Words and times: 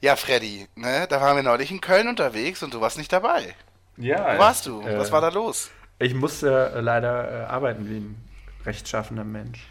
Ja, 0.00 0.16
Freddy, 0.16 0.66
ne, 0.76 1.06
da 1.08 1.20
waren 1.20 1.36
wir 1.36 1.42
neulich 1.42 1.70
in 1.70 1.80
Köln 1.80 2.08
unterwegs 2.08 2.62
und 2.62 2.72
du 2.74 2.80
warst 2.80 2.96
nicht 2.98 3.12
dabei. 3.12 3.54
Ja. 3.96 4.34
Wo 4.34 4.38
warst 4.38 4.66
du? 4.66 4.80
äh, 4.82 4.98
Was 4.98 5.12
war 5.12 5.20
da 5.20 5.28
los? 5.28 5.70
Ich 5.98 6.14
musste 6.14 6.72
äh, 6.74 6.80
leider 6.80 7.42
äh, 7.42 7.44
arbeiten 7.44 7.88
wie 7.90 7.98
ein 7.98 8.24
rechtschaffender 8.64 9.24
Mensch. 9.24 9.66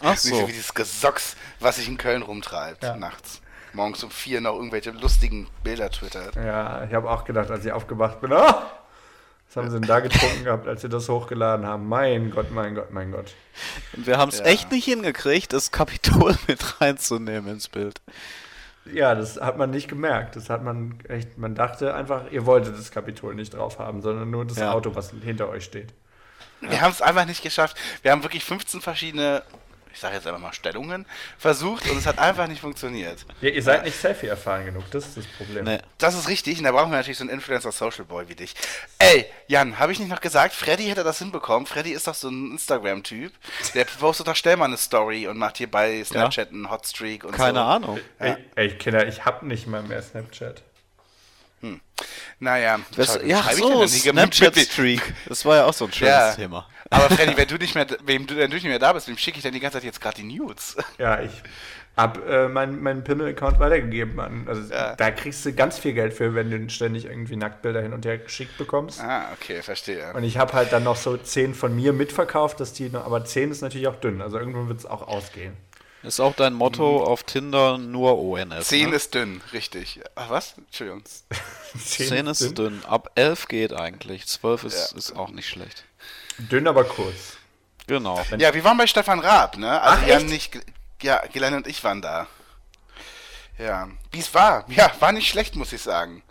Ach 0.00 0.10
Nicht 0.12 0.20
so 0.20 0.36
so. 0.36 0.48
wie 0.48 0.52
dieses 0.52 0.72
Gesocks, 0.72 1.36
was 1.60 1.76
sich 1.76 1.88
in 1.88 1.98
Köln 1.98 2.22
rumtreibt, 2.22 2.82
Ja. 2.82 2.96
nachts. 2.96 3.40
Morgens 3.74 4.04
um 4.04 4.10
vier 4.10 4.40
noch 4.42 4.54
irgendwelche 4.54 4.90
lustigen 4.90 5.48
Bilder 5.64 5.90
twittert. 5.90 6.36
Ja, 6.36 6.84
ich 6.84 6.92
habe 6.94 7.10
auch 7.10 7.24
gedacht, 7.24 7.50
als 7.50 7.64
ich 7.64 7.72
aufgewacht 7.72 8.20
bin, 8.20 8.32
ah, 8.32 8.70
was 9.48 9.56
haben 9.56 9.70
sie 9.70 9.78
denn 9.80 9.88
da 9.88 10.00
getrunken 10.00 10.44
gehabt, 10.44 10.66
als 10.68 10.82
sie 10.82 10.88
das 10.90 11.08
hochgeladen 11.08 11.66
haben? 11.66 11.88
Mein 11.88 12.30
Gott, 12.30 12.50
mein 12.50 12.74
Gott, 12.74 12.90
mein 12.92 13.10
Gott. 13.12 13.34
Und 13.94 14.06
wir 14.06 14.18
haben 14.18 14.28
es 14.30 14.38
Ja. 14.40 14.44
echt 14.46 14.70
nicht 14.70 14.84
hingekriegt, 14.84 15.52
das 15.54 15.70
Kapitol 15.70 16.34
mit 16.46 16.80
reinzunehmen 16.80 17.50
ins 17.52 17.68
Bild. 17.68 18.00
Ja, 18.84 19.14
das 19.14 19.40
hat 19.40 19.58
man 19.58 19.70
nicht 19.70 19.88
gemerkt. 19.88 20.34
Das 20.36 20.50
hat 20.50 20.62
man 20.64 20.98
echt, 21.08 21.38
man 21.38 21.54
dachte 21.54 21.94
einfach, 21.94 22.30
ihr 22.30 22.46
wolltet 22.46 22.76
das 22.76 22.90
Kapitol 22.90 23.34
nicht 23.34 23.54
drauf 23.54 23.78
haben, 23.78 24.02
sondern 24.02 24.30
nur 24.30 24.44
das 24.44 24.58
Ja. 24.58 24.72
Auto, 24.72 24.94
was 24.94 25.12
hinter 25.22 25.48
euch 25.48 25.64
steht. 25.64 25.94
Wir 26.60 26.80
haben 26.80 26.90
es 26.92 27.02
einfach 27.02 27.26
nicht 27.26 27.42
geschafft. 27.42 27.76
Wir 28.02 28.10
haben 28.12 28.22
wirklich 28.22 28.44
15 28.44 28.80
verschiedene, 28.80 29.42
ich 29.92 30.00
sage 30.00 30.14
jetzt 30.14 30.26
einfach 30.26 30.40
mal 30.40 30.52
Stellungen, 30.52 31.06
versucht 31.38 31.88
und 31.88 31.98
es 31.98 32.06
hat 32.06 32.18
einfach 32.18 32.46
nicht 32.46 32.60
funktioniert. 32.60 33.24
Ja, 33.40 33.50
ihr 33.50 33.62
seid 33.62 33.84
nicht 33.84 33.96
Selfie 33.98 34.26
erfahren 34.26 34.64
genug, 34.64 34.90
das 34.90 35.06
ist 35.06 35.16
das 35.18 35.26
Problem. 35.26 35.64
Nee. 35.64 35.78
Das 35.98 36.14
ist 36.14 36.28
richtig 36.28 36.58
und 36.58 36.64
da 36.64 36.72
brauchen 36.72 36.90
wir 36.90 36.96
natürlich 36.96 37.18
so 37.18 37.24
einen 37.24 37.30
Influencer-Social-Boy 37.30 38.28
wie 38.28 38.34
dich. 38.34 38.54
Ey, 38.98 39.26
Jan, 39.46 39.78
habe 39.78 39.92
ich 39.92 39.98
nicht 39.98 40.08
noch 40.08 40.20
gesagt, 40.20 40.54
Freddy 40.54 40.84
hätte 40.84 41.04
das 41.04 41.18
hinbekommen. 41.18 41.66
Freddy 41.66 41.92
ist 41.92 42.06
doch 42.06 42.14
so 42.14 42.28
ein 42.28 42.52
Instagram-Typ. 42.52 43.32
Der 43.74 43.84
postet 43.84 44.28
doch 44.28 44.36
schnell 44.36 44.56
mal 44.56 44.66
eine 44.66 44.76
Story 44.76 45.26
und 45.26 45.38
macht 45.38 45.58
hier 45.58 45.70
bei 45.70 46.02
Snapchat 46.04 46.50
einen 46.50 46.70
Hotstreak 46.70 47.24
und 47.24 47.32
Keine 47.32 47.58
so. 47.58 47.64
Ahnung. 47.64 48.00
Ey, 48.18 48.36
ey, 48.54 48.68
Kinder, 48.76 49.06
ich 49.06 49.24
hab 49.24 49.42
nicht 49.42 49.66
mal 49.66 49.82
mehr 49.82 50.02
Snapchat. 50.02 50.62
Naja, 52.40 52.80
Was, 52.96 53.20
ja, 53.24 53.42
so, 53.54 53.86
Snapchat-Streak. 53.86 55.14
Das 55.26 55.44
war 55.44 55.56
ja 55.56 55.64
auch 55.66 55.72
so 55.72 55.84
ein 55.84 55.92
schönes 55.92 56.12
Ja. 56.12 56.34
Thema. 56.34 56.68
Aber 56.92 57.14
Freddy, 57.14 57.36
wenn 57.36 57.48
du 57.48 57.56
nicht 57.56 57.74
mehr, 57.74 57.86
wem 58.04 58.26
du, 58.26 58.36
wenn 58.36 58.50
du 58.50 58.54
nicht 58.56 58.64
mehr 58.66 58.78
da 58.78 58.92
bist, 58.92 59.08
wem 59.08 59.16
schicke 59.18 59.38
ich 59.38 59.42
denn 59.42 59.52
die 59.54 59.60
ganze 59.60 59.78
Zeit 59.78 59.84
jetzt 59.84 60.00
gerade 60.00 60.16
die 60.16 60.24
Nudes? 60.38 60.76
Ja, 60.98 61.20
ich 61.20 61.30
hab 61.96 62.26
äh, 62.26 62.48
meinen 62.48 62.82
mein 62.82 63.04
Pimmel-Account 63.04 63.58
weitergegeben. 63.60 64.18
An, 64.20 64.46
also 64.48 64.62
Ja. 64.72 64.94
da 64.96 65.10
kriegst 65.10 65.44
du 65.44 65.52
ganz 65.52 65.78
viel 65.78 65.92
Geld 65.92 66.14
für, 66.14 66.34
wenn 66.34 66.50
du 66.50 66.68
ständig 66.70 67.04
irgendwie 67.06 67.36
Nacktbilder 67.36 67.82
hin 67.82 67.92
und 67.92 68.04
her 68.06 68.18
geschickt 68.18 68.56
bekommst. 68.58 69.00
Ah, 69.00 69.26
okay, 69.34 69.62
verstehe. 69.62 70.12
Und 70.14 70.24
ich 70.24 70.38
habe 70.38 70.52
halt 70.54 70.72
dann 70.72 70.84
noch 70.84 70.96
so 70.96 71.16
10 71.16 71.54
von 71.54 71.74
mir 71.74 71.92
mitverkauft, 71.92 72.60
dass 72.60 72.72
die 72.72 72.88
noch, 72.88 73.04
aber 73.04 73.24
10 73.24 73.50
ist 73.50 73.60
natürlich 73.62 73.88
auch 73.88 73.96
dünn, 73.96 74.22
also 74.22 74.38
irgendwann 74.38 74.68
wird 74.68 74.78
es 74.78 74.86
auch 74.86 75.06
ausgehen. 75.06 75.54
Ist 76.02 76.18
auch 76.18 76.34
dein 76.34 76.52
Motto 76.54 77.04
auf 77.04 77.22
Tinder 77.22 77.78
nur 77.78 78.18
ONS. 78.18 78.66
10 78.68 78.90
ne? 78.90 78.96
ist 78.96 79.14
dünn, 79.14 79.40
richtig. 79.52 80.00
Ach 80.16 80.30
was? 80.30 80.54
Entschuldigung. 80.58 81.02
10 81.78 82.26
ist 82.26 82.58
dünn. 82.58 82.82
Ab 82.86 83.10
11 83.14 83.46
geht 83.46 83.72
eigentlich. 83.72 84.26
12 84.26 84.64
ist, 84.64 84.90
Ja. 84.92 84.98
ist 84.98 85.12
auch 85.14 85.30
nicht 85.30 85.48
schlecht. 85.48 85.84
Dünn, 86.38 86.66
aber 86.66 86.84
kurz. 86.84 87.36
Genau. 87.86 88.24
Ja, 88.38 88.54
wir 88.54 88.64
waren 88.64 88.78
bei 88.78 88.86
Stefan 88.86 89.20
Raab, 89.20 89.56
ne? 89.56 89.80
Also 89.80 90.02
Ach, 90.02 90.06
Jan 90.06 90.26
nicht, 90.26 90.58
ja, 91.02 91.22
Glenn 91.32 91.54
und 91.54 91.66
ich 91.66 91.82
waren 91.84 92.00
da. 92.00 92.26
Ja, 93.58 93.88
wie 94.10 94.20
es 94.20 94.32
war. 94.34 94.64
Ja, 94.68 94.90
war 95.00 95.12
nicht 95.12 95.28
schlecht, 95.28 95.56
muss 95.56 95.72
ich 95.72 95.82
sagen. 95.82 96.22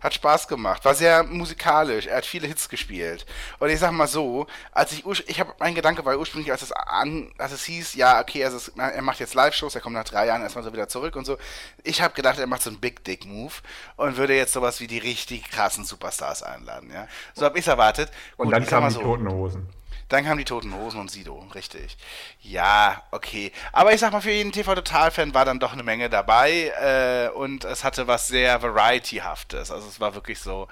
Hat 0.00 0.14
Spaß 0.14 0.48
gemacht, 0.48 0.84
war 0.84 0.94
sehr 0.94 1.22
musikalisch, 1.24 2.06
er 2.06 2.18
hat 2.18 2.26
viele 2.26 2.46
Hits 2.46 2.68
gespielt. 2.68 3.26
Und 3.58 3.70
ich 3.70 3.78
sag 3.78 3.92
mal 3.92 4.06
so, 4.06 4.46
als 4.72 4.92
ich 4.92 5.04
ich 5.28 5.40
habe 5.40 5.54
mein 5.58 5.74
Gedanke 5.74 6.04
war 6.04 6.16
ursprünglich, 6.18 6.52
als 6.52 6.62
es 6.62 6.72
an, 6.72 7.32
als 7.38 7.52
es 7.52 7.64
hieß, 7.64 7.94
ja, 7.94 8.20
okay, 8.20 8.44
also 8.44 8.56
es, 8.56 8.68
er 8.76 9.02
macht 9.02 9.20
jetzt 9.20 9.34
Live-Shows, 9.34 9.74
er 9.74 9.80
kommt 9.80 9.94
nach 9.94 10.04
drei 10.04 10.26
Jahren 10.26 10.42
erstmal 10.42 10.64
so 10.64 10.72
wieder 10.72 10.88
zurück 10.88 11.16
und 11.16 11.24
so. 11.24 11.36
Ich 11.82 12.02
habe 12.02 12.14
gedacht, 12.14 12.38
er 12.38 12.46
macht 12.46 12.62
so 12.62 12.70
einen 12.70 12.80
Big 12.80 13.04
Dick 13.04 13.26
Move 13.26 13.54
und 13.96 14.16
würde 14.16 14.36
jetzt 14.36 14.52
sowas 14.52 14.80
wie 14.80 14.86
die 14.86 14.98
richtig 14.98 15.50
krassen 15.50 15.84
Superstars 15.84 16.42
einladen, 16.42 16.90
ja. 16.92 17.08
So 17.34 17.44
habe 17.44 17.58
ich 17.58 17.66
erwartet. 17.66 18.10
Und 18.36 18.46
Gut, 18.46 18.54
dann 18.54 18.64
sag 18.64 18.80
mal 18.80 18.88
kamen 18.88 18.98
die 18.98 19.02
Toten 19.02 19.28
Hosen. 19.28 19.77
Dann 20.08 20.24
kamen 20.24 20.38
die 20.38 20.44
Toten 20.44 20.74
Hosen 20.74 21.00
und 21.00 21.10
Sido, 21.10 21.46
richtig. 21.54 21.98
Ja, 22.40 23.02
okay. 23.10 23.52
Aber 23.72 23.92
ich 23.92 24.00
sag 24.00 24.12
mal, 24.12 24.22
für 24.22 24.30
jeden 24.30 24.52
TV-Total-Fan 24.52 25.34
war 25.34 25.44
dann 25.44 25.58
doch 25.58 25.74
eine 25.74 25.82
Menge 25.82 26.08
dabei 26.08 26.72
äh, 26.80 27.28
und 27.36 27.64
es 27.64 27.84
hatte 27.84 28.06
was 28.06 28.26
sehr 28.26 28.62
Variety-haftes. 28.62 29.70
Also 29.70 29.86
es 29.86 30.00
war 30.00 30.14
wirklich 30.14 30.38
so 30.38 30.68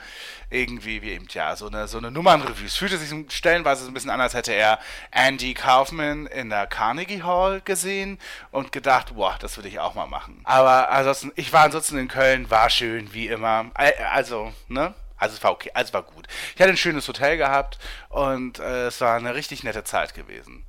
irgendwie 0.48 1.02
wie 1.02 1.10
eben, 1.10 1.26
ja, 1.30 1.54
so 1.54 1.66
eine, 1.66 1.86
so 1.86 1.98
eine 1.98 2.10
Nummernrevue. 2.10 2.66
Es 2.66 2.76
fühlte 2.76 2.96
sich 2.96 3.12
stellenweise 3.32 3.84
so 3.84 3.90
ein 3.90 3.94
bisschen 3.94 4.10
an, 4.10 4.20
als 4.20 4.34
hätte 4.34 4.52
er 4.52 4.78
Andy 5.10 5.52
Kaufman 5.52 6.26
in 6.26 6.48
der 6.48 6.66
Carnegie 6.66 7.22
Hall 7.22 7.60
gesehen 7.60 8.18
und 8.52 8.72
gedacht, 8.72 9.14
boah, 9.16 9.36
das 9.38 9.56
würde 9.58 9.68
ich 9.68 9.80
auch 9.80 9.94
mal 9.94 10.06
machen. 10.06 10.40
Aber 10.44 10.90
ansonsten, 10.90 11.32
ich 11.36 11.52
war 11.52 11.64
ansonsten 11.64 11.98
in 11.98 12.08
Köln, 12.08 12.50
war 12.50 12.70
schön, 12.70 13.12
wie 13.12 13.26
immer. 13.26 13.66
Also, 14.12 14.52
ne? 14.68 14.94
Also 15.16 15.36
es 15.36 15.42
war 15.42 15.52
okay, 15.52 15.70
also 15.74 15.88
es 15.88 15.94
war 15.94 16.02
gut. 16.02 16.26
Ich 16.54 16.60
hatte 16.60 16.70
ein 16.70 16.76
schönes 16.76 17.08
Hotel 17.08 17.36
gehabt 17.36 17.78
und 18.08 18.58
äh, 18.58 18.86
es 18.86 19.00
war 19.00 19.16
eine 19.16 19.34
richtig 19.34 19.64
nette 19.64 19.84
Zeit 19.84 20.14
gewesen. 20.14 20.64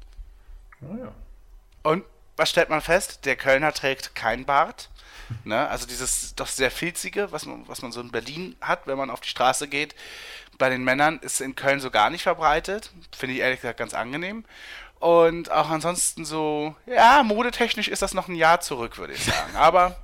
Oh 0.82 0.96
ja. 0.98 1.12
Und 1.84 2.04
was 2.36 2.50
stellt 2.50 2.70
man 2.70 2.82
fest? 2.82 3.26
Der 3.26 3.36
Kölner 3.36 3.74
trägt 3.74 4.16
kein 4.16 4.46
Bart. 4.46 4.90
Ne? 5.44 5.68
Also 5.68 5.86
dieses 5.86 6.36
doch 6.36 6.48
sehr 6.48 6.72
filzige, 6.72 7.34
was 7.34 7.46
man, 7.46 7.68
was 7.68 7.82
man 7.82 7.92
so 7.92 8.00
in 8.00 8.12
Berlin 8.12 8.56
hat, 8.62 8.88
wenn 8.88 8.98
man 8.98 9.10
auf 9.10 9.20
die 9.20 9.28
Straße 9.28 9.68
geht. 9.68 9.94
Bei 10.58 10.70
den 10.70 10.86
Männern 10.86 11.20
ist 11.20 11.42
in 11.42 11.54
Köln 11.54 11.82
so 11.82 11.92
gar 11.92 12.10
nicht 12.10 12.24
verbreitet. 12.24 12.92
Finde 13.14 13.36
ich 13.36 13.42
ehrlich 13.42 13.60
gesagt 13.60 13.78
ganz 13.78 13.94
angenehm. 13.94 14.46
Und 15.00 15.52
auch 15.52 15.70
ansonsten 15.70 16.24
so, 16.24 16.76
ja, 16.86 17.24
modetechnisch 17.24 17.90
ist 17.90 18.02
das 18.02 18.14
noch 18.14 18.30
ein 18.30 18.36
Jahr 18.36 18.62
zurück, 18.62 18.98
würde 18.98 19.14
ich 19.14 19.26
sagen. 19.26 19.56
Aber 19.58 19.98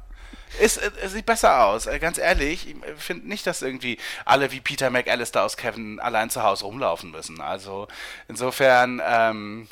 es, 0.60 0.78
es 0.78 1.14
sieht 1.14 1.26
besser 1.26 1.66
aus, 1.66 1.86
äh, 1.88 2.00
ganz 2.00 2.18
ehrlich. 2.18 2.68
Ich 2.70 3.04
finde 3.04 3.28
nicht, 3.28 3.46
dass 3.48 3.62
irgendwie 3.62 3.98
alle 4.26 4.52
wie 4.52 4.62
Peter 4.62 4.90
McAllister 4.90 5.44
aus 5.44 5.58
Kevin 5.58 6.00
allein 6.00 6.30
zu 6.30 6.44
Hause 6.44 6.66
rumlaufen 6.66 7.12
müssen. 7.12 7.42
Also 7.42 7.88
insofern 8.28 9.02
ähm, 9.06 9.68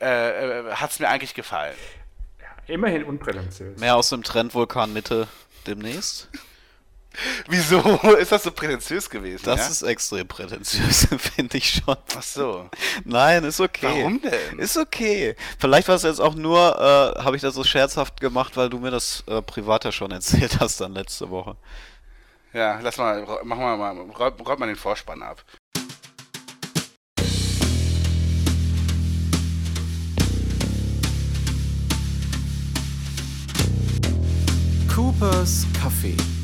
äh, 0.00 0.60
äh, 0.60 0.72
hat 0.72 0.90
es 0.90 0.98
mir 1.00 1.08
eigentlich 1.08 1.34
gefallen. 1.34 1.76
Immerhin 2.66 3.04
unprätentiös. 3.04 3.78
Mehr 3.78 3.96
aus 3.96 4.08
dem 4.08 4.22
Trendvulkan 4.22 4.92
Mitte 4.92 5.28
demnächst. 5.66 6.28
Wieso 7.48 7.80
ist 8.18 8.32
das 8.32 8.42
so 8.42 8.50
prätentiös 8.50 9.08
gewesen? 9.08 9.44
Das 9.44 9.60
ja? 9.60 9.66
ist 9.68 9.82
extrem 9.82 10.26
prätentiös, 10.26 11.08
finde 11.18 11.58
ich 11.58 11.70
schon. 11.70 11.96
Ach 12.16 12.22
so. 12.22 12.68
Nein, 13.04 13.44
ist 13.44 13.60
okay. 13.60 13.86
Warum 14.00 14.20
denn? 14.20 14.58
Ist 14.58 14.76
okay. 14.76 15.36
Vielleicht 15.58 15.88
war 15.88 15.96
es 15.96 16.02
jetzt 16.02 16.20
auch 16.20 16.34
nur, 16.34 16.58
äh, 16.58 17.22
habe 17.22 17.36
ich 17.36 17.42
das 17.42 17.54
so 17.54 17.64
scherzhaft 17.64 18.20
gemacht, 18.20 18.56
weil 18.56 18.68
du 18.68 18.78
mir 18.78 18.90
das 18.90 19.24
äh, 19.26 19.42
privat 19.42 19.84
ja 19.84 19.92
schon 19.92 20.10
erzählt 20.12 20.60
hast 20.60 20.80
dann 20.80 20.92
letzte 20.92 21.30
Woche. 21.30 21.56
Ja, 22.52 22.78
lass 22.80 22.96
mal, 22.96 23.22
machen 23.44 23.60
wir 23.60 23.76
mal, 23.76 23.96
räumt 23.96 24.46
räumt 24.46 24.60
mal 24.60 24.66
den 24.66 24.76
Vorspann 24.76 25.22
ab. 25.22 25.44
Coopers 34.88 35.66
Kaffee. 35.78 36.35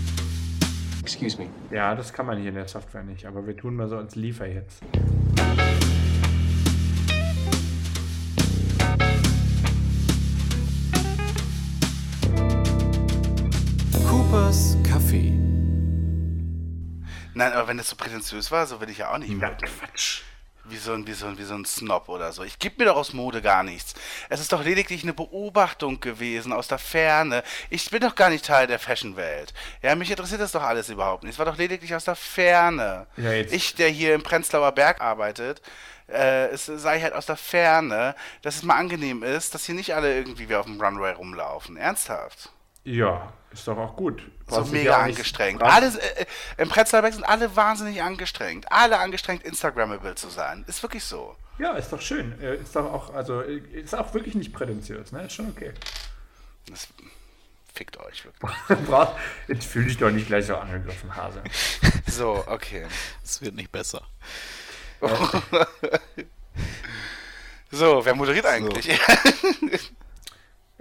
Excuse 1.12 1.36
me. 1.36 1.46
Ja, 1.70 1.94
das 1.94 2.10
kann 2.10 2.24
man 2.24 2.38
hier 2.38 2.48
in 2.48 2.54
der 2.54 2.66
Software 2.66 3.02
nicht, 3.02 3.26
aber 3.26 3.46
wir 3.46 3.54
tun 3.54 3.76
mal 3.76 3.86
so 3.86 3.98
als 3.98 4.16
Liefer 4.16 4.46
jetzt. 4.46 4.82
Coopers 14.08 14.78
Kaffee. 14.88 15.32
Nein, 17.34 17.52
aber 17.52 17.68
wenn 17.68 17.76
das 17.76 17.90
so 17.90 17.96
prätentiös 17.96 18.50
war, 18.50 18.66
so 18.66 18.80
will 18.80 18.88
ich 18.88 18.96
ja 18.96 19.12
auch 19.12 19.18
nicht 19.18 19.34
Na, 19.34 19.48
wirken. 19.48 19.66
Quatsch. 19.66 20.22
Wie 20.64 20.76
so, 20.76 20.92
ein, 20.92 21.06
wie, 21.08 21.12
so 21.12 21.26
ein, 21.26 21.38
wie 21.38 21.42
so 21.42 21.54
ein 21.54 21.64
Snob 21.64 22.08
oder 22.08 22.32
so. 22.32 22.44
Ich 22.44 22.58
gebe 22.58 22.76
mir 22.78 22.84
doch 22.84 22.96
aus 22.96 23.12
Mode 23.12 23.42
gar 23.42 23.64
nichts. 23.64 23.94
Es 24.28 24.40
ist 24.40 24.52
doch 24.52 24.62
lediglich 24.62 25.02
eine 25.02 25.12
Beobachtung 25.12 25.98
gewesen 25.98 26.52
aus 26.52 26.68
der 26.68 26.78
Ferne. 26.78 27.42
Ich 27.68 27.90
bin 27.90 28.00
doch 28.00 28.14
gar 28.14 28.30
nicht 28.30 28.44
Teil 28.44 28.68
der 28.68 28.78
Fashion-Welt. 28.78 29.52
Ja, 29.82 29.96
mich 29.96 30.10
interessiert 30.10 30.40
das 30.40 30.52
doch 30.52 30.62
alles 30.62 30.88
überhaupt 30.88 31.24
nicht. 31.24 31.32
Es 31.32 31.38
war 31.38 31.46
doch 31.46 31.58
lediglich 31.58 31.94
aus 31.96 32.04
der 32.04 32.14
Ferne. 32.14 33.08
Ja, 33.16 33.32
Ich, 33.32 33.74
der 33.74 33.88
hier 33.88 34.14
im 34.14 34.22
Prenzlauer 34.22 34.70
Berg 34.72 35.00
arbeitet, 35.00 35.60
äh, 36.08 36.46
es 36.48 36.66
sei 36.66 37.00
halt 37.00 37.14
aus 37.14 37.26
der 37.26 37.36
Ferne, 37.36 38.14
dass 38.42 38.56
es 38.56 38.62
mal 38.62 38.76
angenehm 38.76 39.22
ist, 39.24 39.54
dass 39.54 39.64
hier 39.64 39.74
nicht 39.74 39.94
alle 39.94 40.14
irgendwie 40.14 40.48
wie 40.48 40.54
auf 40.54 40.66
dem 40.66 40.80
Runway 40.80 41.12
rumlaufen. 41.12 41.76
Ernsthaft. 41.76 42.50
Ja, 42.84 43.32
ist 43.52 43.66
doch 43.68 43.76
auch 43.76 43.96
gut. 43.96 44.20
So 44.48 44.56
Brauchst 44.56 44.72
dich 44.72 44.80
mega 44.80 44.98
angestrengt. 44.98 45.62
Alles, 45.62 45.96
äh, 45.96 46.22
äh, 46.22 46.26
Im 46.58 46.68
Prenzlauer 46.68 47.02
Berg 47.02 47.14
sind 47.14 47.24
alle 47.24 47.54
wahnsinnig 47.56 48.02
angestrengt. 48.02 48.70
Alle 48.70 48.98
angestrengt, 48.98 49.42
Instagrammable 49.44 50.14
zu 50.14 50.28
sein. 50.28 50.64
Ist 50.66 50.82
wirklich 50.82 51.04
so. 51.04 51.36
Ja, 51.58 51.72
ist 51.72 51.92
doch 51.92 52.00
schön. 52.00 52.40
Äh, 52.40 52.56
Ist 52.56 52.74
doch 52.74 52.84
auch, 52.92 53.14
also, 53.14 53.42
äh, 53.42 53.58
ist 53.72 53.94
auch 53.94 54.12
wirklich 54.14 54.34
nicht 54.34 54.52
prätentiös, 54.52 55.12
ne? 55.12 55.24
Ist 55.24 55.34
schon 55.34 55.48
okay. 55.50 55.72
Das 56.66 56.88
fickt 57.74 57.98
euch 57.98 58.24
wirklich. 58.24 58.52
Jetzt 59.48 59.66
fühl 59.66 59.84
dich 59.84 59.98
doch 59.98 60.10
nicht 60.10 60.26
gleich 60.26 60.46
so 60.46 60.56
angegriffen, 60.56 61.14
Hase. 61.14 61.42
So, 62.06 62.44
okay. 62.46 62.86
Es 63.22 63.40
wird 63.42 63.54
nicht 63.54 63.72
besser. 63.72 64.02
So, 67.74 68.04
wer 68.04 68.14
moderiert 68.14 68.44
eigentlich? 68.44 69.00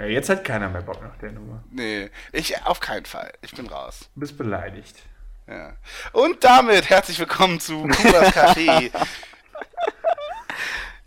Ja, 0.01 0.07
jetzt 0.07 0.29
hat 0.29 0.43
keiner 0.43 0.67
mehr 0.67 0.81
Bock 0.81 0.99
nach 1.03 1.15
der 1.17 1.31
Nummer. 1.31 1.63
Nee, 1.69 2.09
ich 2.31 2.59
auf 2.65 2.79
keinen 2.79 3.05
Fall. 3.05 3.31
Ich 3.43 3.51
bin 3.51 3.67
raus. 3.67 4.09
Du 4.15 4.21
bist 4.21 4.35
beleidigt. 4.35 4.95
Ja. 5.47 5.73
Und 6.11 6.43
damit 6.43 6.89
herzlich 6.89 7.19
willkommen 7.19 7.59
zu 7.59 7.83
Kubas 7.83 8.33
Café. 8.33 8.89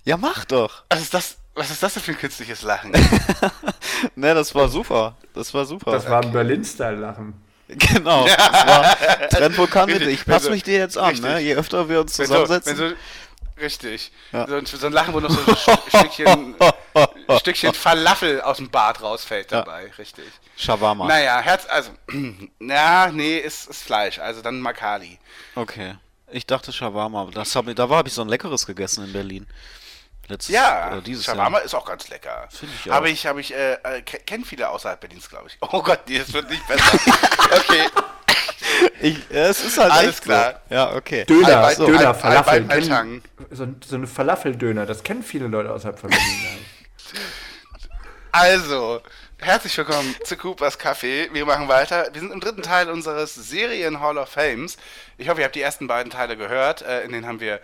Ja, 0.07 0.19
mach 0.19 0.45
doch. 0.45 0.85
Was 0.91 1.01
ist 1.01 1.15
das? 1.15 1.39
Was 1.55 1.71
ist 1.71 1.83
das 1.83 1.95
denn 1.95 2.03
für 2.03 2.11
ein 2.13 2.19
künstliches 2.19 2.63
Lachen? 2.63 2.93
Ne, 4.17 4.35
das 4.35 4.55
war 4.55 4.69
super. 4.69 5.17
Das 5.33 5.55
war 5.55 5.65
super. 5.65 5.91
Das 5.93 6.09
war 6.09 6.23
ein 6.23 6.31
Berlin-Style-Lachen. 6.31 7.33
genau. 7.69 8.27
Das 8.27 8.67
war 8.67 9.29
Trendvulkan 9.31 9.87
mit. 9.87 10.03
Ich 10.03 10.27
passe 10.27 10.51
mich 10.51 10.63
dir 10.63 10.77
jetzt 10.79 10.99
an, 10.99 11.17
ne? 11.17 11.41
Je 11.41 11.55
öfter 11.55 11.89
wir 11.89 12.01
uns 12.03 12.19
Wenn 12.19 12.27
so, 12.27 12.35
zusammensetzen. 12.35 12.79
wenn 12.79 12.91
so, 12.91 12.95
richtig. 13.63 14.13
Ja. 14.31 14.47
So, 14.47 14.57
ein, 14.57 14.67
so 14.67 14.87
ein 14.87 14.93
Lachen, 14.93 15.15
wo 15.15 15.21
noch 15.21 15.31
so 15.31 15.73
ein 15.73 15.79
Stückchen, 15.89 16.55
Stückchen 17.39 17.75
Falafel 17.75 18.41
aus 18.41 18.57
dem 18.59 18.71
Bart 18.71 19.03
rausfällt 19.03 19.51
Ja. 19.53 19.59
dabei. 19.63 19.91
Richtig. 19.99 20.25
Shawarma. 20.57 21.07
Naja, 21.07 21.41
Herz, 21.41 21.67
also, 21.69 21.91
na, 22.59 23.09
nee, 23.09 23.39
ist, 23.39 23.69
ist 23.69 23.83
Fleisch, 23.83 24.19
also 24.19 24.41
dann 24.43 24.61
Makali. 24.61 25.19
Okay. 25.55 25.97
Ich 26.31 26.47
dachte 26.47 26.73
Shawarma. 26.73 27.29
Das 27.33 27.55
hab, 27.55 27.69
ich- 27.69 27.75
da 27.75 27.89
habe 27.89 28.09
ich 28.09 28.15
so 28.15 28.23
ein 28.23 28.29
leckeres 28.29 28.67
gegessen 28.67 29.05
in 29.05 29.13
Berlin. 29.13 29.47
Letztes 30.27 30.55
Ja, 30.55 30.89
oder 30.93 31.01
dieses 31.03 31.25
Shawarma 31.27 31.59
Jahr. 31.59 31.67
ist 31.67 31.75
auch 31.75 31.85
ganz 31.85 32.09
lecker. 32.09 32.49
Finde 32.51 32.75
ich 32.83 32.91
Habe 32.91 33.07
auch. 33.07 33.11
ich, 33.13 33.27
habe 33.27 33.41
ich, 33.43 33.53
äh, 33.55 33.75
äh, 33.75 34.01
kennen 34.03 34.45
viele 34.45 34.69
außerhalb 34.71 34.99
Berlins, 34.99 35.29
glaube 35.29 35.49
ich. 35.49 35.59
Oh 35.61 35.83
Gott, 35.83 36.01
nee, 36.09 36.19
das 36.19 36.33
wird 36.33 36.49
nicht 36.49 36.67
besser. 36.67 36.99
okay, 37.57 37.87
Ich, 39.03 39.19
ja, 39.31 39.49
es 39.49 39.63
ist 39.63 39.77
halt 39.77 39.93
Alles 39.93 40.11
echt 40.15 40.23
klar. 40.23 40.61
So. 40.69 40.75
Ja, 40.75 40.93
okay. 40.95 41.25
Döner, 41.27 41.59
Albeit- 41.59 41.79
Döner, 41.79 42.09
Al- 42.09 42.15
Falafel. 42.15 42.53
Albeit 42.55 42.67
Meltang. 42.69 43.23
so, 43.51 43.63
ein- 43.65 43.81
so 43.87 43.97
eine 43.97 44.07
Falafeldöner, 44.07 44.87
das 44.87 45.03
kennen 45.03 45.23
viele 45.23 45.47
Leute 45.47 45.71
außerhalb 45.71 45.99
von 45.99 46.09
Berlin. 46.09 46.65
Also, 48.33 49.01
herzlich 49.39 49.77
willkommen 49.77 50.15
zu 50.25 50.37
Coopers 50.37 50.79
Café. 50.79 51.33
Wir 51.33 51.47
machen 51.47 51.69
weiter. 51.69 52.09
Wir 52.13 52.21
sind 52.21 52.33
im 52.33 52.41
dritten 52.41 52.63
Teil 52.63 52.91
unseres 52.91 53.35
Serien 53.35 54.01
Hall 54.01 54.19
of 54.19 54.29
Fames. 54.29 54.77
Ich 55.19 55.29
hoffe, 55.29 55.41
ihr 55.41 55.45
habt 55.45 55.55
die 55.55 55.61
ersten 55.63 55.87
beiden 55.87 56.11
Teile 56.11 56.37
gehört. 56.37 56.83
Äh, 56.83 57.03
in 57.05 57.13
denen 57.13 57.27
haben 57.27 57.41
wir 57.41 57.61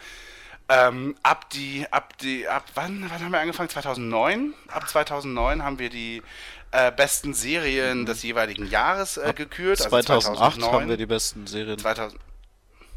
ähm, 0.68 1.16
ab 1.22 1.50
die, 1.50 1.86
ab 1.90 2.16
die, 2.18 2.46
ab 2.46 2.64
wann, 2.74 3.02
wann 3.10 3.24
haben 3.24 3.32
wir 3.32 3.40
angefangen? 3.40 3.68
2009? 3.68 4.54
Ab 4.68 4.88
2009 4.88 5.64
haben 5.64 5.78
wir 5.78 5.90
die 5.90 6.22
äh, 6.70 6.92
besten 6.92 7.34
Serien 7.34 8.06
des 8.06 8.22
jeweiligen 8.22 8.68
Jahres 8.68 9.16
äh, 9.16 9.32
gekürt. 9.34 9.80
also 9.80 9.88
2008 9.88 10.62
haben 10.62 10.88
wir 10.88 10.96
die 10.96 11.06
besten 11.06 11.46
Serien 11.48 11.78
2000, 11.78 12.20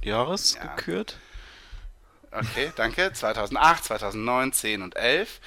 Jahres 0.03 0.55
Ja. 0.55 0.75
gekürt. 0.75 1.17
Okay, 2.31 2.71
danke. 2.75 3.13
2008, 3.13 3.85
2009, 3.85 4.53
10 4.53 4.81
und 4.81 4.95
11. 4.95 5.39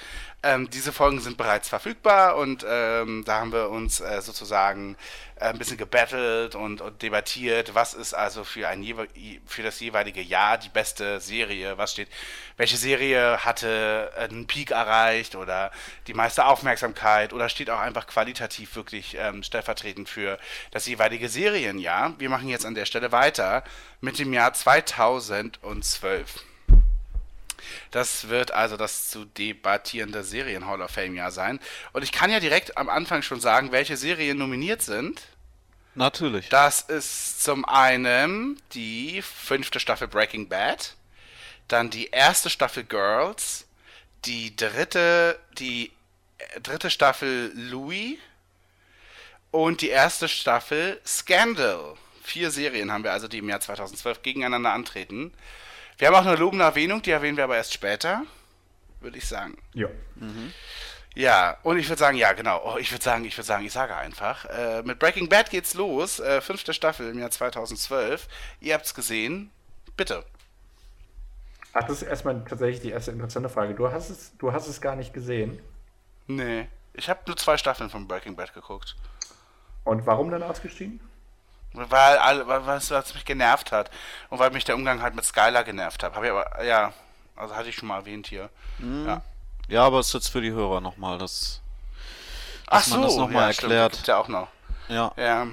Ähm, 0.43 0.69
diese 0.69 0.93
Folgen 0.93 1.19
sind 1.19 1.35
bereits 1.35 1.67
verfügbar 1.67 2.35
und 2.37 2.63
ähm, 2.69 3.23
da 3.25 3.39
haben 3.39 3.51
wir 3.51 3.69
uns 3.71 3.99
äh, 3.99 4.21
sozusagen 4.21 4.95
äh, 5.37 5.45
ein 5.45 5.57
bisschen 5.57 5.77
gebettelt 5.77 6.53
und, 6.53 6.79
und 6.79 7.01
debattiert, 7.01 7.73
was 7.73 7.95
ist 7.95 8.13
also 8.13 8.43
für, 8.43 8.67
ein, 8.67 8.85
für 9.47 9.63
das 9.63 9.79
jeweilige 9.79 10.21
Jahr 10.21 10.59
die 10.59 10.69
beste 10.69 11.19
Serie, 11.19 11.79
was 11.79 11.93
steht, 11.93 12.07
welche 12.55 12.77
Serie 12.77 13.43
hatte 13.45 14.11
einen 14.15 14.45
Peak 14.45 14.69
erreicht 14.69 15.35
oder 15.35 15.71
die 16.05 16.13
meiste 16.13 16.45
Aufmerksamkeit 16.45 17.33
oder 17.33 17.49
steht 17.49 17.71
auch 17.71 17.79
einfach 17.79 18.05
qualitativ 18.05 18.75
wirklich 18.75 19.17
ähm, 19.19 19.41
stellvertretend 19.41 20.07
für 20.07 20.37
das 20.69 20.85
jeweilige 20.85 21.29
Serienjahr. 21.29 22.13
Wir 22.19 22.29
machen 22.29 22.47
jetzt 22.47 22.65
an 22.65 22.75
der 22.75 22.85
Stelle 22.85 23.11
weiter 23.11 23.63
mit 24.01 24.19
dem 24.19 24.31
Jahr 24.33 24.53
2012. 24.53 26.43
Das 27.91 28.29
wird 28.29 28.51
also 28.51 28.77
das 28.77 29.09
zu 29.09 29.25
debattierende 29.25 30.23
Serien 30.23 30.65
Hall 30.65 30.81
of 30.81 30.91
Fame 30.91 31.15
Jahr 31.15 31.31
sein. 31.31 31.59
Und 31.93 32.03
ich 32.03 32.11
kann 32.11 32.31
ja 32.31 32.39
direkt 32.39 32.77
am 32.77 32.89
Anfang 32.89 33.21
schon 33.21 33.39
sagen, 33.39 33.71
welche 33.71 33.97
Serien 33.97 34.37
nominiert 34.37 34.81
sind. 34.81 35.21
Natürlich. 35.95 36.49
Das 36.49 36.81
ist 36.81 37.43
zum 37.43 37.65
einen 37.65 38.61
die 38.73 39.23
fünfte 39.23 39.79
Staffel 39.79 40.07
Breaking 40.07 40.47
Bad, 40.47 40.95
dann 41.67 41.89
die 41.89 42.07
erste 42.11 42.51
Staffel 42.51 42.83
Girls, 42.83 43.65
die 44.25 44.55
dritte, 44.55 45.39
die 45.57 45.91
äh, 46.37 46.61
dritte 46.61 46.91
Staffel 46.91 47.51
Louis 47.55 48.19
und 49.49 49.81
die 49.81 49.89
erste 49.89 50.27
Staffel 50.27 51.01
Scandal. 51.05 51.95
Vier 52.21 52.51
Serien 52.51 52.91
haben 52.91 53.03
wir 53.03 53.13
also, 53.13 53.27
die 53.27 53.39
im 53.39 53.49
Jahr 53.49 53.61
2012 53.61 54.21
gegeneinander 54.21 54.73
antreten. 54.73 55.33
Wir 55.97 56.07
haben 56.07 56.15
auch 56.15 56.25
eine 56.25 56.35
lobende 56.35 56.63
Erwähnung, 56.63 57.01
die 57.01 57.11
erwähnen 57.11 57.37
wir 57.37 57.45
aber 57.45 57.57
erst 57.57 57.73
später, 57.73 58.23
würde 59.01 59.17
ich 59.17 59.27
sagen. 59.27 59.57
Ja. 59.73 59.87
Ja, 61.15 61.57
und 61.63 61.79
ich 61.79 61.89
würde 61.89 61.99
sagen, 61.99 62.15
ja, 62.15 62.33
genau. 62.33 62.61
Oh, 62.63 62.77
ich 62.77 62.91
würde 62.91 63.03
sagen, 63.03 63.25
ich 63.25 63.35
würde 63.35 63.47
sagen, 63.47 63.65
ich 63.65 63.73
sage 63.73 63.95
einfach. 63.95 64.45
Äh, 64.45 64.83
mit 64.83 64.99
Breaking 64.99 65.27
Bad 65.27 65.49
geht's 65.49 65.73
los. 65.73 66.19
Äh, 66.19 66.41
fünfte 66.41 66.75
Staffel 66.75 67.09
im 67.09 67.17
Jahr 67.17 67.31
2012. 67.31 68.27
Ihr 68.61 68.75
habt's 68.75 68.93
gesehen. 68.93 69.49
Bitte. 69.95 70.23
Ach, 71.73 71.83
das 71.83 72.03
ist 72.03 72.07
erstmal 72.07 72.45
tatsächlich 72.45 72.81
die 72.81 72.91
erste 72.91 73.11
interessante 73.11 73.49
Frage. 73.49 73.73
Du 73.73 73.91
hast 73.91 74.11
es, 74.11 74.37
du 74.37 74.53
hast 74.53 74.67
es 74.67 74.79
gar 74.79 74.95
nicht 74.95 75.11
gesehen. 75.11 75.59
Nee. 76.27 76.67
Ich 76.93 77.09
habe 77.09 77.21
nur 77.25 77.37
zwei 77.37 77.57
Staffeln 77.57 77.89
von 77.89 78.07
Breaking 78.07 78.35
Bad 78.35 78.53
geguckt. 78.53 78.95
Und 79.83 80.05
warum 80.05 80.29
dann 80.29 80.43
ausgestiegen? 80.43 80.99
Weil, 81.89 82.41
es 82.77 82.91
was 82.91 83.13
mich 83.13 83.25
genervt 83.25 83.71
hat. 83.71 83.89
Und 84.29 84.39
weil 84.39 84.51
mich 84.51 84.63
der 84.65 84.75
Umgang 84.75 85.01
halt 85.01 85.15
mit 85.15 85.25
Skylar 85.25 85.63
genervt 85.63 86.03
hat. 86.03 86.15
Habe 86.15 86.25
ich 86.25 86.31
aber, 86.31 86.63
ja, 86.63 86.93
also 87.35 87.55
hatte 87.55 87.69
ich 87.69 87.75
schon 87.75 87.87
mal 87.87 87.97
erwähnt 87.97 88.27
hier. 88.27 88.49
Ja. 88.79 89.21
Ja, 89.69 89.83
aber 89.83 89.99
es 89.99 90.07
ist 90.07 90.13
jetzt 90.13 90.29
für 90.29 90.41
die 90.41 90.51
Hörer 90.51 90.81
nochmal 90.81 91.17
das. 91.17 91.61
Ach 92.67 92.79
Dass 92.79 92.89
man 92.89 93.01
das 93.01 93.15
noch 93.15 93.29
mal 93.29 93.47
ja, 93.47 93.53
stimmt, 93.53 93.71
erklärt. 93.71 93.91
gibt's 93.93 94.07
ja 94.07 94.17
auch 94.17 94.27
noch. 94.27 94.47
Ja, 94.89 95.11
Ja. 95.17 95.47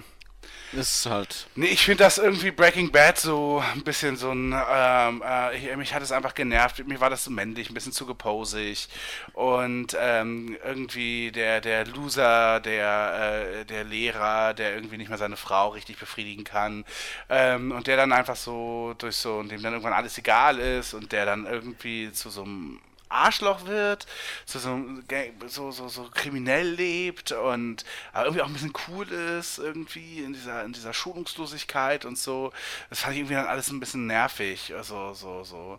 Ist 0.72 1.06
halt. 1.06 1.46
Nee, 1.54 1.66
ich 1.66 1.84
finde 1.84 2.04
das 2.04 2.18
irgendwie 2.18 2.50
Breaking 2.50 2.90
Bad 2.90 3.18
so 3.18 3.62
ein 3.74 3.82
bisschen 3.82 4.16
so 4.16 4.30
ein, 4.30 4.52
ähm, 4.52 5.22
äh, 5.24 5.56
ich, 5.56 5.76
mich 5.76 5.94
hat 5.94 6.02
es 6.02 6.12
einfach 6.12 6.34
genervt, 6.34 6.86
mir 6.86 7.00
war 7.00 7.10
das 7.10 7.24
so 7.24 7.30
männlich, 7.30 7.70
ein 7.70 7.74
bisschen 7.74 7.92
zu 7.92 8.06
geposig 8.06 8.88
und 9.32 9.96
ähm, 9.98 10.56
irgendwie 10.64 11.30
der, 11.32 11.60
der 11.60 11.86
Loser, 11.86 12.60
der, 12.60 13.60
äh, 13.60 13.64
der 13.64 13.84
Lehrer, 13.84 14.54
der 14.54 14.74
irgendwie 14.74 14.96
nicht 14.96 15.08
mehr 15.08 15.18
seine 15.18 15.36
Frau 15.36 15.68
richtig 15.68 15.98
befriedigen 15.98 16.44
kann 16.44 16.84
ähm, 17.28 17.72
und 17.72 17.86
der 17.86 17.96
dann 17.96 18.12
einfach 18.12 18.36
so 18.36 18.94
durch 18.98 19.16
so, 19.16 19.36
und 19.38 19.50
dem 19.50 19.62
dann 19.62 19.72
irgendwann 19.72 19.92
alles 19.92 20.18
egal 20.18 20.58
ist 20.58 20.94
und 20.94 21.12
der 21.12 21.26
dann 21.26 21.46
irgendwie 21.46 22.12
zu 22.12 22.30
so 22.30 22.42
einem 22.42 22.80
Arschloch 23.14 23.66
wird, 23.66 24.06
so, 24.44 24.58
so, 24.58 25.70
so, 25.70 25.88
so, 25.88 26.10
kriminell 26.12 26.68
lebt 26.68 27.32
und 27.32 27.84
aber 28.12 28.26
irgendwie 28.26 28.42
auch 28.42 28.46
ein 28.46 28.52
bisschen 28.52 28.72
cool 28.88 29.10
ist, 29.10 29.58
irgendwie 29.58 30.22
in 30.22 30.32
dieser, 30.32 30.64
in 30.64 30.72
dieser 30.72 30.92
Schonungslosigkeit 30.92 32.04
und 32.04 32.18
so. 32.18 32.52
Das 32.90 33.00
fand 33.00 33.14
ich 33.14 33.20
irgendwie 33.20 33.34
dann 33.34 33.46
alles 33.46 33.70
ein 33.70 33.80
bisschen 33.80 34.06
nervig. 34.06 34.74
Also, 34.74 35.14
so, 35.14 35.44
so. 35.44 35.78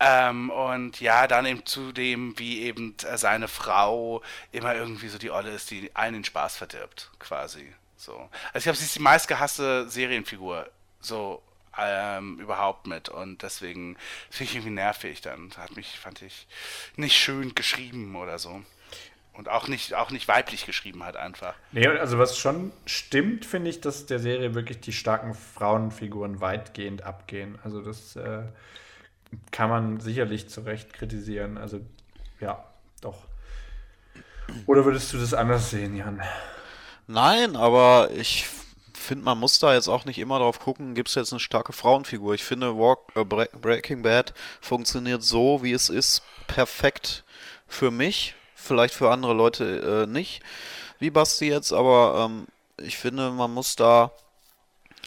Ähm, 0.00 0.50
und 0.50 1.00
ja, 1.00 1.28
dann 1.28 1.46
eben 1.46 1.64
zu 1.64 1.92
dem, 1.92 2.36
wie 2.36 2.62
eben 2.62 2.96
äh, 3.04 3.16
seine 3.16 3.46
Frau 3.46 4.20
immer 4.50 4.74
irgendwie 4.74 5.08
so 5.08 5.16
die 5.18 5.30
Olle 5.30 5.50
ist, 5.50 5.70
die 5.70 5.94
allen 5.94 6.14
den 6.14 6.24
Spaß 6.24 6.56
verdirbt, 6.56 7.10
quasi. 7.20 7.72
So. 7.96 8.28
Also 8.52 8.58
ich 8.58 8.62
glaube, 8.64 8.78
sie 8.78 8.84
ist 8.84 8.96
die 8.96 9.00
meistgehasste 9.00 9.88
Serienfigur. 9.88 10.68
So 11.00 11.40
ähm, 11.78 12.38
überhaupt 12.38 12.86
mit 12.86 13.08
und 13.08 13.42
deswegen 13.42 13.96
finde 14.30 14.50
ich 14.50 14.56
irgendwie 14.56 14.74
nervig 14.74 15.20
dann 15.20 15.50
hat 15.56 15.76
mich 15.76 15.98
fand 15.98 16.22
ich 16.22 16.46
nicht 16.96 17.16
schön 17.16 17.54
geschrieben 17.54 18.16
oder 18.16 18.38
so 18.38 18.62
und 19.34 19.48
auch 19.48 19.68
nicht 19.68 19.94
auch 19.94 20.10
nicht 20.10 20.28
weiblich 20.28 20.66
geschrieben 20.66 21.04
hat 21.04 21.16
einfach 21.16 21.54
Nee, 21.72 21.86
also 21.86 22.18
was 22.18 22.38
schon 22.38 22.72
stimmt, 22.84 23.46
finde 23.46 23.70
ich, 23.70 23.80
dass 23.80 24.06
der 24.06 24.18
Serie 24.18 24.54
wirklich 24.54 24.80
die 24.80 24.92
starken 24.92 25.34
Frauenfiguren 25.34 26.40
weitgehend 26.42 27.02
abgehen. 27.02 27.58
Also 27.64 27.80
das 27.80 28.14
äh, 28.16 28.42
kann 29.50 29.70
man 29.70 30.00
sicherlich 30.00 30.48
zu 30.50 30.60
Recht 30.62 30.92
kritisieren. 30.92 31.56
Also 31.56 31.80
ja, 32.40 32.64
doch. 33.00 33.24
Oder 34.66 34.84
würdest 34.84 35.12
du 35.12 35.18
das 35.18 35.32
anders 35.32 35.70
sehen, 35.70 35.96
Jan? 35.96 36.20
Nein, 37.06 37.56
aber 37.56 38.10
ich 38.14 38.46
finde, 39.02 39.24
man 39.24 39.38
muss 39.38 39.58
da 39.58 39.74
jetzt 39.74 39.88
auch 39.88 40.04
nicht 40.04 40.18
immer 40.18 40.38
drauf 40.38 40.60
gucken, 40.60 40.94
gibt 40.94 41.08
es 41.08 41.14
jetzt 41.14 41.32
eine 41.32 41.40
starke 41.40 41.72
Frauenfigur. 41.72 42.34
Ich 42.34 42.44
finde, 42.44 42.76
Walk, 42.76 43.00
äh, 43.14 43.24
Bre 43.24 43.48
Breaking 43.60 44.02
Bad 44.02 44.34
funktioniert 44.60 45.22
so, 45.22 45.62
wie 45.62 45.72
es 45.72 45.88
ist, 45.88 46.22
perfekt 46.46 47.24
für 47.66 47.90
mich. 47.90 48.34
Vielleicht 48.54 48.94
für 48.94 49.10
andere 49.10 49.34
Leute 49.34 50.04
äh, 50.04 50.06
nicht, 50.06 50.40
wie 51.00 51.10
Basti 51.10 51.48
jetzt, 51.48 51.72
aber 51.72 52.26
ähm, 52.30 52.46
ich 52.76 52.96
finde, 52.96 53.30
man 53.30 53.52
muss 53.52 53.74
da 53.74 54.12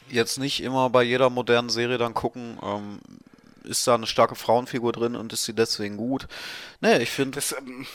jetzt 0.10 0.38
nicht 0.40 0.62
immer 0.62 0.90
bei 0.90 1.04
jeder 1.04 1.30
modernen 1.30 1.70
Serie 1.70 1.98
dann 1.98 2.14
gucken, 2.14 2.60
ähm, 2.62 3.00
ist 3.64 3.88
da 3.88 3.96
eine 3.96 4.08
starke 4.08 4.36
Frauenfigur 4.36 4.92
drin 4.92 5.16
und 5.16 5.34
ist 5.34 5.46
sie 5.46 5.54
deswegen 5.54 5.98
gut. 5.98 6.28
Nee, 6.82 6.98
ich 6.98 7.10
finde, 7.10 7.40
ähm, 7.58 7.88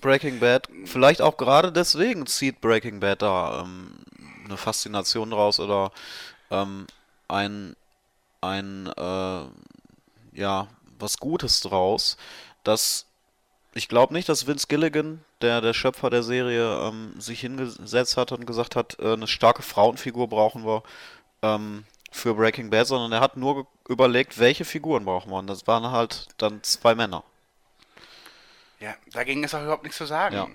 Breaking 0.00 0.38
Bad, 0.38 0.68
vielleicht 0.84 1.20
auch 1.20 1.36
gerade 1.36 1.72
deswegen 1.72 2.26
zieht 2.26 2.60
Breaking 2.60 3.00
Bad 3.00 3.22
da 3.22 3.62
ähm, 3.62 3.98
eine 4.48 4.56
Faszination 4.56 5.30
draus 5.30 5.60
oder 5.60 5.92
ähm, 6.50 6.86
ein, 7.28 7.76
ein 8.40 8.86
äh, 8.86 9.44
ja, 10.38 10.68
was 10.98 11.18
Gutes 11.18 11.60
draus, 11.60 12.16
dass 12.64 13.06
ich 13.74 13.88
glaube 13.88 14.12
nicht, 14.12 14.28
dass 14.28 14.46
Vince 14.46 14.66
Gilligan, 14.66 15.24
der, 15.40 15.60
der 15.60 15.72
Schöpfer 15.72 16.10
der 16.10 16.22
Serie, 16.22 16.80
ähm, 16.82 17.14
sich 17.20 17.40
hingesetzt 17.40 18.16
hat 18.16 18.32
und 18.32 18.46
gesagt 18.46 18.76
hat, 18.76 18.98
äh, 18.98 19.12
eine 19.12 19.28
starke 19.28 19.62
Frauenfigur 19.62 20.28
brauchen 20.28 20.64
wir 20.64 20.82
ähm, 21.42 21.84
für 22.10 22.34
Breaking 22.34 22.70
Bad, 22.70 22.86
sondern 22.86 23.12
er 23.12 23.20
hat 23.20 23.36
nur 23.36 23.66
überlegt, 23.88 24.38
welche 24.38 24.64
Figuren 24.64 25.04
brauchen 25.04 25.30
wir. 25.30 25.38
Und 25.38 25.46
das 25.46 25.66
waren 25.66 25.90
halt 25.90 26.28
dann 26.38 26.62
zwei 26.62 26.94
Männer. 26.94 27.22
Ja, 28.80 28.94
dagegen 29.12 29.44
ist 29.44 29.54
auch 29.54 29.62
überhaupt 29.62 29.82
nichts 29.82 29.98
zu 29.98 30.06
sagen. 30.06 30.34
Ja. 30.34 30.48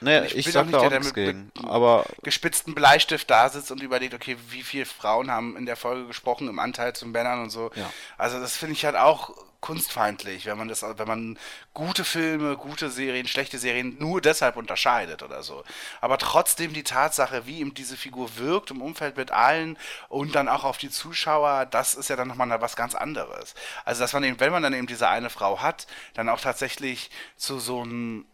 Nee, 0.00 0.24
Ich 0.26 0.36
ich, 0.36 0.44
bin 0.46 0.52
sag 0.52 0.60
auch 0.62 0.66
nicht 0.66 0.80
der, 0.80 0.90
der 0.90 1.00
mit- 1.00 1.14
gegen. 1.14 1.52
mit- 1.56 1.64
Aber 1.64 2.04
gespitzten 2.22 2.74
Bleistift 2.74 3.28
da 3.30 3.48
sitzt 3.48 3.70
und 3.70 3.82
überlegt, 3.82 4.14
okay, 4.14 4.36
wie 4.50 4.62
viele 4.62 4.86
Frauen 4.86 5.30
haben 5.30 5.56
in 5.56 5.66
der 5.66 5.76
Folge 5.76 6.06
gesprochen 6.06 6.48
im 6.48 6.58
Anteil 6.58 6.94
zu 6.94 7.06
Männern 7.06 7.42
und 7.42 7.50
so. 7.50 7.70
Ja. 7.74 7.90
Also 8.16 8.38
das 8.40 8.56
finde 8.56 8.74
ich 8.74 8.84
halt 8.84 8.96
auch 8.96 9.30
kunstfeindlich, 9.60 10.46
wenn 10.46 10.56
man 10.56 10.68
das, 10.68 10.82
wenn 10.82 11.08
man 11.08 11.38
gute 11.74 12.04
Filme, 12.04 12.56
gute 12.56 12.90
Serien, 12.90 13.26
schlechte 13.26 13.58
Serien 13.58 13.96
nur 13.98 14.20
deshalb 14.20 14.56
unterscheidet 14.56 15.22
oder 15.24 15.42
so. 15.42 15.64
Aber 16.00 16.16
trotzdem 16.16 16.72
die 16.72 16.84
Tatsache, 16.84 17.44
wie 17.46 17.58
ihm 17.58 17.74
diese 17.74 17.96
Figur 17.96 18.36
wirkt 18.38 18.70
im 18.70 18.80
Umfeld 18.80 19.16
mit 19.16 19.32
allen 19.32 19.76
und 20.08 20.34
dann 20.36 20.48
auch 20.48 20.62
auf 20.64 20.78
die 20.78 20.90
Zuschauer, 20.90 21.66
das 21.66 21.94
ist 21.94 22.08
ja 22.08 22.14
dann 22.16 22.28
nochmal 22.28 22.48
was 22.60 22.76
ganz 22.76 22.94
anderes. 22.94 23.54
Also 23.84 24.00
dass 24.00 24.12
man 24.12 24.22
eben, 24.24 24.38
wenn 24.38 24.52
man 24.52 24.62
dann 24.62 24.74
eben 24.74 24.86
diese 24.86 25.08
eine 25.08 25.28
Frau 25.28 25.60
hat, 25.60 25.86
dann 26.14 26.28
auch 26.28 26.40
tatsächlich 26.40 27.10
zu 27.36 27.58
so 27.58 27.82
einem 27.82 28.26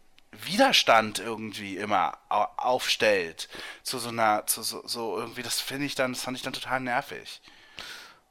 Widerstand 0.43 1.19
irgendwie 1.19 1.77
immer 1.77 2.17
au- 2.29 2.47
aufstellt 2.57 3.49
zu 3.83 3.99
so 3.99 4.09
einer 4.09 4.45
zu 4.47 4.63
so, 4.63 4.81
so 4.85 5.17
irgendwie 5.19 5.43
das 5.43 5.61
finde 5.61 5.85
ich 5.85 5.95
dann 5.95 6.13
das 6.13 6.23
fand 6.23 6.37
ich 6.37 6.43
dann 6.43 6.53
total 6.53 6.79
nervig 6.81 7.41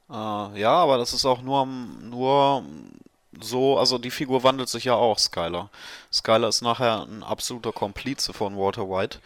Äh, 0.09 0.59
ja, 0.59 0.71
aber 0.71 0.97
das 0.97 1.13
ist 1.13 1.25
auch 1.25 1.41
nur, 1.41 1.65
nur 1.65 2.63
so, 3.41 3.77
also 3.77 3.97
die 3.97 4.11
Figur 4.11 4.43
wandelt 4.43 4.69
sich 4.69 4.85
ja 4.85 4.93
auch, 4.95 5.17
Skyler. 5.19 5.69
Skyler 6.13 6.47
ist 6.47 6.61
nachher 6.61 7.03
ein 7.03 7.23
absoluter 7.23 7.73
Komplize 7.73 8.33
von 8.33 8.55
Walter 8.57 8.89
White 8.89 9.19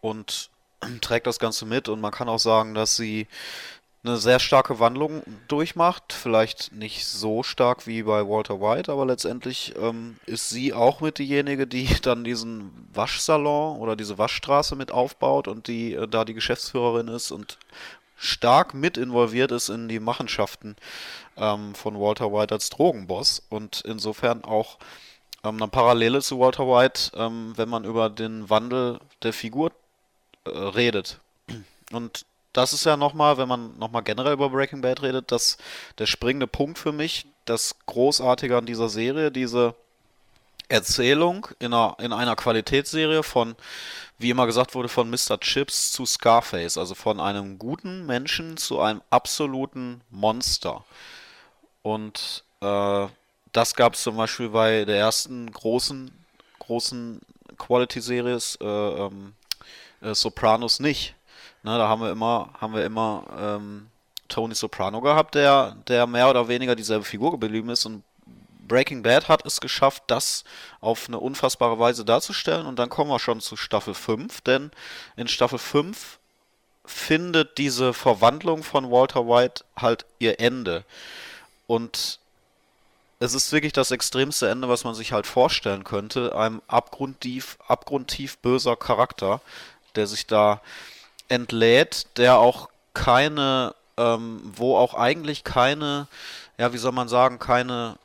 und 0.00 0.50
trägt 1.02 1.26
das 1.26 1.38
Ganze 1.40 1.66
mit 1.66 1.88
und 1.88 2.00
man 2.00 2.12
kann 2.12 2.28
auch 2.28 2.38
sagen, 2.38 2.74
dass 2.74 2.96
sie 2.96 3.26
eine 4.02 4.16
sehr 4.16 4.38
starke 4.38 4.78
Wandlung 4.78 5.22
durchmacht. 5.48 6.12
Vielleicht 6.12 6.72
nicht 6.72 7.06
so 7.06 7.42
stark 7.42 7.86
wie 7.86 8.02
bei 8.02 8.26
Walter 8.26 8.60
White, 8.60 8.90
aber 8.90 9.04
letztendlich 9.04 9.74
ähm, 9.76 10.16
ist 10.26 10.48
sie 10.48 10.72
auch 10.72 11.00
mit 11.00 11.18
diejenige, 11.18 11.66
die 11.66 11.88
dann 12.02 12.24
diesen 12.24 12.70
Waschsalon 12.94 13.78
oder 13.78 13.96
diese 13.96 14.16
Waschstraße 14.18 14.74
mit 14.76 14.90
aufbaut 14.90 15.48
und 15.48 15.68
die 15.68 15.94
äh, 15.94 16.08
da 16.08 16.24
die 16.24 16.34
Geschäftsführerin 16.34 17.08
ist 17.08 17.30
und 17.30 17.58
stark 18.16 18.74
mit 18.74 18.96
involviert 18.96 19.50
ist 19.50 19.70
in 19.70 19.88
die 19.88 20.00
Machenschaften 20.00 20.76
ähm, 21.36 21.74
von 21.74 21.98
Walter 21.98 22.32
White 22.32 22.54
als 22.54 22.70
Drogenboss 22.70 23.42
und 23.48 23.82
insofern 23.86 24.44
auch 24.44 24.78
ähm, 25.44 25.56
eine 25.56 25.68
Parallele 25.68 26.20
zu 26.20 26.38
Walter 26.38 26.66
White, 26.66 27.12
ähm, 27.14 27.52
wenn 27.56 27.68
man 27.68 27.84
über 27.84 28.10
den 28.10 28.48
Wandel 28.48 28.98
der 29.22 29.32
Figur 29.32 29.72
äh, 30.44 30.50
redet. 30.50 31.18
Und 31.92 32.24
das 32.52 32.72
ist 32.72 32.84
ja 32.84 32.96
nochmal, 32.96 33.38
wenn 33.38 33.48
man 33.48 33.78
nochmal 33.78 34.02
generell 34.02 34.32
über 34.32 34.50
Breaking 34.50 34.80
Bad 34.80 35.02
redet, 35.02 35.30
das 35.30 35.56
der 35.98 36.06
springende 36.06 36.46
Punkt 36.46 36.78
für 36.78 36.92
mich, 36.92 37.26
das 37.44 37.76
Großartige 37.86 38.56
an 38.56 38.66
dieser 38.66 38.88
Serie, 38.88 39.30
diese 39.30 39.74
Erzählung 40.68 41.48
in 41.58 41.74
einer, 41.74 41.96
in 42.00 42.12
einer 42.12 42.36
Qualitätsserie 42.36 43.22
von, 43.22 43.56
wie 44.18 44.30
immer 44.30 44.46
gesagt 44.46 44.74
wurde, 44.74 44.88
von 44.88 45.10
Mr. 45.10 45.38
Chips 45.40 45.92
zu 45.92 46.06
Scarface, 46.06 46.78
also 46.78 46.94
von 46.94 47.20
einem 47.20 47.58
guten 47.58 48.06
Menschen 48.06 48.56
zu 48.56 48.80
einem 48.80 49.02
absoluten 49.10 50.00
Monster. 50.10 50.84
Und 51.82 52.44
äh, 52.60 53.06
das 53.52 53.74
gab 53.74 53.94
es 53.94 54.02
zum 54.02 54.16
Beispiel 54.16 54.50
bei 54.50 54.84
der 54.84 54.96
ersten 54.96 55.50
großen, 55.50 56.12
großen 56.60 57.20
Quality-Series 57.58 58.58
äh, 58.60 58.64
ähm, 58.64 59.34
äh, 60.02 60.14
Sopranos 60.14 60.78
nicht. 60.78 61.14
Ne, 61.62 61.76
da 61.76 61.88
haben 61.88 62.00
wir 62.00 62.10
immer, 62.10 62.50
haben 62.58 62.74
wir 62.74 62.84
immer 62.84 63.24
ähm, 63.38 63.88
Tony 64.28 64.54
Soprano 64.54 65.00
gehabt, 65.00 65.34
der, 65.34 65.76
der 65.88 66.06
mehr 66.06 66.30
oder 66.30 66.48
weniger 66.48 66.74
dieselbe 66.74 67.04
Figur 67.04 67.32
geblieben 67.32 67.68
ist 67.68 67.84
und 67.84 68.02
Breaking 68.66 69.02
Bad 69.02 69.28
hat 69.28 69.44
es 69.44 69.60
geschafft, 69.60 70.04
das 70.06 70.44
auf 70.80 71.08
eine 71.08 71.18
unfassbare 71.18 71.78
Weise 71.78 72.04
darzustellen 72.04 72.66
und 72.66 72.78
dann 72.78 72.88
kommen 72.88 73.10
wir 73.10 73.18
schon 73.18 73.40
zu 73.40 73.56
Staffel 73.56 73.94
5, 73.94 74.40
denn 74.42 74.70
in 75.16 75.26
Staffel 75.26 75.58
5 75.58 76.18
findet 76.84 77.58
diese 77.58 77.92
Verwandlung 77.92 78.62
von 78.62 78.90
Walter 78.90 79.26
White 79.26 79.64
halt 79.76 80.06
ihr 80.18 80.40
Ende. 80.40 80.84
Und 81.66 82.20
es 83.18 83.34
ist 83.34 83.52
wirklich 83.52 83.72
das 83.72 83.90
extremste 83.90 84.48
Ende, 84.48 84.68
was 84.68 84.84
man 84.84 84.94
sich 84.94 85.12
halt 85.12 85.26
vorstellen 85.26 85.84
könnte. 85.84 86.34
Einem 86.34 86.62
abgrundtief, 86.68 87.58
abgrundtief 87.66 88.38
böser 88.38 88.76
Charakter, 88.76 89.40
der 89.94 90.06
sich 90.06 90.26
da 90.26 90.62
entlädt, 91.30 92.06
der 92.18 92.38
auch 92.38 92.68
keine, 92.92 93.74
ähm, 93.96 94.40
wo 94.44 94.76
auch 94.76 94.94
eigentlich 94.94 95.44
keine, 95.44 96.06
ja, 96.58 96.72
wie 96.72 96.78
soll 96.78 96.92
man 96.92 97.08
sagen, 97.08 97.38
keine 97.38 97.96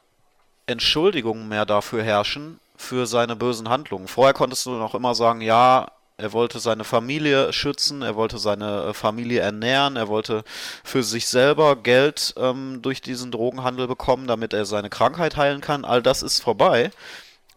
Entschuldigungen 0.67 1.47
mehr 1.47 1.65
dafür 1.65 2.03
herrschen, 2.03 2.59
für 2.77 3.07
seine 3.07 3.35
bösen 3.35 3.69
Handlungen. 3.69 4.07
Vorher 4.07 4.33
konntest 4.33 4.65
du 4.65 4.71
noch 4.71 4.95
immer 4.95 5.15
sagen, 5.15 5.41
ja, 5.41 5.87
er 6.17 6.31
wollte 6.31 6.59
seine 6.59 6.85
Familie 6.85 7.51
schützen, 7.51 8.01
er 8.01 8.15
wollte 8.15 8.37
seine 8.37 8.83
äh, 8.83 8.93
Familie 8.93 9.41
ernähren, 9.41 9.97
er 9.97 10.07
wollte 10.07 10.43
für 10.83 11.03
sich 11.03 11.27
selber 11.27 11.75
Geld 11.75 12.33
ähm, 12.37 12.81
durch 12.81 13.01
diesen 13.01 13.31
Drogenhandel 13.31 13.87
bekommen, 13.87 14.27
damit 14.27 14.53
er 14.53 14.65
seine 14.65 14.89
Krankheit 14.89 15.35
heilen 15.35 15.59
kann. 15.59 15.83
All 15.83 16.01
das 16.01 16.23
ist 16.23 16.39
vorbei. 16.41 16.91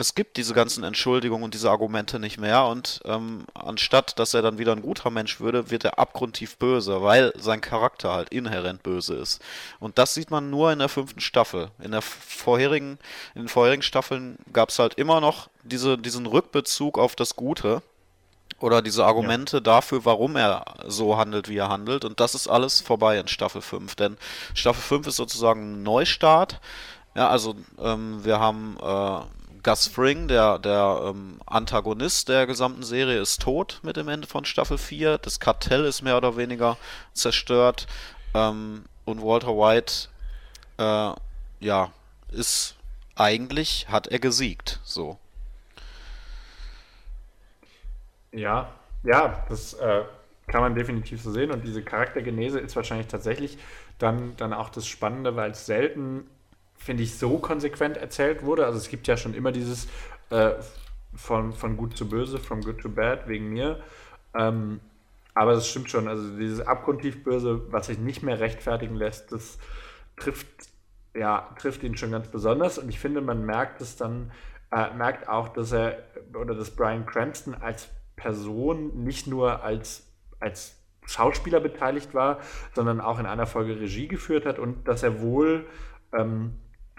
Es 0.00 0.14
gibt 0.14 0.37
diese 0.37 0.55
ganzen 0.55 0.85
Entschuldigungen 0.85 1.43
und 1.43 1.55
diese 1.55 1.71
Argumente 1.71 2.21
nicht 2.21 2.38
mehr 2.38 2.67
und 2.67 3.00
ähm, 3.05 3.47
anstatt, 3.52 4.17
dass 4.21 4.33
er 4.33 4.43
dann 4.43 4.57
wieder 4.57 4.71
ein 4.71 4.83
guter 4.83 5.11
Mensch 5.11 5.40
würde, 5.40 5.73
wird 5.73 5.85
er 5.85 5.99
abgrundtief 5.99 6.57
böse, 6.57 7.02
weil 7.02 7.33
sein 7.37 7.61
Charakter 7.61 8.12
halt 8.12 8.28
inhärent 8.28 8.85
böse 8.85 9.17
ist. 9.17 9.43
Und 9.81 9.99
das 9.99 10.14
sieht 10.14 10.31
man 10.31 10.50
nur 10.50 10.73
in 10.73 10.78
der 10.78 10.88
fünften 10.88 11.19
Staffel. 11.19 11.73
In 11.83 11.90
der 11.90 12.02
vorherigen, 12.02 13.00
in 13.35 13.43
den 13.43 13.49
vorherigen 13.49 13.83
Staffeln 13.83 14.38
gab 14.52 14.69
es 14.69 14.78
halt 14.78 14.95
immer 14.95 15.21
noch 15.21 15.49
diese, 15.64 15.99
diesen 15.99 16.26
Rückbezug 16.26 16.97
auf 16.97 17.17
das 17.17 17.35
Gute 17.35 17.83
oder 18.61 18.83
diese 18.83 19.05
Argumente 19.05 19.61
dafür, 19.61 20.05
warum 20.05 20.37
er 20.37 20.64
so 20.87 21.17
handelt, 21.17 21.49
wie 21.49 21.57
er 21.57 21.71
handelt. 21.71 22.05
Und 22.05 22.21
das 22.21 22.37
ist 22.37 22.47
alles 22.47 22.81
vorbei 22.81 23.19
in 23.19 23.26
Staffel 23.26 23.62
5. 23.62 23.97
Denn 23.97 24.17
Staffel 24.55 24.81
5 24.81 25.09
ist 25.09 25.17
sozusagen 25.17 25.75
ein 25.75 25.83
Neustart. 25.83 26.61
Ja, 27.17 27.28
also 27.28 27.57
ähm, 27.81 28.25
wir 28.25 28.38
haben 28.38 28.76
äh, 28.81 29.38
Gus 29.69 29.87
Fring, 29.87 30.29
der, 30.29 30.59
der 30.59 31.03
ähm, 31.11 31.43
Antagonist 31.45 32.31
der 32.31 32.47
gesamten 32.47 32.83
Serie, 32.83 33.21
ist 33.21 33.43
tot 33.43 33.81
mit 33.83 33.99
dem 33.99 34.09
Ende 34.09 34.27
von 34.27 34.47
Staffel 34.47 34.79
4. 34.79 35.19
Das 35.19 35.41
Kartell 35.41 35.85
ist 35.85 36.01
mehr 36.01 36.17
oder 36.17 36.39
weniger 36.39 36.79
zerstört. 37.13 37.87
Ähm, 38.33 38.87
und 39.05 39.21
Walter 39.21 39.49
White, 39.49 40.09
äh, 40.79 41.13
ja, 41.61 41.93
ist 42.33 42.77
eigentlich, 43.15 43.87
hat 43.91 44.07
er 44.07 44.19
gesiegt. 44.19 44.81
So. 44.85 45.19
Ja, 48.33 48.73
ja, 49.03 49.45
das 49.51 49.75
äh, 49.75 50.05
kann 50.47 50.63
man 50.63 50.77
definitiv 50.77 51.21
so 51.21 51.31
sehen. 51.31 51.51
Und 51.51 51.63
diese 51.63 51.83
Charaktergenese 51.83 52.59
ist 52.59 52.75
wahrscheinlich 52.75 53.09
tatsächlich 53.09 53.59
dann, 53.99 54.35
dann 54.39 54.55
auch 54.55 54.71
das 54.71 54.87
Spannende, 54.87 55.37
weil 55.37 55.51
es 55.51 55.67
selten, 55.67 56.27
finde 56.88 57.02
ich, 57.02 57.18
so 57.18 57.37
konsequent 57.37 57.99
erzählt 57.99 58.42
wurde. 58.45 58.64
Also 58.64 58.78
es 58.78 58.88
gibt 58.88 59.07
ja 59.09 59.18
schon 59.18 59.35
immer 59.35 59.52
dieses 59.52 59.88
äh, 60.30 60.52
von, 61.14 61.52
von 61.52 61.76
gut 61.76 61.95
zu 61.95 62.09
böse, 62.09 62.38
from 62.38 62.62
good 62.62 62.78
to 62.78 62.88
bad, 62.88 63.28
wegen 63.28 63.50
mir. 63.50 63.80
Ähm, 64.35 64.80
aber 65.35 65.52
das 65.52 65.68
stimmt 65.68 65.90
schon. 65.90 66.09
Also 66.09 66.35
dieses 66.38 66.66
abgrundtief 66.66 67.23
böse, 67.23 67.71
was 67.71 67.88
sich 67.88 67.99
nicht 67.99 68.23
mehr 68.23 68.40
rechtfertigen 68.40 68.95
lässt, 68.95 69.33
das 69.33 69.59
trifft, 70.16 70.47
ja, 71.14 71.54
trifft 71.59 71.83
ihn 71.83 71.95
schon 71.95 72.11
ganz 72.11 72.28
besonders. 72.28 72.78
Und 72.78 72.88
ich 72.88 72.99
finde, 72.99 73.21
man 73.21 73.45
merkt 73.45 73.83
es 73.83 73.97
dann, 73.97 74.33
äh, 74.73 74.90
merkt 74.95 75.28
auch, 75.28 75.49
dass 75.49 75.73
er 75.73 76.02
oder 76.33 76.54
dass 76.54 76.71
Brian 76.71 77.04
Cranston 77.04 77.54
als 77.54 77.90
Person 78.16 79.04
nicht 79.04 79.26
nur 79.26 79.62
als, 79.62 80.07
als 80.40 80.75
Schauspieler 81.04 81.61
beteiligt 81.61 82.14
war, 82.14 82.38
sondern 82.75 83.02
auch 83.02 83.18
in 83.18 83.26
einer 83.26 83.47
Folge 83.47 83.78
Regie 83.78 84.09
geführt 84.09 84.47
hat 84.47 84.59
und 84.59 84.88
dass 84.88 85.02
er 85.02 85.21
wohl 85.21 85.66
ähm, 86.14 86.54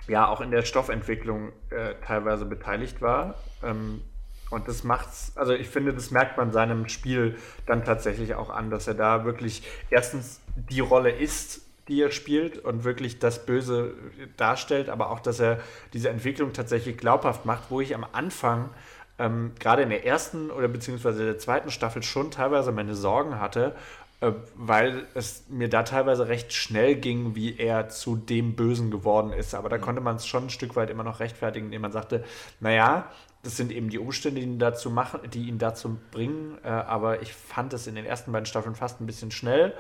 ja 0.08 0.28
auch 0.28 0.42
in 0.42 0.52
der 0.52 0.64
Stoffentwicklung 0.64 1.52
äh, 1.70 1.96
teilweise 2.06 2.46
beteiligt 2.46 3.02
war. 3.02 3.36
Ähm, 3.64 4.02
und 4.50 4.68
das 4.68 4.84
macht's, 4.84 5.34
also 5.36 5.54
ich 5.54 5.70
finde, 5.70 5.94
das 5.94 6.10
merkt 6.12 6.38
man 6.38 6.52
seinem 6.52 6.88
Spiel 6.90 7.38
dann 7.68 7.86
tatsächlich 7.86 8.36
auch 8.36 8.50
an, 8.50 8.72
dass 8.72 8.88
er 8.88 8.96
da 8.96 9.24
wirklich 9.26 9.64
erstens 9.92 10.42
die 10.56 10.80
Rolle 10.80 11.12
ist, 11.12 11.62
die 11.88 12.02
er 12.02 12.12
spielt 12.12 12.58
und 12.58 12.84
wirklich 12.84 13.20
das 13.20 13.46
Böse 13.46 13.94
darstellt, 14.38 14.90
aber 14.90 15.12
auch, 15.12 15.20
dass 15.20 15.40
er 15.40 15.60
diese 15.94 16.10
Entwicklung 16.10 16.54
tatsächlich 16.54 16.98
glaubhaft 16.98 17.46
macht, 17.46 17.70
wo 17.70 17.82
ich 17.82 17.96
am 17.96 18.06
Anfang 18.12 18.70
ähm, 19.18 19.52
gerade 19.60 19.82
in 19.82 19.90
der 19.90 20.06
ersten 20.06 20.50
oder 20.50 20.68
beziehungsweise 20.68 21.26
der 21.26 21.38
zweiten 21.38 21.70
Staffel 21.70 22.02
schon 22.04 22.32
teilweise 22.32 22.72
meine 22.72 22.96
Sorgen 22.96 23.40
hatte, 23.40 23.76
weil 24.22 25.08
es 25.14 25.46
mir 25.48 25.70
da 25.70 25.84
teilweise 25.84 26.28
recht 26.28 26.52
schnell 26.52 26.96
ging, 26.96 27.36
wie 27.36 27.58
er 27.58 27.88
zu 27.90 28.18
dem 28.18 28.56
Bösen 28.56 28.92
geworden 28.92 29.32
ist. 29.32 29.56
Aber 29.56 29.70
da 29.70 29.78
mhm. 29.78 29.82
konnte 29.82 30.02
man 30.02 30.18
es 30.18 30.28
schon 30.28 30.46
ein 30.46 30.50
Stück 30.50 30.76
weit 30.76 30.90
immer 30.90 31.04
noch 31.04 31.20
rechtfertigen, 31.20 31.68
indem 31.68 31.84
man 31.84 31.92
sagte, 31.92 32.26
naja, 32.60 33.10
das 33.44 33.56
sind 33.56 33.72
eben 33.72 33.90
die 33.90 34.00
Umstände, 34.00 34.42
die 34.42 34.48
ihn 34.48 34.60
dazu 34.60 34.90
machen, 34.90 35.22
die 35.32 35.48
ihn 35.48 35.58
dazu 35.58 35.98
bringen. 36.12 36.58
Äh, 36.64 36.68
aber 36.68 37.22
ich 37.22 37.34
fand 37.34 37.74
es 37.74 37.88
in 37.88 37.96
den 37.96 38.06
ersten 38.06 38.34
beiden 38.34 38.46
Staffeln 38.46 38.76
fast 38.76 39.00
ein 39.00 39.06
bisschen 39.06 39.32
schnell. 39.32 39.74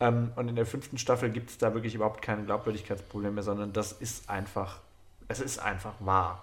Ähm, 0.00 0.32
und 0.34 0.48
in 0.48 0.56
der 0.56 0.66
fünften 0.66 0.98
Staffel 0.98 1.30
gibt 1.30 1.50
es 1.50 1.58
da 1.58 1.72
wirklich 1.74 1.94
überhaupt 1.94 2.20
keine 2.20 2.44
Glaubwürdigkeitsprobleme, 2.44 3.44
sondern 3.44 3.72
das 3.72 3.92
ist 3.92 4.28
einfach, 4.28 4.80
es 5.28 5.38
ist 5.38 5.60
einfach 5.60 5.94
wahr. 6.00 6.42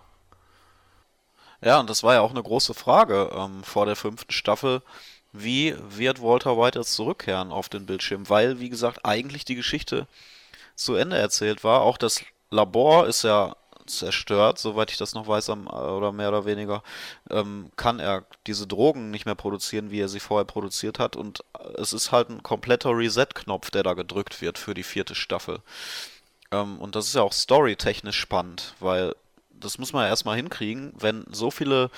Ja, 1.63 1.79
und 1.79 1.89
das 1.89 2.01
war 2.01 2.13
ja 2.15 2.21
auch 2.21 2.31
eine 2.31 2.41
große 2.41 2.73
Frage 2.73 3.29
ähm, 3.35 3.63
vor 3.63 3.85
der 3.85 3.95
fünften 3.95 4.31
Staffel. 4.31 4.81
Wie 5.33 5.75
wird 5.89 6.21
Walter 6.21 6.57
White 6.57 6.79
jetzt 6.79 6.93
zurückkehren 6.93 7.51
auf 7.51 7.69
den 7.69 7.85
Bildschirm? 7.85 8.29
Weil, 8.29 8.59
wie 8.59 8.69
gesagt, 8.69 9.05
eigentlich 9.05 9.45
die 9.45 9.55
Geschichte 9.55 10.07
zu 10.75 10.95
Ende 10.95 11.17
erzählt 11.17 11.63
war. 11.63 11.81
Auch 11.81 11.97
das 11.97 12.21
Labor 12.49 13.07
ist 13.07 13.23
ja 13.23 13.55
zerstört, 13.85 14.59
soweit 14.59 14.91
ich 14.91 14.97
das 14.97 15.13
noch 15.13 15.27
weiß, 15.27 15.49
oder 15.49 16.11
mehr 16.11 16.29
oder 16.29 16.45
weniger, 16.45 16.83
ähm, 17.29 17.71
kann 17.75 17.99
er 17.99 18.25
diese 18.47 18.67
Drogen 18.67 19.11
nicht 19.11 19.25
mehr 19.25 19.35
produzieren, 19.35 19.91
wie 19.91 19.99
er 19.99 20.09
sie 20.09 20.19
vorher 20.19 20.45
produziert 20.45 20.99
hat. 20.99 21.15
Und 21.15 21.43
es 21.75 21.93
ist 21.93 22.11
halt 22.11 22.29
ein 22.29 22.43
kompletter 22.43 22.91
Reset-Knopf, 22.91 23.71
der 23.71 23.83
da 23.83 23.93
gedrückt 23.93 24.41
wird 24.41 24.57
für 24.57 24.73
die 24.73 24.83
vierte 24.83 25.15
Staffel. 25.15 25.59
Ähm, 26.51 26.79
und 26.79 26.95
das 26.95 27.07
ist 27.07 27.15
ja 27.15 27.21
auch 27.21 27.33
storytechnisch 27.33 28.19
spannend, 28.19 28.75
weil 28.79 29.15
das 29.49 29.77
muss 29.77 29.93
man 29.93 30.03
ja 30.03 30.09
erstmal 30.09 30.37
hinkriegen, 30.37 30.93
wenn 30.97 31.25
so 31.31 31.51
viele 31.51 31.91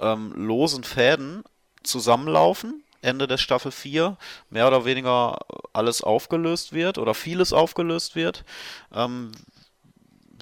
ähm, 0.00 0.32
losen 0.34 0.84
Fäden 0.84 1.44
zusammenlaufen, 1.82 2.82
Ende 3.00 3.26
der 3.26 3.38
Staffel 3.38 3.72
4, 3.72 4.16
mehr 4.50 4.68
oder 4.68 4.84
weniger 4.84 5.38
alles 5.72 6.02
aufgelöst 6.02 6.72
wird 6.72 6.98
oder 6.98 7.14
vieles 7.14 7.52
aufgelöst 7.52 8.14
wird. 8.14 8.44
Ähm, 8.94 9.32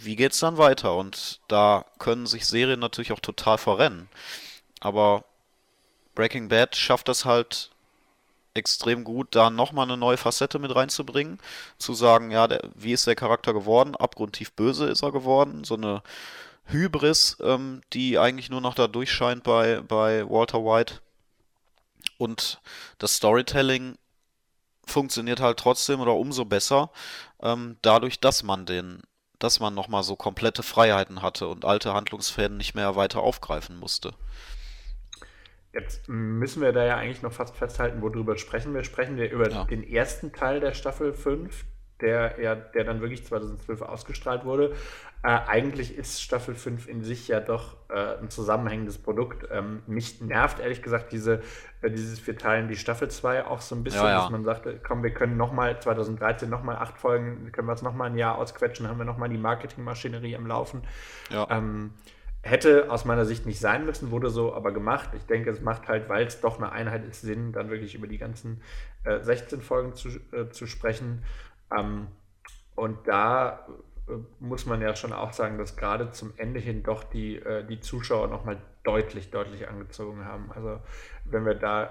wie 0.03 0.17
geht's 0.17 0.41
dann 0.41 0.59
weiter? 0.59 0.97
Und 0.97 1.41
da 1.49 1.85
können 1.99 2.27
sich 2.27 2.47
Serien 2.47 2.81
natürlich 2.81 3.13
auch 3.13 3.21
total 3.21 3.59
verrennen. 3.59 4.09
Aber 4.81 5.25
Breaking 6.15 6.49
Bad 6.49 6.77
schafft 6.77 7.09
das 7.09 7.25
halt 7.25 7.71
extrem 8.55 9.05
gut, 9.05 9.29
da 9.35 9.51
nochmal 9.51 9.87
eine 9.87 9.97
neue 9.97 10.17
Facette 10.17 10.59
mit 10.59 10.75
reinzubringen. 10.75 11.39
Zu 11.79 11.95
sagen, 11.95 12.31
ja, 12.31 12.49
der, 12.49 12.63
wie 12.75 12.93
ist 12.93 13.07
der 13.07 13.15
Charakter 13.15 13.53
geworden? 13.53 13.97
Abgrundtief 13.97 14.53
böse 14.53 14.87
ist 14.87 15.03
er 15.03 15.13
geworden. 15.13 15.65
So 15.65 15.75
eine 15.75 16.03
Hybris, 16.67 17.37
ähm, 17.43 17.83
die 17.93 18.19
eigentlich 18.19 18.51
nur 18.51 18.61
noch 18.61 18.75
da 18.75 18.89
durchscheint 18.89 19.45
bei, 19.45 19.81
bei 19.83 20.29
Walter 20.29 20.65
White. 20.65 21.01
Und 22.19 22.61
das 22.99 23.17
Storytelling 23.17 23.97
funktioniert 24.87 25.41
halt 25.41 25.59
trotzdem 25.59 26.01
oder 26.01 26.15
umso 26.15 26.45
besser, 26.45 26.91
ähm, 27.43 27.77
dadurch, 27.83 28.21
dass 28.21 28.43
man 28.43 28.67
den 28.67 29.03
dass 29.41 29.59
man 29.59 29.75
nochmal 29.75 30.03
so 30.03 30.17
komplette 30.17 30.63
Freiheiten 30.63 31.23
hatte 31.23 31.49
und 31.49 31.65
alte 31.65 31.95
Handlungsfäden 31.95 32.57
nicht 32.57 32.75
mehr 32.75 32.95
weiter 32.95 33.21
aufgreifen 33.21 33.79
musste. 33.79 34.13
Jetzt 35.73 36.09
müssen 36.09 36.63
wir 36.63 36.73
da 36.73 36.85
ja 36.85 36.97
eigentlich 36.97 37.23
noch 37.23 37.33
fast 37.33 37.57
festhalten, 37.57 38.03
worüber 38.03 38.37
sprechen 38.37 38.75
wir. 38.75 38.85
Sprechen 38.85 39.17
wir 39.17 39.31
über 39.31 39.49
ja. 39.49 39.65
den 39.65 39.83
ersten 39.83 40.33
Teil 40.33 40.61
der 40.61 40.75
Staffel 40.75 41.13
5, 41.13 41.65
der, 42.01 42.41
ja, 42.41 42.55
der 42.55 42.85
dann 42.85 43.01
wirklich 43.01 43.25
2012 43.25 43.83
ausgestrahlt 43.83 44.45
wurde. 44.45 44.75
Äh, 45.23 45.39
eigentlich 45.47 45.97
ist 45.97 46.23
Staffel 46.23 46.55
5 46.55 46.89
in 46.89 47.03
sich 47.03 47.29
ja 47.29 47.41
doch 47.41 47.77
äh, 47.91 48.19
ein 48.23 48.31
zusammenhängendes 48.31 48.97
Produkt. 48.97 49.47
Ähm, 49.53 49.83
mich 49.87 50.23
nervt 50.23 50.61
ehrlich 50.61 50.81
gesagt 50.81 51.13
diese, 51.13 51.43
äh, 51.83 51.91
dieses 51.91 52.27
Wir 52.27 52.39
teilen 52.39 52.69
die 52.69 52.77
Staffel 52.77 53.11
2 53.11 53.45
auch 53.45 53.61
so 53.61 53.75
ein 53.75 53.85
bisschen, 53.85 54.03
ja, 54.03 54.11
ja. 54.11 54.21
dass 54.21 54.31
man 54.31 54.45
sagt, 54.45 54.67
äh, 54.67 54.79
komm, 54.83 55.03
wir 55.03 55.13
können 55.13 55.37
nochmal 55.37 55.79
2013 55.79 56.49
nochmal 56.49 56.77
acht 56.77 56.97
Folgen, 56.97 57.53
können 57.53 57.69
wir 57.69 57.75
es 57.75 57.83
nochmal 57.83 58.09
ein 58.09 58.17
Jahr 58.17 58.39
ausquetschen, 58.39 58.89
haben 58.89 58.97
wir 58.97 59.05
nochmal 59.05 59.29
die 59.29 59.37
Marketingmaschinerie 59.37 60.37
am 60.37 60.47
Laufen. 60.47 60.83
Ja. 61.29 61.47
Ähm, 61.51 61.93
hätte 62.43 62.91
aus 62.91 63.05
meiner 63.05 63.27
Sicht 63.27 63.45
nicht 63.45 63.61
sein 63.61 63.85
müssen, 63.85 64.11
wurde 64.11 64.31
so 64.31 64.55
aber 64.55 64.73
gemacht. 64.73 65.11
Ich 65.15 65.27
denke, 65.27 65.51
es 65.51 65.61
macht 65.61 65.89
halt, 65.89 66.09
weil 66.09 66.27
es 66.27 66.41
doch 66.41 66.57
eine 66.57 66.73
Einheit 66.73 67.05
ist, 67.05 67.21
Sinn, 67.21 67.53
dann 67.53 67.69
wirklich 67.69 67.95
über 67.95 68.07
die 68.07 68.17
ganzen 68.17 68.63
16 69.05 69.59
äh, 69.59 69.63
Folgen 69.63 69.95
zu, 69.95 70.09
äh, 70.33 70.49
zu 70.51 70.67
sprechen. 70.67 71.23
Ähm, 71.77 72.09
und 72.75 73.07
da 73.07 73.67
äh, 74.09 74.13
muss 74.39 74.67
man 74.67 74.81
ja 74.81 74.95
schon 74.97 75.13
auch 75.13 75.33
sagen, 75.33 75.59
dass 75.59 75.77
gerade 75.77 76.11
zum 76.11 76.33
Ende 76.37 76.61
hin 76.61 76.83
doch 76.83 77.05
die, 77.05 77.37
äh, 77.37 77.65
die 77.65 77.81
Zuschauer 77.81 78.29
nochmal 78.29 78.59
deutlich, 78.83 79.31
deutlich 79.31 79.69
angezogen 79.69 80.25
haben. 80.25 80.51
Also 80.55 80.81
wenn 81.25 81.45
wir 81.45 81.55
da 81.55 81.85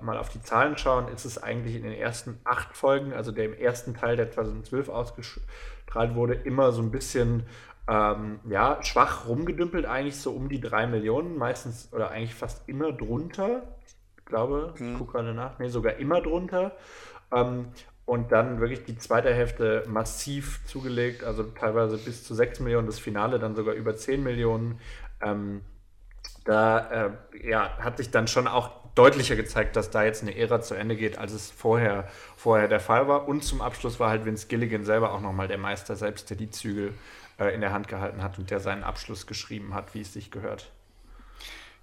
äh, 0.00 0.04
mal 0.04 0.18
auf 0.18 0.28
die 0.28 0.42
Zahlen 0.42 0.76
schauen, 0.76 1.08
ist 1.08 1.24
es 1.24 1.42
eigentlich 1.42 1.76
in 1.76 1.84
den 1.84 1.92
ersten 1.92 2.40
acht 2.44 2.76
Folgen, 2.76 3.12
also 3.12 3.30
der 3.32 3.44
im 3.46 3.54
ersten 3.54 3.94
Teil, 3.94 4.16
der 4.16 4.30
2012 4.30 4.88
ausgestrahlt 4.88 6.14
wurde, 6.14 6.34
immer 6.34 6.72
so 6.72 6.82
ein 6.82 6.90
bisschen 6.90 7.44
ähm, 7.88 8.40
ja, 8.48 8.82
schwach 8.82 9.26
rumgedümpelt, 9.26 9.86
eigentlich 9.86 10.20
so 10.20 10.32
um 10.32 10.48
die 10.48 10.60
drei 10.60 10.86
Millionen, 10.86 11.36
meistens 11.36 11.92
oder 11.92 12.10
eigentlich 12.10 12.34
fast 12.34 12.68
immer 12.68 12.92
drunter. 12.92 13.62
Ich 14.16 14.24
glaube, 14.24 14.74
hm. 14.76 14.92
ich 14.92 14.98
gucke 14.98 15.12
gerade 15.12 15.34
nach, 15.34 15.58
nee, 15.58 15.68
sogar 15.68 15.96
immer 15.96 16.20
drunter. 16.20 16.72
Ähm, 17.32 17.68
und 18.12 18.30
dann 18.30 18.60
wirklich 18.60 18.84
die 18.84 18.98
zweite 18.98 19.32
Hälfte 19.32 19.84
massiv 19.88 20.60
zugelegt, 20.66 21.24
also 21.24 21.44
teilweise 21.44 21.96
bis 21.96 22.24
zu 22.24 22.34
6 22.34 22.60
Millionen, 22.60 22.86
das 22.86 22.98
Finale 22.98 23.38
dann 23.38 23.56
sogar 23.56 23.72
über 23.72 23.96
10 23.96 24.22
Millionen. 24.22 24.78
Ähm, 25.22 25.62
da 26.44 27.06
äh, 27.06 27.48
ja, 27.48 27.78
hat 27.78 27.96
sich 27.96 28.10
dann 28.10 28.28
schon 28.28 28.48
auch 28.48 28.68
deutlicher 28.94 29.34
gezeigt, 29.34 29.76
dass 29.76 29.88
da 29.88 30.04
jetzt 30.04 30.20
eine 30.20 30.36
Ära 30.36 30.60
zu 30.60 30.74
Ende 30.74 30.94
geht, 30.94 31.16
als 31.16 31.32
es 31.32 31.50
vorher, 31.50 32.06
vorher 32.36 32.68
der 32.68 32.80
Fall 32.80 33.08
war. 33.08 33.28
Und 33.28 33.44
zum 33.44 33.62
Abschluss 33.62 33.98
war 33.98 34.10
halt 34.10 34.26
Vince 34.26 34.46
Gilligan 34.46 34.84
selber 34.84 35.14
auch 35.14 35.22
nochmal 35.22 35.48
der 35.48 35.56
Meister 35.56 35.96
selbst, 35.96 36.28
der 36.28 36.36
die 36.36 36.50
Zügel 36.50 36.92
äh, 37.38 37.54
in 37.54 37.62
der 37.62 37.72
Hand 37.72 37.88
gehalten 37.88 38.22
hat 38.22 38.38
und 38.38 38.50
der 38.50 38.60
seinen 38.60 38.84
Abschluss 38.84 39.26
geschrieben 39.26 39.72
hat, 39.72 39.94
wie 39.94 40.02
es 40.02 40.12
sich 40.12 40.30
gehört. 40.30 40.70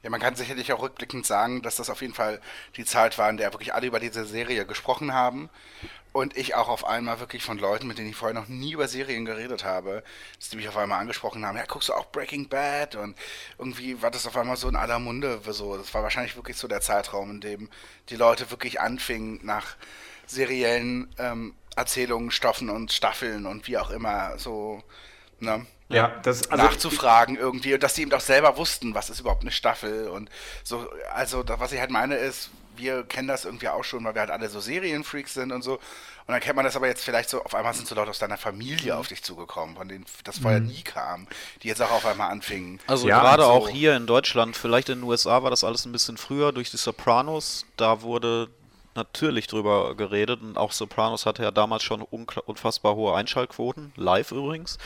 Ja, 0.02 0.10
man 0.10 0.22
kann 0.22 0.36
sicherlich 0.36 0.72
auch 0.72 0.82
rückblickend 0.82 1.26
sagen, 1.26 1.62
dass 1.62 1.76
das 1.76 1.90
auf 1.90 2.02
jeden 2.02 2.14
Fall 2.14 2.40
die 2.78 2.86
Zeit 2.86 3.18
war, 3.18 3.30
in 3.30 3.36
der 3.36 3.52
wirklich 3.54 3.74
alle 3.74 3.88
über 3.88 4.00
diese 4.00 4.26
Serie 4.26 4.66
gesprochen 4.66 5.14
haben. 5.14 5.50
Und 6.12 6.38
ich 6.38 6.56
auch 6.56 6.70
auf 6.70 6.86
einmal 6.86 7.20
wirklich 7.20 7.44
von 7.44 7.60
Leuten, 7.60 7.86
mit 7.88 7.98
denen 7.98 8.10
ich 8.10 8.16
vorher 8.16 8.34
noch 8.34 8.48
nie 8.48 8.72
über 8.72 8.88
Serien 8.88 9.26
geredet 9.26 9.64
habe, 9.64 10.04
dass 10.40 10.50
die 10.50 10.56
mich 10.56 10.68
auf 10.68 10.78
einmal 10.78 11.00
angesprochen 11.00 11.46
haben, 11.46 11.58
ja, 11.58 11.66
guckst 11.66 11.90
du 11.90 11.94
auch 11.94 12.08
Breaking 12.08 12.48
Bad? 12.48 12.96
Und 12.96 13.16
irgendwie 13.60 14.02
war 14.02 14.10
das 14.10 14.26
auf 14.26 14.36
einmal 14.38 14.58
so 14.58 14.70
in 14.70 14.76
aller 14.76 15.00
Munde. 15.00 15.40
So. 15.50 15.78
Das 15.78 15.94
war 15.94 16.02
wahrscheinlich 16.02 16.36
wirklich 16.36 16.58
so 16.58 16.68
der 16.68 16.82
Zeitraum, 16.82 17.30
in 17.32 17.42
dem 17.42 17.70
die 18.10 18.16
Leute 18.16 18.50
wirklich 18.52 18.80
anfingen, 18.82 19.40
nach 19.44 19.76
seriellen 20.26 21.14
ähm, 21.20 21.54
Erzählungen, 21.76 22.32
Stoffen 22.32 22.70
und 22.70 22.92
Staffeln 22.92 23.46
und 23.46 23.68
wie 23.68 23.78
auch 23.78 23.90
immer 23.92 24.38
so 24.40 24.82
ne, 25.40 25.66
ja, 25.90 26.12
das, 26.24 26.50
also 26.50 26.64
nachzufragen 26.64 27.36
irgendwie 27.36 27.74
und 27.74 27.82
dass 27.82 27.96
die 27.96 28.04
eben 28.04 28.14
auch 28.14 28.20
selber 28.20 28.58
wussten, 28.58 28.94
was 28.94 29.10
ist 29.10 29.20
überhaupt 29.20 29.42
eine 29.42 29.52
Staffel 29.52 30.08
und 30.10 30.30
so. 30.64 30.88
Also, 31.14 31.44
was 31.48 31.72
ich 31.72 31.80
halt 31.80 31.90
meine 31.90 32.16
ist, 32.16 32.52
wir 32.78 33.04
kennen 33.04 33.28
das 33.28 33.46
irgendwie 33.46 33.70
auch 33.70 33.84
schon, 33.84 34.04
weil 34.06 34.14
wir 34.14 34.22
halt 34.22 34.32
alle 34.32 34.50
so 34.50 34.60
Serienfreaks 34.60 35.34
sind 35.34 35.52
und 35.52 35.64
so. 35.64 35.74
Und 35.74 36.34
dann 36.34 36.42
kennt 36.42 36.56
man 36.56 36.64
das 36.66 36.76
aber 36.76 36.88
jetzt 36.88 37.04
vielleicht 37.04 37.28
so, 37.28 37.44
auf 37.44 37.56
einmal 37.56 37.74
sind 37.74 37.88
so 37.88 37.96
Leute 37.96 38.12
aus 38.12 38.20
deiner 38.20 38.38
Familie 38.38 38.96
auf 38.96 39.08
dich 39.08 39.24
zugekommen, 39.24 39.76
von 39.76 39.88
denen 39.88 40.06
das 40.24 40.38
vorher 40.38 40.60
mhm. 40.60 40.68
nie 40.68 40.84
kam, 40.84 41.28
die 41.64 41.68
jetzt 41.68 41.82
auch 41.82 41.92
auf 41.92 42.06
einmal 42.06 42.32
anfingen. 42.32 42.80
Also 42.86 43.08
ja, 43.08 43.20
gerade 43.20 43.44
so. 43.44 43.50
auch 43.50 43.68
hier 43.68 43.96
in 43.98 44.06
Deutschland, 44.06 44.56
vielleicht 44.56 44.90
in 44.90 45.00
den 45.00 45.04
USA 45.04 45.42
war 45.42 45.50
das 45.50 45.64
alles 45.64 45.86
ein 45.86 45.92
bisschen 45.92 46.18
früher 46.18 46.52
durch 46.52 46.70
die 46.70 46.78
Sopranos, 46.78 47.66
da 47.78 48.04
wurde 48.04 48.50
natürlich 49.00 49.48
drüber 49.48 49.96
geredet 49.96 50.42
und 50.42 50.58
auch 50.58 50.72
Sopranos 50.72 51.26
hatte 51.26 51.44
ja 51.44 51.52
damals 51.52 51.84
schon 51.84 52.02
unfassbar 52.02 52.96
hohe 52.96 53.16
Einschaltquoten, 53.16 53.94
live 53.96 54.32
übrigens. 54.32 54.78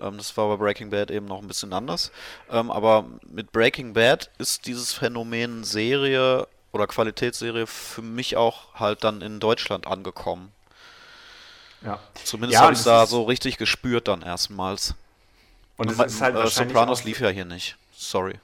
Ähm, 0.00 0.18
das 0.18 0.36
war 0.36 0.48
bei 0.48 0.56
Breaking 0.56 0.90
Bad 0.90 1.10
eben 1.10 1.26
noch 1.26 1.40
ein 1.40 1.48
bisschen 1.48 1.72
anders. 1.72 2.12
Ähm, 2.50 2.70
aber 2.70 3.06
mit 3.28 3.52
Breaking 3.52 3.94
Bad 3.94 4.30
ist 4.38 4.66
dieses 4.66 4.92
Phänomen 4.92 5.64
Serie 5.64 6.46
oder 6.72 6.86
Qualitätsserie 6.86 7.66
für 7.66 8.02
mich 8.02 8.36
auch 8.36 8.74
halt 8.74 9.04
dann 9.04 9.20
in 9.20 9.40
Deutschland 9.40 9.86
angekommen. 9.86 10.52
Ja. 11.84 11.98
Zumindest 12.24 12.54
ja, 12.54 12.64
habe 12.64 12.72
ich 12.72 12.78
es 12.78 12.84
da 12.84 13.06
so 13.06 13.24
richtig 13.24 13.58
gespürt 13.58 14.08
dann 14.08 14.22
erstmals. 14.22 14.94
Und 15.76 15.90
es 15.90 15.98
ist 15.98 16.20
halt 16.20 16.36
äh, 16.36 16.46
Sopranos 16.46 17.04
lief 17.04 17.20
ja 17.20 17.28
hier 17.28 17.44
nicht. 17.44 17.76
Sorry. 17.92 18.34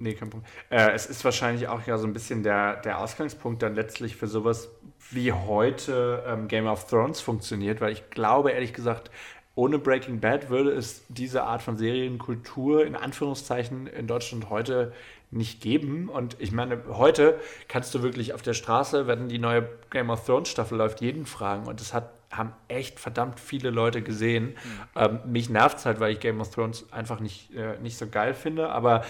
Nee, 0.00 0.14
kein 0.14 0.30
Problem. 0.30 0.50
Äh, 0.70 0.92
es 0.92 1.04
ist 1.04 1.24
wahrscheinlich 1.26 1.68
auch 1.68 1.86
ja 1.86 1.98
so 1.98 2.06
ein 2.06 2.14
bisschen 2.14 2.42
der, 2.42 2.76
der 2.76 3.00
Ausgangspunkt 3.00 3.62
dann 3.62 3.74
letztlich 3.74 4.16
für 4.16 4.26
sowas, 4.26 4.70
wie 5.10 5.32
heute 5.32 6.24
ähm, 6.26 6.48
Game 6.48 6.66
of 6.66 6.86
Thrones 6.86 7.20
funktioniert, 7.20 7.82
weil 7.82 7.92
ich 7.92 8.08
glaube, 8.08 8.52
ehrlich 8.52 8.72
gesagt, 8.72 9.10
ohne 9.54 9.78
Breaking 9.78 10.20
Bad 10.20 10.48
würde 10.48 10.70
es 10.72 11.04
diese 11.08 11.42
Art 11.42 11.60
von 11.60 11.76
Serienkultur 11.76 12.86
in 12.86 12.96
Anführungszeichen 12.96 13.88
in 13.88 14.06
Deutschland 14.06 14.48
heute 14.48 14.92
nicht 15.30 15.60
geben. 15.60 16.08
Und 16.08 16.36
ich 16.40 16.52
meine, 16.52 16.82
heute 16.88 17.38
kannst 17.68 17.94
du 17.94 18.02
wirklich 18.02 18.32
auf 18.32 18.42
der 18.42 18.54
Straße, 18.54 19.06
wenn 19.06 19.28
die 19.28 19.38
neue 19.38 19.68
Game 19.90 20.10
of 20.10 20.24
Thrones 20.24 20.48
Staffel 20.48 20.78
läuft, 20.78 21.00
jeden 21.00 21.26
fragen. 21.26 21.66
Und 21.66 21.80
das 21.80 21.94
hat, 21.94 22.10
haben 22.30 22.52
echt 22.68 22.98
verdammt 22.98 23.38
viele 23.38 23.70
Leute 23.70 24.02
gesehen. 24.02 24.46
Mhm. 24.46 24.56
Ähm, 24.96 25.20
mich 25.26 25.50
nervt 25.50 25.78
es 25.78 25.86
halt, 25.86 26.00
weil 26.00 26.12
ich 26.12 26.20
Game 26.20 26.40
of 26.40 26.50
Thrones 26.50 26.90
einfach 26.92 27.20
nicht, 27.20 27.54
äh, 27.54 27.78
nicht 27.78 27.96
so 27.96 28.08
geil 28.08 28.34
finde. 28.34 28.70
Aber 28.70 29.04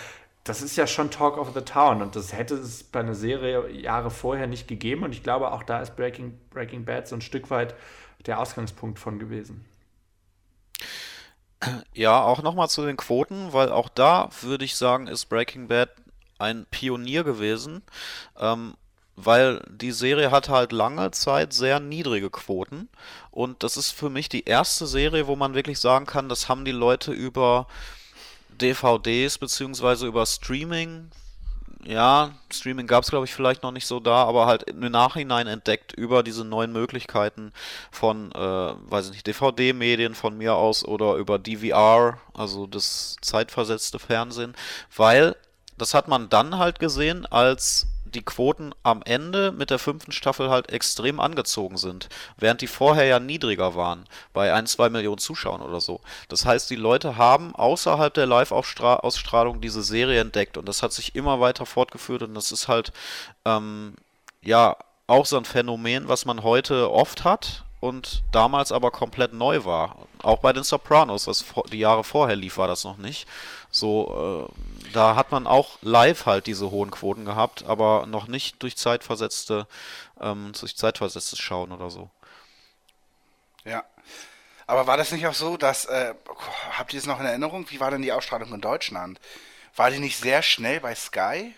das 0.45 0.63
ist 0.63 0.77
ja 0.77 0.87
schon 0.87 1.11
Talk 1.11 1.37
of 1.37 1.53
the 1.55 1.61
Town 1.61 2.01
und 2.03 2.17
das 2.17 2.33
hätte 2.33 2.55
es 2.55 2.83
bei 2.83 3.01
einer 3.01 3.15
Serie 3.15 3.71
Jahre 3.71 4.11
vorher 4.11 4.47
nicht 4.47 4.69
gegeben 4.69 5.05
und 5.05 5.13
ich 5.13 5.23
glaube, 5.23 5.53
auch 5.53 5.63
da 5.63 5.81
ist 5.81 5.97
Breaking, 5.97 6.39
Breaking 6.51 6.85
Bad 6.85 7.09
so 7.09 7.17
ein 7.17 7.21
Stück 7.21 7.51
weit 7.51 7.75
der 8.27 8.41
Ausgangspunkt 8.41 8.99
von 8.99 9.19
gewesen. 9.19 9.65
Ja, 11.93 12.23
auch 12.23 12.43
nochmal 12.43 12.71
zu 12.71 12.87
den 12.87 12.97
Quoten, 12.97 13.53
weil 13.53 13.71
auch 13.71 13.91
da 13.91 14.31
würde 14.41 14.65
ich 14.65 14.77
sagen, 14.77 15.07
ist 15.07 15.27
Breaking 15.27 15.69
Bad 15.69 15.91
ein 16.39 16.65
Pionier 16.71 17.23
gewesen, 17.23 17.83
ähm, 18.39 18.75
weil 19.17 19.63
die 19.69 19.93
Serie 19.93 20.31
hat 20.31 20.49
halt 20.49 20.73
lange 20.73 21.11
Zeit 21.11 21.53
sehr 21.53 21.79
niedrige 21.81 22.31
Quoten 22.31 22.89
und 23.31 23.63
das 23.63 23.77
ist 23.77 23.91
für 23.91 24.09
mich 24.09 24.31
die 24.31 24.45
erste 24.45 24.87
Serie, 24.87 25.27
wo 25.27 25.37
man 25.37 25.53
wirklich 25.53 25.79
sagen 25.79 26.07
kann, 26.07 26.31
das 26.31 26.49
haben 26.49 26.65
die 26.65 26.73
Leute 26.73 27.13
über 27.13 27.67
DVDs 28.61 29.39
beziehungsweise 29.39 30.07
über 30.07 30.27
Streaming. 30.27 31.11
Ja, 31.85 32.33
Streaming 32.53 32.87
gab 32.87 33.05
es 33.05 33.11
glaube 33.11 33.25
ich 33.25 33.33
vielleicht 33.33 33.63
noch 33.63 33.73
nicht 33.73 33.87
so 33.87 34.01
da, 34.01 34.25
aber 34.25 34.47
halt 34.47 34.65
im 34.65 34.81
Nachhinein 34.81 35.47
entdeckt 35.47 35.93
über 35.93 36.23
diese 36.23 36.45
neuen 36.45 36.73
Möglichkeiten 36.73 37.53
von, 37.91 38.33
äh, 38.33 38.39
weiß 38.39 39.07
ich 39.07 39.13
nicht, 39.13 39.27
DVD-Medien 39.27 40.15
von 40.15 40.37
mir 40.37 40.57
aus 40.57 40.85
oder 40.85 41.15
über 41.15 41.39
DVR, 41.39 42.19
also 42.35 42.67
das 42.67 43.17
zeitversetzte 43.23 43.99
Fernsehen, 43.99 44.55
weil 44.95 45.37
das 45.79 45.95
hat 45.95 46.09
man 46.09 46.29
dann 46.29 46.59
halt 46.59 46.79
gesehen, 46.79 47.25
als 47.25 47.87
die 48.11 48.23
Quoten 48.23 48.73
am 48.83 49.03
Ende 49.03 49.53
mit 49.53 49.71
der 49.71 49.79
fünften 49.79 50.13
Staffel 50.13 50.51
halt 50.51 50.71
extrem 50.71 51.21
angezogen 51.21 51.77
sind, 51.77 52.09
während 52.37 52.61
die 52.61 52.67
vorher 52.67 53.05
ja 53.05 53.21
niedriger 53.21 53.75
waren, 53.75 54.07
bei 54.33 54.53
ein, 54.53 54.67
zwei 54.67 54.89
Millionen 54.89 55.19
Zuschauern 55.19 55.63
oder 55.63 55.81
so. 55.81 56.01
Das 56.29 56.45
heißt, 56.45 56.71
die 56.71 56.77
Leute 56.77 57.17
haben 57.17 57.55
außerhalb 57.55 58.13
der 58.13 58.27
Live-Ausstrahlung 58.27 59.61
diese 59.61 59.83
Serie 59.83 60.21
entdeckt 60.21 60.57
und 60.57 60.69
das 60.69 60.83
hat 60.83 60.93
sich 60.93 61.15
immer 61.15 61.41
weiter 61.41 61.67
fortgeführt 61.67 62.23
und 62.23 62.35
das 62.35 62.53
ist 62.53 62.69
halt, 62.69 62.93
ähm, 63.45 63.95
ja, 64.43 64.77
auch 65.07 65.27
so 65.27 65.37
ein 65.37 65.45
Phänomen, 65.45 66.09
was 66.09 66.25
man 66.25 66.43
heute 66.43 66.91
oft 66.91 67.25
hat 67.25 67.65
und 67.81 68.23
damals 68.31 68.73
aber 68.73 68.91
komplett 68.91 69.33
neu 69.33 69.65
war. 69.65 69.97
Auch 70.23 70.39
bei 70.39 70.53
den 70.53 70.63
Sopranos, 70.63 71.27
was 71.27 71.45
die 71.73 71.79
Jahre 71.79 72.05
vorher 72.05 72.37
lief, 72.37 72.59
war 72.59 72.69
das 72.69 72.85
noch 72.85 72.99
nicht. 72.99 73.27
So, 73.71 74.49
äh, 74.51 74.91
da 74.93 75.15
hat 75.15 75.31
man 75.31 75.47
auch 75.47 75.79
live 75.83 76.27
halt 76.27 76.47
diese 76.47 76.71
hohen 76.71 76.91
Quoten 76.91 77.25
gehabt, 77.25 77.65
aber 77.65 78.07
noch 78.07 78.27
nicht 78.27 78.63
durch 78.63 78.77
zeitversetzte, 78.77 79.67
ähm, 80.21 80.53
durch 80.59 80.77
zeitversetztes 80.77 81.39
Schauen 81.39 81.73
oder 81.73 81.91
so. 81.91 82.11
Ja. 83.65 83.85
Aber 84.67 84.87
war 84.87 84.97
das 84.97 85.11
nicht 85.13 85.27
auch 85.27 85.35
so, 85.35 85.57
dass, 85.57 85.85
äh, 85.87 86.15
habt 86.73 86.93
ihr 86.93 86.99
es 86.99 87.07
noch 87.07 87.21
in 87.21 87.27
Erinnerung? 87.27 87.67
Wie 87.71 87.81
war 87.81 87.91
denn 87.91 88.03
die 88.03 88.13
Ausstrahlung 88.13 88.53
in 88.55 88.61
Deutschland? 88.61 89.21
War 89.77 89.91
die 89.91 89.99
nicht 89.99 90.19
sehr 90.19 90.43
schnell 90.43 90.81
bei 90.81 90.95
Sky? 90.95 91.55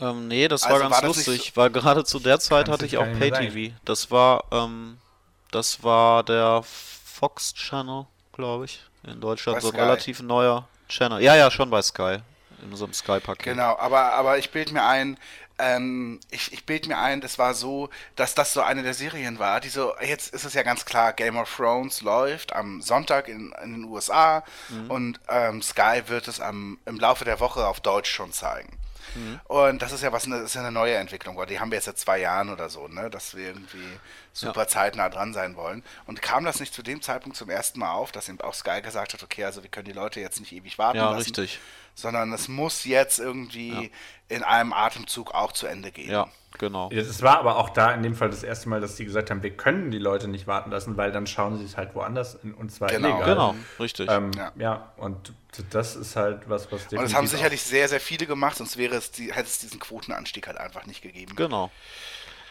Ähm, 0.00 0.28
nee, 0.28 0.48
das 0.48 0.64
also 0.64 0.74
war 0.74 0.82
ganz 0.82 1.02
war 1.02 1.08
lustig, 1.08 1.52
so 1.54 1.60
weil 1.60 1.70
gerade 1.70 2.04
zu 2.04 2.18
der 2.18 2.40
Zeit 2.40 2.68
hatte 2.68 2.86
ich 2.86 2.98
auch 2.98 3.06
Pay-TV. 3.18 3.74
Das 3.84 4.10
war, 4.10 4.44
ähm, 4.50 4.98
das 5.50 5.82
war 5.84 6.24
der 6.24 6.62
Fox 6.64 7.54
Channel, 7.54 8.06
glaube 8.32 8.64
ich, 8.64 8.80
in 9.04 9.20
Deutschland. 9.20 9.56
Bei 9.56 9.60
so 9.60 9.68
ein 9.68 9.74
Sky. 9.74 9.80
relativ 9.80 10.20
neuer 10.20 10.68
Channel. 10.94 11.20
Ja, 11.20 11.34
ja, 11.34 11.50
schon 11.50 11.70
bei 11.70 11.82
Sky. 11.82 12.18
In 12.62 12.74
so 12.76 12.84
einem 12.84 12.94
Sky-Paket. 12.94 13.44
Genau, 13.44 13.76
aber, 13.76 14.14
aber 14.14 14.38
ich 14.38 14.50
bilde 14.50 14.72
mir 14.72 14.84
ein, 14.84 15.18
ähm, 15.58 16.20
ich, 16.30 16.52
ich 16.52 16.64
bilde 16.64 16.88
mir 16.88 16.98
ein, 16.98 17.20
das 17.20 17.38
war 17.38 17.54
so, 17.54 17.90
dass 18.16 18.34
das 18.34 18.52
so 18.52 18.62
eine 18.62 18.82
der 18.82 18.94
Serien 18.94 19.38
war, 19.38 19.60
die 19.60 19.68
so, 19.68 19.92
jetzt 20.00 20.32
ist 20.32 20.44
es 20.44 20.54
ja 20.54 20.62
ganz 20.62 20.84
klar, 20.84 21.12
Game 21.12 21.36
of 21.36 21.54
Thrones 21.54 22.00
läuft 22.00 22.52
am 22.52 22.80
Sonntag 22.80 23.28
in, 23.28 23.52
in 23.62 23.72
den 23.72 23.84
USA 23.84 24.44
mhm. 24.68 24.90
und 24.90 25.20
ähm, 25.28 25.62
Sky 25.62 26.02
wird 26.06 26.28
es 26.28 26.40
am, 26.40 26.78
im 26.86 26.98
Laufe 26.98 27.24
der 27.24 27.40
Woche 27.40 27.66
auf 27.66 27.80
Deutsch 27.80 28.10
schon 28.10 28.32
zeigen. 28.32 28.78
Mhm. 29.14 29.40
Und 29.44 29.82
das 29.82 29.92
ist 29.92 30.02
ja 30.02 30.12
was, 30.12 30.24
das 30.24 30.42
ist 30.42 30.54
ja 30.54 30.60
eine 30.62 30.72
neue 30.72 30.94
Entwicklung. 30.94 31.38
Die 31.46 31.60
haben 31.60 31.70
wir 31.70 31.76
jetzt 31.76 31.86
seit 31.86 31.98
zwei 31.98 32.18
Jahren 32.18 32.50
oder 32.50 32.68
so, 32.68 32.88
ne, 32.88 33.10
dass 33.10 33.36
wir 33.36 33.48
irgendwie 33.48 33.98
super 34.32 34.62
ja. 34.62 34.68
zeitnah 34.68 35.08
dran 35.08 35.32
sein 35.32 35.56
wollen. 35.56 35.82
Und 36.06 36.22
kam 36.22 36.44
das 36.44 36.60
nicht 36.60 36.74
zu 36.74 36.82
dem 36.82 37.02
Zeitpunkt 37.02 37.36
zum 37.36 37.50
ersten 37.50 37.78
Mal 37.78 37.92
auf, 37.92 38.12
dass 38.12 38.28
eben 38.28 38.40
auch 38.40 38.54
Sky 38.54 38.80
gesagt 38.82 39.12
hat, 39.12 39.22
okay, 39.22 39.44
also 39.44 39.62
wir 39.62 39.70
können 39.70 39.86
die 39.86 39.92
Leute 39.92 40.20
jetzt 40.20 40.40
nicht 40.40 40.52
ewig 40.52 40.78
warten 40.78 40.98
ja, 40.98 41.10
lassen. 41.10 41.18
richtig. 41.18 41.60
Sondern 41.94 42.32
es 42.32 42.48
muss 42.48 42.84
jetzt 42.84 43.18
irgendwie 43.20 43.84
ja. 43.84 43.88
in 44.28 44.42
einem 44.42 44.72
Atemzug 44.72 45.32
auch 45.32 45.52
zu 45.52 45.66
Ende 45.66 45.92
gehen. 45.92 46.10
Ja, 46.10 46.28
genau. 46.58 46.90
Es 46.90 47.22
war 47.22 47.38
aber 47.38 47.56
auch 47.56 47.70
da 47.70 47.92
in 47.92 48.02
dem 48.02 48.14
Fall 48.14 48.30
das 48.30 48.42
erste 48.42 48.68
Mal, 48.68 48.80
dass 48.80 48.96
die 48.96 49.04
gesagt 49.04 49.30
haben, 49.30 49.42
wir 49.42 49.50
können 49.50 49.90
die 49.90 49.98
Leute 49.98 50.28
nicht 50.28 50.46
warten 50.46 50.70
lassen, 50.70 50.96
weil 50.96 51.12
dann 51.12 51.26
schauen 51.26 51.58
sie 51.58 51.64
es 51.64 51.76
halt 51.76 51.94
woanders 51.94 52.34
in, 52.42 52.54
und 52.54 52.70
zwar 52.70 52.88
genau. 52.88 53.08
illegal. 53.08 53.28
Genau, 53.34 53.54
richtig. 53.80 54.10
Ähm, 54.10 54.30
ja. 54.36 54.52
ja. 54.56 54.92
und 54.96 55.32
das 55.70 55.96
ist 55.96 56.16
halt 56.16 56.48
was, 56.48 56.64
was 56.72 56.82
definitiv 56.82 56.98
Und 56.98 57.04
das 57.04 57.14
haben 57.14 57.26
sicherlich 57.26 57.62
sehr, 57.62 57.88
sehr 57.88 58.00
viele 58.00 58.26
gemacht, 58.26 58.56
sonst 58.56 58.76
wäre 58.76 58.96
es 58.96 59.10
die, 59.10 59.32
hätte 59.32 59.48
es 59.48 59.58
diesen 59.58 59.78
Quotenanstieg 59.80 60.46
halt 60.46 60.58
einfach 60.58 60.86
nicht 60.86 61.02
gegeben. 61.02 61.36
Genau. 61.36 61.70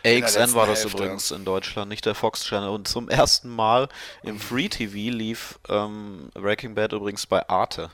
AXN 0.05 0.53
war 0.53 0.67
das 0.67 0.83
Hälfte. 0.83 0.97
übrigens 0.97 1.31
in 1.31 1.45
Deutschland, 1.45 1.89
nicht 1.89 2.05
der 2.05 2.15
Fox 2.15 2.43
Channel. 2.43 2.69
Und 2.69 2.87
zum 2.87 3.09
ersten 3.09 3.49
Mal 3.49 3.87
im 4.21 4.39
Free 4.39 4.67
TV 4.67 5.15
lief 5.15 5.59
ähm, 5.69 6.29
Breaking 6.33 6.75
Bad 6.75 6.91
übrigens 6.91 7.25
bei 7.25 7.47
Arte. 7.47 7.89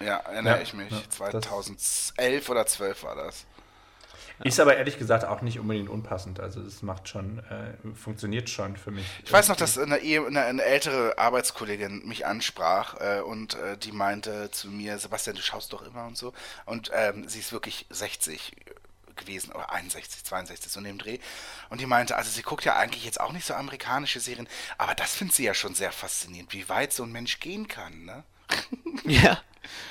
Ja, 0.00 0.16
erinnere 0.16 0.56
ja, 0.56 0.62
ich 0.62 0.74
mich. 0.74 0.90
Ja, 0.90 0.98
2011 1.08 2.48
oder 2.48 2.66
12 2.66 3.02
war 3.04 3.16
das. 3.16 3.46
Ist 4.44 4.60
aber 4.60 4.76
ehrlich 4.76 4.98
gesagt 4.98 5.24
auch 5.24 5.40
nicht 5.40 5.58
unbedingt 5.58 5.88
unpassend. 5.88 6.40
Also 6.40 6.60
es 6.60 6.82
macht 6.82 7.08
schon, 7.08 7.38
äh, 7.38 7.94
funktioniert 7.94 8.50
schon 8.50 8.76
für 8.76 8.90
mich. 8.90 9.06
Ich 9.24 9.32
weiß 9.32 9.48
noch, 9.48 9.56
dass 9.56 9.78
eine, 9.78 9.96
eine, 9.96 10.42
eine 10.42 10.62
ältere 10.62 11.16
Arbeitskollegin 11.18 12.06
mich 12.06 12.26
ansprach 12.26 13.00
äh, 13.00 13.20
und 13.20 13.54
äh, 13.54 13.78
die 13.78 13.92
meinte 13.92 14.50
zu 14.50 14.68
mir, 14.68 14.98
Sebastian, 14.98 15.36
du 15.36 15.42
schaust 15.42 15.72
doch 15.72 15.82
immer 15.82 16.06
und 16.06 16.18
so. 16.18 16.34
Und 16.66 16.90
ähm, 16.94 17.28
sie 17.28 17.38
ist 17.38 17.52
wirklich 17.52 17.86
60 17.90 18.52
gewesen, 19.16 19.52
oder 19.52 19.72
61, 19.72 20.24
62, 20.24 20.70
so 20.70 20.78
in 20.80 20.84
dem 20.84 20.98
Dreh. 20.98 21.18
Und 21.70 21.80
die 21.80 21.86
meinte, 21.86 22.16
also 22.16 22.30
sie 22.30 22.42
guckt 22.42 22.64
ja 22.64 22.76
eigentlich 22.76 23.04
jetzt 23.04 23.20
auch 23.20 23.32
nicht 23.32 23.46
so 23.46 23.54
amerikanische 23.54 24.20
Serien, 24.20 24.48
aber 24.76 24.94
das 24.94 25.14
findet 25.14 25.36
sie 25.36 25.44
ja 25.44 25.54
schon 25.54 25.74
sehr 25.74 25.92
faszinierend, 25.92 26.52
wie 26.52 26.68
weit 26.68 26.92
so 26.92 27.02
ein 27.02 27.12
Mensch 27.12 27.40
gehen 27.40 27.66
kann, 27.68 28.04
ne? 28.04 28.24
Ja. 29.04 29.40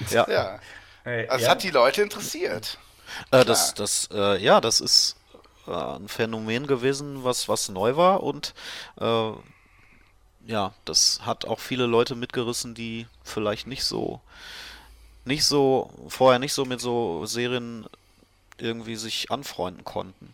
Ja. 0.10 0.26
ja. 0.30 0.60
Also 1.04 1.46
ja. 1.46 1.52
hat 1.52 1.64
die 1.64 1.70
Leute 1.70 2.02
interessiert. 2.02 2.78
Äh, 3.32 3.46
das, 3.46 3.74
das, 3.74 4.10
äh, 4.12 4.42
ja, 4.42 4.62
das 4.62 4.82
ist 4.82 5.16
äh, 5.68 5.72
ein 5.72 6.08
Phänomen 6.08 6.68
gewesen, 6.68 7.24
was, 7.24 7.48
was 7.50 7.70
neu 7.70 7.96
war 7.96 8.24
und 8.24 8.54
äh, 9.00 9.32
ja, 10.48 10.74
das 10.86 11.22
hat 11.26 11.46
auch 11.46 11.60
viele 11.60 11.88
Leute 11.88 12.16
mitgerissen, 12.16 12.76
die 12.76 13.08
vielleicht 13.24 13.68
nicht 13.68 13.84
so, 13.84 14.22
nicht 15.26 15.44
so, 15.46 15.92
vorher 16.08 16.40
nicht 16.40 16.54
so 16.54 16.66
mit 16.66 16.80
so 16.80 17.26
Serien 17.26 17.88
irgendwie 18.58 18.96
sich 18.96 19.32
anfreunden 19.32 19.84
konnten. 19.84 20.34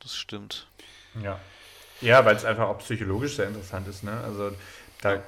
Das 0.00 0.14
stimmt. 0.14 0.66
Ja. 1.22 1.40
Ja, 2.00 2.24
weil 2.24 2.36
es 2.36 2.44
einfach 2.44 2.68
auch 2.68 2.78
psychologisch 2.78 3.36
sehr 3.36 3.48
interessant 3.48 3.88
ist, 3.88 4.04
ne? 4.04 4.20
Also 4.24 4.52
da 5.00 5.20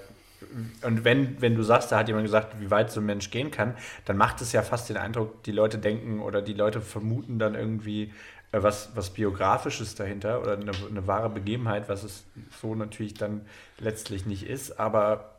und 0.82 1.04
wenn, 1.04 1.40
wenn 1.40 1.54
du 1.54 1.62
sagst, 1.62 1.92
da 1.92 1.98
hat 1.98 2.08
jemand 2.08 2.26
gesagt, 2.26 2.60
wie 2.60 2.70
weit 2.70 2.90
so 2.90 3.00
ein 3.00 3.06
Mensch 3.06 3.30
gehen 3.30 3.50
kann, 3.50 3.76
dann 4.04 4.16
macht 4.16 4.40
es 4.40 4.52
ja 4.52 4.62
fast 4.62 4.88
den 4.88 4.96
Eindruck, 4.96 5.42
die 5.44 5.52
Leute 5.52 5.78
denken 5.78 6.20
oder 6.20 6.42
die 6.42 6.54
Leute 6.54 6.80
vermuten 6.80 7.38
dann 7.38 7.54
irgendwie 7.54 8.12
äh, 8.52 8.62
was, 8.62 8.90
was 8.94 9.10
Biografisches 9.10 9.94
dahinter 9.94 10.40
oder 10.40 10.54
eine, 10.54 10.72
eine 10.88 11.06
wahre 11.06 11.30
Begebenheit, 11.30 11.88
was 11.88 12.02
es 12.02 12.24
so 12.60 12.74
natürlich 12.74 13.14
dann 13.14 13.42
letztlich 13.78 14.26
nicht 14.26 14.46
ist. 14.46 14.80
Aber 14.80 15.36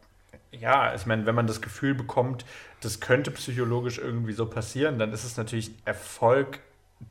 ja, 0.52 0.94
ich 0.96 1.06
meine, 1.06 1.26
wenn 1.26 1.36
man 1.36 1.48
das 1.48 1.62
Gefühl 1.62 1.94
bekommt, 1.94 2.46
das 2.82 3.00
könnte 3.00 3.32
psychologisch 3.32 3.98
irgendwie 3.98 4.34
so 4.34 4.46
passieren, 4.46 5.00
dann 5.00 5.14
ist 5.14 5.24
es 5.24 5.38
natürlich 5.38 5.72
Erfolg 5.86 6.60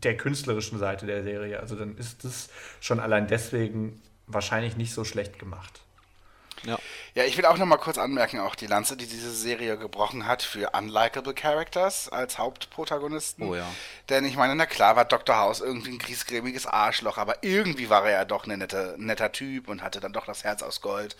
der 0.02 0.16
künstlerischen 0.16 0.78
Seite 0.78 1.06
der 1.06 1.22
Serie. 1.22 1.60
Also 1.60 1.74
dann 1.76 1.96
ist 1.96 2.24
es 2.24 2.50
schon 2.80 3.00
allein 3.00 3.26
deswegen 3.26 4.00
wahrscheinlich 4.26 4.76
nicht 4.76 4.92
so 4.92 5.04
schlecht 5.04 5.38
gemacht. 5.38 5.80
Ja. 6.64 6.78
Ja, 7.14 7.24
ich 7.24 7.36
will 7.36 7.44
auch 7.46 7.58
noch 7.58 7.66
mal 7.66 7.76
kurz 7.76 7.98
anmerken, 7.98 8.40
auch 8.40 8.54
die 8.54 8.66
Lanze, 8.66 8.96
die 8.96 9.06
diese 9.06 9.32
Serie 9.32 9.76
gebrochen 9.76 10.26
hat 10.26 10.42
für 10.42 10.70
unlikable 10.70 11.34
Characters 11.34 12.08
als 12.08 12.38
Hauptprotagonisten. 12.38 13.48
Oh 13.48 13.54
ja. 13.54 13.66
Denn 14.08 14.24
ich 14.24 14.36
meine, 14.36 14.54
na 14.54 14.66
klar 14.66 14.96
war 14.96 15.04
Dr. 15.04 15.36
House 15.36 15.60
irgendwie 15.60 15.90
ein 15.90 15.98
griesgrämiges 15.98 16.66
Arschloch, 16.66 17.18
aber 17.18 17.42
irgendwie 17.42 17.90
war 17.90 18.04
er 18.04 18.12
ja 18.12 18.24
doch 18.24 18.46
ein 18.46 18.58
nette, 18.58 18.94
netter 18.98 19.32
Typ 19.32 19.68
und 19.68 19.82
hatte 19.82 20.00
dann 20.00 20.12
doch 20.12 20.26
das 20.26 20.44
Herz 20.44 20.62
aus 20.62 20.80
Gold 20.80 21.16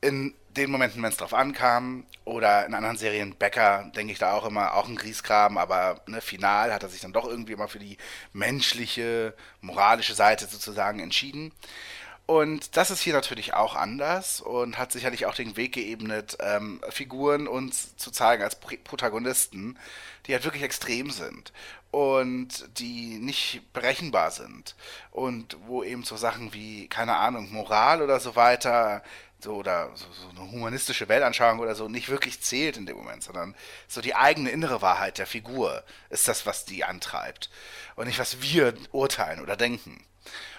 in 0.00 0.34
den 0.50 0.70
Momenten, 0.70 1.02
wenn 1.02 1.10
es 1.10 1.16
drauf 1.16 1.34
ankam, 1.34 2.06
oder 2.24 2.66
in 2.66 2.74
anderen 2.74 2.96
Serien, 2.96 3.34
Becker, 3.36 3.90
denke 3.94 4.12
ich 4.12 4.18
da 4.18 4.32
auch 4.32 4.44
immer, 4.44 4.74
auch 4.74 4.88
ein 4.88 4.96
Griesgraben, 4.96 5.58
aber 5.58 6.00
ne, 6.06 6.20
final 6.20 6.72
hat 6.72 6.82
er 6.82 6.88
sich 6.88 7.00
dann 7.00 7.12
doch 7.12 7.26
irgendwie 7.26 7.52
immer 7.52 7.68
für 7.68 7.78
die 7.78 7.98
menschliche, 8.32 9.34
moralische 9.60 10.14
Seite 10.14 10.46
sozusagen 10.46 11.00
entschieden. 11.00 11.52
Und 12.26 12.76
das 12.76 12.90
ist 12.90 13.00
hier 13.00 13.12
natürlich 13.12 13.54
auch 13.54 13.76
anders 13.76 14.40
und 14.40 14.78
hat 14.78 14.90
sicherlich 14.90 15.26
auch 15.26 15.34
den 15.34 15.56
Weg 15.56 15.72
geebnet, 15.72 16.36
ähm, 16.40 16.80
Figuren 16.90 17.46
uns 17.46 17.96
zu 17.96 18.10
zeigen 18.10 18.42
als 18.42 18.58
Protagonisten, 18.58 19.78
die 20.26 20.32
halt 20.32 20.42
wirklich 20.42 20.64
extrem 20.64 21.10
sind 21.10 21.52
und 21.92 22.68
die 22.80 23.18
nicht 23.18 23.62
berechenbar 23.72 24.32
sind 24.32 24.74
und 25.12 25.56
wo 25.66 25.84
eben 25.84 26.02
so 26.02 26.16
Sachen 26.16 26.52
wie, 26.52 26.88
keine 26.88 27.16
Ahnung, 27.16 27.52
Moral 27.52 28.02
oder 28.02 28.18
so 28.18 28.34
weiter 28.34 29.04
so 29.38 29.54
oder 29.54 29.90
so, 29.94 30.06
so, 30.12 30.28
eine 30.30 30.50
humanistische 30.50 31.08
Weltanschauung 31.08 31.60
oder 31.60 31.74
so 31.74 31.88
nicht 31.88 32.08
wirklich 32.08 32.40
zählt 32.40 32.76
in 32.76 32.86
dem 32.86 32.96
Moment, 32.96 33.22
sondern 33.22 33.54
so 33.86 34.00
die 34.00 34.14
eigene 34.14 34.50
innere 34.50 34.82
Wahrheit 34.82 35.18
der 35.18 35.26
Figur 35.26 35.84
ist 36.10 36.26
das, 36.26 36.46
was 36.46 36.64
die 36.64 36.84
antreibt 36.84 37.50
und 37.94 38.06
nicht 38.06 38.18
was 38.18 38.42
wir 38.42 38.74
urteilen 38.92 39.40
oder 39.40 39.56
denken. 39.56 40.04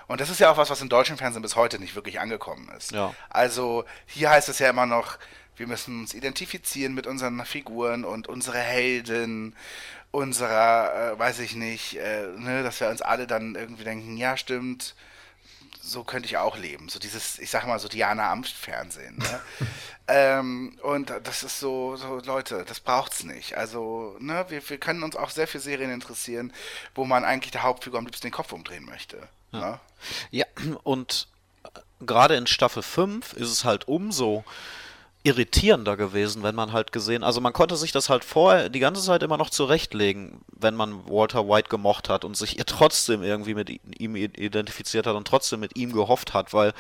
Und 0.07 0.21
das 0.21 0.29
ist 0.29 0.39
ja 0.39 0.51
auch 0.51 0.57
was, 0.57 0.69
was 0.69 0.81
im 0.81 0.89
deutschen 0.89 1.17
Fernsehen 1.17 1.41
bis 1.41 1.55
heute 1.55 1.79
nicht 1.79 1.95
wirklich 1.95 2.19
angekommen 2.19 2.69
ist. 2.77 2.91
Ja. 2.91 3.13
Also 3.29 3.83
hier 4.05 4.29
heißt 4.29 4.49
es 4.49 4.59
ja 4.59 4.69
immer 4.69 4.85
noch, 4.85 5.17
wir 5.57 5.67
müssen 5.67 6.01
uns 6.01 6.13
identifizieren 6.13 6.93
mit 6.93 7.07
unseren 7.07 7.43
Figuren 7.45 8.05
und 8.05 8.27
unsere 8.27 8.59
Helden, 8.59 9.55
unserer, 10.11 11.13
äh, 11.13 11.19
weiß 11.19 11.39
ich 11.39 11.55
nicht, 11.55 11.97
äh, 11.97 12.27
ne, 12.37 12.63
dass 12.63 12.79
wir 12.79 12.89
uns 12.89 13.01
alle 13.01 13.27
dann 13.27 13.55
irgendwie 13.55 13.83
denken, 13.83 14.17
ja 14.17 14.37
stimmt, 14.37 14.95
so 15.81 16.03
könnte 16.03 16.27
ich 16.27 16.37
auch 16.37 16.57
leben. 16.57 16.89
So 16.89 16.99
dieses, 16.99 17.39
ich 17.39 17.49
sag 17.49 17.65
mal, 17.65 17.79
so 17.79 17.87
Diana 17.87 18.31
Amst-Fernsehen. 18.31 19.17
Ne? 19.17 19.41
ähm, 20.07 20.77
und 20.83 21.11
das 21.23 21.43
ist 21.43 21.59
so, 21.59 21.95
so, 21.95 22.19
Leute, 22.25 22.65
das 22.67 22.79
braucht's 22.79 23.23
nicht. 23.23 23.57
Also, 23.57 24.15
ne, 24.19 24.45
wir, 24.49 24.67
wir 24.69 24.77
können 24.77 25.03
uns 25.03 25.15
auch 25.15 25.29
sehr 25.29 25.47
für 25.47 25.59
Serien 25.59 25.91
interessieren, 25.91 26.53
wo 26.93 27.05
man 27.05 27.23
eigentlich 27.23 27.51
der 27.51 27.63
Hauptfigur 27.63 27.99
am 27.99 28.05
liebsten 28.05 28.27
den 28.27 28.33
Kopf 28.33 28.51
umdrehen 28.51 28.85
möchte. 28.85 29.27
Ja, 29.51 29.79
ja. 30.31 30.45
Und 30.83 31.27
äh, 31.63 31.79
gerade 32.05 32.35
in 32.35 32.47
Staffel 32.47 32.83
5 32.83 33.33
ist 33.33 33.49
es 33.49 33.65
halt 33.65 33.87
umso 33.87 34.43
irritierender 35.23 35.97
gewesen, 35.97 36.41
wenn 36.43 36.55
man 36.55 36.71
halt 36.71 36.93
gesehen, 36.93 37.21
also 37.23 37.41
man 37.41 37.51
konnte 37.51 37.75
sich 37.75 37.91
das 37.91 38.09
halt 38.09 38.23
vorher 38.23 38.69
die 38.69 38.79
ganze 38.79 39.01
Zeit 39.01 39.23
immer 39.23 39.37
noch 39.37 39.49
zurechtlegen, 39.49 40.39
wenn 40.55 40.73
man 40.73 41.05
Walter 41.09 41.49
White 41.49 41.67
gemocht 41.67 42.07
hat 42.07 42.23
und 42.23 42.37
sich 42.37 42.57
ihr 42.59 42.65
trotzdem 42.65 43.23
irgendwie 43.23 43.53
mit 43.53 43.69
ihm 43.99 44.15
identifiziert 44.15 45.05
hat 45.05 45.15
und 45.15 45.27
trotzdem 45.27 45.59
mit 45.59 45.75
ihm 45.75 45.91
gehofft 45.91 46.33
hat, 46.33 46.53
weil 46.53 46.73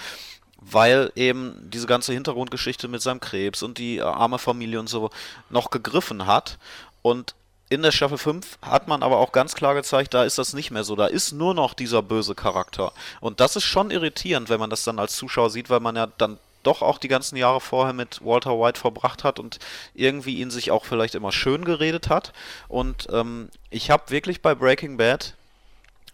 weil 0.59 1.11
eben 1.15 1.69
diese 1.69 1.85
ganze 1.85 2.13
Hintergrundgeschichte 2.13 2.87
mit 2.87 3.01
seinem 3.01 3.19
Krebs 3.19 3.61
und 3.61 3.77
die 3.77 3.97
äh, 3.97 4.01
arme 4.01 4.39
Familie 4.39 4.79
und 4.79 4.89
so 4.89 5.11
noch 5.51 5.69
gegriffen 5.69 6.25
hat. 6.25 6.57
Und 7.03 7.35
in 7.69 7.81
der 7.81 7.91
Staffel 7.91 8.17
5 8.17 8.59
hat 8.61 8.87
man 8.87 9.03
aber 9.03 9.17
auch 9.17 9.31
ganz 9.31 9.53
klar 9.53 9.73
gezeigt, 9.73 10.13
da 10.13 10.23
ist 10.23 10.37
das 10.37 10.53
nicht 10.53 10.71
mehr 10.71 10.83
so. 10.83 10.95
Da 10.95 11.07
ist 11.07 11.33
nur 11.33 11.53
noch 11.53 11.73
dieser 11.73 12.01
böse 12.01 12.33
Charakter. 12.33 12.93
Und 13.19 13.39
das 13.39 13.55
ist 13.55 13.65
schon 13.65 13.91
irritierend, 13.91 14.49
wenn 14.49 14.59
man 14.59 14.69
das 14.69 14.83
dann 14.83 14.99
als 14.99 15.15
Zuschauer 15.17 15.49
sieht, 15.49 15.69
weil 15.69 15.81
man 15.81 15.95
ja 15.95 16.07
dann 16.17 16.39
doch 16.63 16.81
auch 16.81 16.97
die 16.97 17.07
ganzen 17.07 17.37
Jahre 17.37 17.61
vorher 17.61 17.93
mit 17.93 18.23
Walter 18.23 18.59
White 18.59 18.79
verbracht 18.79 19.23
hat 19.23 19.39
und 19.39 19.59
irgendwie 19.93 20.37
ihn 20.37 20.51
sich 20.51 20.71
auch 20.71 20.85
vielleicht 20.85 21.15
immer 21.15 21.31
schön 21.31 21.65
geredet 21.65 22.09
hat. 22.09 22.33
Und 22.67 23.07
ähm, 23.11 23.49
ich 23.69 23.89
habe 23.89 24.11
wirklich 24.11 24.41
bei 24.41 24.55
Breaking 24.55 24.97
Bad 24.97 25.35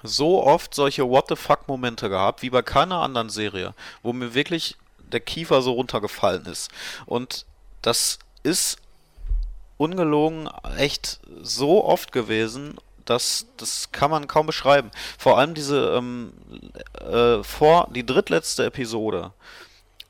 so 0.04 0.44
oft 0.44 0.76
solche 0.76 1.08
What 1.08 1.28
the 1.30 1.36
fuck 1.36 1.68
Momente 1.68 2.10
gehabt, 2.10 2.42
wie 2.42 2.50
bei 2.50 2.62
keiner 2.62 3.02
anderen 3.02 3.30
Serie, 3.30 3.74
wo 4.02 4.12
mir 4.12 4.34
wirklich 4.34 4.76
der 5.00 5.22
Kiefer 5.22 5.62
so 5.62 5.74
runtergefallen 5.74 6.46
ist. 6.46 6.72
Und 7.06 7.46
das 7.82 8.20
ist 8.44 8.78
ungelogen 9.78 10.50
echt 10.78 11.20
so 11.42 11.84
oft 11.84 12.12
gewesen, 12.12 12.78
dass 13.06 13.48
das 13.58 13.92
kann 13.92 14.12
man 14.12 14.28
kaum 14.28 14.46
beschreiben. 14.46 14.92
Vor 15.18 15.38
allem 15.38 15.54
diese 15.54 15.96
ähm, 15.96 16.34
äh, 17.00 17.44
vor 17.44 17.90
die 17.92 18.06
drittletzte 18.06 18.66
Episode. 18.66 19.32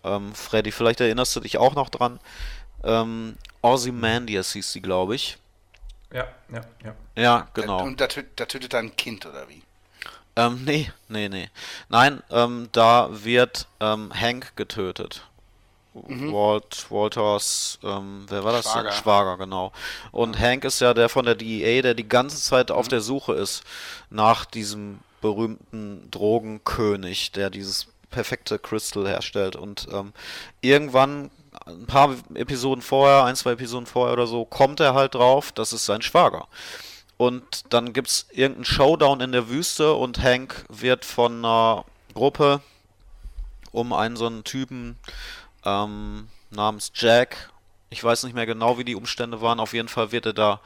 Ähm, 0.04 0.36
Freddy, 0.36 0.72
vielleicht 0.72 1.02
erinnerst 1.02 1.36
du 1.36 1.40
dich 1.40 1.58
auch 1.58 1.76
noch 1.76 1.90
dran. 1.90 2.20
Ähm, 2.84 3.38
Ozymandias 3.62 4.54
hieß 4.54 4.72
sie, 4.74 4.82
glaube 4.82 5.16
ich. 5.16 5.38
Ja, 6.12 6.28
ja, 6.52 6.62
ja. 6.84 6.96
Ja, 7.16 7.48
genau. 7.54 7.84
Und 7.84 8.02
da, 8.02 8.08
da 8.36 8.46
tötet 8.46 8.74
er 8.74 8.80
ein 8.80 8.96
Kind, 8.96 9.26
oder 9.26 9.48
wie? 9.50 9.64
Ähm, 10.36 10.64
nee, 10.66 10.92
nee, 11.10 11.30
nee. 11.30 11.50
Nein, 11.90 12.22
ähm, 12.30 12.70
da 12.72 13.10
wird 13.12 13.68
ähm, 13.80 14.12
Hank 14.14 14.56
getötet. 14.56 15.26
Walt, 15.94 16.88
Walters, 16.90 17.78
ähm, 17.84 18.26
wer 18.28 18.44
war 18.44 18.52
das? 18.52 18.66
Schwager. 18.72 18.92
Schwager, 18.92 19.38
genau. 19.38 19.72
Und 20.12 20.40
Hank 20.40 20.66
ist 20.66 20.80
ja 20.80 20.94
der 20.94 21.08
von 21.08 21.26
der 21.26 21.36
DEA, 21.36 21.82
der 21.82 21.94
die 21.94 22.08
ganze 22.08 22.42
Zeit 22.42 22.72
auf 22.72 22.88
der 22.88 23.02
Suche 23.02 23.34
ist 23.34 23.64
nach 24.10 24.46
diesem 24.46 25.00
berühmten 25.22 26.10
Drogenkönig, 26.10 27.32
der 27.32 27.50
dieses 27.50 27.88
perfekte 28.10 28.58
Crystal 28.60 29.08
herstellt. 29.08 29.56
Und 29.56 29.88
ähm, 29.92 30.14
irgendwann, 30.62 31.30
ein 31.66 31.86
paar 31.86 32.16
Episoden 32.34 32.82
vorher, 32.82 33.26
ein, 33.26 33.36
zwei 33.36 33.52
Episoden 33.52 33.86
vorher 33.86 34.14
oder 34.14 34.28
so, 34.28 34.46
kommt 34.46 34.80
er 34.80 34.96
halt 34.96 35.16
drauf, 35.16 35.52
das 35.52 35.74
ist 35.74 35.86
sein 35.86 36.02
Schwager. 36.02 36.48
Und 37.18 37.72
dann 37.74 37.94
gibt's 37.94 38.26
irgendeinen 38.32 38.66
Showdown 38.66 39.22
in 39.22 39.32
der 39.32 39.48
Wüste 39.48 39.94
und 39.94 40.22
Hank 40.22 40.66
wird 40.70 41.06
von 41.06 41.46
einer 41.46 41.86
Gruppe 42.14 42.62
um 43.72 43.92
einen 43.92 44.16
so 44.16 44.28
einen 44.28 44.44
Typen 44.44 44.98
ähm, 45.66 46.28
namens 46.50 46.92
Jack, 46.96 47.52
ich 47.90 48.04
weiß 48.04 48.24
nicht 48.24 48.34
mehr 48.34 48.46
genau, 48.46 48.78
wie 48.78 48.84
die 48.84 48.96
Umstände 48.96 49.42
waren, 49.42 49.60
auf 49.60 49.74
jeden 49.74 49.88
Fall 49.88 50.12
wird 50.12 50.26
er 50.26 50.34
da 50.34 50.62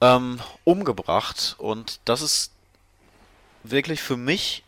ähm, 0.00 0.40
umgebracht. 0.64 1.54
Und 1.58 2.00
das 2.04 2.22
ist 2.22 2.52
wirklich 3.62 4.00
für 4.00 4.16
mich, 4.16 4.64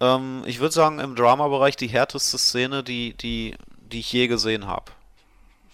ähm, 0.00 0.42
ich 0.46 0.60
würde 0.60 0.74
sagen, 0.74 0.98
im 0.98 1.16
Drama-Bereich 1.16 1.76
die 1.76 1.88
härteste 1.88 2.38
Szene, 2.38 2.82
die, 2.82 3.14
die, 3.14 3.54
die 3.90 4.00
ich 4.00 4.12
je 4.12 4.28
gesehen 4.28 4.66
habe 4.66 4.92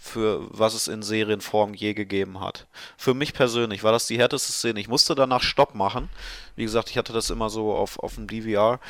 für 0.06 0.46
was 0.50 0.74
es 0.74 0.88
in 0.88 1.02
Serienform 1.02 1.74
je 1.74 1.92
gegeben 1.92 2.40
hat. 2.40 2.66
Für 2.96 3.12
mich 3.12 3.34
persönlich 3.34 3.82
war 3.82 3.92
das 3.92 4.06
die 4.06 4.18
härteste 4.18 4.52
Szene. 4.52 4.80
Ich 4.80 4.88
musste 4.88 5.14
danach 5.14 5.42
Stopp 5.42 5.74
machen. 5.74 6.08
Wie 6.54 6.62
gesagt, 6.64 6.90
ich 6.90 6.96
hatte 6.96 7.12
das 7.12 7.28
immer 7.28 7.50
so 7.50 7.74
auf, 7.74 7.98
auf 7.98 8.14
dem 8.14 8.28
DVR 8.28 8.80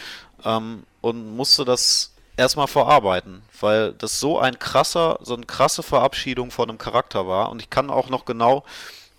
ähm, 0.45 0.85
und 1.01 1.37
musste 1.37 1.65
das 1.65 2.13
erstmal 2.37 2.67
verarbeiten, 2.67 3.43
weil 3.61 3.93
das 3.93 4.21
so 4.21 4.39
ein 4.39 4.59
krasser, 4.59 5.19
so 5.23 5.35
eine 5.35 5.47
krasse 5.47 5.83
Verabschiedung 5.83 6.51
von 6.51 6.69
einem 6.69 6.79
Charakter 6.79 7.27
war. 7.27 7.51
Und 7.51 7.61
ich 7.61 7.71
kann 7.71 7.91
auch 7.91 8.09
noch 8.11 8.25
genau 8.25 8.65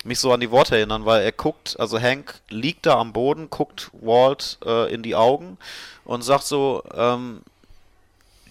mich 0.03 0.19
so 0.19 0.32
an 0.32 0.39
die 0.39 0.51
Worte 0.51 0.77
erinnern, 0.77 1.06
weil 1.06 1.23
er 1.23 1.32
guckt, 1.32 1.75
also 1.80 1.99
Hank 1.99 2.39
liegt 2.49 2.86
da 2.86 2.97
am 2.97 3.13
Boden, 3.13 3.49
guckt 3.49 3.89
Walt 3.93 4.58
äh, 4.65 4.93
in 4.93 5.03
die 5.03 5.15
Augen 5.15 5.58
und 6.06 6.21
sagt 6.23 6.45
so, 6.45 6.84
ähm, 6.93 7.41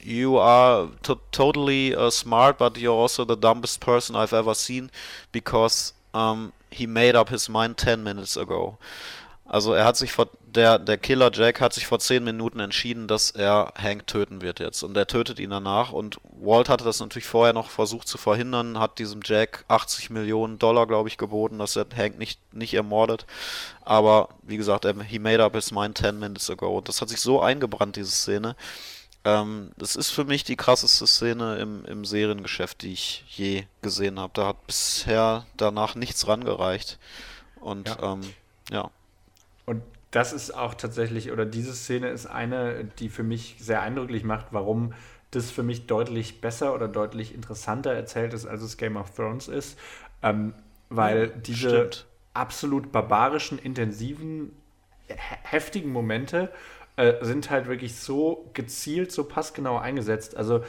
you 0.03 0.39
are 0.39 0.91
to 1.03 1.17
totally 1.33 1.95
uh, 1.97 2.11
smart, 2.11 2.59
but 2.59 2.77
you're 2.77 3.01
also 3.01 3.25
the 3.25 3.37
dumbest 3.37 3.81
person 3.81 4.15
I've 4.15 4.37
ever 4.37 4.55
seen 4.55 4.91
because 5.33 5.95
um, 6.13 6.53
he 6.71 6.87
made 6.87 7.17
up 7.17 7.31
his 7.31 7.49
mind 7.49 7.77
10 7.77 8.03
minutes 8.03 8.37
ago. 8.37 8.79
Also 9.49 9.75
er 9.75 9.85
hat 9.85 9.97
sich 9.97 10.13
vor 10.13 10.29
der 10.41 10.79
der 10.79 10.99
Killer 10.99 11.31
Jack 11.33 11.61
hat 11.61 11.73
sich 11.73 11.87
vor 11.87 11.99
10 12.01 12.25
Minuten 12.25 12.59
entschieden, 12.59 13.07
dass 13.07 13.31
er 13.31 13.73
Hank 13.77 14.07
töten 14.07 14.41
wird 14.43 14.59
jetzt 14.59 14.83
und 14.83 14.97
er 14.97 15.07
tötet 15.07 15.39
ihn 15.39 15.51
danach 15.51 15.93
und 15.93 16.19
Walt 16.41 16.69
hatte 16.69 16.85
das 16.85 16.99
natürlich 16.99 17.27
vorher 17.27 17.53
noch 17.53 17.71
versucht 17.71 18.09
zu 18.09 18.19
verhindern, 18.19 18.79
hat 18.81 18.99
diesem 18.99 19.21
Jack 19.23 19.65
80 19.69 20.11
Millionen 20.11 20.59
Dollar, 20.59 20.87
glaube 20.87 21.09
ich, 21.09 21.17
geboten, 21.17 21.59
dass 21.59 21.77
er 21.77 21.87
Hank 21.97 22.19
nicht 22.19 22.41
nicht 22.53 22.75
ermordet. 22.75 23.27
Aber 23.83 24.31
wie 24.43 24.57
gesagt, 24.57 24.85
er, 24.85 25.01
he 25.03 25.19
made 25.21 25.43
up 25.45 25.55
his 25.55 25.71
mind 25.71 25.97
10 25.99 26.19
minutes 26.19 26.51
ago 26.51 26.79
und 26.79 26.89
das 26.89 27.01
hat 27.01 27.09
sich 27.09 27.21
so 27.21 27.41
eingebrannt 27.41 27.97
diese 27.97 28.11
Szene. 28.11 28.57
Ähm, 29.25 29.73
das 29.77 29.97
ist 29.97 30.11
für 30.11 30.25
mich 30.25 30.45
die 30.45 30.57
krasseste 30.57 31.07
Szene 31.07 31.57
im, 31.57 31.85
im 31.85 32.05
Seriengeschäft, 32.05 32.83
die 32.83 32.93
ich 32.93 33.25
je 33.29 33.65
gesehen 33.83 34.19
habe. 34.21 34.33
Da 34.35 34.47
hat 34.49 34.67
bisher 34.67 35.47
danach 35.57 35.95
nichts 35.97 36.27
rangereicht. 36.29 36.99
Und 37.61 37.89
Ja. 37.89 38.13
ähm, 38.13 38.21
ja. 38.71 38.91
Und 39.67 39.83
das 40.11 40.33
ist 40.33 40.53
auch 40.55 40.75
tatsächlich, 40.75 41.33
oder 41.33 41.45
diese 41.45 41.75
Szene 41.75 42.09
ist 42.09 42.27
eine, 42.27 42.85
die 42.85 43.09
für 43.09 43.23
mich 43.23 43.57
sehr 43.59 43.83
eindrücklich 43.83 44.25
macht, 44.25 44.47
warum 44.53 44.95
das 45.33 45.51
für 45.51 45.63
mich 45.63 45.87
deutlich 45.87 46.41
besser 46.41 46.73
oder 46.75 46.89
deutlich 46.89 47.35
interessanter 47.35 47.93
erzählt 47.93 48.33
ist, 48.33 48.47
als 48.47 48.63
es 48.63 48.77
Game 48.77 48.97
of 48.97 49.11
Thrones 49.11 49.49
ist. 49.49 49.79
Ähm, 50.23 50.55
weil 50.89 51.29
diese 51.29 51.69
stimmt. 51.69 52.07
absolut 52.33 52.93
barbarischen, 52.93 53.59
intensiven, 53.59 54.53
he- 55.09 55.15
heftigen 55.43 55.91
Momente 55.91 56.51
äh, 56.97 57.15
sind 57.25 57.51
halt 57.51 57.67
wirklich 57.67 57.97
so 57.97 58.49
gezielt, 58.55 59.11
so 59.11 59.25
passgenau 59.25 59.79
eingesetzt. 59.79 60.37
Also 60.37 60.65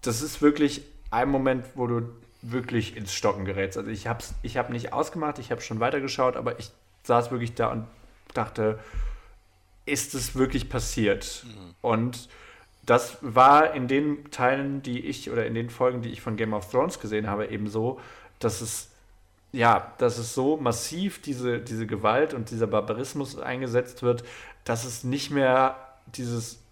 das 0.00 0.22
ist 0.22 0.40
wirklich 0.40 0.82
ein 1.10 1.28
Moment, 1.28 1.64
wo 1.74 1.86
du 1.88 2.02
wirklich 2.40 2.96
ins 2.96 3.12
Stocken 3.12 3.44
gerätst. 3.44 3.76
Also 3.76 3.90
ich 3.90 4.06
habe 4.06 4.24
ich 4.42 4.56
hab 4.56 4.70
nicht 4.70 4.92
ausgemacht, 4.92 5.38
ich 5.38 5.50
habe 5.50 5.60
schon 5.60 5.80
weitergeschaut, 5.80 6.36
aber 6.36 6.58
ich 6.58 6.70
saß 7.02 7.30
wirklich 7.32 7.54
da 7.54 7.70
und 7.72 7.86
dachte, 8.32 8.78
ist 9.84 10.14
es 10.14 10.34
wirklich 10.34 10.68
passiert? 10.68 11.44
Und 11.80 12.28
das 12.84 13.18
war 13.20 13.74
in 13.74 13.88
den 13.88 14.30
Teilen, 14.30 14.82
die 14.82 15.06
ich 15.06 15.30
oder 15.30 15.46
in 15.46 15.54
den 15.54 15.70
Folgen, 15.70 16.02
die 16.02 16.10
ich 16.10 16.20
von 16.20 16.36
Game 16.36 16.52
of 16.52 16.70
Thrones 16.70 16.98
gesehen 16.98 17.28
habe, 17.28 17.46
eben 17.48 17.68
so, 17.68 18.00
dass 18.38 18.60
es 18.60 18.92
ja, 19.52 19.92
dass 19.98 20.18
es 20.18 20.34
so 20.34 20.56
massiv 20.56 21.20
diese, 21.20 21.60
diese 21.60 21.86
Gewalt 21.86 22.32
und 22.32 22.50
dieser 22.50 22.66
Barbarismus 22.66 23.38
eingesetzt 23.38 24.02
wird, 24.02 24.24
dass 24.64 24.84
es 24.84 25.04
nicht 25.04 25.30
mehr 25.30 25.76
dieses 26.06 26.62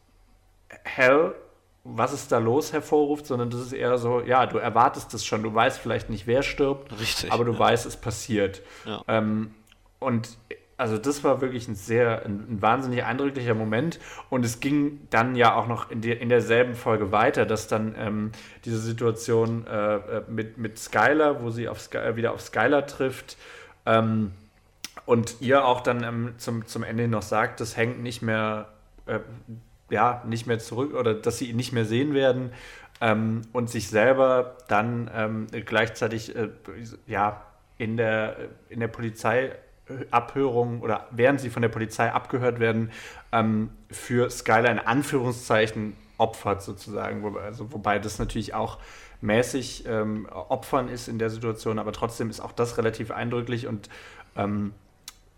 Hell, 0.84 1.34
was 1.84 2.12
ist 2.12 2.32
da 2.32 2.38
los, 2.38 2.72
hervorruft, 2.72 3.26
sondern 3.26 3.50
das 3.50 3.60
ist 3.60 3.72
eher 3.72 3.98
so, 3.98 4.22
ja, 4.22 4.46
du 4.46 4.58
erwartest 4.58 5.12
es 5.14 5.24
schon, 5.24 5.42
du 5.42 5.54
weißt 5.54 5.78
vielleicht 5.78 6.08
nicht, 6.08 6.26
wer 6.26 6.42
stirbt, 6.42 6.98
Richtig, 6.98 7.30
aber 7.32 7.44
du 7.44 7.52
ja. 7.52 7.58
weißt, 7.58 7.84
es 7.84 7.96
passiert. 7.96 8.62
Ja. 8.86 9.02
Ähm, 9.08 9.54
und 9.98 10.38
also 10.80 10.96
das 10.96 11.22
war 11.22 11.42
wirklich 11.42 11.68
ein 11.68 11.74
sehr, 11.74 12.24
ein, 12.24 12.46
ein, 12.48 12.62
wahnsinnig 12.62 13.04
eindrücklicher 13.04 13.54
Moment. 13.54 14.00
Und 14.30 14.46
es 14.46 14.60
ging 14.60 15.06
dann 15.10 15.36
ja 15.36 15.54
auch 15.54 15.68
noch 15.68 15.90
in, 15.90 16.00
die, 16.00 16.10
in 16.10 16.30
derselben 16.30 16.74
Folge 16.74 17.12
weiter, 17.12 17.44
dass 17.44 17.68
dann 17.68 17.94
ähm, 17.98 18.32
diese 18.64 18.78
Situation 18.78 19.66
äh, 19.66 19.96
äh 19.96 20.22
mit, 20.26 20.56
mit 20.56 20.78
Skylar, 20.78 21.42
wo 21.42 21.50
sie 21.50 21.68
auf 21.68 21.80
Sky, 21.80 21.98
äh, 21.98 22.16
wieder 22.16 22.32
auf 22.32 22.40
Skylar 22.40 22.86
trifft, 22.86 23.36
ähm, 23.84 24.32
und 25.04 25.36
ihr 25.40 25.64
auch 25.66 25.82
dann 25.82 26.02
ähm, 26.02 26.34
zum, 26.38 26.66
zum 26.66 26.82
Ende 26.82 27.08
noch 27.08 27.22
sagt, 27.22 27.60
dass 27.60 27.76
Hank 27.76 28.00
nicht 28.00 28.22
mehr, 28.22 28.68
äh, 29.06 29.20
ja, 29.90 30.22
nicht 30.26 30.46
mehr 30.46 30.60
zurück 30.60 30.94
oder 30.94 31.14
dass 31.14 31.38
sie 31.38 31.50
ihn 31.50 31.56
nicht 31.56 31.72
mehr 31.72 31.84
sehen 31.84 32.14
werden 32.14 32.52
ähm, 33.00 33.42
und 33.52 33.68
sich 33.68 33.88
selber 33.88 34.56
dann 34.68 35.10
ähm, 35.14 35.46
gleichzeitig 35.66 36.34
äh, 36.36 36.48
ja, 37.06 37.44
in 37.76 37.96
der, 37.96 38.36
in 38.68 38.80
der 38.80 38.88
Polizei 38.88 39.52
Abhörung 40.10 40.80
oder 40.80 41.06
während 41.10 41.40
sie 41.40 41.50
von 41.50 41.62
der 41.62 41.68
Polizei 41.68 42.12
abgehört 42.12 42.60
werden, 42.60 42.90
ähm, 43.32 43.70
für 43.90 44.30
Skyler 44.30 44.70
in 44.70 44.78
Anführungszeichen 44.78 45.96
opfert 46.18 46.62
sozusagen. 46.62 47.22
Wobei, 47.22 47.40
also, 47.40 47.72
wobei 47.72 47.98
das 47.98 48.18
natürlich 48.18 48.54
auch 48.54 48.78
mäßig 49.20 49.84
ähm, 49.86 50.26
Opfern 50.30 50.88
ist 50.88 51.08
in 51.08 51.18
der 51.18 51.30
Situation, 51.30 51.78
aber 51.78 51.92
trotzdem 51.92 52.30
ist 52.30 52.40
auch 52.40 52.52
das 52.52 52.78
relativ 52.78 53.10
eindrücklich 53.10 53.66
und 53.66 53.88
ähm, 54.36 54.72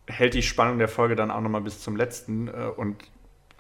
hält 0.07 0.35
die 0.35 0.43
Spannung 0.43 0.79
der 0.79 0.89
Folge 0.89 1.17
dann 1.17 1.31
auch 1.31 1.41
nochmal 1.41 1.63
bis 1.63 1.81
zum 1.81 1.97
letzten. 1.97 2.49
Äh, 2.49 2.71
und 2.77 2.97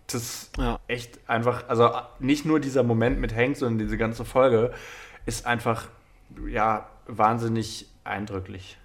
das 0.09 0.50
ja. 0.59 0.78
echt 0.88 1.18
einfach, 1.28 1.68
also 1.68 1.90
nicht 2.18 2.44
nur 2.44 2.61
dieser 2.61 2.83
Moment 2.83 3.18
mit 3.20 3.35
Hank, 3.35 3.57
sondern 3.57 3.78
diese 3.78 3.96
ganze 3.96 4.24
Folge 4.24 4.72
ist 5.26 5.46
einfach, 5.46 5.88
ja, 6.48 6.88
wahnsinnig 7.07 7.88
eindrücklich. 8.05 8.78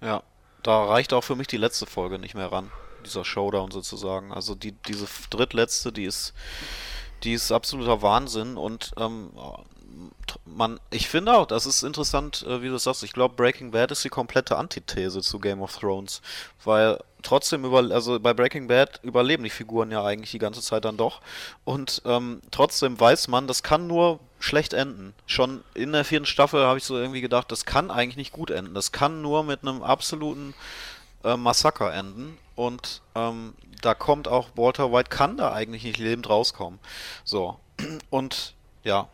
Ja, 0.00 0.22
da 0.64 0.84
reicht 0.84 1.12
auch 1.12 1.22
für 1.22 1.36
mich 1.36 1.46
die 1.46 1.56
letzte 1.56 1.86
Folge 1.86 2.18
nicht 2.18 2.34
mehr 2.34 2.50
ran. 2.50 2.72
Dieser 3.04 3.24
Showdown 3.24 3.70
sozusagen. 3.70 4.32
Also 4.32 4.54
die, 4.54 4.72
diese 4.72 5.06
drittletzte, 5.30 5.92
die 5.92 6.04
ist, 6.04 6.32
die 7.22 7.34
ist 7.34 7.52
absoluter 7.52 8.02
Wahnsinn 8.02 8.56
und 8.56 8.92
ähm, 8.96 9.30
man, 10.44 10.80
ich 10.90 11.08
finde 11.08 11.34
auch, 11.34 11.46
das 11.46 11.66
ist 11.66 11.82
interessant, 11.82 12.44
äh, 12.48 12.62
wie 12.62 12.68
du 12.68 12.78
sagst. 12.78 13.02
Ich 13.02 13.12
glaube, 13.12 13.34
Breaking 13.34 13.70
Bad 13.70 13.90
ist 13.90 14.04
die 14.04 14.08
komplette 14.08 14.56
Antithese 14.56 15.20
zu 15.20 15.38
Game 15.38 15.62
of 15.62 15.76
Thrones, 15.76 16.22
weil 16.64 16.98
trotzdem 17.22 17.64
über, 17.64 17.78
also 17.78 18.18
bei 18.18 18.34
Breaking 18.34 18.66
Bad 18.66 19.00
überleben 19.02 19.44
die 19.44 19.50
Figuren 19.50 19.90
ja 19.90 20.02
eigentlich 20.02 20.30
die 20.30 20.38
ganze 20.38 20.62
Zeit 20.62 20.84
dann 20.84 20.96
doch 20.96 21.20
und 21.64 22.02
ähm, 22.04 22.40
trotzdem 22.50 22.98
weiß 22.98 23.28
man, 23.28 23.46
das 23.46 23.62
kann 23.62 23.86
nur 23.86 24.20
schlecht 24.44 24.74
enden. 24.74 25.14
Schon 25.26 25.64
in 25.74 25.92
der 25.92 26.04
vierten 26.04 26.26
Staffel 26.26 26.64
habe 26.64 26.78
ich 26.78 26.84
so 26.84 26.96
irgendwie 26.96 27.22
gedacht, 27.22 27.50
das 27.50 27.64
kann 27.64 27.90
eigentlich 27.90 28.16
nicht 28.16 28.32
gut 28.32 28.50
enden. 28.50 28.74
Das 28.74 28.92
kann 28.92 29.22
nur 29.22 29.42
mit 29.42 29.62
einem 29.62 29.82
absoluten 29.82 30.54
äh, 31.24 31.36
Massaker 31.36 31.92
enden. 31.92 32.38
Und 32.54 33.00
ähm, 33.14 33.54
da 33.80 33.94
kommt 33.94 34.28
auch 34.28 34.50
Walter 34.54 34.92
White, 34.92 35.08
kann 35.08 35.36
da 35.36 35.52
eigentlich 35.52 35.84
nicht 35.84 35.98
lebend 35.98 36.28
rauskommen. 36.28 36.78
So. 37.24 37.58
Und 38.10 38.54
ja, 38.84 39.08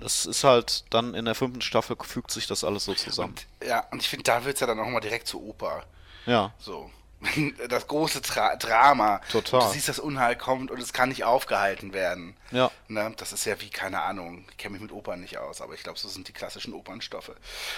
es 0.00 0.24
ist 0.24 0.44
halt 0.44 0.84
dann 0.90 1.14
in 1.14 1.26
der 1.26 1.34
fünften 1.34 1.60
Staffel 1.60 1.96
fügt 2.00 2.30
sich 2.30 2.46
das 2.46 2.64
alles 2.64 2.86
so 2.86 2.94
zusammen. 2.94 3.34
Und, 3.60 3.68
ja, 3.68 3.86
und 3.90 4.00
ich 4.00 4.08
finde, 4.08 4.22
da 4.22 4.46
wird 4.46 4.54
es 4.54 4.60
ja 4.60 4.66
dann 4.66 4.80
auch 4.80 4.88
mal 4.88 5.00
direkt 5.00 5.28
zur 5.28 5.42
Oper. 5.42 5.84
Ja. 6.24 6.54
So. 6.58 6.90
das 7.68 7.86
große 7.86 8.22
Tra 8.22 8.56
Drama. 8.56 9.20
Total. 9.30 9.60
Du 9.60 9.68
siehst, 9.68 9.88
das 9.88 9.98
Unheil 9.98 10.36
kommt 10.36 10.70
und 10.70 10.80
es 10.80 10.92
kann 10.92 11.10
nicht 11.10 11.24
aufgehalten 11.24 11.92
werden. 11.92 12.36
Ja. 12.50 12.70
Ne? 12.88 13.12
Das 13.16 13.32
ist 13.32 13.44
ja 13.44 13.60
wie, 13.60 13.70
keine 13.70 14.02
Ahnung, 14.02 14.44
ich 14.50 14.56
kenne 14.56 14.72
mich 14.72 14.82
mit 14.82 14.92
Opern 14.92 15.20
nicht 15.20 15.38
aus, 15.38 15.60
aber 15.60 15.74
ich 15.74 15.82
glaube, 15.82 15.98
so 15.98 16.08
sind 16.08 16.28
die 16.28 16.32
klassischen 16.32 16.72
Opernstoffe. 16.72 17.32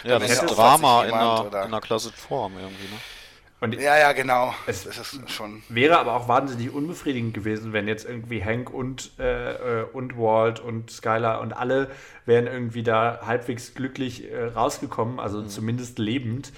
Ja, 0.05 0.19
da 0.19 0.27
das 0.27 0.31
ist 0.31 0.47
Drama 0.47 1.05
in 1.05 1.13
einer, 1.13 1.47
in 1.47 1.55
einer 1.55 1.81
klassischen 1.81 2.17
Form 2.17 2.55
irgendwie, 2.57 2.85
ne? 2.85 3.01
Und 3.63 3.75
ja, 3.81 3.97
ja, 3.97 4.11
genau. 4.11 4.53
Es, 4.67 4.89
wäre 5.69 6.01
aber 6.01 6.15
auch 6.17 6.27
wahnsinnig 6.27 6.75
unbefriedigend 6.75 7.33
gewesen, 7.33 7.73
wenn 7.73 7.87
jetzt 7.87 8.05
irgendwie 8.05 8.45
Hank 8.45 8.71
und, 8.75 9.17
äh, 9.21 9.85
und 9.93 10.19
Walt 10.19 10.59
und 10.59 10.91
Skylar 10.91 11.41
und 11.41 11.53
alle 11.53 11.89
wären 12.27 12.49
irgendwie 12.49 12.83
da 12.83 13.21
halbwegs 13.25 13.75
glücklich 13.75 14.29
äh, 14.29 14.47
rausgekommen, 14.47 15.21
also 15.21 15.43
mhm. 15.43 15.49
zumindest 15.49 16.01
lebend 16.01 16.53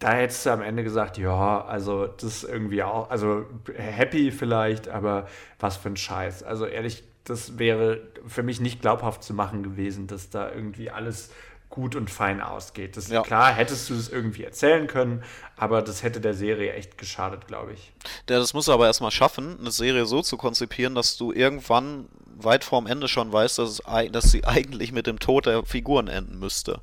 da 0.00 0.12
hättest 0.12 0.46
du 0.46 0.50
am 0.50 0.62
Ende 0.62 0.82
gesagt, 0.82 1.18
ja, 1.18 1.62
also 1.64 2.06
das 2.06 2.42
ist 2.42 2.44
irgendwie 2.44 2.82
auch, 2.82 3.10
also 3.10 3.44
happy 3.76 4.32
vielleicht, 4.32 4.88
aber 4.88 5.28
was 5.58 5.76
für 5.76 5.90
ein 5.90 5.96
Scheiß. 5.96 6.42
Also 6.42 6.64
ehrlich, 6.64 7.04
das 7.24 7.58
wäre 7.58 8.00
für 8.26 8.42
mich 8.42 8.60
nicht 8.60 8.80
glaubhaft 8.80 9.22
zu 9.22 9.34
machen 9.34 9.62
gewesen, 9.62 10.06
dass 10.06 10.30
da 10.30 10.50
irgendwie 10.50 10.90
alles 10.90 11.30
gut 11.70 11.94
und 11.94 12.10
fein 12.10 12.40
ausgeht. 12.40 12.96
Das 12.96 13.08
ja. 13.08 13.22
klar, 13.22 13.52
hättest 13.52 13.88
du 13.88 13.94
es 13.94 14.08
irgendwie 14.08 14.44
erzählen 14.44 14.88
können, 14.88 15.22
aber 15.56 15.82
das 15.82 16.02
hätte 16.02 16.20
der 16.20 16.34
Serie 16.34 16.74
echt 16.74 16.98
geschadet, 16.98 17.46
glaube 17.46 17.72
ich. 17.72 17.92
Ja, 18.28 18.38
das 18.38 18.52
muss 18.52 18.68
aber 18.68 18.86
erstmal 18.86 19.12
schaffen, 19.12 19.56
eine 19.60 19.70
Serie 19.70 20.04
so 20.04 20.20
zu 20.20 20.36
konzipieren, 20.36 20.94
dass 20.94 21.16
du 21.16 21.32
irgendwann 21.32 22.08
weit 22.44 22.64
vorm 22.64 22.86
Ende 22.86 23.08
schon 23.08 23.32
weißt, 23.32 23.58
dass, 23.58 23.80
es, 23.80 24.12
dass 24.12 24.30
sie 24.30 24.44
eigentlich 24.46 24.92
mit 24.92 25.06
dem 25.06 25.18
Tod 25.18 25.46
der 25.46 25.64
Figuren 25.64 26.08
enden 26.08 26.38
müsste, 26.38 26.80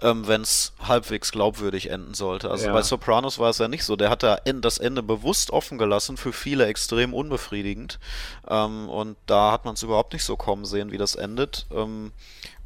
ähm, 0.00 0.26
wenn 0.26 0.42
es 0.42 0.72
halbwegs 0.82 1.32
glaubwürdig 1.32 1.90
enden 1.90 2.14
sollte. 2.14 2.50
Also 2.50 2.66
ja. 2.66 2.72
bei 2.72 2.82
Sopranos 2.82 3.38
war 3.38 3.50
es 3.50 3.58
ja 3.58 3.68
nicht 3.68 3.84
so. 3.84 3.96
Der 3.96 4.10
hat 4.10 4.22
da 4.22 4.36
das 4.36 4.78
Ende 4.78 5.02
bewusst 5.02 5.50
offen 5.50 5.78
gelassen, 5.78 6.16
für 6.16 6.32
viele 6.32 6.66
extrem 6.66 7.14
unbefriedigend. 7.14 7.98
Ähm, 8.48 8.88
und 8.88 9.16
da 9.26 9.52
hat 9.52 9.64
man 9.64 9.74
es 9.74 9.82
überhaupt 9.82 10.12
nicht 10.12 10.24
so 10.24 10.36
kommen 10.36 10.64
sehen, 10.64 10.92
wie 10.92 10.98
das 10.98 11.14
endet. 11.14 11.66
Ähm, 11.72 12.12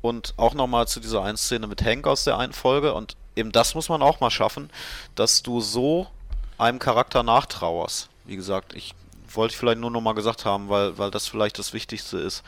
und 0.06 0.34
auch 0.36 0.54
nochmal 0.54 0.88
zu 0.88 1.00
dieser 1.00 1.22
einen 1.22 1.36
Szene 1.36 1.66
mit 1.66 1.84
Hank 1.84 2.06
aus 2.06 2.24
der 2.24 2.38
einen 2.38 2.52
Folge. 2.52 2.94
Und 2.94 3.16
eben 3.34 3.52
das 3.52 3.74
muss 3.74 3.88
man 3.88 4.02
auch 4.02 4.20
mal 4.20 4.30
schaffen, 4.30 4.70
dass 5.14 5.42
du 5.42 5.60
so 5.60 6.06
einem 6.58 6.78
Charakter 6.78 7.22
nachtrauerst. 7.22 8.08
Wie 8.24 8.36
gesagt, 8.36 8.74
ich 8.74 8.94
wollte 9.32 9.52
ich 9.52 9.58
vielleicht 9.58 9.78
nur 9.78 9.90
nochmal 9.90 10.14
gesagt 10.14 10.44
haben, 10.44 10.68
weil, 10.68 10.96
weil 10.98 11.10
das 11.10 11.28
vielleicht 11.28 11.58
das 11.58 11.72
Wichtigste 11.72 12.18
ist. 12.18 12.42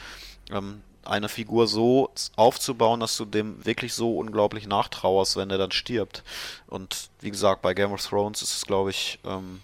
Ähm, 0.50 0.82
eine 1.04 1.28
Figur 1.28 1.66
so 1.66 2.10
aufzubauen, 2.36 3.00
dass 3.00 3.16
du 3.16 3.24
dem 3.24 3.64
wirklich 3.64 3.94
so 3.94 4.18
unglaublich 4.18 4.66
nachtrauerst, 4.66 5.36
wenn 5.36 5.50
er 5.50 5.58
dann 5.58 5.72
stirbt. 5.72 6.22
Und 6.66 7.08
wie 7.20 7.30
gesagt, 7.30 7.62
bei 7.62 7.72
Game 7.74 7.92
of 7.92 8.04
Thrones 8.04 8.42
ist 8.42 8.54
es, 8.54 8.66
glaube 8.66 8.90
ich, 8.90 9.18
ähm, 9.24 9.62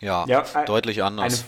ja, 0.00 0.26
ja, 0.26 0.44
deutlich 0.64 1.02
anders. 1.02 1.44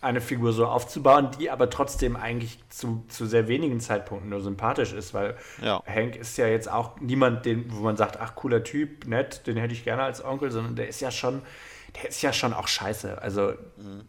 Eine, 0.00 0.20
Figur 0.20 0.52
so 0.52 0.66
aufzubauen, 0.66 1.30
die 1.38 1.50
aber 1.50 1.68
trotzdem 1.68 2.16
eigentlich 2.16 2.58
zu, 2.70 3.04
zu 3.08 3.26
sehr 3.26 3.48
wenigen 3.48 3.80
Zeitpunkten 3.80 4.30
nur 4.30 4.40
sympathisch 4.40 4.92
ist, 4.92 5.12
weil 5.12 5.36
ja. 5.62 5.82
Hank 5.86 6.16
ist 6.16 6.38
ja 6.38 6.46
jetzt 6.46 6.70
auch 6.70 6.98
niemand, 7.00 7.44
den, 7.44 7.66
wo 7.68 7.82
man 7.82 7.96
sagt, 7.96 8.18
ach 8.18 8.34
cooler 8.34 8.64
Typ, 8.64 9.06
nett, 9.06 9.46
den 9.46 9.56
hätte 9.56 9.74
ich 9.74 9.84
gerne 9.84 10.02
als 10.02 10.24
Onkel, 10.24 10.50
sondern 10.50 10.76
der 10.76 10.88
ist 10.88 11.00
ja 11.00 11.10
schon, 11.10 11.42
der 11.96 12.08
ist 12.08 12.22
ja 12.22 12.32
schon 12.32 12.54
auch 12.54 12.66
scheiße. 12.66 13.20
Also 13.20 13.52
mhm. 13.76 14.02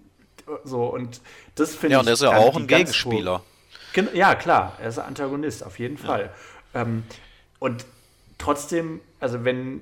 so 0.63 0.85
und 0.85 1.21
das 1.55 1.75
finde 1.75 1.87
ich. 1.87 1.91
Ja, 1.93 1.99
und 1.99 2.05
der 2.05 2.13
ist 2.13 2.21
ja 2.21 2.37
auch 2.37 2.55
ein 2.55 2.67
Gegenspieler. 2.67 3.43
Ja, 4.13 4.35
klar, 4.35 4.77
er 4.81 4.89
ist 4.89 4.99
ein 4.99 5.07
Antagonist, 5.07 5.65
auf 5.65 5.77
jeden 5.77 5.97
Fall. 5.97 6.31
Ja. 6.73 6.83
Ähm, 6.83 7.03
und 7.59 7.85
trotzdem, 8.37 9.01
also 9.19 9.43
wenn 9.43 9.81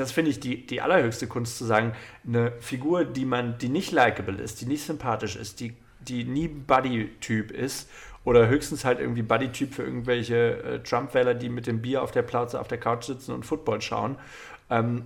das 0.00 0.12
finde 0.12 0.30
ich 0.30 0.40
die, 0.40 0.66
die 0.66 0.80
allerhöchste 0.80 1.26
Kunst 1.26 1.58
zu 1.58 1.64
sagen, 1.64 1.92
eine 2.26 2.52
Figur, 2.60 3.04
die 3.04 3.24
man, 3.24 3.58
die 3.58 3.68
nicht 3.68 3.92
likable 3.92 4.42
ist, 4.42 4.60
die 4.60 4.66
nicht 4.66 4.84
sympathisch 4.84 5.36
ist, 5.36 5.60
die, 5.60 5.74
die 6.00 6.24
nie 6.24 6.48
Buddy-Typ 6.48 7.50
ist 7.50 7.88
oder 8.24 8.48
höchstens 8.48 8.84
halt 8.84 9.00
irgendwie 9.00 9.22
Buddy-Typ 9.22 9.74
für 9.74 9.82
irgendwelche 9.82 10.62
äh, 10.62 10.78
Trump-Wähler, 10.80 11.34
die 11.34 11.48
mit 11.48 11.66
dem 11.66 11.82
Bier 11.82 12.02
auf 12.02 12.10
der 12.10 12.22
Plauze 12.22 12.60
auf 12.60 12.68
der 12.68 12.78
Couch 12.78 13.04
sitzen 13.04 13.32
und 13.32 13.44
Football 13.44 13.80
schauen. 13.80 14.16
Ähm, 14.70 15.04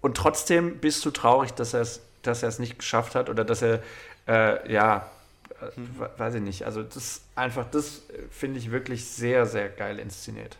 und 0.00 0.16
trotzdem 0.16 0.78
bist 0.78 1.04
du 1.04 1.10
traurig, 1.10 1.52
dass 1.52 1.74
er 1.74 1.82
es 1.82 2.00
dass 2.22 2.42
er 2.42 2.48
es 2.48 2.58
nicht 2.58 2.78
geschafft 2.78 3.14
hat 3.14 3.28
oder 3.28 3.44
dass 3.44 3.62
er, 3.62 3.82
äh, 4.26 4.72
ja, 4.72 5.10
äh, 5.60 6.18
weiß 6.18 6.34
ich 6.34 6.42
nicht. 6.42 6.64
Also 6.64 6.82
das 6.82 7.22
einfach, 7.34 7.68
das 7.70 8.02
finde 8.30 8.58
ich 8.58 8.70
wirklich 8.70 9.04
sehr, 9.06 9.46
sehr 9.46 9.68
geil 9.68 9.98
inszeniert. 9.98 10.56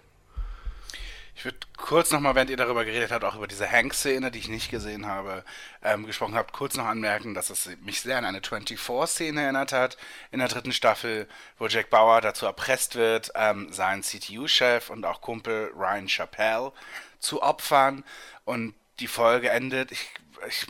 Ich 1.35 1.45
würde 1.47 1.59
kurz 1.77 2.11
nochmal, 2.11 2.35
während 2.35 2.51
ihr 2.51 2.57
darüber 2.57 2.85
geredet 2.85 3.11
habt, 3.11 3.25
auch 3.25 3.35
über 3.35 3.47
diese 3.47 3.71
Hank-Szene, 3.71 4.31
die 4.31 4.39
ich 4.39 4.49
nicht 4.49 4.71
gesehen 4.71 5.07
habe, 5.07 5.45
ähm, 5.83 6.07
gesprochen 6.07 6.35
habt, 6.35 6.53
kurz 6.53 6.77
noch 6.77 6.85
anmerken, 6.85 7.35
dass 7.35 7.51
es 7.51 7.71
mich 7.81 8.03
sehr 8.03 8.19
an 8.19 8.25
eine 8.27 8.41
24-Szene 8.41 9.43
erinnert 9.43 9.73
hat, 9.73 9.97
in 10.31 10.41
der 10.41 10.49
dritten 10.49 10.73
Staffel, 10.73 11.27
wo 11.59 11.67
Jack 11.69 11.89
Bauer 11.91 12.21
dazu 12.21 12.45
erpresst 12.45 12.97
wird, 12.97 13.33
ähm, 13.35 13.73
seinen 13.73 14.03
CTU-Chef 14.03 14.91
und 14.91 15.07
auch 15.07 15.21
Kumpel 15.23 15.73
Ryan 15.75 16.07
Chappelle 16.07 16.73
zu 17.19 17.43
opfern. 17.43 18.05
Und 18.45 18.75
die 19.01 19.09
Folge 19.09 19.49
endet, 19.51 19.91
ich, 19.91 20.11
ich 20.47 20.67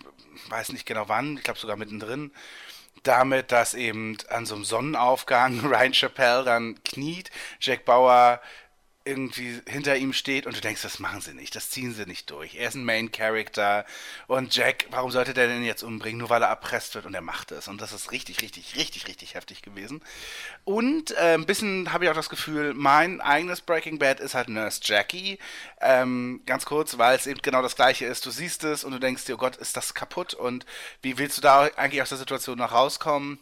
weiß 0.48 0.72
nicht 0.72 0.87
genau 0.87 1.09
wann, 1.09 1.37
ich 1.37 1.42
glaube 1.42 1.59
sogar 1.59 1.77
mittendrin, 1.77 2.33
damit, 3.03 3.51
dass 3.51 3.75
eben 3.75 4.16
an 4.29 4.46
so 4.46 4.55
einem 4.55 4.64
Sonnenaufgang 4.64 5.61
Ryan 5.66 5.92
Chappelle 5.92 6.44
dann 6.44 6.83
kniet, 6.85 7.31
Jack 7.61 7.85
Bauer 7.85 8.40
irgendwie 9.05 9.61
hinter 9.67 9.97
ihm 9.97 10.12
steht 10.12 10.47
und 10.47 10.57
du 10.57 10.61
denkst, 10.61 10.83
das 10.83 10.99
machen 10.99 11.21
sie 11.21 11.35
nicht, 11.35 11.55
das 11.57 11.71
ziehen 11.71 11.93
sie 11.95 12.07
nicht 12.07 12.31
durch. 12.31 12.55
Er 12.55 12.69
ist 12.69 12.75
ein 12.75 12.85
Main 12.85 13.11
Character 13.11 13.85
und 14.27 14.55
Jack, 14.55 14.87
warum 14.91 15.11
sollte 15.11 15.35
der 15.35 15.49
denn 15.49 15.65
jetzt 15.65 15.83
umbringen, 15.83 16.19
nur 16.19 16.31
weil 16.31 16.42
er 16.42 16.48
erpresst 16.48 16.94
wird 16.94 17.07
und 17.07 17.15
er 17.15 17.21
macht 17.21 17.53
es. 17.53 17.69
Und 17.69 17.81
das 17.81 17.92
ist 17.92 18.13
richtig, 18.13 18.42
richtig, 18.42 18.77
richtig, 18.77 19.09
richtig 19.09 19.35
heftig 19.35 19.63
gewesen. 19.63 20.03
Und 20.65 21.13
äh, 21.13 21.35
ein 21.35 21.46
bisschen 21.46 21.92
habe 21.92 22.05
ich 22.05 22.11
auch 22.11 22.15
das 22.15 22.29
Gefühl, 22.29 22.75
mein 22.75 23.21
eigenes 23.21 23.61
Breaking 23.61 23.98
Bad 23.98 24.21
ist 24.21 24.35
halt 24.35 24.48
Nurse 24.48 24.81
Jackie. 24.83 25.38
Ähm, 25.81 26.42
ganz 26.46 26.65
kurz, 26.65 26.98
weil 26.98 27.17
es 27.17 27.27
eben 27.27 27.42
genau 27.42 27.63
das 27.63 27.77
gleiche 27.77 28.07
ist. 28.07 28.25
Du 28.27 28.31
siehst 28.31 28.65
es 28.65 28.85
und 28.85 28.92
du 28.92 28.98
denkst 28.98 29.25
dir, 29.25 29.35
oh 29.35 29.38
Gott, 29.38 29.57
ist 29.57 29.77
das 29.77 29.94
kaputt 29.94 30.35
und 30.35 30.67
wie 31.03 31.19
willst 31.19 31.38
du 31.38 31.42
da 31.42 31.63
eigentlich 31.77 32.03
aus 32.03 32.11
der 32.11 32.19
Situation 32.19 32.59
noch 32.59 32.73
rauskommen? 32.73 33.38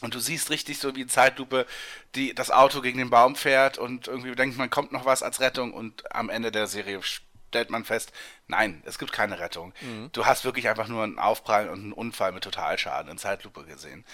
Und 0.00 0.14
du 0.14 0.20
siehst 0.20 0.50
richtig 0.50 0.78
so 0.78 0.94
wie 0.94 1.02
in 1.02 1.08
Zeitlupe, 1.08 1.66
die 2.14 2.34
das 2.34 2.50
Auto 2.50 2.80
gegen 2.80 2.98
den 2.98 3.10
Baum 3.10 3.34
fährt 3.34 3.78
und 3.78 4.06
irgendwie 4.06 4.34
denkt 4.34 4.56
man, 4.56 4.70
kommt 4.70 4.92
noch 4.92 5.04
was 5.04 5.22
als 5.22 5.40
Rettung 5.40 5.72
und 5.72 6.14
am 6.14 6.30
Ende 6.30 6.52
der 6.52 6.66
Serie 6.68 7.00
stellt 7.48 7.70
man 7.70 7.84
fest, 7.84 8.12
nein, 8.46 8.82
es 8.84 8.98
gibt 8.98 9.12
keine 9.12 9.38
Rettung. 9.38 9.72
Mhm. 9.80 10.10
Du 10.12 10.26
hast 10.26 10.44
wirklich 10.44 10.68
einfach 10.68 10.88
nur 10.88 11.02
einen 11.02 11.18
Aufprall 11.18 11.68
und 11.68 11.80
einen 11.80 11.92
Unfall 11.92 12.32
mit 12.32 12.44
Totalschaden 12.44 13.10
in 13.10 13.18
Zeitlupe 13.18 13.64
gesehen. 13.64 14.04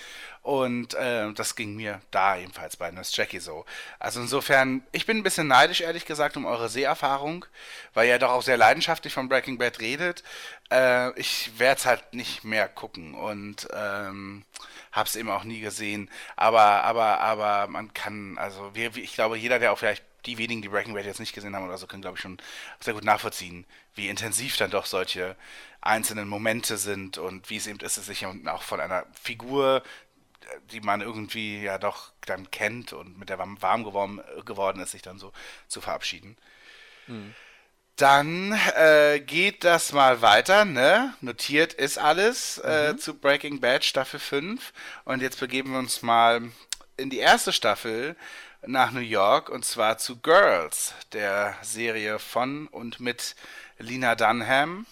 Und 0.43 0.95
äh, 0.95 1.33
das 1.33 1.57
ging 1.57 1.75
mir 1.75 2.01
da 2.11 2.37
ebenfalls 2.37 2.77
bei 2.77 2.91
Nurse 2.91 3.13
Jackie 3.15 3.41
so. 3.41 3.65
Also 3.99 4.21
insofern, 4.21 4.83
ich 4.93 5.07
bin 5.07 5.17
ein 5.19 5.23
bisschen 5.23 5.47
neidisch, 5.47 5.81
ehrlich 5.81 6.05
gesagt, 6.05 6.37
um 6.37 6.47
eure 6.47 6.69
Seherfahrung, 6.69 7.47
weil 7.93 8.09
ihr 8.09 8.19
doch 8.19 8.31
auch 8.31 8.43
sehr 8.43 8.57
leidenschaftlich 8.57 9.13
von 9.13 9.29
Breaking 9.29 9.59
Bad 9.59 9.81
redet. 9.81 10.23
Äh, 10.71 11.19
ich 11.19 11.59
werde 11.59 11.79
es 11.79 11.87
halt 11.87 12.15
nicht 12.15 12.45
mehr 12.45 12.69
gucken 12.69 13.15
und 13.15 13.69
ähm, 13.73 14.45
habe 14.93 15.09
es 15.09 15.17
eben 15.17 15.31
auch 15.31 15.45
nie 15.45 15.61
gesehen. 15.61 16.11
Aber, 16.37 16.85
aber, 16.85 17.21
aber 17.21 17.67
man 17.69 17.93
kann, 17.95 18.39
also 18.39 18.75
wir, 18.75 18.97
ich 18.97 19.15
glaube, 19.15 19.37
jeder, 19.37 19.59
der 19.59 19.73
auch 19.73 19.79
vielleicht 19.79 20.05
die 20.27 20.39
wenigen, 20.39 20.63
die 20.63 20.69
Breaking 20.69 20.95
Bad 20.95 21.05
jetzt 21.05 21.21
nicht 21.21 21.35
gesehen 21.35 21.55
haben 21.55 21.67
oder 21.67 21.79
so, 21.79 21.87
können, 21.87 22.03
glaube 22.03 22.17
ich, 22.17 22.23
schon 22.23 22.39
sehr 22.81 22.95
gut 22.95 23.05
nachvollziehen, 23.05 23.67
wie 23.95 24.09
intensiv 24.09 24.57
dann 24.57 24.71
doch 24.71 24.87
solche 24.87 25.37
einzelnen 25.81 26.29
Momente 26.29 26.79
sind 26.79 27.19
und 27.19 27.51
wie 27.51 27.57
es 27.57 27.67
eben 27.67 27.81
ist, 27.81 27.97
es 27.97 28.07
sich 28.07 28.27
auch 28.27 28.63
von 28.63 28.81
einer 28.81 29.05
Figur, 29.21 29.83
die 30.73 30.81
man 30.81 31.01
irgendwie 31.01 31.63
ja 31.63 31.79
doch 31.79 32.13
dann 32.23 32.51
kennt 32.51 32.93
und 32.93 33.19
mit 33.19 33.29
der 33.29 33.37
man 33.37 33.61
warm 33.61 33.85
geworden, 33.85 34.21
geworden 34.45 34.81
ist, 34.81 34.93
sich 34.93 35.03
dann 35.03 35.19
so 35.19 35.33
zu 35.69 35.81
verabschieden. 35.81 36.37
Mhm. 37.07 37.35
Dann 37.97 38.53
äh, 38.75 39.21
geht 39.21 39.63
das 39.63 39.93
mal 39.93 40.21
weiter, 40.21 40.65
ne? 40.65 41.15
Notiert 41.21 41.73
ist 41.75 41.97
alles 41.97 42.59
äh, 42.59 42.93
mhm. 42.93 42.99
zu 42.99 43.15
Breaking 43.15 43.61
Bad 43.61 43.85
Staffel 43.85 44.19
5. 44.19 44.73
Und 45.05 45.23
jetzt 45.23 45.39
begeben 45.39 45.73
wir 45.73 45.79
uns 45.79 46.03
mal 46.03 46.43
in 46.97 47.11
die 47.11 47.19
erste 47.19 47.53
Staffel 47.53 48.17
nach 48.67 48.93
New 48.93 49.01
York 49.01 49.49
und 49.49 49.65
zwar 49.65 49.99
zu 49.99 50.19
Girls, 50.19 50.95
der 51.13 51.57
Serie 51.63 52.19
von 52.19 52.67
und 52.69 53.01
mit 53.01 53.37
Lina 53.79 54.15
Dunham, 54.15 54.87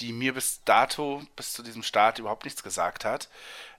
die 0.00 0.12
mir 0.12 0.34
bis 0.34 0.62
dato, 0.64 1.22
bis 1.36 1.52
zu 1.52 1.62
diesem 1.62 1.82
Start 1.82 2.18
überhaupt 2.18 2.44
nichts 2.44 2.62
gesagt 2.62 3.04
hat. 3.04 3.28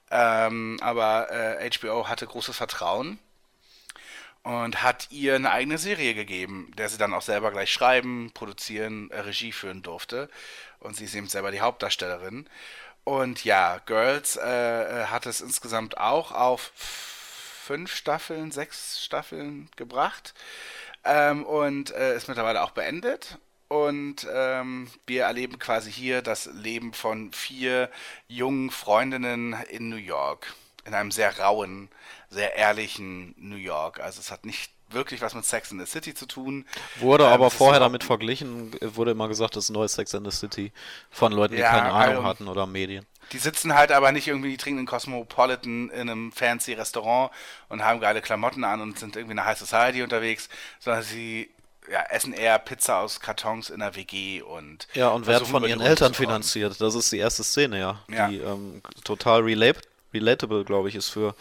Ähm, 0.09 0.79
aber 0.81 1.31
äh, 1.31 1.69
HBO 1.69 2.07
hatte 2.07 2.25
großes 2.25 2.55
Vertrauen 2.55 3.19
und 4.43 4.81
hat 4.83 5.07
ihr 5.11 5.35
eine 5.35 5.51
eigene 5.51 5.77
Serie 5.77 6.13
gegeben, 6.13 6.71
der 6.77 6.89
sie 6.89 6.97
dann 6.97 7.13
auch 7.13 7.21
selber 7.21 7.51
gleich 7.51 7.71
schreiben, 7.71 8.31
produzieren, 8.33 9.11
äh, 9.11 9.19
Regie 9.19 9.51
führen 9.51 9.83
durfte. 9.83 10.29
Und 10.79 10.95
sie 10.95 11.05
ist 11.05 11.15
eben 11.15 11.27
selber 11.27 11.51
die 11.51 11.61
Hauptdarstellerin. 11.61 12.47
Und 13.03 13.43
ja, 13.43 13.79
Girls 13.85 14.37
äh, 14.37 15.03
äh 15.03 15.05
hat 15.07 15.25
es 15.25 15.41
insgesamt 15.41 15.97
auch 15.97 16.31
auf 16.31 16.71
fünf 17.67 17.93
Staffeln, 17.93 18.51
sechs 18.51 19.03
Staffeln 19.03 19.69
gebracht 19.75 20.33
ähm, 21.03 21.45
und 21.45 21.91
äh, 21.91 22.15
ist 22.15 22.29
mittlerweile 22.29 22.63
auch 22.63 22.71
beendet. 22.71 23.37
Und 23.67 24.25
ähm, 24.31 24.89
wir 25.05 25.23
erleben 25.25 25.59
quasi 25.59 25.91
hier 25.91 26.21
das 26.21 26.45
Leben 26.45 26.93
von 26.93 27.33
vier 27.33 27.91
jungen 28.29 28.71
Freundinnen 28.71 29.53
in 29.69 29.89
New 29.89 29.97
York. 29.97 30.55
In 30.85 30.93
einem 30.93 31.11
sehr 31.11 31.37
rauen, 31.37 31.89
sehr 32.29 32.55
ehrlichen 32.55 33.35
New 33.37 33.57
York. 33.57 33.99
Also 33.99 34.21
es 34.21 34.31
hat 34.31 34.45
nicht 34.45 34.71
wirklich 34.89 35.21
was 35.21 35.33
mit 35.33 35.45
Sex 35.45 35.71
in 35.71 35.79
the 35.79 35.85
City 35.85 36.13
zu 36.13 36.25
tun. 36.25 36.65
Wurde 36.99 37.25
ähm, 37.25 37.31
aber 37.31 37.51
vorher 37.51 37.79
damit 37.79 38.03
verglichen, 38.03 38.71
wurde 38.81 39.11
immer 39.11 39.27
gesagt, 39.27 39.55
das 39.55 39.65
ist 39.65 39.69
ein 39.69 39.73
neues 39.73 39.93
Sex 39.93 40.13
in 40.13 40.23
the 40.23 40.31
City 40.31 40.71
von 41.09 41.31
Leuten, 41.31 41.55
die 41.55 41.61
ja, 41.61 41.69
keine 41.69 41.91
Ahnung 41.91 42.15
also, 42.17 42.23
hatten 42.23 42.47
oder 42.47 42.65
Medien. 42.65 43.05
Die 43.33 43.39
sitzen 43.39 43.75
halt 43.75 43.91
aber 43.91 44.11
nicht 44.11 44.27
irgendwie, 44.27 44.51
die 44.51 44.57
trinken 44.57 44.81
in 44.81 44.85
Cosmopolitan 44.85 45.89
in 45.89 46.09
einem 46.09 46.31
fancy 46.31 46.73
Restaurant 46.73 47.31
und 47.67 47.83
haben 47.83 47.99
geile 47.99 48.21
Klamotten 48.21 48.63
an 48.63 48.79
und 48.79 48.97
sind 48.97 49.15
irgendwie 49.15 49.33
in 49.33 49.39
einer 49.39 49.47
High 49.47 49.57
Society 49.57 50.01
unterwegs, 50.01 50.47
sondern 50.79 51.03
sie 51.03 51.49
ja, 51.91 52.03
essen 52.09 52.33
eher 52.33 52.59
Pizza 52.59 52.99
aus 52.99 53.19
Kartons 53.19 53.69
in 53.69 53.79
der 53.79 53.95
WG 53.95 54.41
und. 54.41 54.87
Ja, 54.93 55.09
und 55.09 55.27
werden 55.27 55.45
von 55.45 55.63
ihren 55.63 55.81
Eltern 55.81 56.13
finanziert. 56.13 56.79
Das 56.79 56.95
ist 56.95 57.11
die 57.11 57.17
erste 57.17 57.43
Szene, 57.43 57.79
ja. 57.79 57.99
ja. 58.09 58.27
Die 58.27 58.37
ähm, 58.37 58.81
total 59.03 59.41
relate 59.41 59.81
relatable, 60.17 60.63
glaube 60.63 60.89
ich, 60.89 60.95
ist 60.95 61.09
für, 61.09 61.35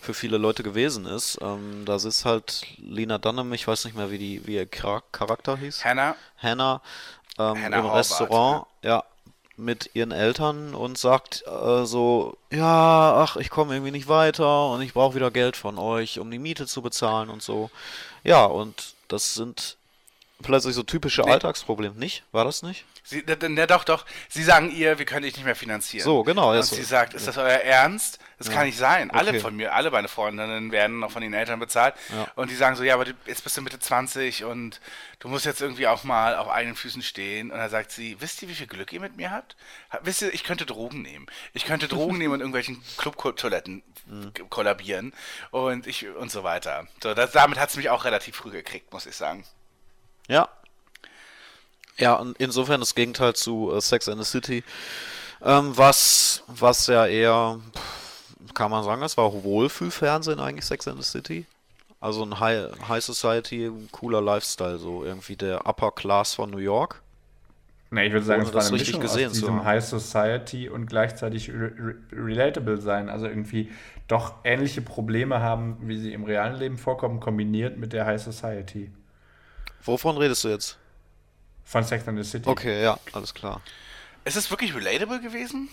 für 0.00 0.14
viele 0.14 0.38
Leute 0.38 0.62
gewesen 0.62 1.06
ist. 1.06 1.38
Ähm, 1.40 1.84
das 1.84 2.04
ist 2.04 2.24
halt 2.24 2.66
Lina 2.78 3.18
Dunham, 3.18 3.52
ich 3.52 3.66
weiß 3.66 3.84
nicht 3.84 3.96
mehr, 3.96 4.10
wie 4.10 4.18
die 4.18 4.46
wie 4.46 4.54
ihr 4.54 4.66
Charakter 4.66 5.56
hieß. 5.56 5.84
Hannah. 5.84 6.16
Hannah, 6.38 6.80
ähm, 7.38 7.62
Hannah 7.62 7.78
im 7.78 7.84
Horvath, 7.84 7.98
Restaurant, 7.98 8.66
ja. 8.82 8.90
ja 8.90 9.04
mit 9.56 9.90
ihren 9.94 10.12
Eltern 10.12 10.74
und 10.74 10.98
sagt 10.98 11.44
äh, 11.46 11.84
so, 11.84 12.36
ja, 12.50 13.14
ach, 13.22 13.36
ich 13.36 13.50
komme 13.50 13.74
irgendwie 13.74 13.92
nicht 13.92 14.08
weiter 14.08 14.70
und 14.70 14.82
ich 14.82 14.94
brauche 14.94 15.14
wieder 15.14 15.30
Geld 15.30 15.56
von 15.56 15.78
euch, 15.78 16.18
um 16.18 16.30
die 16.30 16.38
Miete 16.38 16.66
zu 16.66 16.82
bezahlen 16.82 17.28
und 17.28 17.42
so. 17.42 17.70
Ja, 18.24 18.44
und 18.44 18.94
das 19.08 19.34
sind 19.34 19.76
plötzlich 20.42 20.74
so 20.74 20.82
typische 20.82 21.22
nee. 21.22 21.30
Alltagsprobleme, 21.30 21.98
nicht? 21.98 22.24
War 22.32 22.44
das 22.44 22.62
nicht? 22.62 22.84
Sie, 23.04 23.24
ne, 23.26 23.66
doch, 23.66 23.84
doch. 23.84 24.04
Sie 24.28 24.44
sagen 24.44 24.70
ihr, 24.70 24.98
wir 24.98 25.04
können 25.04 25.22
dich 25.22 25.34
nicht 25.34 25.44
mehr 25.44 25.56
finanzieren. 25.56 26.04
So, 26.04 26.22
genau. 26.22 26.52
Und 26.52 26.62
sie 26.62 26.82
sagt, 26.82 27.14
ist 27.14 27.26
das 27.26 27.36
euer 27.36 27.48
Ernst? 27.48 28.20
Das 28.38 28.48
ja. 28.48 28.54
kann 28.54 28.66
nicht 28.66 28.78
sein. 28.78 29.10
Okay. 29.10 29.18
Alle 29.18 29.40
von 29.40 29.54
mir, 29.54 29.72
alle 29.72 29.90
meine 29.90 30.08
Freundinnen 30.08 30.72
werden 30.72 30.98
noch 30.98 31.10
von 31.10 31.22
den 31.22 31.32
Eltern 31.32 31.60
bezahlt. 31.60 31.94
Ja. 32.12 32.26
Und 32.34 32.50
die 32.50 32.56
sagen 32.56 32.76
so, 32.76 32.82
ja, 32.82 32.94
aber 32.94 33.04
du, 33.04 33.12
jetzt 33.26 33.44
bist 33.44 33.56
du 33.56 33.62
Mitte 33.62 33.78
20 33.78 34.44
und 34.44 34.80
du 35.20 35.28
musst 35.28 35.46
jetzt 35.46 35.60
irgendwie 35.60 35.86
auch 35.86 36.04
mal 36.04 36.36
auf 36.36 36.48
eigenen 36.48 36.76
Füßen 36.76 37.02
stehen. 37.02 37.50
Und 37.50 37.58
dann 37.58 37.70
sagt 37.70 37.92
sie, 37.92 38.16
wisst 38.20 38.42
ihr, 38.42 38.48
wie 38.48 38.54
viel 38.54 38.66
Glück 38.66 38.92
ihr 38.92 39.00
mit 39.00 39.16
mir 39.16 39.30
habt? 39.30 39.56
Wisst 40.02 40.22
ihr, 40.22 40.34
ich 40.34 40.44
könnte 40.44 40.66
Drogen 40.66 41.02
nehmen. 41.02 41.26
Ich 41.54 41.64
könnte 41.64 41.88
Drogen 41.88 42.18
nehmen 42.18 42.34
und 42.34 42.40
irgendwelchen 42.40 42.82
Clubtoiletten 42.96 43.82
mhm. 44.06 44.32
kollabieren 44.50 45.12
und 45.50 45.86
ich 45.86 46.08
und 46.08 46.30
so 46.30 46.44
weiter. 46.44 46.86
So, 47.02 47.14
das, 47.14 47.32
damit 47.32 47.58
hat 47.58 47.70
es 47.70 47.76
mich 47.76 47.90
auch 47.90 48.04
relativ 48.04 48.36
früh 48.36 48.50
gekriegt, 48.50 48.92
muss 48.92 49.06
ich 49.06 49.16
sagen. 49.16 49.44
Ja, 50.32 50.48
ja, 51.98 52.14
und 52.14 52.36
insofern 52.38 52.80
das 52.80 52.94
Gegenteil 52.94 53.34
zu 53.34 53.72
äh, 53.72 53.80
Sex 53.80 54.08
and 54.08 54.22
the 54.22 54.28
City, 54.28 54.64
ähm, 55.42 55.76
was, 55.76 56.42
was 56.48 56.86
ja 56.86 57.06
eher, 57.06 57.60
kann 58.54 58.70
man 58.70 58.84
sagen, 58.84 59.02
das 59.02 59.16
war 59.16 59.32
Wohlfühlfernsehen 59.44 60.40
eigentlich, 60.40 60.64
Sex 60.64 60.88
and 60.88 61.02
the 61.02 61.08
City. 61.08 61.46
Also 62.00 62.24
ein 62.24 62.40
High, 62.40 62.70
High 62.88 63.04
Society, 63.04 63.66
ein 63.66 63.88
cooler 63.92 64.20
Lifestyle, 64.20 64.78
so 64.78 65.04
irgendwie 65.04 65.36
der 65.36 65.66
Upper 65.66 65.92
Class 65.92 66.34
von 66.34 66.50
New 66.50 66.58
York. 66.58 67.00
Ne, 67.90 68.06
ich 68.06 68.12
würde 68.12 68.24
sagen, 68.24 68.42
es 68.42 68.54
war 68.54 68.62
eine 68.62 68.72
Mischung 68.72 69.00
gesehen 69.00 69.28
aus 69.28 69.34
diesem 69.34 69.58
so. 69.58 69.64
High 69.64 69.84
Society 69.84 70.68
und 70.68 70.86
gleichzeitig 70.86 71.50
re 71.50 71.72
re 71.78 71.94
relatable 72.10 72.80
sein. 72.80 73.10
Also 73.10 73.26
irgendwie 73.26 73.70
doch 74.08 74.34
ähnliche 74.44 74.80
Probleme 74.80 75.40
haben, 75.40 75.76
wie 75.82 75.98
sie 75.98 76.12
im 76.12 76.24
realen 76.24 76.56
Leben 76.56 76.78
vorkommen, 76.78 77.20
kombiniert 77.20 77.76
mit 77.76 77.92
der 77.92 78.06
High 78.06 78.20
Society. 78.20 78.90
Wovon 79.84 80.16
redest 80.16 80.44
du 80.44 80.48
jetzt? 80.48 80.78
Von 81.64 81.84
Sex 81.84 82.06
and 82.06 82.22
the 82.22 82.28
City. 82.28 82.48
Okay, 82.48 82.82
ja, 82.82 82.98
alles 83.12 83.34
klar. 83.34 83.60
Ist 84.24 84.36
es 84.36 84.50
wirklich 84.50 84.74
relatable 84.74 85.20
gewesen? 85.20 85.68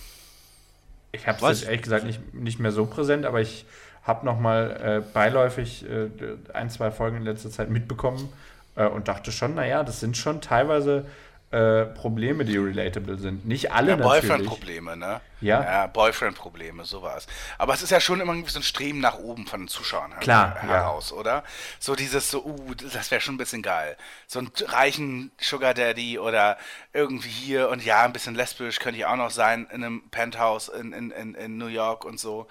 Ich 1.12 1.28
habe 1.28 1.46
es 1.48 1.64
ehrlich 1.64 1.82
gesagt 1.82 2.06
nicht, 2.06 2.34
nicht 2.34 2.60
mehr 2.60 2.72
so 2.72 2.86
präsent, 2.86 3.26
aber 3.26 3.42
ich 3.42 3.66
habe 4.04 4.26
noch 4.26 4.40
mal 4.40 5.04
äh, 5.06 5.14
beiläufig 5.14 5.86
äh, 5.90 6.10
ein, 6.54 6.70
zwei 6.70 6.92
Folgen 6.92 7.18
in 7.18 7.24
letzter 7.24 7.50
Zeit 7.50 7.70
mitbekommen 7.70 8.32
äh, 8.76 8.86
und 8.86 9.08
dachte 9.08 9.32
schon, 9.32 9.56
naja, 9.56 9.84
das 9.84 10.00
sind 10.00 10.18
schon 10.18 10.42
teilweise 10.42 11.06
äh, 11.52 11.86
Probleme, 11.86 12.46
die 12.46 12.58
relatable 12.58 13.18
sind. 13.18 13.46
Nicht 13.48 13.72
alle 13.72 13.92
ja. 13.92 13.96
Boyfriend-Probleme, 13.96 14.96
ne? 14.96 15.20
Ja. 15.42 15.64
Ja, 15.64 15.88
Boyfriend-Probleme, 15.88 16.86
sowas. 16.86 17.26
Aber 17.58 17.74
es 17.74 17.82
ist 17.82 17.90
ja 17.90 18.00
schon 18.00 18.22
immer 18.22 18.36
so 18.46 18.60
ein 18.60 18.64
Streben 18.64 19.00
nach 19.00 19.18
oben 19.18 19.48
von 19.48 19.62
den 19.62 19.68
Zuschauern 19.68 20.12
halt 20.12 20.22
Klar, 20.22 20.62
heraus, 20.62 21.10
ja. 21.10 21.18
oder? 21.18 21.44
So 21.80 21.96
dieses 21.96 22.30
so, 22.30 22.46
uh, 22.46 22.74
das 22.76 23.10
wäre 23.10 23.20
schon 23.20 23.36
ein 23.36 23.40
bisschen 23.40 23.64
geil. 23.64 23.98
So 24.28 24.40
einen 24.40 24.52
reichen 24.68 25.32
Sugar 25.40 25.74
Daddy 25.74 26.20
oder 26.20 26.58
irgendwie 26.94 27.30
hier 27.30 27.70
und 27.70 27.84
ja, 27.84 28.04
ein 28.04 28.14
bisschen 28.14 28.36
lesbisch 28.36 28.80
könnte 28.80 29.00
ich 29.00 29.06
auch 29.06 29.16
noch 29.16 29.32
sein 29.32 29.68
in 29.72 29.84
einem 29.84 30.04
Penthouse 30.12 30.70
in, 30.70 30.94
in, 30.94 31.10
in, 31.10 31.34
in 31.34 31.58
New 31.58 31.68
York 31.68 32.06
und 32.06 32.20
so. 32.20 32.48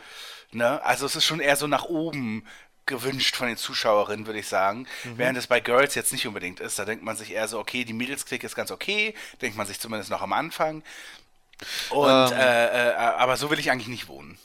Ne? 0.51 0.83
Also 0.83 1.07
es 1.07 1.15
ist 1.15 1.25
schon 1.25 1.41
eher 1.41 1.57
so 1.57 1.67
nach 1.67 1.85
oben 1.85 2.45
gewünscht 2.89 3.37
von 3.37 3.47
den 3.47 3.57
Zuschauerinnen, 3.57 4.27
würde 4.27 4.41
ich 4.41 4.49
sagen. 4.49 4.87
Mhm. 5.05 5.19
Während 5.19 5.39
es 5.39 5.47
bei 5.47 5.61
Girls 5.61 5.95
jetzt 5.95 6.13
nicht 6.13 6.27
unbedingt 6.27 6.61
ist. 6.61 6.79
Da 6.79 6.85
denkt 6.85 7.05
man 7.05 7.17
sich 7.17 7.33
eher 7.33 7.47
so, 7.47 7.59
okay, 7.59 7.85
die 7.85 7.93
Mädelsklick 7.93 8.43
ist 8.43 8.57
ganz 8.57 8.71
okay, 8.71 9.15
denkt 9.41 9.57
man 9.57 9.67
sich 9.67 9.79
zumindest 9.79 10.11
noch 10.11 10.23
am 10.23 10.33
Anfang. 10.33 10.83
Und 11.91 12.09
ähm, 12.09 12.39
äh, 12.39 12.91
äh, 12.91 12.95
aber 12.95 13.37
so 13.37 13.51
will 13.51 13.59
ich 13.59 13.71
eigentlich 13.71 13.89
nicht 13.89 14.09
wohnen. 14.09 14.39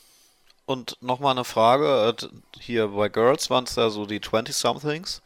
Und 0.66 0.96
nochmal 1.00 1.32
eine 1.32 1.44
Frage, 1.44 2.14
äh, 2.16 2.26
hier 2.60 2.88
bei 2.88 3.08
Girls 3.08 3.50
waren 3.50 3.64
es 3.64 3.76
ja 3.76 3.90
so 3.90 4.06
die 4.06 4.20
20-somethings. 4.20 5.20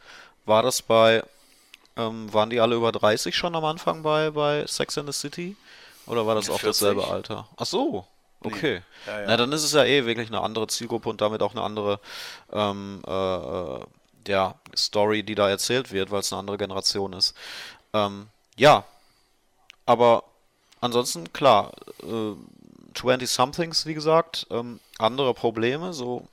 War 0.45 0.63
das 0.63 0.81
bei 0.81 1.23
ähm, 1.99 2.31
waren 2.33 2.49
die 2.49 2.59
alle 2.59 2.75
über 2.75 2.91
30 2.91 3.35
schon 3.35 3.55
am 3.55 3.65
Anfang 3.65 4.03
bei, 4.03 4.31
bei 4.31 4.65
Sex 4.65 4.97
and 4.97 5.11
the 5.11 5.17
City? 5.17 5.55
Oder 6.05 6.25
war 6.25 6.35
das 6.35 6.49
auch 6.49 6.59
40. 6.59 6.67
dasselbe 6.67 7.07
Alter? 7.07 7.47
Ach 7.57 7.65
so, 7.65 8.05
okay. 8.43 8.81
Ja, 9.05 9.21
ja. 9.21 9.27
Na, 9.27 9.37
dann 9.37 9.51
ist 9.51 9.63
es 9.63 9.73
ja 9.73 9.83
eh 9.83 10.05
wirklich 10.05 10.29
eine 10.29 10.41
andere 10.41 10.67
Zielgruppe 10.67 11.09
und 11.09 11.21
damit 11.21 11.41
auch 11.41 11.51
eine 11.51 11.61
andere 11.61 11.99
ähm, 12.51 13.01
äh, 13.07 13.35
äh, 13.35 13.79
ja, 14.27 14.55
Story, 14.75 15.23
die 15.23 15.35
da 15.35 15.49
erzählt 15.49 15.91
wird, 15.91 16.11
weil 16.11 16.19
es 16.19 16.31
eine 16.31 16.39
andere 16.39 16.57
Generation 16.57 17.13
ist. 17.13 17.35
Ähm, 17.93 18.27
ja, 18.55 18.83
aber 19.85 20.23
ansonsten, 20.81 21.33
klar, 21.33 21.71
äh, 22.03 22.35
20-somethings, 22.93 23.85
wie 23.85 23.93
gesagt, 23.93 24.47
ähm, 24.51 24.79
andere 24.97 25.33
Probleme, 25.33 25.93
so 25.93 26.27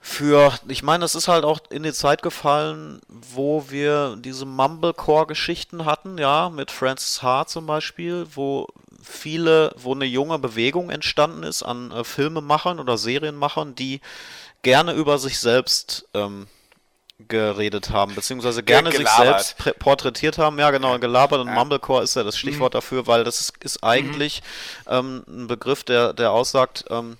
für, 0.00 0.52
ich 0.66 0.82
meine, 0.82 1.04
es 1.04 1.14
ist 1.14 1.28
halt 1.28 1.44
auch 1.44 1.60
in 1.70 1.84
die 1.84 1.92
Zeit 1.92 2.22
gefallen, 2.22 3.00
wo 3.08 3.66
wir 3.68 4.16
diese 4.18 4.46
Mumblecore-Geschichten 4.46 5.84
hatten, 5.84 6.18
ja, 6.18 6.50
mit 6.50 6.72
Francis 6.72 7.22
Ha 7.22 7.46
zum 7.46 7.66
Beispiel, 7.66 8.26
wo 8.34 8.66
viele, 9.02 9.74
wo 9.76 9.94
eine 9.94 10.04
junge 10.04 10.38
Bewegung 10.38 10.90
entstanden 10.90 11.42
ist 11.42 11.62
an 11.62 11.90
äh, 11.90 12.04
Filmemachern 12.04 12.80
oder 12.80 12.96
Serienmachern, 12.96 13.74
die 13.74 14.00
gerne 14.62 14.92
über 14.92 15.18
sich 15.18 15.38
selbst 15.38 16.08
ähm, 16.14 16.46
geredet 17.28 17.90
haben, 17.90 18.14
beziehungsweise 18.14 18.62
gerne 18.62 18.90
sich 18.90 19.00
gelabert. 19.00 19.54
selbst 19.56 19.78
porträtiert 19.78 20.38
haben. 20.38 20.58
Ja, 20.58 20.70
genau, 20.70 20.98
gelabert 20.98 21.40
und 21.40 21.52
Mumblecore 21.52 22.02
ist 22.02 22.16
ja 22.16 22.24
das 22.24 22.34
Mhm. 22.36 22.38
Stichwort 22.38 22.74
dafür, 22.74 23.06
weil 23.06 23.24
das 23.24 23.40
ist, 23.40 23.52
ist 23.62 23.84
eigentlich 23.84 24.42
ähm, 24.88 25.24
ein 25.28 25.46
Begriff, 25.46 25.84
der, 25.84 26.12
der 26.12 26.32
aussagt, 26.32 26.84
ähm, 26.90 27.16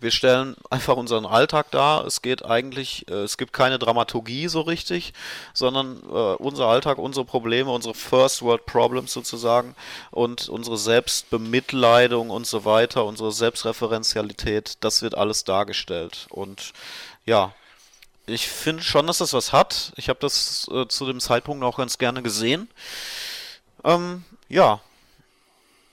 wir 0.00 0.10
stellen 0.10 0.56
einfach 0.70 0.96
unseren 0.96 1.26
Alltag 1.26 1.70
dar. 1.70 2.06
Es 2.06 2.22
geht 2.22 2.44
eigentlich, 2.44 3.06
äh, 3.08 3.22
es 3.22 3.36
gibt 3.36 3.52
keine 3.52 3.78
Dramaturgie 3.78 4.48
so 4.48 4.62
richtig, 4.62 5.12
sondern 5.52 6.02
äh, 6.02 6.34
unser 6.36 6.66
Alltag, 6.66 6.98
unsere 6.98 7.24
Probleme, 7.24 7.70
unsere 7.70 7.94
First 7.94 8.42
World 8.42 8.66
Problems 8.66 9.12
sozusagen 9.12 9.74
und 10.10 10.48
unsere 10.48 10.78
Selbstbemitleidung 10.78 12.30
und 12.30 12.46
so 12.46 12.64
weiter, 12.64 13.04
unsere 13.04 13.32
Selbstreferenzialität, 13.32 14.78
das 14.80 15.02
wird 15.02 15.14
alles 15.14 15.44
dargestellt. 15.44 16.26
Und 16.30 16.72
ja, 17.26 17.54
ich 18.26 18.48
finde 18.48 18.82
schon, 18.82 19.06
dass 19.06 19.18
das 19.18 19.32
was 19.32 19.52
hat. 19.52 19.92
Ich 19.96 20.08
habe 20.08 20.20
das 20.20 20.68
äh, 20.72 20.86
zu 20.88 21.06
dem 21.06 21.20
Zeitpunkt 21.20 21.64
auch 21.64 21.76
ganz 21.76 21.98
gerne 21.98 22.22
gesehen. 22.22 22.68
Ähm, 23.84 24.24
ja. 24.48 24.80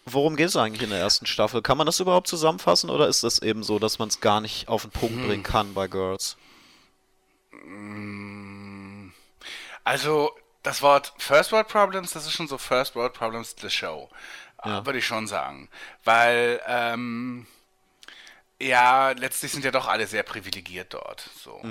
Worum 0.09 0.37
geht 0.37 0.47
es 0.47 0.55
eigentlich 0.55 0.83
in 0.83 0.89
der 0.89 0.99
ersten 0.99 1.25
Staffel? 1.25 1.61
Kann 1.61 1.77
man 1.77 1.85
das 1.85 1.99
überhaupt 1.99 2.27
zusammenfassen 2.27 2.89
oder 2.89 3.09
ist 3.09 3.23
das 3.23 3.39
eben 3.39 3.61
so, 3.61 3.77
dass 3.77 3.99
man 3.99 4.07
es 4.07 4.21
gar 4.21 4.39
nicht 4.39 4.69
auf 4.69 4.83
den 4.83 4.91
Punkt 4.91 5.25
bringen 5.27 5.43
kann 5.43 5.73
bei 5.73 5.87
Girls? 5.87 6.37
Also, 9.83 10.31
das 10.63 10.81
Wort 10.81 11.13
First 11.17 11.51
World 11.51 11.67
Problems, 11.67 12.13
das 12.13 12.25
ist 12.25 12.31
schon 12.31 12.47
so 12.47 12.57
First 12.57 12.95
World 12.95 13.13
Problems 13.13 13.55
the 13.59 13.69
Show. 13.69 14.09
äh, 14.63 14.85
Würde 14.85 14.99
ich 14.99 15.05
schon 15.05 15.27
sagen. 15.27 15.69
Weil, 16.05 16.61
ähm, 16.67 17.45
ja, 18.61 19.11
letztlich 19.11 19.51
sind 19.51 19.65
ja 19.65 19.71
doch 19.71 19.87
alle 19.87 20.07
sehr 20.07 20.23
privilegiert 20.23 20.93
dort. 20.93 21.29
So. 21.43 21.61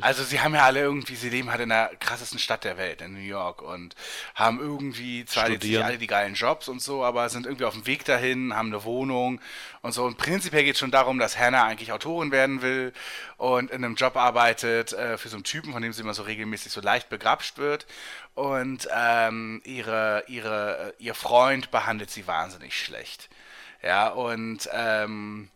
Also 0.00 0.24
sie 0.24 0.40
haben 0.40 0.54
ja 0.54 0.64
alle 0.64 0.80
irgendwie, 0.80 1.14
sie 1.14 1.28
leben 1.28 1.50
halt 1.50 1.60
in 1.60 1.70
der 1.70 1.90
krassesten 1.98 2.38
Stadt 2.38 2.64
der 2.64 2.76
Welt, 2.78 3.00
in 3.00 3.14
New 3.14 3.20
York 3.20 3.62
und 3.62 3.94
haben 4.34 4.60
irgendwie 4.60 5.24
zwar 5.24 5.50
jetzt 5.50 5.64
nicht 5.64 5.82
alle 5.82 5.98
die 5.98 6.06
geilen 6.06 6.34
Jobs 6.34 6.68
und 6.68 6.80
so, 6.80 7.04
aber 7.04 7.28
sind 7.28 7.46
irgendwie 7.46 7.64
auf 7.64 7.74
dem 7.74 7.86
Weg 7.86 8.04
dahin, 8.04 8.54
haben 8.54 8.68
eine 8.68 8.84
Wohnung 8.84 9.40
und 9.82 9.92
so. 9.92 10.04
Und 10.04 10.18
prinzipiell 10.18 10.64
geht 10.64 10.74
es 10.74 10.78
schon 10.78 10.90
darum, 10.90 11.18
dass 11.18 11.38
Hannah 11.38 11.64
eigentlich 11.64 11.92
Autorin 11.92 12.30
werden 12.30 12.62
will 12.62 12.92
und 13.36 13.70
in 13.70 13.84
einem 13.84 13.94
Job 13.94 14.16
arbeitet 14.16 14.92
äh, 14.92 15.18
für 15.18 15.28
so 15.28 15.36
einen 15.36 15.44
Typen, 15.44 15.72
von 15.72 15.82
dem 15.82 15.92
sie 15.92 16.02
immer 16.02 16.14
so 16.14 16.22
regelmäßig 16.22 16.72
so 16.72 16.80
leicht 16.80 17.08
begrapscht 17.08 17.58
wird. 17.58 17.86
Und 18.34 18.88
ähm, 18.94 19.60
ihre, 19.64 20.24
ihre, 20.28 20.94
ihr 20.98 21.14
Freund 21.14 21.70
behandelt 21.70 22.10
sie 22.10 22.26
wahnsinnig 22.26 22.78
schlecht. 22.78 23.28
Ja, 23.82 24.08
und 24.08 24.68
ähm, 24.72 25.50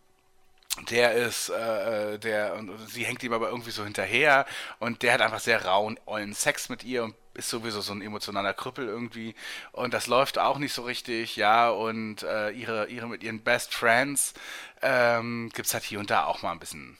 der 0.89 1.13
ist, 1.13 1.49
äh, 1.49 2.13
äh, 2.13 2.19
der, 2.19 2.55
und 2.55 2.71
sie 2.89 3.05
hängt 3.05 3.23
ihm 3.23 3.33
aber 3.33 3.49
irgendwie 3.49 3.71
so 3.71 3.83
hinterher 3.83 4.45
und 4.79 5.03
der 5.03 5.13
hat 5.13 5.21
einfach 5.21 5.39
sehr 5.39 5.65
rauen, 5.65 5.99
ollen 6.05 6.33
Sex 6.33 6.69
mit 6.69 6.83
ihr 6.83 7.03
und 7.03 7.15
ist 7.35 7.49
sowieso 7.49 7.81
so 7.81 7.93
ein 7.93 8.01
emotionaler 8.01 8.53
Krüppel 8.53 8.87
irgendwie. 8.87 9.35
Und 9.71 9.93
das 9.93 10.07
läuft 10.07 10.37
auch 10.37 10.57
nicht 10.57 10.73
so 10.73 10.83
richtig, 10.83 11.35
ja, 11.35 11.69
und 11.69 12.23
äh, 12.23 12.51
ihre, 12.51 12.87
ihre 12.87 13.07
mit 13.07 13.23
ihren 13.23 13.41
Best 13.41 13.73
Friends 13.73 14.33
ähm, 14.81 15.49
gibt's 15.53 15.73
halt 15.73 15.83
hier 15.83 15.99
und 15.99 16.09
da 16.09 16.25
auch 16.25 16.41
mal 16.41 16.51
ein 16.51 16.59
bisschen 16.59 16.97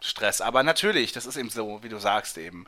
Stress. 0.00 0.40
Aber 0.40 0.62
natürlich, 0.62 1.12
das 1.12 1.26
ist 1.26 1.36
eben 1.36 1.50
so, 1.50 1.82
wie 1.82 1.88
du 1.88 1.98
sagst, 1.98 2.38
eben 2.38 2.66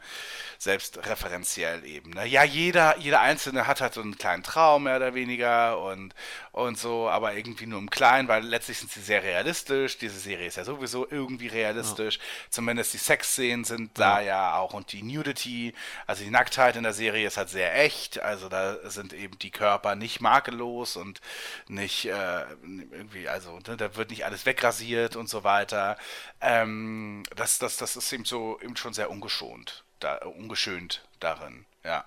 selbstreferenziell 0.58 1.84
eben. 1.86 2.10
Ne? 2.10 2.26
Ja, 2.26 2.44
jeder, 2.44 2.98
jeder 2.98 3.20
Einzelne 3.20 3.66
hat 3.66 3.80
halt 3.80 3.94
so 3.94 4.02
einen 4.02 4.18
kleinen 4.18 4.42
Traum, 4.42 4.84
mehr 4.84 4.96
oder 4.96 5.14
weniger, 5.14 5.78
und, 5.78 6.14
und 6.52 6.78
so, 6.78 7.08
aber 7.08 7.34
irgendwie 7.34 7.66
nur 7.66 7.78
im 7.78 7.88
Kleinen, 7.88 8.28
weil 8.28 8.44
letztlich 8.44 8.78
sind 8.78 8.90
sie 8.90 9.00
sehr 9.00 9.22
realistisch. 9.22 9.96
Diese 9.98 10.18
Serie 10.18 10.46
ist 10.46 10.56
ja 10.56 10.64
sowieso 10.64 11.06
irgendwie 11.10 11.46
realistisch. 11.46 12.18
Zumindest 12.50 12.92
die 12.92 12.98
Sexszenen 12.98 13.64
sind 13.64 13.98
da 13.98 14.20
ja 14.20 14.56
auch 14.56 14.74
und 14.74 14.92
die 14.92 15.02
Nudity, 15.02 15.72
also 16.06 16.24
die 16.24 16.30
Nacktheit 16.30 16.76
in 16.76 16.82
der 16.82 16.92
Serie 16.92 17.26
ist 17.26 17.36
halt 17.36 17.48
sehr 17.48 17.78
echt. 17.80 18.20
Also 18.20 18.48
da 18.48 18.76
sind 18.90 19.12
eben 19.12 19.38
die 19.38 19.50
Körper 19.50 19.94
nicht 19.94 20.20
makellos 20.20 20.96
und 20.96 21.20
nicht 21.68 22.06
äh, 22.06 22.42
irgendwie, 22.62 23.28
also 23.28 23.58
ne, 23.66 23.76
da 23.76 23.96
wird 23.96 24.10
nicht 24.10 24.24
alles 24.24 24.46
wegrasiert 24.46 25.16
und 25.16 25.28
so 25.28 25.44
weiter. 25.44 25.96
Ähm, 26.40 27.19
das, 27.36 27.58
das, 27.58 27.76
das 27.76 27.96
ist 27.96 28.12
eben 28.12 28.24
so 28.24 28.58
eben 28.60 28.76
schon 28.76 28.92
sehr 28.92 29.10
ungeschont, 29.10 29.84
da, 30.00 30.16
ungeschönt 30.16 31.02
darin, 31.18 31.66
ja. 31.84 32.04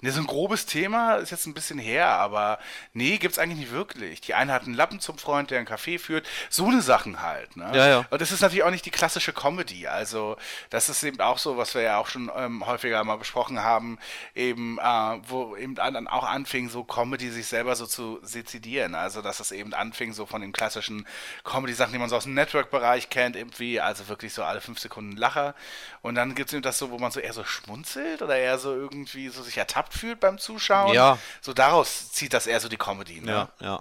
Ne, 0.00 0.12
so 0.12 0.20
ein 0.20 0.26
grobes 0.26 0.66
Thema 0.66 1.16
ist 1.16 1.30
jetzt 1.30 1.46
ein 1.46 1.54
bisschen 1.54 1.78
her, 1.78 2.08
aber 2.08 2.58
nee, 2.92 3.18
gibt's 3.18 3.38
eigentlich 3.38 3.58
nicht 3.58 3.72
wirklich. 3.72 4.20
Die 4.20 4.34
eine 4.34 4.52
hat 4.52 4.62
einen 4.62 4.74
Lappen 4.74 5.00
zum 5.00 5.18
Freund, 5.18 5.50
der 5.50 5.58
einen 5.58 5.66
Café 5.66 5.98
führt. 5.98 6.26
So 6.50 6.66
eine 6.66 6.82
Sachen 6.82 7.22
halt, 7.22 7.56
ne? 7.56 7.70
Ja, 7.74 7.88
ja. 7.88 8.04
Und 8.10 8.20
das 8.20 8.32
ist 8.32 8.40
natürlich 8.40 8.64
auch 8.64 8.70
nicht 8.70 8.86
die 8.86 8.90
klassische 8.90 9.32
Comedy. 9.32 9.86
Also, 9.86 10.36
das 10.70 10.88
ist 10.88 11.02
eben 11.02 11.20
auch 11.20 11.38
so, 11.38 11.56
was 11.56 11.74
wir 11.74 11.82
ja 11.82 11.98
auch 11.98 12.06
schon 12.06 12.30
ähm, 12.36 12.66
häufiger 12.66 13.02
mal 13.04 13.16
besprochen 13.16 13.62
haben, 13.62 13.98
eben, 14.34 14.78
äh, 14.78 15.18
wo 15.28 15.56
eben 15.56 15.74
dann 15.74 16.08
auch 16.08 16.24
anfing, 16.24 16.68
so 16.68 16.84
Comedy 16.84 17.30
sich 17.30 17.46
selber 17.46 17.76
so 17.76 17.86
zu 17.86 18.20
sezidieren. 18.22 18.94
Also, 18.94 19.22
dass 19.22 19.40
es 19.40 19.52
eben 19.52 19.74
anfing, 19.74 20.12
so 20.12 20.26
von 20.26 20.40
den 20.40 20.52
klassischen 20.52 21.06
Comedy-Sachen, 21.44 21.92
die 21.92 21.98
man 21.98 22.08
so 22.08 22.16
aus 22.16 22.24
dem 22.24 22.34
Network-Bereich 22.34 23.10
kennt, 23.10 23.36
irgendwie, 23.36 23.80
also 23.80 24.08
wirklich 24.08 24.32
so 24.32 24.42
alle 24.42 24.60
fünf 24.60 24.78
Sekunden 24.78 25.16
Lacher. 25.16 25.54
Und 26.02 26.14
dann 26.14 26.34
gibt's 26.34 26.52
eben 26.52 26.62
das 26.62 26.78
so, 26.78 26.90
wo 26.90 26.98
man 26.98 27.10
so 27.10 27.20
eher 27.20 27.32
so 27.32 27.44
schmunzelt 27.44 28.22
oder 28.22 28.36
eher 28.36 28.58
so 28.58 28.72
irgendwie 28.72 29.28
so 29.28 29.42
sich 29.42 29.56
ertappt 29.68 29.94
fühlt 29.94 30.20
beim 30.20 30.38
Zuschauen. 30.38 30.94
Ja. 30.94 31.18
So 31.40 31.52
daraus 31.52 32.10
zieht 32.10 32.32
das 32.32 32.46
eher 32.46 32.60
so 32.60 32.68
die 32.68 32.76
Comedy, 32.76 33.20
ne? 33.20 33.30
Ja, 33.30 33.48
ja. 33.60 33.80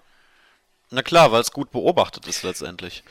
Na 0.90 1.02
klar, 1.02 1.32
weil 1.32 1.42
es 1.42 1.52
gut 1.52 1.72
beobachtet 1.72 2.28
ist 2.28 2.44
letztendlich. 2.44 3.04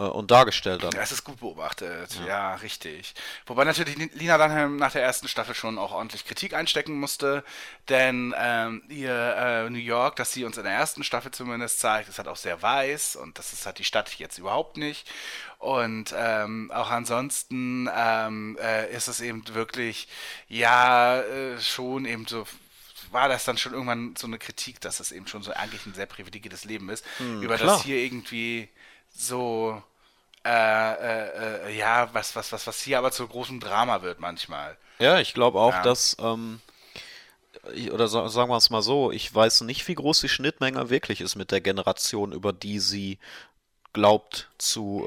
Äh, 0.00 0.04
und 0.04 0.30
dargestellt 0.30 0.82
dann. 0.82 0.92
Das 0.92 1.12
ist 1.12 1.24
gut 1.24 1.40
beobachtet, 1.40 2.18
ja. 2.26 2.54
richtig. 2.54 3.14
Wobei 3.44 3.64
natürlich 3.64 3.96
Lina 4.14 4.38
Dunham 4.38 4.76
nach 4.76 4.92
der 4.92 5.02
ersten 5.02 5.28
Staffel 5.28 5.54
schon 5.54 5.78
auch 5.78 5.92
ordentlich 5.92 6.24
Kritik 6.24 6.54
einstecken 6.54 6.98
musste, 6.98 7.44
denn 7.90 8.34
ähm, 8.38 8.82
ihr 8.88 9.12
äh, 9.12 9.68
New 9.68 9.78
York, 9.78 10.16
das 10.16 10.32
sie 10.32 10.44
uns 10.44 10.56
in 10.56 10.64
der 10.64 10.72
ersten 10.72 11.04
Staffel 11.04 11.32
zumindest 11.32 11.80
zeigt, 11.80 12.08
ist 12.08 12.16
halt 12.16 12.28
auch 12.28 12.36
sehr 12.36 12.62
weiß 12.62 13.16
und 13.16 13.38
das 13.38 13.52
ist 13.52 13.66
halt 13.66 13.78
die 13.78 13.84
Stadt 13.84 14.10
jetzt 14.18 14.38
überhaupt 14.38 14.78
nicht. 14.78 15.06
Und 15.58 16.14
ähm, 16.16 16.70
auch 16.72 16.90
ansonsten 16.90 17.90
ähm, 17.94 18.56
äh, 18.58 18.90
ist 18.94 19.08
es 19.08 19.20
eben 19.20 19.42
wirklich, 19.54 20.08
ja, 20.48 21.20
äh, 21.20 21.60
schon 21.60 22.06
eben 22.06 22.26
so 22.26 22.46
war 23.10 23.28
das 23.28 23.44
dann 23.44 23.58
schon 23.58 23.72
irgendwann 23.72 24.14
so 24.16 24.28
eine 24.28 24.38
Kritik, 24.38 24.80
dass 24.80 25.00
es 25.00 25.10
eben 25.10 25.26
schon 25.26 25.42
so 25.42 25.52
eigentlich 25.52 25.84
ein 25.84 25.94
sehr 25.94 26.06
privilegiertes 26.06 26.64
Leben 26.64 26.88
ist, 26.90 27.04
über 27.18 27.56
klar. 27.56 27.74
das 27.74 27.82
hier 27.82 27.96
irgendwie 27.96 28.68
so 29.12 29.82
äh, 30.44 30.92
äh, 30.94 31.68
äh, 31.68 31.78
ja, 31.78 32.08
was, 32.12 32.34
was, 32.36 32.52
was, 32.52 32.66
was 32.66 32.80
hier 32.80 32.98
aber 32.98 33.12
zu 33.12 33.26
großem 33.26 33.60
Drama 33.60 34.02
wird 34.02 34.20
manchmal. 34.20 34.76
Ja, 34.98 35.18
ich 35.20 35.34
glaube 35.34 35.58
auch, 35.60 35.72
Ja. 35.72 35.82
dass, 35.82 36.16
ähm, 36.20 36.60
oder 37.92 38.08
sa- 38.08 38.28
sagen 38.28 38.50
wir 38.50 38.56
es 38.56 38.70
mal 38.70 38.82
so, 38.82 39.10
ich 39.12 39.32
weiß 39.34 39.62
nicht, 39.62 39.86
wie 39.88 39.94
groß 39.94 40.20
die 40.20 40.28
Schnittmenge 40.28 40.88
wirklich 40.90 41.20
ist 41.20 41.36
mit 41.36 41.50
der 41.50 41.60
Generation, 41.60 42.32
über 42.32 42.52
die 42.52 42.78
sie 42.80 43.18
glaubt 43.92 44.48
zu 44.56 45.04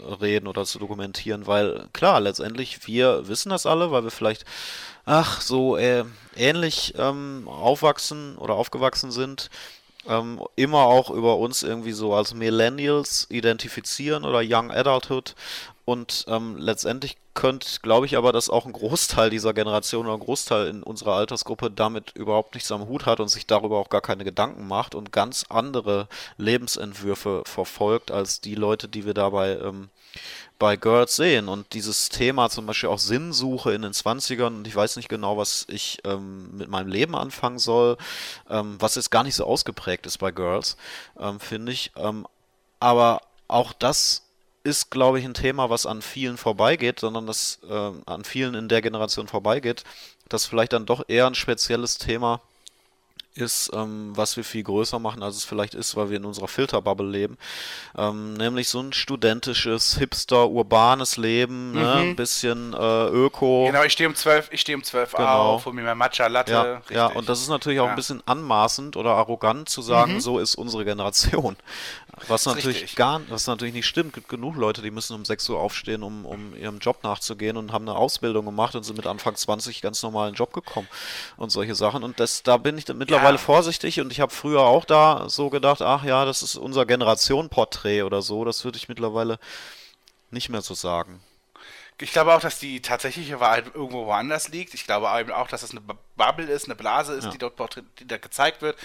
äh, 0.00 0.02
reden 0.14 0.46
oder 0.46 0.64
zu 0.64 0.78
dokumentieren, 0.78 1.46
weil 1.46 1.88
klar, 1.92 2.20
letztendlich, 2.20 2.86
wir 2.86 3.28
wissen 3.28 3.50
das 3.50 3.66
alle, 3.66 3.90
weil 3.90 4.02
wir 4.04 4.10
vielleicht, 4.10 4.44
ach, 5.04 5.40
so 5.42 5.76
äh, 5.76 6.04
ähnlich 6.34 6.94
ähm, 6.96 7.46
aufwachsen 7.48 8.36
oder 8.38 8.54
aufgewachsen 8.54 9.10
sind, 9.12 9.50
ähm, 10.08 10.40
immer 10.56 10.84
auch 10.84 11.10
über 11.10 11.36
uns 11.38 11.62
irgendwie 11.62 11.92
so 11.92 12.14
als 12.14 12.34
Millennials 12.34 13.26
identifizieren 13.30 14.24
oder 14.24 14.42
Young 14.44 14.70
Adulthood 14.70 15.34
Und 15.84 16.24
ähm, 16.28 16.56
letztendlich 16.56 17.16
könnte, 17.34 17.68
glaube 17.82 18.06
ich 18.06 18.16
aber, 18.16 18.32
dass 18.32 18.48
auch 18.48 18.64
ein 18.64 18.72
Großteil 18.72 19.28
dieser 19.28 19.52
Generation 19.52 20.06
oder 20.06 20.14
ein 20.14 20.20
Großteil 20.20 20.68
in 20.68 20.82
unserer 20.82 21.14
Altersgruppe 21.14 21.70
damit 21.70 22.12
überhaupt 22.12 22.54
nichts 22.54 22.72
am 22.72 22.86
Hut 22.86 23.04
hat 23.04 23.20
und 23.20 23.28
sich 23.28 23.46
darüber 23.46 23.78
auch 23.78 23.90
gar 23.90 24.00
keine 24.00 24.24
Gedanken 24.24 24.66
macht 24.66 24.94
und 24.94 25.12
ganz 25.12 25.44
andere 25.50 26.08
Lebensentwürfe 26.38 27.42
verfolgt 27.44 28.10
als 28.10 28.40
die 28.40 28.54
Leute, 28.54 28.88
die 28.88 29.04
wir 29.04 29.14
dabei 29.14 29.58
ähm, 29.58 29.90
bei 30.58 30.76
Girls 30.76 31.16
sehen. 31.16 31.48
Und 31.48 31.74
dieses 31.74 32.08
Thema 32.08 32.48
zum 32.48 32.66
Beispiel 32.66 32.88
auch 32.88 32.98
Sinnsuche 32.98 33.72
in 33.74 33.82
den 33.82 33.92
20ern 33.92 34.46
und 34.46 34.66
ich 34.66 34.74
weiß 34.74 34.96
nicht 34.96 35.08
genau, 35.08 35.36
was 35.36 35.66
ich 35.68 35.98
ähm, 36.04 36.56
mit 36.56 36.68
meinem 36.68 36.88
Leben 36.88 37.14
anfangen 37.14 37.58
soll, 37.58 37.98
ähm, 38.48 38.76
was 38.78 38.94
jetzt 38.94 39.10
gar 39.10 39.24
nicht 39.24 39.34
so 39.34 39.44
ausgeprägt 39.44 40.06
ist 40.06 40.18
bei 40.18 40.30
Girls, 40.30 40.78
ähm, 41.18 41.40
finde 41.40 41.72
ich. 41.72 41.92
Ähm, 41.96 42.26
aber 42.80 43.20
auch 43.48 43.72
das 43.72 44.23
ist, 44.64 44.90
glaube 44.90 45.18
ich, 45.20 45.24
ein 45.24 45.34
Thema, 45.34 45.70
was 45.70 45.86
an 45.86 46.02
vielen 46.02 46.36
vorbeigeht, 46.36 46.98
sondern 47.00 47.26
das 47.26 47.58
äh, 47.68 47.90
an 48.06 48.24
vielen 48.24 48.54
in 48.54 48.68
der 48.68 48.82
Generation 48.82 49.28
vorbeigeht, 49.28 49.84
das 50.28 50.46
vielleicht 50.46 50.72
dann 50.72 50.86
doch 50.86 51.04
eher 51.06 51.26
ein 51.26 51.34
spezielles 51.34 51.98
Thema 51.98 52.40
ist, 53.36 53.72
ähm, 53.74 54.12
was 54.14 54.36
wir 54.36 54.44
viel 54.44 54.62
größer 54.62 55.00
machen, 55.00 55.20
als 55.24 55.34
es 55.36 55.44
vielleicht 55.44 55.74
ist, 55.74 55.96
weil 55.96 56.08
wir 56.08 56.18
in 56.18 56.24
unserer 56.24 56.46
Filterbubble 56.46 57.08
leben. 57.10 57.36
Ähm, 57.98 58.34
nämlich 58.34 58.68
so 58.68 58.78
ein 58.78 58.92
studentisches, 58.92 59.98
hipster, 59.98 60.48
urbanes 60.48 61.16
Leben, 61.16 61.72
ne? 61.72 61.80
Mhm. 61.80 62.10
ein 62.10 62.16
bisschen 62.16 62.72
äh, 62.74 63.06
Öko. 63.08 63.64
Genau, 63.66 63.82
ich 63.82 63.92
stehe 63.92 64.08
um 64.08 64.14
12, 64.14 64.50
ich 64.52 64.60
stehe 64.60 64.78
um 64.78 64.84
12 64.84 65.14
Genau. 65.14 65.54
auf, 65.54 65.66
hol 65.66 65.72
mir 65.72 65.82
mein 65.82 65.98
Matcha 65.98 66.28
Latte. 66.28 66.52
Ja, 66.52 66.62
richtig. 66.76 66.96
ja, 66.96 67.06
und 67.08 67.28
das 67.28 67.40
ist 67.40 67.48
natürlich 67.48 67.80
auch 67.80 67.86
Ja. 67.86 67.90
ein 67.90 67.96
bisschen 67.96 68.22
anmaßend 68.24 68.96
oder 68.96 69.10
arrogant 69.16 69.68
zu 69.68 69.82
sagen, 69.82 70.14
Mhm. 70.14 70.20
so 70.20 70.38
ist 70.38 70.54
unsere 70.54 70.84
Generation. 70.84 71.56
Was 72.28 72.46
natürlich 72.46 72.82
richtig. 72.82 72.96
gar, 72.96 73.20
was 73.28 73.46
natürlich 73.46 73.74
nicht 73.74 73.86
stimmt. 73.86 74.08
Es 74.10 74.14
gibt 74.14 74.28
genug 74.28 74.56
Leute, 74.56 74.82
die 74.82 74.90
müssen 74.90 75.14
um 75.14 75.24
6 75.24 75.48
Uhr 75.50 75.58
aufstehen, 75.60 76.02
um, 76.02 76.24
um 76.24 76.54
ihrem 76.56 76.78
Job 76.78 77.02
nachzugehen 77.02 77.56
und 77.56 77.72
haben 77.72 77.88
eine 77.88 77.96
Ausbildung 77.98 78.44
gemacht 78.46 78.74
und 78.74 78.82
sind 78.84 78.96
mit 78.96 79.06
Anfang 79.06 79.34
20 79.34 79.82
ganz 79.82 80.02
normal 80.02 80.28
in 80.28 80.34
den 80.34 80.38
Job 80.38 80.52
gekommen 80.52 80.88
und 81.36 81.50
solche 81.50 81.74
Sachen. 81.74 82.02
Und 82.04 82.20
das, 82.20 82.42
da 82.42 82.56
bin 82.56 82.78
ich 82.78 82.86
mittlerweile 82.88 83.32
Ja. 83.36 83.38
vorsichtig 83.38 84.00
und 84.00 84.12
ich 84.12 84.20
habe 84.20 84.32
früher 84.32 84.60
auch 84.62 84.84
da 84.84 85.28
so 85.28 85.50
gedacht, 85.50 85.82
ach 85.82 86.04
ja, 86.04 86.24
das 86.24 86.42
ist 86.42 86.56
unser 86.56 86.86
Generationenporträt 86.86 88.02
oder 88.02 88.22
so. 88.22 88.44
Das 88.44 88.64
würde 88.64 88.78
ich 88.78 88.88
mittlerweile 88.88 89.38
nicht 90.30 90.48
mehr 90.48 90.62
so 90.62 90.74
sagen. 90.74 91.20
Ich 92.00 92.10
glaube 92.12 92.34
auch, 92.34 92.40
dass 92.40 92.58
die 92.58 92.82
tatsächliche 92.82 93.38
Wahrheit 93.38 93.66
irgendwo 93.74 94.06
woanders 94.06 94.48
liegt. 94.48 94.74
Ich 94.74 94.84
glaube 94.84 95.08
eben 95.20 95.30
auch, 95.30 95.46
dass 95.48 95.62
es 95.62 95.70
eine 95.70 95.80
Bu- 95.80 95.94
Bubble 96.16 96.46
ist, 96.46 96.64
eine 96.64 96.74
Blase 96.74 97.14
ist, 97.14 97.24
Ja. 97.24 97.30
die 97.30 97.38
dort 97.38 97.82
die 98.00 98.06
da 98.06 98.18
gezeigt 98.18 98.62
wird. 98.62 98.76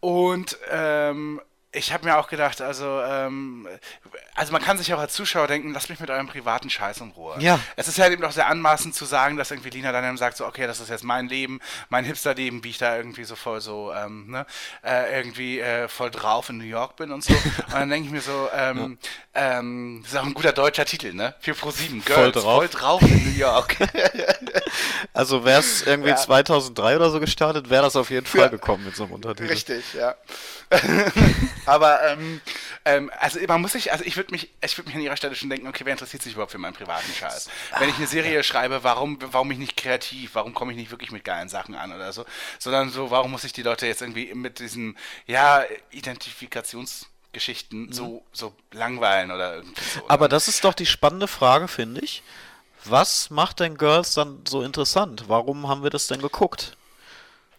Und 0.00 0.58
ähm, 0.68 1.40
ich 1.74 1.92
habe 1.92 2.04
mir 2.04 2.18
auch 2.18 2.28
gedacht, 2.28 2.60
also, 2.60 3.00
ähm, 3.02 3.66
also 4.34 4.52
man 4.52 4.62
kann 4.62 4.76
sich 4.76 4.92
auch 4.92 4.98
als 4.98 5.14
Zuschauer 5.14 5.46
denken, 5.46 5.72
lasst 5.72 5.88
mich 5.88 6.00
mit 6.00 6.10
eurem 6.10 6.26
privaten 6.28 6.68
Scheiß 6.68 6.98
in 7.00 7.10
Ruhe. 7.12 7.36
Ja. 7.38 7.58
Es 7.76 7.88
ist 7.88 7.98
halt 7.98 8.12
eben 8.12 8.22
auch 8.24 8.30
sehr 8.32 8.46
anmaßend 8.46 8.94
zu 8.94 9.04
sagen, 9.06 9.36
dass 9.38 9.50
irgendwie 9.50 9.70
Lina 9.70 9.90
dann 9.90 10.04
eben 10.04 10.18
sagt, 10.18 10.36
so, 10.36 10.46
okay, 10.46 10.66
das 10.66 10.80
ist 10.80 10.90
jetzt 10.90 11.02
mein 11.04 11.28
Leben, 11.28 11.60
mein 11.88 12.04
Hipster-Leben, 12.04 12.62
wie 12.64 12.70
ich 12.70 12.78
da 12.78 12.96
irgendwie 12.96 13.24
so 13.24 13.36
voll 13.36 13.60
so, 13.62 13.92
ähm, 13.94 14.30
ne, 14.30 14.46
äh, 14.84 15.16
irgendwie 15.18 15.60
äh, 15.60 15.88
voll 15.88 16.10
drauf 16.10 16.50
in 16.50 16.58
New 16.58 16.64
York 16.64 16.96
bin 16.96 17.10
und 17.10 17.24
so. 17.24 17.32
und 17.32 17.72
dann 17.72 17.88
denke 17.88 18.06
ich 18.06 18.12
mir 18.12 18.20
so, 18.20 18.48
ähm, 18.54 18.98
ähm, 19.34 20.00
das 20.02 20.12
ist 20.12 20.18
auch 20.18 20.26
ein 20.26 20.34
guter 20.34 20.52
deutscher 20.52 20.84
Titel, 20.84 21.14
ne? 21.14 21.34
Für 21.40 21.52
Pro7, 21.52 22.04
Girls, 22.04 22.34
drauf. 22.34 22.56
voll 22.56 22.68
drauf 22.68 23.00
in 23.02 23.32
New 23.32 23.38
York. 23.38 23.76
Also 25.14 25.44
wäre 25.44 25.60
es 25.60 25.82
irgendwie 25.82 26.10
Ja. 26.10 26.16
2003 26.16 26.96
oder 26.96 27.10
so 27.10 27.20
gestartet, 27.20 27.68
wäre 27.70 27.82
das 27.82 27.96
auf 27.96 28.10
jeden 28.10 28.24
Fall 28.26 28.40
Ja. 28.42 28.48
gekommen 28.48 28.84
mit 28.84 28.96
so 28.96 29.04
einem 29.04 29.12
Untertitel. 29.12 29.50
Richtig, 29.50 29.84
ja. 29.94 30.14
Aber 31.66 32.02
ähm, 32.04 32.40
ähm, 32.84 33.10
also 33.18 33.38
man 33.46 33.60
muss 33.60 33.72
sich, 33.72 33.92
also 33.92 34.04
ich 34.04 34.16
würde 34.16 34.32
mich, 34.32 34.50
ich 34.64 34.76
würde 34.76 34.88
mich 34.88 34.96
an 34.96 35.02
ihrer 35.02 35.16
Stelle 35.16 35.34
schon 35.34 35.50
denken, 35.50 35.68
okay, 35.68 35.84
wer 35.84 35.92
interessiert 35.92 36.22
sich 36.22 36.32
überhaupt 36.32 36.52
für 36.52 36.58
meinen 36.58 36.74
privaten 36.74 37.12
Scheiß? 37.12 37.48
Wenn 37.78 37.88
ich 37.88 37.96
eine 37.96 38.06
Serie 38.06 38.42
schreibe, 38.42 38.84
warum, 38.84 39.18
warum 39.20 39.48
bin 39.48 39.56
ich 39.56 39.60
nicht 39.60 39.76
kreativ? 39.76 40.34
Warum 40.34 40.54
komme 40.54 40.72
ich 40.72 40.78
nicht 40.78 40.90
wirklich 40.90 41.12
mit 41.12 41.24
geilen 41.24 41.48
Sachen 41.48 41.74
an 41.74 41.92
oder 41.92 42.12
so? 42.12 42.24
Sondern 42.58 42.90
so, 42.90 43.10
warum 43.10 43.30
muss 43.30 43.44
ich 43.44 43.52
die 43.52 43.62
Leute 43.62 43.86
jetzt 43.86 44.02
irgendwie 44.02 44.34
mit 44.34 44.58
diesen, 44.58 44.96
ja, 45.26 45.64
Identifikationsgeschichten 45.90 47.92
so, 47.92 48.24
so 48.32 48.54
langweilen 48.72 49.30
oder 49.30 49.56
irgendwie 49.56 49.82
so. 49.82 50.00
ne? 50.00 50.06
Aber 50.08 50.28
das 50.28 50.48
ist 50.48 50.64
doch 50.64 50.74
die 50.74 50.86
spannende 50.86 51.28
Frage, 51.28 51.68
finde 51.68 52.00
ich. 52.00 52.22
Was 52.84 53.30
macht 53.30 53.60
denn 53.60 53.78
Girls 53.78 54.14
dann 54.14 54.40
so 54.46 54.62
interessant? 54.62 55.24
Warum 55.28 55.68
haben 55.68 55.84
wir 55.84 55.90
das 55.90 56.08
denn 56.08 56.20
geguckt? 56.20 56.76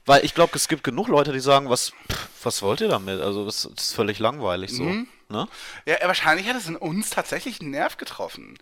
Weil 0.05 0.25
ich 0.25 0.33
glaube, 0.33 0.55
es 0.55 0.67
gibt 0.67 0.83
genug 0.83 1.07
Leute, 1.07 1.31
die 1.31 1.39
sagen, 1.39 1.69
was, 1.69 1.93
pff, 2.11 2.27
was 2.43 2.61
wollt 2.61 2.81
ihr 2.81 2.89
damit? 2.89 3.21
Also 3.21 3.45
das, 3.45 3.65
ist 3.65 3.95
völlig 3.95 4.19
langweilig 4.19 4.71
so. 4.71 4.83
Mhm. 4.83 5.07
Ne? 5.29 5.47
Ja, 5.85 5.95
wahrscheinlich 6.03 6.47
hat 6.47 6.57
es 6.57 6.67
in 6.67 6.75
uns 6.75 7.09
tatsächlich 7.09 7.61
einen 7.61 7.71
Nerv 7.71 7.97
getroffen. 7.97 8.57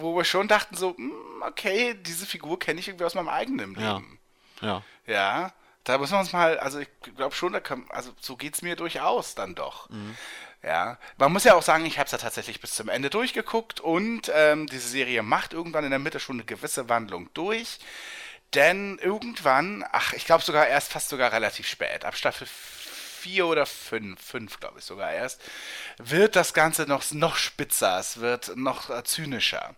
Wo 0.00 0.16
wir 0.16 0.24
schon 0.24 0.46
dachten 0.46 0.76
so, 0.76 0.96
hm, 0.96 1.12
okay, 1.40 1.94
diese 1.94 2.26
Figur 2.26 2.58
kenne 2.58 2.80
ich 2.80 2.88
irgendwie 2.88 3.04
aus 3.04 3.14
meinem 3.14 3.28
eigenen 3.28 3.78
Ja. 3.78 3.96
Leben. 3.96 4.18
Ja. 4.60 4.82
Ja, 5.06 5.52
da 5.84 5.98
müssen 5.98 6.12
wir 6.12 6.20
uns 6.20 6.32
mal, 6.32 6.58
also 6.58 6.78
ich 6.78 6.88
glaube 7.16 7.34
schon, 7.34 7.52
da 7.52 7.60
kann, 7.60 7.84
also 7.90 8.10
so 8.20 8.36
geht 8.36 8.54
es 8.54 8.62
mir 8.62 8.76
durchaus 8.76 9.34
dann 9.34 9.54
doch. 9.54 9.90
Mhm. 9.90 10.16
Ja, 10.62 10.98
man 11.18 11.30
muss 11.30 11.44
ja 11.44 11.54
auch 11.54 11.62
sagen, 11.62 11.84
ich 11.84 11.98
habe 11.98 12.06
es 12.06 12.12
ja 12.12 12.18
tatsächlich 12.18 12.60
bis 12.60 12.74
zum 12.74 12.88
Ende 12.88 13.10
durchgeguckt 13.10 13.80
und 13.80 14.30
ähm, 14.34 14.66
diese 14.66 14.88
Serie 14.88 15.22
macht 15.22 15.52
irgendwann 15.52 15.84
in 15.84 15.90
der 15.90 15.98
Mitte 15.98 16.20
schon 16.20 16.36
eine 16.36 16.44
gewisse 16.44 16.88
Wandlung 16.88 17.28
durch. 17.34 17.80
Denn 18.54 18.98
irgendwann, 18.98 19.84
ach, 19.90 20.12
ich 20.12 20.26
glaube 20.26 20.44
sogar 20.44 20.66
erst 20.66 20.92
fast 20.92 21.08
sogar 21.08 21.32
relativ 21.32 21.66
spät, 21.66 22.04
ab 22.04 22.16
Staffel 22.16 22.46
4 23.24 23.46
oder 23.46 23.64
5, 23.64 24.20
5 24.20 24.60
glaube 24.60 24.80
ich 24.80 24.84
sogar 24.84 25.10
erst, 25.10 25.40
wird 25.96 26.36
das 26.36 26.52
Ganze 26.52 26.82
noch, 26.82 27.10
noch 27.12 27.36
spitzer, 27.36 27.98
es 27.98 28.20
wird 28.20 28.54
noch 28.54 28.90
äh, 28.90 29.02
zynischer. 29.02 29.74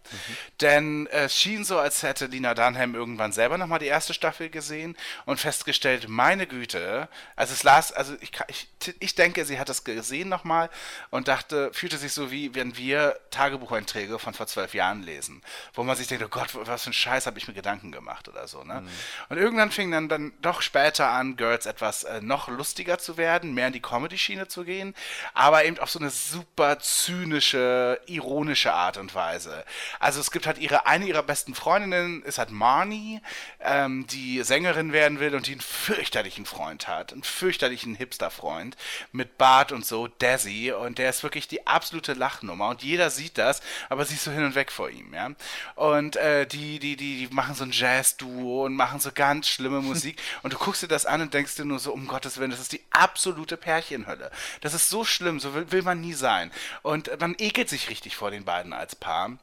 Denn 0.60 1.06
es 1.12 1.36
schien 1.36 1.64
so, 1.64 1.78
als 1.78 2.02
hätte 2.02 2.26
Lina 2.26 2.54
Dunham 2.54 2.96
irgendwann 2.96 3.30
selber 3.30 3.56
nochmal 3.56 3.78
die 3.78 3.86
erste 3.86 4.14
Staffel 4.14 4.50
gesehen 4.50 4.96
und 5.26 5.38
festgestellt, 5.38 6.08
meine 6.08 6.48
Güte, 6.48 7.08
also 7.36 7.52
es 7.52 7.62
las, 7.62 7.92
also 7.92 8.16
ich, 8.20 8.32
ich, 8.48 8.68
ich 8.98 9.14
denke, 9.14 9.44
sie 9.44 9.60
hat 9.60 9.68
es 9.68 9.84
gesehen 9.84 10.28
nochmal 10.28 10.68
und 11.10 11.28
dachte, 11.28 11.72
fühlte 11.72 11.98
sich 11.98 12.12
so 12.12 12.32
wie, 12.32 12.52
wenn 12.56 12.76
wir 12.76 13.16
Tagebucheinträge 13.30 14.18
von 14.18 14.34
vor 14.34 14.48
zwölf 14.48 14.74
Jahren 14.74 15.04
lesen, 15.04 15.40
wo 15.72 15.84
man 15.84 15.96
sich 15.96 16.08
denkt, 16.08 16.24
oh 16.24 16.28
Gott, 16.28 16.48
was 16.52 16.82
für 16.82 16.90
ein 16.90 16.94
Scheiß 16.94 17.26
habe 17.26 17.38
ich 17.38 17.46
mir 17.46 17.54
Gedanken 17.54 17.92
gemacht 17.92 18.28
oder 18.28 18.48
so, 18.48 18.64
ne? 18.64 18.82
Und 19.28 19.36
irgendwann 19.36 19.70
fing 19.70 19.92
dann, 19.92 20.08
dann 20.08 20.32
doch 20.42 20.62
später 20.62 21.10
an, 21.10 21.36
Girls 21.36 21.66
etwas 21.66 22.02
äh, 22.02 22.20
noch 22.20 22.48
lustiger 22.48 22.98
zu 22.98 23.16
werden, 23.16 23.35
mehr 23.44 23.68
in 23.68 23.72
die 23.72 23.80
Comedy-Schiene 23.80 24.48
zu 24.48 24.64
gehen, 24.64 24.94
aber 25.34 25.64
eben 25.64 25.78
auf 25.78 25.90
so 25.90 25.98
eine 25.98 26.10
super 26.10 26.78
zynische, 26.78 28.00
ironische 28.06 28.72
Art 28.72 28.96
und 28.96 29.14
Weise. 29.14 29.64
Also 30.00 30.20
es 30.20 30.30
gibt 30.30 30.46
halt 30.46 30.58
ihre, 30.58 30.86
eine 30.86 31.06
ihrer 31.06 31.22
besten 31.22 31.54
Freundinnen 31.54 32.22
ist 32.22 32.38
halt 32.38 32.50
Marnie, 32.50 33.20
ähm, 33.60 34.06
die 34.08 34.42
Sängerin 34.42 34.92
werden 34.92 35.20
will 35.20 35.34
und 35.34 35.46
die 35.46 35.52
einen 35.52 35.60
fürchterlichen 35.60 36.46
Freund 36.46 36.88
hat, 36.88 37.12
einen 37.12 37.22
fürchterlichen 37.22 37.94
Hipster-Freund 37.94 38.76
mit 39.12 39.38
Bart 39.38 39.72
und 39.72 39.84
so, 39.84 40.06
Desi, 40.08 40.72
und 40.72 40.98
der 40.98 41.10
ist 41.10 41.22
wirklich 41.22 41.48
die 41.48 41.66
absolute 41.66 42.14
Lachnummer 42.14 42.68
und 42.68 42.82
jeder 42.82 43.10
sieht 43.10 43.38
das, 43.38 43.60
aber 43.88 44.04
sie 44.04 44.14
ist 44.14 44.24
so 44.24 44.30
hin 44.30 44.44
und 44.44 44.54
weg 44.54 44.72
vor 44.72 44.90
ihm, 44.90 45.14
ja. 45.14 45.30
Und 45.74 46.16
äh, 46.16 46.46
die, 46.46 46.78
die, 46.78 46.96
die, 46.96 47.26
die 47.26 47.34
machen 47.34 47.54
so 47.54 47.64
ein 47.64 47.70
Jazz-Duo 47.72 48.64
und 48.64 48.74
machen 48.74 49.00
so 49.00 49.10
ganz 49.14 49.48
schlimme 49.48 49.80
Musik 49.80 50.20
und 50.42 50.52
du 50.52 50.58
guckst 50.58 50.82
dir 50.82 50.88
das 50.88 51.06
an 51.06 51.20
und 51.20 51.34
denkst 51.34 51.56
dir 51.56 51.64
nur 51.64 51.78
so, 51.78 51.92
um 51.92 52.06
Gottes 52.06 52.38
Willen, 52.38 52.50
das 52.50 52.60
ist 52.60 52.72
die 52.72 52.84
absolute 52.90 53.25
Pärchenhölle. 53.56 54.30
Das 54.60 54.74
ist 54.74 54.88
so 54.88 55.04
schlimm, 55.04 55.40
so 55.40 55.54
will, 55.54 55.70
will 55.72 55.82
man 55.82 56.00
nie 56.00 56.14
sein. 56.14 56.50
Und 56.82 57.10
man 57.20 57.34
ekelt 57.38 57.68
sich 57.68 57.90
richtig 57.90 58.16
vor 58.16 58.30
den 58.30 58.44
beiden 58.44 58.72
als 58.72 58.96
Paar. 58.96 59.38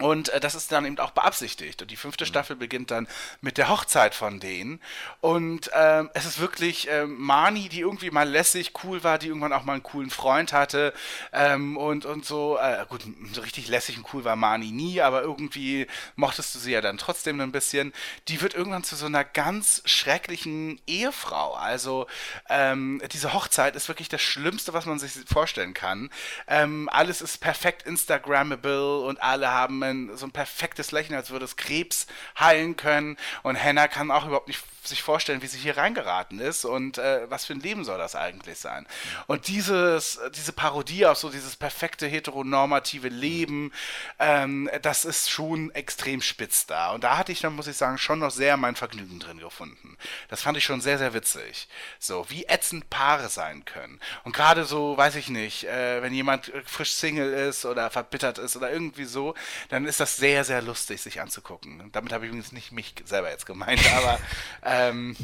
Und 0.00 0.28
äh, 0.30 0.40
das 0.40 0.54
ist 0.56 0.72
dann 0.72 0.84
eben 0.84 0.98
auch 0.98 1.12
beabsichtigt. 1.12 1.80
Und 1.82 1.90
die 1.90 1.96
fünfte 1.96 2.26
Staffel 2.26 2.56
beginnt 2.56 2.90
dann 2.90 3.06
mit 3.40 3.58
der 3.58 3.68
Hochzeit 3.68 4.14
von 4.14 4.40
denen. 4.40 4.80
Und 5.20 5.70
ähm, 5.72 6.10
es 6.14 6.24
ist 6.24 6.40
wirklich 6.40 6.88
ähm, 6.90 7.16
Marnie, 7.20 7.68
die 7.68 7.80
irgendwie 7.80 8.10
mal 8.10 8.28
lässig, 8.28 8.72
cool 8.82 9.04
war, 9.04 9.18
die 9.18 9.28
irgendwann 9.28 9.52
auch 9.52 9.62
mal 9.62 9.74
einen 9.74 9.84
coolen 9.84 10.10
Freund 10.10 10.52
hatte. 10.52 10.92
Ähm, 11.32 11.76
und, 11.76 12.06
und 12.06 12.24
so, 12.24 12.58
äh, 12.58 12.84
gut, 12.88 13.02
so 13.32 13.40
richtig 13.42 13.68
lässig 13.68 13.96
und 13.96 14.12
cool 14.12 14.24
war 14.24 14.34
Marnie 14.34 14.72
nie, 14.72 15.00
aber 15.00 15.22
irgendwie 15.22 15.86
mochtest 16.16 16.54
du 16.54 16.58
sie 16.58 16.72
ja 16.72 16.80
dann 16.80 16.98
trotzdem 16.98 17.40
ein 17.40 17.52
bisschen. 17.52 17.92
Die 18.26 18.40
wird 18.40 18.54
irgendwann 18.54 18.82
zu 18.82 18.96
so 18.96 19.06
einer 19.06 19.24
ganz 19.24 19.82
schrecklichen 19.84 20.80
Ehefrau. 20.88 21.54
Also 21.54 22.08
ähm, 22.48 23.00
diese 23.12 23.32
Hochzeit 23.32 23.76
ist 23.76 23.86
wirklich 23.86 24.08
das 24.08 24.22
Schlimmste, 24.22 24.72
was 24.72 24.86
man 24.86 24.98
sich 24.98 25.12
vorstellen 25.26 25.74
kann. 25.74 26.10
Ähm, 26.48 26.88
alles 26.92 27.22
ist 27.22 27.40
perfekt 27.40 27.84
Instagrammable 27.84 29.00
und 29.00 29.22
alle 29.22 29.50
haben 29.50 29.83
ein, 29.84 30.16
so 30.16 30.26
ein 30.26 30.32
perfektes 30.32 30.92
Lächeln, 30.92 31.16
als 31.16 31.30
würde 31.30 31.44
es 31.44 31.56
Krebs 31.56 32.06
heilen 32.38 32.76
können. 32.76 33.16
Und 33.42 33.62
Hannah 33.62 33.88
kann 33.88 34.10
auch 34.10 34.26
überhaupt 34.26 34.48
nicht 34.48 34.60
sich 34.88 35.02
vorstellen, 35.02 35.42
wie 35.42 35.46
sie 35.46 35.58
hier 35.58 35.76
reingeraten 35.76 36.40
ist 36.40 36.64
und 36.64 36.98
äh, 36.98 37.28
was 37.30 37.44
für 37.44 37.54
ein 37.54 37.60
Leben 37.60 37.84
soll 37.84 37.98
das 37.98 38.16
eigentlich 38.16 38.58
sein. 38.58 38.86
Und 39.26 39.48
dieses, 39.48 40.20
diese 40.34 40.52
Parodie 40.52 41.06
auf 41.06 41.18
so 41.18 41.30
dieses 41.30 41.56
perfekte 41.56 42.06
heteronormative 42.06 43.08
Leben, 43.08 43.72
ähm, 44.18 44.70
das 44.82 45.04
ist 45.04 45.30
schon 45.30 45.70
extrem 45.72 46.20
spitz 46.20 46.66
da. 46.66 46.92
Und 46.92 47.04
da 47.04 47.16
hatte 47.16 47.32
ich 47.32 47.40
dann, 47.40 47.54
muss 47.54 47.66
ich 47.66 47.76
sagen, 47.76 47.98
schon 47.98 48.18
noch 48.18 48.30
sehr 48.30 48.56
mein 48.56 48.76
Vergnügen 48.76 49.18
drin 49.18 49.38
gefunden. 49.38 49.96
Das 50.28 50.42
fand 50.42 50.56
ich 50.56 50.64
schon 50.64 50.80
sehr, 50.80 50.98
sehr 50.98 51.14
witzig. 51.14 51.68
So, 51.98 52.26
wie 52.28 52.44
ätzend 52.44 52.90
Paare 52.90 53.28
sein 53.28 53.64
können. 53.64 54.00
Und 54.24 54.34
gerade 54.34 54.64
so, 54.64 54.96
weiß 54.96 55.16
ich 55.16 55.28
nicht, 55.28 55.64
äh, 55.64 56.02
wenn 56.02 56.12
jemand 56.12 56.52
frisch 56.64 56.92
Single 56.92 57.32
ist 57.32 57.64
oder 57.64 57.90
verbittert 57.90 58.38
ist 58.38 58.56
oder 58.56 58.70
irgendwie 58.70 59.04
so, 59.04 59.34
dann 59.68 59.84
ist 59.86 60.00
das 60.00 60.16
sehr, 60.16 60.44
sehr 60.44 60.62
lustig, 60.62 61.02
sich 61.02 61.20
anzugucken. 61.20 61.90
Damit 61.92 62.12
habe 62.12 62.24
ich 62.24 62.30
übrigens 62.30 62.52
nicht 62.52 62.72
mich 62.72 62.94
selber 63.04 63.30
jetzt 63.30 63.46
gemeint, 63.46 63.80
aber 63.96 64.18
ähm, 64.74 65.16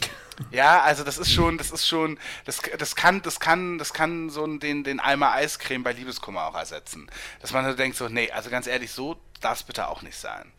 ja, 0.50 0.80
also 0.80 1.04
das 1.04 1.18
ist 1.18 1.32
schon, 1.32 1.58
das 1.58 1.70
ist 1.70 1.86
schon, 1.86 2.18
das, 2.46 2.60
das 2.78 2.96
kann, 2.96 3.22
das 3.22 3.40
kann, 3.40 3.78
das 3.78 3.92
kann 3.92 4.30
so 4.30 4.46
den, 4.46 4.84
den 4.84 5.00
Eimer 5.00 5.32
Eiscreme 5.32 5.82
bei 5.82 5.92
Liebeskummer 5.92 6.46
auch 6.46 6.54
ersetzen. 6.54 7.10
Dass 7.40 7.52
man 7.52 7.64
so 7.64 7.74
denkt, 7.74 7.96
so, 7.96 8.08
nee, 8.08 8.30
also 8.30 8.50
ganz 8.50 8.66
ehrlich, 8.66 8.92
so 8.92 9.16
darf 9.40 9.58
es 9.58 9.62
bitte 9.64 9.88
auch 9.88 10.02
nicht 10.02 10.18
sein. 10.18 10.50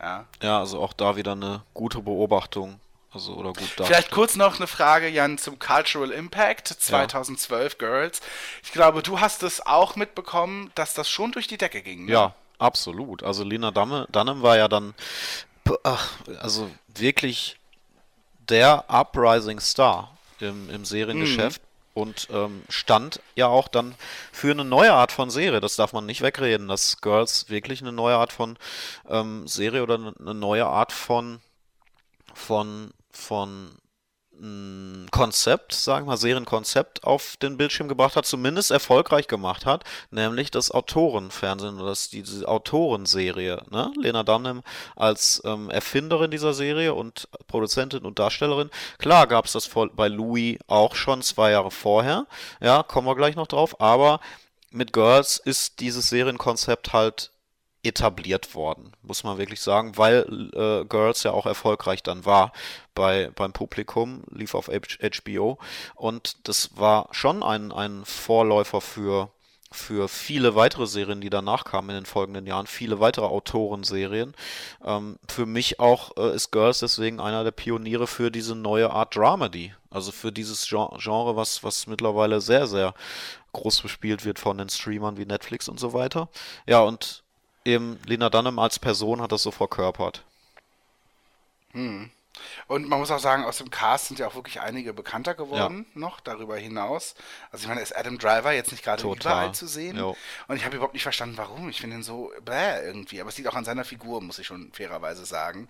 Ja. 0.00 0.26
Ja, 0.42 0.58
also 0.60 0.80
auch 0.80 0.92
da 0.92 1.16
wieder 1.16 1.32
eine 1.32 1.62
gute 1.74 2.00
Beobachtung. 2.00 2.80
Also, 3.12 3.32
oder 3.34 3.54
gut 3.54 3.68
Vielleicht 3.82 4.10
kurz 4.10 4.36
noch 4.36 4.56
eine 4.56 4.66
Frage, 4.66 5.08
Jan, 5.08 5.38
zum 5.38 5.58
Cultural 5.58 6.10
Impact 6.10 6.68
2012 6.68 7.72
ja. 7.72 7.78
Girls. 7.78 8.20
Ich 8.62 8.72
glaube, 8.72 9.02
du 9.02 9.20
hast 9.20 9.42
es 9.42 9.64
auch 9.64 9.96
mitbekommen, 9.96 10.70
dass 10.74 10.92
das 10.92 11.08
schon 11.08 11.32
durch 11.32 11.46
die 11.46 11.56
Decke 11.56 11.80
ging. 11.80 12.04
Ne? 12.04 12.12
Ja, 12.12 12.34
absolut. 12.58 13.22
Also 13.22 13.42
Lena 13.42 13.70
Dunham 13.70 14.42
war 14.42 14.58
ja 14.58 14.68
dann, 14.68 14.94
ach, 15.82 16.10
also 16.40 16.70
wirklich 16.88 17.58
der 18.48 18.84
Uprising 18.88 19.60
Star 19.60 20.16
im, 20.40 20.70
im 20.70 20.84
Seriengeschäft. 20.84 21.62
Mhm. 21.62 21.66
Und 21.94 22.28
ähm, 22.30 22.62
stand 22.68 23.20
ja 23.36 23.46
auch 23.46 23.68
dann 23.68 23.94
für 24.30 24.50
eine 24.50 24.66
neue 24.66 24.92
Art 24.92 25.12
von 25.12 25.30
Serie. 25.30 25.60
Das 25.60 25.76
darf 25.76 25.94
man 25.94 26.04
nicht 26.04 26.20
wegreden, 26.20 26.68
dass 26.68 27.00
Girls 27.00 27.48
wirklich 27.48 27.80
eine 27.80 27.92
neue 27.92 28.16
Art 28.16 28.34
von 28.34 28.58
ähm, 29.08 29.48
Serie 29.48 29.82
oder 29.82 29.94
eine 29.94 30.34
neue 30.34 30.66
Art 30.66 30.92
von, 30.92 31.40
von 32.34 32.92
von 33.16 33.70
Konzept, 35.10 35.72
sagen 35.72 36.06
wir 36.06 36.12
mal, 36.12 36.16
Serienkonzept 36.16 37.04
auf 37.04 37.36
den 37.38 37.56
Bildschirm 37.56 37.88
gebracht 37.88 38.16
hat, 38.16 38.26
zumindest 38.26 38.70
erfolgreich 38.70 39.28
gemacht 39.28 39.64
hat, 39.64 39.84
nämlich 40.10 40.50
das 40.50 40.70
Autorenfernsehen 40.70 41.76
oder 41.76 41.88
das, 41.88 42.10
diese 42.10 42.46
Autorenserie. 42.46 43.62
Ne? 43.70 43.92
Lena 43.98 44.24
Dunham 44.24 44.62
als 44.94 45.40
ähm, 45.44 45.70
Erfinderin 45.70 46.30
dieser 46.30 46.52
Serie 46.52 46.92
und 46.92 47.28
Produzentin 47.46 48.04
und 48.04 48.18
Darstellerin. 48.18 48.70
Klar 48.98 49.26
gab 49.26 49.46
es 49.46 49.52
das 49.52 49.70
bei 49.94 50.08
Louis 50.08 50.58
auch 50.66 50.94
schon 50.94 51.22
zwei 51.22 51.52
Jahre 51.52 51.70
vorher, 51.70 52.26
ja, 52.60 52.82
kommen 52.82 53.06
wir 53.06 53.16
gleich 53.16 53.36
noch 53.36 53.46
drauf, 53.46 53.80
aber 53.80 54.20
mit 54.70 54.92
Girls 54.92 55.38
ist 55.38 55.80
dieses 55.80 56.08
Serienkonzept 56.10 56.92
halt 56.92 57.30
etabliert 57.86 58.54
worden, 58.54 58.92
muss 59.02 59.24
man 59.24 59.38
wirklich 59.38 59.60
sagen, 59.60 59.96
weil 59.96 60.50
äh, 60.54 60.84
Girls 60.86 61.22
ja 61.22 61.32
auch 61.32 61.46
erfolgreich 61.46 62.02
dann 62.02 62.24
war 62.24 62.52
bei, 62.94 63.30
beim 63.34 63.52
Publikum, 63.52 64.24
lief 64.30 64.54
auf 64.54 64.68
HBO 64.68 65.58
und 65.94 66.48
das 66.48 66.76
war 66.76 67.08
schon 67.12 67.42
ein, 67.42 67.72
ein 67.72 68.04
Vorläufer 68.04 68.80
für, 68.80 69.30
für 69.70 70.08
viele 70.08 70.54
weitere 70.54 70.86
Serien, 70.86 71.20
die 71.20 71.30
danach 71.30 71.64
kamen 71.64 71.90
in 71.90 71.96
den 71.96 72.06
folgenden 72.06 72.46
Jahren, 72.46 72.66
viele 72.66 72.98
weitere 72.98 73.26
Autorenserien. 73.26 74.34
Ähm, 74.84 75.18
für 75.28 75.46
mich 75.46 75.78
auch 75.78 76.16
äh, 76.16 76.34
ist 76.34 76.50
Girls 76.50 76.80
deswegen 76.80 77.20
einer 77.20 77.44
der 77.44 77.52
Pioniere 77.52 78.06
für 78.06 78.30
diese 78.30 78.54
neue 78.54 78.90
Art 78.90 79.14
Dramedy, 79.14 79.74
also 79.90 80.12
für 80.12 80.32
dieses 80.32 80.66
Genre, 80.68 81.36
was, 81.36 81.62
was 81.62 81.86
mittlerweile 81.86 82.40
sehr, 82.40 82.66
sehr 82.66 82.94
groß 83.52 83.82
bespielt 83.82 84.24
wird 84.24 84.38
von 84.38 84.58
den 84.58 84.68
Streamern 84.68 85.16
wie 85.16 85.26
Netflix 85.26 85.68
und 85.68 85.80
so 85.80 85.92
weiter. 85.92 86.28
Ja, 86.66 86.80
und 86.80 87.24
eben 87.66 87.98
Lena 88.06 88.30
Dunham 88.30 88.58
als 88.58 88.78
Person 88.78 89.20
hat 89.20 89.32
das 89.32 89.42
so 89.42 89.50
verkörpert. 89.50 90.24
Hm. 91.72 92.10
Und 92.66 92.88
man 92.88 92.98
muss 92.98 93.10
auch 93.10 93.18
sagen, 93.18 93.44
aus 93.44 93.58
dem 93.58 93.70
Cast 93.70 94.06
sind 94.06 94.18
ja 94.18 94.26
auch 94.26 94.34
wirklich 94.34 94.60
einige 94.60 94.92
bekannter 94.92 95.34
geworden 95.34 95.86
ja. 95.94 96.00
noch 96.00 96.20
darüber 96.20 96.56
hinaus. 96.56 97.14
Also 97.50 97.64
ich 97.64 97.68
meine, 97.68 97.80
ist 97.80 97.96
Adam 97.96 98.18
Driver 98.18 98.52
jetzt 98.52 98.72
nicht 98.72 98.84
gerade 98.84 99.02
überall 99.02 99.52
zu 99.52 99.66
sehen. 99.66 99.96
Jo. 99.96 100.16
Und 100.48 100.56
ich 100.56 100.64
habe 100.64 100.76
überhaupt 100.76 100.94
nicht 100.94 101.02
verstanden, 101.02 101.38
warum. 101.38 101.68
Ich 101.68 101.80
finde 101.80 101.96
ihn 101.96 102.02
so 102.02 102.32
bläh 102.44 102.84
irgendwie. 102.84 103.20
Aber 103.20 103.30
es 103.30 103.38
liegt 103.38 103.48
auch 103.48 103.54
an 103.54 103.64
seiner 103.64 103.84
Figur, 103.84 104.20
muss 104.20 104.38
ich 104.38 104.46
schon 104.46 104.72
fairerweise 104.72 105.24
sagen. 105.24 105.68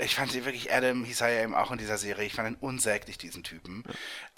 Ich 0.00 0.14
fand 0.14 0.32
sie 0.32 0.46
wirklich, 0.46 0.72
Adam 0.72 1.04
hieß 1.04 1.20
er 1.20 1.28
ja 1.28 1.42
eben 1.42 1.54
auch 1.54 1.70
in 1.70 1.76
dieser 1.76 1.98
Serie, 1.98 2.24
ich 2.24 2.34
fand 2.34 2.48
ihn 2.48 2.56
unsäglich, 2.60 3.18
diesen 3.18 3.42
Typen. 3.42 3.84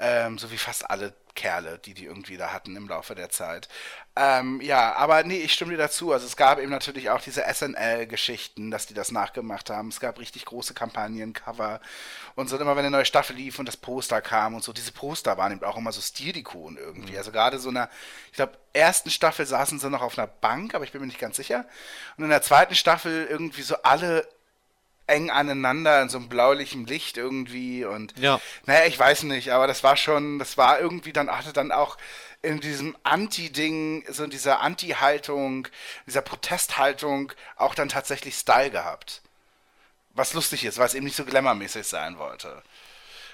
Ja. 0.01 0.26
Ähm, 0.26 0.39
so 0.39 0.51
wie 0.51 0.59
fast 0.59 0.91
alle 0.91 1.14
Kerle, 1.35 1.78
die 1.78 1.95
die 1.95 2.05
irgendwie 2.05 2.37
da 2.37 2.53
hatten 2.53 2.76
im 2.76 2.89
Laufe 2.89 3.14
der 3.14 3.30
Zeit. 3.30 3.68
Ähm, 4.16 4.61
ja, 4.61 4.95
aber 4.95 5.24
nee, 5.24 5.39
ich 5.39 5.53
stimme 5.53 5.72
dir 5.72 5.78
dazu. 5.78 6.12
Also 6.12 6.26
es 6.26 6.37
gab 6.37 6.61
eben 6.61 6.70
natürlich 6.70 7.11
auch 7.11 7.20
diese 7.20 7.43
SNL-Geschichten, 7.53 8.70
dass 8.70 8.87
die 8.87 8.95
das 8.95 9.11
nachgemacht 9.11 9.70
haben. 9.70 9.89
Es 9.89 9.99
gab 9.99 10.20
richtig 10.20 10.45
große 10.45 10.72
Kampagnen, 10.72 11.32
Cover 11.32 11.80
und 12.37 12.49
so. 12.49 12.57
Immer 12.57 12.76
wenn 12.76 12.85
eine 12.85 12.97
neue 12.97 13.05
Staffel 13.05 13.35
lief 13.35 13.59
und 13.59 13.66
das 13.66 13.76
Poster 13.76 14.20
kam 14.20 14.55
und 14.55 14.62
so, 14.62 14.72
diese 14.72 14.93
Poster 14.93 15.37
waren 15.37 15.53
eben 15.53 15.64
auch 15.64 15.76
immer 15.76 15.91
so 15.91 16.01
Stilikonen 16.01 16.78
irgendwie. 16.78 17.12
Mhm. 17.12 17.18
Also 17.18 17.32
gerade 17.32 17.59
so 17.59 17.70
einer, 17.70 17.91
ich 18.30 18.37
glaube, 18.37 18.57
ersten 18.72 19.11
Staffel 19.11 19.47
saßen 19.47 19.80
sie 19.80 19.91
noch 19.91 20.03
auf 20.03 20.16
einer 20.16 20.28
Bank, 20.28 20.74
aber 20.74 20.85
ich 20.85 20.93
bin 20.93 21.01
mir 21.01 21.09
nicht 21.09 21.18
ganz 21.18 21.37
sicher. 21.37 21.66
Und 22.16 22.24
in 22.24 22.30
der 22.30 22.43
zweiten 22.43 22.76
Staffel 22.76 23.26
irgendwie 23.28 23.62
so 23.62 23.76
alle 23.82 24.28
eng 25.07 25.31
aneinander 25.31 26.01
in 26.03 26.09
so 26.09 26.19
einem 26.19 26.29
blaulichen 26.29 26.87
Licht 26.87 27.17
irgendwie 27.17 27.85
und 27.85 28.19
ja. 28.19 28.41
naja, 28.67 28.87
ich 28.87 28.99
weiß 28.99 29.25
nicht, 29.25 29.53
aber 29.53 29.67
das 29.67 29.83
war 29.83 29.97
schon, 29.97 30.39
das 30.39 30.57
war 30.57 30.81
irgendwie 30.81 31.13
dann, 31.13 31.31
hatte 31.31 31.53
dann 31.53 31.73
auch 31.73 31.99
in 32.43 32.61
diesem 32.61 32.97
Anti-Ding, 33.03 34.05
so 34.11 34.25
in 34.25 34.31
dieser 34.31 34.61
Anti-Haltung, 34.61 35.69
dieser 36.07 36.23
Protesthaltung 36.23 37.33
auch 37.57 37.75
dann 37.75 37.89
tatsächlich 37.89 38.35
Style 38.35 38.71
gehabt. 38.71 39.23
Was 40.15 40.33
lustig 40.35 40.65
ist, 40.65 40.79
weil 40.79 40.87
es 40.87 40.95
eben 40.95 41.07
nicht 41.07 41.17
so 41.17 41.25
glamourmäßig 41.25 41.87
sein 41.87 42.19
wollte. 42.19 42.63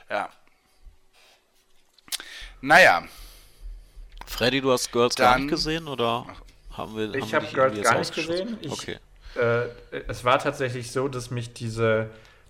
Ja. 0.09 0.31
Naja. 2.61 3.05
Freddy, 4.27 4.61
du 4.61 4.73
hast 4.73 4.91
Girls 4.93 5.15
dann, 5.17 5.27
gar 5.27 5.39
nicht 5.39 5.51
gesehen 5.51 5.89
oder 5.89 6.27
haben 6.73 6.97
wir. 6.97 7.15
Ich 7.15 7.35
habe 7.35 7.47
hab 7.47 7.53
Girls 7.53 7.83
gar 7.83 7.99
nicht 7.99 8.15
gesehen. 8.15 8.59
Ich, 8.63 8.71
okay 8.71 8.99
äh, 9.37 9.69
es 10.09 10.25
war 10.25 10.39
tatsächlich 10.39 10.91
so, 10.91 11.09
dass 11.09 11.31
mich 11.31 11.53
diese 11.53 12.09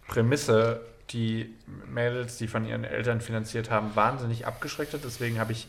Prämisse, 0.09 0.81
die 1.11 1.55
Mädels, 1.87 2.39
die 2.39 2.49
von 2.49 2.64
ihren 2.64 2.85
Eltern 2.85 3.20
finanziert 3.20 3.70
haben, 3.70 3.95
wahnsinnig 3.95 4.47
abgeschreckt 4.47 4.95
hat. 4.95 5.01
Deswegen 5.05 5.39
habe 5.39 5.53
ich 5.53 5.66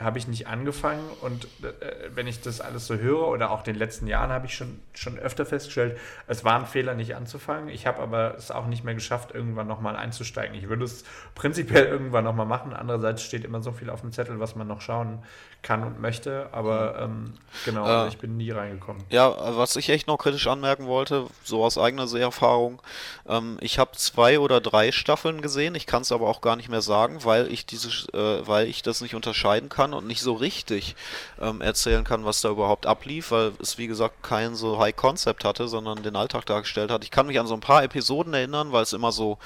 habe 0.00 0.18
ich 0.18 0.26
nicht 0.26 0.46
angefangen 0.46 1.04
und 1.20 1.44
äh, 1.62 2.10
wenn 2.14 2.26
ich 2.26 2.40
das 2.40 2.60
alles 2.60 2.86
so 2.86 2.96
höre 2.96 3.28
oder 3.28 3.50
auch 3.50 3.58
in 3.58 3.64
den 3.64 3.76
letzten 3.76 4.06
Jahren 4.06 4.30
habe 4.30 4.46
ich 4.46 4.54
schon, 4.54 4.80
schon 4.94 5.18
öfter 5.18 5.44
festgestellt, 5.44 5.98
es 6.26 6.44
war 6.44 6.58
ein 6.58 6.66
Fehler 6.66 6.94
nicht 6.94 7.14
anzufangen. 7.14 7.68
Ich 7.68 7.86
habe 7.86 8.00
aber 8.00 8.34
es 8.36 8.50
auch 8.50 8.66
nicht 8.66 8.82
mehr 8.82 8.94
geschafft, 8.94 9.34
irgendwann 9.34 9.66
nochmal 9.66 9.96
einzusteigen. 9.96 10.56
Ich 10.56 10.68
würde 10.68 10.84
es 10.84 11.04
prinzipiell 11.34 11.86
irgendwann 11.86 12.24
nochmal 12.24 12.46
machen. 12.46 12.72
Andererseits 12.72 13.22
steht 13.22 13.44
immer 13.44 13.62
so 13.62 13.72
viel 13.72 13.90
auf 13.90 14.00
dem 14.00 14.12
Zettel, 14.12 14.40
was 14.40 14.56
man 14.56 14.66
noch 14.66 14.80
schauen 14.80 15.22
kann 15.62 15.84
und 15.84 16.00
möchte, 16.00 16.48
aber 16.52 17.06
mhm. 17.08 17.26
ähm, 17.26 17.34
genau, 17.64 18.04
äh, 18.04 18.08
ich 18.08 18.18
bin 18.18 18.36
nie 18.36 18.50
reingekommen. 18.50 19.04
Ja, 19.10 19.56
was 19.56 19.76
ich 19.76 19.90
echt 19.90 20.06
noch 20.06 20.16
kritisch 20.16 20.46
anmerken 20.46 20.86
wollte, 20.86 21.26
so 21.44 21.62
aus 21.62 21.76
eigener 21.76 22.06
Seherfahrung, 22.06 22.80
ähm, 23.28 23.58
ich 23.60 23.78
habe 23.78 23.92
zwei 23.92 24.38
oder 24.38 24.60
drei 24.60 24.90
Staffeln 24.90 25.42
gesehen, 25.42 25.74
ich 25.74 25.86
kann 25.86 26.02
es 26.02 26.12
aber 26.12 26.28
auch 26.28 26.40
gar 26.40 26.56
nicht 26.56 26.70
mehr 26.70 26.82
sagen, 26.82 27.24
weil 27.24 27.52
ich 27.52 27.66
diese, 27.66 27.88
äh, 28.12 28.46
weil 28.46 28.68
ich 28.68 28.82
das 28.82 29.00
nicht 29.02 29.14
unterscheiden 29.14 29.68
kann 29.68 29.89
und 29.94 30.06
nicht 30.06 30.22
so 30.22 30.34
richtig 30.34 30.96
ähm, 31.40 31.60
erzählen 31.60 32.04
kann, 32.04 32.24
was 32.24 32.40
da 32.40 32.50
überhaupt 32.50 32.86
ablief, 32.86 33.30
weil 33.30 33.52
es 33.60 33.78
wie 33.78 33.86
gesagt 33.86 34.22
kein 34.22 34.54
so 34.54 34.78
High 34.78 34.96
Concept 34.96 35.44
hatte, 35.44 35.68
sondern 35.68 36.02
den 36.02 36.16
Alltag 36.16 36.46
dargestellt 36.46 36.90
hat. 36.90 37.04
Ich 37.04 37.10
kann 37.10 37.26
mich 37.26 37.38
an 37.38 37.46
so 37.46 37.54
ein 37.54 37.60
paar 37.60 37.82
Episoden 37.82 38.34
erinnern, 38.34 38.72
weil 38.72 38.82
es 38.82 38.92
immer 38.92 39.12
so 39.12 39.38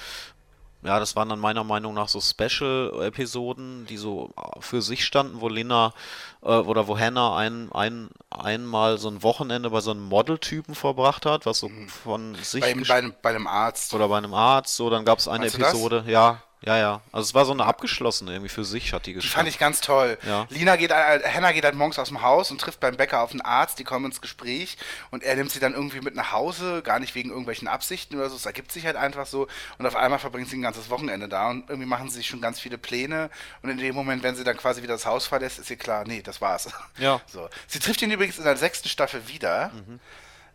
ja, 0.84 1.00
das 1.00 1.16
waren 1.16 1.30
dann 1.30 1.38
meiner 1.38 1.64
Meinung 1.64 1.94
nach 1.94 2.08
so 2.08 2.20
Special-Episoden, 2.20 3.86
die 3.86 3.96
so 3.96 4.30
für 4.60 4.82
sich 4.82 5.06
standen, 5.06 5.40
wo 5.40 5.48
Lena 5.48 5.94
äh, 6.42 6.48
oder 6.48 6.86
wo 6.86 6.98
Hannah 6.98 7.38
ein, 7.38 7.72
ein, 7.72 8.10
einmal 8.28 8.98
so 8.98 9.08
ein 9.08 9.22
Wochenende 9.22 9.70
bei 9.70 9.80
so 9.80 9.92
einem 9.92 10.04
Model-Typen 10.04 10.74
verbracht 10.74 11.24
hat, 11.24 11.46
was 11.46 11.60
so 11.60 11.70
mhm. 11.70 11.88
von 11.88 12.34
sich. 12.34 12.60
Bei, 12.60 12.74
bei, 12.74 13.12
bei 13.22 13.30
einem 13.30 13.46
Arzt. 13.46 13.94
Oder 13.94 14.08
bei 14.08 14.18
einem 14.18 14.34
Arzt, 14.34 14.76
so, 14.76 14.90
dann 14.90 15.06
gab 15.06 15.18
es 15.18 15.26
eine 15.26 15.44
Meinst 15.44 15.58
Episode, 15.58 16.04
ja, 16.06 16.42
ja, 16.66 16.78
ja. 16.78 17.00
Also 17.12 17.28
es 17.28 17.34
war 17.34 17.44
so 17.44 17.52
eine 17.52 17.66
abgeschlossene 17.66 18.32
irgendwie 18.32 18.48
für 18.48 18.64
sich, 18.64 18.94
hat 18.94 19.04
die 19.04 19.12
geschafft. 19.12 19.32
Die 19.32 19.36
fand 19.36 19.48
ich 19.48 19.58
ganz 19.58 19.82
toll. 19.82 20.16
Ja. 20.26 20.46
Lina 20.48 20.76
geht, 20.76 20.90
äh, 20.90 21.20
Hannah 21.32 21.52
geht 21.52 21.64
halt 21.64 21.74
morgens 21.74 21.98
aus 21.98 22.08
dem 22.08 22.22
Haus 22.22 22.50
und 22.50 22.58
trifft 22.58 22.80
beim 22.80 22.96
Bäcker 22.96 23.20
auf 23.20 23.32
einen 23.32 23.42
Arzt, 23.42 23.78
die 23.78 23.84
kommen 23.84 24.06
ins 24.06 24.22
Gespräch 24.22 24.78
und 25.10 25.22
er 25.22 25.36
nimmt 25.36 25.50
sie 25.50 25.60
dann 25.60 25.74
irgendwie 25.74 26.00
mit 26.00 26.14
nach 26.14 26.32
Hause, 26.32 26.80
gar 26.82 27.00
nicht 27.00 27.14
wegen 27.14 27.28
irgendwelchen 27.28 27.68
Absichten 27.68 28.16
oder 28.16 28.30
so, 28.30 28.36
es 28.36 28.46
ergibt 28.46 28.72
sich 28.72 28.86
halt 28.86 28.96
einfach 28.96 29.26
so 29.26 29.46
und 29.78 29.86
auf 29.86 29.94
einmal 29.94 30.18
verbringt 30.18 30.48
sie 30.48 30.56
ein 30.56 30.62
ganzes 30.62 30.88
Wochenende 30.88 31.28
da 31.28 31.50
und 31.50 31.68
irgendwie 31.68 31.88
machen 31.88 32.08
sie 32.08 32.16
sich 32.16 32.26
schon 32.26 32.40
ganz 32.40 32.60
viele 32.60 32.78
Pläne 32.78 33.28
und 33.62 33.68
in 33.68 33.76
dem 33.76 33.94
Moment, 33.94 34.22
wenn 34.22 34.34
sie 34.34 34.44
dann 34.44 34.56
quasi 34.56 34.82
wieder 34.82 34.94
das 34.94 35.04
Haus 35.04 35.26
verlässt, 35.26 35.58
ist 35.58 35.70
ihr 35.70 35.76
klar, 35.76 36.04
nee, 36.06 36.22
das 36.22 36.40
war's. 36.40 36.70
Ja. 36.98 37.20
So. 37.34 37.48
Sie 37.66 37.80
trifft 37.80 38.00
ihn 38.02 38.12
übrigens 38.12 38.38
in 38.38 38.44
der 38.44 38.56
sechsten 38.56 38.88
Staffel 38.88 39.26
wieder. 39.26 39.72
Mhm. 39.74 39.98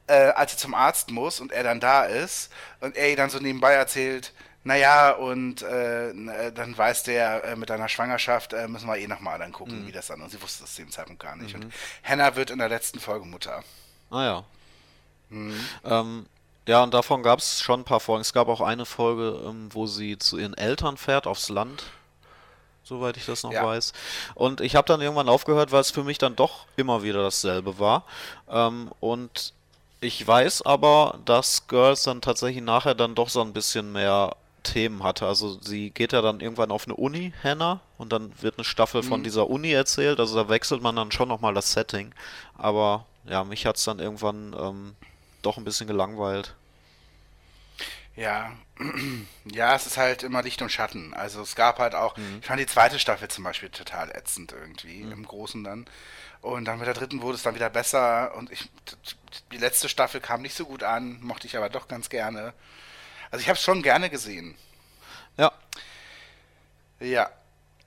Äh, 0.08 0.30
als 0.30 0.52
sie 0.52 0.58
zum 0.58 0.74
Arzt 0.74 1.12
muss 1.12 1.42
und 1.42 1.52
er 1.52 1.64
dann 1.64 1.80
da 1.80 2.04
ist 2.04 2.52
und 2.80 2.96
er 2.96 3.10
ihr 3.10 3.18
dann 3.18 3.30
so 3.30 3.40
nebenbei 3.40 3.74
erzählt, 3.74 4.34
naja, 4.70 5.12
und 5.12 5.62
äh, 5.64 6.12
n- 6.12 6.32
dann 6.56 6.78
weiß 6.78 7.04
der, 7.04 7.44
äh, 7.44 7.56
mit 7.56 7.70
deiner 7.70 7.90
Schwangerschaft 7.90 8.54
äh, 8.54 8.68
müssen 8.68 8.88
wir 8.88 8.98
eh 8.98 9.08
nochmal 9.08 9.40
dann 9.40 9.52
gucken, 9.52 9.86
wie 9.88 9.92
das 9.92 10.08
dann. 10.08 10.22
Und 10.22 10.30
sie 10.30 10.42
wusste 10.42 10.64
es 10.64 10.76
zu 10.76 10.82
dem 10.84 10.92
Zeitpunkt 10.92 11.22
gar 11.22 11.36
nicht. 11.36 11.54
Und 11.56 11.66
Hannah 12.04 12.36
wird 12.36 12.52
in 12.52 12.60
der 12.60 12.70
letzten 12.70 13.00
Folge 13.00 13.26
Mutter. 13.26 13.64
Ah 14.12 14.24
ja. 14.24 14.44
Ähm, 15.32 16.26
ja, 16.68 16.84
und 16.84 16.94
davon 16.94 17.24
gab 17.24 17.40
es 17.40 17.62
schon 17.62 17.82
ein 17.82 17.84
paar 17.84 18.00
Folgen. 18.00 18.22
Es 18.22 18.34
gab 18.34 18.48
auch 18.48 18.62
eine 18.62 18.86
Folge, 18.86 19.42
ähm, 19.46 19.70
wo 19.74 19.88
sie 19.88 20.18
zu 20.18 20.38
ihren 20.38 20.56
Eltern 20.56 20.98
fährt, 20.98 21.28
aufs 21.28 21.50
Land, 21.50 21.84
soweit 22.84 23.18
ich 23.18 23.26
das 23.26 23.44
noch 23.44 23.52
Ja. 23.52 23.66
weiß. 23.66 23.94
Und 24.36 24.62
ich 24.62 24.76
habe 24.76 24.88
dann 24.88 25.02
irgendwann 25.02 25.30
aufgehört, 25.30 25.72
weil 25.72 25.82
es 25.82 25.92
für 25.92 26.04
mich 26.04 26.18
dann 26.18 26.36
doch 26.36 26.66
immer 26.78 27.04
wieder 27.04 27.22
dasselbe 27.24 27.80
war. 27.80 28.04
Ähm, 28.50 28.92
und 29.00 29.54
ich 30.02 30.26
weiß 30.26 30.62
aber, 30.64 31.20
dass 31.26 31.68
Girls 31.68 32.04
dann 32.04 32.22
tatsächlich 32.22 32.64
nachher 32.64 32.96
dann 32.96 33.16
doch 33.16 33.30
so 33.30 33.42
ein 33.42 33.54
bisschen 33.54 33.92
mehr 33.92 34.36
Themen 34.64 35.04
hatte. 35.04 35.26
Also 35.26 35.60
sie 35.62 35.92
geht 35.92 36.14
ja 36.14 36.22
dann 36.22 36.40
irgendwann 36.40 36.72
auf 36.72 36.86
eine 36.86 36.96
Uni, 36.96 37.34
Hannah, 37.44 37.82
und 37.98 38.14
dann 38.14 38.32
wird 38.42 38.58
eine 38.58 38.64
Staffel 38.64 39.04
von 39.04 39.24
dieser 39.24 39.50
Uni 39.50 39.72
erzählt. 39.72 40.20
Also 40.20 40.36
da 40.36 40.50
wechselt 40.50 40.82
man 40.82 40.96
dann 40.96 41.12
schon 41.12 41.30
nochmal 41.30 41.54
das 41.54 41.72
Setting. 41.72 42.14
Aber 42.58 43.06
ja, 43.26 43.44
mich 43.44 43.66
hat 43.66 43.78
es 43.78 43.84
dann 43.84 44.00
irgendwann 44.00 44.56
ähm, 44.60 44.96
doch 45.42 45.58
ein 45.58 45.64
bisschen 45.64 45.88
gelangweilt. 45.88 46.56
Ja, 48.16 48.52
ja, 49.46 49.76
es 49.76 49.86
ist 49.86 49.98
halt 49.98 50.24
immer 50.24 50.44
Licht 50.44 50.62
und 50.62 50.72
Schatten. 50.72 51.14
Also 51.14 51.42
es 51.42 51.56
gab 51.56 51.80
halt 51.80 51.96
auch, 51.96 52.18
ich 52.42 52.46
fand 52.46 52.60
die 52.60 52.66
zweite 52.66 53.00
Staffel 53.00 53.30
zum 53.30 53.46
Beispiel 53.46 53.70
total 53.70 54.12
ätzend 54.12 54.52
irgendwie, 54.52 55.02
im 55.02 55.26
Großen 55.26 55.64
dann. 55.64 55.86
Und 56.42 56.66
dann 56.66 56.80
mit 56.80 56.88
der 56.88 56.94
dritten 56.94 57.22
wurde 57.22 57.36
es 57.36 57.44
dann 57.44 57.56
wieder 57.56 57.70
besser 57.70 58.34
und 58.36 58.52
ich, 58.52 58.70
die 59.52 59.58
letzte 59.58 59.90
Staffel 59.90 60.22
kam 60.22 60.42
nicht 60.42 60.56
so 60.56 60.66
gut 60.66 60.84
an, 60.84 61.20
mochte 61.22 61.48
ich 61.48 61.58
aber 61.58 61.70
doch 61.70 61.88
ganz 61.88 62.10
gerne. 62.10 62.54
Also 63.32 63.42
ich 63.42 63.50
habe 63.50 63.58
es 63.58 63.64
schon 63.64 63.82
gerne 63.82 64.10
gesehen. 64.10 64.56
Ja, 65.38 65.52
Ja. 67.00 67.30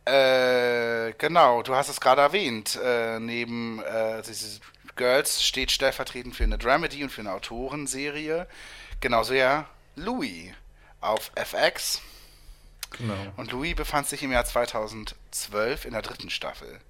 Äh, 0.04 1.12
genau, 1.12 1.62
du 1.62 1.76
hast 1.76 1.88
es 1.88 2.00
gerade 2.00 2.22
erwähnt. 2.22 2.78
Äh, 2.82 3.20
neben 3.20 3.80
äh, 3.84 4.22
diese 4.22 4.60
Girls 4.96 5.42
steht 5.44 5.70
stellvertretend 5.70 6.34
für 6.34 6.44
eine 6.44 6.58
Dramedy 6.58 7.04
und 7.04 7.10
für 7.10 7.20
eine 7.20 7.32
Autorenserie. 7.32 8.48
Genauso 9.00 9.34
ja 9.34 9.68
Louis 9.94 10.52
auf 11.00 11.30
FX. 11.34 12.02
Genau. 12.98 13.14
Und 13.36 13.52
Louis 13.52 13.74
befand 13.74 14.08
sich 14.08 14.22
im 14.22 14.32
Jahr 14.32 14.44
2012 14.44 15.84
in 15.84 15.92
der 15.92 16.02
dritten 16.02 16.30
Staffel. 16.30 16.80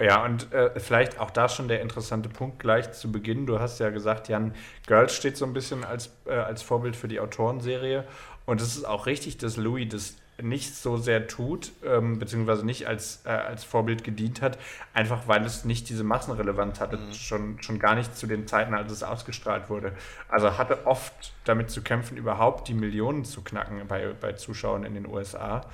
Ja, 0.00 0.24
und 0.24 0.52
äh, 0.52 0.78
vielleicht 0.80 1.20
auch 1.20 1.30
da 1.30 1.48
schon 1.48 1.68
der 1.68 1.80
interessante 1.80 2.28
Punkt 2.28 2.58
gleich 2.58 2.92
zu 2.92 3.12
Beginn. 3.12 3.46
Du 3.46 3.60
hast 3.60 3.78
ja 3.78 3.90
gesagt, 3.90 4.28
Jan, 4.28 4.54
Girls 4.86 5.14
steht 5.14 5.36
so 5.36 5.44
ein 5.44 5.52
bisschen 5.52 5.84
als, 5.84 6.10
äh, 6.26 6.32
als 6.32 6.62
Vorbild 6.62 6.96
für 6.96 7.06
die 7.06 7.20
Autorenserie. 7.20 8.04
Und 8.44 8.60
es 8.60 8.76
ist 8.76 8.84
auch 8.84 9.06
richtig, 9.06 9.38
dass 9.38 9.56
Louis 9.56 9.88
das 9.88 10.16
nicht 10.42 10.74
so 10.74 10.96
sehr 10.96 11.28
tut, 11.28 11.70
ähm, 11.84 12.18
beziehungsweise 12.18 12.66
nicht 12.66 12.88
als, 12.88 13.24
äh, 13.24 13.28
als 13.28 13.62
Vorbild 13.62 14.02
gedient 14.02 14.42
hat, 14.42 14.58
einfach 14.92 15.28
weil 15.28 15.44
es 15.44 15.64
nicht 15.64 15.88
diese 15.88 16.02
Massenrelevanz 16.02 16.80
hatte, 16.80 16.98
schon, 17.12 17.62
schon 17.62 17.78
gar 17.78 17.94
nicht 17.94 18.16
zu 18.16 18.26
den 18.26 18.48
Zeiten, 18.48 18.74
als 18.74 18.90
es 18.90 19.04
ausgestrahlt 19.04 19.70
wurde. 19.70 19.92
Also 20.28 20.58
hatte 20.58 20.86
oft 20.86 21.32
damit 21.44 21.70
zu 21.70 21.82
kämpfen, 21.82 22.16
überhaupt 22.16 22.66
die 22.66 22.74
Millionen 22.74 23.24
zu 23.24 23.42
knacken 23.42 23.86
bei, 23.86 24.12
bei 24.20 24.32
Zuschauern 24.32 24.84
in 24.84 24.94
den 24.94 25.06
USA. 25.06 25.64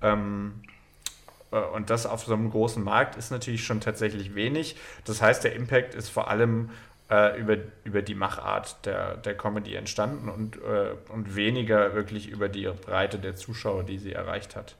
Ähm, 0.00 0.62
äh, 0.64 0.73
und 1.58 1.90
das 1.90 2.06
auf 2.06 2.24
so 2.24 2.34
einem 2.34 2.50
großen 2.50 2.82
Markt 2.82 3.16
ist 3.16 3.30
natürlich 3.30 3.64
schon 3.64 3.80
tatsächlich 3.80 4.34
wenig. 4.34 4.76
Das 5.04 5.22
heißt, 5.22 5.44
der 5.44 5.54
Impact 5.54 5.94
ist 5.94 6.08
vor 6.08 6.28
allem 6.28 6.70
äh, 7.10 7.38
über, 7.38 7.56
über 7.84 8.02
die 8.02 8.14
Machart 8.14 8.84
der, 8.86 9.16
der 9.16 9.36
Comedy 9.36 9.74
entstanden 9.74 10.28
und, 10.28 10.56
äh, 10.56 10.94
und 11.12 11.36
weniger 11.36 11.94
wirklich 11.94 12.28
über 12.28 12.48
die 12.48 12.68
Breite 12.84 13.18
der 13.18 13.36
Zuschauer, 13.36 13.84
die 13.84 13.98
sie 13.98 14.12
erreicht 14.12 14.56
hat. 14.56 14.76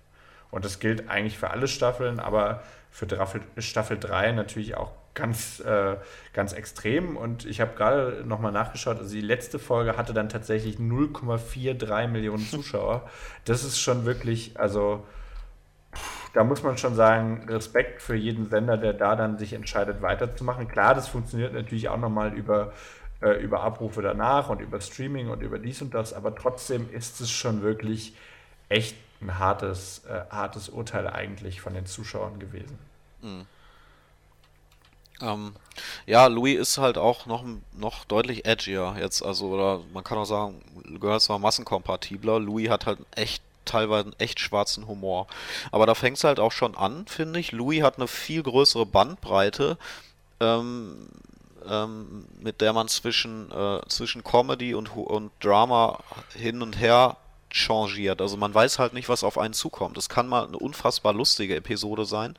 Und 0.51 0.65
das 0.65 0.79
gilt 0.79 1.09
eigentlich 1.09 1.37
für 1.37 1.51
alle 1.51 1.69
Staffeln, 1.69 2.21
aber 2.21 2.63
für 2.91 3.07
Staffel, 3.07 3.41
Staffel 3.59 3.99
3 3.99 4.33
natürlich 4.33 4.77
auch 4.77 4.93
ganz, 5.15 5.61
äh, 5.61 5.97
ganz 6.33 6.53
extrem. 6.53 7.17
Und 7.17 7.45
ich 7.45 7.61
habe 7.61 7.75
gerade 7.77 8.23
nochmal 8.25 8.53
nachgeschaut, 8.53 8.99
also 8.99 9.13
die 9.13 9.21
letzte 9.21 9.59
Folge 9.59 9.97
hatte 9.97 10.15
dann 10.15 10.29
tatsächlich 10.29 10.77
0,43 10.77 12.09
Millionen 12.09 12.47
Zuschauer. 12.47 13.09
Das 13.45 13.65
ist 13.65 13.81
schon 13.81 14.05
wirklich, 14.05 14.59
also 14.59 15.05
da 16.33 16.45
muss 16.45 16.63
man 16.63 16.79
schon 16.79 16.95
sagen, 16.95 17.47
Respekt 17.49 18.03
für 18.03 18.15
jeden 18.17 18.49
Sender, 18.49 18.77
der 18.77 18.93
da 18.93 19.17
dann 19.17 19.39
sich 19.39 19.53
entscheidet, 19.53 20.03
weiterzumachen. 20.03 20.69
Klar, 20.69 20.95
das 20.95 21.09
funktioniert 21.09 21.53
natürlich 21.53 21.89
auch 21.89 21.99
nochmal 21.99 22.33
über, 22.35 22.73
äh, 23.21 23.41
über 23.43 23.63
Abrufe 23.63 24.03
danach 24.03 24.49
und 24.49 24.61
über 24.61 24.81
Streaming 24.81 25.31
und 25.31 25.43
über 25.43 25.59
dies 25.59 25.83
und 25.83 25.95
das, 25.95 26.13
aber 26.13 26.35
trotzdem 26.35 26.93
ist 26.93 27.21
es 27.21 27.31
schon 27.31 27.63
wirklich 27.63 28.15
echt 28.69 28.97
ein 29.21 29.39
hartes, 29.39 30.05
äh, 30.09 30.23
hartes 30.31 30.69
Urteil 30.69 31.07
eigentlich 31.09 31.61
von 31.61 31.75
den 31.75 31.87
Zuschauern 31.87 32.39
gewesen. 32.39 32.79
ähm, 35.21 35.55
ja, 36.07 36.27
Louis 36.27 36.59
ist 36.59 36.79
halt 36.79 36.99
auch 36.99 37.27
noch, 37.27 37.45
noch 37.73 38.05
deutlich 38.05 38.47
edgier 38.47 38.97
jetzt, 38.99 39.23
also, 39.23 39.49
oder 39.49 39.81
man 39.93 40.05
kann 40.05 40.19
auch 40.19 40.25
sagen, 40.25 40.61
Girls 41.01 41.29
war 41.29 41.39
massenkompatibler. 41.39 42.41
Louis 42.41 42.69
hat 42.69 42.87
halt 42.87 42.99
echt 43.15 43.43
teilweise 43.65 44.13
echt 44.19 44.41
schwarzen 44.41 44.87
Humor. 44.87 45.27
Aber 45.71 45.87
da 45.87 45.95
fängt 45.95 46.17
es 46.17 46.25
halt 46.25 46.41
auch 46.41 46.53
schon 46.53 46.77
an, 46.77 47.07
finde 47.07 47.41
ich. 47.41 47.53
Louis 47.53 47.83
hat 47.83 47.97
eine 47.97 48.09
viel 48.09 48.43
größere 48.43 48.87
Bandbreite, 48.87 49.79
ähm, 50.41 51.09
ähm, 51.69 52.27
mit 52.41 52.61
der 52.61 52.73
man 52.73 52.89
zwischen, 52.89 53.51
äh, 53.51 53.81
zwischen 53.89 54.23
Comedy 54.23 54.75
und, 54.75 54.95
und 54.97 55.31
Drama 55.41 56.01
hin 56.35 56.63
und 56.63 56.79
her 56.79 57.17
changiert. 57.55 58.21
Also 58.21 58.37
man 58.37 58.53
weiß 58.53 58.81
halt 58.81 58.95
nicht, 58.95 59.09
was 59.09 59.23
auf 59.23 59.39
einen 59.39 59.55
zukommt. 59.55 59.97
Es 59.97 60.09
kann 60.09 60.27
mal 60.27 60.47
eine 60.47 60.59
unfassbar 60.59 61.15
lustige 61.15 61.55
Episode 61.55 62.05
sein 62.05 62.35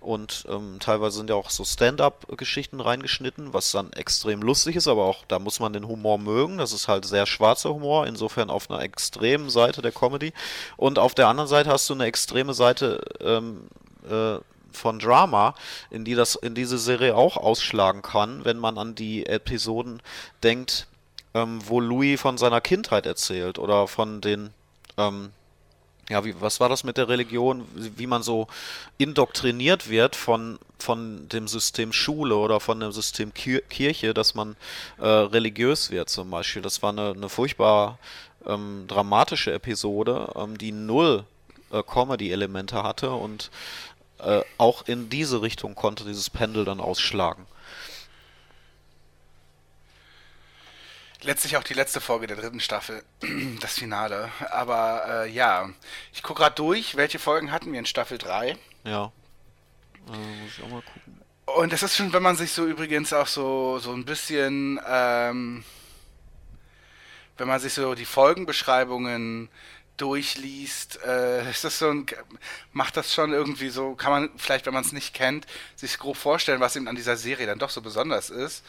und 0.00 0.44
ähm, 0.50 0.78
teilweise 0.80 1.18
sind 1.18 1.30
ja 1.30 1.36
auch 1.36 1.50
so 1.50 1.64
Stand-up-Geschichten 1.64 2.80
reingeschnitten, 2.80 3.54
was 3.54 3.70
dann 3.70 3.92
extrem 3.92 4.42
lustig 4.42 4.74
ist, 4.74 4.88
aber 4.88 5.04
auch 5.04 5.24
da 5.28 5.38
muss 5.38 5.60
man 5.60 5.72
den 5.72 5.86
Humor 5.86 6.18
mögen. 6.18 6.58
Das 6.58 6.72
ist 6.72 6.88
halt 6.88 7.04
sehr 7.04 7.26
schwarzer 7.26 7.72
Humor, 7.72 8.08
insofern 8.08 8.50
auf 8.50 8.68
einer 8.68 8.82
extremen 8.82 9.50
Seite 9.50 9.82
der 9.82 9.92
Comedy. 9.92 10.32
Und 10.76 10.98
auf 10.98 11.14
der 11.14 11.28
anderen 11.28 11.48
Seite 11.48 11.70
hast 11.70 11.88
du 11.88 11.94
eine 11.94 12.06
extreme 12.06 12.52
Seite 12.52 13.00
ähm, 13.20 13.68
äh, 14.10 14.38
von 14.72 14.98
Drama, 14.98 15.54
in 15.90 16.04
die 16.04 16.16
das 16.16 16.34
in 16.34 16.56
diese 16.56 16.78
Serie 16.78 17.14
auch 17.14 17.36
ausschlagen 17.36 18.02
kann, 18.02 18.44
wenn 18.44 18.58
man 18.58 18.78
an 18.78 18.96
die 18.96 19.26
Episoden 19.26 20.02
denkt, 20.42 20.88
ähm, 21.36 21.60
wo 21.66 21.80
Louis 21.80 22.18
von 22.18 22.38
seiner 22.38 22.62
Kindheit 22.62 23.04
erzählt 23.04 23.58
oder 23.58 23.86
von 23.86 24.20
den 24.22 24.50
ähm, 24.96 25.30
ja, 26.08 26.24
wie, 26.24 26.40
was 26.40 26.60
war 26.60 26.68
das 26.68 26.84
mit 26.84 26.96
der 26.96 27.08
Religion, 27.08 27.66
wie 27.74 28.06
man 28.06 28.22
so 28.22 28.46
indoktriniert 28.96 29.90
wird 29.90 30.14
von, 30.14 30.58
von 30.78 31.28
dem 31.28 31.48
System 31.48 31.92
Schule 31.92 32.36
oder 32.36 32.60
von 32.60 32.78
dem 32.78 32.92
System 32.92 33.34
Kir 33.34 33.60
Kirche, 33.62 34.14
dass 34.14 34.34
man 34.34 34.56
äh, 34.98 35.06
religiös 35.06 35.90
wird 35.90 36.08
zum 36.08 36.30
Beispiel. 36.30 36.62
Das 36.62 36.82
war 36.82 36.90
eine, 36.90 37.10
eine 37.10 37.28
furchtbar 37.28 37.98
ähm, 38.46 38.84
dramatische 38.86 39.52
Episode, 39.52 40.32
ähm, 40.36 40.56
die 40.56 40.70
null 40.70 41.24
äh, 41.72 41.82
Comedy-Elemente 41.82 42.84
hatte 42.84 43.10
und 43.10 43.50
äh, 44.20 44.42
auch 44.58 44.86
in 44.86 45.10
diese 45.10 45.42
Richtung 45.42 45.74
konnte 45.74 46.04
dieses 46.04 46.30
Pendel 46.30 46.64
dann 46.64 46.80
ausschlagen. 46.80 47.46
Letztlich 51.26 51.56
auch 51.56 51.64
die 51.64 51.74
letzte 51.74 52.00
Folge 52.00 52.28
der 52.28 52.36
dritten 52.36 52.60
Staffel, 52.60 53.02
das 53.60 53.74
Finale. 53.74 54.30
Aber 54.50 55.24
äh, 55.24 55.28
ja, 55.28 55.68
ich 56.12 56.22
gucke 56.22 56.42
gerade 56.42 56.54
durch, 56.54 56.96
welche 56.96 57.18
Folgen 57.18 57.50
hatten 57.50 57.72
wir 57.72 57.80
in 57.80 57.86
Staffel 57.86 58.16
3. 58.16 58.56
Ja. 58.84 59.10
Äh, 60.06 60.10
muss 60.10 60.56
ich 60.56 60.62
auch 60.62 60.68
mal 60.68 60.82
gucken. 60.82 61.20
Und 61.46 61.72
es 61.72 61.82
ist 61.82 61.96
schon, 61.96 62.12
wenn 62.12 62.22
man 62.22 62.36
sich 62.36 62.52
so 62.52 62.64
übrigens 62.64 63.12
auch 63.12 63.26
so, 63.26 63.80
so 63.80 63.92
ein 63.92 64.04
bisschen, 64.04 64.78
ähm, 64.88 65.64
wenn 67.38 67.48
man 67.48 67.58
sich 67.58 67.74
so 67.74 67.96
die 67.96 68.04
Folgenbeschreibungen 68.04 69.48
durchliest, 69.96 71.00
äh, 71.04 71.50
ist 71.50 71.64
das 71.64 71.80
so 71.80 71.90
ein, 71.90 72.06
macht 72.72 72.96
das 72.96 73.12
schon 73.12 73.32
irgendwie 73.32 73.70
so, 73.70 73.96
kann 73.96 74.12
man 74.12 74.30
vielleicht, 74.36 74.66
wenn 74.66 74.74
man 74.74 74.84
es 74.84 74.92
nicht 74.92 75.12
kennt, 75.12 75.46
sich 75.74 75.98
grob 75.98 76.16
vorstellen, 76.16 76.60
was 76.60 76.76
eben 76.76 76.86
an 76.86 76.94
dieser 76.94 77.16
Serie 77.16 77.46
dann 77.46 77.58
doch 77.58 77.70
so 77.70 77.82
besonders 77.82 78.30
ist. 78.30 78.64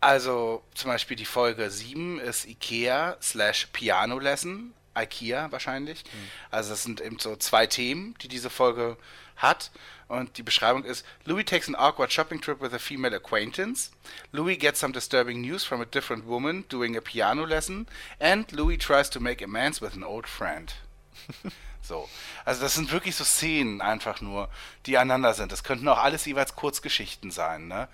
Also 0.00 0.62
zum 0.74 0.90
Beispiel 0.90 1.16
die 1.16 1.24
Folge 1.24 1.70
7 1.70 2.20
ist 2.20 2.46
Ikea 2.46 3.16
slash 3.20 3.66
Piano 3.72 4.18
Lesson. 4.18 4.74
Ikea 4.96 5.50
wahrscheinlich. 5.52 6.04
Also 6.50 6.70
das 6.70 6.82
sind 6.82 7.00
eben 7.00 7.18
so 7.18 7.36
zwei 7.36 7.66
Themen, 7.66 8.14
die 8.22 8.28
diese 8.28 8.50
Folge 8.50 8.96
hat. 9.36 9.70
Und 10.08 10.38
die 10.38 10.42
Beschreibung 10.42 10.84
ist, 10.84 11.04
Louis 11.24 11.44
takes 11.44 11.68
an 11.68 11.74
awkward 11.74 12.12
shopping 12.12 12.40
trip 12.40 12.60
with 12.60 12.72
a 12.72 12.78
female 12.78 13.14
acquaintance. 13.14 13.90
Louis 14.32 14.56
gets 14.56 14.78
some 14.80 14.92
disturbing 14.92 15.40
news 15.40 15.64
from 15.64 15.80
a 15.80 15.84
different 15.84 16.26
woman 16.26 16.64
doing 16.68 16.96
a 16.96 17.00
piano 17.00 17.44
lesson. 17.44 17.86
And 18.20 18.50
Louis 18.52 18.78
tries 18.78 19.10
to 19.10 19.20
make 19.20 19.42
amends 19.42 19.80
with 19.80 19.94
an 19.94 20.04
old 20.04 20.26
friend. 20.26 20.72
So. 21.86 22.08
Also 22.44 22.62
das 22.62 22.74
sind 22.74 22.90
wirklich 22.90 23.14
so 23.14 23.24
Szenen 23.24 23.80
einfach 23.80 24.20
nur, 24.20 24.48
die 24.86 24.98
einander 24.98 25.34
sind. 25.34 25.52
Das 25.52 25.62
könnten 25.64 25.86
auch 25.88 25.98
alles 25.98 26.24
jeweils 26.24 26.56
Kurzgeschichten 26.56 27.30
sein, 27.30 27.68
ne? 27.68 27.88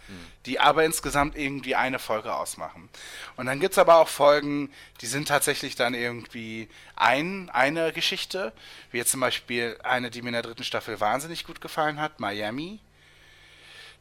Die 0.47 0.61
aber 0.61 0.85
insgesamt 0.85 1.37
irgendwie 1.37 1.75
eine 1.75 1.99
Folge 1.99 2.35
ausmachen. 2.35 2.89
Und 3.37 3.47
dann 3.47 3.61
gibt 3.61 3.73
es 3.73 3.79
aber 3.79 3.97
auch 3.97 4.09
Folgen, 4.09 4.73
die 5.01 5.07
sind 5.07 5.29
tatsächlich 5.29 5.75
dann 5.77 5.95
irgendwie 5.95 6.69
ein, 6.97 7.51
eine 7.51 7.93
Geschichte. 7.93 8.53
Wie 8.91 8.99
jetzt 8.99 9.11
zum 9.11 9.21
Beispiel 9.21 9.79
eine, 9.83 10.11
die 10.11 10.23
mir 10.23 10.29
in 10.29 10.35
der 10.35 10.43
dritten 10.43 10.65
Staffel 10.65 11.01
wahnsinnig 11.01 11.45
gut 11.45 11.61
gefallen 11.61 12.01
hat, 12.01 12.19
Miami. 12.21 12.81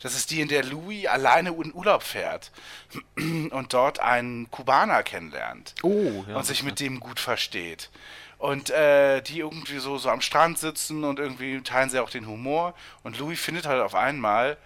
Das 0.01 0.15
ist 0.15 0.31
die, 0.31 0.41
in 0.41 0.47
der 0.47 0.63
Louis 0.63 1.05
alleine 1.05 1.49
in 1.49 1.73
Urlaub 1.73 2.01
fährt 2.01 2.51
und 3.15 3.67
dort 3.73 3.99
einen 3.99 4.49
Kubaner 4.49 5.03
kennenlernt 5.03 5.75
Oh, 5.83 6.25
ja. 6.27 6.35
und 6.37 6.45
sich 6.45 6.63
mit 6.63 6.79
dem 6.79 6.99
gut 6.99 7.19
versteht. 7.19 7.89
Und 8.41 8.71
äh, 8.71 9.21
die 9.21 9.37
irgendwie 9.37 9.77
so, 9.77 9.99
so 9.99 10.09
am 10.09 10.19
Strand 10.19 10.57
sitzen 10.57 11.03
und 11.03 11.19
irgendwie 11.19 11.61
teilen 11.61 11.91
sie 11.91 11.99
auch 11.99 12.09
den 12.09 12.25
Humor. 12.25 12.73
Und 13.03 13.19
Louis 13.19 13.39
findet 13.39 13.67
halt 13.67 13.83
auf 13.83 13.93
einmal, 13.93 14.57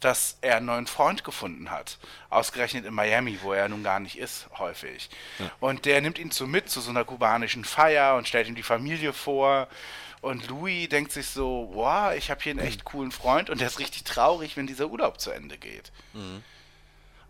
dass 0.00 0.36
er 0.40 0.56
einen 0.56 0.66
neuen 0.66 0.88
Freund 0.88 1.22
gefunden 1.22 1.70
hat. 1.70 1.98
Ausgerechnet 2.28 2.86
in 2.86 2.92
Miami, 2.92 3.38
wo 3.40 3.52
er 3.52 3.68
nun 3.68 3.84
gar 3.84 4.00
nicht 4.00 4.18
ist, 4.18 4.48
häufig. 4.58 5.10
Und 5.60 5.84
der 5.84 6.00
nimmt 6.00 6.18
ihn 6.18 6.32
so 6.32 6.48
mit 6.48 6.68
zu 6.70 6.80
so 6.80 6.90
einer 6.90 7.04
kubanischen 7.04 7.64
Feier 7.64 8.16
und 8.16 8.26
stellt 8.26 8.48
ihm 8.48 8.56
die 8.56 8.64
Familie 8.64 9.12
vor. 9.12 9.68
Und 10.22 10.48
Louis 10.48 10.88
denkt 10.88 11.12
sich 11.12 11.28
so, 11.28 11.70
wow, 11.72 12.12
ich 12.12 12.32
habe 12.32 12.42
hier 12.42 12.50
einen 12.50 12.66
echt 12.66 12.84
coolen 12.84 13.12
Freund 13.12 13.48
und 13.48 13.60
der 13.60 13.68
ist 13.68 13.78
richtig 13.78 14.02
traurig, 14.02 14.56
wenn 14.56 14.66
dieser 14.66 14.88
Urlaub 14.88 15.20
zu 15.20 15.30
Ende 15.30 15.56
geht. 15.56 15.92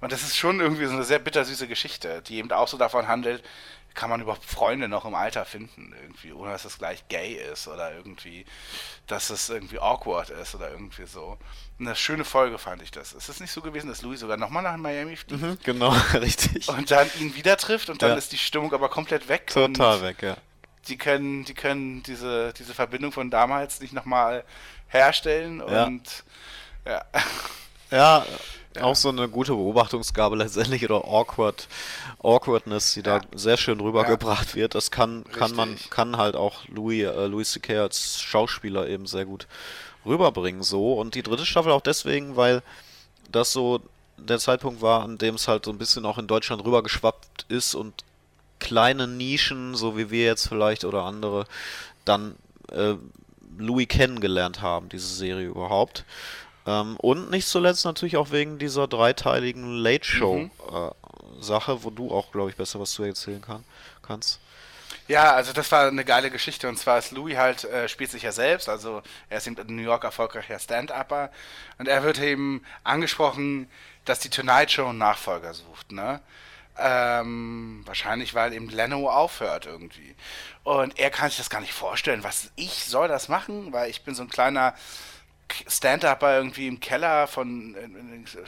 Und 0.01 0.13
das 0.13 0.23
ist 0.23 0.39
schon 0.39 0.61
irgendwie 0.61 0.87
so 0.87 0.95
eine 0.95 1.05
sehr 1.05 1.19
bittersüße 1.19 1.69
Geschichte, 1.69 2.23
die 2.27 2.39
eben 2.39 2.51
auch 2.53 2.69
so 2.69 2.79
davon 2.79 3.07
handelt, 3.07 3.45
kann 4.01 4.09
man 4.09 4.23
überhaupt 4.23 4.47
Freunde 4.47 4.89
noch 4.89 5.05
im 5.05 5.15
Alter 5.15 5.45
finden, 5.45 5.95
irgendwie, 6.01 6.33
ohne 6.33 6.53
dass 6.53 6.65
es 6.65 6.79
gleich 6.79 7.07
gay 7.09 7.35
ist 7.35 7.69
oder 7.69 7.95
irgendwie, 7.95 8.47
dass 9.07 9.29
es 9.29 9.51
irgendwie 9.51 9.79
awkward 9.79 10.31
ist 10.31 10.55
oder 10.55 10.71
irgendwie 10.71 11.05
so. 11.05 11.37
Eine 11.79 11.95
schöne 11.95 12.25
Folge 12.25 12.57
fand 12.57 12.81
ich 12.81 12.91
das. 12.91 13.13
Es 13.13 13.29
ist 13.29 13.43
nicht 13.43 13.53
so 13.53 13.61
gewesen, 13.61 13.89
dass 13.89 14.01
Louis 14.01 14.19
sogar 14.21 14.39
nochmal 14.39 14.63
nach 14.63 14.79
Miami 14.79 15.17
fliegt 15.17 15.43
Mhm, 15.43 15.59
genau, 15.63 15.91
richtig. 16.15 16.67
und 16.71 16.91
dann 16.91 17.11
ihn 17.19 17.35
wieder 17.35 17.59
trifft 17.59 17.91
und 17.91 18.01
dann 18.01 18.13
Ja. 18.13 18.17
ist 18.17 18.33
die 18.33 18.39
Stimmung 18.39 18.73
aber 18.73 18.89
komplett 18.89 19.29
weg. 19.29 19.49
Total 19.49 19.97
und 19.97 20.03
weg, 20.03 20.23
ja. 20.23 20.37
Die 20.89 20.97
können, 20.97 21.45
die 21.45 21.53
können 21.53 22.03
diese, 22.03 22.55
diese 22.55 22.73
Verbindung 22.73 23.13
von 23.13 23.29
damals 23.31 23.81
nicht 23.83 23.93
nochmal 23.93 24.45
herstellen 24.89 25.59
Ja. 25.69 25.85
und 25.85 26.25
ja. 27.91 28.25
Ja, 28.77 28.85
auch 28.85 28.95
so 28.95 29.09
eine 29.09 29.29
gute 29.29 29.53
Beobachtungsgabe 29.53 30.37
letztendlich 30.37 30.85
oder 30.85 31.05
awkward, 31.05 31.66
Awkwardness, 32.23 32.95
die 32.95 33.01
Ja. 33.01 33.18
da 33.18 33.27
sehr 33.37 33.57
schön 33.57 33.81
rübergebracht 33.81 34.55
wird. 34.55 34.75
Das 34.77 34.91
kann, 34.93 35.25
kann 35.25 35.55
man, 35.57 35.71
Richtig. 35.71 35.91
kann 35.91 36.16
halt 36.16 36.37
auch 36.37 36.68
Louis, 36.68 37.05
äh, 37.05 37.27
Louis 37.27 37.51
C.K. 37.51 37.81
als 37.81 38.21
Schauspieler 38.21 38.89
eben 38.89 39.07
sehr 39.07 39.25
gut 39.25 39.49
rüberbringen 40.07 40.62
so. 40.62 40.95
Und 40.95 41.14
die 41.16 41.23
dritte 41.23 41.47
Staffel 41.47 41.73
auch 41.73 41.81
deswegen, 41.81 42.37
weil 42.37 42.62
das 43.33 43.53
so 43.53 43.81
der 44.18 44.39
Zeitpunkt 44.39 44.83
war, 44.83 45.03
an 45.03 45.18
dem 45.18 45.35
es 45.35 45.49
halt 45.49 45.64
so 45.64 45.73
ein 45.73 45.79
bisschen 45.79 46.05
auch 46.07 46.18
in 46.18 46.27
Deutschland 46.27 46.64
rübergeschwappt 46.64 47.47
ist 47.49 47.75
und 47.75 48.05
kleine 48.61 49.09
Nischen, 49.09 49.75
so 49.75 49.97
wie 49.97 50.11
wir 50.11 50.25
jetzt 50.27 50.47
vielleicht 50.49 50.85
oder 50.85 51.05
andere, 51.05 51.47
dann 52.05 52.37
äh, 52.71 52.95
Louis 53.59 53.89
kennengelernt 53.89 54.62
haben, 54.62 54.89
diese 54.91 55.09
Serie 55.09 55.49
überhaupt. 55.49 56.05
Ähm, 56.71 56.97
und 56.99 57.31
nicht 57.31 57.49
zuletzt 57.49 57.85
natürlich 57.85 58.16
auch 58.16 58.31
wegen 58.31 58.59
dieser 58.59 58.87
dreiteiligen 58.87 59.75
Late 59.77 60.05
Show 60.07 60.35
Mhm. 60.37 60.51
äh, 60.73 61.43
Sache, 61.43 61.83
wo 61.85 61.91
du 61.91 62.11
auch, 62.12 62.31
glaube 62.33 62.51
ich, 62.51 62.57
besser 62.57 62.79
was 62.81 62.93
zu 62.93 63.03
erzählen 63.03 63.41
kann, 63.41 63.64
kannst. 64.03 64.41
Ja, 65.09 65.33
also 65.35 65.53
das 65.53 65.73
war 65.73 65.89
eine 65.89 66.05
geile 66.05 66.31
Geschichte 66.31 66.68
und 66.68 66.77
zwar 66.79 66.99
ist 66.99 67.11
Louis 67.12 67.37
halt, 67.37 67.64
äh, 67.64 67.89
spielt 67.89 68.11
sich 68.11 68.23
ja 68.23 68.33
selbst, 68.33 68.68
also 68.68 69.03
er 69.29 69.39
ist 69.39 69.47
eben 69.47 69.57
in 69.57 69.77
New 69.77 69.83
York 69.83 70.05
erfolgreicher 70.05 70.59
Stand-Upper 70.59 71.31
und 71.79 71.89
er 71.89 72.03
wird 72.05 72.18
eben 72.21 72.62
angesprochen, 72.85 73.68
dass 74.05 74.21
die 74.21 74.31
Tonight 74.31 74.71
Show 74.71 74.87
einen 74.89 74.99
Nachfolger 74.99 75.55
sucht, 75.55 75.93
ne? 75.93 76.21
Ähm, 76.79 77.83
wahrscheinlich, 77.87 78.35
weil 78.35 78.53
eben 78.55 78.68
Leno 78.71 79.11
aufhört 79.11 79.66
irgendwie. 79.66 80.14
Und 80.64 80.99
er 80.99 81.11
kann 81.11 81.29
sich 81.29 81.39
das 81.39 81.51
gar 81.51 81.61
nicht 81.61 81.75
vorstellen, 81.75 82.23
was 82.25 82.51
ich 82.57 82.85
soll 82.87 83.09
das 83.09 83.29
machen, 83.29 83.73
weil 83.73 83.91
ich 83.91 84.03
bin 84.03 84.14
so 84.14 84.23
ein 84.23 84.31
kleiner 84.31 84.75
Stand-Upper 85.67 86.37
irgendwie 86.37 86.67
im 86.67 86.81
Keller 86.81 87.27
von 87.27 87.77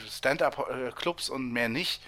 Stand-Up-Clubs 0.09 1.29
und 1.29 1.53
mehr 1.53 1.69
nicht. 1.69 2.03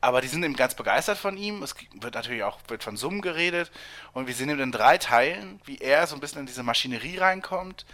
Aber 0.00 0.20
die 0.20 0.28
sind 0.28 0.42
eben 0.42 0.54
ganz 0.54 0.74
begeistert 0.74 1.16
von 1.16 1.38
ihm. 1.38 1.62
Es 1.62 1.74
wird 1.94 2.14
natürlich 2.14 2.42
auch 2.42 2.58
wird 2.68 2.84
von 2.84 2.98
Summen 2.98 3.22
geredet. 3.22 3.70
Und 4.12 4.26
wir 4.26 4.34
sehen 4.34 4.50
eben 4.50 4.60
in 4.60 4.72
drei 4.72 4.98
Teilen, 4.98 5.60
wie 5.64 5.78
er 5.78 6.06
so 6.06 6.14
ein 6.14 6.20
bisschen 6.20 6.40
in 6.40 6.46
diese 6.46 6.62
Maschinerie 6.62 7.16
reinkommt, 7.16 7.86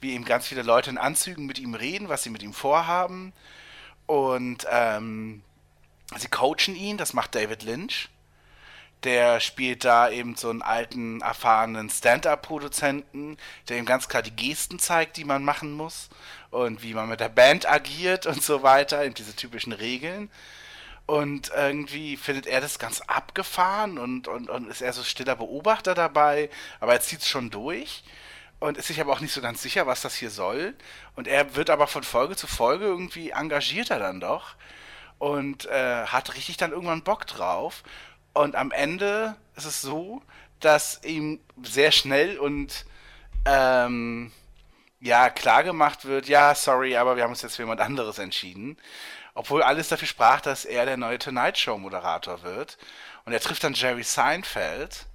wie 0.00 0.14
eben 0.14 0.24
ganz 0.24 0.46
viele 0.46 0.62
Leute 0.62 0.88
in 0.88 0.96
Anzügen 0.96 1.44
mit 1.44 1.58
ihm 1.58 1.74
reden, 1.74 2.08
was 2.08 2.22
sie 2.22 2.30
mit 2.30 2.42
ihm 2.42 2.54
vorhaben. 2.54 3.34
Und 4.06 4.66
ähm, 4.70 5.42
sie 6.16 6.28
coachen 6.28 6.74
ihn, 6.74 6.96
das 6.96 7.12
macht 7.12 7.34
David 7.34 7.64
Lynch. 7.64 8.08
Der 9.04 9.40
spielt 9.40 9.84
da 9.84 10.08
eben 10.10 10.36
so 10.36 10.50
einen 10.50 10.62
alten, 10.62 11.20
erfahrenen 11.22 11.90
Stand-up-Produzenten, 11.90 13.36
der 13.68 13.78
ihm 13.78 13.84
ganz 13.84 14.08
klar 14.08 14.22
die 14.22 14.30
Gesten 14.36 14.78
zeigt, 14.78 15.16
die 15.16 15.24
man 15.24 15.44
machen 15.44 15.72
muss 15.72 16.08
und 16.50 16.82
wie 16.82 16.94
man 16.94 17.08
mit 17.08 17.20
der 17.20 17.28
Band 17.28 17.68
agiert 17.68 18.26
und 18.26 18.42
so 18.42 18.62
weiter, 18.62 19.04
eben 19.04 19.14
diese 19.14 19.34
typischen 19.34 19.72
Regeln. 19.72 20.30
Und 21.06 21.50
irgendwie 21.54 22.16
findet 22.16 22.46
er 22.46 22.60
das 22.60 22.78
ganz 22.78 23.00
abgefahren 23.02 23.98
und, 23.98 24.28
und, 24.28 24.48
und 24.48 24.68
ist 24.68 24.82
eher 24.82 24.92
so 24.92 25.02
stiller 25.02 25.34
Beobachter 25.34 25.94
dabei, 25.94 26.48
aber 26.78 26.92
er 26.92 27.00
zieht 27.00 27.20
es 27.20 27.28
schon 27.28 27.50
durch 27.50 28.04
und 28.60 28.78
ist 28.78 28.86
sich 28.86 29.00
aber 29.00 29.12
auch 29.12 29.20
nicht 29.20 29.34
so 29.34 29.40
ganz 29.40 29.60
sicher, 29.60 29.88
was 29.88 30.02
das 30.02 30.14
hier 30.14 30.30
soll. 30.30 30.74
Und 31.16 31.26
er 31.26 31.56
wird 31.56 31.70
aber 31.70 31.88
von 31.88 32.04
Folge 32.04 32.36
zu 32.36 32.46
Folge 32.46 32.84
irgendwie 32.84 33.30
engagierter 33.30 33.98
dann 33.98 34.20
doch 34.20 34.54
und 35.18 35.66
äh, 35.66 36.06
hat 36.06 36.36
richtig 36.36 36.56
dann 36.58 36.70
irgendwann 36.70 37.02
Bock 37.02 37.26
drauf. 37.26 37.82
Und 38.34 38.56
am 38.56 38.70
Ende 38.70 39.36
ist 39.56 39.66
es 39.66 39.82
so, 39.82 40.22
dass 40.60 41.00
ihm 41.04 41.40
sehr 41.62 41.92
schnell 41.92 42.38
und 42.38 42.86
ähm, 43.44 44.32
ja, 45.00 45.30
klar 45.30 45.64
gemacht 45.64 46.04
wird, 46.04 46.28
ja, 46.28 46.54
sorry, 46.54 46.96
aber 46.96 47.16
wir 47.16 47.24
haben 47.24 47.32
uns 47.32 47.42
jetzt 47.42 47.56
für 47.56 47.62
jemand 47.62 47.80
anderes 47.80 48.18
entschieden. 48.18 48.78
Obwohl 49.34 49.62
alles 49.62 49.88
dafür 49.88 50.06
sprach, 50.06 50.40
dass 50.40 50.64
er 50.64 50.86
der 50.86 50.96
neue 50.96 51.18
Tonight 51.18 51.58
Show 51.58 51.76
Moderator 51.78 52.42
wird. 52.42 52.78
Und 53.24 53.32
er 53.32 53.40
trifft 53.40 53.64
dann 53.64 53.74
Jerry 53.74 54.02
Seinfeld. 54.04 55.06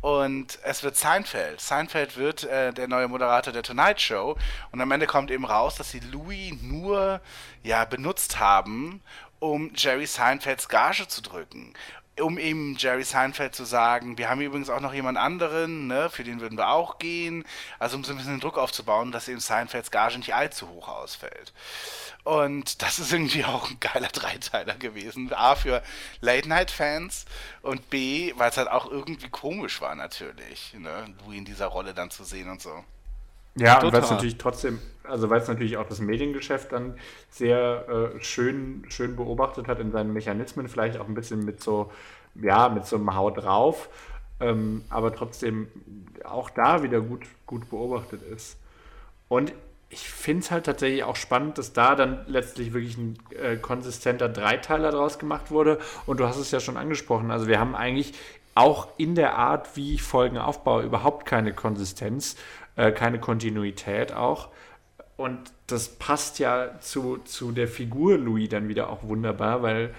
Und 0.00 0.58
es 0.62 0.82
wird 0.82 0.96
Seinfeld. 0.96 1.60
Seinfeld 1.60 2.16
wird 2.16 2.44
äh, 2.44 2.72
der 2.72 2.88
neue 2.88 3.08
Moderator 3.08 3.52
der 3.52 3.62
Tonight 3.62 4.00
Show. 4.00 4.38
Und 4.72 4.80
am 4.80 4.90
Ende 4.90 5.06
kommt 5.06 5.30
eben 5.30 5.44
raus, 5.44 5.74
dass 5.74 5.90
sie 5.90 6.00
Louis 6.00 6.54
nur 6.62 7.20
ja, 7.62 7.84
benutzt 7.84 8.38
haben, 8.38 9.02
um 9.40 9.72
Jerry 9.74 10.06
Seinfelds 10.06 10.68
Gage 10.68 11.08
zu 11.08 11.20
drücken. 11.20 11.74
Um 12.20 12.38
eben 12.38 12.76
Jerry 12.76 13.04
Seinfeld 13.04 13.54
zu 13.54 13.64
sagen, 13.64 14.18
wir 14.18 14.28
haben 14.28 14.40
übrigens 14.40 14.70
auch 14.70 14.80
noch 14.80 14.94
jemand 14.94 15.18
anderen, 15.18 15.86
ne, 15.86 16.10
für 16.10 16.24
den 16.24 16.40
würden 16.40 16.58
wir 16.58 16.68
auch 16.68 16.98
gehen. 16.98 17.44
Also 17.78 17.96
um 17.96 18.04
so 18.04 18.12
ein 18.12 18.16
bisschen 18.16 18.34
den 18.34 18.40
Druck 18.40 18.58
aufzubauen, 18.58 19.12
dass 19.12 19.28
eben 19.28 19.40
Seinfelds 19.40 19.90
Gage 19.90 20.18
nicht 20.18 20.34
allzu 20.34 20.68
hoch 20.68 20.88
ausfällt. 20.88 21.52
Und 22.24 22.82
das 22.82 22.98
ist 22.98 23.12
irgendwie 23.12 23.44
auch 23.44 23.70
ein 23.70 23.80
geiler 23.80 24.08
Dreiteiler 24.08 24.74
gewesen. 24.74 25.32
A 25.32 25.54
für 25.54 25.82
Late-Night-Fans 26.20 27.24
und 27.62 27.88
B, 27.90 28.34
weil 28.36 28.50
es 28.50 28.56
halt 28.56 28.68
auch 28.68 28.90
irgendwie 28.90 29.30
komisch 29.30 29.80
war 29.80 29.94
natürlich, 29.94 30.74
ne? 30.74 31.14
Louis 31.24 31.38
in 31.38 31.44
dieser 31.44 31.66
Rolle 31.66 31.94
dann 31.94 32.10
zu 32.10 32.24
sehen 32.24 32.50
und 32.50 32.60
so. 32.60 32.84
Ja, 33.56 33.82
und 33.82 33.92
weil 33.92 34.00
es 34.00 34.10
natürlich 34.10 34.38
trotzdem, 34.38 34.78
also 35.04 35.28
weil 35.28 35.40
es 35.40 35.48
natürlich 35.48 35.76
auch 35.76 35.86
das 35.86 36.00
Mediengeschäft 36.00 36.72
dann 36.72 36.94
sehr 37.30 37.88
äh, 37.88 38.22
schön, 38.22 38.84
schön 38.88 39.16
beobachtet 39.16 39.68
hat 39.68 39.80
in 39.80 39.90
seinen 39.90 40.12
Mechanismen, 40.12 40.68
vielleicht 40.68 40.98
auch 40.98 41.08
ein 41.08 41.14
bisschen 41.14 41.44
mit 41.44 41.62
so, 41.62 41.90
ja, 42.36 42.68
mit 42.68 42.86
so 42.86 42.96
einem 42.96 43.14
Haut 43.14 43.38
drauf, 43.38 43.88
ähm, 44.38 44.84
aber 44.88 45.14
trotzdem 45.14 45.68
auch 46.24 46.50
da 46.50 46.82
wieder 46.82 47.00
gut, 47.00 47.22
gut 47.46 47.68
beobachtet 47.70 48.22
ist. 48.22 48.56
Und 49.28 49.52
ich 49.90 50.08
finde 50.08 50.44
es 50.44 50.50
halt 50.52 50.66
tatsächlich 50.66 51.02
auch 51.02 51.16
spannend, 51.16 51.58
dass 51.58 51.72
da 51.72 51.96
dann 51.96 52.24
letztlich 52.28 52.72
wirklich 52.72 52.96
ein 52.96 53.18
äh, 53.30 53.56
konsistenter 53.56 54.28
Dreiteiler 54.28 54.92
draus 54.92 55.18
gemacht 55.18 55.50
wurde. 55.50 55.78
Und 56.06 56.20
du 56.20 56.26
hast 56.26 56.36
es 56.36 56.52
ja 56.52 56.60
schon 56.60 56.76
angesprochen. 56.76 57.32
Also 57.32 57.48
wir 57.48 57.58
haben 57.58 57.74
eigentlich 57.74 58.14
auch 58.54 58.88
in 58.98 59.16
der 59.16 59.36
Art, 59.36 59.76
wie 59.76 59.94
ich 59.94 60.02
Folgen 60.02 60.38
aufbaue, 60.38 60.82
überhaupt 60.82 61.26
keine 61.26 61.52
Konsistenz, 61.52 62.36
äh, 62.80 62.92
keine 62.92 63.20
Kontinuität 63.20 64.12
auch. 64.14 64.48
Und 65.18 65.38
das 65.66 65.90
passt 65.90 66.38
ja 66.38 66.80
zu, 66.80 67.18
zu 67.18 67.52
der 67.52 67.68
Figur 67.68 68.16
Louis 68.16 68.48
dann 68.48 68.68
wieder 68.68 68.88
auch 68.88 69.02
wunderbar, 69.02 69.62
weil 69.62 69.94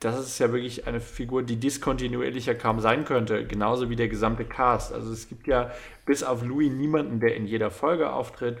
das 0.00 0.18
ist 0.18 0.38
ja 0.40 0.52
wirklich 0.52 0.88
eine 0.88 1.00
Figur, 1.00 1.44
die 1.44 1.56
diskontinuierlicher 1.56 2.56
kaum 2.56 2.80
sein 2.80 3.04
könnte, 3.04 3.46
genauso 3.46 3.88
wie 3.88 3.94
der 3.94 4.08
gesamte 4.08 4.44
Cast. 4.44 4.92
Also 4.92 5.12
es 5.12 5.28
gibt 5.28 5.46
ja 5.46 5.70
bis 6.06 6.24
auf 6.24 6.42
Louis 6.42 6.72
niemanden, 6.72 7.20
der 7.20 7.36
in 7.36 7.46
jeder 7.46 7.70
Folge 7.70 8.10
auftritt. 8.10 8.58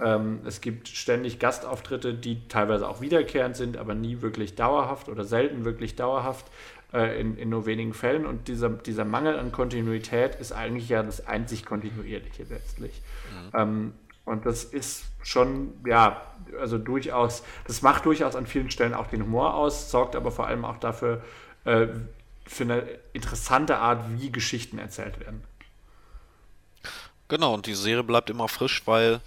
Ähm, 0.00 0.38
es 0.46 0.60
gibt 0.60 0.86
ständig 0.86 1.40
Gastauftritte, 1.40 2.14
die 2.14 2.46
teilweise 2.46 2.88
auch 2.88 3.00
wiederkehrend 3.00 3.56
sind, 3.56 3.76
aber 3.76 3.94
nie 3.94 4.22
wirklich 4.22 4.54
dauerhaft 4.54 5.08
oder 5.08 5.24
selten 5.24 5.64
wirklich 5.64 5.96
dauerhaft. 5.96 6.46
Äh, 6.92 7.20
in, 7.20 7.36
in 7.36 7.48
nur 7.48 7.66
wenigen 7.66 7.94
Fällen. 7.94 8.26
Und 8.26 8.48
dieser, 8.48 8.68
dieser 8.70 9.04
Mangel 9.04 9.38
an 9.38 9.52
Kontinuität 9.52 10.36
ist 10.36 10.52
eigentlich 10.52 10.88
ja 10.88 11.02
das 11.02 11.26
einzig 11.26 11.64
Kontinuierliche 11.64 12.44
letztlich. 12.48 13.00
Mhm. 13.30 13.60
Ähm, 13.60 13.92
und 14.24 14.46
das 14.46 14.64
ist 14.64 15.04
schon, 15.22 15.74
ja, 15.86 16.22
also 16.58 16.78
durchaus, 16.78 17.42
das 17.66 17.82
macht 17.82 18.06
durchaus 18.06 18.36
an 18.36 18.46
vielen 18.46 18.70
Stellen 18.70 18.94
auch 18.94 19.08
den 19.08 19.22
Humor 19.22 19.54
aus, 19.54 19.90
sorgt 19.90 20.14
aber 20.14 20.30
vor 20.30 20.46
allem 20.46 20.64
auch 20.64 20.76
dafür, 20.76 21.22
äh, 21.64 21.88
für 22.46 22.64
eine 22.64 22.80
interessante 23.12 23.78
Art, 23.78 24.04
wie 24.18 24.30
Geschichten 24.30 24.78
erzählt 24.78 25.20
werden. 25.20 25.42
Genau, 27.28 27.54
und 27.54 27.66
die 27.66 27.74
Serie 27.74 28.02
bleibt 28.02 28.28
immer 28.28 28.48
frisch, 28.48 28.82
weil 28.86 29.20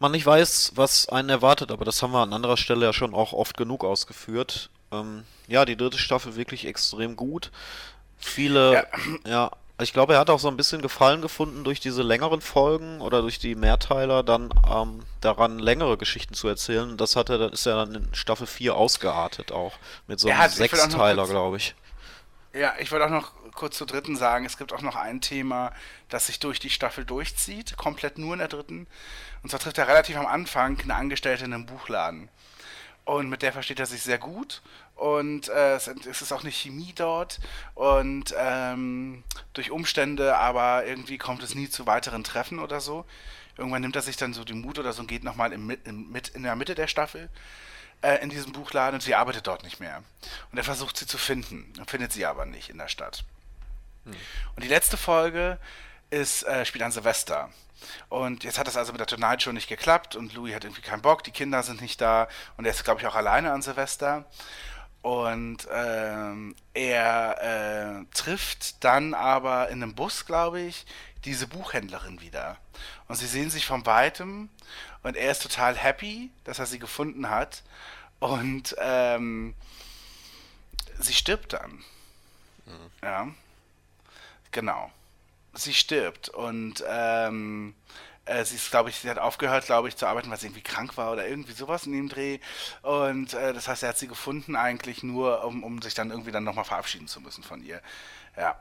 man 0.00 0.12
nicht 0.12 0.26
weiß, 0.26 0.72
was 0.74 1.08
einen 1.08 1.28
erwartet, 1.28 1.70
aber 1.70 1.84
das 1.84 2.02
haben 2.02 2.12
wir 2.12 2.22
an 2.22 2.32
anderer 2.32 2.56
Stelle 2.56 2.86
ja 2.86 2.92
schon 2.92 3.14
auch 3.14 3.32
oft 3.32 3.56
genug 3.56 3.84
ausgeführt. 3.84 4.68
Ähm, 5.00 5.24
ja, 5.46 5.64
die 5.64 5.76
dritte 5.76 5.98
Staffel 5.98 6.36
wirklich 6.36 6.66
extrem 6.66 7.16
gut. 7.16 7.50
Viele, 8.18 8.72
ja. 8.74 8.84
ja, 9.26 9.50
ich 9.80 9.92
glaube, 9.92 10.14
er 10.14 10.20
hat 10.20 10.30
auch 10.30 10.38
so 10.38 10.48
ein 10.48 10.56
bisschen 10.56 10.82
Gefallen 10.82 11.20
gefunden 11.20 11.64
durch 11.64 11.80
diese 11.80 12.02
längeren 12.02 12.40
Folgen 12.40 13.00
oder 13.00 13.22
durch 13.22 13.38
die 13.38 13.56
Mehrteiler 13.56 14.22
dann 14.22 14.50
ähm, 14.70 15.02
daran 15.20 15.58
längere 15.58 15.98
Geschichten 15.98 16.34
zu 16.34 16.46
erzählen. 16.46 16.96
Das 16.96 17.16
hat 17.16 17.28
er, 17.28 17.38
das 17.38 17.52
ist 17.52 17.66
ja 17.66 17.84
dann 17.84 17.94
in 17.94 18.14
Staffel 18.14 18.46
4 18.46 18.76
ausgeartet 18.76 19.50
auch. 19.50 19.74
Mit 20.06 20.20
so 20.20 20.28
einem 20.30 20.48
Sechsteiler, 20.48 21.26
glaube 21.26 21.56
ich. 21.56 21.74
Ja, 22.52 22.74
ich 22.78 22.92
wollte 22.92 23.06
auch 23.06 23.10
noch 23.10 23.32
kurz 23.52 23.76
zur 23.76 23.88
dritten 23.88 24.16
sagen, 24.16 24.44
es 24.44 24.58
gibt 24.58 24.72
auch 24.72 24.80
noch 24.80 24.94
ein 24.94 25.20
Thema, 25.20 25.72
das 26.08 26.26
sich 26.26 26.38
durch 26.38 26.60
die 26.60 26.70
Staffel 26.70 27.04
durchzieht, 27.04 27.76
komplett 27.76 28.16
nur 28.16 28.34
in 28.34 28.38
der 28.38 28.48
dritten. 28.48 28.86
Und 29.42 29.50
zwar 29.50 29.58
trifft 29.58 29.78
er 29.78 29.88
relativ 29.88 30.16
am 30.16 30.26
Anfang 30.26 30.78
eine 30.80 30.94
Angestellte 30.94 31.44
in 31.44 31.52
einem 31.52 31.66
Buchladen. 31.66 32.28
Und 33.04 33.28
mit 33.28 33.42
der 33.42 33.52
versteht 33.52 33.80
er 33.80 33.86
sich 33.86 34.02
sehr 34.02 34.18
gut. 34.18 34.62
Und 34.94 35.48
äh, 35.48 35.74
es 35.74 35.88
ist 35.88 36.32
auch 36.32 36.42
eine 36.42 36.52
Chemie 36.52 36.92
dort. 36.94 37.40
Und 37.74 38.34
ähm, 38.38 39.24
durch 39.52 39.70
Umstände, 39.70 40.36
aber 40.36 40.86
irgendwie 40.86 41.18
kommt 41.18 41.42
es 41.42 41.54
nie 41.54 41.68
zu 41.68 41.86
weiteren 41.86 42.24
Treffen 42.24 42.58
oder 42.58 42.80
so. 42.80 43.04
Irgendwann 43.56 43.82
nimmt 43.82 43.96
er 43.96 44.02
sich 44.02 44.16
dann 44.16 44.34
so 44.34 44.44
den 44.44 44.60
Mut 44.60 44.78
oder 44.78 44.92
so 44.92 45.02
und 45.02 45.08
geht 45.08 45.24
nochmal 45.24 45.52
in, 45.52 45.70
in, 45.70 46.14
in 46.34 46.42
der 46.42 46.56
Mitte 46.56 46.74
der 46.74 46.88
Staffel 46.88 47.28
äh, 48.02 48.22
in 48.22 48.30
diesem 48.30 48.52
Buchladen 48.52 48.94
und 48.94 49.00
sie 49.00 49.14
arbeitet 49.14 49.46
dort 49.46 49.64
nicht 49.64 49.80
mehr. 49.80 50.02
Und 50.52 50.58
er 50.58 50.64
versucht 50.64 50.96
sie 50.96 51.06
zu 51.06 51.18
finden 51.18 51.72
und 51.78 51.90
findet 51.90 52.12
sie 52.12 52.26
aber 52.26 52.46
nicht 52.46 52.70
in 52.70 52.78
der 52.78 52.88
Stadt. 52.88 53.24
Hm. 54.04 54.14
Und 54.56 54.64
die 54.64 54.68
letzte 54.68 54.96
Folge 54.96 55.58
ist, 56.10 56.44
äh, 56.44 56.64
spielt 56.64 56.84
an 56.84 56.92
Silvester. 56.92 57.50
Und 58.08 58.44
jetzt 58.44 58.58
hat 58.58 58.66
das 58.66 58.76
also 58.76 58.92
mit 58.92 59.00
der 59.00 59.06
Tonight 59.06 59.42
Show 59.42 59.52
nicht 59.52 59.68
geklappt 59.68 60.16
und 60.16 60.32
Louis 60.34 60.54
hat 60.54 60.64
irgendwie 60.64 60.82
keinen 60.82 61.02
Bock, 61.02 61.22
die 61.24 61.32
Kinder 61.32 61.62
sind 61.62 61.80
nicht 61.80 62.00
da 62.00 62.28
und 62.56 62.64
er 62.64 62.70
ist, 62.70 62.84
glaube 62.84 63.00
ich, 63.00 63.06
auch 63.06 63.14
alleine 63.14 63.52
an 63.52 63.62
Silvester. 63.62 64.24
Und 65.04 65.68
ähm, 65.70 66.56
er 66.72 67.36
äh, 67.42 68.14
trifft 68.14 68.82
dann 68.82 69.12
aber 69.12 69.68
in 69.68 69.82
einem 69.82 69.94
Bus, 69.94 70.24
glaube 70.24 70.62
ich, 70.62 70.86
diese 71.26 71.46
Buchhändlerin 71.46 72.22
wieder. 72.22 72.56
Und 73.06 73.16
sie 73.16 73.26
sehen 73.26 73.50
sich 73.50 73.66
von 73.66 73.84
weitem 73.84 74.48
und 75.02 75.18
er 75.18 75.30
ist 75.30 75.42
total 75.42 75.76
happy, 75.76 76.30
dass 76.44 76.58
er 76.58 76.64
sie 76.64 76.78
gefunden 76.78 77.28
hat. 77.28 77.62
Und 78.18 78.74
ähm, 78.78 79.54
sie 80.98 81.12
stirbt 81.12 81.52
dann. 81.52 81.84
Mhm. 82.64 82.90
Ja. 83.02 83.28
Genau. 84.52 84.90
Sie 85.52 85.74
stirbt. 85.74 86.30
Und 86.30 86.82
ähm, 86.88 87.74
äh, 88.26 88.44
sie 88.44 88.56
ist, 88.56 88.70
glaube 88.70 88.90
ich, 88.90 88.96
sie 88.96 89.10
hat 89.10 89.18
aufgehört, 89.18 89.66
glaube 89.66 89.88
ich, 89.88 89.96
zu 89.96 90.06
arbeiten, 90.06 90.30
weil 90.30 90.38
sie 90.38 90.46
irgendwie 90.46 90.62
krank 90.62 90.96
war 90.96 91.12
oder 91.12 91.26
irgendwie 91.26 91.52
sowas 91.52 91.86
in 91.86 91.92
dem 91.92 92.08
Dreh. 92.08 92.38
Und 92.82 93.34
äh, 93.34 93.52
das 93.52 93.68
heißt, 93.68 93.82
er 93.82 93.90
hat 93.90 93.98
sie 93.98 94.08
gefunden 94.08 94.56
eigentlich 94.56 95.02
nur, 95.02 95.44
um, 95.44 95.62
um 95.62 95.82
sich 95.82 95.94
dann 95.94 96.10
irgendwie 96.10 96.32
dann 96.32 96.44
nochmal 96.44 96.64
verabschieden 96.64 97.08
zu 97.08 97.20
müssen 97.20 97.42
von 97.42 97.62
ihr. 97.62 97.80
Ja 98.36 98.56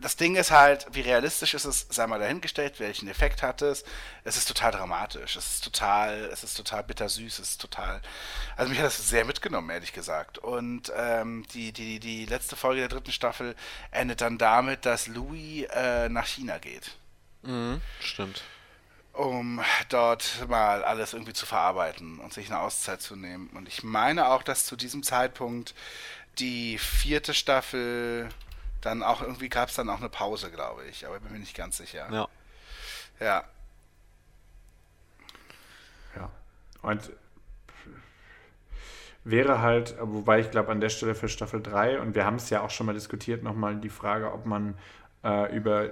das 0.00 0.16
Ding 0.16 0.36
ist 0.36 0.50
halt, 0.50 0.86
wie 0.92 1.00
realistisch 1.00 1.54
ist 1.54 1.64
es, 1.64 1.86
sei 1.90 2.06
mal 2.06 2.20
dahingestellt, 2.20 2.78
welchen 2.78 3.08
Effekt 3.08 3.42
hat 3.42 3.62
es. 3.62 3.84
Es 4.22 4.36
ist 4.36 4.46
total 4.46 4.70
dramatisch, 4.70 5.36
es 5.36 5.54
ist 5.54 5.64
total, 5.64 6.28
es 6.32 6.44
ist 6.44 6.56
total 6.56 6.84
bittersüß, 6.84 7.38
es 7.38 7.50
ist 7.50 7.60
total. 7.60 8.00
Also 8.56 8.70
mich 8.70 8.78
hat 8.78 8.86
das 8.86 9.08
sehr 9.08 9.24
mitgenommen, 9.24 9.70
ehrlich 9.70 9.92
gesagt. 9.92 10.38
Und 10.38 10.92
ähm, 10.96 11.44
die, 11.52 11.72
die, 11.72 11.98
die 11.98 12.26
letzte 12.26 12.54
Folge 12.54 12.80
der 12.80 12.88
dritten 12.88 13.12
Staffel 13.12 13.56
endet 13.90 14.20
dann 14.20 14.38
damit, 14.38 14.86
dass 14.86 15.08
Louis 15.08 15.64
äh, 15.74 16.08
nach 16.08 16.26
China 16.26 16.58
geht. 16.58 16.92
Mhm, 17.42 17.80
stimmt. 18.00 18.42
Um 19.18 19.60
dort 19.88 20.48
mal 20.48 20.84
alles 20.84 21.12
irgendwie 21.12 21.32
zu 21.32 21.44
verarbeiten 21.44 22.20
und 22.20 22.32
sich 22.32 22.46
eine 22.46 22.60
Auszeit 22.60 23.02
zu 23.02 23.16
nehmen. 23.16 23.50
Und 23.50 23.66
ich 23.66 23.82
meine 23.82 24.28
auch, 24.28 24.44
dass 24.44 24.64
zu 24.64 24.76
diesem 24.76 25.02
Zeitpunkt 25.02 25.74
die 26.38 26.78
vierte 26.78 27.34
Staffel 27.34 28.28
dann 28.80 29.02
auch 29.02 29.20
irgendwie 29.20 29.48
gab 29.48 29.70
es 29.70 29.74
dann 29.74 29.90
auch 29.90 29.98
eine 29.98 30.08
Pause, 30.08 30.52
glaube 30.52 30.84
ich, 30.84 31.04
aber 31.04 31.16
ich 31.16 31.22
bin 31.22 31.32
mir 31.32 31.40
nicht 31.40 31.56
ganz 31.56 31.78
sicher. 31.78 32.06
Ja. 32.12 32.28
Ja. 33.18 33.44
Ja. 36.14 36.30
Und 36.82 37.10
wäre 39.24 39.60
halt, 39.60 39.96
wobei 40.00 40.38
ich 40.38 40.52
glaube 40.52 40.70
an 40.70 40.80
der 40.80 40.90
Stelle 40.90 41.16
für 41.16 41.28
Staffel 41.28 41.60
3, 41.60 41.98
und 41.98 42.14
wir 42.14 42.24
haben 42.24 42.36
es 42.36 42.50
ja 42.50 42.60
auch 42.60 42.70
schon 42.70 42.86
mal 42.86 42.94
diskutiert, 42.94 43.42
nochmal 43.42 43.74
die 43.74 43.90
Frage, 43.90 44.32
ob 44.32 44.46
man 44.46 44.78
äh, 45.24 45.52
über 45.56 45.90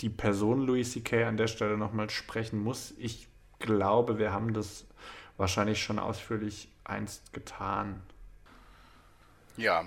die 0.00 0.10
Person 0.10 0.66
Louis 0.66 0.92
C.K. 0.92 1.24
an 1.24 1.36
der 1.36 1.46
Stelle 1.46 1.76
nochmal 1.76 2.10
sprechen 2.10 2.62
muss. 2.62 2.94
Ich 2.98 3.28
glaube, 3.58 4.18
wir 4.18 4.32
haben 4.32 4.52
das 4.52 4.84
wahrscheinlich 5.36 5.82
schon 5.82 5.98
ausführlich 5.98 6.68
einst 6.84 7.32
getan. 7.32 8.02
Ja, 9.56 9.84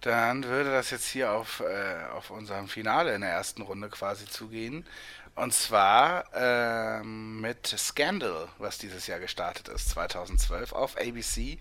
dann 0.00 0.44
würde 0.44 0.70
das 0.70 0.90
jetzt 0.90 1.06
hier 1.06 1.32
auf, 1.32 1.60
äh, 1.60 2.04
auf 2.12 2.30
unserem 2.30 2.68
Finale 2.68 3.14
in 3.14 3.22
der 3.22 3.30
ersten 3.30 3.62
Runde 3.62 3.88
quasi 3.88 4.26
zugehen. 4.26 4.86
Und 5.34 5.52
zwar 5.52 6.26
ähm, 6.34 7.40
mit 7.40 7.66
Scandal, 7.66 8.48
was 8.58 8.78
dieses 8.78 9.06
Jahr 9.06 9.18
gestartet 9.18 9.68
ist, 9.68 9.90
2012 9.90 10.72
auf 10.72 10.96
ABC. 10.96 11.58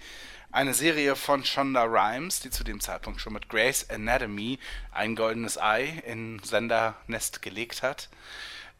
Eine 0.53 0.75
Serie 0.75 1.15
von 1.15 1.43
Shonda 1.43 1.83
Rhimes, 1.83 2.39
die 2.39 2.51
zu 2.51 2.63
dem 2.63 2.79
Zeitpunkt 2.79 3.19
schon 3.19 3.33
mit 3.33 3.49
Grace 3.49 3.89
Anatomy 3.89 4.59
ein 4.91 5.15
goldenes 5.15 5.57
Ei 5.57 6.03
in 6.05 6.39
Sendernest 6.43 7.41
gelegt 7.41 7.81
hat. 7.81 8.07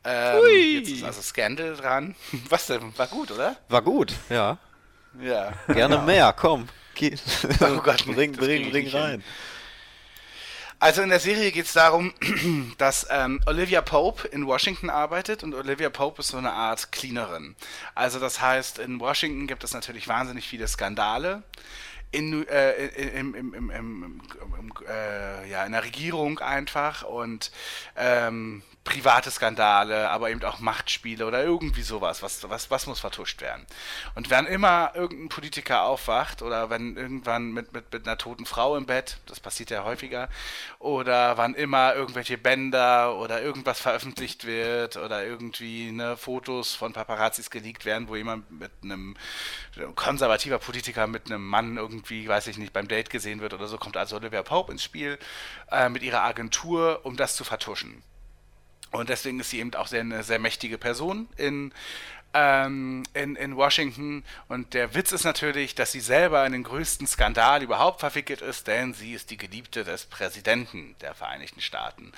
Ähm, 0.04 0.40
jetzt 0.72 0.90
ist 0.92 1.04
also 1.04 1.24
Scandal 1.24 1.76
dran. 1.76 2.14
Was 2.50 2.68
denn? 2.68 2.96
War 2.96 3.08
gut, 3.08 3.32
oder? 3.32 3.56
War 3.70 3.82
gut, 3.82 4.14
ja. 4.30 4.60
Ja. 5.20 5.54
Gerne 5.68 5.96
ja. 5.96 6.02
mehr, 6.04 6.34
komm. 6.34 6.70
Geh. 6.94 7.16
Oh 7.60 7.82
Gott, 7.82 8.06
bring, 8.14 8.34
bring, 8.34 8.70
bring 8.70 8.88
rein. 8.90 9.24
Also 10.84 11.02
in 11.02 11.08
der 11.08 11.22
Serie 11.22 11.54
geht 11.54 11.68
es 11.68 11.72
darum, 11.72 12.14
dass 12.78 13.08
ähm, 13.10 13.40
Olivia 13.46 13.80
Pope 13.80 14.28
in 14.28 14.46
Washington 14.46 14.90
arbeitet 14.90 15.42
und 15.42 15.54
Olivia 15.54 15.90
Pope 15.90 16.20
ist 16.20 16.28
so 16.28 16.38
eine 16.38 16.52
Art 16.52 16.92
Cleanerin. 16.92 17.56
Also 17.96 18.20
das 18.20 18.42
heißt, 18.42 18.80
in 18.80 19.00
Washington 19.00 19.48
gibt 19.48 19.64
es 19.64 19.74
natürlich 19.74 20.10
wahnsinnig 20.10 20.46
viele 20.46 20.68
Skandale. 20.68 21.44
In, 22.12 22.46
äh, 22.50 22.88
im, 23.18 23.34
im 23.34 24.22
äh, 24.86 25.50
ja, 25.50 25.64
in 25.64 25.72
der 25.72 25.86
Regierung 25.86 26.40
einfach 26.40 27.04
und 27.04 27.54
ähm, 27.96 28.62
private 28.84 29.32
Skandale, 29.32 30.10
aber 30.10 30.30
eben 30.30 30.44
auch 30.44 30.60
Machtspiele 30.60 31.26
oder 31.26 31.44
irgendwie 31.44 31.84
sowas, 31.84 32.22
was, 32.22 32.48
was, 32.50 32.70
was 32.70 32.86
muss 32.86 33.00
vertuscht 33.00 33.42
werden. 33.42 33.66
Und 34.16 34.30
wenn 34.30 34.46
immer 34.46 34.92
irgendein 34.94 35.30
Politiker 35.30 35.84
aufwacht 35.84 36.42
oder 36.42 36.70
wenn 36.70 36.98
irgendwann 36.98 37.52
mit, 37.52 37.72
mit, 37.72 37.94
mit 37.94 38.06
einer 38.06 38.18
toten 38.18 38.46
Frau 38.46 38.76
im 38.76 38.86
Bett, 38.86 39.18
das 39.26 39.40
passiert 39.40 39.70
ja 39.70 39.86
häufiger, 39.86 40.28
oder 40.80 41.38
wann 41.38 41.56
immer 41.56 41.96
irgendwelche 41.96 42.38
Bänder 42.38 43.16
oder 43.16 43.42
irgendwas 43.42 43.80
veröffentlicht 43.80 44.46
wird 44.46 44.98
oder 44.98 45.26
irgendwie 45.26 45.92
ne, 45.92 46.18
Fotos 46.18 46.76
von 46.76 46.92
Paparazzis 46.92 47.50
geleakt 47.50 47.86
werden, 47.86 48.10
wo 48.10 48.18
jemand 48.18 48.52
mit 48.52 48.72
einem 48.84 49.16
konservativer 49.96 50.60
Politiker 50.60 51.08
mit 51.08 51.28
einem 51.28 51.48
Mann 51.48 51.78
irgendwie, 51.78 52.28
weiß 52.28 52.48
ich 52.48 52.58
nicht, 52.58 52.74
beim 52.74 52.90
Date 52.90 53.10
gesehen 53.10 53.40
wird 53.40 53.54
oder 53.54 53.68
so, 53.68 53.78
kommt 53.78 53.96
also 53.96 54.18
Olivia 54.18 54.44
Pope 54.44 54.74
ins 54.74 54.84
Spiel 54.84 55.18
äh, 55.72 55.88
mit 55.88 56.04
ihrer 56.04 56.24
Agentur, 56.24 57.00
um 57.04 57.16
das 57.16 57.38
zu 57.38 57.46
vertuschen. 57.46 58.04
Und 58.94 59.10
deswegen 59.10 59.40
ist 59.40 59.50
sie 59.50 59.60
eben 59.60 59.74
auch 59.74 59.88
sehr, 59.88 60.02
eine 60.02 60.24
sehr 60.24 60.40
mächtige 60.40 60.78
Person 60.78 61.28
in, 61.36 61.74
ähm, 62.36 63.04
in, 63.16 63.36
in 63.36 63.56
Washington. 63.56 64.24
Und 64.48 64.76
der 64.76 64.94
Witz 64.94 65.12
ist 65.12 65.24
natürlich, 65.24 65.74
dass 65.74 65.92
sie 65.92 66.00
selber 66.00 66.46
in 66.46 66.54
den 66.54 66.64
größten 66.64 67.08
Skandal 67.08 67.64
überhaupt 67.64 68.02
verwickelt 68.02 68.42
ist, 68.42 68.68
denn 68.68 68.94
sie 68.94 69.14
ist 69.14 69.32
die 69.32 69.38
Geliebte 69.38 69.84
des 69.84 70.06
Präsidenten 70.06 70.96
der 71.02 71.16
Vereinigten 71.16 71.60
Staaten. 71.60 72.12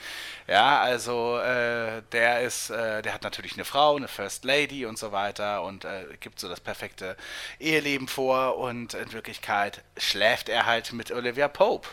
Ja, 0.48 0.82
also 0.82 1.40
äh, 1.40 2.02
der 2.12 2.42
ist, 2.42 2.70
äh, 2.72 3.02
der 3.02 3.14
hat 3.14 3.24
natürlich 3.24 3.54
eine 3.54 3.66
Frau, 3.66 3.96
eine 3.96 4.10
First 4.10 4.44
Lady 4.44 4.86
und 4.86 5.00
so 5.00 5.14
weiter 5.14 5.64
und 5.64 5.86
äh, 5.86 6.06
gibt 6.20 6.42
so 6.42 6.50
das 6.50 6.60
perfekte 6.60 7.16
Eheleben 7.60 8.10
vor 8.10 8.58
und 8.58 8.96
in 8.96 9.14
Wirklichkeit 9.14 9.82
schläft 9.98 10.50
er 10.50 10.66
halt 10.66 10.92
mit 10.92 11.12
Olivia 11.12 11.48
Pope. 11.48 11.88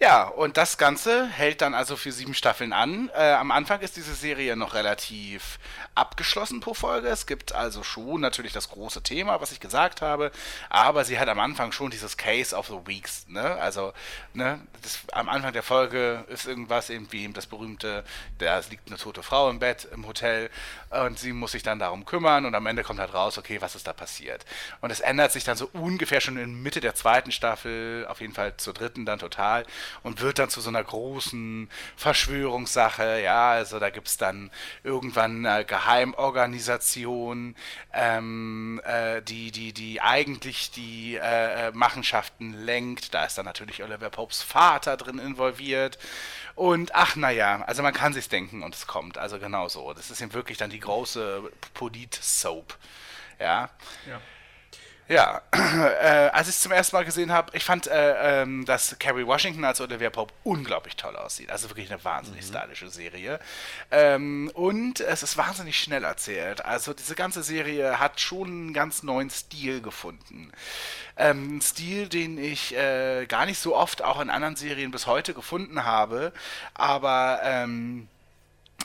Ja, 0.00 0.28
und 0.28 0.56
das 0.56 0.78
Ganze 0.78 1.26
hält 1.26 1.60
dann 1.60 1.74
also 1.74 1.96
für 1.96 2.12
sieben 2.12 2.32
Staffeln 2.32 2.72
an. 2.72 3.10
Äh, 3.16 3.32
am 3.32 3.50
Anfang 3.50 3.80
ist 3.80 3.96
diese 3.96 4.14
Serie 4.14 4.54
noch 4.54 4.74
relativ 4.74 5.58
abgeschlossen 5.96 6.60
pro 6.60 6.72
Folge. 6.72 7.08
Es 7.08 7.26
gibt 7.26 7.52
also 7.52 7.82
schon 7.82 8.20
natürlich 8.20 8.52
das 8.52 8.68
große 8.68 9.02
Thema, 9.02 9.40
was 9.40 9.50
ich 9.50 9.58
gesagt 9.58 10.00
habe, 10.00 10.30
aber 10.70 11.04
sie 11.04 11.18
hat 11.18 11.28
am 11.28 11.40
Anfang 11.40 11.72
schon 11.72 11.90
dieses 11.90 12.16
Case 12.16 12.54
of 12.54 12.68
the 12.68 12.78
Weeks. 12.86 13.26
Ne? 13.26 13.42
Also 13.42 13.92
ne, 14.34 14.60
das, 14.82 15.00
am 15.10 15.28
Anfang 15.28 15.52
der 15.52 15.64
Folge 15.64 16.24
ist 16.28 16.46
irgendwas 16.46 16.90
irgendwie 16.90 17.28
das 17.32 17.46
berühmte, 17.46 18.04
da 18.38 18.60
liegt 18.70 18.86
eine 18.86 18.98
tote 18.98 19.24
Frau 19.24 19.50
im 19.50 19.58
Bett 19.58 19.88
im 19.92 20.06
Hotel 20.06 20.48
und 20.90 21.18
sie 21.18 21.32
muss 21.32 21.52
sich 21.52 21.62
dann 21.62 21.78
darum 21.78 22.04
kümmern 22.04 22.44
und 22.46 22.54
am 22.54 22.66
Ende 22.66 22.82
kommt 22.82 23.00
halt 23.00 23.12
raus, 23.12 23.38
okay, 23.38 23.60
was 23.60 23.74
ist 23.74 23.86
da 23.86 23.92
passiert? 23.92 24.44
Und 24.80 24.90
es 24.90 25.00
ändert 25.00 25.32
sich 25.32 25.44
dann 25.44 25.56
so 25.56 25.68
ungefähr 25.72 26.20
schon 26.20 26.36
in 26.38 26.62
Mitte 26.62 26.80
der 26.80 26.94
zweiten 26.94 27.32
Staffel, 27.32 28.06
auf 28.08 28.20
jeden 28.20 28.32
Fall 28.32 28.56
zur 28.56 28.74
dritten 28.74 29.04
dann 29.04 29.18
total 29.18 29.66
und 30.02 30.20
wird 30.20 30.38
dann 30.38 30.50
zu 30.50 30.60
so 30.60 30.70
einer 30.70 30.82
großen 30.82 31.68
Verschwörungssache. 31.96 33.20
Ja, 33.22 33.50
also 33.50 33.78
da 33.78 33.90
gibt 33.90 34.08
es 34.08 34.16
dann 34.16 34.50
irgendwann 34.82 35.44
eine 35.44 35.64
Geheimorganisation, 35.64 37.54
ähm, 37.92 38.80
äh, 38.84 39.20
die, 39.22 39.50
die, 39.50 39.72
die 39.72 40.00
eigentlich 40.00 40.70
die 40.70 41.16
äh, 41.16 41.70
Machenschaften 41.72 42.54
lenkt. 42.64 43.14
Da 43.14 43.24
ist 43.24 43.36
dann 43.36 43.44
natürlich 43.44 43.82
Oliver 43.82 44.10
Popes 44.10 44.42
Vater 44.42 44.96
drin 44.96 45.18
involviert. 45.18 45.98
Und 46.58 46.92
ach 46.92 47.14
naja, 47.14 47.62
also 47.68 47.84
man 47.84 47.94
kann 47.94 48.12
sich's 48.12 48.28
denken 48.28 48.64
und 48.64 48.74
es 48.74 48.88
kommt. 48.88 49.16
Also 49.16 49.38
genau 49.38 49.68
so. 49.68 49.94
Das 49.94 50.10
ist 50.10 50.20
eben 50.20 50.32
wirklich 50.32 50.58
dann 50.58 50.70
die 50.70 50.80
große 50.80 51.48
Polit-Soap. 51.72 52.76
Ja. 53.38 53.70
Ja. 54.08 54.20
Ja, 55.08 55.40
äh, 55.52 56.28
als 56.32 56.48
ich 56.48 56.54
es 56.56 56.60
zum 56.60 56.72
ersten 56.72 56.94
Mal 56.94 57.04
gesehen 57.06 57.32
habe, 57.32 57.56
ich 57.56 57.64
fand, 57.64 57.86
äh, 57.86 58.42
ähm, 58.42 58.66
dass 58.66 58.98
Carrie 58.98 59.24
Washington 59.26 59.64
als 59.64 59.80
Olivia 59.80 60.10
Pope 60.10 60.34
unglaublich 60.44 60.96
toll 60.96 61.16
aussieht. 61.16 61.50
Also 61.50 61.70
wirklich 61.70 61.90
eine 61.90 62.04
wahnsinnig 62.04 62.42
Mhm. 62.42 62.48
stylische 62.48 62.88
Serie. 62.90 63.40
Ähm, 63.90 64.50
und 64.52 65.00
es 65.00 65.22
ist 65.22 65.38
wahnsinnig 65.38 65.80
schnell 65.80 66.04
erzählt. 66.04 66.62
Also 66.62 66.92
diese 66.92 67.14
ganze 67.14 67.42
Serie 67.42 67.98
hat 67.98 68.20
schon 68.20 68.48
einen 68.48 68.74
ganz 68.74 69.02
neuen 69.02 69.30
Stil 69.30 69.80
gefunden. 69.80 70.52
Ähm, 71.16 71.48
einen 71.52 71.62
Stil, 71.62 72.08
den 72.10 72.36
ich 72.36 72.76
äh, 72.76 73.24
gar 73.26 73.46
nicht 73.46 73.58
so 73.60 73.74
oft 73.74 74.02
auch 74.04 74.20
in 74.20 74.28
anderen 74.28 74.56
Serien 74.56 74.90
bis 74.90 75.06
heute 75.06 75.32
gefunden 75.32 75.84
habe. 75.84 76.32
Aber 76.74 77.40
ähm, 77.42 78.08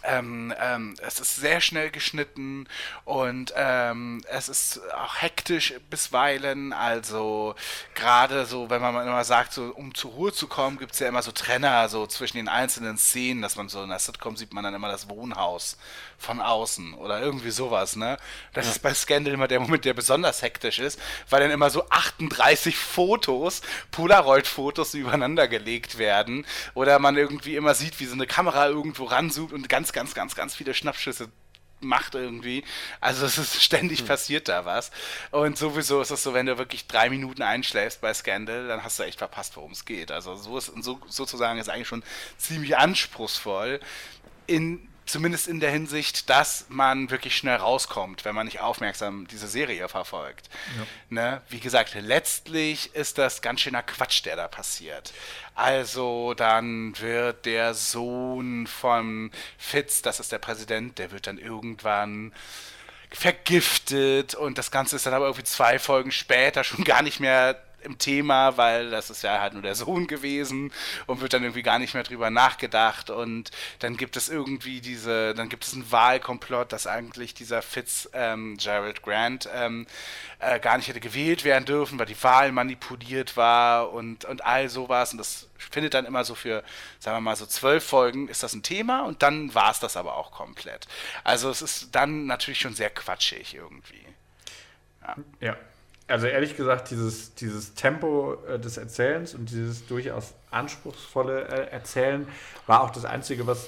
ähm, 0.02 0.54
ähm, 0.60 0.96
es 1.06 1.20
ist 1.20 1.36
sehr 1.36 1.62
schnell 1.62 1.90
geschnitten 1.92 2.68
und 3.06 3.54
ähm, 3.56 4.22
es 4.28 4.50
ist 4.50 4.82
auch 4.94 5.22
hektisch 5.22 5.74
bisweilen. 5.90 6.74
Also 6.74 7.56
gerade 7.94 8.46
so, 8.46 8.70
wenn 8.70 8.82
man 8.82 9.08
immer 9.08 9.24
sagt, 9.24 9.54
so 9.54 9.72
um 9.76 9.94
zur 9.94 10.12
Ruhe 10.12 10.34
zu 10.34 10.48
kommen, 10.48 10.78
gibt 10.78 10.94
es 10.94 11.00
ja 11.00 11.08
immer 11.08 11.22
so 11.22 11.32
Trenner 11.32 11.88
so 11.90 12.08
zwischen 12.08 12.38
den 12.38 12.48
einzelnen 12.50 12.98
Szenen, 12.98 13.42
dass 13.42 13.56
man 13.56 13.70
so 13.70 13.84
in 13.84 13.90
der 13.90 14.00
Sitcom 14.00 14.36
sieht 14.36 14.54
man 14.54 14.64
dann 14.64 14.74
immer 14.74 14.90
das 14.90 15.10
Wohnhaus 15.10 15.78
von 16.18 16.40
außen 16.40 16.94
oder 16.96 17.22
irgendwie 17.22 17.52
sowas, 17.52 17.96
ne? 17.96 18.18
Das 18.54 18.68
ist 18.68 18.82
bei 18.82 18.94
Scandal 18.94 19.34
immer 19.34 19.48
der 19.48 19.60
Moment, 19.60 19.86
der 19.86 19.94
besonders 19.94 20.42
hektisch 20.42 20.80
ist, 20.80 21.00
weil 21.30 21.42
dann 21.42 21.52
immer 21.52 21.70
so 21.70 21.88
38 21.90 22.78
Fotos, 22.78 23.62
Polaroid-Fotos 23.92 24.94
übereinander 24.94 25.48
gelegt 25.48 25.98
werden 25.98 26.46
oder 26.74 26.98
man 27.00 27.18
irgendwie 27.18 27.56
immer 27.56 27.76
sieht, 27.76 28.00
wie 28.00 28.06
so 28.06 28.14
eine 28.14 28.26
Kamera 28.26 28.68
irgendwo 28.68 29.04
ranzoomt 29.04 29.52
und 29.52 29.68
ganz, 29.68 29.83
ganz, 29.92 30.14
ganz, 30.14 30.36
ganz 30.36 30.56
viele 30.56 30.74
Schnappschüsse 30.74 31.30
macht 31.84 32.16
irgendwie. 32.16 32.64
Also 33.02 33.26
es 33.26 33.38
ist 33.38 33.62
ständig 33.62 34.06
passiert 34.06 34.48
da 34.48 34.66
was. 34.66 34.92
Und 35.32 35.58
sowieso 35.58 36.02
ist 36.02 36.12
es 36.12 36.24
so, 36.24 36.34
wenn 36.34 36.46
du 36.46 36.58
wirklich 36.58 36.88
drei 36.88 37.10
Minuten 37.10 37.42
einschläfst 37.42 38.02
bei 38.02 38.14
Scandal, 38.14 38.68
dann 38.68 38.84
hast 38.84 39.00
du 39.00 39.04
echt 39.04 39.20
verpasst, 39.20 39.56
worum 39.58 39.72
es 39.72 39.86
geht. 39.86 40.12
Also 40.12 40.36
so 40.36 40.58
ist 40.58 40.72
so, 40.82 41.00
sozusagen 41.08 41.60
ist 41.60 41.70
eigentlich 41.70 41.88
schon 41.88 42.04
ziemlich 42.38 42.78
anspruchsvoll. 42.78 43.80
In 44.48 44.88
zumindest 45.06 45.48
in 45.48 45.60
der 45.60 45.72
Hinsicht, 45.72 46.30
dass 46.30 46.66
man 46.70 47.10
wirklich 47.10 47.36
schnell 47.36 47.58
rauskommt, 47.58 48.26
wenn 48.26 48.36
man 48.36 48.46
nicht 48.46 48.60
aufmerksam 48.62 49.28
diese 49.28 49.48
Serie 49.48 49.88
verfolgt. 49.90 50.50
Ne? 51.10 51.42
Wie 51.50 51.60
gesagt, 51.60 51.96
letztlich 51.96 52.96
ist 52.96 53.18
das 53.18 53.42
ganz 53.42 53.62
schöner 53.62 53.84
Quatsch, 53.84 54.26
der 54.26 54.36
da 54.36 54.48
passiert. 54.48 55.14
Also 55.56 56.34
dann 56.34 56.98
wird 57.00 57.46
der 57.46 57.74
Sohn 57.74 58.68
von 58.68 59.32
Fitz, 59.58 60.02
das 60.02 60.20
ist 60.20 60.32
der 60.32 60.40
Präsident, 60.40 60.98
der 61.00 61.12
wird 61.12 61.28
dann 61.28 61.38
irgendwann 61.38 62.34
vergiftet 63.12 64.34
und 64.34 64.58
das 64.58 64.72
Ganze 64.72 64.96
ist 64.96 65.06
dann 65.06 65.14
aber 65.14 65.26
irgendwie 65.26 65.44
zwei 65.44 65.78
Folgen 65.78 66.12
später 66.12 66.64
schon 66.64 66.84
gar 66.84 67.04
nicht 67.04 67.20
mehr 67.20 67.62
im 67.84 67.98
Thema, 67.98 68.58
weil 68.58 68.90
das 68.90 69.10
ist 69.10 69.24
ja 69.24 69.40
halt 69.40 69.54
nur 69.54 69.62
der 69.62 69.76
Sohn 69.76 70.08
gewesen 70.08 70.72
und 71.06 71.22
wird 71.22 71.34
dann 71.34 71.44
irgendwie 71.44 71.64
gar 71.64 71.80
nicht 71.80 71.94
mehr 71.94 72.04
drüber 72.04 72.30
nachgedacht 72.30 73.10
und 73.10 73.52
dann 73.80 73.98
gibt 73.98 74.18
es 74.18 74.30
irgendwie 74.30 74.82
diese, 74.82 75.34
dann 75.34 75.50
gibt 75.50 75.66
es 75.66 75.74
einen 75.74 75.92
Wahlkomplott, 75.92 76.72
dass 76.72 76.88
eigentlich 76.88 77.34
dieser 77.34 77.62
Fitz 77.62 78.10
ähm, 78.14 78.58
Gerald 78.58 79.02
Grant 79.02 79.50
ähm, 79.54 79.88
äh, 80.40 80.60
gar 80.60 80.78
nicht 80.78 80.88
hätte 80.88 81.00
gewählt 81.00 81.44
werden 81.44 81.66
dürfen, 81.66 82.00
weil 82.00 82.06
die 82.06 82.22
Wahl 82.24 82.52
manipuliert 82.52 83.38
war 83.38 83.92
und, 83.92 84.26
und 84.26 84.46
all 84.46 84.70
sowas 84.70 85.12
und 85.12 85.18
das 85.18 85.50
findet 85.58 85.94
dann 85.94 86.06
immer 86.06 86.24
so 86.24 86.36
für, 86.36 86.64
sagen 87.00 87.18
wir 87.18 87.22
mal 87.22 87.36
so 87.36 87.46
zwölf 87.46 87.84
Folgen 87.84 88.28
ist 88.28 88.44
das 88.44 88.54
ein 88.54 88.64
Thema 88.64 89.04
und 89.04 89.24
dann 89.24 89.54
war 89.56 89.72
es 89.72 89.80
das 89.80 89.98
aber 89.98 90.16
auch 90.16 90.32
komplett. 90.32 90.88
Also 91.24 91.50
es 91.50 91.62
ist 91.62 91.96
dann 91.96 92.26
natürlich 92.26 92.60
schon 92.60 92.76
sehr 92.76 92.90
quatschig 92.90 93.56
irgendwie. 93.56 94.06
Ja. 95.40 95.58
Also 96.14 96.28
ehrlich 96.28 96.56
gesagt, 96.56 96.92
dieses, 96.92 97.34
dieses 97.34 97.74
Tempo 97.74 98.38
äh, 98.48 98.60
des 98.60 98.78
Erzählens 98.78 99.34
und 99.34 99.50
dieses 99.50 99.88
durchaus 99.88 100.36
anspruchsvolle 100.52 101.48
äh, 101.48 101.72
Erzählen 101.72 102.28
war 102.68 102.84
auch 102.84 102.92
das 102.92 103.04
Einzige, 103.04 103.48
was 103.48 103.68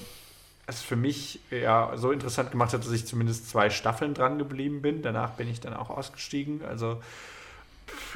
es 0.68 0.80
für 0.80 0.94
mich 0.94 1.40
ja 1.50 1.94
so 1.96 2.12
interessant 2.12 2.52
gemacht 2.52 2.72
hat, 2.72 2.84
dass 2.84 2.92
ich 2.92 3.04
zumindest 3.04 3.50
zwei 3.50 3.68
Staffeln 3.68 4.14
dran 4.14 4.38
geblieben 4.38 4.80
bin. 4.80 5.02
Danach 5.02 5.30
bin 5.30 5.48
ich 5.48 5.58
dann 5.58 5.74
auch 5.74 5.90
ausgestiegen. 5.90 6.64
Also 6.64 7.02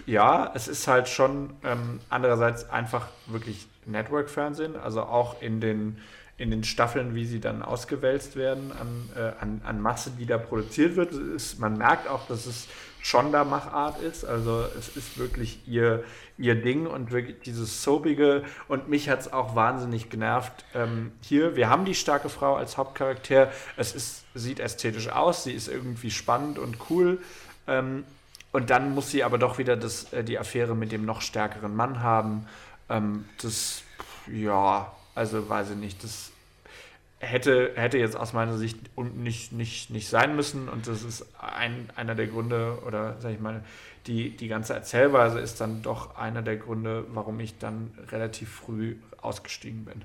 ja, 0.07 0.53
es 0.55 0.69
ist 0.69 0.87
halt 0.87 1.09
schon 1.09 1.51
ähm, 1.65 1.99
andererseits 2.09 2.71
einfach 2.71 3.09
wirklich 3.27 3.67
Network-Fernsehen, 3.87 4.77
also 4.77 5.03
auch 5.03 5.43
in 5.43 5.61
den, 5.61 5.99
in 6.39 6.53
den 6.53 6.63
Staffeln, 6.63 7.17
wie 7.17 7.25
sie 7.25 7.41
dann 7.41 7.63
ausgewälzt 7.63 8.37
werden, 8.37 8.71
an, 8.71 9.09
äh, 9.17 9.33
an, 9.41 9.61
an 9.65 9.81
Masse, 9.81 10.13
die 10.17 10.27
da 10.27 10.39
produziert 10.39 10.95
wird. 10.95 11.15
Ist, 11.15 11.59
man 11.59 11.77
merkt 11.77 12.07
auch, 12.07 12.29
dass 12.29 12.47
es 12.47 12.69
schon 13.03 13.33
da 13.33 13.45
Machart 13.45 14.01
ist. 14.01 14.25
Also 14.25 14.65
es 14.79 14.97
ist 14.97 15.19
wirklich 15.19 15.61
ihr, 15.67 16.05
ihr 16.39 16.55
Ding 16.55 16.87
und 16.87 17.11
wirklich 17.11 17.41
dieses 17.41 17.83
Soapige. 17.83 18.45
Und 18.69 18.89
mich 18.89 19.09
hat 19.09 19.21
es 19.21 19.33
auch 19.33 19.55
wahnsinnig 19.55 20.11
genervt. 20.11 20.65
Ähm, 20.75 21.13
hier, 21.23 21.57
wir 21.57 21.69
haben 21.69 21.85
die 21.85 21.95
starke 21.95 22.29
Frau 22.29 22.57
als 22.57 22.77
Hauptcharakter. 22.77 23.51
Es 23.77 23.95
ist, 23.95 24.25
sieht 24.35 24.61
ästhetisch 24.61 25.09
aus, 25.09 25.45
sie 25.45 25.53
ist 25.53 25.69
irgendwie 25.69 26.11
spannend 26.11 26.59
und 26.59 26.77
cool. 26.91 27.19
Ähm, 27.67 28.05
und 28.53 28.71
dann 28.71 28.95
muss 28.95 29.11
sie 29.11 29.23
aber 29.23 29.39
doch 29.39 29.59
wieder 29.59 29.77
das, 29.77 30.13
äh, 30.13 30.25
die 30.25 30.39
Affäre 30.39 30.75
mit 30.75 30.93
dem 30.93 31.05
noch 31.05 31.23
stärkeren 31.23 31.75
Mann 31.75 32.03
haben. 32.03 32.47
Ähm, 32.89 33.25
das, 33.41 33.83
ja, 34.27 34.93
also 35.15 35.49
weiß 35.49 35.71
ich 35.71 35.77
nicht, 35.77 36.03
das 36.03 36.33
hätte, 37.21 37.73
hätte 37.77 37.99
jetzt 37.99 38.17
aus 38.17 38.33
meiner 38.33 38.59
Sicht 38.59 38.77
nicht, 38.99 39.53
nicht, 39.53 39.91
nicht 39.91 40.09
sein 40.09 40.35
müssen. 40.35 40.69
Und 40.69 40.87
das 40.89 41.03
ist 41.03 41.27
ein, 41.39 41.89
einer 41.95 42.15
der 42.15 42.27
Gründe, 42.27 42.79
oder 42.87 43.21
sag 43.21 43.33
ich 43.33 43.41
mal, 43.41 43.63
die, 44.07 44.37
die 44.37 44.49
ganze 44.49 44.75
Erzählweise 44.75 45.39
ist 45.39 45.61
dann 45.61 45.83
doch 45.83 46.17
einer 46.17 46.43
der 46.43 46.57
Gründe, 46.57 47.05
warum 47.11 47.39
ich 47.39 47.59
dann 47.59 47.93
relativ 48.11 48.51
früh 48.51 48.97
ausgestiegen 49.21 49.85
bin. 49.85 50.03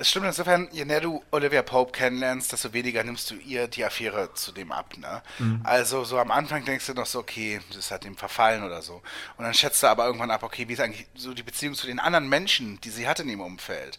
Es 0.00 0.10
stimmt 0.10 0.26
insofern, 0.26 0.68
je 0.70 0.84
näher 0.84 1.00
du 1.00 1.24
Olivia 1.32 1.62
Pope 1.62 1.90
kennenlernst, 1.90 2.52
desto 2.52 2.72
weniger 2.72 3.02
nimmst 3.02 3.32
du 3.32 3.34
ihr 3.34 3.66
die 3.66 3.84
Affäre 3.84 4.32
zu 4.32 4.52
dem 4.52 4.70
ab, 4.70 4.96
ne? 4.96 5.22
Also 5.64 6.04
so 6.04 6.18
am 6.18 6.30
Anfang 6.30 6.64
denkst 6.64 6.86
du 6.86 6.94
noch 6.94 7.06
so, 7.06 7.18
okay, 7.18 7.60
das 7.74 7.90
halt 7.90 8.04
dem 8.04 8.16
verfallen 8.16 8.62
oder 8.62 8.80
so. 8.80 9.02
Und 9.36 9.44
dann 9.44 9.54
schätzt 9.54 9.82
du 9.82 9.88
aber 9.88 10.06
irgendwann 10.06 10.30
ab, 10.30 10.44
okay, 10.44 10.68
wie 10.68 10.74
ist 10.74 10.80
eigentlich 10.80 11.08
so 11.16 11.34
die 11.34 11.42
Beziehung 11.42 11.74
zu 11.74 11.88
den 11.88 11.98
anderen 11.98 12.28
Menschen, 12.28 12.80
die 12.82 12.90
sie 12.90 13.08
hat 13.08 13.18
in 13.18 13.28
ihrem 13.28 13.40
Umfeld. 13.40 13.98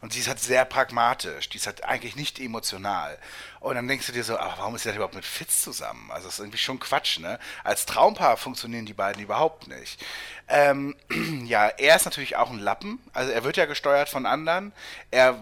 Und 0.00 0.12
sie 0.12 0.20
ist 0.20 0.28
halt 0.28 0.38
sehr 0.38 0.64
pragmatisch, 0.64 1.48
die 1.48 1.56
ist 1.56 1.66
halt 1.66 1.84
eigentlich 1.84 2.14
nicht 2.14 2.38
emotional. 2.38 3.18
Und 3.58 3.74
dann 3.74 3.88
denkst 3.88 4.06
du 4.06 4.12
dir 4.12 4.22
so, 4.22 4.38
ach, 4.38 4.58
warum 4.58 4.76
ist 4.76 4.82
sie 4.82 4.90
denn 4.90 4.96
überhaupt 4.96 5.16
mit 5.16 5.24
Fitz 5.24 5.62
zusammen? 5.62 6.10
Also 6.12 6.28
das 6.28 6.34
ist 6.34 6.40
irgendwie 6.40 6.58
schon 6.58 6.78
Quatsch, 6.78 7.18
ne? 7.18 7.40
Als 7.64 7.84
Traumpaar 7.84 8.36
funktionieren 8.36 8.86
die 8.86 8.94
beiden 8.94 9.22
überhaupt 9.22 9.66
nicht. 9.66 10.00
Ähm, 10.48 10.94
ja, 11.46 11.66
er 11.66 11.96
ist 11.96 12.04
natürlich 12.04 12.36
auch 12.36 12.50
ein 12.50 12.60
Lappen, 12.60 13.00
also 13.12 13.32
er 13.32 13.42
wird 13.42 13.56
ja 13.56 13.66
gesteuert 13.66 14.08
von 14.08 14.24
anderen. 14.24 14.72
Er 15.10 15.40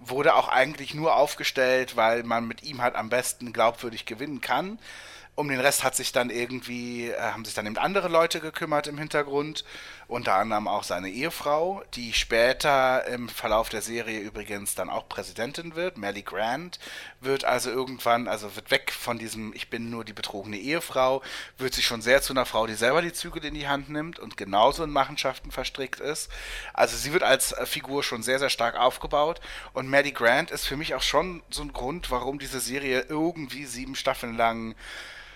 wurde 0.00 0.34
auch 0.34 0.48
eigentlich 0.48 0.94
nur 0.94 1.16
aufgestellt, 1.16 1.96
weil 1.96 2.22
man 2.22 2.46
mit 2.46 2.62
ihm 2.62 2.82
halt 2.82 2.94
am 2.94 3.08
besten 3.08 3.52
glaubwürdig 3.52 4.06
gewinnen 4.06 4.40
kann. 4.40 4.78
Um 5.34 5.48
den 5.48 5.60
Rest 5.60 5.84
hat 5.84 5.94
sich 5.94 6.10
dann 6.10 6.30
irgendwie, 6.30 7.10
äh, 7.10 7.20
haben 7.20 7.44
sich 7.44 7.54
dann 7.54 7.66
eben 7.66 7.78
andere 7.78 8.08
Leute 8.08 8.40
gekümmert 8.40 8.88
im 8.88 8.98
Hintergrund. 8.98 9.64
Unter 10.08 10.36
anderem 10.36 10.66
auch 10.68 10.84
seine 10.84 11.10
Ehefrau, 11.10 11.82
die 11.92 12.14
später 12.14 13.06
im 13.08 13.28
Verlauf 13.28 13.68
der 13.68 13.82
Serie 13.82 14.20
übrigens 14.20 14.74
dann 14.74 14.88
auch 14.88 15.06
Präsidentin 15.06 15.76
wird. 15.76 15.98
Melly 15.98 16.22
Grant 16.22 16.78
wird 17.20 17.44
also 17.44 17.70
irgendwann, 17.70 18.26
also 18.26 18.56
wird 18.56 18.70
weg 18.70 18.90
von 18.90 19.18
diesem 19.18 19.52
Ich 19.52 19.68
bin 19.68 19.90
nur 19.90 20.06
die 20.06 20.14
betrogene 20.14 20.56
Ehefrau, 20.56 21.22
wird 21.58 21.74
sich 21.74 21.84
schon 21.84 22.00
sehr 22.00 22.22
zu 22.22 22.32
einer 22.32 22.46
Frau, 22.46 22.66
die 22.66 22.74
selber 22.74 23.02
die 23.02 23.12
Zügel 23.12 23.44
in 23.44 23.52
die 23.52 23.68
Hand 23.68 23.90
nimmt 23.90 24.18
und 24.18 24.38
genauso 24.38 24.82
in 24.82 24.90
Machenschaften 24.90 25.50
verstrickt 25.50 26.00
ist. 26.00 26.30
Also 26.72 26.96
sie 26.96 27.12
wird 27.12 27.22
als 27.22 27.54
Figur 27.64 28.02
schon 28.02 28.22
sehr, 28.22 28.38
sehr 28.38 28.50
stark 28.50 28.76
aufgebaut 28.76 29.42
und 29.74 29.90
Melly 29.90 30.12
Grant 30.12 30.50
ist 30.50 30.66
für 30.66 30.78
mich 30.78 30.94
auch 30.94 31.02
schon 31.02 31.42
so 31.50 31.60
ein 31.60 31.74
Grund, 31.74 32.10
warum 32.10 32.38
diese 32.38 32.60
Serie 32.60 33.04
irgendwie 33.10 33.66
sieben 33.66 33.94
Staffeln 33.94 34.38
lang 34.38 34.74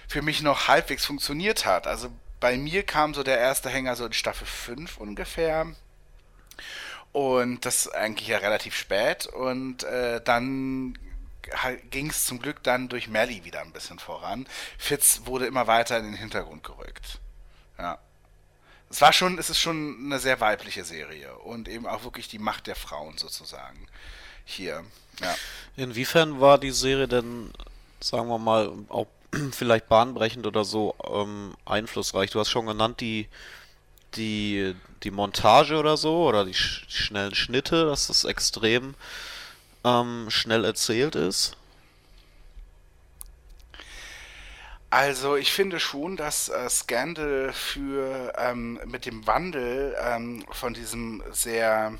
für 0.08 0.22
mich 0.22 0.42
noch 0.42 0.68
halbwegs 0.68 1.04
funktioniert 1.04 1.66
hat. 1.66 1.86
Also 1.86 2.10
bei 2.42 2.58
mir 2.58 2.82
kam 2.82 3.14
so 3.14 3.22
der 3.22 3.38
erste 3.38 3.70
Hänger 3.70 3.94
so 3.94 4.04
in 4.04 4.12
Staffel 4.12 4.48
5 4.48 4.96
ungefähr. 4.98 5.64
Und 7.12 7.64
das 7.64 7.88
eigentlich 7.88 8.26
ja 8.26 8.38
relativ 8.38 8.74
spät. 8.74 9.28
Und 9.28 9.84
äh, 9.84 10.20
dann 10.20 10.98
ging 11.90 12.10
es 12.10 12.24
zum 12.24 12.40
Glück 12.40 12.60
dann 12.64 12.88
durch 12.88 13.06
Melly 13.06 13.44
wieder 13.44 13.60
ein 13.60 13.72
bisschen 13.72 14.00
voran. 14.00 14.48
Fitz 14.76 15.22
wurde 15.24 15.46
immer 15.46 15.68
weiter 15.68 15.96
in 15.98 16.04
den 16.04 16.14
Hintergrund 16.14 16.64
gerückt. 16.64 17.20
Ja. 17.78 17.98
Es 18.90 19.00
war 19.00 19.12
schon, 19.12 19.38
es 19.38 19.48
ist 19.48 19.60
schon 19.60 19.96
eine 20.04 20.18
sehr 20.18 20.40
weibliche 20.40 20.84
Serie 20.84 21.34
und 21.36 21.68
eben 21.68 21.86
auch 21.86 22.02
wirklich 22.02 22.26
die 22.26 22.40
Macht 22.40 22.66
der 22.66 22.76
Frauen 22.76 23.18
sozusagen 23.18 23.86
hier. 24.44 24.84
Ja. 25.20 25.34
Inwiefern 25.76 26.40
war 26.40 26.58
die 26.58 26.72
Serie 26.72 27.06
denn, 27.06 27.52
sagen 28.00 28.26
wir 28.26 28.38
mal, 28.38 28.72
auch 28.88 29.06
vielleicht 29.52 29.88
bahnbrechend 29.88 30.46
oder 30.46 30.64
so 30.64 30.94
ähm, 31.10 31.54
einflussreich? 31.64 32.30
Du 32.30 32.40
hast 32.40 32.50
schon 32.50 32.66
genannt, 32.66 33.00
die, 33.00 33.28
die, 34.14 34.74
die 35.02 35.10
Montage 35.10 35.76
oder 35.76 35.96
so, 35.96 36.26
oder 36.26 36.44
die, 36.44 36.54
sch 36.54 36.86
die 36.86 36.96
schnellen 36.96 37.34
Schnitte, 37.34 37.86
dass 37.86 38.08
das 38.08 38.24
extrem 38.24 38.94
ähm, 39.84 40.26
schnell 40.28 40.64
erzählt 40.64 41.14
ist. 41.14 41.56
Also 44.90 45.36
ich 45.36 45.50
finde 45.52 45.80
schon, 45.80 46.18
dass 46.18 46.50
äh, 46.50 46.68
Scandal 46.68 47.54
für 47.54 48.34
ähm, 48.36 48.78
mit 48.84 49.06
dem 49.06 49.26
Wandel 49.26 49.96
ähm, 49.98 50.44
von 50.50 50.74
diesem 50.74 51.22
sehr 51.30 51.94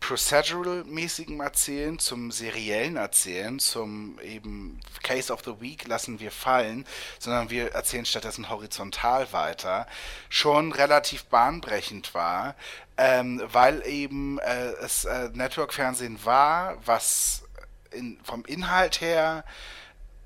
procedural-mäßigen 0.00 1.40
Erzählen 1.40 1.98
zum 1.98 2.30
seriellen 2.30 2.96
Erzählen, 2.96 3.58
zum 3.58 4.18
eben 4.20 4.80
Case 5.02 5.32
of 5.32 5.42
the 5.44 5.60
Week 5.60 5.86
lassen 5.86 6.20
wir 6.20 6.30
fallen, 6.30 6.86
sondern 7.18 7.50
wir 7.50 7.72
erzählen 7.72 8.04
stattdessen 8.04 8.48
horizontal 8.48 9.32
weiter, 9.32 9.86
schon 10.28 10.72
relativ 10.72 11.24
bahnbrechend 11.24 12.14
war, 12.14 12.54
ähm, 12.96 13.42
weil 13.52 13.86
eben 13.86 14.38
äh, 14.38 14.72
es 14.82 15.04
äh, 15.04 15.30
Network-Fernsehen 15.32 16.24
war, 16.24 16.76
was 16.86 17.44
in, 17.90 18.18
vom 18.22 18.44
Inhalt 18.44 19.00
her 19.00 19.44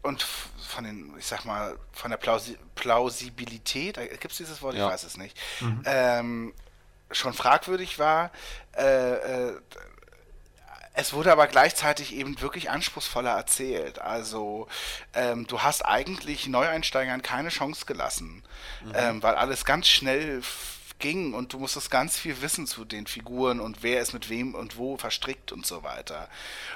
und 0.03 0.23
von 0.23 0.85
den, 0.85 1.15
ich 1.19 1.27
sag 1.27 1.45
mal, 1.45 1.79
von 1.93 2.11
der 2.11 2.19
Plausi 2.19 2.59
Plausibilität, 2.75 3.99
äh, 3.99 4.09
gibt 4.09 4.33
es 4.33 4.39
dieses 4.39 4.63
Wort? 4.63 4.75
Ja. 4.75 4.87
Ich 4.87 4.93
weiß 4.93 5.05
es 5.05 5.17
nicht, 5.17 5.37
mhm. 5.61 5.83
ähm, 5.85 6.55
schon 7.13 7.33
fragwürdig 7.33 7.99
war. 7.99 8.31
Äh, 8.77 9.13
äh, 9.13 9.61
es 10.95 11.15
wurde 11.15 11.33
aber 11.33 11.47
gleichzeitig 11.47 12.15
eben 12.15 12.41
wirklich 12.41 12.71
anspruchsvoller 12.71 13.31
erzählt. 13.31 13.99
Also 13.99 14.69
ähm, 15.15 15.47
du 15.47 15.63
hast 15.63 15.85
eigentlich 15.87 16.47
Neueinsteigern 16.49 17.23
keine 17.23 17.49
Chance 17.49 17.87
gelassen, 17.87 18.43
mhm. 18.85 18.93
ähm, 18.95 19.23
weil 19.23 19.35
alles 19.35 19.65
ganz 19.65 19.89
schnell 19.89 20.43
ging 21.03 21.35
und 21.35 21.53
du 21.53 21.59
musstest 21.59 21.91
ganz 21.91 22.17
viel 22.17 22.41
wissen 22.41 22.67
zu 22.67 22.87
den 22.87 23.07
Figuren 23.07 23.61
und 23.61 23.83
wer 23.83 24.01
ist 24.01 24.15
mit 24.15 24.31
wem 24.31 24.55
und 24.55 24.79
wo 24.79 24.97
verstrickt 24.97 25.53
und 25.53 25.67
so 25.67 25.83
weiter. 25.83 26.31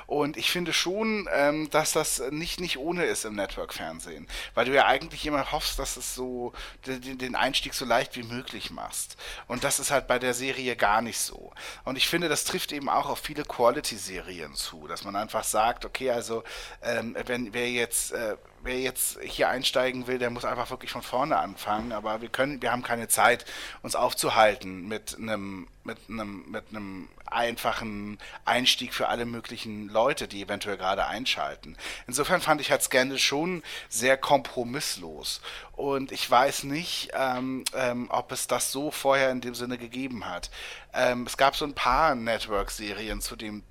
Und 0.06 0.36
ich 0.36 0.50
finde 0.50 0.74
schon, 0.74 1.26
ähm, 1.32 1.70
dass 1.70 1.92
das 1.92 2.22
nicht, 2.30 2.60
nicht 2.60 2.76
ohne 2.76 3.04
ist 3.04 3.24
im 3.24 3.36
Network-Fernsehen, 3.36 4.28
weil 4.54 4.66
du 4.66 4.74
ja 4.74 4.84
eigentlich 4.84 5.24
immer 5.24 5.52
hoffst, 5.52 5.78
dass 5.78 5.96
es 5.96 6.14
so 6.14 6.52
den, 6.86 7.16
den 7.16 7.34
Einstieg 7.34 7.72
so 7.72 7.86
leicht 7.86 8.16
wie 8.16 8.24
möglich 8.24 8.70
machst. 8.70 9.16
Und 9.46 9.64
das 9.64 9.78
ist 9.78 9.90
halt 9.90 10.06
bei 10.06 10.18
der 10.18 10.34
Serie 10.34 10.76
gar 10.76 11.00
nicht 11.00 11.18
so. 11.18 11.52
Und 11.84 11.96
ich 11.96 12.08
finde, 12.08 12.28
das 12.28 12.44
trifft 12.44 12.72
eben 12.72 12.88
auch 12.88 13.08
auf 13.08 13.20
viele 13.20 13.44
Quality-Serien 13.44 14.54
zu, 14.54 14.86
dass 14.88 15.04
man 15.04 15.16
einfach 15.16 15.44
sagt, 15.44 15.84
okay, 15.84 16.10
also 16.10 16.42
ähm, 16.82 17.16
wenn 17.26 17.54
wer 17.54 17.70
jetzt 17.70 18.12
äh, 18.12 18.36
wer 18.62 18.78
jetzt 18.78 19.18
hier 19.22 19.48
einsteigen 19.48 20.06
will, 20.06 20.18
der 20.18 20.30
muss 20.30 20.44
einfach 20.44 20.70
wirklich 20.70 20.90
von 20.90 21.02
vorne 21.02 21.38
anfangen. 21.38 21.92
Aber 21.92 22.20
wir 22.20 22.28
können, 22.28 22.60
wir 22.62 22.72
haben 22.72 22.82
keine 22.82 23.08
Zeit, 23.08 23.44
uns 23.82 23.94
aufzuhalten 23.94 24.88
mit 24.88 25.16
einem, 25.18 25.68
mit 25.84 25.98
einem, 26.08 26.50
mit 26.50 26.64
einem 26.70 27.08
einfachen 27.26 28.18
Einstieg 28.44 28.94
für 28.94 29.08
alle 29.08 29.26
möglichen 29.26 29.88
Leute, 29.88 30.28
die 30.28 30.42
eventuell 30.42 30.76
gerade 30.76 31.06
einschalten. 31.06 31.76
Insofern 32.06 32.40
fand 32.40 32.60
ich 32.60 32.70
halt 32.70 32.82
Scandal 32.82 33.18
schon 33.18 33.62
sehr 33.88 34.16
kompromisslos. 34.16 35.40
Und 35.72 36.12
ich 36.12 36.30
weiß 36.30 36.64
nicht, 36.64 37.10
ähm, 37.14 37.64
ähm, 37.74 38.06
ob 38.10 38.32
es 38.32 38.46
das 38.46 38.72
so 38.72 38.90
vorher 38.90 39.30
in 39.30 39.40
dem 39.40 39.54
Sinne 39.54 39.78
gegeben 39.78 40.26
hat. 40.26 40.50
Ähm, 40.92 41.24
es 41.26 41.36
gab 41.36 41.56
so 41.56 41.64
ein 41.64 41.74
paar 41.74 42.14
Network-Serien 42.14 43.20
zu 43.20 43.36
dem 43.36 43.62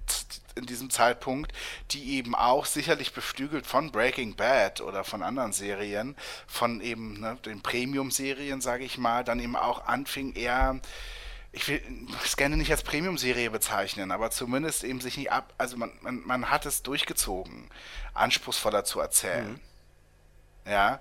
in 0.56 0.66
diesem 0.66 0.90
Zeitpunkt, 0.90 1.52
die 1.92 2.18
eben 2.18 2.36
auch 2.36 2.66
sicherlich 2.66 3.14
beflügelt 3.14 3.68
von 3.68 3.92
Breaking 3.92 4.36
Bad 4.36 4.82
oder 4.82 5.04
von 5.04 5.22
anderen 5.22 5.54
Serien, 5.54 6.16
von 6.48 6.82
eben 6.82 7.20
ne, 7.20 7.38
den 7.46 7.62
Premium-Serien, 7.62 8.62
sage 8.62 8.84
ich 8.86 8.98
mal, 8.98 9.24
dann 9.24 9.40
eben 9.40 9.56
auch 9.56 9.86
anfing 9.86 10.34
eher 10.34 10.80
ich 11.56 11.70
will 11.70 11.82
es 12.24 12.36
gerne 12.36 12.58
nicht 12.58 12.70
als 12.70 12.84
Premium-Serie 12.84 13.50
bezeichnen, 13.50 14.12
aber 14.12 14.30
zumindest 14.30 14.84
eben 14.84 15.00
sich 15.00 15.16
nicht 15.16 15.32
ab, 15.32 15.54
also 15.58 15.78
man, 15.78 15.92
man, 16.02 16.22
man 16.26 16.50
hat 16.50 16.66
es 16.66 16.84
durchgezogen, 16.84 17.70
anspruchsvoller 18.14 18.84
zu 18.84 19.00
erzählen. 19.00 19.54
Mhm. 19.54 20.70
Ja, 20.70 21.00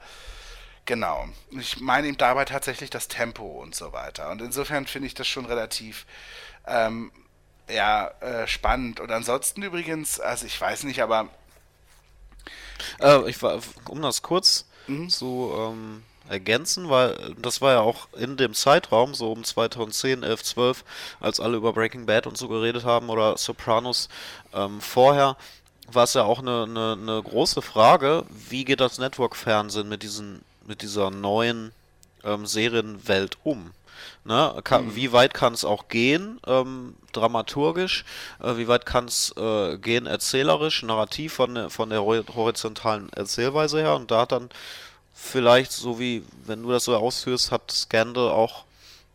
genau. 0.84 1.28
Ich 1.50 1.80
meine 1.80 2.06
eben 2.06 2.16
dabei 2.18 2.44
tatsächlich 2.44 2.88
das 2.88 3.08
Tempo 3.08 3.44
und 3.44 3.74
so 3.74 3.92
weiter. 3.92 4.30
Und 4.30 4.42
insofern 4.42 4.86
finde 4.86 5.08
ich 5.08 5.14
das 5.14 5.26
schon 5.26 5.46
relativ 5.46 6.06
ähm, 6.66 7.10
ja, 7.68 8.08
äh, 8.20 8.46
spannend. 8.46 9.00
Und 9.00 9.10
ansonsten 9.10 9.62
übrigens, 9.62 10.20
also 10.20 10.46
ich 10.46 10.60
weiß 10.60 10.84
nicht, 10.84 11.02
aber. 11.02 11.28
Äh, 13.00 13.28
ich 13.28 13.42
war, 13.42 13.60
um 13.88 14.02
das 14.02 14.22
kurz 14.22 14.66
mhm. 14.86 15.08
zu 15.08 15.52
ähm, 15.56 16.02
ergänzen, 16.28 16.88
weil 16.90 17.34
das 17.38 17.60
war 17.60 17.72
ja 17.72 17.80
auch 17.80 18.08
in 18.14 18.36
dem 18.36 18.54
Zeitraum, 18.54 19.14
so 19.14 19.32
um 19.32 19.44
2010, 19.44 20.22
11, 20.22 20.42
12, 20.42 20.84
als 21.20 21.40
alle 21.40 21.56
über 21.56 21.72
Breaking 21.72 22.06
Bad 22.06 22.26
und 22.26 22.36
so 22.36 22.48
geredet 22.48 22.84
haben 22.84 23.10
oder 23.10 23.36
Sopranos 23.36 24.08
ähm, 24.52 24.80
vorher, 24.80 25.36
war 25.92 26.04
es 26.04 26.14
ja 26.14 26.24
auch 26.24 26.38
eine, 26.38 26.64
eine, 26.64 26.98
eine 27.00 27.22
große 27.22 27.60
Frage, 27.60 28.24
wie 28.30 28.64
geht 28.64 28.80
das 28.80 28.98
Network-Fernsehen 28.98 29.88
mit, 29.88 30.06
mit 30.66 30.82
dieser 30.82 31.10
neuen 31.10 31.72
ähm, 32.24 32.46
Serienwelt 32.46 33.36
um? 33.44 33.72
Ne? 34.24 34.60
Kann, 34.64 34.86
mhm. 34.86 34.96
Wie 34.96 35.12
weit 35.12 35.34
kann 35.34 35.52
es 35.52 35.64
auch 35.64 35.88
gehen, 35.88 36.40
ähm, 36.46 36.96
dramaturgisch? 37.12 38.04
Äh, 38.42 38.56
wie 38.56 38.68
weit 38.68 38.86
kann 38.86 39.06
es 39.06 39.34
äh, 39.36 39.78
gehen, 39.78 40.06
erzählerisch, 40.06 40.82
narrativ 40.82 41.34
von, 41.34 41.70
von 41.70 41.90
der 41.90 42.02
horizontalen 42.04 43.12
Erzählweise 43.12 43.80
her? 43.80 43.96
Und 43.96 44.10
da 44.10 44.22
hat 44.22 44.32
dann 44.32 44.50
vielleicht, 45.12 45.72
so 45.72 45.98
wie, 45.98 46.24
wenn 46.44 46.62
du 46.62 46.70
das 46.70 46.84
so 46.84 46.96
ausführst, 46.96 47.50
hat 47.50 47.70
Scandal 47.70 48.30
auch 48.30 48.64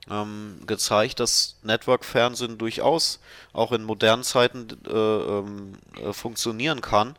ähm, 0.09 0.61
gezeigt, 0.65 1.19
dass 1.19 1.57
Network-Fernsehen 1.63 2.57
durchaus 2.57 3.19
auch 3.53 3.71
in 3.71 3.83
modernen 3.83 4.23
Zeiten 4.23 4.67
äh, 4.87 4.91
ähm, 4.91 5.73
äh, 6.01 6.13
funktionieren 6.13 6.81
kann, 6.81 7.15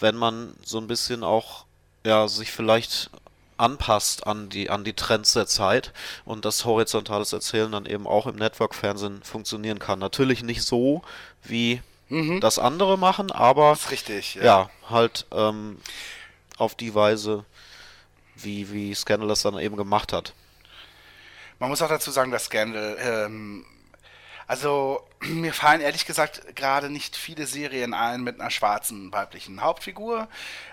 wenn 0.00 0.16
man 0.16 0.54
so 0.64 0.78
ein 0.78 0.86
bisschen 0.86 1.24
auch 1.24 1.64
ja, 2.04 2.28
sich 2.28 2.52
vielleicht 2.52 3.10
anpasst 3.58 4.26
an 4.26 4.48
die, 4.48 4.70
an 4.70 4.84
die 4.84 4.94
Trends 4.94 5.32
der 5.32 5.46
Zeit 5.46 5.92
und 6.24 6.44
das 6.44 6.64
horizontales 6.64 7.32
Erzählen 7.32 7.70
dann 7.70 7.86
eben 7.86 8.06
auch 8.06 8.26
im 8.26 8.36
Network-Fernsehen 8.36 9.22
funktionieren 9.22 9.78
kann. 9.78 9.98
Natürlich 9.98 10.42
nicht 10.42 10.62
so, 10.62 11.02
wie 11.42 11.82
mhm. 12.08 12.40
das 12.40 12.58
andere 12.58 12.98
machen, 12.98 13.30
aber 13.30 13.76
richtig, 13.90 14.36
ja. 14.36 14.42
ja 14.42 14.70
halt 14.88 15.26
ähm, 15.32 15.78
auf 16.56 16.74
die 16.74 16.94
Weise, 16.94 17.44
wie, 18.36 18.72
wie 18.72 18.94
Scandal 18.94 19.28
das 19.28 19.42
dann 19.42 19.58
eben 19.58 19.76
gemacht 19.76 20.12
hat. 20.12 20.34
Man 21.58 21.70
muss 21.70 21.82
auch 21.82 21.88
dazu 21.88 22.10
sagen, 22.10 22.30
dass 22.30 22.44
Scandal, 22.44 22.96
ähm, 23.00 23.66
also 24.46 25.02
mir 25.20 25.52
fallen 25.52 25.80
ehrlich 25.80 26.06
gesagt 26.06 26.54
gerade 26.54 26.90
nicht 26.90 27.16
viele 27.16 27.46
Serien 27.46 27.92
ein 27.92 28.22
mit 28.22 28.40
einer 28.40 28.50
schwarzen 28.50 29.12
weiblichen 29.12 29.62
Hauptfigur. 29.62 30.28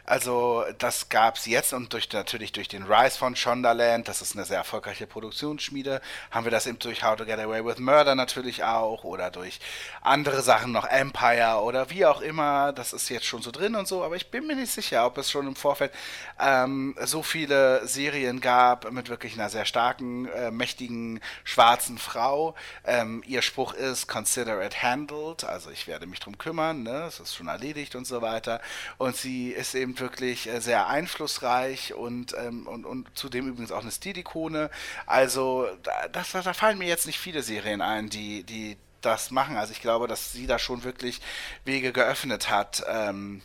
Also 0.05 0.63
das 0.77 1.09
gab 1.09 1.37
es 1.37 1.47
jetzt 1.47 1.73
und 1.73 1.91
durch, 1.93 2.11
natürlich 2.13 2.51
durch 2.51 2.67
den 2.67 2.83
Rise 2.83 3.17
von 3.17 3.35
Shondaland, 3.35 4.07
das 4.07 4.21
ist 4.21 4.35
eine 4.35 4.45
sehr 4.45 4.57
erfolgreiche 4.57 5.07
Produktionsschmiede, 5.07 5.99
haben 6.29 6.45
wir 6.45 6.51
das 6.51 6.67
eben 6.67 6.77
durch 6.77 7.03
How 7.03 7.15
to 7.15 7.25
Get 7.25 7.39
Away 7.39 7.65
with 7.65 7.79
Murder 7.79 8.13
natürlich 8.13 8.63
auch 8.63 9.03
oder 9.03 9.31
durch 9.31 9.59
andere 10.01 10.43
Sachen 10.43 10.71
noch 10.71 10.85
Empire 10.85 11.61
oder 11.63 11.89
wie 11.89 12.05
auch 12.05 12.21
immer. 12.21 12.71
Das 12.71 12.93
ist 12.93 13.09
jetzt 13.09 13.25
schon 13.25 13.41
so 13.41 13.49
drin 13.49 13.75
und 13.75 13.87
so, 13.87 14.03
aber 14.03 14.15
ich 14.15 14.29
bin 14.29 14.45
mir 14.45 14.55
nicht 14.55 14.71
sicher, 14.71 15.07
ob 15.07 15.17
es 15.17 15.31
schon 15.31 15.47
im 15.47 15.55
Vorfeld 15.55 15.91
ähm, 16.39 16.95
so 17.03 17.23
viele 17.23 17.87
Serien 17.87 18.41
gab 18.41 18.91
mit 18.91 19.09
wirklich 19.09 19.33
einer 19.33 19.49
sehr 19.49 19.65
starken, 19.65 20.27
äh, 20.27 20.51
mächtigen 20.51 21.19
schwarzen 21.43 21.97
Frau. 21.97 22.53
Ähm, 22.85 23.23
ihr 23.25 23.41
Spruch 23.41 23.73
ist 23.73 24.07
Consider 24.35 24.61
it 24.65 24.83
handled, 24.83 25.45
also 25.45 25.69
ich 25.69 25.87
werde 25.87 26.07
mich 26.07 26.19
drum 26.19 26.37
kümmern, 26.37 26.83
ne? 26.83 27.05
es 27.07 27.21
ist 27.21 27.35
schon 27.35 27.47
erledigt 27.47 27.95
und 27.95 28.05
so 28.05 28.21
weiter. 28.21 28.59
Und 28.97 29.15
sie 29.15 29.51
ist 29.51 29.75
eben 29.75 29.97
wirklich 29.97 30.49
äh, 30.49 30.59
sehr 30.59 30.87
einflussreich 30.87 31.93
und, 31.93 32.35
ähm, 32.37 32.67
und, 32.67 32.85
und 32.85 33.07
zudem 33.17 33.47
übrigens 33.47 33.71
auch 33.71 33.81
eine 33.81 33.91
Stilikone. 33.91 34.69
Also 35.05 35.69
da, 35.83 36.09
das, 36.09 36.33
da 36.33 36.53
fallen 36.53 36.77
mir 36.77 36.87
jetzt 36.89 37.05
nicht 37.05 37.17
viele 37.17 37.43
Serien 37.43 37.81
ein, 37.81 38.09
die, 38.09 38.43
die 38.43 38.75
das 38.99 39.31
machen. 39.31 39.55
Also 39.55 39.71
ich 39.71 39.79
glaube, 39.79 40.09
dass 40.09 40.33
sie 40.33 40.47
da 40.47 40.59
schon 40.59 40.83
wirklich 40.83 41.21
Wege 41.63 41.93
geöffnet 41.93 42.49
hat, 42.49 42.83
ähm, 42.89 43.41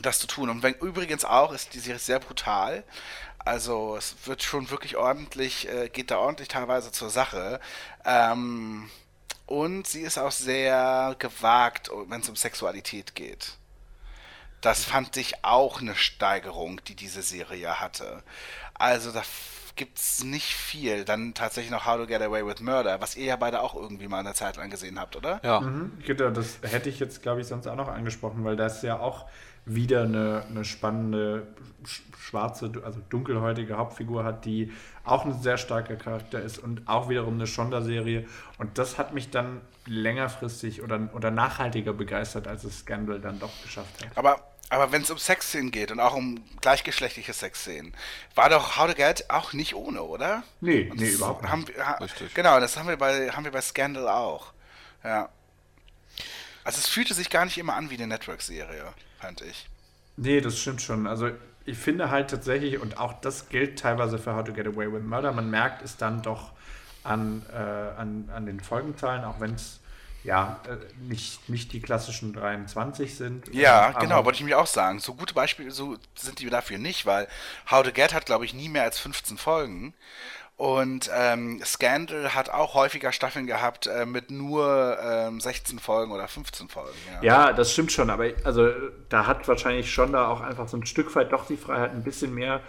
das 0.00 0.20
zu 0.20 0.26
tun. 0.26 0.48
Und 0.48 0.62
wenn, 0.62 0.72
übrigens 0.72 1.26
auch 1.26 1.52
ist 1.52 1.74
die 1.74 1.80
Serie 1.80 1.98
sehr 1.98 2.18
brutal. 2.18 2.82
Also 3.38 3.94
es 3.98 4.14
wird 4.24 4.42
schon 4.42 4.70
wirklich 4.70 4.96
ordentlich, 4.96 5.68
äh, 5.68 5.90
geht 5.90 6.10
da 6.10 6.16
ordentlich 6.16 6.48
teilweise 6.48 6.92
zur 6.92 7.10
Sache. 7.10 7.60
Ähm, 8.06 8.88
und 9.48 9.86
sie 9.86 10.02
ist 10.02 10.18
auch 10.18 10.30
sehr 10.30 11.16
gewagt, 11.18 11.90
wenn 12.08 12.20
es 12.20 12.28
um 12.28 12.36
Sexualität 12.36 13.14
geht. 13.14 13.56
Das 14.60 14.84
fand 14.84 15.16
ich 15.16 15.44
auch 15.44 15.80
eine 15.80 15.94
Steigerung, 15.94 16.80
die 16.86 16.94
diese 16.94 17.22
Serie 17.22 17.80
hatte. 17.80 18.22
Also 18.74 19.10
da 19.10 19.22
gibt 19.76 19.98
es 19.98 20.22
nicht 20.22 20.52
viel. 20.52 21.04
Dann 21.04 21.32
tatsächlich 21.32 21.70
noch 21.70 21.86
How 21.86 21.96
to 21.96 22.06
Get 22.06 22.20
Away 22.20 22.44
with 22.44 22.60
Murder, 22.60 23.00
was 23.00 23.16
ihr 23.16 23.24
ja 23.24 23.36
beide 23.36 23.62
auch 23.62 23.74
irgendwie 23.74 24.08
mal 24.08 24.18
eine 24.18 24.34
Zeit 24.34 24.56
lang 24.56 24.68
gesehen 24.68 25.00
habt, 25.00 25.16
oder? 25.16 25.40
Ja. 25.42 25.60
Mhm, 25.60 25.92
genau, 26.04 26.28
das 26.30 26.58
hätte 26.62 26.90
ich 26.90 26.98
jetzt, 26.98 27.22
glaube 27.22 27.40
ich, 27.40 27.46
sonst 27.46 27.66
auch 27.66 27.76
noch 27.76 27.88
angesprochen, 27.88 28.44
weil 28.44 28.56
das 28.56 28.82
ja 28.82 28.98
auch 28.98 29.26
wieder 29.68 30.02
eine, 30.02 30.44
eine 30.48 30.64
spannende 30.64 31.46
schwarze, 32.18 32.72
also 32.84 33.00
dunkelhäutige 33.08 33.76
Hauptfigur 33.76 34.24
hat, 34.24 34.44
die 34.44 34.72
auch 35.04 35.24
ein 35.24 35.40
sehr 35.40 35.56
starker 35.56 35.96
Charakter 35.96 36.40
ist 36.40 36.58
und 36.58 36.88
auch 36.88 37.08
wiederum 37.08 37.34
eine 37.34 37.46
Shonda-Serie. 37.46 38.26
Und 38.58 38.78
das 38.78 38.98
hat 38.98 39.14
mich 39.14 39.30
dann 39.30 39.60
längerfristig 39.86 40.82
oder, 40.82 41.08
oder 41.14 41.30
nachhaltiger 41.30 41.92
begeistert, 41.92 42.48
als 42.48 42.64
es 42.64 42.80
Scandal 42.80 43.20
dann 43.20 43.38
doch 43.38 43.52
geschafft 43.62 44.04
hat. 44.04 44.16
Aber 44.16 44.42
aber 44.70 44.92
wenn 44.92 45.02
es 45.02 45.10
um 45.10 45.16
Sexszenen 45.16 45.70
geht 45.70 45.90
und 45.90 45.98
auch 45.98 46.14
um 46.14 46.44
gleichgeschlechtliche 46.60 47.32
Sexszenen, 47.32 47.94
war 48.34 48.50
doch 48.50 48.76
How 48.76 48.86
to 48.86 48.94
Get 48.94 49.30
auch 49.30 49.54
nicht 49.54 49.74
ohne, 49.74 50.02
oder? 50.02 50.42
Nee, 50.60 50.92
nee, 50.94 51.08
überhaupt 51.08 51.42
nicht. 51.42 51.50
Haben, 51.50 51.64
ha, 51.78 51.98
genau, 52.34 52.60
das 52.60 52.76
haben 52.76 52.86
wir, 52.86 52.98
bei, 52.98 53.30
haben 53.30 53.44
wir 53.44 53.50
bei 53.50 53.62
Scandal 53.62 54.08
auch. 54.08 54.52
Ja. 55.02 55.30
Also 56.64 56.80
es 56.80 56.88
fühlte 56.88 57.14
sich 57.14 57.30
gar 57.30 57.46
nicht 57.46 57.56
immer 57.56 57.76
an 57.76 57.88
wie 57.88 57.94
eine 57.94 58.06
Network-Serie, 58.08 58.92
fand 59.20 59.42
ich. 59.42 59.68
Nee, 60.16 60.40
das 60.40 60.58
stimmt 60.58 60.82
schon. 60.82 61.06
Also 61.06 61.30
ich 61.64 61.78
finde 61.78 62.10
halt 62.10 62.30
tatsächlich, 62.30 62.80
und 62.80 62.98
auch 62.98 63.14
das 63.20 63.48
gilt 63.48 63.78
teilweise 63.78 64.18
für 64.18 64.34
How 64.34 64.44
to 64.44 64.52
Get 64.52 64.66
Away 64.66 64.92
with 64.92 65.02
Murder, 65.02 65.32
man 65.32 65.50
merkt 65.50 65.82
es 65.82 65.96
dann 65.96 66.22
doch 66.22 66.52
an, 67.04 67.44
äh, 67.52 67.56
an, 67.56 68.28
an 68.34 68.46
den 68.46 68.60
Folgenzahlen, 68.60 69.24
auch 69.24 69.40
wenn 69.40 69.54
es 69.54 69.80
ja, 70.24 70.60
äh, 70.66 70.76
nicht, 71.00 71.48
nicht 71.48 71.72
die 71.72 71.80
klassischen 71.80 72.32
23 72.32 73.14
sind. 73.14 73.54
Ja, 73.54 73.90
ähm, 73.90 73.96
genau, 74.00 74.24
wollte 74.24 74.38
ich 74.38 74.44
mir 74.44 74.58
auch 74.58 74.66
sagen. 74.66 74.98
So 74.98 75.14
gute 75.14 75.32
Beispiele 75.32 75.70
so 75.70 75.96
sind 76.16 76.40
die 76.40 76.50
dafür 76.50 76.78
nicht, 76.78 77.06
weil 77.06 77.28
How 77.70 77.82
to 77.82 77.92
Get 77.92 78.12
hat, 78.12 78.26
glaube 78.26 78.44
ich, 78.44 78.52
nie 78.52 78.68
mehr 78.68 78.82
als 78.82 78.98
15 78.98 79.38
Folgen. 79.38 79.94
Und 80.58 81.08
ähm, 81.14 81.62
Scandal 81.64 82.34
hat 82.34 82.50
auch 82.50 82.74
häufiger 82.74 83.12
Staffeln 83.12 83.46
gehabt 83.46 83.86
äh, 83.86 84.04
mit 84.04 84.32
nur 84.32 84.98
ähm, 85.00 85.40
16 85.40 85.78
Folgen 85.78 86.10
oder 86.10 86.26
15 86.26 86.68
Folgen. 86.68 86.98
Ja. 87.22 87.46
ja. 87.46 87.52
das 87.52 87.72
stimmt 87.72 87.92
schon, 87.92 88.10
aber 88.10 88.24
also 88.42 88.68
da 89.08 89.28
hat 89.28 89.46
wahrscheinlich 89.46 89.92
schon 89.92 90.12
da 90.12 90.26
auch 90.26 90.40
einfach 90.40 90.66
so 90.66 90.76
ein 90.76 90.84
Stück 90.84 91.14
weit 91.14 91.30
doch 91.30 91.46
die 91.46 91.56
Freiheit, 91.56 91.92
ein 91.92 92.02
bisschen 92.02 92.34
mehr 92.34 92.60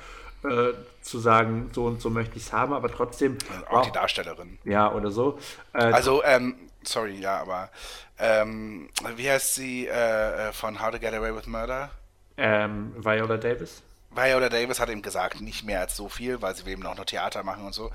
äh, 0.43 0.73
zu 1.01 1.17
sagen, 1.17 1.71
so 1.73 1.85
und 1.85 1.99
so 1.99 2.11
möchte 2.11 2.37
ich 2.37 2.43
es 2.43 2.53
haben, 2.53 2.73
aber 2.73 2.91
trotzdem. 2.91 3.39
Auch, 3.67 3.77
auch 3.77 3.85
die 3.87 3.91
Darstellerin. 3.91 4.59
Ja, 4.65 4.91
oder 4.93 5.09
so. 5.09 5.39
Äh, 5.73 5.85
also, 5.85 6.23
ähm, 6.23 6.55
sorry, 6.83 7.19
ja, 7.19 7.41
aber 7.41 7.71
ähm, 8.19 8.89
wie 9.15 9.27
heißt 9.27 9.55
sie 9.55 9.87
äh, 9.87 10.49
äh, 10.49 10.53
von 10.53 10.79
How 10.79 10.91
to 10.91 10.99
Get 10.99 11.15
Away 11.15 11.35
with 11.35 11.47
Murder? 11.47 11.89
Ähm, 12.37 12.93
Viola 12.97 13.37
Davis. 13.37 13.81
Viola 14.11 14.49
Davis 14.49 14.79
hat 14.79 14.89
eben 14.89 15.01
gesagt, 15.01 15.41
nicht 15.41 15.63
mehr 15.63 15.81
als 15.81 15.95
so 15.95 16.09
viel, 16.09 16.41
weil 16.41 16.55
sie 16.55 16.65
will 16.65 16.73
eben 16.73 16.85
auch 16.85 16.97
noch 16.97 17.05
Theater 17.05 17.43
machen 17.43 17.65
und 17.65 17.73
so. 17.73 17.91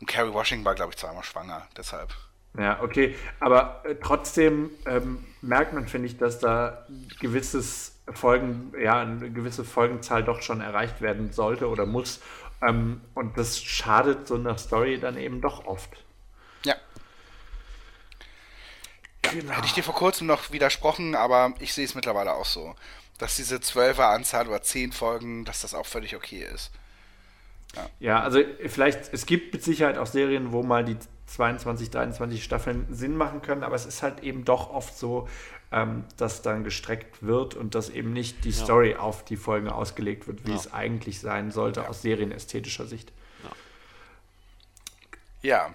Und 0.00 0.06
Carrie 0.06 0.32
Washington 0.32 0.64
war, 0.64 0.74
glaube 0.74 0.92
ich, 0.92 0.98
zweimal 0.98 1.22
schwanger, 1.24 1.66
deshalb. 1.76 2.14
Ja, 2.58 2.82
okay. 2.82 3.14
Aber 3.40 3.82
äh, 3.84 3.94
trotzdem 4.02 4.70
ähm, 4.86 5.24
merkt 5.42 5.74
man, 5.74 5.86
finde 5.86 6.08
ich, 6.08 6.16
dass 6.16 6.38
da 6.38 6.86
gewisses 7.20 7.96
Folgen, 8.12 8.72
ja, 8.80 9.00
eine 9.00 9.30
gewisse 9.30 9.64
Folgenzahl 9.64 10.24
doch 10.24 10.40
schon 10.40 10.60
erreicht 10.60 11.00
werden 11.00 11.32
sollte 11.32 11.68
oder 11.68 11.84
muss. 11.84 12.20
Ähm, 12.66 13.02
und 13.14 13.36
das 13.36 13.62
schadet 13.62 14.26
so 14.26 14.34
einer 14.34 14.56
Story 14.56 14.98
dann 14.98 15.16
eben 15.18 15.40
doch 15.40 15.66
oft. 15.66 15.90
Ja, 16.64 16.74
Genau. 19.32 19.52
Hätte 19.52 19.66
ich 19.66 19.72
dir 19.72 19.82
vor 19.82 19.94
kurzem 19.94 20.26
noch 20.26 20.52
widersprochen, 20.52 21.14
aber 21.14 21.52
ich 21.60 21.74
sehe 21.74 21.84
es 21.84 21.94
mittlerweile 21.94 22.34
auch 22.34 22.44
so. 22.44 22.74
Dass 23.18 23.36
diese 23.36 23.56
12er 23.56 24.14
Anzahl 24.14 24.48
oder 24.48 24.62
10 24.62 24.92
Folgen, 24.92 25.44
dass 25.44 25.62
das 25.62 25.74
auch 25.74 25.86
völlig 25.86 26.14
okay 26.16 26.46
ist. 26.54 26.70
Ja. 27.76 27.90
ja, 28.00 28.22
also 28.22 28.40
vielleicht, 28.66 29.12
es 29.12 29.26
gibt 29.26 29.52
mit 29.52 29.62
Sicherheit 29.62 29.98
auch 29.98 30.06
Serien, 30.06 30.52
wo 30.52 30.62
mal 30.62 30.84
die 30.84 30.96
22, 31.26 31.90
23 31.90 32.42
Staffeln 32.42 32.86
Sinn 32.90 33.16
machen 33.16 33.42
können, 33.42 33.62
aber 33.62 33.74
es 33.74 33.84
ist 33.84 34.02
halt 34.02 34.22
eben 34.22 34.44
doch 34.44 34.70
oft 34.70 34.96
so, 34.96 35.28
ähm, 35.70 36.04
dass 36.16 36.40
dann 36.40 36.64
gestreckt 36.64 37.22
wird 37.22 37.54
und 37.54 37.74
dass 37.74 37.90
eben 37.90 38.14
nicht 38.14 38.44
die 38.44 38.50
ja. 38.50 38.64
Story 38.64 38.94
auf 38.94 39.24
die 39.24 39.36
Folgen 39.36 39.68
ausgelegt 39.68 40.26
wird, 40.26 40.46
wie 40.46 40.52
ja. 40.52 40.56
es 40.56 40.72
eigentlich 40.72 41.20
sein 41.20 41.50
sollte 41.50 41.88
aus 41.88 42.00
serienästhetischer 42.00 42.86
Sicht. 42.86 43.12
Ja. 45.42 45.74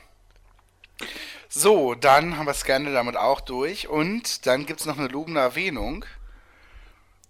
So, 1.47 1.93
dann 1.95 2.37
haben 2.37 2.47
wir 2.47 2.53
Scandal 2.53 2.93
damit 2.93 3.15
auch 3.15 3.41
durch. 3.41 3.87
Und 3.87 4.45
dann 4.47 4.65
gibt 4.65 4.79
es 4.79 4.85
noch 4.85 4.97
eine 4.97 5.07
lobende 5.07 5.39
Erwähnung. 5.39 6.05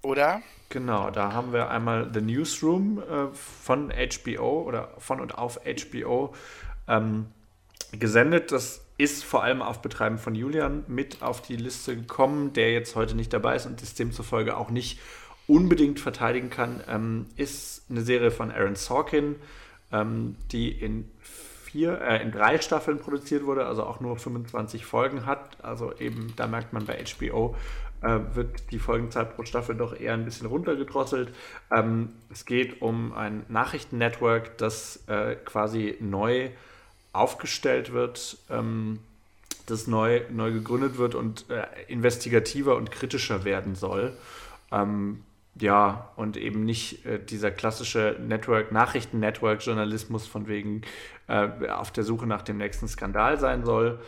Oder? 0.03 0.41
Genau, 0.69 1.09
da 1.11 1.33
haben 1.33 1.53
wir 1.53 1.69
einmal 1.69 2.09
The 2.13 2.21
Newsroom 2.21 2.99
äh, 2.99 3.27
von 3.33 3.91
HBO 3.91 4.63
oder 4.63 4.89
von 4.97 5.21
und 5.21 5.37
auf 5.37 5.59
HBO 5.63 6.33
ähm, 6.87 7.27
gesendet. 7.91 8.51
Das 8.51 8.83
ist 8.97 9.23
vor 9.23 9.43
allem 9.43 9.61
auf 9.61 9.81
Betreiben 9.81 10.17
von 10.17 10.35
Julian 10.35 10.83
mit 10.87 11.21
auf 11.21 11.41
die 11.41 11.55
Liste 11.55 11.95
gekommen, 11.95 12.53
der 12.53 12.73
jetzt 12.73 12.95
heute 12.95 13.15
nicht 13.15 13.31
dabei 13.33 13.55
ist 13.55 13.65
und 13.65 13.81
das 13.81 13.95
demzufolge 13.95 14.57
auch 14.57 14.69
nicht 14.69 14.99
unbedingt 15.47 15.99
verteidigen 15.99 16.49
kann. 16.49 16.83
Ähm, 16.87 17.27
ist 17.37 17.83
eine 17.89 18.01
Serie 18.01 18.31
von 18.31 18.51
Aaron 18.51 18.75
Sorkin, 18.75 19.37
ähm, 19.91 20.35
die 20.51 20.71
in 20.71 21.09
vier, 21.73 21.99
äh, 22.01 22.21
in 22.21 22.31
drei 22.31 22.61
Staffeln 22.61 22.99
produziert 22.99 23.45
wurde, 23.45 23.65
also 23.65 23.83
auch 23.83 23.99
nur 23.99 24.15
25 24.15 24.85
Folgen 24.85 25.25
hat. 25.25 25.57
Also 25.63 25.91
eben, 25.97 26.31
da 26.35 26.45
merkt 26.45 26.71
man 26.71 26.85
bei 26.85 27.03
HBO, 27.03 27.55
äh, 28.01 28.19
wird 28.35 28.71
die 28.71 28.77
Folgenzeit 28.77 29.35
pro 29.35 29.43
Staffel 29.43 29.75
doch 29.75 29.99
eher 29.99 30.13
ein 30.13 30.23
bisschen 30.23 30.45
runtergedrosselt. 30.45 31.33
Ähm, 31.71 32.09
es 32.31 32.45
geht 32.45 32.83
um 32.83 33.11
ein 33.13 33.43
Nachrichtennetwork, 33.49 34.55
das 34.59 35.03
äh, 35.07 35.33
quasi 35.33 35.97
neu 35.99 36.51
aufgestellt 37.11 37.91
wird, 37.91 38.37
ähm, 38.51 38.99
das 39.65 39.87
neu, 39.87 40.21
neu 40.29 40.51
gegründet 40.51 40.99
wird 40.99 41.15
und 41.15 41.49
äh, 41.49 41.65
investigativer 41.87 42.75
und 42.75 42.91
kritischer 42.91 43.45
werden 43.45 43.73
soll. 43.73 44.13
Ähm, 44.71 45.23
ja, 45.59 46.11
und 46.15 46.35
eben 46.37 46.65
nicht 46.65 47.05
äh, 47.05 47.23
dieser 47.23 47.51
klassische 47.51 48.17
Network, 48.19 48.71
Nachrichten-Network-Journalismus 48.71 50.25
von 50.25 50.47
wegen 50.47 50.81
äh, 51.27 51.69
auf 51.69 51.91
der 51.91 52.03
Suche 52.03 52.25
nach 52.25 52.41
dem 52.41 52.57
nächsten 52.57 52.87
Skandal 52.87 53.39
sein 53.39 53.63
soll. 53.63 53.99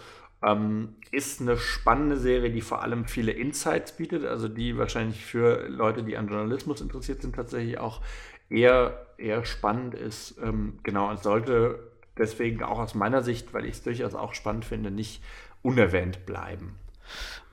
Ähm, 0.44 0.96
ist 1.12 1.42
eine 1.42 1.58
spannende 1.58 2.18
Serie, 2.18 2.52
die 2.52 2.62
vor 2.62 2.82
allem 2.82 3.06
viele 3.06 3.32
Insights 3.32 3.96
bietet, 3.96 4.26
also 4.26 4.48
die 4.48 4.78
wahrscheinlich 4.78 5.24
für 5.24 5.68
Leute, 5.68 6.04
die 6.04 6.18
an 6.18 6.28
Journalismus 6.28 6.82
interessiert 6.82 7.22
sind, 7.22 7.36
tatsächlich 7.36 7.78
auch 7.80 8.02
eher, 8.50 9.08
eher 9.18 9.46
spannend 9.46 9.94
ist. 9.94 10.38
Ähm, 10.42 10.80
genau, 10.84 11.10
und 11.10 11.22
sollte 11.22 11.92
deswegen 12.18 12.64
auch 12.64 12.80
aus 12.80 12.96
meiner 12.96 13.22
Sicht, 13.22 13.54
weil 13.54 13.66
ich 13.66 13.74
es 13.74 13.84
durchaus 13.84 14.16
auch 14.16 14.34
spannend 14.34 14.66
finde, 14.66 14.92
nicht 14.92 15.22
unerwähnt 15.62 16.26
bleiben. 16.26 16.76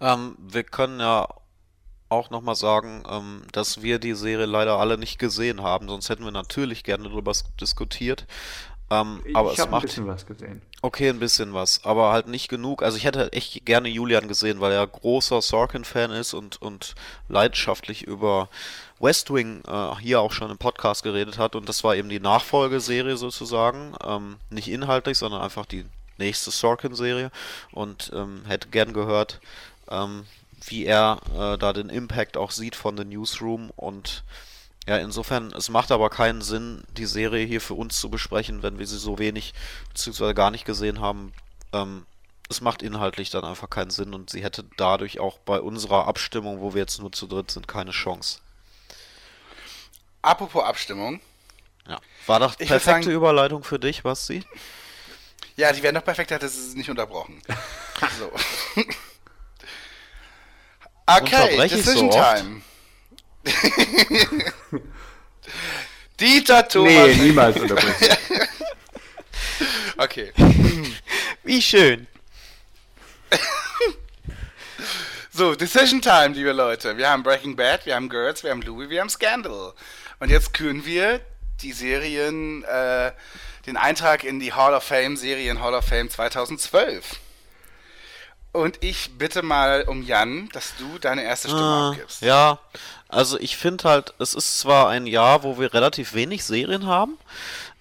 Ähm, 0.00 0.36
wir 0.38 0.64
können 0.64 0.98
ja 0.98 1.28
auch 2.12 2.30
nochmal 2.30 2.54
sagen, 2.54 3.02
ähm, 3.08 3.42
dass 3.52 3.82
wir 3.82 3.98
die 3.98 4.14
Serie 4.14 4.46
leider 4.46 4.78
alle 4.78 4.98
nicht 4.98 5.18
gesehen 5.18 5.62
haben, 5.62 5.88
sonst 5.88 6.08
hätten 6.08 6.24
wir 6.24 6.30
natürlich 6.30 6.84
gerne 6.84 7.08
darüber 7.08 7.32
diskutiert. 7.60 8.26
Ähm, 8.90 9.20
ich 9.24 9.34
aber 9.34 9.52
es 9.52 9.58
macht, 9.70 9.84
ein 9.84 9.86
bisschen 9.86 10.06
was 10.06 10.26
gesehen. 10.26 10.62
Okay, 10.82 11.08
ein 11.08 11.18
bisschen 11.18 11.54
was, 11.54 11.84
aber 11.84 12.12
halt 12.12 12.28
nicht 12.28 12.48
genug. 12.48 12.82
Also 12.82 12.96
ich 12.96 13.04
hätte 13.04 13.20
halt 13.20 13.32
echt 13.32 13.64
gerne 13.64 13.88
Julian 13.88 14.28
gesehen, 14.28 14.60
weil 14.60 14.72
er 14.72 14.86
großer 14.86 15.40
Sorkin-Fan 15.40 16.10
ist 16.10 16.34
und, 16.34 16.60
und 16.60 16.94
leidenschaftlich 17.28 18.02
über 18.02 18.48
West 18.98 19.32
Wing 19.32 19.62
äh, 19.66 19.96
hier 20.00 20.20
auch 20.20 20.32
schon 20.32 20.50
im 20.50 20.58
Podcast 20.58 21.02
geredet 21.02 21.38
hat. 21.38 21.56
Und 21.56 21.68
das 21.68 21.82
war 21.84 21.96
eben 21.96 22.08
die 22.08 22.20
Nachfolgeserie 22.20 23.16
sozusagen. 23.16 23.94
Ähm, 24.04 24.36
nicht 24.50 24.68
inhaltlich, 24.68 25.18
sondern 25.18 25.40
einfach 25.40 25.66
die 25.66 25.86
nächste 26.18 26.50
Sorkin-Serie. 26.50 27.30
Und 27.72 28.10
ähm, 28.14 28.42
hätte 28.46 28.68
gern 28.68 28.92
gehört, 28.92 29.40
ähm, 29.88 30.24
wie 30.66 30.84
er 30.86 31.18
äh, 31.36 31.58
da 31.58 31.72
den 31.72 31.88
Impact 31.88 32.36
auch 32.36 32.50
sieht 32.50 32.76
von 32.76 32.96
The 32.96 33.04
Newsroom 33.04 33.70
und 33.76 34.24
ja, 34.88 34.96
insofern, 34.98 35.52
es 35.52 35.68
macht 35.68 35.92
aber 35.92 36.10
keinen 36.10 36.42
Sinn, 36.42 36.82
die 36.96 37.06
Serie 37.06 37.46
hier 37.46 37.60
für 37.60 37.74
uns 37.74 38.00
zu 38.00 38.10
besprechen, 38.10 38.62
wenn 38.64 38.78
wir 38.80 38.86
sie 38.88 38.98
so 38.98 39.18
wenig 39.18 39.54
bzw. 39.94 40.34
gar 40.34 40.50
nicht 40.50 40.64
gesehen 40.64 41.00
haben. 41.00 41.32
Ähm, 41.72 42.04
es 42.50 42.60
macht 42.60 42.82
inhaltlich 42.82 43.30
dann 43.30 43.44
einfach 43.44 43.70
keinen 43.70 43.90
Sinn 43.90 44.12
und 44.12 44.28
sie 44.30 44.42
hätte 44.42 44.64
dadurch 44.76 45.20
auch 45.20 45.38
bei 45.38 45.60
unserer 45.60 46.08
Abstimmung, 46.08 46.60
wo 46.60 46.74
wir 46.74 46.80
jetzt 46.80 46.98
nur 46.98 47.12
zu 47.12 47.26
dritt 47.28 47.50
sind, 47.52 47.68
keine 47.68 47.92
Chance. 47.92 48.40
Apropos 50.20 50.64
Abstimmung. 50.64 51.20
Ja. 51.88 51.98
War 52.26 52.40
doch 52.40 52.54
Ich 52.58 52.68
perfekte 52.68 53.04
sagen- 53.04 53.16
Überleitung 53.16 53.64
für 53.64 53.78
dich, 53.78 54.02
Basti? 54.02 54.44
Ja, 55.56 55.72
die 55.72 55.82
wäre 55.82 55.92
noch 55.92 56.04
perfekt, 56.04 56.30
hätte 56.32 56.48
sie 56.48 56.60
es 56.68 56.74
nicht 56.74 56.90
unterbrochen. 56.90 57.40
So. 58.18 58.32
Okay, 61.06 61.56
so 61.56 61.76
Decision 61.76 62.08
oft? 62.10 62.36
Time. 62.36 62.62
Dieter 66.20 66.68
Thomas. 66.68 66.92
Nee, 66.92 67.14
niemals 67.16 67.56
unterbrechen. 67.58 68.16
Okay. 69.98 70.32
Wie 71.44 71.62
schön. 71.62 72.06
So, 75.34 75.54
Decision 75.54 76.02
Time, 76.02 76.34
liebe 76.34 76.52
Leute. 76.52 76.98
Wir 76.98 77.08
haben 77.08 77.22
Breaking 77.22 77.56
Bad, 77.56 77.86
wir 77.86 77.94
haben 77.94 78.10
Girls, 78.10 78.44
wir 78.44 78.50
haben 78.50 78.60
Louis, 78.60 78.90
wir 78.90 79.00
haben 79.00 79.08
Scandal. 79.08 79.72
Und 80.20 80.30
jetzt 80.30 80.52
küren 80.52 80.84
wir 80.84 81.22
die 81.62 81.72
Serien, 81.72 82.64
äh, 82.64 83.12
den 83.66 83.78
Eintrag 83.78 84.24
in 84.24 84.40
die 84.40 84.52
Hall 84.52 84.74
of 84.74 84.84
Fame, 84.84 85.16
Serien 85.16 85.60
Hall 85.62 85.72
of 85.72 85.86
Fame 85.86 86.10
2012. 86.10 87.18
Und 88.52 88.82
ich 88.84 89.12
bitte 89.16 89.42
mal 89.42 89.84
um 89.88 90.02
Jan, 90.02 90.48
dass 90.52 90.74
du 90.78 90.98
deine 90.98 91.22
erste 91.24 91.48
Stimme 91.48 91.62
Ah, 91.64 91.90
abgibst. 91.90 92.20
ja, 92.20 92.58
also 93.08 93.38
ich 93.38 93.56
finde 93.56 93.84
halt, 93.84 94.12
es 94.18 94.34
ist 94.34 94.58
zwar 94.60 94.88
ein 94.90 95.06
Jahr, 95.06 95.42
wo 95.42 95.58
wir 95.58 95.72
relativ 95.72 96.12
wenig 96.12 96.44
Serien 96.44 96.86
haben. 96.86 97.16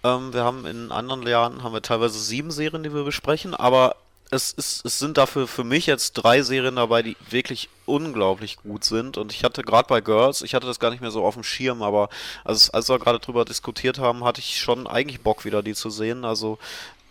Ähm, 0.03 0.34
wir 0.34 0.43
haben 0.45 0.65
in 0.65 0.91
anderen 0.91 1.27
Jahren 1.27 1.61
haben 1.64 1.73
wir 1.73 1.81
teilweise 1.81 2.19
sieben 2.19 2.52
Serien, 2.52 2.84
die 2.84 2.93
wir 2.93 3.03
besprechen, 3.03 3.53
aber 3.53 3.98
es 4.34 4.53
ist, 4.53 4.85
es 4.85 4.98
sind 4.98 5.18
dafür 5.18 5.45
für 5.45 5.65
mich 5.65 5.88
jetzt 5.88 6.14
drei 6.14 6.41
Serien 6.41 6.77
dabei, 6.77 7.03
die 7.03 7.18
wirklich 7.30 7.68
unglaublich 7.85 8.56
gut 8.64 8.85
sind. 8.85 9.18
Und 9.18 9.34
ich 9.34 9.43
hatte 9.43 9.61
gerade 9.61 9.89
bei 9.89 9.99
Girls, 9.99 10.41
ich 10.41 10.56
hatte 10.56 10.68
das 10.68 10.80
gar 10.80 10.89
nicht 10.89 11.02
mehr 11.02 11.11
so 11.11 11.26
auf 11.26 11.34
dem 11.34 11.43
Schirm, 11.43 11.84
aber 11.84 12.07
als, 12.45 12.69
als 12.69 12.88
wir 12.88 12.98
gerade 12.98 13.19
drüber 13.19 13.43
diskutiert 13.43 13.99
haben, 13.99 14.23
hatte 14.23 14.39
ich 14.39 14.57
schon 14.61 14.88
eigentlich 14.88 15.19
Bock 15.19 15.43
wieder 15.43 15.61
die 15.61 15.73
zu 15.76 15.89
sehen. 15.89 16.23
Also 16.23 16.60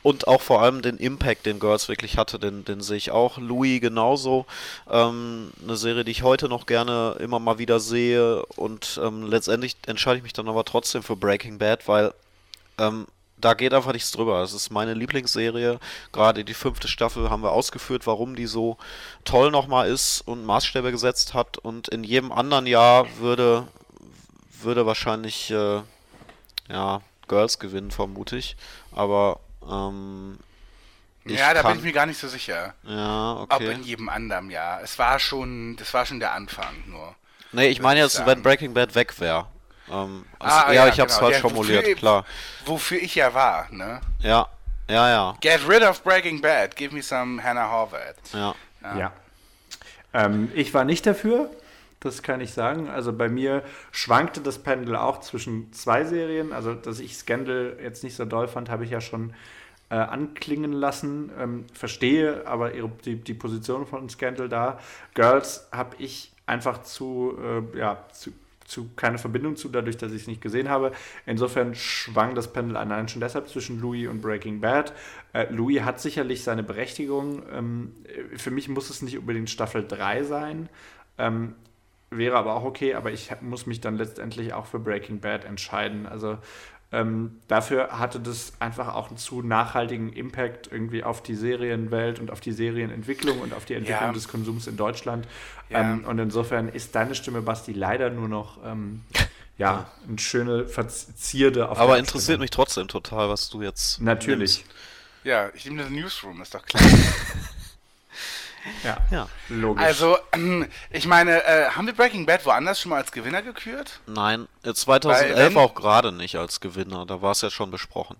und 0.03 0.29
auch 0.29 0.41
vor 0.41 0.63
allem 0.63 0.81
den 0.83 0.97
Impact, 0.97 1.47
den 1.47 1.61
Girls 1.61 1.89
wirklich 1.89 2.17
hatte, 2.17 2.39
den, 2.39 2.65
den 2.65 2.81
sehe 2.81 2.97
ich 2.97 3.11
auch. 3.11 3.37
Louis 3.39 3.81
genauso. 3.81 4.47
Ähm, 4.91 5.53
eine 5.63 5.77
Serie, 5.77 6.05
die 6.05 6.11
ich 6.11 6.23
heute 6.23 6.49
noch 6.49 6.67
gerne 6.67 7.17
immer 7.21 7.39
mal 7.39 7.59
wieder 7.59 7.81
sehe. 7.81 8.45
Und 8.57 8.99
ähm, 9.03 9.25
letztendlich 9.25 9.77
entscheide 9.87 10.17
ich 10.17 10.23
mich 10.23 10.33
dann 10.33 10.49
aber 10.49 10.65
trotzdem 10.65 11.03
für 11.03 11.17
Breaking 11.17 11.59
Bad, 11.59 11.87
weil 11.87 12.15
ähm, 12.79 13.07
da 13.37 13.55
geht 13.55 13.75
einfach 13.75 13.93
nichts 13.93 14.11
drüber. 14.11 14.43
Es 14.43 14.55
ist 14.55 14.71
meine 14.71 14.95
Lieblingsserie. 14.95 15.79
Gerade 16.13 16.45
die 16.45 16.55
fünfte 16.55 16.89
Staffel 16.89 17.29
haben 17.29 17.43
wir 17.43 17.53
ausgeführt, 17.53 18.07
warum 18.07 18.37
die 18.37 18.47
so 18.47 18.79
toll 19.25 19.51
nochmal 19.51 19.89
ist 19.89 20.23
und 20.23 20.47
Maßstäbe 20.47 20.93
gesetzt 20.93 21.35
hat. 21.35 21.59
Und 21.59 21.89
in 21.89 22.05
jedem 22.05 22.33
anderen 22.33 22.67
Jahr 22.67 23.07
würde, 23.19 23.67
würde 24.63 24.87
wahrscheinlich 24.87 25.51
äh, 25.51 25.83
ja, 26.71 27.03
Girls 27.29 27.59
gewinnen, 27.59 27.91
vermute 27.91 28.37
ich. 28.37 28.57
Aber 28.93 29.41
ähm, 29.71 30.39
ja, 31.27 31.53
da 31.55 31.63
kann, 31.63 31.73
bin 31.73 31.79
ich 31.81 31.85
mir 31.85 31.93
gar 31.93 32.07
nicht 32.07 32.19
so 32.19 32.29
sicher. 32.29 32.75
Ja, 32.85 33.35
Ob 33.43 33.53
okay. 33.53 33.73
in 33.73 33.83
jedem 33.83 34.09
anderen 34.09 34.51
Jahr. 34.51 34.81
Es 34.83 34.99
war 34.99 35.19
schon, 35.19 35.77
das 35.77 35.93
war 35.95 36.07
schon 36.07 36.19
der 36.19 36.33
Anfang 36.33 36.75
nur. 36.87 37.15
Nee, 37.53 37.69
ich 37.69 37.81
meine 37.81 38.01
jetzt, 38.01 38.25
wenn. 38.27 38.43
Breaking 38.43 38.73
Bad 38.75 38.95
weg 38.95 39.19
wäre. 39.21 39.47
Ähm, 39.91 40.25
also, 40.39 40.57
Ah, 40.57 40.73
ja, 40.73 40.87
ja, 40.87 40.89
ich 40.93 41.01
hab's 41.01 41.15
genau. 41.17 41.27
falsch 41.27 41.37
Ja, 41.37 41.41
formuliert, 41.49 41.83
wofür- 41.85 41.95
klar. 41.97 42.25
Wofür 42.65 42.99
ich 43.03 43.15
ja 43.17 43.35
war, 43.35 43.67
ne? 43.71 44.01
Ja, 44.21 44.47
ja, 44.89 45.09
ja, 45.09 45.37
Get 45.41 45.69
rid 45.69 45.83
of 45.83 46.03
Breaking 46.03 46.41
Bad. 46.41 46.75
Give 46.77 46.95
me 46.95 47.03
some 47.03 47.43
Hannah 47.43 47.69
Horvath. 47.71 48.17
ja. 48.33 48.55
Ja. 48.97 49.13
Ähm, 50.15 50.51
ich 50.55 50.73
war 50.75 50.85
nicht 50.85 51.07
dafür, 51.07 51.51
das 52.01 52.23
kann 52.23 52.41
ich 52.41 52.53
sagen. 52.55 52.89
Also 52.89 53.13
bei 53.13 53.29
mir 53.29 53.63
schwankte 53.93 54.41
das 54.41 54.59
Pendel 54.59 54.97
auch 54.97 55.21
zwischen 55.21 55.73
zwei 55.73 56.05
Serien. 56.05 56.53
Also, 56.53 56.75
dass 56.75 56.99
ich 56.99 57.17
Scandal 57.17 57.77
jetzt 57.83 58.03
nicht 58.03 58.17
so 58.17 58.25
doll 58.25 58.49
fand, 58.49 58.71
habe 58.71 58.85
ich 58.85 58.91
ja 58.91 59.01
schon 59.03 59.35
äh, 59.91 59.97
anklingen 59.97 60.73
lassen. 60.73 61.31
Ähm, 61.39 61.65
verstehe 61.73 62.47
aber 62.47 62.75
ihre, 62.75 62.91
die, 63.05 63.17
die 63.17 63.35
Position 63.35 63.87
von 63.87 64.09
Scandal 64.09 64.49
da. 64.49 64.79
Girls 65.15 65.69
habe 65.73 65.97
ich 65.99 66.33
einfach 66.47 66.83
zu, 66.83 67.37
äh, 67.43 67.79
ja, 67.79 68.07
zu, 68.13 68.33
zu 68.65 68.91
keine 68.95 69.19
Verbindung 69.19 69.57
zu, 69.57 69.69
dadurch, 69.69 69.97
dass 69.97 70.13
ich 70.13 70.23
es 70.23 70.29
nicht 70.29 70.41
gesehen 70.41 70.69
habe. 70.69 70.93
Insofern 71.27 71.75
schwang 71.75 72.35
das 72.35 72.53
Pendel 72.53 72.77
allein 72.77 73.09
schon 73.09 73.21
deshalb 73.21 73.49
zwischen 73.49 73.81
Louis 73.81 74.09
und 74.09 74.23
Breaking 74.23 74.61
Bad. 74.61 74.93
Äh, 75.33 75.53
Louis 75.53 75.83
hat 75.83 76.01
sicherlich 76.01 76.45
seine 76.45 76.63
Berechtigung. 76.63 77.43
Ähm, 77.53 77.93
äh, 78.05 78.39
für 78.39 78.51
mich 78.51 78.69
muss 78.69 78.91
es 78.91 79.03
nicht 79.03 79.19
unbedingt 79.19 79.51
Staffel 79.51 79.87
3 79.87 80.23
sein. 80.23 80.69
Ähm, 81.19 81.55
wäre 82.11 82.37
aber 82.37 82.55
auch 82.55 82.65
okay, 82.65 82.95
aber 82.95 83.13
ich 83.13 83.31
muss 83.41 83.67
mich 83.67 83.81
dann 83.81 83.97
letztendlich 83.97 84.53
auch 84.53 84.67
für 84.67 84.79
Breaking 84.79 85.21
Bad 85.21 85.45
entscheiden. 85.45 86.07
Also 86.07 86.39
ähm, 86.93 87.41
dafür 87.49 87.99
hatte 87.99 88.19
das 88.21 88.53
einfach 88.59 88.95
auch 88.95 89.09
einen 89.09 89.17
zu 89.17 89.43
nachhaltigen 89.43 90.13
Impact 90.13 90.69
irgendwie 90.73 91.05
auf 91.05 91.23
die 91.23 91.35
Serienwelt 91.37 92.19
und 92.19 92.31
auf 92.31 92.41
die 92.41 92.53
Serienentwicklung 92.53 93.41
und 93.41 93.55
auf 93.55 93.65
die 93.65 93.75
Entwicklung 93.75 94.09
Ja. 94.09 94.13
des 94.13 94.27
Konsums 94.29 94.67
in 94.67 94.77
Deutschland. 94.77 95.29
Ja. 95.69 95.81
Ähm, 95.81 96.05
und 96.05 96.19
insofern 96.19 96.69
ist 96.69 96.95
deine 96.97 97.15
Stimme, 97.15 97.43
Basti, 97.43 97.73
leider 97.73 98.11
nur 98.11 98.29
noch 98.29 98.59
ähm, 98.65 99.03
ja, 99.57 99.89
eine 100.09 100.19
schöne 100.19 100.67
Verzierde 100.67 101.69
auf 101.69 101.79
Aber 101.79 101.99
interessiert 101.99 102.15
Abstimmung. 102.23 102.41
mich 102.41 102.51
trotzdem 102.51 102.89
total, 102.89 103.29
was 103.29 103.51
du 103.51 103.63
jetzt. 103.63 104.01
Natürlich. 104.01 104.65
Ja, 105.23 105.51
ich 105.55 105.67
nehme 105.67 105.83
das 105.83 105.91
Newsroom, 105.91 106.41
ist 106.43 106.55
doch 106.55 106.65
klar. 106.65 106.83
Ja, 108.85 108.97
Ja. 109.11 109.29
logisch. 109.49 109.85
Also, 109.85 110.19
ich 110.91 111.07
meine, 111.07 111.43
äh, 111.45 111.71
haben 111.71 111.87
wir 111.87 111.95
Breaking 111.95 112.27
Bad 112.27 112.45
woanders 112.47 112.81
schon 112.81 112.91
mal 112.91 112.97
als 112.99 113.11
Gewinner 113.13 113.43
gekürt? 113.43 114.01
Nein, 114.07 114.49
äh, 114.65 114.73
2011 114.75 115.37
Weil 115.37 115.47
wenn- 115.55 115.57
auch 115.57 115.75
gerade 115.75 116.13
nicht 116.13 116.37
als 116.37 116.61
Gewinner, 116.61 117.07
da 117.07 117.23
war 117.23 117.33
es 117.33 117.41
ja 117.41 117.51
schon 117.51 117.71
besprochen. 117.71 118.17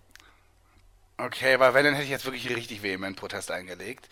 Okay, 1.19 1.59
weil 1.61 1.75
wenn, 1.75 1.85
dann 1.85 1.95
hätte 1.95 2.05
ich 2.05 2.11
jetzt 2.11 2.25
wirklich 2.25 2.49
richtig 2.49 2.83
vehement 2.83 3.17
Protest 3.17 3.51
eingelegt. 3.51 4.09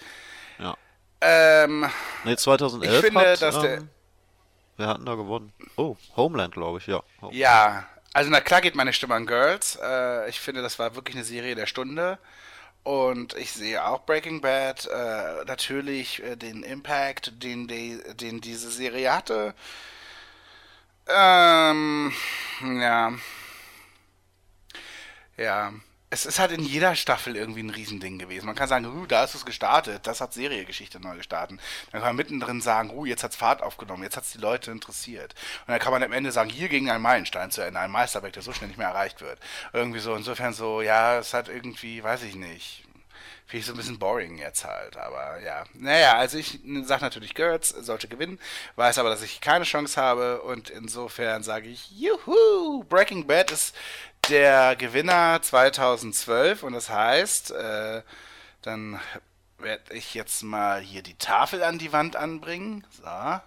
Ja. 0.59 0.77
Ähm, 1.21 1.89
Nee, 2.25 2.37
2011 2.37 2.93
Ich 2.95 3.01
finde, 3.01 3.21
hat, 3.21 3.43
dass 3.43 3.61
der- 3.61 3.79
ähm, 3.79 3.89
wer 4.77 4.89
hat 4.89 4.99
denn 4.99 5.07
da 5.07 5.15
gewonnen? 5.15 5.53
Oh, 5.77 5.97
Homeland, 6.17 6.53
glaube 6.55 6.79
ich, 6.79 6.87
ja. 6.87 7.03
Home- 7.23 7.35
ja, 7.35 7.87
also 8.13 8.31
na 8.31 8.41
klar 8.41 8.61
geht 8.61 8.75
meine 8.75 8.93
Stimme 8.93 9.15
an 9.15 9.27
Girls. 9.27 9.79
Äh, 9.83 10.29
ich 10.29 10.39
finde, 10.41 10.61
das 10.63 10.79
war 10.79 10.95
wirklich 10.95 11.17
eine 11.17 11.25
Serie 11.25 11.55
der 11.55 11.67
Stunde. 11.67 12.19
Und 12.89 13.35
ich 13.37 13.53
sehe 13.53 13.85
auch 13.85 14.07
Breaking 14.07 14.41
Bad, 14.41 14.87
äh, 14.87 15.45
natürlich 15.45 16.23
äh, 16.23 16.37
den 16.37 16.63
Impact, 16.63 17.43
den, 17.43 17.69
die, 17.69 18.01
den 18.15 18.41
diese 18.41 18.71
Serie 18.71 19.13
hatte. 19.15 19.55
Ähm, 21.07 22.13
ja. 22.63 23.13
Ja. 25.37 25.73
Es 26.11 26.25
ist 26.25 26.39
halt 26.39 26.53
in 26.53 26.63
jeder 26.63 26.95
Staffel 26.95 27.37
irgendwie 27.37 27.63
ein 27.63 27.69
Riesending 27.69 28.19
gewesen. 28.19 28.47
Man 28.47 28.55
kann 28.55 28.69
sagen, 28.69 28.87
uh, 28.87 29.07
da 29.07 29.25
ist 29.25 29.35
es 29.35 29.45
gestartet, 29.45 30.07
das 30.07 30.23
hat 30.23 30.33
Seriegeschichte 30.33 31.01
neu 31.01 31.17
gestartet. 31.17 31.61
Dann 31.93 32.01
kann 32.01 32.11
man 32.11 32.17
mittendrin 32.17 32.63
sagen, 32.63 32.91
uh, 32.91 33.05
jetzt 33.05 33.23
hat 33.23 33.33
es 33.33 33.37
Fahrt 33.37 33.63
aufgenommen, 33.63 34.03
jetzt 34.03 34.17
hat 34.17 34.25
es 34.25 34.33
die 34.33 34.39
Leute 34.39 34.71
interessiert. 34.71 35.35
Und 35.67 35.73
dann 35.73 35.79
kann 35.81 35.93
man 35.93 36.03
am 36.03 36.13
Ende 36.13 36.33
sagen, 36.33 36.49
hier 36.49 36.71
ging 36.71 36.91
ein 36.91 37.03
Meilenstein 37.03 37.51
zu 37.51 37.61
Ende, 37.61 37.81
ein 37.81 37.91
Meisterwerk, 37.91 38.33
der 38.33 38.43
so 38.43 38.53
schnell 38.53 38.69
nicht 38.69 38.79
mehr 38.79 38.89
erreicht 38.89 39.21
wird. 39.21 39.39
Irgendwie 39.75 40.01
so, 40.01 40.15
insofern 40.15 40.55
so, 40.55 40.81
ja, 40.81 41.19
es 41.19 41.35
hat 41.35 41.49
irgendwie, 41.49 42.03
weiß 42.03 42.23
ich 42.23 42.37
nicht, 42.37 42.85
Finde 43.49 43.61
ich 43.61 43.67
so 43.67 43.73
ein 43.73 43.79
bisschen 43.79 43.99
boring 43.99 44.37
jetzt 44.37 44.67
halt, 44.67 44.99
aber 44.99 45.41
ja. 45.41 45.65
Naja, 45.73 46.19
also 46.19 46.37
ich 46.37 46.61
sage 46.83 47.03
natürlich, 47.03 47.35
Girls 47.35 47.71
sollte 47.71 48.07
gewinnen, 48.07 48.39
weiß 48.77 48.99
aber, 48.99 49.09
dass 49.09 49.23
ich 49.23 49.41
keine 49.41 49.65
Chance 49.65 49.99
habe 49.99 50.43
und 50.43 50.69
insofern 50.69 51.43
sage 51.43 51.71
ich, 51.71 51.91
juhu, 51.91 52.85
Breaking 52.85 53.27
Bad 53.27 53.51
ist 53.51 53.75
der 54.29 54.77
Gewinner 54.77 55.41
2012 55.43 56.63
und 56.63 56.73
das 56.73 56.91
heißt, 56.91 57.51
äh, 57.53 58.03
dann 58.63 59.01
werde 59.59 59.95
ich 59.95 60.15
jetzt 60.15 60.43
mal 60.43 60.81
hier 60.81 61.03
die 61.03 61.17
Tafel 61.17 61.63
an 61.63 61.79
die 61.79 61.93
Wand 61.93 62.17
anbringen. 62.17 62.87
So. 62.91 63.41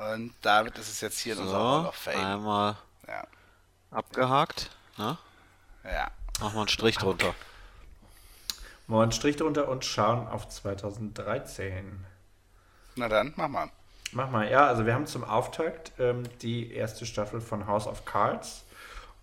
Und 0.00 0.34
damit 0.42 0.78
ist 0.78 0.88
es 0.88 1.00
jetzt 1.00 1.18
hier 1.18 1.34
in 1.34 1.40
unserer 1.40 1.58
Hall 1.58 1.82
So, 1.82 1.88
of 1.88 1.94
Fame. 1.96 2.24
einmal 2.24 2.76
Ja. 3.08 3.24
abgehakt. 3.90 4.70
Ne? 4.96 5.18
ja. 5.84 6.10
Machen 6.40 6.54
wir 6.54 6.60
einen 6.60 6.68
Strich 6.68 6.96
drunter. 6.96 7.34
Machen 8.86 8.98
wir 8.98 9.02
einen 9.02 9.12
Strich 9.12 9.36
drunter 9.36 9.68
und 9.68 9.84
schauen 9.84 10.26
auf 10.28 10.48
2013. 10.48 12.06
Na 12.96 13.08
dann, 13.08 13.32
mach 13.36 13.48
mal. 13.48 13.70
Mach 14.12 14.30
mal, 14.30 14.50
ja, 14.50 14.66
also 14.66 14.86
wir 14.86 14.94
haben 14.94 15.06
zum 15.06 15.22
Auftakt 15.22 15.92
ähm, 16.00 16.24
die 16.40 16.72
erste 16.72 17.06
Staffel 17.06 17.40
von 17.40 17.66
House 17.66 17.86
of 17.86 18.04
Cards. 18.04 18.64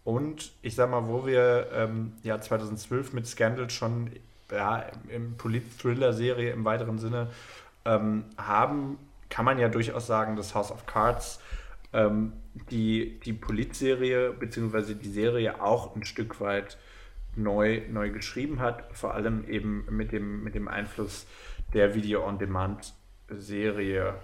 Und 0.07 0.53
ich 0.61 0.75
sag 0.75 0.89
mal, 0.89 1.09
wo 1.09 1.25
wir 1.25 1.67
ähm, 1.73 2.13
ja 2.23 2.39
2012 2.39 3.11
mit 3.11 3.27
Scandal 3.27 3.69
schon 3.69 4.09
ja, 4.49 4.85
im 5.09 5.35
Polit-Thriller-Serie 5.35 6.53
im 6.53 6.63
weiteren 6.63 6.97
Sinne 6.97 7.29
ähm, 7.83 8.23
haben, 8.37 8.97
kann 9.27 9.43
man 9.43 9.59
ja 9.59 9.67
durchaus 9.67 10.07
sagen, 10.07 10.37
dass 10.37 10.55
House 10.55 10.71
of 10.71 10.85
Cards 10.85 11.41
ähm, 11.91 12.31
die, 12.71 13.19
die 13.25 13.33
Polit-Serie 13.33 14.31
bzw. 14.31 14.93
die 14.93 15.11
Serie 15.11 15.61
auch 15.61 15.93
ein 15.93 16.05
Stück 16.05 16.39
weit 16.39 16.77
neu, 17.35 17.81
neu 17.91 18.09
geschrieben 18.09 18.61
hat, 18.61 18.85
vor 18.95 19.13
allem 19.13 19.43
eben 19.49 19.87
mit 19.89 20.13
dem, 20.13 20.41
mit 20.41 20.55
dem 20.55 20.69
Einfluss 20.69 21.27
der 21.73 21.95
Video-on-Demand-Serie, 21.95 24.15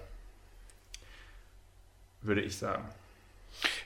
würde 2.21 2.41
ich 2.41 2.57
sagen. 2.57 2.85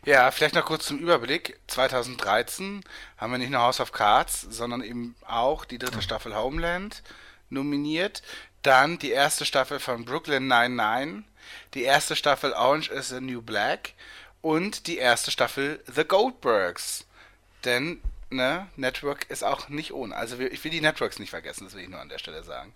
Ja, 0.06 0.32
vielleicht 0.32 0.56
noch 0.56 0.66
kurz 0.66 0.86
zum 0.86 1.00
Überblick. 1.00 1.60
2013 1.68 2.84
haben 3.18 3.32
wir 3.32 3.38
nicht 3.38 3.52
nur 3.52 3.62
House 3.62 3.80
of 3.80 3.92
Cards, 3.92 4.42
sondern 4.50 4.82
eben 4.82 5.16
auch 5.26 5.66
die 5.66 5.78
dritte 5.78 6.02
Staffel 6.02 6.36
Homeland 6.36 7.04
nominiert. 7.50 8.22
Dann 8.64 8.98
die 9.00 9.12
erste 9.12 9.46
Staffel 9.46 9.80
von 9.80 10.06
Brooklyn 10.06 10.48
99, 10.48 11.24
die 11.74 11.84
erste 11.84 12.16
Staffel 12.16 12.54
Orange 12.54 12.90
is 12.90 13.10
the 13.10 13.22
New 13.22 13.42
Black 13.42 13.94
und 14.42 14.88
die 14.88 14.98
erste 14.98 15.32
Staffel 15.32 15.84
The 15.94 16.04
Goldbergs. 16.04 17.06
Denn, 17.64 18.02
ne, 18.30 18.68
Network 18.76 19.30
ist 19.30 19.44
auch 19.44 19.70
nicht 19.70 19.94
ohne. 19.94 20.16
Also 20.16 20.40
ich 20.40 20.64
will 20.64 20.72
die 20.72 20.82
Networks 20.82 21.20
nicht 21.20 21.30
vergessen, 21.30 21.66
das 21.66 21.76
will 21.76 21.84
ich 21.84 21.90
nur 21.90 22.00
an 22.00 22.10
der 22.10 22.20
Stelle 22.20 22.44
sagen. 22.44 22.74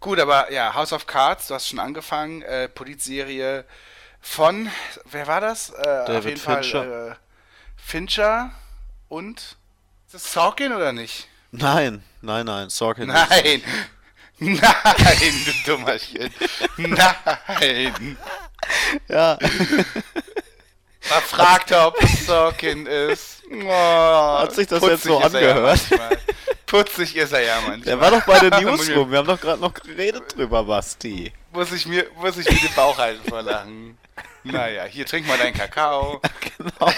Gut, 0.00 0.18
aber 0.18 0.52
ja, 0.52 0.74
House 0.74 0.92
of 0.92 1.06
Cards, 1.06 1.48
du 1.48 1.54
hast 1.54 1.68
schon 1.68 1.78
angefangen, 1.78 2.42
äh, 2.42 2.68
Polizserie 2.68 3.64
von, 4.22 4.70
wer 5.10 5.26
war 5.26 5.40
das? 5.40 5.70
Äh, 5.70 5.82
David 6.06 6.38
Fincher. 6.38 6.84
Fall 6.84 7.10
äh, 7.12 7.14
Fincher 7.76 8.50
und 9.08 9.38
ist 10.06 10.14
das 10.14 10.32
Sorkin 10.32 10.72
oder 10.72 10.92
nicht? 10.92 11.28
Nein, 11.50 12.02
nein, 12.22 12.46
nein, 12.46 12.70
Sorkin. 12.70 13.08
Nein! 13.08 13.62
Nein, 14.38 14.60
du 15.44 15.52
Dummerchen! 15.76 16.32
Nein! 16.76 18.16
Ja, 19.06 19.38
Man 21.10 21.22
fragt, 21.22 21.70
ob 21.72 22.02
es 22.02 22.26
Sorkin 22.26 22.86
ist. 22.86 23.42
Oh, 23.64 24.38
Hat 24.38 24.52
sich 24.52 24.66
das 24.66 24.80
putzig 24.80 24.92
jetzt 24.92 25.04
so 25.04 25.20
er 25.20 25.42
ja 25.42 25.54
angehört? 25.54 25.80
Putzig 26.66 27.14
ist 27.16 27.32
er 27.32 27.42
ja 27.42 27.54
manchmal. 27.66 27.80
der 27.82 28.00
war 28.00 28.10
doch 28.10 28.22
bei 28.24 28.38
ich- 28.38 28.50
Newsroom. 28.64 29.10
Wir 29.12 29.18
haben 29.18 29.26
doch 29.28 29.40
gerade 29.40 29.60
noch 29.60 29.74
geredet 29.74 30.34
drüber, 30.34 30.64
Basti. 30.64 31.32
Muss 31.52 31.70
ich 31.70 31.86
mir, 31.86 32.06
muss 32.16 32.36
ich 32.38 32.50
mir 32.50 32.58
den 32.58 32.74
Bauch 32.74 32.96
halten 32.98 33.28
vor 33.28 33.42
Lachen. 33.42 33.96
Naja, 34.44 34.84
hier 34.84 35.06
trink 35.06 35.26
mal 35.26 35.38
deinen 35.38 35.54
Kakao. 35.54 36.20
Genau. 36.58 36.92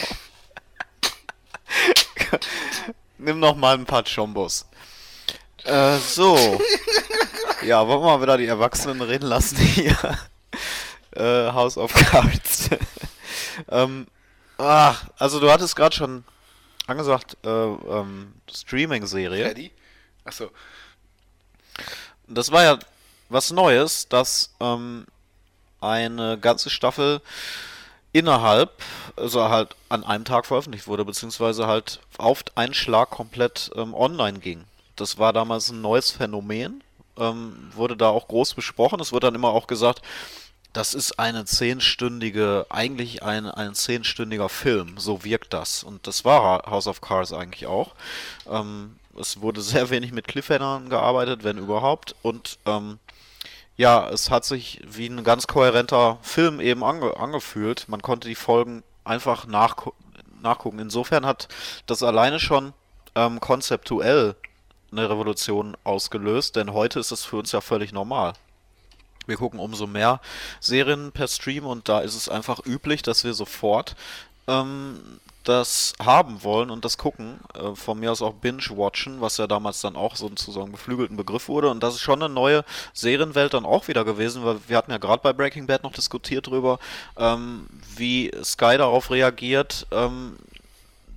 Nimm 3.19 3.39
noch 3.41 3.55
mal 3.57 3.75
ein 3.75 3.85
paar 3.85 4.05
Chombos. 4.05 4.67
Äh, 5.65 5.99
so. 5.99 6.61
Ja, 7.63 7.87
wollen 7.87 8.01
wir 8.03 8.17
mal 8.17 8.21
wieder 8.23 8.37
die 8.37 8.47
Erwachsenen 8.47 9.01
reden 9.01 9.27
lassen 9.27 9.57
hier. 9.57 9.97
Äh, 11.13 11.53
House 11.53 11.79
of 11.79 11.93
Cards. 11.95 12.71
ähm, 13.69 14.07
ach, 14.59 15.05
also 15.19 15.41
du 15.41 15.51
hattest 15.51 15.75
gerade 15.77 15.95
schon 15.95 16.25
angesagt, 16.87 17.37
äh, 17.45 17.49
ähm, 17.49 18.35
Streaming-Serie. 18.53 19.47
Freddy? 19.47 19.71
Achso. 20.25 20.51
Das 22.27 22.51
war 22.51 22.63
ja 22.63 22.79
was 23.29 23.51
Neues, 23.51 24.09
dass 24.09 24.55
ähm, 24.61 25.07
eine 25.85 26.39
ganze 26.39 26.71
Staffel 26.71 27.21
innerhalb, 28.13 28.71
also 29.17 29.49
halt 29.49 29.75
an 29.89 30.05
einem 30.05 30.25
Tag 30.25 30.47
veröffentlicht 30.47 30.87
wurde, 30.87 31.05
beziehungsweise 31.05 31.67
halt 31.67 32.01
auf 32.17 32.45
einen 32.55 32.75
Schlag 32.75 33.11
komplett 33.11 33.71
ähm, 33.77 33.93
online 33.93 34.39
ging. 34.39 34.65
Das 34.97 35.19
war 35.19 35.33
damals 35.33 35.71
ein 35.71 35.81
neues 35.81 36.13
Phänomen, 36.13 36.83
ähm, 37.19 37.71
wurde 37.75 37.97
da 37.97 38.09
auch 38.09 38.29
groß 38.29 38.55
besprochen. 38.55 39.01
Es 39.01 39.13
wurde 39.13 39.27
dann 39.27 39.35
immer 39.35 39.49
auch 39.49 39.67
gesagt, 39.67 40.01
das 40.73 40.95
ist 40.95 41.19
eine 41.19 41.45
zehnstündige, 41.45 42.67
eigentlich 42.69 43.23
ein, 43.23 43.47
ein 43.47 43.75
zehnstündiger 43.75 44.49
Film, 44.49 44.95
so 44.99 45.25
wirkt 45.25 45.53
das. 45.53 45.85
Und 45.85 46.07
das 46.07 46.25
war 46.25 46.67
House 46.67 46.87
of 46.87 47.01
Cards 47.01 47.33
eigentlich 47.33 47.67
auch. 47.67 47.95
Ähm, 48.51 48.97
es 49.19 49.41
wurde 49.41 49.61
sehr 49.61 49.91
wenig 49.91 50.13
mit 50.13 50.29
Cliffhangern 50.29 50.89
gearbeitet, 50.89 51.45
wenn 51.45 51.59
überhaupt. 51.59 52.15
Und 52.23 52.59
ähm, 52.67 52.99
ja, 53.77 54.09
es 54.09 54.31
hat 54.31 54.45
sich 54.45 54.81
wie 54.87 55.07
ein 55.07 55.25
ganz 55.25 55.47
kohärenter 55.47 56.19
Film 56.23 56.61
eben 56.61 56.85
ange 56.85 57.17
angefühlt. 57.17 57.89
Man 57.89 58.03
konnte 58.03 58.29
die 58.29 58.35
Folgen 58.35 58.83
einfach 59.05 59.47
nachgu 59.47 59.93
nachgucken. 60.41 60.79
Insofern 60.79 61.25
hat 61.25 61.49
das 61.87 62.03
alleine 62.03 62.39
schon 62.39 62.75
ähm, 63.15 63.41
konzeptuell 63.41 64.37
eine 64.93 65.09
Revolution 65.09 65.75
ausgelöst, 65.85 66.57
denn 66.57 66.75
heute 66.75 67.01
ist 67.01 67.13
es 67.13 67.25
für 67.25 67.37
uns 67.37 67.51
ja 67.53 67.63
völlig 67.63 67.93
normal. 67.93 68.35
Wir 69.27 69.39
gucken 69.39 69.59
umso 69.59 69.87
mehr 69.87 70.21
Serien 70.61 71.13
per 71.13 71.29
Stream 71.29 71.65
und 71.65 71.89
da 71.89 72.01
ist 72.01 72.15
es 72.15 72.29
einfach 72.29 72.61
üblich, 72.67 73.03
dass 73.03 73.25
wir 73.25 73.33
sofort 73.33 73.97
ähm, 74.47 75.01
das 75.45 75.93
haben 76.03 76.43
wollen 76.43 76.71
und 76.71 76.85
das 76.85 76.99
gucken. 76.99 77.39
Äh, 77.55 77.75
von 77.75 78.01
mir 78.01 78.11
aus 78.11 78.23
auch 78.23 78.35
Binge-Watchen, 78.35 79.21
was 79.21 79.37
ja 79.37 79.47
damals 79.47 79.81
dann 79.81 79.95
auch 79.95 80.17
sozusagen 80.17 80.73
beflügelten 80.73 81.17
Begriff 81.17 81.49
wurde. 81.49 81.71
Und 81.71 81.83
das 81.83 81.95
ist 81.95 82.01
schon 82.01 82.23
eine 82.23 82.33
neue 82.33 82.65
Serienwelt 82.95 83.55
dann 83.55 83.67
auch 83.67 83.87
wieder 83.89 84.05
gewesen, 84.05 84.45
weil 84.45 84.59
wir 84.67 84.77
hatten 84.77 84.91
ja 84.91 84.99
gerade 84.99 85.23
bei 85.23 85.33
Breaking 85.33 85.67
Bad 85.67 85.83
noch 85.83 85.93
diskutiert 85.93 86.47
drüber, 86.47 86.79
ähm, 87.17 87.67
wie 87.97 88.33
Sky 88.43 88.79
darauf 88.79 89.11
reagiert, 89.11 89.87
ähm, 89.93 90.37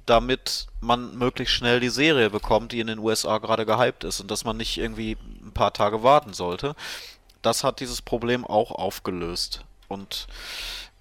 damit 0.05 0.67
man 0.79 1.17
möglichst 1.17 1.55
schnell 1.55 1.79
die 1.79 1.89
Serie 1.89 2.29
bekommt, 2.29 2.71
die 2.71 2.79
in 2.79 2.87
den 2.87 2.99
USA 2.99 3.39
gerade 3.39 3.65
gehypt 3.65 4.03
ist 4.03 4.19
und 4.19 4.29
dass 4.29 4.45
man 4.45 4.57
nicht 4.57 4.77
irgendwie 4.77 5.17
ein 5.41 5.53
paar 5.53 5.73
Tage 5.73 6.03
warten 6.03 6.33
sollte. 6.33 6.75
Das 7.41 7.63
hat 7.63 7.79
dieses 7.79 8.01
Problem 8.01 8.45
auch 8.45 8.71
aufgelöst. 8.71 9.63
Und 9.87 10.27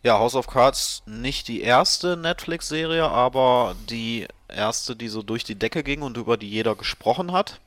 ja, 0.03 0.19
House 0.19 0.35
of 0.35 0.47
Cards 0.47 1.03
nicht 1.07 1.49
die 1.49 1.63
erste 1.63 2.17
Netflix-Serie, 2.17 3.09
aber 3.09 3.75
die 3.89 4.27
erste, 4.49 4.95
die 4.95 5.09
so 5.09 5.23
durch 5.23 5.45
die 5.45 5.57
Decke 5.57 5.83
ging 5.83 6.03
und 6.03 6.17
über 6.17 6.37
die 6.37 6.49
jeder 6.49 6.77
gesprochen 6.77 7.33
hat. 7.33 7.61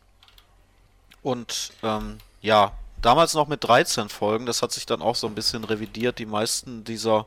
Und 1.21 1.73
ähm, 1.83 2.19
ja, 2.41 2.71
damals 3.01 3.33
noch 3.33 3.47
mit 3.47 3.63
13 3.63 4.09
Folgen, 4.09 4.45
das 4.45 4.61
hat 4.61 4.71
sich 4.71 4.85
dann 4.85 5.01
auch 5.01 5.15
so 5.15 5.27
ein 5.27 5.35
bisschen 5.35 5.63
revidiert. 5.63 6.19
Die 6.19 6.25
meisten 6.25 6.83
dieser 6.83 7.25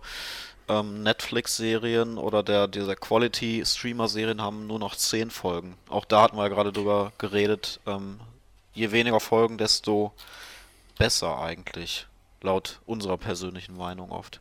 ähm, 0.68 1.02
Netflix-Serien 1.02 2.18
oder 2.18 2.42
der, 2.42 2.68
dieser 2.68 2.96
Quality-Streamer-Serien 2.96 4.40
haben 4.40 4.66
nur 4.66 4.78
noch 4.78 4.96
10 4.96 5.30
Folgen. 5.30 5.76
Auch 5.88 6.04
da 6.04 6.22
hatten 6.22 6.36
wir 6.36 6.44
ja 6.44 6.48
gerade 6.48 6.72
drüber 6.72 7.12
geredet. 7.18 7.80
Ähm, 7.86 8.20
je 8.72 8.92
weniger 8.92 9.20
Folgen, 9.20 9.58
desto 9.58 10.12
besser 10.98 11.38
eigentlich. 11.38 12.06
Laut 12.40 12.80
unserer 12.86 13.18
persönlichen 13.18 13.76
Meinung 13.76 14.10
oft. 14.10 14.40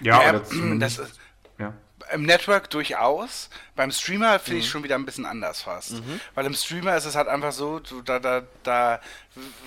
Ja, 0.00 0.22
Ja, 0.22 0.32
das 0.78 0.98
ist. 0.98 1.18
Im 2.12 2.22
Network 2.22 2.70
durchaus. 2.70 3.50
Beim 3.74 3.90
Streamer 3.90 4.38
finde 4.38 4.56
Mhm. 4.56 4.60
ich 4.62 4.70
schon 4.70 4.82
wieder 4.84 4.94
ein 4.94 5.04
bisschen 5.04 5.26
anders 5.26 5.62
fast. 5.62 5.94
Weil 6.34 6.46
im 6.46 6.54
Streamer 6.54 6.96
ist 6.96 7.04
es 7.04 7.14
halt 7.14 7.28
einfach 7.28 7.52
so, 7.52 7.78
du, 7.78 8.00
da, 8.02 8.18
da, 8.18 8.42
da 8.62 9.00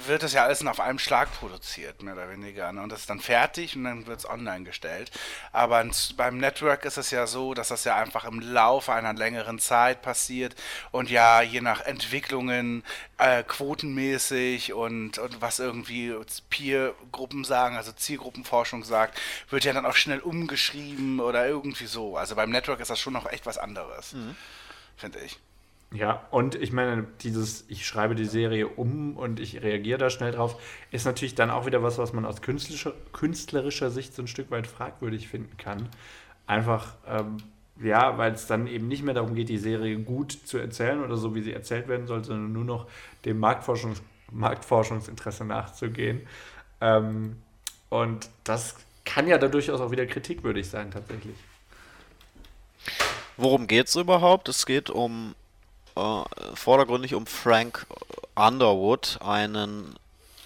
wird 0.07 0.23
das 0.23 0.33
ja 0.33 0.43
alles 0.45 0.65
auf 0.65 0.79
einem 0.79 0.97
Schlag 0.97 1.31
produziert, 1.33 2.01
mehr 2.01 2.13
oder 2.15 2.27
weniger. 2.31 2.71
Ne? 2.71 2.81
Und 2.81 2.91
das 2.91 3.01
ist 3.01 3.09
dann 3.09 3.19
fertig 3.19 3.75
und 3.75 3.83
dann 3.83 4.07
wird 4.07 4.19
es 4.19 4.27
online 4.29 4.63
gestellt. 4.63 5.11
Aber 5.51 5.85
beim 6.17 6.37
Network 6.37 6.85
ist 6.85 6.97
es 6.97 7.11
ja 7.11 7.27
so, 7.27 7.53
dass 7.53 7.67
das 7.67 7.83
ja 7.83 7.95
einfach 7.97 8.25
im 8.25 8.39
Laufe 8.39 8.93
einer 8.93 9.13
längeren 9.13 9.59
Zeit 9.59 10.01
passiert 10.01 10.55
und 10.91 11.11
ja, 11.11 11.41
je 11.43 11.61
nach 11.61 11.81
Entwicklungen, 11.81 12.83
äh, 13.19 13.43
quotenmäßig 13.43 14.73
und, 14.73 15.17
und 15.19 15.41
was 15.41 15.59
irgendwie 15.59 16.15
Peer-Gruppen 16.49 17.43
sagen, 17.43 17.75
also 17.75 17.91
Zielgruppenforschung 17.91 18.83
sagt, 18.83 19.19
wird 19.49 19.65
ja 19.65 19.73
dann 19.73 19.85
auch 19.85 19.95
schnell 19.95 20.19
umgeschrieben 20.19 21.19
oder 21.19 21.47
irgendwie 21.47 21.85
so. 21.85 22.17
Also 22.17 22.28
beim 22.35 22.49
Network 22.49 22.79
ist 22.79 22.89
das 22.89 22.99
schon 22.99 23.13
noch 23.13 23.25
echt 23.31 23.45
was 23.45 23.57
anderes, 23.57 24.15
finde 24.97 25.19
ich. 25.19 25.39
Ja, 25.91 26.27
und 26.29 26.53
ich 26.53 26.71
meine, 26.71 27.07
dieses, 27.21 27.65
ich 27.67 27.87
schreibe 27.87 28.13
die 28.13 28.25
Serie 28.25 28.67
um 28.67 29.17
und 29.17 29.39
ich 29.39 29.63
reagiere 29.63 29.97
da 29.97 30.11
schnell 30.11 30.31
drauf, 30.31 30.61
ist 30.91 31.05
natürlich 31.05 31.33
dann 31.33 31.49
auch 31.49 31.65
wieder 31.65 31.81
was, 31.81 31.97
was 31.97 32.13
man 32.13 32.25
aus 32.25 32.43
künstlerischer, 32.43 32.93
künstlerischer 33.11 33.89
Sicht 33.89 34.13
so 34.13 34.21
ein 34.21 34.27
Stück 34.27 34.51
weit 34.51 34.67
fragwürdig 34.67 35.27
finden 35.27 35.57
kann. 35.57 35.89
Einfach, 36.45 36.95
ähm, 37.07 37.37
ja, 37.81 38.19
weil 38.19 38.33
es 38.33 38.45
dann 38.45 38.67
eben 38.67 38.87
nicht 38.87 39.03
mehr 39.03 39.15
darum 39.15 39.33
geht, 39.33 39.49
die 39.49 39.57
Serie 39.57 39.97
gut 39.97 40.31
zu 40.31 40.59
erzählen 40.59 41.03
oder 41.03 41.17
so, 41.17 41.33
wie 41.33 41.41
sie 41.41 41.53
erzählt 41.53 41.87
werden 41.87 42.05
soll, 42.05 42.23
sondern 42.23 42.53
nur 42.53 42.65
noch 42.65 42.87
dem 43.25 43.39
Marktforschungs 43.39 44.01
Marktforschungsinteresse 44.31 45.43
nachzugehen. 45.43 46.27
Ähm, 46.81 47.37
und 47.89 48.29
das 48.43 48.75
kann 49.05 49.27
ja 49.27 49.39
da 49.39 49.47
durchaus 49.47 49.81
auch 49.81 49.89
wieder 49.89 50.05
kritikwürdig 50.05 50.69
sein, 50.69 50.91
tatsächlich. 50.91 51.35
Worum 53.41 53.67
geht's 53.67 53.95
überhaupt? 53.95 54.49
Es 54.49 54.65
geht 54.65 54.89
um 54.89 55.33
äh, 55.95 56.23
vordergründig 56.55 57.15
um 57.15 57.25
Frank 57.25 57.87
Underwood, 58.35 59.17
einen 59.21 59.95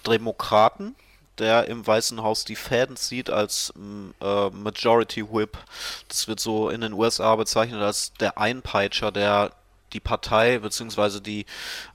Demokraten, 0.06 0.94
der 1.38 1.66
im 1.66 1.84
Weißen 1.84 2.22
Haus 2.22 2.44
die 2.44 2.54
Fäden 2.54 2.96
zieht 2.96 3.30
als 3.30 3.74
äh, 3.76 4.50
Majority 4.50 5.28
Whip. 5.28 5.58
Das 6.06 6.28
wird 6.28 6.38
so 6.38 6.68
in 6.70 6.82
den 6.82 6.92
USA 6.92 7.34
bezeichnet 7.34 7.82
als 7.82 8.12
der 8.20 8.38
Einpeitscher, 8.38 9.10
der 9.10 9.50
die 9.92 9.98
Partei 9.98 10.60
bzw. 10.60 11.18
die 11.18 11.46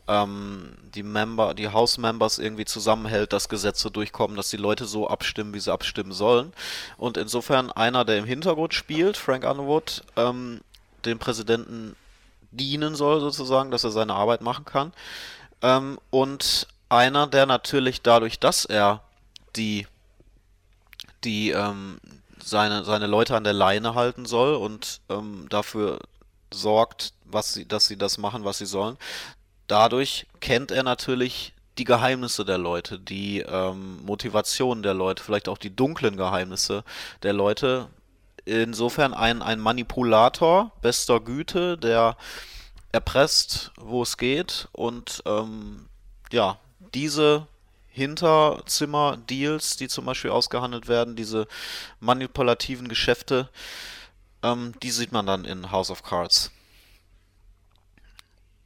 ähm, 0.09 0.75
die 0.93 1.03
Member, 1.03 1.53
die 1.53 1.69
House 1.69 1.97
Members 1.97 2.39
irgendwie 2.39 2.65
zusammenhält, 2.65 3.31
dass 3.31 3.47
Gesetze 3.47 3.89
durchkommen, 3.89 4.35
dass 4.35 4.49
die 4.49 4.57
Leute 4.57 4.83
so 4.83 5.07
abstimmen, 5.07 5.53
wie 5.53 5.61
sie 5.61 5.71
abstimmen 5.71 6.11
sollen. 6.11 6.51
Und 6.97 7.15
insofern 7.15 7.71
einer, 7.71 8.03
der 8.03 8.17
im 8.17 8.25
Hintergrund 8.25 8.73
spielt, 8.73 9.15
Frank 9.15 9.45
Underwood, 9.45 10.03
ähm, 10.17 10.59
dem 11.05 11.19
Präsidenten 11.19 11.95
dienen 12.51 12.95
soll 12.95 13.19
sozusagen, 13.19 13.71
dass 13.71 13.83
er 13.83 13.91
seine 13.91 14.13
Arbeit 14.13 14.41
machen 14.41 14.65
kann. 14.65 14.93
Ähm, 15.61 15.99
und 16.09 16.67
einer, 16.89 17.27
der 17.27 17.45
natürlich 17.45 18.01
dadurch, 18.01 18.39
dass 18.39 18.65
er 18.65 19.01
die 19.55 19.87
die 21.23 21.51
ähm, 21.51 21.99
seine, 22.43 22.85
seine 22.85 23.07
Leute 23.07 23.35
an 23.35 23.43
der 23.43 23.53
Leine 23.53 23.95
halten 23.95 24.25
soll 24.25 24.55
und 24.55 25.01
ähm, 25.09 25.47
dafür 25.49 25.99
sorgt, 26.53 27.13
was 27.25 27.53
sie, 27.53 27.67
dass 27.67 27.87
sie 27.87 27.97
das 27.97 28.17
machen, 28.17 28.43
was 28.43 28.57
sie 28.57 28.65
sollen. 28.65 28.97
Dadurch 29.67 30.25
kennt 30.39 30.71
er 30.71 30.83
natürlich 30.83 31.53
die 31.77 31.83
Geheimnisse 31.83 32.43
der 32.43 32.57
Leute, 32.57 32.99
die 32.99 33.39
ähm, 33.41 34.03
Motivationen 34.03 34.83
der 34.83 34.93
Leute, 34.93 35.23
vielleicht 35.23 35.47
auch 35.47 35.57
die 35.57 35.75
dunklen 35.75 36.17
Geheimnisse 36.17 36.83
der 37.23 37.33
Leute. 37.33 37.87
Insofern 38.49 39.13
ein, 39.13 39.43
ein 39.43 39.59
Manipulator 39.59 40.71
bester 40.81 41.19
Güte, 41.19 41.77
der 41.77 42.17
erpresst, 42.91 43.71
wo 43.77 44.01
es 44.01 44.17
geht 44.17 44.67
und 44.71 45.21
ähm, 45.27 45.87
ja, 46.31 46.57
diese 46.95 47.45
Hinterzimmer-Deals, 47.89 49.77
die 49.77 49.87
zum 49.87 50.05
Beispiel 50.05 50.31
ausgehandelt 50.31 50.87
werden, 50.87 51.15
diese 51.15 51.47
manipulativen 51.99 52.87
Geschäfte, 52.87 53.49
ähm, 54.41 54.73
die 54.81 54.89
sieht 54.89 55.11
man 55.11 55.27
dann 55.27 55.45
in 55.45 55.71
House 55.71 55.91
of 55.91 56.01
Cards. 56.01 56.49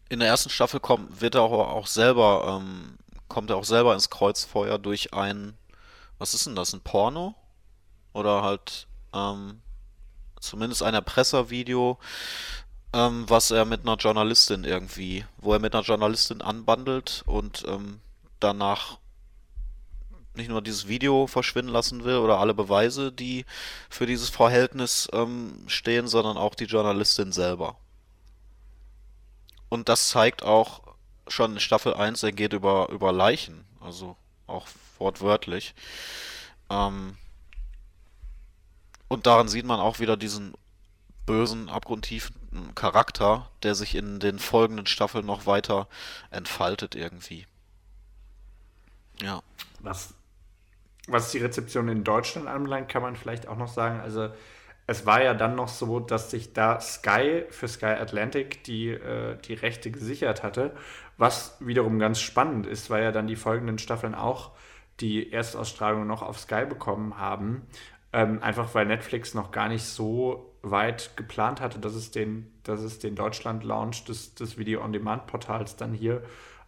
In 0.07 0.19
der 0.19 0.29
ersten 0.29 0.49
Staffel 0.49 0.79
kommt, 0.79 1.19
wird 1.19 1.35
er 1.35 1.41
auch, 1.41 1.51
auch 1.51 1.87
selber, 1.87 2.61
ähm, 2.61 2.97
kommt 3.27 3.49
er 3.49 3.57
auch 3.57 3.65
selber 3.65 3.93
ins 3.93 4.09
Kreuzfeuer 4.09 4.77
durch 4.77 5.13
ein, 5.13 5.57
was 6.19 6.33
ist 6.33 6.45
denn 6.45 6.55
das, 6.55 6.71
ein 6.71 6.81
Porno? 6.81 7.35
Oder 8.13 8.43
halt, 8.43 8.87
ähm, 9.13 9.62
zumindest 10.43 10.83
ein 10.83 10.93
Erpresservideo, 10.93 11.97
ähm, 12.93 13.25
was 13.27 13.51
er 13.51 13.65
mit 13.65 13.81
einer 13.81 13.95
Journalistin 13.95 14.63
irgendwie, 14.63 15.25
wo 15.37 15.53
er 15.53 15.59
mit 15.59 15.73
einer 15.73 15.83
Journalistin 15.83 16.41
anbandelt 16.41 17.23
und 17.25 17.63
ähm, 17.67 17.99
danach 18.39 18.99
nicht 20.35 20.49
nur 20.49 20.61
dieses 20.61 20.87
Video 20.87 21.27
verschwinden 21.27 21.71
lassen 21.71 22.03
will 22.03 22.17
oder 22.17 22.39
alle 22.39 22.53
Beweise, 22.53 23.11
die 23.11 23.45
für 23.89 24.05
dieses 24.05 24.29
Verhältnis 24.29 25.07
ähm, 25.13 25.63
stehen, 25.67 26.07
sondern 26.07 26.37
auch 26.37 26.55
die 26.55 26.65
Journalistin 26.65 27.31
selber. 27.31 27.77
Und 29.69 29.89
das 29.89 30.09
zeigt 30.09 30.43
auch 30.43 30.81
schon 31.27 31.53
in 31.53 31.59
Staffel 31.59 31.93
1, 31.93 32.23
er 32.23 32.31
geht 32.31 32.53
über, 32.53 32.89
über 32.89 33.11
Leichen, 33.11 33.65
also 33.79 34.15
auch 34.47 34.67
wortwörtlich. 34.97 35.73
Ähm, 36.69 37.17
und 39.13 39.25
daran 39.25 39.47
sieht 39.47 39.65
man 39.65 39.79
auch 39.79 39.99
wieder 39.99 40.17
diesen 40.17 40.53
bösen, 41.25 41.69
abgrundtiefen 41.69 42.35
Charakter, 42.75 43.49
der 43.63 43.75
sich 43.75 43.95
in 43.95 44.19
den 44.19 44.39
folgenden 44.39 44.85
Staffeln 44.85 45.25
noch 45.25 45.45
weiter 45.45 45.87
entfaltet 46.31 46.95
irgendwie. 46.95 47.47
Ja. 49.21 49.41
Was 49.79 50.13
was 51.07 51.31
die 51.31 51.39
Rezeption 51.39 51.89
in 51.89 52.03
Deutschland 52.03 52.47
anbelangt, 52.47 52.89
kann 52.89 53.01
man 53.01 53.15
vielleicht 53.15 53.47
auch 53.47 53.57
noch 53.57 53.67
sagen, 53.67 53.99
also 53.99 54.29
es 54.87 55.05
war 55.05 55.23
ja 55.23 55.33
dann 55.33 55.55
noch 55.55 55.67
so, 55.67 55.99
dass 55.99 56.31
sich 56.31 56.53
da 56.53 56.79
Sky 56.79 57.45
für 57.49 57.67
Sky 57.67 57.85
Atlantic 57.85 58.63
die, 58.65 58.89
äh, 58.89 59.37
die 59.37 59.53
Rechte 59.53 59.91
gesichert 59.91 60.43
hatte, 60.43 60.75
was 61.17 61.57
wiederum 61.59 61.99
ganz 61.99 62.19
spannend 62.19 62.65
ist, 62.65 62.89
weil 62.89 63.03
ja 63.03 63.11
dann 63.11 63.27
die 63.27 63.35
folgenden 63.35 63.79
Staffeln 63.79 64.15
auch 64.15 64.51
die 64.99 65.31
Erstausstrahlung 65.31 66.05
noch 66.05 66.21
auf 66.21 66.39
Sky 66.39 66.65
bekommen 66.67 67.17
haben. 67.17 67.63
Ähm, 68.13 68.41
einfach 68.43 68.73
weil 68.75 68.85
Netflix 68.85 69.33
noch 69.33 69.51
gar 69.51 69.69
nicht 69.69 69.83
so 69.83 70.53
weit 70.61 71.17
geplant 71.17 71.61
hatte, 71.61 71.79
dass 71.79 71.93
es 71.93 72.11
den, 72.11 72.51
dass 72.63 72.79
es 72.79 72.99
den 72.99 73.15
Deutschland-Launch 73.15 74.05
des, 74.05 74.35
des 74.35 74.57
Video-on-Demand-Portals 74.57 75.75
dann 75.75 75.93
hier 75.93 76.23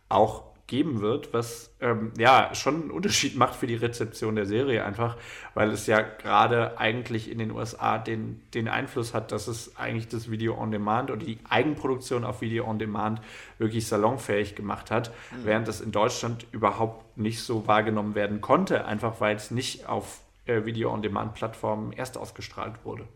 auch 0.10 0.44
geben 0.68 1.02
wird, 1.02 1.32
was 1.32 1.72
ähm, 1.80 2.12
ja 2.18 2.50
schon 2.54 2.82
einen 2.82 2.92
Unterschied 2.92 3.36
macht 3.38 3.56
für 3.56 3.68
die 3.68 3.76
Rezeption 3.76 4.36
der 4.36 4.46
Serie 4.46 4.84
einfach, 4.84 5.16
weil 5.54 5.70
es 5.70 5.86
ja 5.86 6.02
gerade 6.02 6.80
eigentlich 6.80 7.32
in 7.32 7.38
den 7.38 7.52
USA 7.52 7.98
den, 8.00 8.42
den 8.54 8.68
Einfluss 8.68 9.14
hat, 9.14 9.32
dass 9.32 9.48
es 9.48 9.78
eigentlich 9.78 10.08
das 10.08 10.32
Video 10.32 10.58
on 10.58 10.72
Demand 10.72 11.12
oder 11.12 11.24
die 11.24 11.38
Eigenproduktion 11.48 12.24
auf 12.24 12.42
Video 12.42 12.68
on 12.68 12.80
Demand 12.80 13.22
wirklich 13.60 13.88
salonfähig 13.88 14.56
gemacht 14.56 14.90
hat, 14.90 15.12
mhm. 15.32 15.46
während 15.46 15.68
es 15.68 15.82
in 15.82 15.92
Deutschland 15.92 16.48
überhaupt 16.52 17.18
nicht 17.18 17.42
so 17.44 17.68
wahrgenommen 17.68 18.16
werden 18.16 18.42
konnte, 18.42 18.86
einfach 18.86 19.22
weil 19.22 19.36
es 19.36 19.52
nicht 19.52 19.88
auf 19.88 20.22
äh, 20.46 20.66
Video 20.66 20.92
on 20.92 21.02
Demand 21.02 21.34
Plattformen 21.34 21.92
erst 21.92 22.18
ausgestrahlt 22.18 22.84
wurde. 22.84 23.08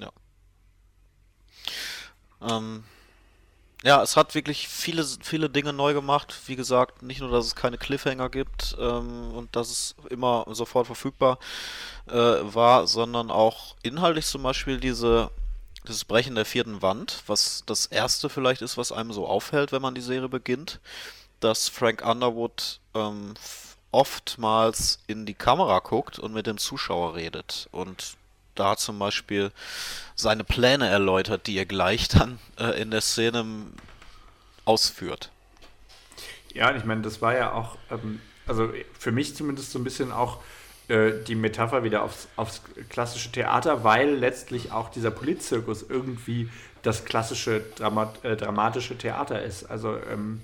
Ja. 0.00 0.10
Ähm 2.40 2.84
ja, 3.82 4.02
es 4.02 4.16
hat 4.16 4.34
wirklich 4.34 4.68
viele, 4.68 5.04
viele 5.22 5.48
Dinge 5.48 5.72
neu 5.72 5.94
gemacht. 5.94 6.38
Wie 6.46 6.56
gesagt, 6.56 7.02
nicht 7.02 7.20
nur, 7.20 7.30
dass 7.30 7.46
es 7.46 7.56
keine 7.56 7.78
Cliffhanger 7.78 8.28
gibt 8.28 8.76
ähm, 8.78 9.32
und 9.32 9.56
dass 9.56 9.70
es 9.70 9.94
immer 10.10 10.44
sofort 10.50 10.86
verfügbar 10.86 11.38
äh, 12.06 12.12
war, 12.14 12.86
sondern 12.86 13.30
auch 13.30 13.76
inhaltlich 13.82 14.26
zum 14.26 14.42
Beispiel 14.42 14.78
diese, 14.80 15.30
dieses 15.88 16.04
Brechen 16.04 16.34
der 16.34 16.44
vierten 16.44 16.82
Wand, 16.82 17.22
was 17.26 17.62
das 17.64 17.86
erste 17.86 18.28
vielleicht 18.28 18.60
ist, 18.60 18.76
was 18.76 18.92
einem 18.92 19.12
so 19.12 19.26
auffällt, 19.26 19.72
wenn 19.72 19.82
man 19.82 19.94
die 19.94 20.02
Serie 20.02 20.28
beginnt, 20.28 20.78
dass 21.40 21.70
Frank 21.70 22.04
Underwood 22.04 22.80
ähm, 22.94 23.32
oftmals 23.92 25.00
in 25.06 25.26
die 25.26 25.34
Kamera 25.34 25.80
guckt 25.80 26.18
und 26.18 26.32
mit 26.32 26.46
dem 26.46 26.58
Zuschauer 26.58 27.16
redet. 27.16 27.68
Und 27.72 28.16
da 28.54 28.76
zum 28.76 28.98
Beispiel 28.98 29.52
seine 30.14 30.44
Pläne 30.44 30.88
erläutert, 30.88 31.46
die 31.46 31.56
er 31.56 31.66
gleich 31.66 32.08
dann 32.08 32.38
äh, 32.58 32.80
in 32.80 32.90
der 32.90 33.00
Szene 33.00 33.44
ausführt. 34.64 35.30
Ja, 36.52 36.74
ich 36.74 36.84
meine, 36.84 37.02
das 37.02 37.22
war 37.22 37.34
ja 37.36 37.52
auch, 37.52 37.76
ähm, 37.90 38.20
also 38.46 38.72
für 38.98 39.12
mich 39.12 39.36
zumindest 39.36 39.72
so 39.72 39.78
ein 39.78 39.84
bisschen 39.84 40.12
auch 40.12 40.38
äh, 40.88 41.22
die 41.26 41.34
Metapher 41.34 41.84
wieder 41.84 42.02
aufs, 42.02 42.28
aufs 42.36 42.62
klassische 42.88 43.30
Theater, 43.30 43.84
weil 43.84 44.14
letztlich 44.14 44.72
auch 44.72 44.90
dieser 44.90 45.10
Politzirkus 45.10 45.84
irgendwie 45.88 46.50
das 46.82 47.04
klassische 47.04 47.60
Dramat, 47.76 48.24
äh, 48.24 48.36
dramatische 48.36 48.98
Theater 48.98 49.42
ist. 49.42 49.70
Also 49.70 49.96
ähm, 50.10 50.40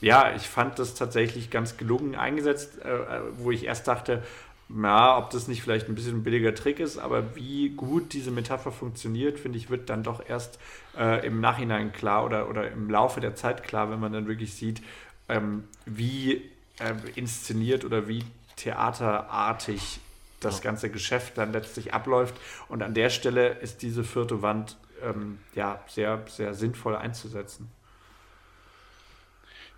ja, 0.00 0.34
ich 0.34 0.42
fand 0.48 0.78
das 0.78 0.94
tatsächlich 0.94 1.50
ganz 1.50 1.76
gelungen 1.76 2.14
eingesetzt, 2.14 2.78
äh, 2.84 2.88
äh 2.88 3.20
wo 3.36 3.50
ich 3.50 3.64
erst 3.64 3.88
dachte, 3.88 4.22
ja, 4.68 5.16
ob 5.16 5.30
das 5.30 5.48
nicht 5.48 5.62
vielleicht 5.62 5.88
ein 5.88 5.94
bisschen 5.94 6.18
ein 6.18 6.22
billiger 6.22 6.54
Trick 6.54 6.78
ist, 6.78 6.98
aber 6.98 7.34
wie 7.34 7.70
gut 7.70 8.12
diese 8.12 8.30
Metapher 8.30 8.70
funktioniert, 8.70 9.38
finde 9.38 9.56
ich, 9.56 9.70
wird 9.70 9.88
dann 9.88 10.02
doch 10.02 10.22
erst 10.26 10.58
äh, 10.96 11.26
im 11.26 11.40
Nachhinein 11.40 11.92
klar 11.92 12.24
oder, 12.24 12.50
oder 12.50 12.70
im 12.70 12.90
Laufe 12.90 13.20
der 13.20 13.34
Zeit 13.34 13.62
klar, 13.62 13.90
wenn 13.90 13.98
man 13.98 14.12
dann 14.12 14.28
wirklich 14.28 14.54
sieht, 14.54 14.82
ähm, 15.28 15.64
wie 15.86 16.42
äh, 16.80 16.94
inszeniert 17.14 17.84
oder 17.84 18.08
wie 18.08 18.24
theaterartig 18.56 20.00
das 20.40 20.60
ganze 20.60 20.90
Geschäft 20.90 21.38
dann 21.38 21.52
letztlich 21.52 21.94
abläuft. 21.94 22.34
Und 22.68 22.82
an 22.82 22.94
der 22.94 23.10
Stelle 23.10 23.48
ist 23.48 23.82
diese 23.82 24.04
vierte 24.04 24.42
Wand 24.42 24.76
ähm, 25.02 25.38
ja 25.54 25.80
sehr, 25.88 26.24
sehr 26.28 26.54
sinnvoll 26.54 26.94
einzusetzen. 26.94 27.70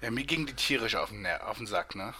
Ja, 0.00 0.10
mir 0.10 0.24
ging 0.24 0.46
die 0.46 0.54
tierisch 0.54 0.96
auf 0.96 1.10
den, 1.10 1.26
auf 1.26 1.58
den 1.58 1.66
Sack, 1.66 1.94
ne? 1.94 2.14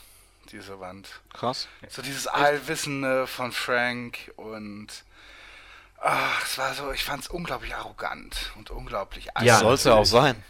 diese 0.53 0.81
Wand. 0.81 1.09
Krass. 1.33 1.69
So 1.89 2.03
dieses 2.03 2.27
Allwissende 2.27 3.27
von 3.27 3.53
Frank 3.53 4.33
und 4.37 4.89
ach, 5.99 6.45
es 6.45 6.59
war 6.59 6.75
so, 6.75 6.93
ich 6.93 7.05
fand 7.05 7.23
es 7.25 7.29
unglaublich 7.29 7.75
arrogant 7.75 8.53
und 8.57 8.71
unglaublich 8.71 9.29
Ja, 9.41 9.59
soll 9.59 9.75
es 9.75 9.85
ja 9.85 9.95
auch 9.95 10.05
sein. 10.05 10.43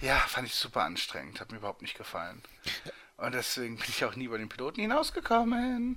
Ja, 0.00 0.16
fand 0.16 0.48
ich 0.48 0.54
super 0.54 0.82
anstrengend, 0.82 1.40
hat 1.40 1.52
mir 1.52 1.58
überhaupt 1.58 1.82
nicht 1.82 1.96
gefallen. 1.96 2.42
Und 3.16 3.34
deswegen 3.34 3.76
bin 3.76 3.86
ich 3.88 4.04
auch 4.04 4.16
nie 4.16 4.24
über 4.24 4.38
den 4.38 4.48
Piloten 4.48 4.80
hinausgekommen. 4.80 5.96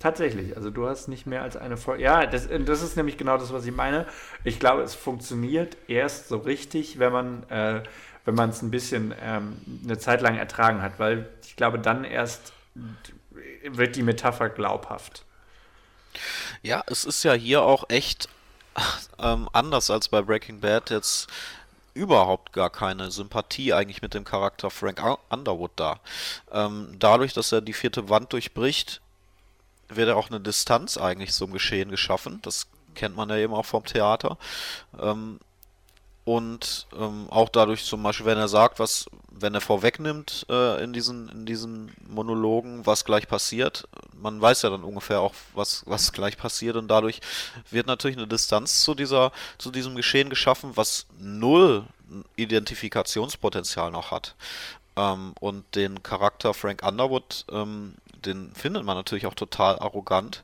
Tatsächlich, 0.00 0.56
also 0.56 0.70
du 0.70 0.88
hast 0.88 1.08
nicht 1.08 1.26
mehr 1.26 1.42
als 1.42 1.56
eine 1.56 1.76
Folge. 1.76 2.04
Ja, 2.04 2.24
das, 2.26 2.48
das 2.48 2.82
ist 2.82 2.96
nämlich 2.96 3.16
genau 3.16 3.36
das, 3.36 3.52
was 3.52 3.66
ich 3.66 3.74
meine. 3.74 4.06
Ich 4.44 4.60
glaube, 4.60 4.82
es 4.82 4.94
funktioniert 4.94 5.76
erst 5.88 6.28
so 6.28 6.38
richtig, 6.38 7.00
wenn 7.00 7.12
man 7.12 7.42
äh, 7.50 7.82
wenn 8.28 8.34
man 8.34 8.50
es 8.50 8.60
ein 8.60 8.70
bisschen 8.70 9.14
ähm, 9.22 9.56
eine 9.84 9.96
Zeit 9.96 10.20
lang 10.20 10.36
ertragen 10.36 10.82
hat, 10.82 10.98
weil 10.98 11.26
ich 11.42 11.56
glaube, 11.56 11.78
dann 11.78 12.04
erst 12.04 12.52
wird 13.64 13.96
die 13.96 14.02
Metapher 14.02 14.50
glaubhaft. 14.50 15.24
Ja, 16.60 16.84
es 16.88 17.06
ist 17.06 17.22
ja 17.22 17.32
hier 17.32 17.62
auch 17.62 17.88
echt 17.88 18.28
ähm, 19.18 19.48
anders 19.54 19.90
als 19.90 20.10
bei 20.10 20.20
Breaking 20.20 20.60
Bad. 20.60 20.90
Jetzt 20.90 21.28
überhaupt 21.94 22.52
gar 22.52 22.68
keine 22.68 23.10
Sympathie 23.10 23.72
eigentlich 23.72 24.02
mit 24.02 24.12
dem 24.12 24.24
Charakter 24.24 24.68
Frank 24.68 25.02
Underwood 25.30 25.72
da. 25.76 25.98
Ähm, 26.52 26.96
dadurch, 26.98 27.32
dass 27.32 27.50
er 27.50 27.62
die 27.62 27.72
vierte 27.72 28.10
Wand 28.10 28.34
durchbricht, 28.34 29.00
wird 29.88 30.10
auch 30.10 30.28
eine 30.28 30.40
Distanz 30.40 30.98
eigentlich 30.98 31.32
zum 31.32 31.50
Geschehen 31.50 31.90
geschaffen. 31.90 32.40
Das 32.42 32.66
kennt 32.94 33.16
man 33.16 33.30
ja 33.30 33.36
eben 33.36 33.54
auch 33.54 33.64
vom 33.64 33.86
Theater. 33.86 34.36
Ähm, 35.00 35.40
und 36.28 36.86
ähm, 36.94 37.26
auch 37.30 37.48
dadurch 37.48 37.86
zum 37.86 38.02
Beispiel, 38.02 38.26
wenn 38.26 38.36
er 38.36 38.48
sagt, 38.48 38.78
was, 38.78 39.06
wenn 39.30 39.54
er 39.54 39.62
vorwegnimmt 39.62 40.44
äh, 40.50 40.84
in 40.84 40.92
diesen 40.92 41.30
in 41.30 41.46
diesen 41.46 41.90
Monologen, 42.06 42.84
was 42.84 43.06
gleich 43.06 43.26
passiert, 43.28 43.88
man 44.12 44.38
weiß 44.38 44.60
ja 44.60 44.68
dann 44.68 44.84
ungefähr 44.84 45.22
auch, 45.22 45.32
was 45.54 45.84
was 45.86 46.12
gleich 46.12 46.36
passiert 46.36 46.76
und 46.76 46.88
dadurch 46.88 47.22
wird 47.70 47.86
natürlich 47.86 48.18
eine 48.18 48.26
Distanz 48.26 48.82
zu 48.82 48.94
dieser 48.94 49.32
zu 49.56 49.70
diesem 49.70 49.96
Geschehen 49.96 50.28
geschaffen, 50.28 50.72
was 50.74 51.06
null 51.18 51.86
Identifikationspotenzial 52.36 53.90
noch 53.90 54.10
hat. 54.10 54.34
Ähm, 54.96 55.32
und 55.40 55.64
den 55.76 56.02
Charakter 56.02 56.52
Frank 56.52 56.82
Underwood, 56.86 57.46
ähm, 57.50 57.94
den 58.26 58.52
findet 58.52 58.84
man 58.84 58.98
natürlich 58.98 59.24
auch 59.24 59.34
total 59.34 59.78
arrogant. 59.78 60.42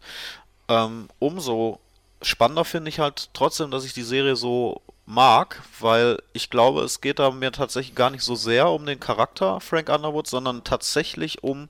Ähm, 0.67 1.09
umso 1.19 1.79
spannender 2.23 2.65
finde 2.65 2.89
ich 2.89 3.01
halt 3.01 3.29
trotzdem, 3.35 3.71
dass 3.71 3.85
ich 3.85 3.93
die 3.93 4.03
Serie 4.03 4.35
so 4.35 4.81
mag, 5.07 5.63
weil 5.81 6.19
ich 6.33 6.51
glaube, 6.51 6.83
es 6.83 7.01
geht 7.01 7.19
da 7.19 7.31
mir 7.31 7.53
tatsächlich 7.53 7.95
gar 7.95 8.11
nicht 8.11 8.23
so 8.23 8.35
sehr 8.35 8.71
um 8.71 8.87
den 8.87 9.01
Charakter 9.01 9.61
Frank 9.61 9.89
Underwood, 9.89 10.27
sondern 10.27 10.65
tatsächlich 10.65 11.43
um 11.43 11.69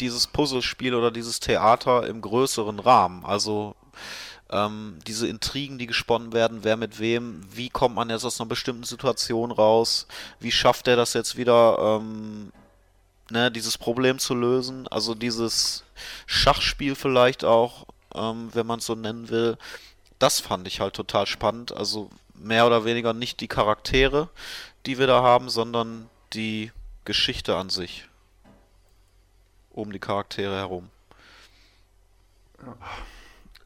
dieses 0.00 0.26
Puzzlespiel 0.26 0.94
oder 0.94 1.10
dieses 1.10 1.40
Theater 1.40 2.06
im 2.06 2.20
größeren 2.20 2.78
Rahmen. 2.78 3.24
Also 3.24 3.74
ähm, 4.50 4.98
diese 5.06 5.26
Intrigen, 5.26 5.78
die 5.78 5.86
gesponnen 5.86 6.32
werden, 6.32 6.60
wer 6.62 6.76
mit 6.76 6.98
wem, 6.98 7.42
wie 7.52 7.68
kommt 7.68 7.94
man 7.94 8.10
jetzt 8.10 8.24
aus 8.24 8.40
einer 8.40 8.48
bestimmten 8.48 8.84
Situation 8.84 9.50
raus, 9.50 10.06
wie 10.40 10.52
schafft 10.52 10.88
er 10.88 10.96
das 10.96 11.14
jetzt 11.14 11.36
wieder, 11.36 11.78
ähm, 11.78 12.52
ne, 13.30 13.50
dieses 13.50 13.76
Problem 13.76 14.18
zu 14.18 14.34
lösen, 14.34 14.86
also 14.88 15.14
dieses 15.14 15.84
Schachspiel 16.26 16.94
vielleicht 16.94 17.44
auch, 17.44 17.86
ähm, 18.14 18.50
wenn 18.52 18.66
man 18.66 18.78
es 18.78 18.86
so 18.86 18.94
nennen 18.94 19.28
will, 19.30 19.58
das 20.18 20.40
fand 20.40 20.66
ich 20.68 20.80
halt 20.80 20.94
total 20.94 21.26
spannend. 21.26 21.76
Also 21.76 22.10
mehr 22.38 22.66
oder 22.66 22.84
weniger 22.84 23.12
nicht 23.12 23.40
die 23.40 23.48
Charaktere, 23.48 24.28
die 24.84 24.98
wir 24.98 25.06
da 25.06 25.22
haben, 25.22 25.48
sondern 25.48 26.08
die 26.32 26.72
Geschichte 27.04 27.56
an 27.56 27.70
sich. 27.70 28.08
Um 29.70 29.92
die 29.92 29.98
Charaktere 29.98 30.56
herum. 30.56 30.90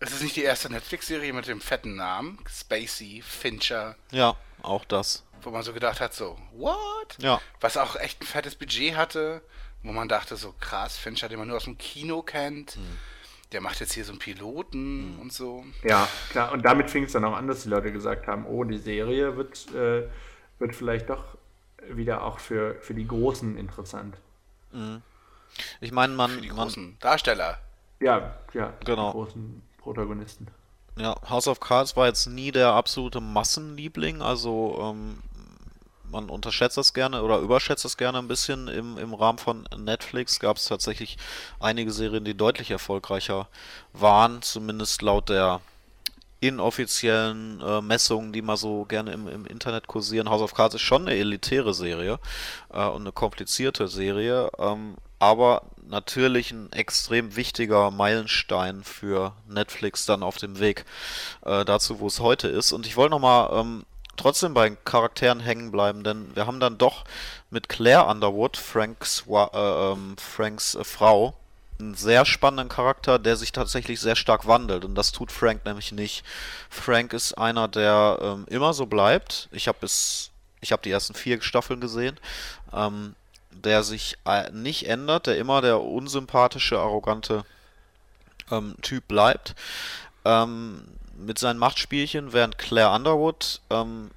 Es 0.00 0.12
ist 0.12 0.22
nicht 0.22 0.36
die 0.36 0.42
erste 0.42 0.70
Netflix-Serie 0.70 1.32
mit 1.32 1.46
dem 1.46 1.60
fetten 1.60 1.94
Namen. 1.94 2.38
Spacey, 2.48 3.22
Fincher. 3.22 3.96
Ja, 4.10 4.36
auch 4.62 4.84
das. 4.84 5.24
Wo 5.42 5.50
man 5.50 5.62
so 5.62 5.72
gedacht 5.72 6.00
hat, 6.00 6.14
so, 6.14 6.38
what? 6.52 7.16
Ja. 7.18 7.40
Was 7.60 7.76
auch 7.76 7.96
echt 7.96 8.20
ein 8.20 8.26
fettes 8.26 8.56
Budget 8.56 8.96
hatte, 8.96 9.42
wo 9.82 9.92
man 9.92 10.08
dachte, 10.08 10.36
so 10.36 10.54
krass, 10.58 10.96
Fincher, 10.96 11.28
den 11.28 11.38
man 11.38 11.48
nur 11.48 11.56
aus 11.56 11.64
dem 11.64 11.78
Kino 11.78 12.22
kennt. 12.22 12.74
Hm 12.74 12.98
der 13.52 13.60
macht 13.60 13.80
jetzt 13.80 13.92
hier 13.92 14.04
so 14.04 14.12
einen 14.12 14.18
Piloten 14.18 15.14
mhm. 15.14 15.20
und 15.20 15.32
so. 15.32 15.64
Ja, 15.82 16.08
klar. 16.30 16.52
Und 16.52 16.64
damit 16.64 16.90
fing 16.90 17.04
es 17.04 17.12
dann 17.12 17.24
auch 17.24 17.36
an, 17.36 17.48
dass 17.48 17.64
die 17.64 17.68
Leute 17.68 17.92
gesagt 17.92 18.26
haben, 18.26 18.46
oh, 18.46 18.64
die 18.64 18.78
Serie 18.78 19.36
wird, 19.36 19.72
äh, 19.74 20.08
wird 20.58 20.74
vielleicht 20.74 21.10
doch 21.10 21.24
wieder 21.88 22.24
auch 22.24 22.38
für, 22.38 22.76
für 22.80 22.94
die 22.94 23.06
Großen 23.06 23.56
interessant. 23.56 24.16
Mhm. 24.72 25.02
Ich 25.80 25.92
meine, 25.92 26.14
man... 26.14 26.30
Für 26.30 26.40
die 26.40 26.48
man, 26.48 26.56
großen 26.58 26.96
Darsteller. 27.00 27.58
Ja, 27.98 28.36
ja, 28.54 28.72
genau. 28.84 29.08
die 29.08 29.12
großen 29.12 29.62
Protagonisten. 29.78 30.46
Ja, 30.96 31.16
House 31.28 31.48
of 31.48 31.60
Cards 31.60 31.96
war 31.96 32.06
jetzt 32.06 32.26
nie 32.26 32.52
der 32.52 32.72
absolute 32.72 33.20
Massenliebling, 33.20 34.22
also 34.22 34.78
ähm, 34.80 35.18
man 36.10 36.28
unterschätzt 36.28 36.76
das 36.76 36.94
gerne 36.94 37.22
oder 37.22 37.38
überschätzt 37.38 37.84
das 37.84 37.96
gerne 37.96 38.18
ein 38.18 38.28
bisschen. 38.28 38.68
Im, 38.68 38.98
im 38.98 39.14
Rahmen 39.14 39.38
von 39.38 39.68
Netflix 39.76 40.40
gab 40.40 40.56
es 40.56 40.64
tatsächlich 40.64 41.16
einige 41.58 41.92
Serien, 41.92 42.24
die 42.24 42.36
deutlich 42.36 42.70
erfolgreicher 42.70 43.48
waren, 43.92 44.42
zumindest 44.42 45.02
laut 45.02 45.28
der 45.28 45.60
inoffiziellen 46.40 47.60
äh, 47.60 47.80
Messungen, 47.82 48.32
die 48.32 48.42
mal 48.42 48.56
so 48.56 48.84
gerne 48.86 49.12
im, 49.12 49.28
im 49.28 49.46
Internet 49.46 49.86
kursieren. 49.86 50.30
House 50.30 50.42
of 50.42 50.54
Cards 50.54 50.74
ist 50.74 50.80
schon 50.80 51.02
eine 51.02 51.16
elitäre 51.16 51.74
Serie 51.74 52.18
äh, 52.72 52.84
und 52.86 53.02
eine 53.02 53.12
komplizierte 53.12 53.88
Serie, 53.88 54.50
ähm, 54.58 54.96
aber 55.18 55.62
natürlich 55.86 56.50
ein 56.50 56.72
extrem 56.72 57.36
wichtiger 57.36 57.90
Meilenstein 57.90 58.82
für 58.84 59.34
Netflix 59.48 60.06
dann 60.06 60.22
auf 60.22 60.38
dem 60.38 60.60
Weg 60.60 60.86
äh, 61.44 61.64
dazu, 61.66 62.00
wo 62.00 62.06
es 62.06 62.20
heute 62.20 62.48
ist. 62.48 62.72
Und 62.72 62.86
ich 62.86 62.96
wollte 62.96 63.10
nochmal 63.10 63.50
ähm, 63.52 63.84
trotzdem 64.20 64.54
bei 64.54 64.70
Charakteren 64.70 65.40
hängen 65.40 65.70
bleiben, 65.70 66.04
denn 66.04 66.34
wir 66.34 66.46
haben 66.46 66.60
dann 66.60 66.78
doch 66.78 67.04
mit 67.50 67.68
Claire 67.68 68.06
Underwood, 68.06 68.56
Franks, 68.56 69.24
äh, 69.28 69.56
ähm, 69.56 70.16
Franks 70.18 70.74
äh, 70.74 70.84
Frau, 70.84 71.34
einen 71.78 71.94
sehr 71.94 72.26
spannenden 72.26 72.68
Charakter, 72.68 73.18
der 73.18 73.36
sich 73.36 73.52
tatsächlich 73.52 74.00
sehr 74.00 74.16
stark 74.16 74.46
wandelt. 74.46 74.84
Und 74.84 74.94
das 74.94 75.12
tut 75.12 75.32
Frank 75.32 75.64
nämlich 75.64 75.92
nicht. 75.92 76.24
Frank 76.68 77.14
ist 77.14 77.38
einer, 77.38 77.68
der 77.68 78.18
ähm, 78.20 78.46
immer 78.48 78.74
so 78.74 78.84
bleibt. 78.84 79.48
Ich 79.52 79.66
habe 79.66 79.78
bis, 79.80 80.30
ich 80.60 80.72
habe 80.72 80.82
die 80.82 80.90
ersten 80.90 81.14
vier 81.14 81.40
Staffeln 81.40 81.80
gesehen. 81.80 82.18
Ähm, 82.74 83.14
der 83.50 83.82
sich 83.82 84.16
äh, 84.24 84.50
nicht 84.52 84.88
ändert, 84.88 85.26
der 85.26 85.38
immer 85.38 85.60
der 85.60 85.80
unsympathische, 85.80 86.78
arrogante 86.78 87.44
ähm, 88.50 88.74
Typ 88.82 89.08
bleibt. 89.08 89.54
Ähm, 90.24 90.82
mit 91.24 91.38
seinen 91.38 91.58
Machtspielchen, 91.58 92.32
während 92.32 92.58
Claire 92.58 92.94
Underwood 92.94 93.60
ähm, 93.70 94.10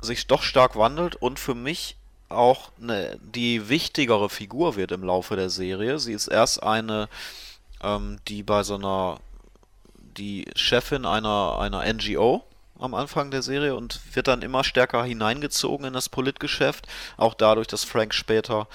sich 0.00 0.26
doch 0.26 0.42
stark 0.42 0.76
wandelt 0.76 1.16
und 1.16 1.38
für 1.38 1.54
mich 1.54 1.96
auch 2.28 2.70
eine, 2.80 3.18
die 3.20 3.68
wichtigere 3.68 4.28
Figur 4.28 4.76
wird 4.76 4.92
im 4.92 5.04
Laufe 5.04 5.36
der 5.36 5.50
Serie. 5.50 5.98
Sie 5.98 6.12
ist 6.12 6.28
erst 6.28 6.62
eine, 6.62 7.08
ähm, 7.82 8.18
die 8.28 8.42
bei 8.42 8.62
so 8.62 8.76
einer, 8.76 9.20
die 10.16 10.46
Chefin 10.56 11.06
einer, 11.06 11.58
einer 11.58 11.90
NGO 11.92 12.44
am 12.78 12.94
Anfang 12.94 13.30
der 13.30 13.42
Serie 13.42 13.76
und 13.76 14.00
wird 14.14 14.26
dann 14.26 14.42
immer 14.42 14.64
stärker 14.64 15.04
hineingezogen 15.04 15.86
in 15.86 15.92
das 15.92 16.08
Politgeschäft, 16.08 16.86
auch 17.16 17.34
dadurch, 17.34 17.68
dass 17.68 17.84
Frank 17.84 18.12
später 18.12 18.66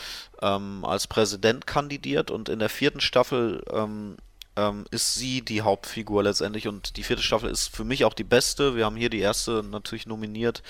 ähm, 0.42 0.86
als 0.86 1.08
Präsident 1.08 1.68
kandidiert 1.68 2.32
und 2.32 2.48
in 2.48 2.60
der 2.60 2.70
vierten 2.70 3.02
Staffel 3.02 3.64
ähm, 3.72 4.18
ähm, 4.58 4.86
ist 4.92 5.14
sie 5.14 5.42
die 5.42 5.62
Hauptfigur 5.62 6.24
letztendlich 6.24 6.68
und 6.68 6.98
die 6.98 7.04
vierte 7.04 7.24
Staffel 7.24 7.50
ist 7.50 7.74
für 7.74 7.86
mich 7.86 8.04
auch 8.04 8.14
die 8.14 8.24
beste. 8.24 8.76
Wir 8.76 8.86
haben 8.86 8.98
hier 8.98 9.10
die 9.10 9.20
erste 9.20 9.64
natürlich 9.64 10.08
nominiert 10.08 10.64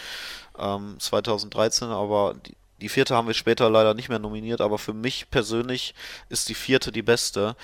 ähm, 0.59 0.97
2013, 0.99 1.87
aber 1.87 2.35
die, 2.45 2.55
die 2.81 2.89
vierte 2.89 3.15
haben 3.15 3.27
wir 3.27 3.33
später 3.33 3.69
leider 3.69 3.93
nicht 3.93 4.09
mehr 4.09 4.19
nominiert, 4.19 4.61
aber 4.61 4.77
für 4.77 4.93
mich 4.93 5.31
persönlich 5.31 5.95
ist 6.29 6.49
die 6.49 6.53
vierte 6.53 6.91
die 6.91 7.01
beste 7.01 7.55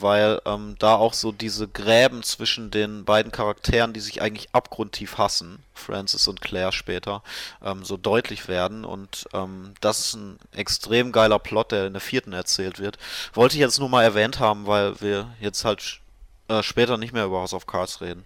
weil 0.00 0.40
ähm, 0.44 0.76
da 0.78 0.94
auch 0.94 1.14
so 1.14 1.32
diese 1.32 1.68
Gräben 1.68 2.22
zwischen 2.22 2.70
den 2.70 3.04
beiden 3.04 3.32
Charakteren, 3.32 3.92
die 3.92 4.00
sich 4.00 4.22
eigentlich 4.22 4.54
abgrundtief 4.54 5.18
hassen, 5.18 5.62
Francis 5.74 6.28
und 6.28 6.40
Claire 6.40 6.72
später, 6.72 7.22
ähm, 7.62 7.84
so 7.84 7.96
deutlich 7.96 8.48
werden. 8.48 8.84
Und 8.84 9.28
ähm, 9.32 9.74
das 9.80 10.00
ist 10.00 10.14
ein 10.14 10.38
extrem 10.52 11.12
geiler 11.12 11.38
Plot, 11.38 11.72
der 11.72 11.86
in 11.86 11.92
der 11.92 12.00
vierten 12.00 12.32
erzählt 12.32 12.78
wird. 12.78 12.98
Wollte 13.32 13.56
ich 13.56 13.60
jetzt 13.60 13.78
nur 13.78 13.88
mal 13.88 14.04
erwähnt 14.04 14.38
haben, 14.38 14.66
weil 14.66 15.00
wir 15.00 15.34
jetzt 15.40 15.64
halt 15.64 16.00
äh, 16.48 16.62
später 16.62 16.96
nicht 16.96 17.12
mehr 17.12 17.24
über 17.24 17.40
House 17.40 17.54
of 17.54 17.66
Cards 17.66 18.00
reden. 18.00 18.24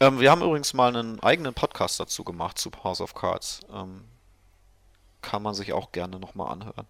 Ähm, 0.00 0.20
wir 0.20 0.30
haben 0.30 0.42
übrigens 0.42 0.74
mal 0.74 0.94
einen 0.94 1.20
eigenen 1.20 1.54
Podcast 1.54 2.00
dazu 2.00 2.24
gemacht 2.24 2.58
zu 2.58 2.70
House 2.82 3.00
of 3.00 3.14
Cards. 3.14 3.60
Ähm, 3.72 4.04
kann 5.22 5.42
man 5.42 5.54
sich 5.54 5.72
auch 5.72 5.92
gerne 5.92 6.18
nochmal 6.18 6.52
anhören. 6.52 6.86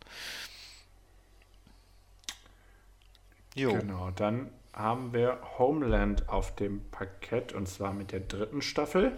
Jo. 3.55 3.73
Genau, 3.73 4.11
dann 4.11 4.51
haben 4.73 5.13
wir 5.13 5.39
Homeland 5.59 6.29
auf 6.29 6.55
dem 6.55 6.83
Parkett 6.91 7.53
und 7.53 7.69
zwar 7.69 7.93
mit 7.93 8.13
der 8.13 8.21
dritten 8.21 8.63
Staffel. 8.63 9.13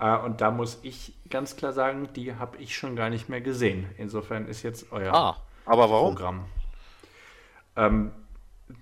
Äh, 0.00 0.16
und 0.18 0.40
da 0.40 0.50
muss 0.50 0.80
ich 0.82 1.14
ganz 1.30 1.56
klar 1.56 1.72
sagen, 1.72 2.08
die 2.14 2.34
habe 2.34 2.58
ich 2.58 2.76
schon 2.76 2.96
gar 2.96 3.10
nicht 3.10 3.28
mehr 3.28 3.40
gesehen. 3.40 3.86
Insofern 3.96 4.46
ist 4.46 4.62
jetzt 4.62 4.90
euer 4.90 5.14
ah, 5.14 5.36
aber 5.66 5.90
warum? 5.90 6.14
Programm. 6.14 6.44
Ähm, 7.76 8.12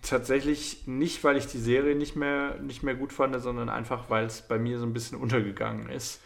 tatsächlich 0.01 0.87
nicht, 0.87 1.23
weil 1.25 1.37
ich 1.37 1.47
die 1.47 1.59
Serie 1.59 1.95
nicht 1.95 2.17
mehr, 2.17 2.59
nicht 2.59 2.83
mehr 2.83 2.95
gut 2.95 3.13
fand, 3.13 3.41
sondern 3.41 3.69
einfach, 3.69 4.09
weil 4.09 4.25
es 4.25 4.43
bei 4.43 4.59
mir 4.59 4.79
so 4.79 4.87
ein 4.87 4.93
bisschen 4.93 5.19
untergegangen 5.19 5.89
ist. 5.89 6.21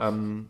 Ähm, 0.00 0.48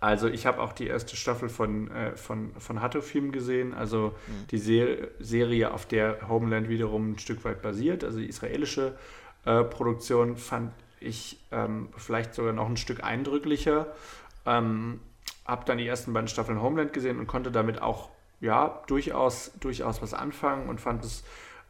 also 0.00 0.28
ich 0.28 0.46
habe 0.46 0.60
auch 0.60 0.72
die 0.72 0.86
erste 0.86 1.16
Staffel 1.16 1.48
von, 1.48 1.90
äh, 1.90 2.16
von, 2.16 2.52
von 2.58 2.82
Hatto-Film 2.82 3.32
gesehen, 3.32 3.74
also 3.74 4.14
mhm. 4.26 4.46
die 4.50 4.58
Ser 4.58 5.08
Serie, 5.18 5.72
auf 5.72 5.86
der 5.86 6.28
Homeland 6.28 6.68
wiederum 6.68 7.12
ein 7.12 7.18
Stück 7.18 7.44
weit 7.44 7.62
basiert, 7.62 8.04
also 8.04 8.18
die 8.18 8.26
israelische 8.26 8.96
äh, 9.44 9.64
Produktion 9.64 10.36
fand 10.36 10.72
ich 11.00 11.38
ähm, 11.52 11.88
vielleicht 11.96 12.34
sogar 12.34 12.52
noch 12.52 12.68
ein 12.68 12.76
Stück 12.76 13.04
eindrücklicher. 13.04 13.86
Ähm, 14.44 15.00
habe 15.44 15.64
dann 15.64 15.78
die 15.78 15.86
ersten 15.86 16.12
beiden 16.12 16.28
Staffeln 16.28 16.60
Homeland 16.60 16.92
gesehen 16.92 17.18
und 17.18 17.26
konnte 17.26 17.50
damit 17.50 17.80
auch 17.80 18.10
ja 18.40 18.82
durchaus, 18.86 19.52
durchaus 19.60 20.02
was 20.02 20.14
anfangen 20.14 20.68
und 20.68 20.80
fand 20.80 21.04
es 21.04 21.24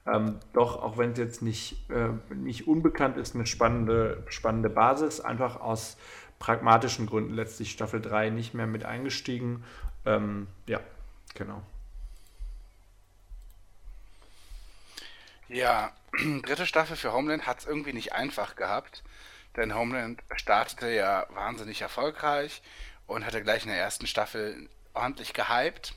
ähm, 0.06 0.38
doch, 0.52 0.82
auch 0.82 0.98
wenn 0.98 1.12
es 1.12 1.18
jetzt 1.18 1.42
nicht, 1.42 1.90
äh, 1.90 2.10
nicht 2.34 2.68
unbekannt 2.68 3.16
ist, 3.16 3.34
eine 3.34 3.44
spannende, 3.44 4.22
spannende 4.28 4.70
Basis. 4.70 5.20
Einfach 5.20 5.60
aus 5.60 5.96
pragmatischen 6.38 7.06
Gründen 7.06 7.34
letztlich 7.34 7.70
Staffel 7.70 8.00
3 8.00 8.30
nicht 8.30 8.54
mehr 8.54 8.66
mit 8.66 8.84
eingestiegen. 8.84 9.64
Ähm, 10.04 10.46
ja, 10.66 10.80
genau. 11.34 11.62
Ja, 15.48 15.92
dritte 16.42 16.66
Staffel 16.66 16.96
für 16.96 17.12
Homeland 17.12 17.46
hat 17.46 17.60
es 17.60 17.66
irgendwie 17.66 17.92
nicht 17.92 18.12
einfach 18.12 18.56
gehabt, 18.56 19.02
denn 19.56 19.74
Homeland 19.74 20.22
startete 20.36 20.90
ja 20.90 21.26
wahnsinnig 21.30 21.82
erfolgreich 21.82 22.62
und 23.06 23.24
hatte 23.24 23.42
gleich 23.42 23.62
in 23.62 23.70
der 23.70 23.78
ersten 23.78 24.06
Staffel 24.06 24.68
ordentlich 24.94 25.32
gehypt. 25.34 25.94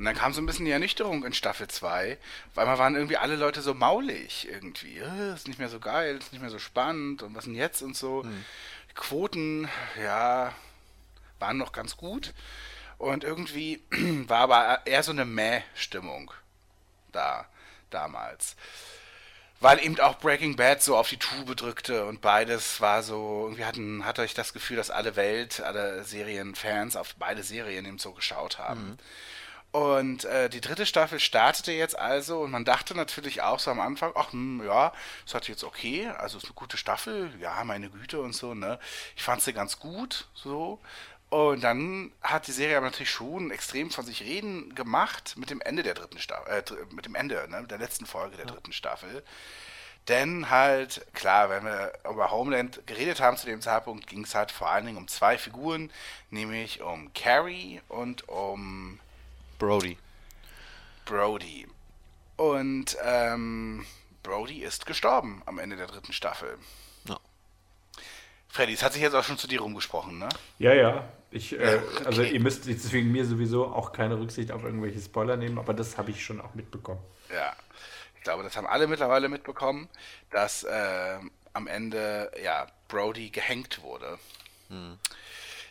Und 0.00 0.06
dann 0.06 0.14
kam 0.14 0.32
so 0.32 0.40
ein 0.40 0.46
bisschen 0.46 0.64
die 0.64 0.70
Ernüchterung 0.70 1.26
in 1.26 1.34
Staffel 1.34 1.68
2, 1.68 2.16
weil 2.54 2.64
man 2.64 2.78
waren 2.78 2.94
irgendwie 2.94 3.18
alle 3.18 3.36
Leute 3.36 3.60
so 3.60 3.74
maulig 3.74 4.48
irgendwie. 4.50 4.96
Äh, 4.96 5.34
ist 5.34 5.46
nicht 5.46 5.58
mehr 5.58 5.68
so 5.68 5.78
geil, 5.78 6.16
ist 6.16 6.32
nicht 6.32 6.40
mehr 6.40 6.48
so 6.48 6.58
spannend 6.58 7.22
und 7.22 7.34
was 7.34 7.44
denn 7.44 7.54
jetzt 7.54 7.82
und 7.82 7.94
so. 7.94 8.22
Mhm. 8.22 8.44
Die 8.88 8.94
Quoten, 8.94 9.68
ja, 10.02 10.54
waren 11.38 11.58
noch 11.58 11.72
ganz 11.72 11.98
gut. 11.98 12.32
Und 12.96 13.24
irgendwie 13.24 13.82
war 14.26 14.38
aber 14.38 14.86
eher 14.86 15.02
so 15.02 15.12
eine 15.12 15.26
Mäh-Stimmung 15.26 16.32
da 17.12 17.44
damals. 17.90 18.56
Weil 19.60 19.84
eben 19.84 20.00
auch 20.00 20.18
Breaking 20.18 20.56
Bad 20.56 20.82
so 20.82 20.96
auf 20.96 21.10
die 21.10 21.18
Tube 21.18 21.54
drückte 21.56 22.06
und 22.06 22.22
beides 22.22 22.80
war 22.80 23.02
so, 23.02 23.42
irgendwie 23.42 23.66
hatten, 23.66 24.06
hatte 24.06 24.24
ich 24.24 24.32
das 24.32 24.54
Gefühl, 24.54 24.78
dass 24.78 24.88
alle 24.88 25.16
Welt, 25.16 25.60
alle 25.60 26.04
Serienfans 26.04 26.96
auf 26.96 27.16
beide 27.16 27.42
Serien 27.42 27.84
eben 27.84 27.98
so 27.98 28.14
geschaut 28.14 28.58
haben. 28.58 28.92
Mhm. 28.92 28.98
Und 29.72 30.24
äh, 30.24 30.48
die 30.50 30.60
dritte 30.60 30.84
Staffel 30.84 31.20
startete 31.20 31.70
jetzt 31.70 31.96
also 31.96 32.40
und 32.40 32.50
man 32.50 32.64
dachte 32.64 32.96
natürlich 32.96 33.42
auch 33.42 33.60
so 33.60 33.70
am 33.70 33.78
Anfang, 33.78 34.12
ach 34.16 34.32
hm, 34.32 34.64
ja, 34.64 34.92
es 35.24 35.32
hat 35.34 35.46
jetzt 35.46 35.62
okay, 35.62 36.08
also 36.08 36.38
ist 36.38 36.46
eine 36.46 36.54
gute 36.54 36.76
Staffel, 36.76 37.32
ja, 37.40 37.62
meine 37.62 37.88
Güte 37.88 38.20
und 38.20 38.34
so, 38.34 38.54
ne. 38.54 38.80
Ich 39.14 39.22
fand 39.22 39.42
sie 39.42 39.52
ganz 39.52 39.78
gut, 39.78 40.26
so. 40.34 40.80
Und 41.28 41.62
dann 41.62 42.12
hat 42.22 42.48
die 42.48 42.52
Serie 42.52 42.76
aber 42.76 42.86
natürlich 42.86 43.12
schon 43.12 43.52
extrem 43.52 43.92
von 43.92 44.04
sich 44.04 44.22
reden 44.22 44.74
gemacht 44.74 45.34
mit 45.36 45.50
dem 45.50 45.60
Ende 45.60 45.84
der 45.84 45.94
dritten 45.94 46.18
Staffel, 46.18 46.52
äh, 46.52 46.94
mit 46.94 47.06
dem 47.06 47.14
Ende, 47.14 47.46
ne, 47.48 47.64
der 47.68 47.78
letzten 47.78 48.06
Folge 48.06 48.36
der 48.36 48.46
ja. 48.46 48.52
dritten 48.52 48.72
Staffel. 48.72 49.22
Denn 50.08 50.50
halt, 50.50 51.06
klar, 51.12 51.50
wenn 51.50 51.64
wir 51.64 51.92
über 52.10 52.32
Homeland 52.32 52.84
geredet 52.86 53.20
haben 53.20 53.36
zu 53.36 53.46
dem 53.46 53.60
Zeitpunkt, 53.60 54.08
ging 54.08 54.24
es 54.24 54.34
halt 54.34 54.50
vor 54.50 54.68
allen 54.68 54.86
Dingen 54.86 54.98
um 54.98 55.06
zwei 55.06 55.38
Figuren, 55.38 55.92
nämlich 56.30 56.80
um 56.82 57.12
Carrie 57.12 57.80
und 57.86 58.28
um 58.28 58.98
Brody. 59.60 59.98
Brody. 61.04 61.68
Und 62.36 62.96
ähm, 63.04 63.84
Brody 64.22 64.62
ist 64.62 64.86
gestorben 64.86 65.42
am 65.44 65.58
Ende 65.58 65.76
der 65.76 65.86
dritten 65.86 66.14
Staffel. 66.14 66.56
Ja. 67.04 67.20
Freddy, 68.48 68.72
es 68.72 68.82
hat 68.82 68.94
sich 68.94 69.02
jetzt 69.02 69.14
auch 69.14 69.22
schon 69.22 69.36
zu 69.36 69.46
dir 69.46 69.60
rumgesprochen, 69.60 70.18
ne? 70.18 70.30
Ja, 70.58 70.72
ja. 70.72 71.06
Ich, 71.30 71.52
äh, 71.52 71.76
okay. 71.76 72.04
Also 72.06 72.22
ihr 72.22 72.40
müsst 72.40 72.66
deswegen 72.66 73.12
mir 73.12 73.26
sowieso 73.26 73.66
auch 73.66 73.92
keine 73.92 74.18
Rücksicht 74.18 74.50
auf 74.50 74.64
irgendwelche 74.64 74.98
Spoiler 74.98 75.36
nehmen, 75.36 75.58
aber 75.58 75.74
das 75.74 75.98
habe 75.98 76.10
ich 76.10 76.24
schon 76.24 76.40
auch 76.40 76.54
mitbekommen. 76.54 77.02
Ja, 77.30 77.52
ich 78.16 78.22
glaube, 78.22 78.42
das 78.42 78.56
haben 78.56 78.66
alle 78.66 78.86
mittlerweile 78.86 79.28
mitbekommen, 79.28 79.90
dass 80.30 80.64
äh, 80.64 81.18
am 81.52 81.66
Ende 81.66 82.32
ja 82.42 82.66
Brody 82.88 83.28
gehängt 83.28 83.82
wurde. 83.82 84.18
Hm. 84.68 84.98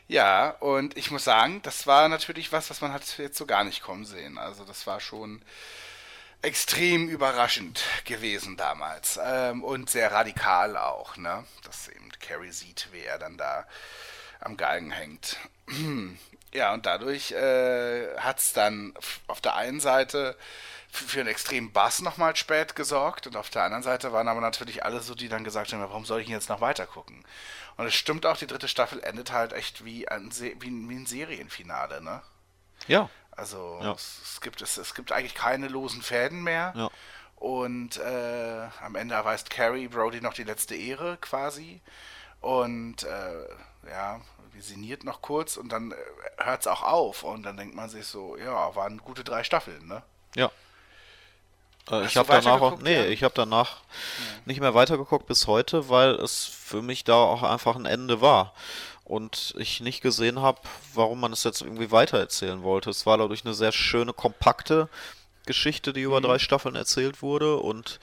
Ja, 0.10 0.50
und 0.60 0.98
ich 0.98 1.12
muss 1.12 1.24
sagen, 1.24 1.62
das 1.62 1.86
war 1.86 2.10
natürlich 2.10 2.52
was, 2.52 2.72
was 2.72 2.82
man 2.82 2.92
hat 2.92 3.04
jetzt 3.20 3.38
so 3.38 3.46
gar 3.46 3.64
nicht 3.64 3.84
kommen 3.84 4.06
sehen. 4.06 4.40
Also 4.40 4.66
das 4.66 4.88
war 4.88 5.00
schon 5.00 5.40
extrem 6.42 7.08
überraschend 7.10 7.84
gewesen 8.06 8.58
damals 8.58 9.20
ähm, 9.24 9.64
und 9.64 9.88
sehr 9.92 10.12
radikal 10.12 10.78
auch, 10.78 11.16
ne? 11.18 11.44
Dass 11.64 11.90
eben 11.90 12.10
Carrie 12.20 12.50
sieht, 12.52 12.88
wie 12.92 13.02
er 13.02 13.20
dann 13.20 13.38
da 13.38 13.68
am 14.40 14.58
Galgen 14.58 14.90
hängt. 14.90 15.38
ja, 16.54 16.74
und 16.74 16.88
dadurch 16.88 17.32
äh, 17.34 18.18
hat 18.18 18.40
es 18.40 18.54
dann 18.54 18.96
auf 19.28 19.42
der 19.42 19.56
einen 19.58 19.80
Seite 19.80 20.36
für 20.92 21.20
einen 21.20 21.30
extremen 21.30 21.72
Bass 21.72 22.02
nochmal 22.02 22.36
spät 22.36 22.76
gesorgt 22.76 23.28
und 23.28 23.36
auf 23.36 23.52
der 23.52 23.62
anderen 23.62 23.84
Seite 23.84 24.12
waren 24.12 24.28
aber 24.28 24.42
natürlich 24.42 24.84
alle 24.84 25.02
so, 25.02 25.14
die 25.14 25.30
dann 25.30 25.44
gesagt 25.44 25.72
haben, 25.72 25.82
warum 25.82 26.06
soll 26.06 26.22
ich 26.22 26.28
jetzt 26.30 26.50
noch 26.50 26.62
weiter 26.62 26.88
gucken? 26.88 27.24
Und 27.80 27.88
es 27.88 27.96
stimmt 27.96 28.26
auch, 28.26 28.36
die 28.36 28.46
dritte 28.46 28.68
Staffel 28.68 29.02
endet 29.02 29.32
halt 29.32 29.54
echt 29.54 29.86
wie 29.86 30.06
ein, 30.10 30.30
wie 30.34 30.68
ein, 30.68 30.90
wie 30.90 30.96
ein 30.96 31.06
Serienfinale, 31.06 32.02
ne? 32.02 32.22
Ja. 32.88 33.10
Also 33.32 33.80
ja. 33.82 33.94
Es, 33.94 34.20
es, 34.22 34.42
gibt, 34.42 34.62
es, 34.62 34.76
es 34.76 34.94
gibt 34.94 35.14
eigentlich 35.14 35.34
keine 35.34 35.70
losen 35.70 36.02
Fäden 36.02 36.44
mehr. 36.44 36.74
Ja. 36.76 36.90
Und 37.38 37.96
äh, 37.96 38.68
am 38.82 38.96
Ende 38.96 39.16
erweist 39.16 39.50
Carrie 39.50 39.88
Brody 39.88 40.20
noch 40.20 40.34
die 40.34 40.44
letzte 40.44 40.76
Ehre 40.76 41.18
quasi. 41.22 41.80
Und 42.42 43.04
äh, 43.04 43.90
ja, 43.90 44.20
sinniert 44.60 45.06
noch 45.06 45.22
kurz 45.22 45.56
und 45.56 45.72
dann 45.72 45.94
äh, 45.94 45.96
hört 46.38 46.60
es 46.60 46.68
auch 46.68 46.84
auf. 46.84 47.24
Und 47.24 47.44
dann 47.44 47.56
denkt 47.56 47.76
man 47.76 47.90
sich 47.90 48.08
so, 48.08 48.36
ja, 48.36 48.76
waren 48.76 48.98
gute 48.98 49.24
drei 49.24 49.46
Staffeln, 49.46 49.88
ne? 49.88 50.04
Ja. 50.36 50.52
Äh, 51.92 52.06
ich 52.06 52.18
habe 52.18 52.30
danach 52.30 52.62
auch, 52.62 52.80
nee, 52.80 52.96
ja? 52.96 53.06
ich 53.06 53.24
habe 53.24 53.34
danach 53.36 53.78
ja. 53.78 54.42
nicht 54.46 54.60
mehr 54.60 54.74
weitergeguckt 54.74 55.28
bis 55.28 55.48
heute, 55.48 55.90
weil 55.90 56.12
es 56.16 56.46
für 56.46 56.82
mich 56.82 57.04
da 57.04 57.16
auch 57.16 57.44
einfach 57.44 57.76
ein 57.76 57.86
Ende 57.86 58.22
war 58.22 58.54
und 59.04 59.56
ich 59.58 59.82
nicht 59.82 60.02
gesehen 60.02 60.42
habe, 60.42 60.60
warum 60.94 61.20
man 61.20 61.34
es 61.34 61.44
jetzt 61.44 61.62
irgendwie 61.62 61.92
weitererzählen 61.92 62.64
wollte. 62.64 62.90
Es 62.90 63.06
war 63.06 63.18
dadurch 63.18 63.44
eine 63.44 63.54
sehr 63.54 63.72
schöne, 63.72 64.14
kompakte 64.14 64.90
Geschichte, 65.46 65.94
die 65.94 66.02
über 66.02 66.20
mhm. 66.20 66.26
drei 66.26 66.40
Staffeln 66.40 66.76
erzählt 66.76 67.22
wurde 67.22 67.58
und 67.58 68.00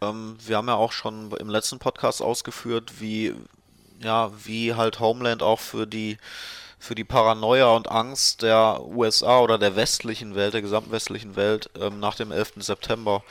ähm, 0.00 0.36
wir 0.44 0.56
haben 0.56 0.68
ja 0.68 0.74
auch 0.74 0.92
schon 0.92 1.32
im 1.32 1.50
letzten 1.50 1.78
Podcast 1.78 2.22
ausgeführt, 2.22 3.00
wie 3.00 3.34
ja, 4.00 4.30
wie 4.44 4.74
halt 4.74 5.00
Homeland 5.00 5.42
auch 5.42 5.58
für 5.58 5.86
die 5.86 6.18
für 6.78 6.94
die 6.94 7.04
Paranoia 7.04 7.68
und 7.68 7.90
Angst 7.90 8.42
der 8.42 8.80
USA 8.84 9.40
oder 9.40 9.58
der 9.58 9.76
westlichen 9.76 10.34
Welt, 10.34 10.54
der 10.54 10.62
gesamten 10.62 10.92
westlichen 10.92 11.36
Welt 11.36 11.70
ähm, 11.78 12.00
nach 12.00 12.14
dem 12.14 12.32
11. 12.32 12.54
September 12.58 13.22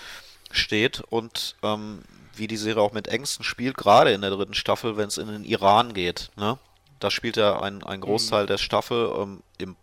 steht 0.51 1.01
und 1.09 1.55
ähm, 1.63 2.03
wie 2.35 2.47
die 2.47 2.57
Serie 2.57 2.81
auch 2.81 2.93
mit 2.93 3.07
Ängsten 3.07 3.43
spielt, 3.43 3.77
gerade 3.77 4.11
in 4.11 4.21
der 4.21 4.31
dritten 4.31 4.53
Staffel, 4.53 4.97
wenn 4.97 5.07
es 5.07 5.17
in 5.17 5.27
den 5.27 5.43
Iran 5.43 5.93
geht. 5.93 6.29
Ne? 6.35 6.57
Da 6.99 7.09
spielt 7.11 7.37
er 7.37 7.61
ein, 7.61 7.83
ein 7.83 8.01
Großteil 8.01 8.43
mhm. 8.43 8.47
der 8.47 8.57
Staffel 8.57 9.11
ähm, 9.17 9.43
im 9.57 9.75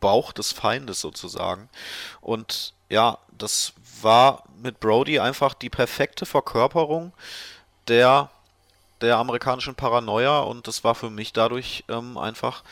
Bauch 0.00 0.32
des 0.32 0.52
Feindes 0.52 1.00
sozusagen. 1.00 1.68
Und 2.20 2.74
ja, 2.88 3.18
das 3.36 3.72
war 4.02 4.44
mit 4.62 4.80
Brody 4.80 5.18
einfach 5.18 5.54
die 5.54 5.70
perfekte 5.70 6.26
Verkörperung 6.26 7.12
der 7.88 8.30
der 9.04 9.18
amerikanischen 9.18 9.74
Paranoia 9.74 10.40
und 10.40 10.66
das 10.66 10.84
war 10.84 10.94
für 10.94 11.10
mich 11.10 11.32
dadurch 11.32 11.84
ähm, 11.88 12.18
einfach 12.18 12.62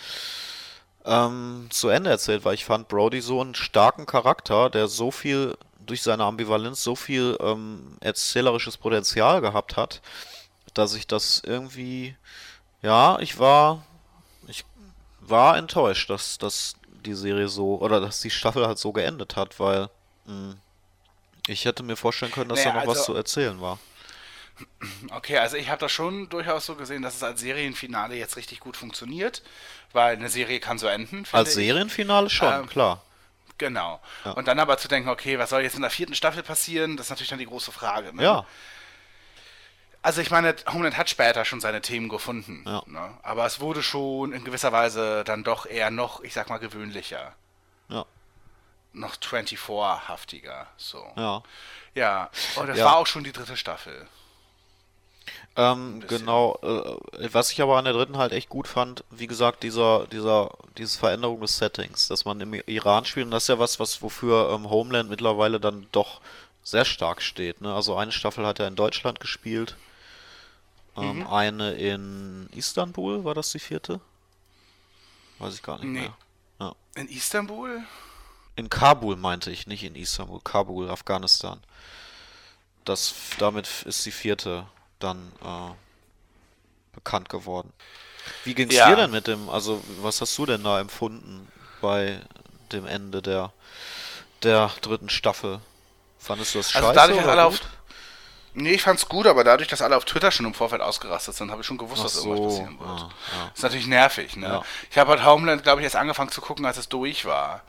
ähm, 1.05 1.69
zu 1.71 1.89
Ende 1.89 2.11
erzählt, 2.11 2.45
weil 2.45 2.55
ich 2.55 2.65
fand 2.65 2.89
Brody 2.89 3.21
so 3.21 3.41
einen 3.41 3.55
starken 3.55 4.07
Charakter, 4.07 4.71
der 4.71 4.89
so 4.89 5.11
viel 5.11 5.57
durch 5.85 6.03
seine 6.03 6.25
Ambivalenz 6.25 6.83
so 6.83 6.95
viel 6.95 7.37
ähm, 7.41 7.97
erzählerisches 8.01 8.77
Potenzial 8.77 9.41
gehabt 9.41 9.77
hat, 9.77 10.01
dass 10.75 10.95
ich 10.95 11.07
das 11.07 11.43
irgendwie, 11.45 12.17
ja, 12.83 13.19
ich 13.19 13.39
war, 13.39 13.85
ich 14.47 14.65
war 15.21 15.57
enttäuscht, 15.57 16.09
dass, 16.09 16.39
dass 16.39 16.77
die 17.05 17.15
Serie 17.15 17.49
so, 17.49 17.81
oder 17.81 18.01
dass 18.01 18.21
die 18.21 18.31
Staffel 18.31 18.67
halt 18.67 18.79
so 18.79 18.93
geendet 18.93 19.37
hat, 19.37 19.59
weil 19.59 19.89
mh, 20.27 20.33
hm, 20.35 20.57
ich 21.49 21.65
hätte 21.65 21.83
mir 21.83 21.97
vorstellen 21.97 22.31
können, 22.31 22.49
dass 22.49 22.61
naja, 22.61 22.71
da 22.71 22.75
noch 22.75 22.89
also, 22.89 23.01
was 23.01 23.05
zu 23.07 23.15
erzählen 23.15 23.61
war. 23.61 23.81
Okay, 25.11 25.39
also 25.39 25.57
ich 25.57 25.69
habe 25.69 25.81
das 25.81 25.93
schon 25.93 26.29
durchaus 26.29 26.67
so 26.67 26.75
gesehen, 26.75 27.03
dass 27.03 27.17
es 27.17 27.23
als 27.23 27.41
Serienfinale 27.41 28.17
jetzt 28.17 28.37
richtig 28.37 28.61
gut 28.61 28.77
funktioniert, 28.77 29.43
weil 29.93 30.17
eine 30.17 30.29
Serie 30.29 30.61
kann 30.61 30.79
so 30.79 30.87
enden. 30.87 31.25
Als 31.33 31.51
ich. 31.51 31.55
Serienfinale 31.55 32.31
schon, 32.31 32.53
ähm, 32.53 32.67
klar. 32.69 33.03
Genau. 33.59 34.01
Ja. 34.25 34.33
Und 34.33 34.49
dann 34.49 34.59
aber 34.59 34.79
zu 34.79 34.89
denken, 34.89 35.09
okay, 35.09 35.39
was 35.39 35.51
soll 35.51 35.63
jetzt 35.63 35.77
in 35.77 35.83
der 35.83 35.91
vierten 35.91 36.15
Staffel 36.15 36.43
passieren, 36.43 36.97
das 36.97 37.07
ist 37.07 37.11
natürlich 37.11 37.31
dann 37.31 37.39
die 37.39 37.47
große 37.47 37.71
Frage. 37.71 38.15
Ne? 38.15 38.23
Ja. 38.23 38.47
Also 40.03 40.21
ich 40.21 40.33
meine, 40.33 40.57
Homeland 40.73 40.97
hat 40.97 41.09
später 41.09 41.45
schon 41.45 41.61
seine 41.61 41.81
Themen 41.81 42.09
gefunden. 42.09 42.65
Ja. 42.67 42.83
Ne? 42.87 43.15
Aber 43.23 43.47
es 43.47 43.61
wurde 43.61 43.83
schon 43.83 44.33
in 44.33 44.43
gewisser 44.45 44.73
Weise 44.73 45.23
dann 45.25 45.45
doch 45.45 45.65
eher 45.67 45.93
noch, 45.93 46.23
ich 46.23 46.35
sag 46.35 46.49
mal, 46.49 46.59
gewöhnlicher. 46.59 47.35
Ja. 47.89 48.05
Noch 48.93 49.15
24-haftiger. 49.17 50.67
So. 50.77 51.07
Ja. 51.17 51.43
Ja. 51.95 52.31
Und 52.57 52.69
das 52.69 52.79
ja. 52.79 52.87
war 52.87 52.97
auch 52.97 53.07
schon 53.07 53.23
die 53.23 53.33
dritte 53.33 53.57
Staffel. 53.57 54.09
Ähm, 55.55 56.03
genau, 56.09 56.59
äh, 56.63 57.29
was 57.33 57.53
ich 57.53 57.61
aber 57.61 57.77
an 57.77 57.85
der 57.85 57.93
dritten 57.93 58.17
halt 58.17 58.33
echt 58.33 58.49
gut 58.49 58.67
fand, 58.67 59.05
wie 59.11 59.27
gesagt, 59.27 59.63
dieser, 59.63 60.07
dieser, 60.07 60.51
diese 60.79 60.99
Veränderung 60.99 61.43
des 61.43 61.59
Settings, 61.59 62.09
dass 62.09 62.25
man 62.25 62.41
im 62.41 62.55
Iran 62.55 63.05
spielt, 63.05 63.27
und 63.27 63.33
das 63.33 63.45
ist 63.45 63.49
ja 63.49 63.59
was, 63.59 63.79
was 63.79 64.01
wofür 64.01 64.51
ähm, 64.51 64.71
Homeland 64.71 65.11
mittlerweile 65.11 65.61
dann 65.61 65.87
doch 65.93 66.23
sehr 66.63 66.87
stark 66.87 67.21
steht. 67.21 67.61
Ne? 67.61 67.75
Also 67.75 67.97
eine 67.97 68.13
Staffel 68.13 68.47
hat 68.47 68.61
er 68.61 68.69
in 68.69 68.77
Deutschland 68.77 69.21
gespielt, 69.21 69.77
ähm, 70.97 71.19
mhm. 71.19 71.27
eine 71.27 71.73
in 71.73 72.49
Istanbul, 72.55 73.25
war 73.25 73.35
das 73.35 73.53
die 73.53 73.59
vierte? 73.59 74.01
Weiß 75.39 75.55
ich 75.55 75.63
gar 75.63 75.79
nicht 75.79 75.89
nee. 75.89 76.01
mehr. 76.01 76.17
Ja. 76.61 76.75
In 76.95 77.09
Istanbul? 77.09 77.83
In 78.57 78.71
Kabul 78.71 79.17
meinte 79.17 79.51
ich, 79.51 79.67
nicht 79.67 79.85
in 79.85 79.97
Istanbul. 79.97 80.41
Kabul, 80.43 80.89
Afghanistan. 80.89 81.61
Das, 82.85 83.15
damit 83.39 83.83
ist 83.83 84.05
die 84.07 84.13
vierte 84.13 84.67
dann 85.03 85.33
äh, 85.43 86.95
bekannt 86.95 87.29
geworden. 87.29 87.73
Wie 88.45 88.55
ging's 88.55 88.75
Ja. 88.75 88.89
dir 88.91 88.97
denn 88.97 89.11
mit 89.11 89.27
dem, 89.27 89.49
also 89.49 89.83
was 90.01 90.21
hast 90.21 90.37
du 90.39 90.47
denn 90.47 90.63
da 90.63 90.81
empfunden 90.81 91.49
bei 91.81 92.21
dem 92.71 92.87
Ende 92.87 93.21
der, 93.23 93.53
der 94.43 94.71
dritten 94.81 95.09
Staffel? 95.09 95.61
Fandest 96.19 96.55
du 96.55 96.59
das 96.61 96.71
scheiße 96.71 96.87
Also 96.87 96.95
dadurch, 96.99 97.21
oder 97.23 97.33
alle 97.33 97.45
auf, 97.45 97.61
gut? 97.61 97.69
Nee, 98.55 98.73
ich 98.75 98.83
fand's 98.83 99.09
gut, 99.09 99.27
aber 99.27 99.45
dadurch, 99.45 99.69
dass 99.69 99.81
alle 99.83 99.97
auf 99.97 100.05
Twitter 100.05 100.31
schon 100.31 100.47
im 100.47 100.55
Vorfeld 100.55 100.83
ausgerastet 100.83 101.35
sind, 101.35 101.51
habe 101.51 101.63
ich 101.63 101.67
schon 101.67 101.79
gewusst, 101.79 102.01
Ach 102.01 102.05
dass 102.05 102.17
irgendwas 102.17 102.39
so, 102.39 102.45
passieren 102.49 102.79
wird. 102.79 102.89
ah, 102.91 103.11
ja. 103.35 103.51
Ist 103.55 103.63
natürlich 103.63 103.87
nervig, 103.87 104.37
ne? 104.37 104.47
Ja. 104.47 104.63
Ich 104.91 104.99
habe 104.99 105.11
halt 105.11 105.25
Homeland, 105.25 105.63
glaube 105.63 105.81
ich, 105.81 105.85
erst 105.85 105.97
angefangen 105.97 106.31
zu 106.31 106.41
gucken, 106.43 106.67
als 106.67 106.77
es 106.77 106.89
durch 106.89 107.25
war. 107.25 107.63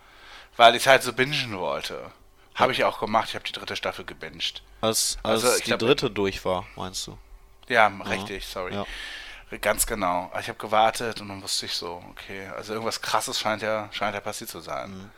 Weil 0.57 0.75
ich 0.75 0.87
halt 0.87 1.01
so 1.01 1.13
bingen 1.13 1.57
wollte. 1.57 2.11
Habe 2.55 2.71
ich 2.71 2.83
auch 2.83 2.99
gemacht, 2.99 3.29
ich 3.29 3.35
habe 3.35 3.45
die 3.45 3.51
dritte 3.51 3.75
Staffel 3.75 4.05
gebinged. 4.05 4.61
Als, 4.81 5.17
als 5.23 5.43
Also, 5.43 5.57
die 5.57 5.63
glaub- 5.63 5.79
dritte 5.79 6.11
durch 6.11 6.43
war, 6.45 6.65
meinst 6.75 7.07
du? 7.07 7.17
Ja, 7.67 7.87
richtig, 7.87 8.45
sorry. 8.45 8.73
Ja. 8.73 8.85
Ganz 9.61 9.85
genau. 9.85 10.31
Ich 10.39 10.47
habe 10.47 10.57
gewartet 10.57 11.21
und 11.21 11.29
dann 11.29 11.41
wusste 11.43 11.67
ich 11.67 11.73
so, 11.73 12.03
okay, 12.09 12.47
also 12.57 12.73
irgendwas 12.73 13.01
krasses 13.01 13.39
scheint 13.39 13.61
ja, 13.61 13.87
scheint 13.91 14.15
ja 14.15 14.21
passiert 14.21 14.49
zu 14.49 14.59
sein. 14.59 14.91
Mhm. 14.91 15.11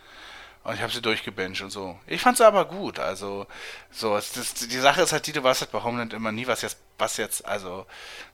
Und 0.66 0.74
ich 0.74 0.82
habe 0.82 0.92
sie 0.92 1.02
durchgebinged 1.02 1.62
und 1.62 1.70
so. 1.70 2.00
Ich 2.08 2.22
fand 2.22 2.38
sie 2.38 2.46
aber 2.46 2.66
gut. 2.66 2.98
Also, 2.98 3.46
so, 3.92 4.18
es, 4.18 4.34
das, 4.34 4.56
die 4.56 4.80
Sache 4.80 5.04
ist 5.04 5.14
halt 5.14 5.28
die, 5.28 5.32
du 5.32 5.44
weißt 5.44 5.62
halt 5.62 5.72
bei 5.72 5.84
Homeland 5.84 6.12
immer 6.12 6.32
nie, 6.32 6.48
was 6.48 6.64
jetzt, 6.64 6.80
was 6.98 7.18
jetzt, 7.18 7.46
also, 7.46 7.86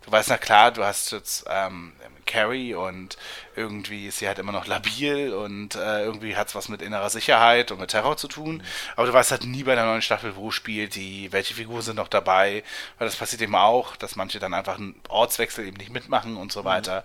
du 0.06 0.12
weißt, 0.14 0.30
na 0.30 0.38
klar, 0.38 0.72
du 0.72 0.82
hast 0.82 1.12
jetzt 1.12 1.44
ähm, 1.50 1.92
Carrie 2.26 2.74
und 2.74 3.18
irgendwie 3.58 4.08
ist 4.08 4.20
sie 4.20 4.28
halt 4.28 4.40
immer 4.40 4.54
noch 4.54 4.66
labil 4.66 5.34
und 5.34 5.76
äh, 5.76 6.06
irgendwie 6.06 6.38
hat 6.38 6.48
es 6.48 6.56
was 6.56 6.70
mit 6.70 6.82
innerer 6.82 7.10
Sicherheit 7.10 7.70
und 7.70 7.82
mit 7.82 7.90
Terror 7.92 8.16
zu 8.16 8.30
tun. 8.30 8.64
Aber 8.96 9.08
du 9.08 9.12
weißt 9.12 9.32
halt 9.32 9.44
nie 9.44 9.64
bei 9.64 9.76
der 9.76 9.86
neuen 9.86 10.02
Staffel, 10.02 10.38
wo 10.38 10.52
spielt 10.52 10.96
die, 10.96 11.34
welche 11.34 11.54
Figuren 11.54 11.82
sind 11.82 11.98
noch 11.98 12.08
dabei, 12.08 12.64
weil 12.98 13.08
das 13.10 13.18
passiert 13.18 13.42
eben 13.42 13.56
auch, 13.56 13.98
dass 13.98 14.16
manche 14.16 14.40
dann 14.40 14.54
einfach 14.54 14.78
einen 14.78 14.96
Ortswechsel 15.10 15.68
eben 15.68 15.76
nicht 15.76 15.92
mitmachen 15.92 16.38
und 16.38 16.54
so 16.54 16.64
weiter. 16.64 17.04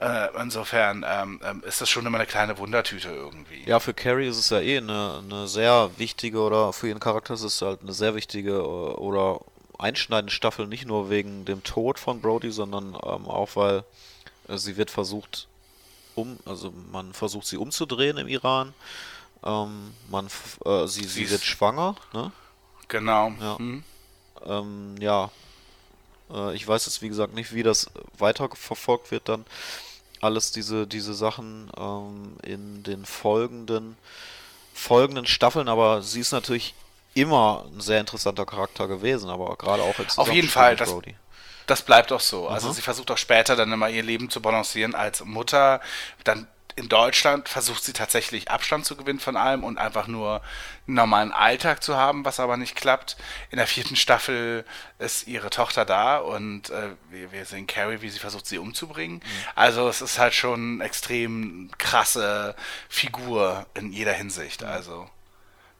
Äh, 0.00 0.28
insofern 0.40 1.04
ähm, 1.08 1.40
ähm, 1.44 1.62
ist 1.66 1.80
das 1.80 1.90
schon 1.90 2.06
immer 2.06 2.18
eine 2.18 2.26
kleine 2.26 2.56
Wundertüte 2.58 3.08
irgendwie. 3.08 3.64
Ja, 3.66 3.80
für 3.80 3.92
Carrie 3.94 4.28
ist 4.28 4.38
es 4.38 4.50
ja 4.50 4.60
eh 4.60 4.78
eine, 4.78 5.22
eine 5.24 5.48
sehr 5.48 5.90
wichtige, 5.96 6.40
oder 6.40 6.72
für 6.72 6.86
ihren 6.88 7.00
Charakter 7.00 7.34
ist 7.34 7.42
es 7.42 7.60
halt 7.62 7.82
eine 7.82 7.92
sehr 7.92 8.14
wichtige 8.14 8.52
äh, 8.52 8.62
oder 8.62 9.40
einschneidende 9.76 10.32
Staffel, 10.32 10.68
nicht 10.68 10.86
nur 10.86 11.10
wegen 11.10 11.44
dem 11.44 11.64
Tod 11.64 11.98
von 11.98 12.20
Brody, 12.20 12.52
sondern 12.52 12.94
ähm, 12.94 13.26
auch, 13.26 13.50
weil 13.56 13.82
äh, 14.48 14.56
sie 14.56 14.76
wird 14.76 14.90
versucht, 14.92 15.48
um, 16.14 16.38
also 16.44 16.72
man 16.92 17.12
versucht 17.12 17.46
sie 17.48 17.56
umzudrehen 17.56 18.18
im 18.18 18.28
Iran. 18.28 18.74
Ähm, 19.44 19.94
man, 20.10 20.26
f- 20.26 20.60
äh, 20.64 20.86
sie, 20.86 21.02
Sie 21.02 21.24
sie 21.24 21.30
wird 21.30 21.42
schwanger, 21.42 21.96
ne? 22.12 22.30
Genau. 22.86 23.32
Ja. 23.40 23.58
Hm. 23.58 23.82
Ähm, 24.46 24.94
ja, 25.00 25.30
äh, 26.32 26.54
ich 26.54 26.66
weiß 26.66 26.86
jetzt 26.86 27.02
wie 27.02 27.08
gesagt 27.08 27.34
nicht, 27.34 27.52
wie 27.52 27.62
das 27.64 27.90
weiter 28.16 28.48
verfolgt 28.54 29.10
wird 29.10 29.28
dann. 29.28 29.44
Alles 30.20 30.52
diese, 30.52 30.86
diese 30.86 31.14
Sachen 31.14 31.70
ähm, 31.78 32.36
in 32.42 32.82
den 32.82 33.04
folgenden, 33.04 33.96
folgenden 34.74 35.26
Staffeln, 35.26 35.68
aber 35.68 36.02
sie 36.02 36.20
ist 36.20 36.32
natürlich 36.32 36.74
immer 37.14 37.64
ein 37.72 37.80
sehr 37.80 38.00
interessanter 38.00 38.46
Charakter 38.46 38.86
gewesen, 38.88 39.30
aber 39.30 39.56
gerade 39.56 39.82
auch 39.82 39.98
im 39.98 40.06
Auf 40.16 40.32
jeden 40.32 40.48
Fall, 40.48 40.76
das-. 40.76 40.94
Das 41.66 41.82
bleibt 41.82 42.12
auch 42.12 42.20
so. 42.20 42.48
Also 42.48 42.68
Mhm. 42.68 42.72
sie 42.72 42.82
versucht 42.82 43.10
auch 43.10 43.18
später 43.18 43.54
dann 43.54 43.70
immer 43.72 43.90
ihr 43.90 44.02
Leben 44.02 44.30
zu 44.30 44.40
balancieren 44.40 44.94
als 44.94 45.22
Mutter. 45.24 45.80
Dann 46.24 46.46
in 46.78 46.88
Deutschland 46.88 47.48
versucht 47.48 47.82
sie 47.82 47.92
tatsächlich 47.92 48.50
Abstand 48.50 48.86
zu 48.86 48.96
gewinnen 48.96 49.18
von 49.18 49.36
allem 49.36 49.64
und 49.64 49.78
einfach 49.78 50.06
nur 50.06 50.42
einen 50.86 50.94
normalen 50.94 51.32
Alltag 51.32 51.82
zu 51.82 51.96
haben, 51.96 52.24
was 52.24 52.38
aber 52.38 52.56
nicht 52.56 52.76
klappt. 52.76 53.16
In 53.50 53.58
der 53.58 53.66
vierten 53.66 53.96
Staffel 53.96 54.64
ist 54.98 55.26
ihre 55.26 55.50
Tochter 55.50 55.84
da 55.84 56.18
und 56.18 56.70
äh, 56.70 56.90
wir, 57.10 57.32
wir 57.32 57.44
sehen 57.44 57.66
Carrie, 57.66 58.00
wie 58.00 58.08
sie 58.08 58.20
versucht, 58.20 58.46
sie 58.46 58.58
umzubringen. 58.58 59.20
Also 59.56 59.88
es 59.88 60.00
ist 60.00 60.18
halt 60.18 60.34
schon 60.34 60.74
eine 60.74 60.84
extrem 60.84 61.70
krasse 61.78 62.54
Figur 62.88 63.66
in 63.74 63.92
jeder 63.92 64.12
Hinsicht. 64.12 64.62
Also 64.62 65.10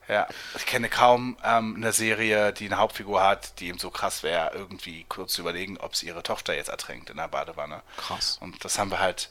ja, 0.09 0.27
ich 0.57 0.67
kenne 0.67 0.89
kaum 0.89 1.37
ähm, 1.45 1.77
eine 1.77 1.93
Serie, 1.93 2.53
die 2.53 2.67
eine 2.67 2.79
Hauptfigur 2.79 3.23
hat, 3.23 3.61
die 3.61 3.69
eben 3.69 3.79
so 3.79 3.91
krass 3.91 4.23
wäre, 4.23 4.53
irgendwie 4.55 5.05
kurz 5.09 5.35
zu 5.35 5.43
überlegen, 5.43 5.77
ob 5.77 5.95
sie 5.95 6.07
ihre 6.07 6.23
Tochter 6.23 6.57
jetzt 6.57 6.71
ertränkt 6.71 7.11
in 7.11 7.19
der 7.19 7.29
Badewanne. 7.29 7.83
Krass. 7.99 8.39
Und 8.41 8.65
das 8.65 8.79
haben 8.79 8.91
wir 8.91 9.01
halt 9.01 9.29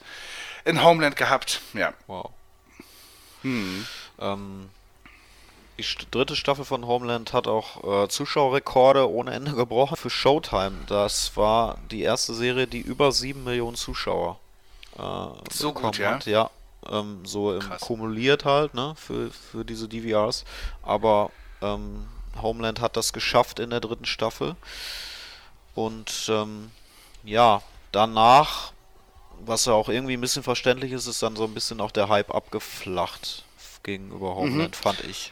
in 0.65 0.83
Homeland 0.83 1.15
gehabt. 1.15 1.61
Ja. 1.73 1.93
Wow. 2.07 2.31
Hm. 3.41 3.85
Ähm, 4.19 4.69
die 5.77 5.83
dritte 6.09 6.35
Staffel 6.35 6.65
von 6.65 6.87
Homeland 6.87 7.33
hat 7.33 7.47
auch 7.47 8.03
äh, 8.03 8.07
Zuschauerrekorde 8.09 9.09
ohne 9.09 9.31
Ende 9.31 9.53
gebrochen 9.53 9.95
für 9.95 10.09
Showtime. 10.09 10.75
Das 10.87 11.37
war 11.37 11.77
die 11.91 12.01
erste 12.01 12.33
Serie, 12.33 12.65
die 12.67 12.81
über 12.81 13.11
7 13.11 13.43
Millionen 13.43 13.75
Zuschauer 13.75 14.39
äh, 14.97 15.27
So 15.51 15.73
gut, 15.73 15.97
ja? 15.97 16.15
hat. 16.15 16.25
Ja, 16.25 16.49
ähm, 16.89 17.25
so 17.25 17.59
kumuliert 17.79 18.45
halt, 18.45 18.73
ne, 18.73 18.93
für, 18.95 19.29
für 19.31 19.63
diese 19.63 19.87
DVRs. 19.87 20.45
Aber 20.81 21.31
ähm, 21.61 22.07
Homeland 22.41 22.81
hat 22.81 22.97
das 22.97 23.13
geschafft 23.13 23.59
in 23.59 23.69
der 23.69 23.79
dritten 23.79 24.05
Staffel. 24.05 24.55
Und 25.75 26.27
ähm, 26.29 26.71
ja, 27.23 27.61
danach, 27.91 28.71
was 29.39 29.65
ja 29.65 29.73
auch 29.73 29.89
irgendwie 29.89 30.15
ein 30.15 30.21
bisschen 30.21 30.43
verständlich 30.43 30.91
ist, 30.91 31.07
ist 31.07 31.21
dann 31.23 31.35
so 31.35 31.45
ein 31.45 31.53
bisschen 31.53 31.81
auch 31.81 31.91
der 31.91 32.09
Hype 32.09 32.33
abgeflacht 32.33 33.45
gegenüber 33.83 34.35
Homeland, 34.35 34.75
fand 34.75 35.03
ich. 35.05 35.31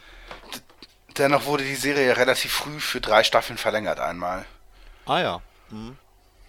Dennoch 1.18 1.46
wurde 1.46 1.64
die 1.64 1.76
Serie 1.76 2.16
relativ 2.16 2.52
früh 2.52 2.78
für 2.78 3.00
drei 3.00 3.22
Staffeln 3.22 3.58
verlängert 3.58 4.00
einmal. 4.00 4.44
Ah 5.06 5.20
ja. 5.20 5.40
Mhm. 5.70 5.96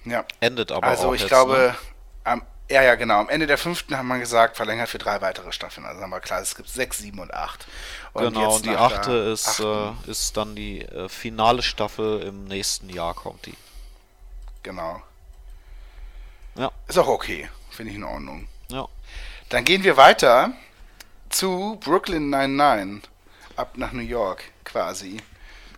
Ja. 0.05 0.25
Endet 0.39 0.71
aber 0.71 0.87
also 0.87 1.09
auch 1.09 1.13
ich 1.13 1.21
jetzt, 1.21 1.29
glaube, 1.29 1.75
Ne? 1.75 1.75
am, 2.23 2.41
ja, 2.69 2.81
ja, 2.81 2.95
genau. 2.95 3.19
Am 3.19 3.29
Ende 3.29 3.47
der 3.47 3.57
fünften 3.57 3.97
haben 3.97 4.07
wir 4.07 4.19
gesagt, 4.19 4.57
verlängert 4.57 4.89
für 4.89 4.97
drei 4.97 5.21
weitere 5.21 5.51
Staffeln. 5.53 5.85
Also 5.85 6.01
haben 6.01 6.09
wir 6.09 6.19
klar, 6.19 6.41
es 6.41 6.55
gibt 6.55 6.67
sechs, 6.69 6.97
sieben 6.97 7.19
und 7.19 7.33
acht. 7.33 7.65
Und 8.13 8.23
Genau, 8.23 8.55
und 8.55 8.65
die 8.65 8.75
achte 8.75 9.11
ist, 9.11 9.59
äh, 9.59 9.91
ist 10.07 10.35
dann 10.35 10.55
die 10.55 10.81
äh, 10.81 11.07
finale 11.07 11.61
Staffel 11.61 12.21
im 12.21 12.45
nächsten 12.45 12.89
Jahr 12.89 13.13
kommt 13.13 13.45
die. 13.45 13.55
Genau. 14.63 15.01
Ja, 16.57 16.71
Ist 16.87 16.97
auch 16.97 17.07
okay. 17.07 17.49
Finde 17.69 17.91
ich 17.91 17.97
in 17.97 18.03
Ordnung. 18.03 18.47
ja. 18.69 18.87
Dann 19.49 19.63
gehen 19.63 19.83
wir 19.85 19.95
weiter 19.95 20.51
zu 21.29 21.77
Brooklyn 21.83 22.29
99. 22.29 23.09
Ab 23.55 23.77
nach 23.77 23.93
New 23.93 24.01
York 24.01 24.43
quasi. 24.65 25.17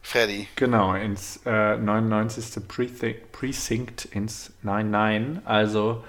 Freddy. 0.02 0.48
Genau, 0.56 0.96
ins 0.96 1.40
äh, 1.46 1.78
99. 1.78 2.68
Precinct, 2.68 3.32
Precinct 3.32 4.06
ins 4.06 4.52
99, 4.64 5.46
also 5.46 6.04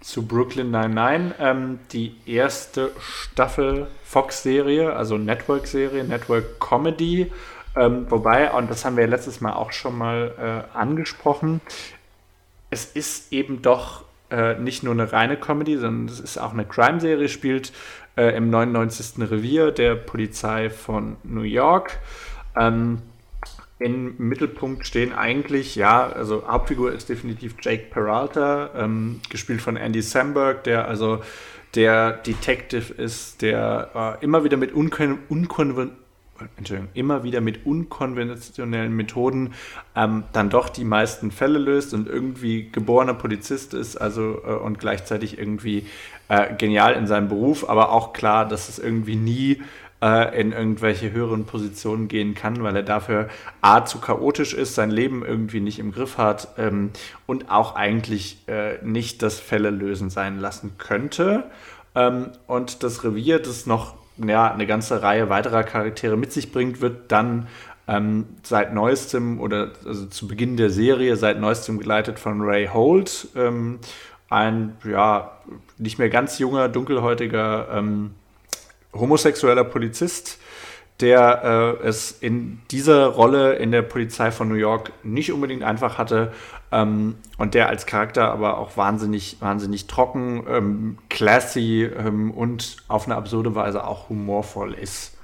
zu 0.00 0.26
Brooklyn 0.26 0.70
99. 0.70 1.34
Ähm, 1.38 1.80
die 1.92 2.16
erste 2.24 2.92
Staffel 2.98 3.88
Fox-Serie, 4.04 4.94
also 4.94 5.18
Network-Serie, 5.18 6.04
Network-Comedy. 6.04 7.30
Ähm, 7.76 8.10
wobei, 8.10 8.50
und 8.52 8.70
das 8.70 8.84
haben 8.84 8.96
wir 8.96 9.04
ja 9.04 9.10
letztes 9.10 9.40
Mal 9.42 9.52
auch 9.52 9.72
schon 9.72 9.98
mal 9.98 10.64
äh, 10.74 10.76
angesprochen, 10.78 11.60
es 12.70 12.86
ist 12.86 13.32
eben 13.32 13.60
doch 13.60 14.04
äh, 14.32 14.58
nicht 14.58 14.82
nur 14.82 14.92
eine 14.94 15.12
reine 15.12 15.36
Comedy, 15.36 15.76
sondern 15.76 16.08
es 16.08 16.18
ist 16.18 16.38
auch 16.38 16.52
eine 16.52 16.64
Crime-Serie, 16.64 17.28
spielt 17.28 17.72
äh, 18.16 18.36
im 18.36 18.50
99. 18.50 19.30
Revier 19.30 19.70
der 19.70 19.94
Polizei 19.94 20.70
von 20.70 21.16
New 21.22 21.42
York. 21.42 21.98
Ähm, 22.56 23.02
im 23.78 24.14
Mittelpunkt 24.18 24.86
stehen 24.86 25.12
eigentlich, 25.12 25.74
ja, 25.76 26.06
also 26.06 26.46
Hauptfigur 26.46 26.92
ist 26.92 27.08
definitiv 27.08 27.56
Jake 27.60 27.86
Peralta, 27.90 28.70
ähm, 28.76 29.20
gespielt 29.28 29.60
von 29.60 29.76
Andy 29.76 30.02
Samberg, 30.02 30.64
der 30.64 30.86
also 30.88 31.20
der 31.74 32.12
Detective 32.12 32.92
ist, 32.92 33.42
der 33.42 34.18
äh, 34.20 34.24
immer 34.24 34.44
wieder 34.44 34.56
mit 34.56 34.72
unkon 34.72 35.18
unkon 35.28 35.92
Entschuldigung, 36.56 36.90
immer 36.94 37.24
wieder 37.24 37.40
mit 37.40 37.66
unkonventionellen 37.66 38.94
Methoden 38.94 39.54
ähm, 39.96 40.24
dann 40.32 40.50
doch 40.50 40.68
die 40.68 40.84
meisten 40.84 41.30
Fälle 41.30 41.58
löst 41.58 41.94
und 41.94 42.08
irgendwie 42.08 42.70
geborener 42.70 43.14
Polizist 43.14 43.74
ist, 43.74 43.96
also 43.96 44.42
äh, 44.46 44.52
und 44.52 44.78
gleichzeitig 44.78 45.38
irgendwie 45.38 45.86
äh, 46.28 46.54
genial 46.54 46.94
in 46.94 47.06
seinem 47.06 47.28
Beruf, 47.28 47.68
aber 47.68 47.92
auch 47.92 48.12
klar, 48.12 48.46
dass 48.46 48.68
es 48.68 48.78
irgendwie 48.78 49.16
nie 49.16 49.62
äh, 50.02 50.40
in 50.40 50.52
irgendwelche 50.52 51.12
höheren 51.12 51.46
Positionen 51.46 52.08
gehen 52.08 52.34
kann, 52.34 52.62
weil 52.62 52.74
er 52.74 52.82
dafür 52.82 53.28
A 53.60 53.84
zu 53.84 54.00
chaotisch 54.00 54.52
ist, 54.52 54.74
sein 54.74 54.90
Leben 54.90 55.24
irgendwie 55.24 55.60
nicht 55.60 55.78
im 55.78 55.92
Griff 55.92 56.18
hat 56.18 56.48
ähm, 56.58 56.90
und 57.26 57.50
auch 57.50 57.76
eigentlich 57.76 58.38
äh, 58.48 58.84
nicht 58.84 59.22
das 59.22 59.38
Fälle 59.38 59.70
lösen 59.70 60.10
sein 60.10 60.40
lassen 60.40 60.72
könnte. 60.78 61.44
Ähm, 61.94 62.30
und 62.46 62.82
das 62.82 63.04
Revier, 63.04 63.38
das 63.38 63.66
noch 63.66 64.01
ja, 64.16 64.52
eine 64.52 64.66
ganze 64.66 65.02
Reihe 65.02 65.28
weiterer 65.28 65.64
Charaktere 65.64 66.16
mit 66.16 66.32
sich 66.32 66.52
bringt, 66.52 66.80
wird 66.80 67.10
dann 67.12 67.48
ähm, 67.88 68.26
seit 68.42 68.72
neuestem 68.72 69.40
oder 69.40 69.72
also 69.84 70.06
zu 70.06 70.28
Beginn 70.28 70.56
der 70.56 70.70
Serie 70.70 71.16
seit 71.16 71.40
neuestem 71.40 71.78
geleitet 71.78 72.18
von 72.18 72.40
Ray 72.40 72.68
Holt, 72.68 73.28
ähm, 73.34 73.80
ein 74.28 74.76
ja 74.84 75.38
nicht 75.78 75.98
mehr 75.98 76.08
ganz 76.08 76.38
junger, 76.38 76.68
dunkelhäutiger 76.68 77.68
ähm, 77.72 78.12
homosexueller 78.94 79.64
Polizist, 79.64 80.38
der 81.00 81.78
äh, 81.82 81.86
es 81.86 82.12
in 82.12 82.60
dieser 82.70 83.06
Rolle 83.06 83.54
in 83.54 83.72
der 83.72 83.82
Polizei 83.82 84.30
von 84.30 84.48
New 84.48 84.54
York 84.54 84.92
nicht 85.02 85.32
unbedingt 85.32 85.62
einfach 85.62 85.98
hatte 85.98 86.32
ähm, 86.72 87.16
und 87.36 87.54
der 87.54 87.68
als 87.68 87.86
Charakter 87.86 88.32
aber 88.32 88.58
auch 88.58 88.76
wahnsinnig, 88.76 89.36
wahnsinnig 89.40 89.86
trocken, 89.86 90.44
ähm, 90.48 90.98
classy 91.10 91.84
ähm, 91.84 92.30
und 92.30 92.78
auf 92.88 93.06
eine 93.06 93.14
absurde 93.14 93.54
Weise 93.54 93.86
auch 93.86 94.08
humorvoll 94.08 94.72
ist. 94.72 95.16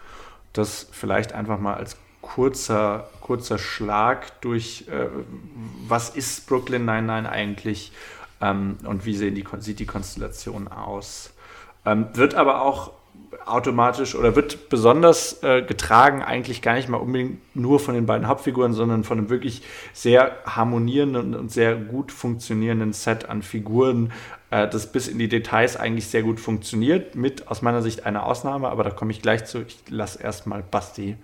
Das 0.52 0.86
vielleicht 0.92 1.32
einfach 1.32 1.58
mal 1.58 1.74
als 1.74 1.96
kurzer, 2.20 3.08
kurzer 3.20 3.58
Schlag 3.58 4.40
durch, 4.42 4.84
äh, 4.88 5.06
was 5.86 6.10
ist 6.10 6.46
Brooklyn 6.46 6.84
99 6.84 7.32
eigentlich 7.32 7.92
ähm, 8.42 8.76
und 8.84 9.06
wie 9.06 9.16
sehen 9.16 9.34
die, 9.34 9.44
sieht 9.60 9.78
die 9.78 9.86
Konstellation 9.86 10.68
aus. 10.68 11.32
Ähm, 11.86 12.08
wird 12.12 12.34
aber 12.34 12.60
auch 12.62 12.92
automatisch 13.44 14.14
oder 14.14 14.36
wird 14.36 14.68
besonders 14.68 15.42
äh, 15.42 15.62
getragen, 15.62 16.22
eigentlich 16.22 16.62
gar 16.62 16.74
nicht 16.74 16.88
mal 16.88 16.98
unbedingt 16.98 17.40
nur 17.54 17.80
von 17.80 17.94
den 17.94 18.06
beiden 18.06 18.28
Hauptfiguren, 18.28 18.72
sondern 18.72 19.04
von 19.04 19.18
einem 19.18 19.30
wirklich 19.30 19.62
sehr 19.92 20.36
harmonierenden 20.44 21.34
und 21.34 21.50
sehr 21.50 21.76
gut 21.76 22.12
funktionierenden 22.12 22.92
Set 22.92 23.28
an 23.28 23.42
Figuren, 23.42 24.12
äh, 24.50 24.68
das 24.68 24.92
bis 24.92 25.08
in 25.08 25.18
die 25.18 25.28
Details 25.28 25.76
eigentlich 25.76 26.08
sehr 26.08 26.22
gut 26.22 26.40
funktioniert, 26.40 27.14
mit 27.14 27.48
aus 27.48 27.62
meiner 27.62 27.82
Sicht 27.82 28.06
einer 28.06 28.24
Ausnahme, 28.26 28.68
aber 28.68 28.84
da 28.84 28.90
komme 28.90 29.12
ich 29.12 29.22
gleich 29.22 29.44
zu. 29.44 29.62
Ich 29.62 29.78
lasse 29.88 30.22
erstmal 30.22 30.62
Basti 30.62 31.16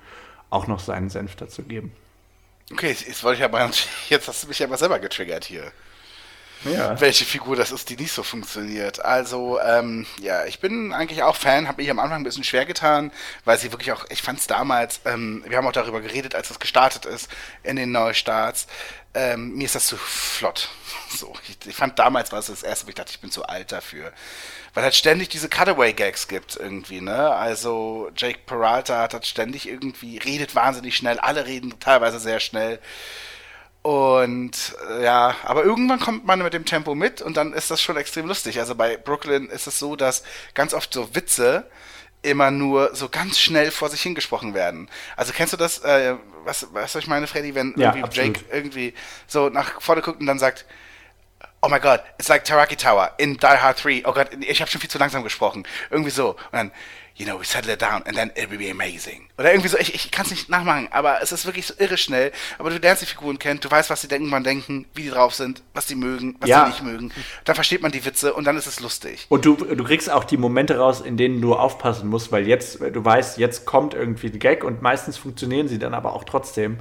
auch 0.51 0.67
noch 0.67 0.81
seinen 0.81 1.11
Senf 1.11 1.37
dazu 1.37 1.63
geben. 1.63 1.93
Okay, 2.73 2.89
jetzt 2.89 3.23
wollte 3.25 3.39
ich 3.39 3.45
aber, 3.45 3.71
jetzt 4.09 4.29
hast 4.29 4.45
du 4.45 4.49
mich 4.49 4.63
aber 4.63 4.77
selber 4.77 4.99
getriggert 4.99 5.45
hier 5.45 5.73
ja. 6.65 7.01
welche 7.01 7.25
Figur 7.25 7.57
das 7.57 7.73
ist, 7.73 7.91
die 7.91 7.97
nicht 7.97 8.13
so 8.13 8.23
funktioniert. 8.23 9.05
Also, 9.05 9.61
ähm, 9.61 10.07
ja, 10.21 10.45
ich 10.45 10.61
bin 10.61 10.93
eigentlich 10.93 11.23
auch 11.23 11.37
Fan, 11.37 11.69
habe 11.69 11.83
mich 11.83 11.91
am 11.91 11.99
Anfang 11.99 12.21
ein 12.21 12.25
bisschen 12.25 12.45
schwer 12.45 12.67
getan, 12.67 13.13
weil 13.45 13.59
sie 13.59 13.73
wirklich 13.73 13.93
auch, 13.93 14.05
ich 14.11 14.23
fand 14.23 14.39
es 14.39 14.47
damals, 14.47 15.01
ähm, 15.05 15.45
wir 15.47 15.57
haben 15.57 15.67
auch 15.67 15.73
darüber 15.73 16.01
geredet, 16.01 16.35
als 16.35 16.51
es 16.51 16.59
gestartet 16.59 17.05
ist 17.05 17.29
in 17.63 17.77
den 17.77 17.93
Neustarts, 17.93 18.67
ähm, 19.15 19.55
mir 19.55 19.65
ist 19.65 19.75
das 19.75 19.87
zu 19.87 19.97
flott. 19.97 20.69
So, 21.15 21.33
ich, 21.49 21.69
ich 21.69 21.77
fand 21.77 21.97
damals 22.01 22.33
war 22.33 22.41
es 22.41 22.47
das 22.47 22.65
erste, 22.65 22.87
wo 22.87 22.89
ich 22.89 22.97
dachte, 22.97 23.13
ich 23.13 23.21
bin 23.21 23.31
zu 23.31 23.45
alt 23.45 23.71
dafür. 23.71 24.13
Weil 24.73 24.83
halt 24.83 24.97
ständig 24.97 25.29
diese 25.29 25.49
Cutaway-Gags 25.49 26.27
gibt 26.27 26.57
irgendwie, 26.57 27.01
ne? 27.01 27.31
Also 27.31 28.11
Jake 28.17 28.41
Peralta 28.47 29.01
hat 29.01 29.15
halt 29.15 29.25
ständig 29.25 29.69
irgendwie, 29.69 30.19
redet 30.19 30.57
wahnsinnig 30.57 30.97
schnell, 30.97 31.21
alle 31.21 31.47
reden 31.47 31.79
teilweise 31.79 32.19
sehr 32.19 32.41
schnell. 32.41 32.81
Und 33.85 34.75
äh, 34.89 35.05
ja, 35.05 35.37
aber 35.43 35.63
irgendwann 35.63 36.01
kommt 36.01 36.25
man 36.25 36.43
mit 36.43 36.55
dem 36.55 36.65
Tempo 36.65 36.95
mit 36.95 37.21
und 37.21 37.37
dann 37.37 37.53
ist 37.53 37.71
das 37.71 37.83
schon 37.83 37.99
extrem 37.99 38.27
lustig. 38.27 38.59
Also 38.59 38.75
bei 38.75 38.97
Brooklyn 38.97 39.51
ist 39.51 39.67
es 39.67 39.79
so, 39.79 39.95
dass 39.95 40.23
ganz 40.55 40.73
oft 40.73 40.95
so 40.95 41.15
Witze 41.15 41.67
immer 42.23 42.51
nur 42.51 42.95
so 42.95 43.11
ganz 43.11 43.39
schnell 43.39 43.71
vor 43.71 43.91
sich 43.91 44.01
hingesprochen 44.01 44.55
werden. 44.55 44.89
Also 45.19 45.35
kennst 45.35 45.53
du 45.53 45.59
das, 45.59 45.81
äh, 45.81 46.17
was, 46.47 46.69
was 46.73 46.95
ich 46.95 47.09
meine, 47.09 47.27
Freddy, 47.27 47.55
wenn 47.55 47.75
ja, 47.77 47.95
irgendwie 47.95 48.19
Jake 48.19 48.41
irgendwie 48.51 48.95
so 49.27 49.51
nach 49.51 49.83
vorne 49.83 50.01
guckt 50.01 50.19
und 50.19 50.27
dann 50.27 50.39
sagt, 50.39 50.65
oh 51.63 51.69
my 51.69 51.79
god, 51.81 52.01
it's 52.19 52.29
like 52.29 52.45
Taraki 52.45 52.77
Tower 52.77 53.13
in 53.19 53.37
Die 53.37 53.47
Hard 53.47 53.83
3. 53.83 54.03
Oh 54.05 54.13
Gott, 54.13 54.29
ich 54.41 54.61
habe 54.61 54.71
schon 54.71 54.81
viel 54.81 54.91
zu 54.91 54.99
langsam 54.99 55.23
gesprochen. 55.23 55.65
Irgendwie 55.91 56.11
so. 56.11 56.31
Und 56.31 56.39
dann, 56.53 56.71
you 57.17 57.25
know, 57.25 57.39
we 57.39 57.45
settle 57.45 57.73
it 57.73 57.81
down 57.81 58.03
and 58.07 58.17
then 58.17 58.31
it 58.35 58.51
will 58.51 58.59
be 58.59 58.71
amazing. 58.71 59.29
Oder 59.39 59.53
irgendwie 59.53 59.69
so, 59.69 59.79
ich, 59.79 59.95
ich 59.95 60.11
kann 60.11 60.25
es 60.27 60.33
nicht 60.33 60.49
nachmachen, 60.49 60.89
aber 60.91 61.23
es 61.23 61.31
ist 61.33 61.47
wirklich 61.47 61.67
so 61.67 61.75
irre 61.79 61.97
schnell. 61.97 62.33
Aber 62.59 62.71
du 62.71 62.77
lernst 62.79 63.03
die 63.03 63.07
Figuren 63.07 63.39
kennen, 63.39 63.61
du 63.61 63.71
weißt, 63.71 63.89
was 63.91 64.01
sie 64.03 64.09
denken, 64.09 64.31
wann 64.33 64.43
denken, 64.45 64.87
wie 64.95 65.03
die 65.03 65.11
drauf 65.11 65.35
sind, 65.35 65.63
was 65.75 65.87
sie 65.87 65.95
mögen, 65.95 66.37
was 66.41 66.49
Ja. 66.51 66.65
sie 66.65 66.71
nicht 66.71 66.83
mögen. 66.83 67.13
Dann 67.45 67.55
versteht 67.55 67.83
man 67.83 67.93
die 67.93 68.05
Witze 68.05 68.35
und 68.35 68.45
dann 68.45 68.57
ist 68.57 68.67
es 68.67 68.81
lustig. 68.81 69.27
Und 69.29 69.45
du, 69.45 69.55
du 69.55 69.85
kriegst 69.85 70.11
auch 70.11 70.25
die 70.25 70.37
Momente 70.37 70.79
raus, 70.79 71.01
in 71.01 71.17
denen 71.17 71.41
du 71.41 71.55
aufpassen 71.55 72.09
musst, 72.09 72.33
weil 72.33 72.49
jetzt, 72.49 72.81
du 72.81 73.05
weißt, 73.05 73.39
jetzt 73.39 73.65
kommt 73.65 73.95
irgendwie 73.95 74.27
ein 74.29 74.39
Gag 74.39 74.65
und 74.65 74.83
meistens 74.83 75.17
funktionieren 75.17 75.69
sie 75.69 75.79
dann 75.79 75.95
aber 75.95 76.15
auch 76.15 76.25
trotzdem. 76.25 76.81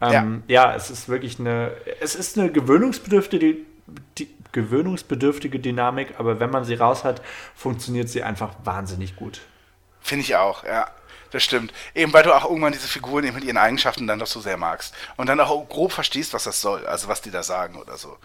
Ähm, 0.00 0.44
ja. 0.46 0.74
es 0.76 0.90
ist 0.90 1.08
wirklich 1.08 1.40
eine, 1.40 1.72
es 2.00 2.14
ist 2.14 2.38
eine 2.38 2.52
gewöhnungsbedürftige, 2.52 3.54
die, 3.54 3.66
gewöhnungsbedürftige 4.52 5.58
Dynamik, 5.60 6.14
aber 6.18 6.40
wenn 6.40 6.50
man 6.50 6.64
sie 6.64 6.74
raus 6.74 7.04
hat, 7.04 7.22
funktioniert 7.54 8.08
sie 8.08 8.22
einfach 8.22 8.54
wahnsinnig 8.64 9.16
gut. 9.16 9.40
Finde 10.00 10.24
ich 10.24 10.36
auch, 10.36 10.64
ja. 10.64 10.90
Das 11.30 11.42
stimmt. 11.42 11.74
Eben 11.94 12.12
weil 12.14 12.22
du 12.22 12.32
auch 12.32 12.44
irgendwann 12.44 12.72
diese 12.72 12.88
Figuren 12.88 13.24
eben 13.24 13.34
mit 13.34 13.44
ihren 13.44 13.58
Eigenschaften 13.58 14.06
dann 14.06 14.18
doch 14.18 14.26
so 14.26 14.40
sehr 14.40 14.56
magst. 14.56 14.94
Und 15.16 15.28
dann 15.28 15.38
auch 15.40 15.68
grob 15.68 15.92
verstehst, 15.92 16.32
was 16.32 16.44
das 16.44 16.60
soll, 16.62 16.86
also 16.86 17.08
was 17.08 17.20
die 17.20 17.30
da 17.30 17.42
sagen 17.42 17.76
oder 17.76 17.98
so. 17.98 18.16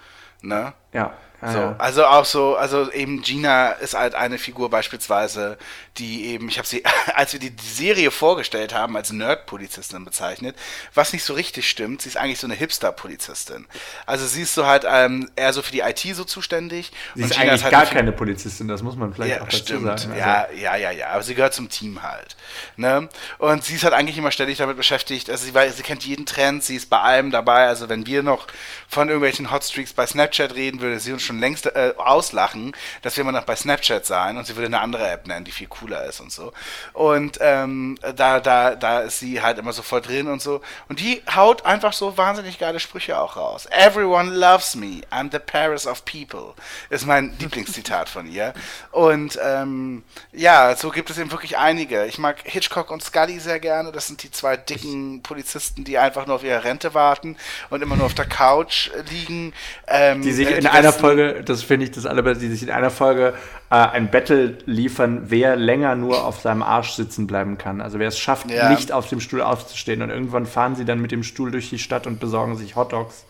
Ne? 0.42 0.74
Ja, 0.94 1.00
ja, 1.00 1.18
So, 1.52 1.58
ja. 1.58 1.76
also 1.78 2.06
auch 2.06 2.26
so, 2.26 2.56
also 2.56 2.92
eben 2.92 3.22
Gina 3.22 3.72
ist 3.72 3.96
halt 3.96 4.16
eine 4.16 4.38
Figur 4.38 4.70
beispielsweise, 4.70 5.58
die 5.98 6.28
eben, 6.28 6.48
ich 6.48 6.58
habe 6.58 6.68
sie, 6.68 6.84
als 7.16 7.34
wir 7.34 7.40
die, 7.40 7.50
die 7.50 7.66
Serie 7.66 8.12
vorgestellt 8.12 8.74
haben, 8.74 8.96
als 8.96 9.12
Nerd-Polizistin 9.12 10.06
bezeichnet, 10.06 10.56
was 10.94 11.14
nicht 11.14 11.24
so 11.24 11.34
richtig 11.34 11.70
stimmt, 11.70 12.02
sie 12.02 12.10
ist 12.10 12.18
eigentlich 12.18 12.40
so 12.40 12.48
eine 12.48 12.56
Hipster-Polizistin. 12.56 13.66
Also 14.06 14.26
sie 14.26 14.44
ist 14.44 14.54
so 14.54 14.66
halt 14.66 14.86
ähm, 14.88 15.30
eher 15.36 15.54
so 15.54 15.62
für 15.62 15.72
die 15.72 15.82
IT 15.82 16.00
so 16.16 16.24
zuständig. 16.24 16.92
Sie 17.16 17.24
ist 17.24 17.32
Gina 17.34 17.44
eigentlich 17.44 17.64
halt 17.64 17.74
gar 17.74 17.86
keine 17.86 18.12
Polizistin, 18.12 18.68
das 18.68 18.82
muss 18.82 18.96
man 18.96 19.14
vielleicht 19.14 19.36
ja, 19.36 19.42
auch 19.42 19.46
dazu 19.46 19.58
stimmt. 19.58 20.00
sagen. 20.00 20.14
Also, 20.14 20.14
Ja, 20.14 20.48
ja, 20.52 20.76
ja, 20.76 20.92
ja. 20.92 21.08
Aber 21.10 21.24
sie 21.24 21.36
gehört 21.36 21.54
zum 21.54 21.70
Team 21.70 22.04
halt. 22.04 22.36
Ne? 22.78 23.10
Und 23.38 23.64
sie 23.64 23.76
ist 23.76 23.84
halt 23.84 23.94
eigentlich 23.94 24.18
immer 24.18 24.32
ständig 24.32 24.58
damit 24.58 24.78
beschäftigt. 24.78 25.30
Also 25.30 25.46
sie, 25.46 25.54
weiß, 25.54 25.78
sie 25.78 25.84
kennt 25.84 26.06
jeden 26.06 26.26
Trend, 26.26 26.64
sie 26.64 26.76
ist 26.76 26.90
bei 26.90 27.00
allem 27.00 27.32
dabei. 27.32 27.68
Also 27.68 27.90
wenn 27.90 28.06
wir 28.06 28.24
noch 28.24 28.48
von 28.88 29.10
irgendwelchen 29.10 29.52
Hotstreaks 29.52 29.94
bei 29.94 30.06
Snapchat 30.06 30.56
reden, 30.56 30.82
würde 30.82 31.00
sie 31.00 31.12
uns 31.12 31.24
schon 31.24 31.33
längst 31.40 31.66
äh, 31.66 31.94
auslachen, 31.98 32.74
dass 33.02 33.16
wir 33.18 33.22
immer 33.22 33.32
noch 33.32 33.46
bei 33.46 33.56
Snapchat 33.56 34.06
sein 34.06 34.38
und 34.38 34.46
sie 34.48 34.56
würde 34.56 34.68
eine 34.68 34.82
andere 34.82 35.10
App 35.10 35.28
nennen, 35.28 35.46
die 35.46 35.52
viel 35.52 35.68
cooler 35.68 36.06
ist 36.06 36.20
und 36.20 36.32
so. 36.32 36.52
Und 36.94 37.38
ähm, 37.42 37.98
da, 38.16 38.40
da, 38.40 38.76
da 38.76 39.00
ist 39.02 39.20
sie 39.20 39.42
halt 39.42 39.58
immer 39.58 39.74
so 39.74 39.82
voll 39.82 40.02
drin 40.02 40.28
und 40.28 40.42
so. 40.42 40.62
Und 40.90 41.00
die 41.00 41.22
haut 41.34 41.66
einfach 41.66 41.94
so 41.94 42.18
wahnsinnig 42.18 42.60
geile 42.60 42.80
Sprüche 42.80 43.18
auch 43.20 43.36
raus. 43.36 43.68
Everyone 43.72 44.32
loves 44.32 44.76
me. 44.76 45.02
I'm 45.12 45.32
the 45.32 45.40
Paris 45.40 45.86
of 45.88 46.06
people. 46.06 46.54
Ist 46.90 47.06
mein 47.06 47.34
Lieblingszitat 47.40 48.10
von 48.10 48.28
ihr. 48.32 48.54
Und 48.92 49.40
ähm, 49.44 50.04
ja, 50.32 50.76
so 50.76 50.90
gibt 50.90 51.10
es 51.10 51.18
eben 51.18 51.32
wirklich 51.32 51.58
einige. 51.58 52.06
Ich 52.06 52.18
mag 52.18 52.38
Hitchcock 52.44 52.92
und 52.92 53.04
Scully 53.04 53.40
sehr 53.40 53.60
gerne. 53.60 53.92
Das 53.92 54.08
sind 54.08 54.24
die 54.24 54.32
zwei 54.32 54.58
dicken 54.58 55.22
Polizisten, 55.24 55.84
die 55.84 55.98
einfach 55.98 56.26
nur 56.26 56.36
auf 56.36 56.44
ihre 56.44 56.64
Rente 56.64 56.94
warten 56.94 57.38
und 57.70 57.82
immer 57.82 57.96
nur 57.96 58.06
auf 58.06 58.14
der 58.14 58.26
Couch 58.26 58.90
liegen. 59.10 59.54
Ähm, 59.88 60.22
Die 60.22 60.32
sich 60.32 60.48
äh, 60.48 60.58
in 60.58 60.68
einer 60.68 60.90
besten- 60.90 61.02
Folge, 61.32 61.44
das 61.44 61.64
finde 61.64 61.86
ich 61.86 61.92
das 61.92 62.06
allerbeste, 62.06 62.44
die 62.46 62.52
sich 62.52 62.64
in 62.64 62.70
einer 62.72 62.90
Folge 62.90 63.34
äh, 63.70 63.76
ein 63.76 64.12
Battle 64.12 64.58
liefern, 64.66 65.24
wer 65.26 65.56
länger 65.56 65.96
nur 65.96 66.24
auf 66.26 66.42
seinem 66.42 66.64
Arsch 66.64 66.92
sitzen 66.92 67.28
bleiben 67.28 67.58
kann. 67.58 67.82
Also 67.82 68.00
wer 68.00 68.08
es 68.08 68.18
schafft, 68.20 68.50
Ja. 68.52 68.70
nicht 68.70 68.92
auf 68.92 69.08
dem 69.08 69.20
Stuhl 69.20 69.42
aufzustehen. 69.42 70.02
Und 70.02 70.10
irgendwann 70.10 70.46
fahren 70.46 70.76
sie 70.76 70.86
dann 70.86 71.00
mit 71.02 71.12
dem 71.12 71.24
Stuhl 71.24 71.52
durch 71.52 71.70
die 71.70 71.80
Stadt 71.80 72.08
und 72.08 72.20
besorgen 72.20 72.58
sich 72.58 72.76
Hotdogs. 72.76 73.26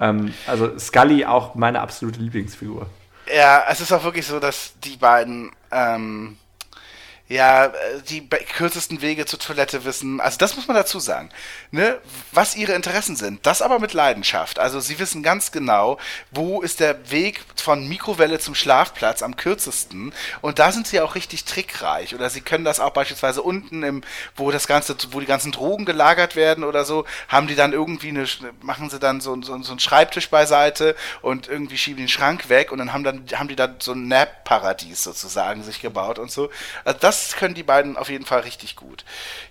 Ähm, 0.00 0.34
also 0.46 0.78
Scully 0.78 1.24
auch 1.24 1.54
meine 1.54 1.80
absolute 1.80 2.20
Lieblingsfigur. 2.20 2.86
Ja, 3.34 3.64
es 3.68 3.80
ist 3.80 3.92
auch 3.92 4.04
wirklich 4.04 4.26
so, 4.26 4.38
dass 4.38 4.74
die 4.84 4.96
beiden 4.96 5.50
ähm, 5.72 6.36
ja 7.28 7.66
äh, 7.66 7.72
die 8.08 8.26
kürzesten 8.28 9.02
Wege 9.02 9.26
zur 9.26 9.38
Toilette 9.38 9.84
wissen. 9.84 10.20
Also 10.20 10.38
das 10.38 10.56
muss 10.56 10.68
man 10.68 10.76
dazu 10.76 11.00
sagen, 11.00 11.30
ne? 11.70 11.98
Was 12.32 12.56
ihre 12.56 12.72
Interessen 12.72 13.16
sind. 13.16 13.44
Das 13.46 13.62
aber 13.62 13.78
mit 13.78 13.92
Leidenschaft. 13.92 14.58
Also 14.58 14.80
sie 14.80 14.98
wissen 14.98 15.22
ganz 15.22 15.50
genau, 15.50 15.98
wo 16.30 16.62
ist 16.62 16.80
der 16.80 17.10
Weg 17.10 17.40
von 17.56 17.88
Mikrowelle 17.88 18.38
zum 18.38 18.54
Schlafplatz 18.54 19.22
am 19.22 19.36
kürzesten. 19.36 20.12
Und 20.40 20.58
da 20.58 20.70
sind 20.70 20.86
sie 20.86 21.00
auch 21.00 21.14
richtig 21.14 21.44
trickreich. 21.44 22.14
Oder 22.14 22.30
sie 22.30 22.40
können 22.40 22.64
das 22.64 22.78
auch 22.80 22.90
beispielsweise 22.90 23.42
unten 23.42 23.82
im, 23.82 24.02
wo 24.36 24.50
das 24.50 24.66
ganze, 24.66 24.96
wo 25.10 25.20
die 25.20 25.26
ganzen 25.26 25.52
Drogen 25.52 25.84
gelagert 25.84 26.36
werden 26.36 26.62
oder 26.64 26.84
so, 26.84 27.06
haben 27.28 27.46
die 27.46 27.56
dann 27.56 27.72
irgendwie 27.72 28.10
eine, 28.10 28.26
machen 28.60 28.90
sie 28.90 28.98
dann 28.98 29.20
so, 29.20 29.40
so, 29.42 29.60
so 29.62 29.72
einen 29.72 29.80
Schreibtisch 29.80 30.30
beiseite 30.30 30.94
und 31.22 31.48
irgendwie 31.48 31.78
schieben 31.78 31.98
den 32.04 32.08
Schrank 32.08 32.48
weg 32.48 32.70
und 32.70 32.78
dann 32.78 32.92
haben 32.92 33.02
dann 33.04 33.24
haben 33.34 33.48
die 33.48 33.56
dann 33.56 33.76
so 33.78 33.92
ein 33.92 34.08
Nap-Paradies 34.08 35.02
sozusagen 35.02 35.62
sich 35.62 35.80
gebaut 35.80 36.18
und 36.18 36.30
so. 36.30 36.50
Also 36.84 36.98
das 37.00 37.15
können 37.36 37.54
die 37.54 37.62
beiden 37.62 37.96
auf 37.96 38.08
jeden 38.08 38.26
Fall 38.26 38.40
richtig 38.40 38.76
gut. 38.76 39.04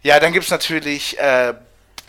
Ja, 0.04 0.20
dann 0.20 0.34
gibt's 0.34 0.50
natürlich 0.52 1.18
äh, 1.20 1.54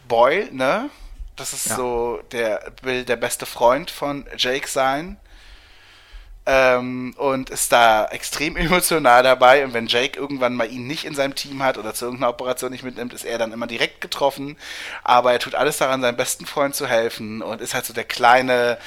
Boyle, 0.08 0.48
ne? 0.52 0.90
Das 1.36 1.52
ist 1.52 1.66
Ja. 1.66 1.76
so, 1.76 2.20
der 2.32 2.72
will 2.82 3.04
der 3.04 3.16
beste 3.16 3.46
Freund 3.46 3.90
von 3.90 4.26
Jake 4.36 4.68
sein. 4.68 5.18
Ähm, 6.48 7.12
und 7.18 7.50
ist 7.50 7.72
da 7.72 8.06
extrem 8.06 8.56
emotional 8.56 9.24
dabei. 9.24 9.64
Und 9.64 9.74
wenn 9.74 9.88
Jake 9.88 10.16
irgendwann 10.18 10.54
mal 10.54 10.70
ihn 10.70 10.86
nicht 10.86 11.04
in 11.04 11.14
seinem 11.16 11.34
Team 11.34 11.60
hat 11.64 11.76
oder 11.76 11.92
zu 11.92 12.04
irgendeiner 12.04 12.30
Operation 12.30 12.70
nicht 12.70 12.84
mitnimmt, 12.84 13.12
ist 13.12 13.24
er 13.24 13.36
dann 13.38 13.52
immer 13.52 13.66
direkt 13.66 14.00
getroffen. 14.00 14.56
Aber 15.02 15.32
er 15.32 15.40
tut 15.40 15.56
alles 15.56 15.78
daran, 15.78 16.02
seinem 16.02 16.16
besten 16.16 16.46
Freund 16.46 16.76
zu 16.76 16.86
helfen 16.86 17.42
und 17.42 17.60
ist 17.60 17.74
halt 17.74 17.84
so 17.84 17.92
der 17.92 18.04
kleine, 18.04 18.78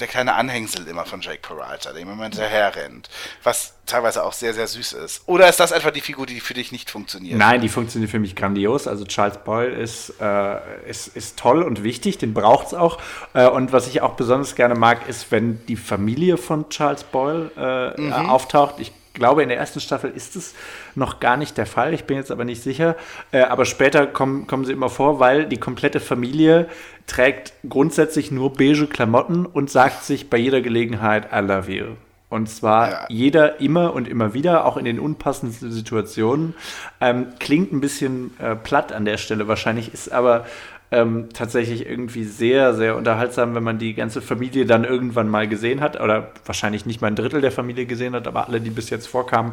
der 0.00 0.06
kleine 0.08 0.34
Anhängsel 0.34 0.86
immer 0.88 1.04
von 1.04 1.20
Jake 1.20 1.38
Peralta, 1.40 1.92
der 1.92 2.02
ihm 2.02 2.10
immer 2.10 2.24
hinterher 2.24 2.74
rennt. 2.74 3.08
Was 3.42 3.74
teilweise 3.86 4.24
auch 4.24 4.32
sehr, 4.32 4.54
sehr 4.54 4.66
süß 4.66 4.92
ist. 4.94 5.22
Oder 5.26 5.48
ist 5.48 5.60
das 5.60 5.70
etwa 5.72 5.90
die 5.90 6.00
Figur, 6.00 6.26
die 6.26 6.40
für 6.40 6.54
dich 6.54 6.72
nicht 6.72 6.90
funktioniert? 6.90 7.38
Nein, 7.38 7.60
die 7.60 7.68
funktioniert 7.68 8.10
für 8.10 8.18
mich 8.18 8.34
grandios. 8.36 8.86
Also 8.86 9.04
Charles 9.04 9.38
Boyle 9.38 9.70
ist, 9.74 10.14
äh, 10.20 10.88
ist, 10.88 11.08
ist 11.08 11.38
toll 11.38 11.62
und 11.62 11.82
wichtig, 11.82 12.18
den 12.18 12.34
braucht 12.34 12.68
es 12.68 12.74
auch. 12.74 12.98
Äh, 13.34 13.48
und 13.48 13.72
was 13.72 13.86
ich 13.88 14.00
auch 14.02 14.14
besonders 14.14 14.54
gerne 14.54 14.74
mag, 14.74 15.08
ist, 15.08 15.30
wenn 15.30 15.64
die 15.66 15.76
Familie 15.76 16.36
von 16.36 16.68
Charles 16.68 17.04
Boyle 17.04 17.50
äh, 17.56 18.00
Mhm. 18.00 18.12
auftaucht. 18.30 18.76
Ich 18.78 18.92
glaube, 19.14 19.42
in 19.42 19.50
der 19.50 19.58
ersten 19.58 19.80
Staffel 19.80 20.10
ist 20.10 20.36
es 20.36 20.54
noch 20.94 21.20
gar 21.20 21.36
nicht 21.36 21.58
der 21.58 21.66
Fall. 21.66 21.92
Ich 21.92 22.04
bin 22.04 22.16
jetzt 22.16 22.30
aber 22.30 22.44
nicht 22.46 22.62
sicher. 22.62 22.96
Äh, 23.30 23.42
aber 23.42 23.66
später 23.66 24.06
kommen, 24.06 24.46
kommen 24.46 24.64
sie 24.64 24.72
immer 24.72 24.88
vor, 24.88 25.20
weil 25.20 25.44
die 25.46 25.58
komplette 25.58 26.00
Familie 26.00 26.68
trägt 27.06 27.52
grundsätzlich 27.68 28.30
nur 28.30 28.52
beige 28.52 28.86
Klamotten 28.86 29.46
und 29.46 29.70
sagt 29.70 30.04
sich 30.04 30.30
bei 30.30 30.36
jeder 30.36 30.60
Gelegenheit 30.60 31.28
I 31.32 31.40
love 31.40 31.70
you. 31.70 31.84
Und 32.32 32.48
zwar 32.48 32.90
ja. 32.90 33.06
jeder 33.10 33.60
immer 33.60 33.92
und 33.92 34.08
immer 34.08 34.32
wieder, 34.32 34.64
auch 34.64 34.78
in 34.78 34.86
den 34.86 34.98
unpassendsten 34.98 35.70
Situationen. 35.70 36.54
Ähm, 36.98 37.26
klingt 37.38 37.72
ein 37.72 37.82
bisschen 37.82 38.30
äh, 38.38 38.56
platt 38.56 38.90
an 38.90 39.04
der 39.04 39.18
Stelle 39.18 39.48
wahrscheinlich, 39.48 39.92
ist 39.92 40.10
aber 40.10 40.46
ähm, 40.92 41.28
tatsächlich 41.34 41.86
irgendwie 41.86 42.24
sehr, 42.24 42.72
sehr 42.72 42.96
unterhaltsam, 42.96 43.54
wenn 43.54 43.62
man 43.62 43.78
die 43.78 43.92
ganze 43.92 44.22
Familie 44.22 44.64
dann 44.64 44.84
irgendwann 44.84 45.28
mal 45.28 45.46
gesehen 45.46 45.82
hat. 45.82 46.00
Oder 46.00 46.30
wahrscheinlich 46.46 46.86
nicht 46.86 47.02
mal 47.02 47.08
ein 47.08 47.16
Drittel 47.16 47.42
der 47.42 47.52
Familie 47.52 47.84
gesehen 47.84 48.14
hat, 48.14 48.26
aber 48.26 48.46
alle, 48.46 48.62
die 48.62 48.70
bis 48.70 48.88
jetzt 48.88 49.08
vorkamen, 49.08 49.52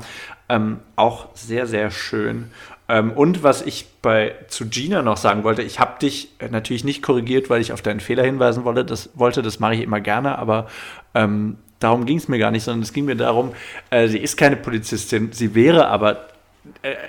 ähm, 0.50 0.80
auch 0.96 1.28
sehr, 1.34 1.68
sehr 1.68 1.92
schön. 1.92 2.52
Ähm, 2.90 3.12
und 3.12 3.44
was 3.44 3.62
ich 3.62 3.86
bei 4.02 4.36
zu 4.48 4.68
Gina 4.68 5.04
noch 5.04 5.18
sagen 5.18 5.44
wollte, 5.44 5.62
ich 5.62 5.80
habe 5.80 6.00
dich 6.00 6.30
natürlich 6.50 6.84
nicht 6.84 7.04
korrigiert, 7.04 7.50
weil 7.50 7.62
ich 7.62 7.72
auf 7.72 7.84
deinen 7.84 8.00
Fehler 8.00 8.24
hinweisen 8.24 8.66
wollte. 8.66 8.84
Das, 8.84 9.12
wollte, 9.14 9.42
das 9.44 9.60
mache 9.60 9.76
ich 9.76 9.82
immer 9.82 10.02
gerne, 10.02 10.38
aber 10.40 10.68
ähm, 11.14 11.58
darum 11.80 12.06
ging 12.06 12.18
es 12.18 12.28
mir 12.28 12.40
gar 12.40 12.52
nicht, 12.52 12.64
sondern 12.64 12.82
es 12.82 12.92
ging 12.92 13.06
mir 13.06 13.16
darum, 13.16 13.54
äh, 13.92 14.08
sie 14.08 14.18
ist 14.18 14.36
keine 14.36 14.56
Polizistin, 14.56 15.32
sie 15.32 15.54
wäre 15.54 15.88
aber 15.88 16.14
äh, 16.14 16.16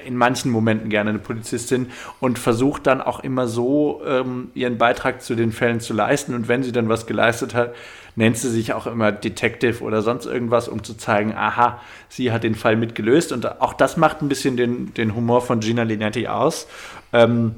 in 0.07 0.17
manchen 0.17 0.51
Momenten 0.51 0.91
gerne 0.91 1.11
eine 1.11 1.19
Polizistin 1.19 1.91
und 2.21 2.39
versucht 2.39 2.87
dann 2.87 3.01
auch 3.01 3.21
immer 3.21 3.47
so 3.47 4.01
ähm, 4.07 4.51
ihren 4.55 4.79
Beitrag 4.79 5.23
zu 5.23 5.35
den 5.35 5.53
Fällen 5.53 5.81
zu 5.81 5.93
leisten. 5.93 6.35
Und 6.35 6.49
wenn 6.49 6.63
sie 6.63 6.73
dann 6.73 6.89
was 6.89 7.07
geleistet 7.07 7.55
hat, 7.55 7.75
nennt 8.17 8.37
sie 8.37 8.51
sich 8.51 8.73
auch 8.73 8.87
immer 8.87 9.13
Detective 9.13 9.83
oder 9.83 10.03
sonst 10.03 10.27
irgendwas, 10.27 10.69
um 10.69 10.83
zu 10.83 10.95
zeigen, 10.95 11.35
aha, 11.35 11.81
sie 12.09 12.33
hat 12.33 12.45
den 12.45 12.55
Fall 12.55 12.77
mitgelöst. 12.77 13.33
Und 13.33 13.61
auch 13.61 13.75
das 13.75 13.97
macht 13.97 14.23
ein 14.23 14.29
bisschen 14.29 14.57
den, 14.57 14.95
den 14.95 15.15
Humor 15.15 15.43
von 15.43 15.61
Gina 15.61 15.83
Linetti 15.83 16.27
aus. 16.27 16.67
Ähm, 17.13 17.55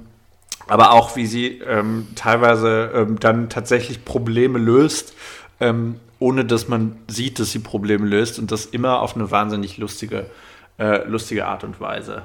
aber 0.68 0.92
auch, 0.92 1.16
wie 1.16 1.26
sie 1.26 1.60
ähm, 1.66 2.08
teilweise 2.14 2.90
ähm, 2.94 3.18
dann 3.20 3.48
tatsächlich 3.48 4.04
Probleme 4.04 4.58
löst, 4.58 5.14
ähm, 5.60 5.96
ohne 6.18 6.44
dass 6.44 6.68
man 6.68 6.96
sieht, 7.08 7.38
dass 7.38 7.50
sie 7.50 7.58
Probleme 7.58 8.06
löst 8.06 8.38
und 8.38 8.52
das 8.52 8.66
immer 8.66 9.00
auf 9.00 9.16
eine 9.16 9.30
wahnsinnig 9.30 9.78
lustige, 9.78 10.18
äh, 10.18 10.24
lustige 10.78 11.46
Art 11.46 11.64
und 11.64 11.80
Weise. 11.80 12.22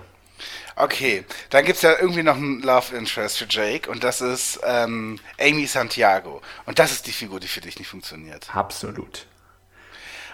Okay, 0.75 1.25
dann 1.49 1.65
gibt 1.65 1.77
es 1.77 1.81
ja 1.81 1.93
irgendwie 1.99 2.21
noch 2.21 2.35
einen 2.35 2.61
Love 2.61 2.95
Interest 2.95 3.37
für 3.37 3.47
Jake 3.49 3.89
und 3.89 4.03
das 4.03 4.21
ist 4.21 4.59
ähm, 4.63 5.19
Amy 5.39 5.65
Santiago. 5.65 6.41
Und 6.65 6.77
das 6.77 6.91
ist 6.91 7.07
die 7.07 7.11
Figur, 7.11 7.39
die 7.39 7.47
für 7.47 7.61
dich 7.61 7.79
nicht 7.79 7.87
funktioniert. 7.87 8.47
Absolut. 8.55 9.25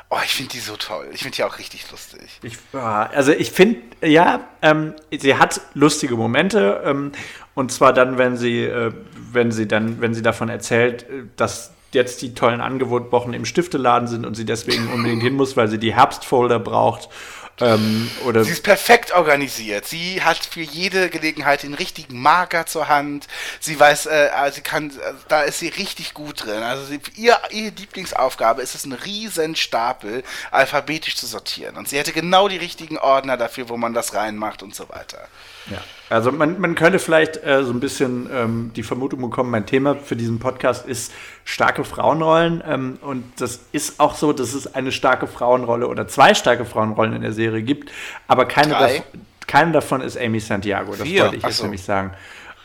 Oh, 0.10 0.20
ich 0.24 0.36
finde 0.36 0.52
die 0.52 0.60
so 0.60 0.76
toll. 0.76 1.08
Ich 1.12 1.22
finde 1.22 1.38
die 1.38 1.44
auch 1.44 1.58
richtig 1.58 1.90
lustig. 1.90 2.40
Ich, 2.44 2.58
also 2.74 3.32
ich 3.32 3.52
finde, 3.52 3.82
ja, 4.02 4.42
ähm, 4.62 4.94
sie 5.18 5.36
hat 5.36 5.60
lustige 5.74 6.16
Momente. 6.16 6.84
Ähm, 6.86 7.14
und 7.56 7.72
zwar 7.72 7.94
dann, 7.94 8.18
wenn 8.18 8.38
sie, 8.38 8.64
äh, 8.64 8.92
wenn 9.32 9.52
sie 9.52 9.68
dann, 9.68 10.02
wenn 10.02 10.14
sie 10.14 10.22
davon 10.22 10.50
erzählt, 10.50 11.04
äh, 11.04 11.24
dass 11.36 11.72
jetzt 11.94 12.22
die 12.22 12.36
tollen 12.36 12.62
Angebotwochen 12.62 13.34
im 13.34 13.46
Stifteladen 13.46 14.08
sind 14.08 14.26
und 14.26 14.36
sie 14.36 14.46
deswegen 14.46 14.92
unbedingt 14.94 15.24
hin 15.24 15.34
muss, 15.34 15.58
weil 15.58 15.68
sie 15.68 15.80
die 15.80 15.96
Herbstfolder 15.96 16.60
braucht. 16.60 17.10
Ähm, 17.60 18.10
sie 18.44 18.52
ist 18.52 18.64
perfekt 18.64 19.12
organisiert. 19.12 19.86
Sie 19.86 20.24
hat 20.24 20.38
für 20.38 20.62
jede 20.62 21.10
Gelegenheit 21.10 21.62
den 21.62 21.76
richtigen 21.76 22.20
Marker 22.20 22.66
zur 22.66 22.88
Hand. 22.88 23.28
Sie 23.60 23.80
weiß, 23.80 24.08
äh, 24.08 24.32
also 24.34 24.56
sie 24.56 24.62
kann, 24.62 24.90
äh, 24.90 25.14
da 25.28 25.44
ist 25.44 25.60
sie 25.60 25.68
richtig 25.68 26.16
gut 26.16 26.46
drin. 26.46 26.64
Also 26.64 26.86
sie, 26.86 27.00
ihr, 27.16 27.38
ihre 27.52 27.74
Lieblingsaufgabe 27.76 28.62
ist 28.64 28.74
es, 28.74 28.86
einen 28.86 28.94
riesen 28.94 29.56
Stapel 29.56 30.24
alphabetisch 30.50 31.16
zu 31.16 31.28
sortieren. 31.28 31.78
Und 31.78 31.88
sie 31.88 32.00
hätte 32.00 32.12
genau 32.12 32.48
die 32.48 32.58
richtigen 32.58 32.98
Ordner 32.98 33.38
dafür, 33.38 33.70
wo 33.70 33.78
man 33.78 33.94
das 33.94 34.16
reinmacht 34.16 34.64
und 34.64 34.74
so 34.74 34.90
weiter. 34.90 35.28
Ja. 35.70 35.84
Also 36.10 36.32
man, 36.32 36.60
man 36.60 36.76
könnte 36.76 37.00
vielleicht 37.00 37.44
äh, 37.44 37.64
so 37.64 37.72
ein 37.72 37.80
bisschen 37.80 38.30
ähm, 38.32 38.72
die 38.76 38.84
Vermutung 38.84 39.22
bekommen, 39.22 39.50
mein 39.50 39.66
Thema 39.66 39.96
für 39.96 40.16
diesen 40.16 40.40
Podcast 40.40 40.86
ist 40.86 41.12
starke 41.46 41.84
Frauenrollen. 41.84 42.64
Ähm, 42.68 43.00
und 43.02 43.24
das 43.40 43.62
ist 43.72 44.00
auch 44.00 44.16
so, 44.16 44.34
dass 44.34 44.54
es 44.54 44.76
eine 44.76 44.92
starke 44.92 45.28
Frauenrolle 45.28 45.88
oder 45.88 46.08
zwei 46.08 46.34
starke 46.34 46.66
Frauenrollen 46.66 47.14
in 47.14 47.22
der 47.22 47.34
Serie 47.34 47.64
gibt. 47.64 47.92
Aber 48.28 48.46
keine, 48.46 48.74
davon, 48.74 49.04
keine 49.48 49.72
davon 49.72 50.02
ist 50.02 50.18
Amy 50.18 50.40
Santiago. 50.40 50.92
Das 50.92 51.02
Vier. 51.02 51.24
wollte 51.24 51.38
ich 51.38 51.44
jetzt 51.44 51.58
so. 51.58 51.64
nämlich 51.64 51.84
sagen. 51.84 52.12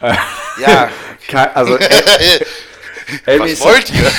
Äh, 0.01 0.15
ja. 0.61 0.89
also 1.55 1.77
äh, 1.79 2.45
Amy 3.27 3.53
Was 3.53 3.61
wollt 3.61 3.91
ihr? 3.95 4.11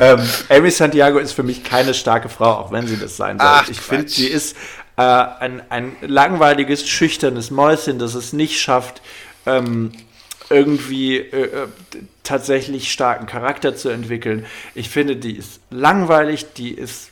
ähm, 0.00 0.28
Amy 0.48 0.70
Santiago 0.70 1.18
ist 1.18 1.32
für 1.32 1.42
mich 1.42 1.64
keine 1.64 1.94
starke 1.94 2.28
Frau, 2.28 2.52
auch 2.52 2.72
wenn 2.72 2.86
sie 2.86 2.96
das 2.96 3.16
sein 3.16 3.38
soll. 3.38 3.48
Ach, 3.48 3.68
ich 3.68 3.80
finde, 3.80 4.08
sie 4.08 4.28
ist 4.28 4.56
äh, 4.96 5.02
ein, 5.02 5.62
ein 5.70 5.96
langweiliges, 6.00 6.88
schüchternes 6.88 7.50
Mäuschen, 7.50 7.98
das 7.98 8.14
es 8.14 8.32
nicht 8.32 8.60
schafft, 8.60 9.02
ähm, 9.46 9.92
irgendwie 10.50 11.16
äh, 11.16 11.64
äh 11.64 11.66
tatsächlich 12.22 12.90
starken 12.90 13.26
Charakter 13.26 13.76
zu 13.76 13.90
entwickeln. 13.90 14.46
Ich 14.74 14.88
finde, 14.88 15.16
die 15.16 15.36
ist 15.36 15.60
langweilig, 15.70 16.54
die 16.54 16.70
ist 16.70 17.10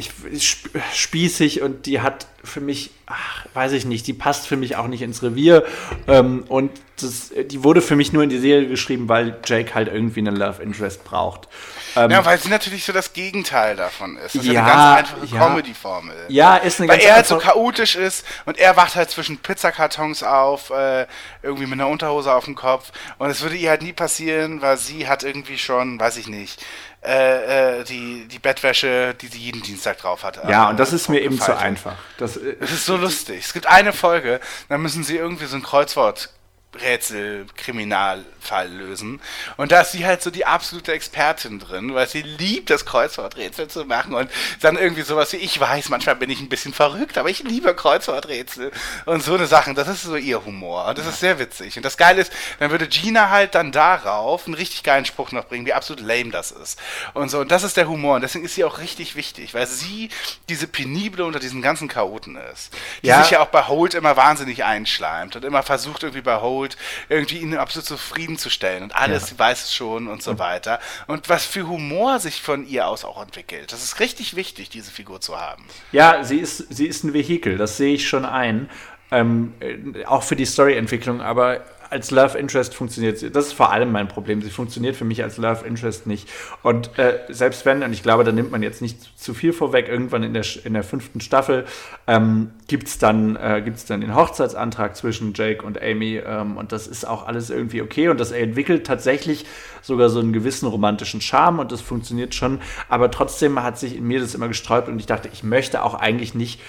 ich, 0.00 0.56
spießig 0.94 1.62
und 1.62 1.86
die 1.86 2.00
hat 2.00 2.26
für 2.42 2.60
mich, 2.60 2.90
ach, 3.06 3.46
weiß 3.52 3.72
ich 3.72 3.84
nicht, 3.84 4.06
die 4.06 4.14
passt 4.14 4.46
für 4.46 4.56
mich 4.56 4.76
auch 4.76 4.86
nicht 4.86 5.02
ins 5.02 5.22
Revier. 5.22 5.64
Ähm, 6.08 6.44
und 6.48 6.70
das, 7.00 7.32
die 7.46 7.62
wurde 7.62 7.82
für 7.82 7.96
mich 7.96 8.12
nur 8.12 8.22
in 8.22 8.30
die 8.30 8.38
Serie 8.38 8.66
geschrieben, 8.66 9.08
weil 9.08 9.38
Jake 9.44 9.74
halt 9.74 9.88
irgendwie 9.88 10.20
einen 10.20 10.36
Love 10.36 10.62
Interest 10.62 11.04
braucht. 11.04 11.48
Ähm, 11.96 12.10
ja, 12.10 12.24
weil 12.24 12.38
sie 12.38 12.48
natürlich 12.48 12.84
so 12.84 12.92
das 12.92 13.12
Gegenteil 13.12 13.76
davon 13.76 14.16
ist. 14.16 14.34
Das 14.34 14.44
ja, 14.44 14.52
ist 14.52 14.58
eine 14.58 14.68
ganz 14.68 14.98
einfache 14.98 15.34
ja, 15.34 15.46
Comedy-Formel. 15.46 16.16
Ja, 16.28 16.56
ist 16.56 16.80
eine 16.80 16.88
Weil 16.88 17.00
er 17.00 17.16
halt 17.16 17.26
so 17.26 17.38
chaotisch 17.38 17.96
ist 17.96 18.24
und 18.46 18.58
er 18.58 18.76
wacht 18.76 18.94
halt 18.94 19.10
zwischen 19.10 19.38
Pizzakartons 19.38 20.22
auf, 20.22 20.70
äh, 20.70 21.06
irgendwie 21.42 21.66
mit 21.66 21.74
einer 21.74 21.88
Unterhose 21.88 22.32
auf 22.32 22.44
dem 22.44 22.54
Kopf. 22.54 22.92
Und 23.18 23.30
es 23.30 23.42
würde 23.42 23.56
ihr 23.56 23.70
halt 23.70 23.82
nie 23.82 23.92
passieren, 23.92 24.62
weil 24.62 24.78
sie 24.78 25.08
hat 25.08 25.24
irgendwie 25.24 25.58
schon, 25.58 25.98
weiß 25.98 26.16
ich 26.16 26.28
nicht, 26.28 26.64
äh, 27.02 27.80
äh, 27.80 27.84
die, 27.84 28.28
die 28.28 28.38
Bettwäsche, 28.38 29.14
die 29.14 29.28
sie 29.28 29.38
jeden 29.38 29.62
Dienstag 29.62 29.98
drauf 29.98 30.22
hatte. 30.22 30.42
Ja, 30.48 30.68
und 30.68 30.78
das 30.78 30.92
ist 30.92 31.08
mir 31.08 31.20
eben 31.20 31.40
zu 31.40 31.56
einfach. 31.56 31.96
Das, 32.18 32.36
äh, 32.36 32.56
das 32.60 32.72
ist 32.72 32.84
so 32.84 32.96
lustig. 32.96 33.44
Es 33.44 33.52
gibt 33.54 33.66
eine 33.66 33.92
Folge, 33.92 34.40
da 34.68 34.76
müssen 34.76 35.02
sie 35.02 35.16
irgendwie 35.16 35.46
so 35.46 35.56
ein 35.56 35.62
Kreuzwort 35.62 36.30
Rätsel, 36.78 37.46
Kriminalfall 37.56 38.68
lösen. 38.68 39.20
Und 39.56 39.72
da 39.72 39.80
ist 39.80 39.90
sie 39.90 40.06
halt 40.06 40.22
so 40.22 40.30
die 40.30 40.46
absolute 40.46 40.92
Expertin 40.92 41.58
drin, 41.58 41.94
weil 41.94 42.08
sie 42.08 42.22
liebt 42.22 42.70
das 42.70 42.86
Kreuzworträtsel 42.86 43.66
zu 43.66 43.84
machen 43.84 44.14
und 44.14 44.30
dann 44.60 44.78
irgendwie 44.78 45.02
sowas 45.02 45.32
wie, 45.32 45.38
ich 45.38 45.58
weiß, 45.58 45.88
manchmal 45.88 46.14
bin 46.14 46.30
ich 46.30 46.40
ein 46.40 46.48
bisschen 46.48 46.72
verrückt, 46.72 47.18
aber 47.18 47.28
ich 47.28 47.42
liebe 47.42 47.74
Kreuzworträtsel 47.74 48.70
und 49.04 49.22
so 49.22 49.34
eine 49.34 49.46
Sachen. 49.46 49.74
Das 49.74 49.88
ist 49.88 50.02
so 50.02 50.14
ihr 50.14 50.44
Humor 50.44 50.86
und 50.86 50.98
das 50.98 51.06
ist 51.06 51.18
sehr 51.18 51.40
witzig. 51.40 51.76
Und 51.76 51.84
das 51.84 51.96
Geile 51.96 52.20
ist, 52.20 52.32
dann 52.60 52.70
würde 52.70 52.86
Gina 52.86 53.30
halt 53.30 53.56
dann 53.56 53.72
darauf 53.72 54.46
einen 54.46 54.54
richtig 54.54 54.84
geilen 54.84 55.04
Spruch 55.04 55.32
noch 55.32 55.46
bringen, 55.46 55.66
wie 55.66 55.72
absolut 55.72 56.04
lame 56.04 56.30
das 56.30 56.52
ist. 56.52 56.78
Und 57.14 57.30
so, 57.30 57.40
und 57.40 57.50
das 57.50 57.64
ist 57.64 57.76
der 57.76 57.88
Humor 57.88 58.14
und 58.14 58.22
deswegen 58.22 58.44
ist 58.44 58.54
sie 58.54 58.64
auch 58.64 58.78
richtig 58.78 59.16
wichtig, 59.16 59.54
weil 59.54 59.66
sie 59.66 60.08
diese 60.48 60.68
Penible 60.68 61.24
unter 61.24 61.40
diesen 61.40 61.62
ganzen 61.62 61.88
Chaoten 61.88 62.36
ist. 62.52 62.70
Die 63.02 63.08
ja. 63.08 63.22
sich 63.22 63.32
ja 63.32 63.40
auch 63.40 63.48
bei 63.48 63.66
Holt 63.66 63.94
immer 63.94 64.16
wahnsinnig 64.16 64.64
einschleimt 64.64 65.34
und 65.34 65.44
immer 65.44 65.64
versucht 65.64 66.04
irgendwie 66.04 66.22
bei 66.22 66.40
Holt 66.40 66.59
geholt, 66.60 66.76
irgendwie 67.08 67.38
ihn 67.38 67.56
absolut 67.56 67.86
zufriedenzustellen 67.86 68.82
und 68.82 68.94
alles, 68.94 69.22
ja. 69.22 69.28
sie 69.28 69.38
weiß 69.38 69.64
es 69.64 69.74
schon 69.74 70.08
und 70.08 70.22
so 70.22 70.38
weiter. 70.38 70.80
Und 71.06 71.28
was 71.28 71.44
für 71.44 71.66
Humor 71.66 72.18
sich 72.20 72.42
von 72.42 72.66
ihr 72.66 72.86
aus 72.86 73.04
auch 73.04 73.20
entwickelt. 73.22 73.72
Das 73.72 73.82
ist 73.82 74.00
richtig 74.00 74.36
wichtig, 74.36 74.70
diese 74.70 74.90
Figur 74.90 75.20
zu 75.20 75.38
haben. 75.38 75.64
Ja, 75.92 76.24
sie 76.24 76.38
ist, 76.38 76.66
sie 76.70 76.86
ist 76.86 77.04
ein 77.04 77.12
Vehikel, 77.12 77.56
das 77.56 77.76
sehe 77.76 77.94
ich 77.94 78.08
schon 78.08 78.24
ein. 78.24 78.68
Ähm, 79.12 79.54
äh, 79.58 80.04
auch 80.04 80.22
für 80.22 80.36
die 80.36 80.44
Storyentwicklung, 80.44 81.20
aber 81.20 81.64
als 81.90 82.10
Love 82.10 82.38
Interest 82.38 82.74
funktioniert 82.74 83.18
sie. 83.18 83.30
Das 83.30 83.46
ist 83.46 83.52
vor 83.52 83.72
allem 83.72 83.92
mein 83.92 84.08
Problem. 84.08 84.40
Sie 84.42 84.50
funktioniert 84.50 84.96
für 84.96 85.04
mich 85.04 85.22
als 85.22 85.36
Love 85.36 85.66
Interest 85.66 86.06
nicht. 86.06 86.28
Und 86.62 86.96
äh, 86.98 87.18
selbst 87.28 87.66
wenn, 87.66 87.82
und 87.82 87.92
ich 87.92 88.02
glaube, 88.02 88.24
da 88.24 88.32
nimmt 88.32 88.50
man 88.50 88.62
jetzt 88.62 88.80
nicht 88.80 89.18
zu 89.18 89.34
viel 89.34 89.52
vorweg, 89.52 89.88
irgendwann 89.88 90.22
in 90.22 90.32
der, 90.32 90.44
in 90.64 90.74
der 90.74 90.84
fünften 90.84 91.20
Staffel 91.20 91.64
ähm, 92.06 92.50
gibt 92.68 92.86
es 92.86 92.98
dann, 92.98 93.36
äh, 93.36 93.62
dann 93.88 94.00
den 94.00 94.14
Hochzeitsantrag 94.14 94.96
zwischen 94.96 95.34
Jake 95.34 95.64
und 95.64 95.82
Amy. 95.82 96.20
Ähm, 96.24 96.56
und 96.56 96.72
das 96.72 96.86
ist 96.86 97.06
auch 97.06 97.26
alles 97.26 97.50
irgendwie 97.50 97.82
okay. 97.82 98.08
Und 98.08 98.20
das 98.20 98.30
entwickelt 98.30 98.86
tatsächlich 98.86 99.44
sogar 99.82 100.08
so 100.10 100.20
einen 100.20 100.32
gewissen 100.32 100.68
romantischen 100.68 101.20
Charme 101.20 101.58
und 101.58 101.72
das 101.72 101.80
funktioniert 101.80 102.34
schon. 102.34 102.60
Aber 102.88 103.10
trotzdem 103.10 103.62
hat 103.62 103.78
sich 103.78 103.96
in 103.96 104.04
mir 104.04 104.20
das 104.20 104.34
immer 104.34 104.48
gesträubt 104.48 104.88
und 104.88 104.98
ich 104.98 105.06
dachte, 105.06 105.28
ich 105.32 105.42
möchte 105.42 105.82
auch 105.82 105.94
eigentlich 105.94 106.34
nicht 106.34 106.60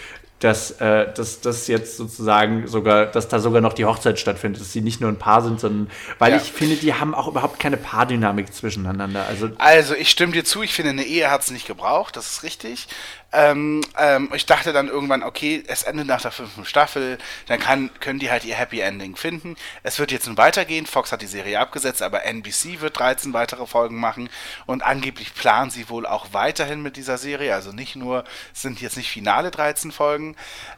dass, 0.41 0.71
äh, 0.81 1.13
dass 1.13 1.39
das 1.41 1.67
jetzt 1.67 1.97
sozusagen 1.97 2.67
sogar, 2.67 3.05
dass 3.05 3.27
da 3.29 3.39
sogar 3.39 3.61
noch 3.61 3.73
die 3.73 3.85
Hochzeit 3.85 4.19
stattfindet, 4.19 4.59
dass 4.61 4.73
sie 4.73 4.81
nicht 4.81 4.99
nur 4.99 5.09
ein 5.09 5.17
Paar 5.19 5.41
sind, 5.41 5.59
sondern 5.59 5.89
weil 6.19 6.31
Ja. 6.31 6.37
ich 6.37 6.51
finde, 6.51 6.75
die 6.75 6.93
haben 6.95 7.13
auch 7.15 7.27
überhaupt 7.27 7.59
keine 7.59 7.77
Paardynamik 7.77 8.53
zwischeneinander. 8.53 9.25
Also 9.27 9.51
Also, 9.59 9.93
ich 9.95 10.09
stimme 10.09 10.33
dir 10.33 10.43
zu, 10.43 10.63
ich 10.63 10.73
finde, 10.73 10.91
eine 10.91 11.03
Ehe 11.03 11.29
hat 11.31 11.41
es 11.41 11.51
nicht 11.51 11.67
gebraucht, 11.67 12.17
das 12.17 12.31
ist 12.31 12.43
richtig. 12.43 12.87
Ähm, 13.33 13.81
ähm, 13.97 14.29
ich 14.33 14.45
dachte 14.45 14.73
dann 14.73 14.89
irgendwann, 14.89 15.23
okay, 15.23 15.63
es 15.67 15.83
endet 15.83 16.07
nach 16.07 16.21
der 16.21 16.31
fünften 16.31 16.65
Staffel, 16.65 17.17
dann 17.47 17.59
kann, 17.59 17.89
können 18.01 18.19
die 18.19 18.29
halt 18.29 18.43
ihr 18.43 18.55
Happy 18.55 18.81
Ending 18.81 19.15
finden. 19.15 19.55
Es 19.83 19.99
wird 19.99 20.11
jetzt 20.11 20.27
nun 20.27 20.37
weitergehen, 20.37 20.85
Fox 20.85 21.11
hat 21.13 21.21
die 21.21 21.27
Serie 21.27 21.59
abgesetzt, 21.59 22.01
aber 22.01 22.25
NBC 22.25 22.81
wird 22.81 22.99
13 22.99 23.33
weitere 23.33 23.65
Folgen 23.67 23.99
machen 23.99 24.29
und 24.65 24.83
angeblich 24.83 25.33
planen 25.33 25.71
sie 25.71 25.89
wohl 25.89 26.05
auch 26.05 26.27
weiterhin 26.33 26.81
mit 26.81 26.97
dieser 26.97 27.17
Serie, 27.17 27.55
also 27.55 27.71
nicht 27.71 27.95
nur, 27.95 28.25
es 28.53 28.63
sind 28.63 28.81
jetzt 28.81 28.97
nicht 28.97 29.09
finale 29.09 29.49
13 29.49 29.91
Folgen. 29.91 30.35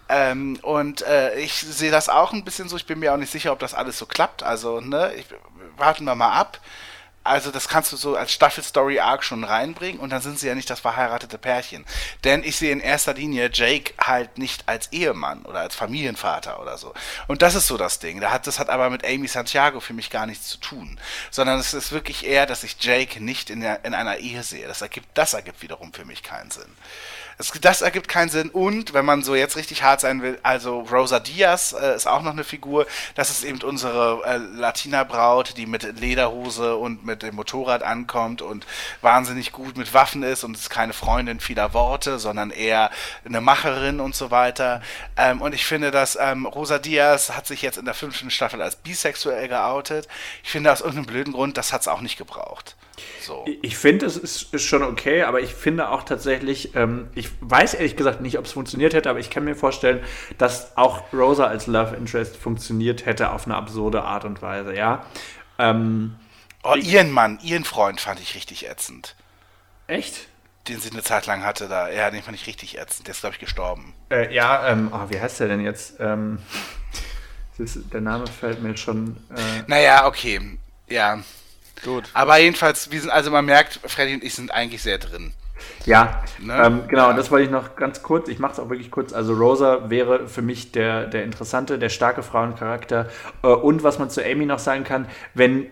Ähm, 0.10 0.60
und 0.62 1.02
äh, 1.02 1.40
ich 1.40 1.56
sehe 1.56 1.92
das 1.92 2.10
auch 2.10 2.34
ein 2.34 2.44
bisschen 2.44 2.70
so, 2.70 2.76
ich 2.76 2.86
bin 2.86 3.00
mir 3.00 3.14
auch 3.14 3.18
nicht 3.18 3.32
sicher, 3.32 3.52
ob 3.52 3.60
das 3.60 3.74
alles 3.74 3.98
so 3.98 4.06
klappt, 4.06 4.44
also, 4.44 4.80
ne, 4.80 5.12
ich, 5.16 5.26
warten 5.78 6.06
wir 6.06 6.16
mal 6.16 6.34
ab. 6.34 6.60
Also 7.24 7.52
das 7.52 7.70
kannst 7.70 7.92
du 7.92 7.96
so 7.96 8.16
als 8.16 8.34
Staffel-Story-Arc 8.34 9.24
schon 9.24 9.44
reinbringen 9.44 10.00
und 10.00 10.10
dann 10.10 10.22
sind 10.22 10.40
sie 10.40 10.48
ja 10.48 10.56
nicht 10.56 10.70
das 10.70 10.82
verheiratete 10.82 11.38
Pärchen. 11.38 11.86
Denn 12.24 12.44
ich 12.44 12.58
sehe 12.58 12.72
in 12.72 12.82
erster 12.82 13.14
Linie 13.14 13.50
Jake 13.52 13.94
halt 14.00 14.38
nicht 14.38 14.68
als 14.68 14.92
Ehemann 14.92 15.44
oder 15.44 15.60
als 15.60 15.76
Familienvater 15.76 16.60
oder 16.62 16.78
so. 16.78 16.94
Und 17.28 17.42
das 17.42 17.56
ist 17.56 17.68
so 17.68 17.78
das 17.78 18.00
Ding. 18.00 18.20
Das 18.20 18.60
hat 18.60 18.70
aber 18.70 18.90
mit 18.90 19.06
Amy 19.06 19.28
Santiago 19.28 19.80
für 19.80 19.94
mich 19.94 20.10
gar 20.10 20.26
nichts 20.26 20.50
zu 20.50 20.58
tun. 20.58 21.00
Sondern 21.32 21.60
es 21.60 21.74
ist 21.74 21.92
wirklich 21.94 22.26
eher, 22.26 22.46
dass 22.46 22.64
ich 22.64 22.76
Jake 22.80 23.24
nicht 23.24 23.50
in, 23.50 23.62
der, 23.62 23.86
in 23.86 23.94
einer 23.94 24.18
Ehe 24.18 24.44
sehe. 24.44 24.68
Das 24.68 24.82
ergibt, 24.82 25.08
das 25.14 25.34
ergibt 25.34 25.62
wiederum 25.62 25.94
für 25.94 26.06
mich 26.06 26.24
keinen 26.24 26.52
Sinn. 26.52 26.76
Es, 27.44 27.52
das 27.60 27.82
ergibt 27.82 28.08
keinen 28.08 28.30
Sinn. 28.30 28.50
Und 28.50 28.94
wenn 28.94 29.04
man 29.04 29.22
so 29.22 29.36
jetzt 29.36 29.58
richtig 29.58 29.84
hart 29.84 30.00
sein 30.00 30.22
will, 30.22 30.40
also 30.44 30.80
Rosa 30.80 31.20
Diaz 31.20 31.76
äh, 31.78 31.94
ist 31.96 32.08
auch 32.08 32.22
noch 32.22 32.32
eine 32.32 32.46
Figur. 32.46 32.88
Das 33.16 33.30
ist 33.30 33.44
eben 33.44 33.62
unsere 33.62 34.22
äh, 34.26 34.38
Latina-Braut, 34.38 35.58
die 35.58 35.66
mit 35.66 36.00
Lederhose 36.00 36.78
und 36.78 37.06
mit 37.06 37.22
dem 37.22 37.36
Motorrad 37.36 37.84
ankommt 37.84 38.42
und 38.42 38.66
wahnsinnig 39.02 39.52
gut 39.52 39.76
mit 39.76 39.94
Waffen 39.94 40.24
ist 40.24 40.46
und 40.46 40.56
ist 40.56 40.70
keine 40.70 40.94
Freundin 40.94 41.42
vieler 41.42 41.74
Worte, 41.74 42.18
sondern 42.18 42.50
eher 42.50 42.92
eine 43.26 43.42
Macherin 43.42 44.00
und 44.00 44.16
so 44.16 44.32
weiter. 44.32 44.82
Ähm, 45.18 45.42
und 45.42 45.54
ich 45.54 45.66
finde, 45.66 45.92
dass 45.92 46.18
ähm, 46.20 46.46
Rosa 46.46 46.80
Diaz 46.80 47.32
hat 47.32 47.46
sich 47.46 47.62
jetzt 47.62 47.78
in 47.78 47.86
der 47.86 47.94
fünften 47.94 48.32
Staffel 48.32 48.62
als 48.62 48.78
bisexuell 48.78 49.50
geoutet. 49.50 50.08
Ich 50.44 50.52
finde 50.52 50.72
aus 50.72 50.80
irgendeinem 50.80 51.08
blöden 51.08 51.34
Grund, 51.34 51.58
das 51.58 51.74
hat 51.74 51.82
es 51.82 51.90
auch 51.90 52.00
nicht 52.00 52.18
gebraucht. 52.18 52.78
So. 53.22 53.46
Ich 53.62 53.78
finde, 53.78 54.06
es 54.06 54.18
ist, 54.18 54.54
ist 54.54 54.64
schon 54.64 54.84
okay, 54.84 55.24
aber 55.24 55.40
ich 55.42 55.54
finde 55.54 55.90
auch 55.90 56.04
tatsächlich, 56.04 56.76
ähm, 56.76 57.08
ich 57.16 57.30
weiß 57.42 57.74
ehrlich 57.76 57.96
gesagt 57.96 58.22
nicht, 58.22 58.38
ob 58.38 58.46
es 58.46 58.52
funktioniert 58.52 58.94
hätte, 58.94 59.10
aber 59.10 59.20
ich 59.20 59.30
kann 59.30 59.44
mir 59.46 59.56
vorstellen, 59.56 60.04
dass 60.38 60.76
auch 60.78 61.04
Rosa 61.14 61.46
als 61.48 61.68
Love 61.68 61.96
Interest 61.96 62.36
funktioniert 62.36 63.06
hätte 63.06 63.32
auf 63.32 63.46
eine 63.46 63.56
absurde 63.56 64.04
Art 64.04 64.26
und 64.26 64.42
Weise, 64.42 64.76
ja. 64.76 65.06
Ähm, 65.60 66.16
Oh, 66.66 66.76
ihren 66.76 67.12
Mann, 67.12 67.40
ihren 67.44 67.66
Freund 67.66 68.00
fand 68.00 68.22
ich 68.22 68.36
richtig 68.36 68.70
ätzend. 68.70 69.16
echt? 69.88 70.28
Den 70.70 70.80
sie 70.80 70.92
eine 70.92 71.04
Zeit 71.04 71.26
lang 71.26 71.44
hatte 71.44 71.68
da. 71.68 71.90
Ja, 71.90 72.10
den 72.10 72.24
fand 72.24 72.38
ich 72.38 72.48
richtig 72.48 72.80
ätzend. 72.80 73.08
Der 73.08 73.14
ist, 73.14 73.20
glaube 73.20 73.34
ich, 73.36 73.40
gestorben. 73.42 73.94
Äh, 74.10 74.34
ja, 74.34 74.70
ähm, 74.70 74.90
oh, 74.94 75.10
wie 75.10 75.20
heißt 75.20 75.42
der 75.42 75.50
denn 75.50 75.60
jetzt? 75.60 75.96
Ähm, 76.00 76.40
der 77.94 78.00
Name 78.00 78.28
fällt 78.28 78.62
mir 78.64 78.78
schon. 78.78 79.18
Äh, 79.36 79.64
Naja, 79.68 80.08
okay. 80.08 80.58
Ja. 80.88 81.20
Gut. 81.84 82.06
Aber 82.14 82.38
jedenfalls, 82.40 82.92
wir 82.92 83.00
sind, 83.02 83.10
also 83.10 83.32
man 83.32 83.46
merkt, 83.46 83.80
Freddy 83.86 84.14
und 84.16 84.24
ich 84.24 84.36
sind 84.36 84.52
eigentlich 84.52 84.82
sehr 84.82 84.98
drin. 84.98 85.34
Ja, 85.86 86.24
Ne? 86.40 86.54
ähm, 86.66 86.84
genau, 86.88 87.04
Ja. 87.04 87.10
und 87.12 87.18
das 87.18 87.30
wollte 87.32 87.46
ich 87.46 87.52
noch 87.52 87.76
ganz 87.76 88.02
kurz, 88.04 88.28
ich 88.28 88.40
mache 88.40 88.54
es 88.54 88.60
auch 88.60 88.70
wirklich 88.70 88.92
kurz. 88.92 89.14
Also 89.14 89.34
Rosa 89.34 89.90
wäre 89.90 90.28
für 90.28 90.42
mich 90.42 90.72
der, 90.72 91.06
der 91.08 91.24
interessante, 91.24 91.78
der 91.80 91.90
starke 91.90 92.24
Frauencharakter. 92.24 93.10
Äh, 93.44 93.48
und 93.48 93.84
was 93.84 94.00
man 94.00 94.10
zu 94.10 94.24
Amy 94.24 94.46
noch 94.46 94.60
sagen 94.60 94.84
kann, 94.84 95.08
wenn 95.34 95.68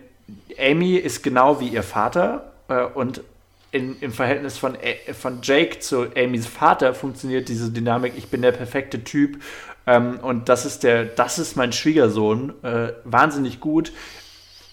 Amy 0.58 0.96
ist 0.96 1.22
genau 1.22 1.60
wie 1.60 1.68
ihr 1.68 1.82
Vater 1.82 2.52
äh, 2.68 2.82
und 2.82 3.22
in, 3.70 3.98
im 4.00 4.12
Verhältnis 4.12 4.58
von, 4.58 4.76
A- 4.76 5.12
von 5.14 5.40
Jake 5.42 5.80
zu 5.80 6.06
Amys 6.16 6.46
Vater 6.46 6.94
funktioniert 6.94 7.48
diese 7.48 7.70
Dynamik, 7.70 8.12
ich 8.16 8.28
bin 8.28 8.42
der 8.42 8.52
perfekte 8.52 9.02
Typ 9.02 9.42
ähm, 9.86 10.18
und 10.20 10.48
das 10.50 10.64
ist 10.66 10.82
der, 10.84 11.04
das 11.04 11.38
ist 11.38 11.56
mein 11.56 11.72
Schwiegersohn, 11.72 12.52
äh, 12.62 12.92
wahnsinnig 13.04 13.60
gut. 13.60 13.92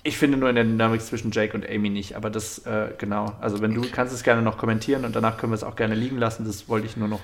Ich 0.09 0.17
finde 0.17 0.39
nur 0.39 0.49
in 0.49 0.55
der 0.55 0.63
Dynamik 0.63 1.03
zwischen 1.03 1.29
Jake 1.29 1.53
und 1.53 1.69
Amy 1.69 1.91
nicht, 1.91 2.15
aber 2.15 2.31
das, 2.31 2.65
äh, 2.65 2.87
genau. 2.97 3.35
Also 3.41 3.61
wenn 3.61 3.75
du 3.75 3.87
kannst 3.91 4.11
es 4.11 4.23
gerne 4.23 4.41
noch 4.41 4.57
kommentieren 4.57 5.05
und 5.05 5.15
danach 5.15 5.37
können 5.37 5.51
wir 5.51 5.55
es 5.55 5.63
auch 5.63 5.75
gerne 5.75 5.93
liegen 5.93 6.17
lassen, 6.17 6.45
das 6.45 6.67
wollte 6.67 6.87
ich 6.87 6.97
nur 6.97 7.07
noch 7.07 7.21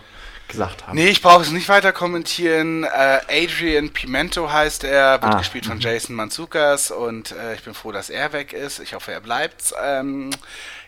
gesagt 0.47 0.85
haben. 0.85 0.95
Nee, 0.95 1.07
ich 1.07 1.23
brauche 1.23 1.41
es 1.41 1.49
nicht 1.49 1.67
weiter 1.67 1.91
kommentieren. 1.91 2.83
Äh, 2.83 3.43
Adrian 3.43 3.89
Pimento 3.89 4.51
heißt 4.51 4.83
er, 4.83 5.19
wird 5.19 5.33
Ah, 5.33 5.37
gespielt 5.39 5.65
von 5.65 5.79
Jason 5.79 6.15
Manzukas 6.15 6.91
und 6.91 7.31
äh, 7.31 7.55
ich 7.55 7.63
bin 7.63 7.73
froh, 7.73 7.91
dass 7.91 8.11
er 8.11 8.33
weg 8.33 8.53
ist. 8.53 8.77
Ich 8.77 8.93
hoffe, 8.93 9.11
er 9.11 9.21
bleibt. 9.21 9.73
Ähm, 9.83 10.29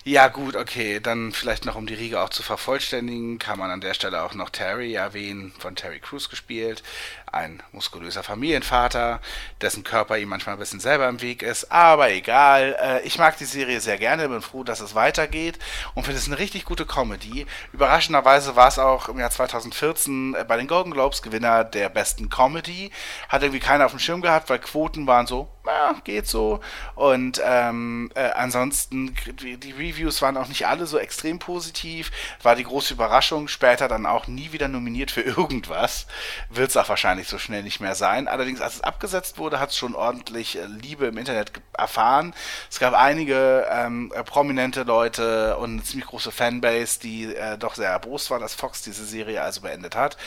ja, 0.03 0.27
gut, 0.27 0.55
okay. 0.55 0.99
Dann 1.01 1.31
vielleicht 1.31 1.65
noch, 1.65 1.75
um 1.75 1.87
die 1.87 1.95
Riege 1.95 2.21
auch 2.21 2.29
zu 2.29 2.43
vervollständigen, 2.43 3.39
kann 3.39 3.59
man 3.59 3.71
an 3.71 3.81
der 3.81 3.93
Stelle 3.95 4.21
auch 4.21 4.35
noch 4.35 4.51
Terry 4.51 4.93
erwähnen, 4.93 5.51
von 5.57 5.75
Terry 5.75 5.99
Crews 5.99 6.29
gespielt. 6.29 6.83
Ein 7.31 7.61
muskulöser 7.73 8.23
Familienvater, 8.23 9.19
dessen 9.61 9.83
Körper 9.83 10.17
ihm 10.17 10.29
manchmal 10.29 10.55
ein 10.55 10.59
bisschen 10.59 10.79
selber 10.79 11.09
im 11.09 11.21
Weg 11.21 11.41
ist. 11.41 11.71
Aber 11.71 12.09
egal. 12.09 12.77
Äh, 12.81 13.01
ich 13.01 13.19
mag 13.19 13.37
die 13.37 13.45
Serie 13.45 13.81
sehr 13.81 13.97
gerne, 13.97 14.29
bin 14.29 14.41
froh, 14.41 14.63
dass 14.63 14.79
es 14.79 14.95
weitergeht 14.95 15.59
und 15.93 16.03
finde 16.03 16.19
es 16.19 16.27
eine 16.27 16.39
richtig 16.39 16.63
gute 16.63 16.85
Comedy. 16.85 17.45
Überraschenderweise 17.73 18.55
war 18.55 18.69
es 18.69 18.79
auch 18.79 19.09
im 19.09 19.19
Jahr 19.19 19.29
2014 19.29 20.35
äh, 20.35 20.45
bei 20.45 20.57
den 20.57 20.67
Golden 20.67 20.91
Globes 20.91 21.21
Gewinner 21.21 21.63
der 21.63 21.89
besten 21.89 22.29
Comedy. 22.29 22.91
Hat 23.27 23.43
irgendwie 23.43 23.59
keiner 23.59 23.85
auf 23.85 23.91
dem 23.91 23.99
Schirm 23.99 24.21
gehabt, 24.21 24.49
weil 24.49 24.59
Quoten 24.59 25.05
waren 25.05 25.27
so, 25.27 25.49
ja, 25.65 25.95
geht 26.03 26.27
so. 26.27 26.61
Und 26.95 27.41
ähm, 27.43 28.09
äh, 28.15 28.29
ansonsten, 28.31 29.15
die, 29.41 29.57
die 29.57 29.71
Reviews 29.71 30.21
waren 30.21 30.37
auch 30.37 30.47
nicht 30.47 30.67
alle 30.67 30.85
so 30.85 30.97
extrem 30.97 31.39
positiv. 31.39 32.11
War 32.41 32.55
die 32.55 32.63
große 32.63 32.93
Überraschung. 32.93 33.47
Später 33.47 33.87
dann 33.87 34.05
auch 34.05 34.27
nie 34.27 34.51
wieder 34.51 34.67
nominiert 34.67 35.11
für 35.11 35.21
irgendwas. 35.37 36.07
Wird 36.49 36.69
es 36.69 36.77
auch 36.77 36.89
wahrscheinlich 36.89 37.16
so 37.25 37.37
schnell 37.37 37.63
nicht 37.63 37.79
mehr 37.79 37.95
sein. 37.95 38.27
Allerdings, 38.27 38.61
als 38.61 38.75
es 38.75 38.81
abgesetzt 38.81 39.37
wurde, 39.37 39.59
hat 39.59 39.69
es 39.71 39.77
schon 39.77 39.95
ordentlich 39.95 40.57
äh, 40.57 40.65
Liebe 40.65 41.07
im 41.07 41.17
Internet 41.17 41.51
erfahren. 41.77 42.33
Es 42.69 42.79
gab 42.79 42.93
einige 42.93 43.65
ähm, 43.71 44.11
äh, 44.15 44.23
prominente 44.23 44.83
Leute 44.83 45.57
und 45.57 45.71
eine 45.71 45.83
ziemlich 45.83 46.07
große 46.07 46.31
Fanbase, 46.31 46.99
die 46.99 47.33
äh, 47.33 47.57
doch 47.57 47.75
sehr 47.75 47.89
erbost 47.89 48.29
waren, 48.29 48.41
dass 48.41 48.53
Fox 48.53 48.81
diese 48.81 49.05
Serie 49.05 49.41
also 49.41 49.61
beendet 49.61 49.95
hat. 49.95 50.17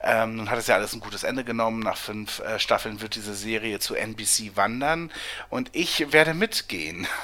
Ähm, 0.00 0.36
nun 0.36 0.50
hat 0.50 0.58
es 0.58 0.66
ja 0.66 0.76
alles 0.76 0.94
ein 0.94 1.00
gutes 1.00 1.24
Ende 1.24 1.44
genommen. 1.44 1.80
Nach 1.80 1.96
fünf 1.96 2.40
äh, 2.40 2.58
Staffeln 2.58 3.00
wird 3.00 3.14
diese 3.14 3.34
Serie 3.34 3.78
zu 3.80 3.94
NBC 3.94 4.56
wandern 4.56 5.10
und 5.50 5.70
ich 5.72 6.12
werde 6.12 6.34
mitgehen. 6.34 7.06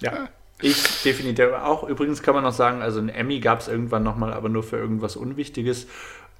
Ja. 0.00 0.28
Ich 0.62 1.02
definitiv 1.02 1.52
auch. 1.52 1.84
Übrigens 1.84 2.22
kann 2.22 2.34
man 2.34 2.44
noch 2.44 2.52
sagen, 2.52 2.82
also 2.82 3.00
ein 3.00 3.08
Emmy 3.08 3.40
gab 3.40 3.60
es 3.60 3.68
irgendwann 3.68 4.02
nochmal, 4.02 4.32
aber 4.32 4.48
nur 4.48 4.62
für 4.62 4.76
irgendwas 4.76 5.16
Unwichtiges. 5.16 5.86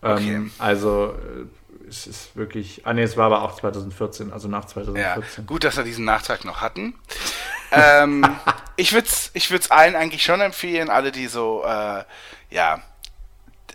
Ähm, 0.02 0.12
Okay. 0.12 0.50
Also 0.58 1.14
äh, 1.14 1.46
es 1.90 2.06
ist 2.06 2.36
wirklich, 2.36 2.86
ah 2.86 2.92
ne, 2.94 3.02
es 3.02 3.16
war 3.16 3.26
aber 3.26 3.42
auch 3.42 3.56
2014, 3.58 4.32
also 4.32 4.48
nach 4.48 4.62
Ja, 4.62 4.68
2014. 4.68 5.46
gut, 5.46 5.64
dass 5.64 5.76
wir 5.76 5.84
diesen 5.84 6.04
Nachtrag 6.04 6.44
noch 6.44 6.60
hatten. 6.60 6.94
ähm, 7.72 8.24
ich 8.76 8.92
würde 8.92 9.08
es 9.08 9.30
ich 9.34 9.50
würd's 9.50 9.70
allen 9.70 9.96
eigentlich 9.96 10.22
schon 10.22 10.40
empfehlen, 10.40 10.88
alle, 10.88 11.12
die 11.12 11.26
so, 11.26 11.64
äh, 11.64 12.04
ja, 12.50 12.82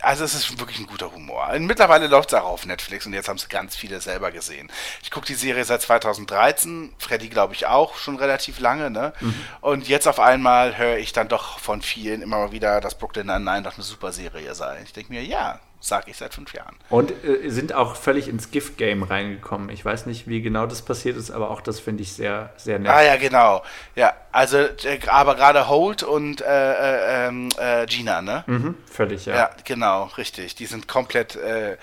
also 0.02 0.24
es 0.24 0.34
ist 0.36 0.60
wirklich 0.60 0.80
ein 0.80 0.86
guter 0.86 1.12
Humor. 1.12 1.52
Mittlerweile 1.60 2.08
läuft 2.08 2.32
es 2.32 2.40
auch 2.40 2.46
auf 2.46 2.66
Netflix 2.66 3.06
und 3.06 3.14
jetzt 3.14 3.28
haben 3.28 3.38
es 3.38 3.50
ganz 3.50 3.76
viele 3.76 4.00
selber 4.02 4.32
gesehen. 4.32 4.72
Ich 5.02 5.10
gucke 5.10 5.26
die 5.26 5.34
Serie 5.34 5.66
seit 5.66 5.82
2013, 5.82 6.94
Freddy 7.00 7.28
glaube 7.30 7.54
ich 7.54 7.66
auch 7.66 7.98
schon 7.98 8.16
relativ 8.18 8.60
lange, 8.60 8.92
ne? 8.92 9.14
Und 9.62 9.88
jetzt 9.88 10.08
auf 10.08 10.20
einmal 10.20 10.78
höre 10.78 10.98
ich 10.98 11.12
dann 11.14 11.28
doch 11.28 11.60
von 11.60 11.82
vielen 11.82 12.22
immer 12.22 12.38
mal 12.38 12.52
wieder, 12.52 12.82
dass 12.82 12.98
Brooklyn 12.98 13.28
Nine-Nine 13.28 13.64
doch 13.64 13.76
eine 13.76 13.84
super 13.84 14.12
Serie 14.12 14.54
sei. 14.54 14.80
Ich 14.84 14.94
denke 14.94 15.12
mir, 15.12 15.24
ja, 15.24 15.60
sag 15.80 16.08
ich 16.08 16.18
seit 16.18 16.34
fünf 16.34 16.54
Jahren. 16.54 16.76
Und 16.90 17.12
äh, 17.24 17.50
sind 17.50 17.74
auch 17.74 17.96
völlig 17.96 18.28
ins 18.28 18.52
GIF-Game 18.52 19.04
reingekommen. 19.04 19.70
Ich 19.70 19.84
weiß 19.86 20.06
nicht, 20.08 20.28
wie 20.28 20.42
genau 20.42 20.66
das 20.66 20.82
passiert 20.82 21.18
ist, 21.18 21.32
aber 21.32 21.52
auch 21.52 21.62
das 21.62 21.80
finde 21.80 22.04
ich 22.04 22.14
sehr, 22.14 22.54
sehr 22.58 22.80
nett. 22.80 22.92
Ah 22.92 23.04
ja, 23.04 23.16
genau. 23.18 23.64
Ja, 23.96 24.14
also 24.32 24.58
äh, 24.58 25.00
aber 25.08 25.36
gerade 25.36 25.68
Holt 25.68 26.04
und 26.04 26.42
äh, 26.42 26.46
äh, 26.46 27.28
ähm, 27.28 27.50
äh, 27.58 27.86
Gina, 27.86 28.22
ne? 28.22 28.44
Mhm, 28.48 28.76
völlig, 28.92 29.26
ja. 29.26 29.36
Ja. 29.36 29.50
genau, 29.64 30.06
richtig. 30.18 30.56
Die 30.56 30.66
sind 30.66 30.88
komplett, 30.88 31.36
äh, 31.36 31.78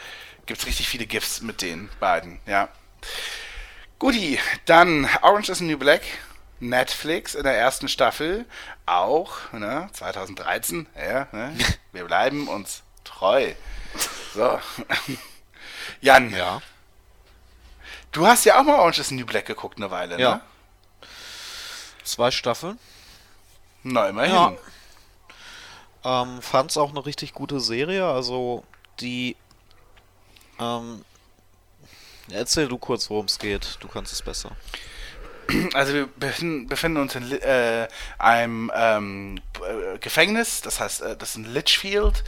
gibt's 0.46 0.66
richtig 0.66 0.88
viele 0.88 1.06
GIFs 1.06 1.42
mit 1.42 1.62
den 1.62 1.88
beiden, 2.00 2.40
ja. 2.46 2.68
Guti, 3.98 4.38
dann 4.64 5.08
Orange 5.22 5.52
is 5.52 5.58
the 5.58 5.64
New 5.64 5.78
Black, 5.78 6.02
Netflix 6.58 7.34
in 7.36 7.44
der 7.44 7.56
ersten 7.56 7.88
Staffel, 7.88 8.46
auch, 8.84 9.52
ne, 9.52 9.88
2013, 9.92 10.88
ja, 10.96 11.28
ne? 11.30 11.52
wir 11.92 12.04
bleiben 12.04 12.48
uns 12.48 12.82
treu. 13.04 13.52
So. 14.34 14.58
Jan, 16.00 16.30
Ja. 16.34 16.60
du 18.12 18.26
hast 18.26 18.44
ja 18.44 18.58
auch 18.58 18.64
mal 18.64 18.78
Orange 18.78 19.00
is 19.00 19.08
the 19.08 19.14
New 19.14 19.26
Black 19.26 19.46
geguckt 19.46 19.76
eine 19.78 19.90
Weile, 19.90 20.18
Ja. 20.20 20.34
ne? 20.36 20.40
Zwei 22.04 22.30
Staffeln. 22.30 22.78
Na, 23.82 24.08
immerhin. 24.08 24.32
Ja. 24.34 26.22
Ähm, 26.22 26.42
fand's 26.42 26.76
auch 26.76 26.90
eine 26.90 27.04
richtig 27.06 27.32
gute 27.32 27.60
Serie. 27.60 28.06
Also 28.06 28.64
die 29.00 29.36
Ähm, 30.60 31.04
erzähl 32.30 32.68
du 32.68 32.78
kurz, 32.78 33.08
worum 33.10 33.26
es 33.26 33.38
geht. 33.38 33.78
Du 33.80 33.88
kannst 33.88 34.12
es 34.12 34.22
besser. 34.22 34.52
Also 35.74 35.92
wir 35.92 36.06
befinden, 36.06 36.68
befinden 36.68 37.00
uns 37.00 37.14
in 37.16 37.30
äh, 37.32 37.88
einem 38.18 38.70
ähm, 38.74 39.40
äh, 39.66 39.98
Gefängnis, 39.98 40.60
das 40.62 40.78
heißt, 40.80 41.02
äh, 41.02 41.16
das 41.16 41.30
ist 41.30 41.36
ein 41.36 41.52
Litchfield 41.52 42.22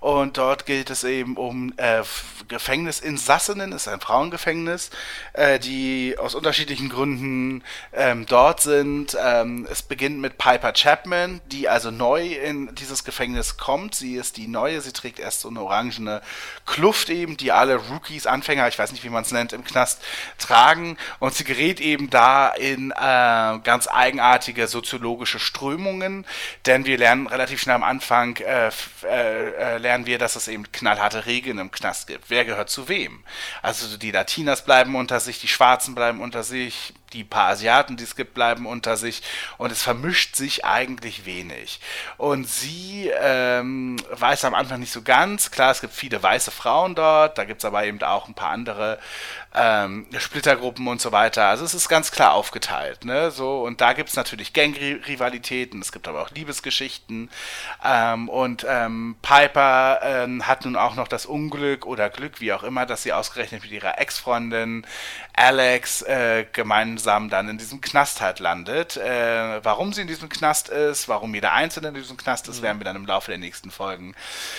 und 0.00 0.38
dort 0.38 0.66
geht 0.66 0.90
es 0.90 1.02
eben 1.04 1.36
um 1.36 1.72
äh, 1.76 2.02
Gefängnisinsassinnen, 2.46 3.72
ist 3.72 3.88
ein 3.88 4.00
Frauengefängnis, 4.00 4.90
äh, 5.32 5.58
die 5.58 6.16
aus 6.18 6.34
unterschiedlichen 6.34 6.88
Gründen 6.88 7.64
ähm, 7.92 8.24
dort 8.26 8.60
sind. 8.60 9.16
Ähm, 9.20 9.66
es 9.70 9.82
beginnt 9.82 10.20
mit 10.20 10.38
Piper 10.38 10.72
Chapman, 10.72 11.40
die 11.46 11.68
also 11.68 11.90
neu 11.90 12.26
in 12.26 12.74
dieses 12.76 13.04
Gefängnis 13.04 13.56
kommt. 13.56 13.94
Sie 13.94 14.14
ist 14.14 14.36
die 14.36 14.46
neue, 14.46 14.80
sie 14.80 14.92
trägt 14.92 15.18
erst 15.18 15.40
so 15.40 15.48
eine 15.48 15.62
orangene 15.62 16.22
Kluft 16.64 17.10
eben, 17.10 17.36
die 17.36 17.50
alle 17.50 17.76
Rookies, 17.76 18.26
Anfänger, 18.26 18.68
ich 18.68 18.78
weiß 18.78 18.92
nicht, 18.92 19.04
wie 19.04 19.10
man 19.10 19.22
es 19.22 19.32
nennt, 19.32 19.52
im 19.52 19.64
Knast 19.64 20.00
tragen. 20.38 20.96
Und 21.18 21.34
sie 21.34 21.44
gerät 21.44 21.80
eben 21.80 22.08
da 22.08 22.50
in 22.50 22.92
äh, 22.92 23.58
ganz 23.64 23.88
eigenartige 23.88 24.68
soziologische 24.68 25.40
Strömungen, 25.40 26.24
denn 26.66 26.86
wir 26.86 26.98
lernen 26.98 27.26
relativ 27.26 27.60
schnell 27.60 27.76
am 27.76 27.82
Anfang, 27.82 28.36
äh, 28.36 28.70
äh, 29.04 29.50
äh 29.50 29.78
lernen 29.88 30.04
wir, 30.04 30.18
dass 30.18 30.36
es 30.36 30.48
eben 30.48 30.70
knallharte 30.70 31.24
Regeln 31.24 31.56
im 31.56 31.70
Knast 31.70 32.08
gibt. 32.08 32.28
Wer 32.28 32.44
gehört 32.44 32.68
zu 32.68 32.90
wem? 32.90 33.24
Also 33.62 33.96
die 33.96 34.10
Latinas 34.10 34.62
bleiben 34.62 34.94
unter 34.94 35.18
sich, 35.18 35.40
die 35.40 35.48
Schwarzen 35.48 35.94
bleiben 35.94 36.20
unter 36.20 36.42
sich, 36.42 36.92
die 37.12 37.24
paar 37.24 37.48
Asiaten, 37.50 37.96
die 37.96 38.04
es 38.04 38.16
gibt, 38.16 38.34
bleiben 38.34 38.66
unter 38.66 38.96
sich 38.96 39.22
und 39.56 39.72
es 39.72 39.82
vermischt 39.82 40.36
sich 40.36 40.64
eigentlich 40.64 41.24
wenig. 41.26 41.80
Und 42.16 42.48
sie 42.48 43.10
ähm, 43.20 43.96
weiß 44.10 44.44
am 44.44 44.54
Anfang 44.54 44.80
nicht 44.80 44.92
so 44.92 45.02
ganz, 45.02 45.50
klar, 45.50 45.70
es 45.70 45.80
gibt 45.80 45.94
viele 45.94 46.22
weiße 46.22 46.50
Frauen 46.50 46.94
dort, 46.94 47.38
da 47.38 47.44
gibt 47.44 47.60
es 47.60 47.64
aber 47.64 47.84
eben 47.84 48.02
auch 48.02 48.28
ein 48.28 48.34
paar 48.34 48.50
andere 48.50 48.98
ähm, 49.54 50.06
Splittergruppen 50.16 50.86
und 50.88 51.00
so 51.00 51.12
weiter. 51.12 51.46
Also 51.46 51.64
es 51.64 51.74
ist 51.74 51.88
ganz 51.88 52.10
klar 52.10 52.32
aufgeteilt, 52.32 53.04
ne? 53.04 53.30
So, 53.30 53.62
und 53.62 53.80
da 53.80 53.92
gibt 53.92 54.10
es 54.10 54.16
natürlich 54.16 54.52
Gangrivalitäten, 54.52 55.80
es 55.80 55.92
gibt 55.92 56.06
aber 56.06 56.22
auch 56.22 56.30
Liebesgeschichten. 56.30 57.30
Ähm, 57.84 58.28
und 58.28 58.66
ähm, 58.68 59.16
Piper 59.22 60.00
ähm, 60.02 60.46
hat 60.46 60.64
nun 60.64 60.76
auch 60.76 60.94
noch 60.94 61.08
das 61.08 61.26
Unglück 61.26 61.86
oder 61.86 62.10
Glück, 62.10 62.40
wie 62.40 62.52
auch 62.52 62.62
immer, 62.62 62.86
dass 62.86 63.02
sie 63.02 63.12
ausgerechnet 63.12 63.62
mit 63.62 63.72
ihrer 63.72 63.98
Ex-Freundin 63.98 64.86
Alex 65.38 66.02
äh, 66.02 66.46
gemeinsam 66.52 67.30
dann 67.30 67.48
in 67.48 67.58
diesem 67.58 67.80
Knast 67.80 68.20
halt 68.20 68.40
landet. 68.40 68.96
Äh, 68.96 69.64
warum 69.64 69.92
sie 69.92 70.02
in 70.02 70.08
diesem 70.08 70.28
Knast 70.28 70.68
ist, 70.68 71.08
warum 71.08 71.34
jeder 71.34 71.52
Einzelne 71.52 71.88
in 71.88 71.94
diesem 71.94 72.16
Knast 72.16 72.48
ist, 72.48 72.58
mhm. 72.58 72.62
werden 72.64 72.80
wir 72.80 72.84
dann 72.84 72.96
im 72.96 73.06
Laufe 73.06 73.30
der 73.30 73.38
nächsten 73.38 73.70
Folgen 73.70 74.14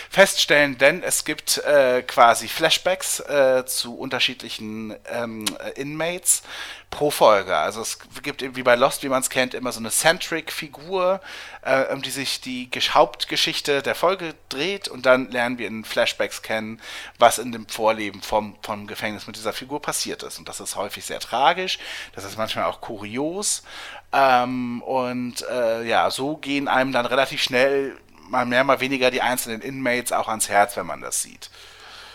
feststellen, 0.10 0.78
denn 0.78 1.04
es 1.04 1.26
gibt 1.26 1.58
äh, 1.60 2.02
quasi 2.04 2.48
Flashbacks 2.48 3.20
äh, 3.20 3.66
zu 3.66 3.98
unterschiedlichen 3.98 4.96
ähm, 5.10 5.46
Inmates 5.76 6.44
pro 6.90 7.12
Folge. 7.12 7.56
Also 7.56 7.82
es 7.82 8.00
gibt 8.24 8.56
wie 8.56 8.64
bei 8.64 8.76
Lost, 8.76 9.04
wie 9.04 9.10
man 9.10 9.22
es 9.22 9.30
kennt, 9.30 9.54
immer 9.54 9.72
so 9.72 9.80
eine 9.80 9.92
Centric-Figur, 9.92 11.22
äh, 11.62 11.94
um 11.94 12.02
die 12.02 12.10
sich 12.10 12.42
die 12.42 12.70
Hauptgeschichte 12.70 13.82
der 13.82 13.96
Folge 13.96 14.34
dreht 14.50 14.88
und 14.88 15.06
dann 15.06 15.30
lernen 15.30 15.58
wir 15.58 15.68
in 15.68 15.86
Flashbacks 15.86 16.42
kennen, 16.42 16.82
was 17.20 17.38
in 17.38 17.52
dem 17.52 17.68
Vorleben 17.68 18.22
vom, 18.22 18.58
vom 18.62 18.88
Gefängnis 18.88 19.28
mit 19.28 19.36
dieser 19.36 19.54
Figur 19.54 19.82
passiert 19.82 20.24
ist. 20.24 20.40
Und 20.40 20.50
das 20.50 20.60
ist 20.60 20.76
häufig 20.76 21.06
sehr 21.06 21.20
tragisch, 21.20 21.80
das 22.16 22.24
ist 22.24 22.38
manchmal 22.38 22.66
auch 22.66 22.82
kurios. 22.82 23.64
Ähm, 24.12 24.82
und 24.82 25.46
äh, 25.50 25.84
ja, 25.84 26.10
so 26.10 26.38
gehen 26.38 26.68
einem 26.68 26.92
dann 26.92 27.06
relativ 27.06 27.42
schnell 27.42 27.96
mal 28.30 28.46
mehr, 28.46 28.64
mal 28.64 28.80
weniger 28.80 29.12
die 29.12 29.22
einzelnen 29.22 29.62
Inmates 29.62 30.12
auch 30.12 30.28
ans 30.28 30.50
Herz, 30.50 30.76
wenn 30.76 30.86
man 30.86 31.02
das 31.02 31.22
sieht. 31.22 31.50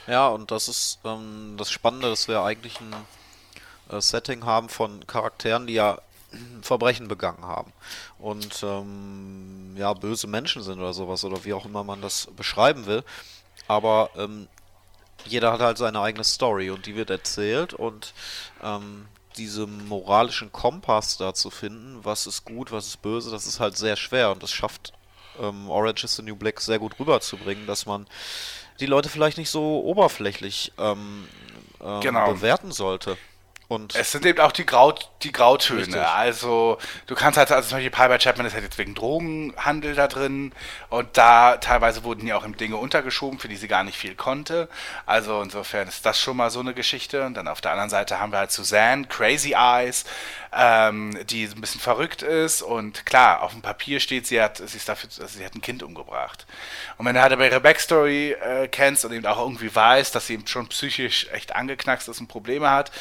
Ja, 0.06 0.26
und 0.28 0.51
das 0.51 0.68
ist 0.68 0.98
ähm, 1.05 1.55
das 1.56 1.70
Spannende, 1.70 2.10
dass 2.10 2.28
wir 2.28 2.42
eigentlich 2.42 2.80
ein 2.80 2.94
äh, 3.90 4.01
Setting 4.01 4.44
haben 4.44 4.69
von 4.69 5.06
Charakteren, 5.06 5.66
die 5.66 5.74
ja 5.74 5.98
Verbrechen 6.62 7.09
begangen 7.09 7.44
haben 7.44 7.73
und 8.19 8.62
ähm, 8.62 9.74
ja 9.77 9.93
böse 9.93 10.27
Menschen 10.27 10.62
sind 10.62 10.78
oder 10.78 10.93
sowas 10.93 11.24
oder 11.24 11.44
wie 11.44 11.55
auch 11.55 11.65
immer 11.65 11.85
man 11.85 12.01
das 12.01 12.28
beschreiben 12.36 12.86
will. 12.86 13.05
Aber 13.66 14.11
ähm, 14.16 14.48
jeder 15.24 15.52
hat 15.52 15.61
halt 15.61 15.78
seine 15.78 16.01
eigene 16.01 16.24
Story 16.24 16.70
und 16.70 16.86
die 16.86 16.97
wird 16.97 17.11
erzählt 17.11 17.73
und 17.73 18.12
ähm, 18.62 19.06
diese 19.36 19.66
moralischen 19.66 20.52
Kompass 20.52 21.16
da 21.16 21.35
zu 21.35 21.51
finden, 21.51 22.05
was 22.05 22.27
ist 22.27 22.44
gut, 22.44 22.73
was 22.73 22.86
ist 22.86 23.02
böse, 23.02 23.31
das 23.31 23.47
ist 23.47 23.59
halt 23.59 23.77
sehr 23.77 23.97
schwer 23.97 24.31
und 24.31 24.43
das 24.43 24.52
schafft 24.52 24.93
ähm, 25.40 25.69
Orange 25.69 26.05
is 26.05 26.16
the 26.16 26.23
New 26.23 26.36
Black 26.36 26.61
sehr 26.61 26.78
gut 26.78 26.98
rüberzubringen, 26.98 27.66
dass 27.66 27.86
man 27.86 28.06
die 28.81 28.86
Leute 28.86 29.09
vielleicht 29.09 29.39
nicht 29.39 29.51
so 29.51 29.82
oberflächlich 29.85 30.73
ähm, 30.78 31.28
ähm, 31.81 32.01
genau. 32.01 32.32
bewerten 32.32 32.73
sollte. 32.73 33.16
Und 33.66 33.94
es 33.94 34.12
sind 34.12 34.26
eben 34.26 34.40
auch 34.40 34.52
die, 34.52 34.66
Grau, 34.66 34.94
die 35.22 35.32
Grautöne. 35.32 35.80
Richtig. 35.80 36.02
Also 36.02 36.78
du 37.06 37.14
kannst 37.14 37.38
halt, 37.38 37.50
also 37.50 37.68
zum 37.68 37.78
Beispiel 37.78 37.90
Piper 37.90 38.18
Chapman 38.18 38.46
ist 38.46 38.54
halt 38.54 38.64
jetzt 38.64 38.78
wegen 38.78 38.94
Drogenhandel 38.94 39.94
da 39.94 40.06
drin 40.06 40.52
und 40.90 41.16
da 41.16 41.56
teilweise 41.56 42.04
wurden 42.04 42.26
ja 42.26 42.36
auch 42.36 42.44
Dinge 42.46 42.76
untergeschoben, 42.76 43.38
für 43.38 43.48
die 43.48 43.56
sie 43.56 43.68
gar 43.68 43.82
nicht 43.82 43.96
viel 43.96 44.14
konnte. 44.14 44.68
Also 45.06 45.40
insofern 45.40 45.88
ist 45.88 46.04
das 46.04 46.20
schon 46.20 46.36
mal 46.36 46.50
so 46.50 46.60
eine 46.60 46.74
Geschichte. 46.74 47.24
Und 47.24 47.34
dann 47.34 47.48
auf 47.48 47.60
der 47.60 47.72
anderen 47.72 47.90
Seite 47.90 48.20
haben 48.20 48.32
wir 48.32 48.38
halt 48.38 48.52
Suzanne, 48.52 49.06
Crazy 49.06 49.54
Eyes, 49.56 50.04
ähm, 50.52 51.18
die 51.26 51.44
ein 51.44 51.60
bisschen 51.60 51.80
verrückt 51.80 52.22
ist 52.22 52.62
und 52.62 53.06
klar, 53.06 53.42
auf 53.42 53.52
dem 53.52 53.62
Papier 53.62 53.98
steht, 53.98 54.26
sie 54.26 54.40
hat, 54.40 54.58
sie 54.58 54.76
ist 54.76 54.88
dafür, 54.88 55.10
also 55.20 55.38
sie 55.38 55.44
hat 55.44 55.54
ein 55.54 55.60
Kind 55.60 55.82
umgebracht. 55.82 56.46
Und 56.96 57.06
wenn 57.06 57.14
du 57.14 57.22
halt 57.22 57.32
aber 57.32 57.46
ihre 57.46 57.60
Backstory 57.60 58.32
äh, 58.32 58.68
kennst 58.68 59.04
und 59.04 59.12
eben 59.12 59.26
auch 59.26 59.38
irgendwie 59.38 59.74
weißt, 59.74 60.14
dass 60.14 60.28
sie 60.28 60.34
eben 60.34 60.46
schon 60.46 60.68
psychisch 60.68 61.28
echt 61.32 61.56
angeknackst 61.56 62.08
ist 62.08 62.20
und 62.20 62.28
Probleme 62.28 62.70
hat, 62.70 62.92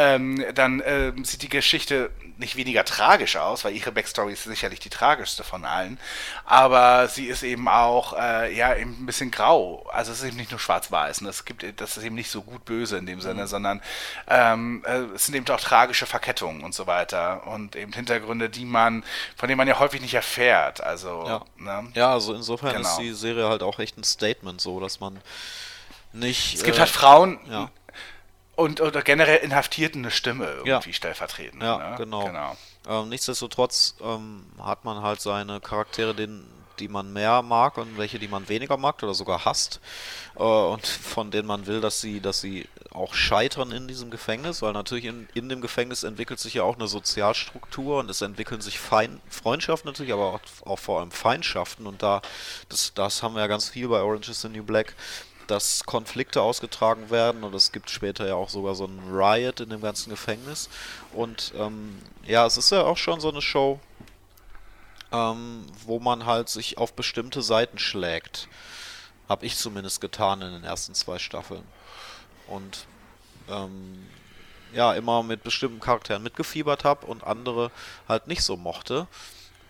ähm, 0.00 0.42
dann 0.54 0.80
äh, 0.80 1.12
sieht 1.24 1.42
die 1.42 1.48
Geschichte 1.50 2.10
nicht 2.38 2.56
weniger 2.56 2.86
tragisch 2.86 3.36
aus, 3.36 3.64
weil 3.66 3.76
ihre 3.76 3.92
Backstory 3.92 4.32
ist 4.32 4.44
sicherlich 4.44 4.80
die 4.80 4.88
tragischste 4.88 5.44
von 5.44 5.66
allen. 5.66 5.98
Aber 6.46 7.06
sie 7.06 7.26
ist 7.26 7.42
eben 7.42 7.68
auch, 7.68 8.14
äh, 8.18 8.56
ja, 8.56 8.74
eben 8.74 8.96
ein 8.98 9.04
bisschen 9.04 9.30
grau. 9.30 9.86
Also 9.92 10.12
es 10.12 10.20
ist 10.20 10.28
eben 10.28 10.38
nicht 10.38 10.50
nur 10.50 10.58
schwarz-weiß. 10.58 11.20
Ne? 11.20 11.28
Es 11.28 11.44
gibt, 11.44 11.64
das 11.78 11.98
ist 11.98 12.02
eben 12.02 12.14
nicht 12.14 12.30
so 12.30 12.40
gut 12.40 12.64
böse 12.64 12.96
in 12.96 13.04
dem 13.04 13.20
Sinne, 13.20 13.42
mhm. 13.42 13.46
sondern 13.46 13.82
ähm, 14.26 14.82
äh, 14.86 15.00
es 15.14 15.26
sind 15.26 15.34
eben 15.34 15.46
auch 15.50 15.60
tragische 15.60 16.06
Verkettungen 16.06 16.64
und 16.64 16.74
so 16.74 16.86
weiter. 16.86 17.46
Und 17.46 17.76
eben 17.76 17.92
Hintergründe, 17.92 18.48
die 18.48 18.64
man, 18.64 19.04
von 19.36 19.48
denen 19.48 19.58
man 19.58 19.68
ja 19.68 19.78
häufig 19.78 20.00
nicht 20.00 20.14
erfährt. 20.14 20.82
Also, 20.82 21.24
ja, 21.26 21.44
ne? 21.58 21.92
ja 21.94 22.12
also 22.12 22.34
insofern 22.34 22.74
genau. 22.74 22.88
ist 22.88 22.96
die 22.96 23.12
Serie 23.12 23.50
halt 23.50 23.62
auch 23.62 23.78
echt 23.78 23.98
ein 23.98 24.04
Statement 24.04 24.62
so, 24.62 24.80
dass 24.80 24.98
man 24.98 25.20
nicht. 26.14 26.54
Es 26.54 26.64
gibt 26.64 26.78
äh, 26.78 26.80
halt 26.80 26.90
Frauen, 26.90 27.38
ja 27.50 27.70
und 28.60 28.80
oder 28.80 29.02
generell 29.02 29.38
Inhaftierten 29.38 30.02
eine 30.02 30.10
Stimme 30.10 30.46
irgendwie 30.46 30.90
ja. 30.90 30.94
stellvertreten. 30.94 31.60
Ja, 31.60 31.90
ne? 31.90 31.96
genau. 31.96 32.26
genau. 32.26 32.56
Ähm, 32.88 33.08
nichtsdestotrotz 33.08 33.96
ähm, 34.02 34.44
hat 34.62 34.84
man 34.84 35.02
halt 35.02 35.20
seine 35.20 35.60
Charaktere, 35.60 36.14
den, 36.14 36.46
die 36.78 36.88
man 36.88 37.12
mehr 37.12 37.42
mag 37.42 37.78
und 37.78 37.98
welche, 37.98 38.18
die 38.18 38.28
man 38.28 38.48
weniger 38.48 38.76
mag 38.76 39.02
oder 39.02 39.14
sogar 39.14 39.44
hasst 39.44 39.80
äh, 40.36 40.42
und 40.42 40.86
von 40.86 41.30
denen 41.30 41.46
man 41.46 41.66
will, 41.66 41.80
dass 41.80 42.00
sie, 42.00 42.20
dass 42.20 42.40
sie 42.40 42.68
auch 42.92 43.14
scheitern 43.14 43.70
in 43.70 43.88
diesem 43.88 44.10
Gefängnis, 44.10 44.62
weil 44.62 44.72
natürlich 44.72 45.04
in, 45.04 45.28
in 45.34 45.48
dem 45.48 45.60
Gefängnis 45.60 46.02
entwickelt 46.02 46.40
sich 46.40 46.54
ja 46.54 46.62
auch 46.62 46.76
eine 46.76 46.88
Sozialstruktur 46.88 47.98
und 47.98 48.10
es 48.10 48.20
entwickeln 48.20 48.60
sich 48.60 48.78
Fein, 48.78 49.20
Freundschaften 49.28 49.88
natürlich, 49.88 50.12
aber 50.12 50.34
auch, 50.34 50.40
auch 50.66 50.78
vor 50.78 51.00
allem 51.00 51.10
Feindschaften 51.10 51.86
und 51.86 52.02
da, 52.02 52.20
das, 52.68 52.92
das 52.94 53.22
haben 53.22 53.34
wir 53.34 53.42
ja 53.42 53.46
ganz 53.46 53.68
viel 53.68 53.88
bei 53.88 54.00
Orange 54.00 54.30
is 54.30 54.42
the 54.42 54.48
New 54.48 54.64
Black, 54.64 54.94
dass 55.50 55.84
Konflikte 55.84 56.42
ausgetragen 56.42 57.10
werden 57.10 57.42
und 57.42 57.54
es 57.54 57.72
gibt 57.72 57.90
später 57.90 58.26
ja 58.26 58.34
auch 58.34 58.48
sogar 58.48 58.74
so 58.74 58.84
ein 58.84 59.00
Riot 59.10 59.60
in 59.60 59.70
dem 59.70 59.80
ganzen 59.80 60.10
Gefängnis. 60.10 60.68
Und 61.12 61.52
ähm, 61.56 62.00
ja, 62.24 62.46
es 62.46 62.56
ist 62.56 62.70
ja 62.70 62.84
auch 62.84 62.96
schon 62.96 63.20
so 63.20 63.30
eine 63.30 63.42
Show, 63.42 63.80
ähm, 65.12 65.66
wo 65.84 65.98
man 65.98 66.26
halt 66.26 66.48
sich 66.48 66.78
auf 66.78 66.92
bestimmte 66.92 67.42
Seiten 67.42 67.78
schlägt. 67.78 68.48
Hab 69.28 69.42
ich 69.42 69.56
zumindest 69.56 70.00
getan 70.00 70.42
in 70.42 70.52
den 70.52 70.64
ersten 70.64 70.94
zwei 70.94 71.18
Staffeln. 71.18 71.64
Und 72.46 72.86
ähm, 73.48 74.06
ja, 74.72 74.94
immer 74.94 75.22
mit 75.22 75.42
bestimmten 75.42 75.80
Charakteren 75.80 76.22
mitgefiebert 76.22 76.84
habe 76.84 77.06
und 77.06 77.24
andere 77.24 77.72
halt 78.08 78.28
nicht 78.28 78.42
so 78.42 78.56
mochte. 78.56 79.08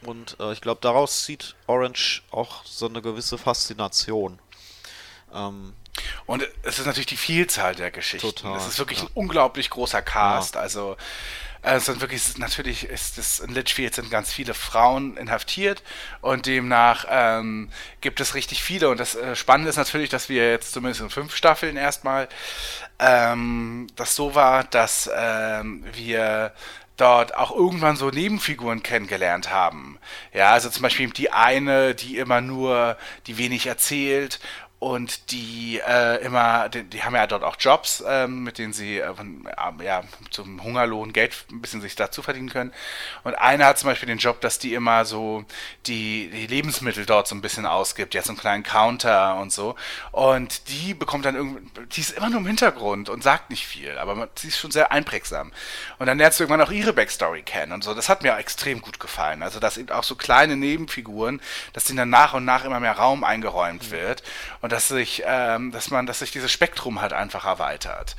Und 0.03 0.37
äh, 0.41 0.53
ich 0.53 0.61
glaube, 0.61 0.81
daraus 0.83 1.25
zieht 1.25 1.57
Orange 1.67 2.23
auch 2.31 2.65
so 2.65 2.87
eine 2.87 3.03
gewisse 3.03 3.39
Faszination. 3.39 4.39
Ähm, 5.35 5.75
und 6.27 6.49
es 6.63 6.79
ist 6.79 6.87
natürlich 6.87 7.07
die 7.07 7.17
Vielzahl 7.17 7.75
der 7.75 7.91
Geschichten. 7.91 8.35
Total, 8.35 8.57
es 8.57 8.67
ist 8.67 8.79
wirklich 8.79 9.01
ja. 9.01 9.05
ein 9.07 9.11
unglaublich 9.15 9.71
großer 9.71 10.03
Cast. 10.03 10.55
Ja. 10.55 10.61
Also 10.61 10.97
äh, 11.63 11.75
es 11.75 11.87
sind 11.87 12.01
wirklich, 12.01 12.39
natürlich 12.39 12.85
ist 12.85 13.19
es 13.19 13.41
in 13.41 13.53
Litchfield 13.53 13.95
sind 13.95 14.11
ganz 14.11 14.33
viele 14.33 14.55
Frauen 14.55 15.17
inhaftiert 15.17 15.83
und 16.21 16.47
demnach 16.47 17.07
ähm, 17.09 17.71
gibt 18.01 18.21
es 18.21 18.35
richtig 18.35 18.63
viele. 18.63 18.89
Und 18.89 19.01
das 19.01 19.15
äh, 19.15 19.37
Spannende 19.37 19.71
ist 19.71 19.77
natürlich, 19.77 20.09
dass 20.09 20.29
wir 20.29 20.51
jetzt 20.51 20.73
zumindest 20.73 21.03
in 21.03 21.11
fünf 21.11 21.35
Staffeln 21.37 21.77
erstmal 21.77 22.29
ähm, 22.99 23.89
das 23.97 24.15
so 24.15 24.35
war, 24.35 24.65
dass 24.65 25.11
ähm, 25.15 25.85
wir 25.93 26.53
dort 26.97 27.35
auch 27.35 27.51
irgendwann 27.51 27.97
so 27.97 28.11
Nebenfiguren 28.11 28.83
kennengelernt 28.83 29.51
haben. 29.51 29.99
Ja, 30.35 30.53
also 30.53 30.69
zum 30.69 30.83
Beispiel 30.83 31.09
die 31.11 31.33
eine, 31.33 31.95
die 31.95 32.19
immer 32.19 32.43
nur, 32.43 32.99
die 33.27 33.39
wenig 33.39 33.67
erzählt 33.67 34.39
und 34.81 35.31
die 35.31 35.79
äh, 35.87 36.25
immer, 36.25 36.71
die, 36.71 36.85
die, 36.85 37.05
haben 37.05 37.15
ja 37.15 37.27
dort 37.27 37.45
auch 37.45 37.57
Jobs, 37.61 38.03
ähm, 38.09 38.45
mit 38.45 38.57
denen 38.57 38.73
sie 38.73 38.99
äh, 38.99 39.15
von, 39.15 39.47
äh, 39.47 39.85
ja, 39.85 40.03
zum 40.31 40.65
Hungerlohn 40.65 41.13
Geld 41.13 41.37
ein 41.53 41.61
bisschen 41.61 41.83
sich 41.83 41.97
dazu 41.97 42.23
verdienen 42.23 42.49
können. 42.49 42.73
Und 43.23 43.35
einer 43.35 43.67
hat 43.67 43.79
zum 43.79 43.91
Beispiel 43.91 44.07
den 44.07 44.17
Job, 44.17 44.41
dass 44.41 44.59
die 44.59 44.73
immer 44.73 45.05
so 45.05 45.45
die, 45.87 46.31
die 46.33 46.47
Lebensmittel 46.47 47.05
dort 47.05 47.29
so 47.29 47.35
ein 47.35 47.43
bisschen 47.43 47.67
ausgibt, 47.67 48.15
jetzt 48.15 48.29
so 48.29 48.33
einen 48.33 48.41
kleinen 48.41 48.63
Counter 48.63 49.37
und 49.37 49.53
so. 49.53 49.77
Und 50.13 50.71
die 50.71 50.95
bekommt 50.95 51.27
dann 51.27 51.35
irgendwie, 51.35 51.61
die 51.93 52.01
ist 52.01 52.13
immer 52.13 52.31
nur 52.31 52.41
im 52.41 52.47
Hintergrund 52.47 53.11
und 53.11 53.23
sagt 53.23 53.51
nicht 53.51 53.67
viel, 53.67 53.99
aber 53.99 54.15
man, 54.15 54.29
sie 54.35 54.49
ist 54.49 54.59
schon 54.59 54.71
sehr 54.71 54.93
einprägsam. 54.93 55.53
Und 55.99 56.07
dann 56.07 56.17
lernst 56.17 56.41
du 56.41 56.45
irgendwann 56.45 56.67
auch 56.67 56.73
ihre 56.73 56.95
Backstory 56.95 57.43
kennen 57.43 57.73
und 57.73 57.85
so. 57.85 57.93
Das 57.93 58.09
hat 58.09 58.23
mir 58.23 58.35
extrem 58.39 58.81
gut 58.81 58.99
gefallen. 58.99 59.43
Also, 59.43 59.61
dass 59.61 59.77
eben 59.77 59.91
auch 59.91 60.05
so 60.05 60.15
kleine 60.15 60.57
Nebenfiguren, 60.57 61.43
dass 61.75 61.85
denen 61.85 61.99
dann 61.99 62.09
nach 62.09 62.33
und 62.33 62.47
nach 62.47 62.65
immer 62.65 62.81
mehr 62.81 62.95
Raum 62.95 63.25
eingeräumt 63.25 63.89
mhm. 63.89 63.91
wird. 63.91 64.23
Und 64.63 64.70
und 64.71 64.75
dass 64.75 64.87
sich, 64.87 65.25
ähm, 65.27 65.73
dass 65.73 65.91
man, 65.91 66.07
dass 66.07 66.21
sich 66.21 66.31
dieses 66.31 66.53
Spektrum 66.53 67.01
halt 67.01 67.13
einfach 67.13 67.45
erweitert. 67.45 68.15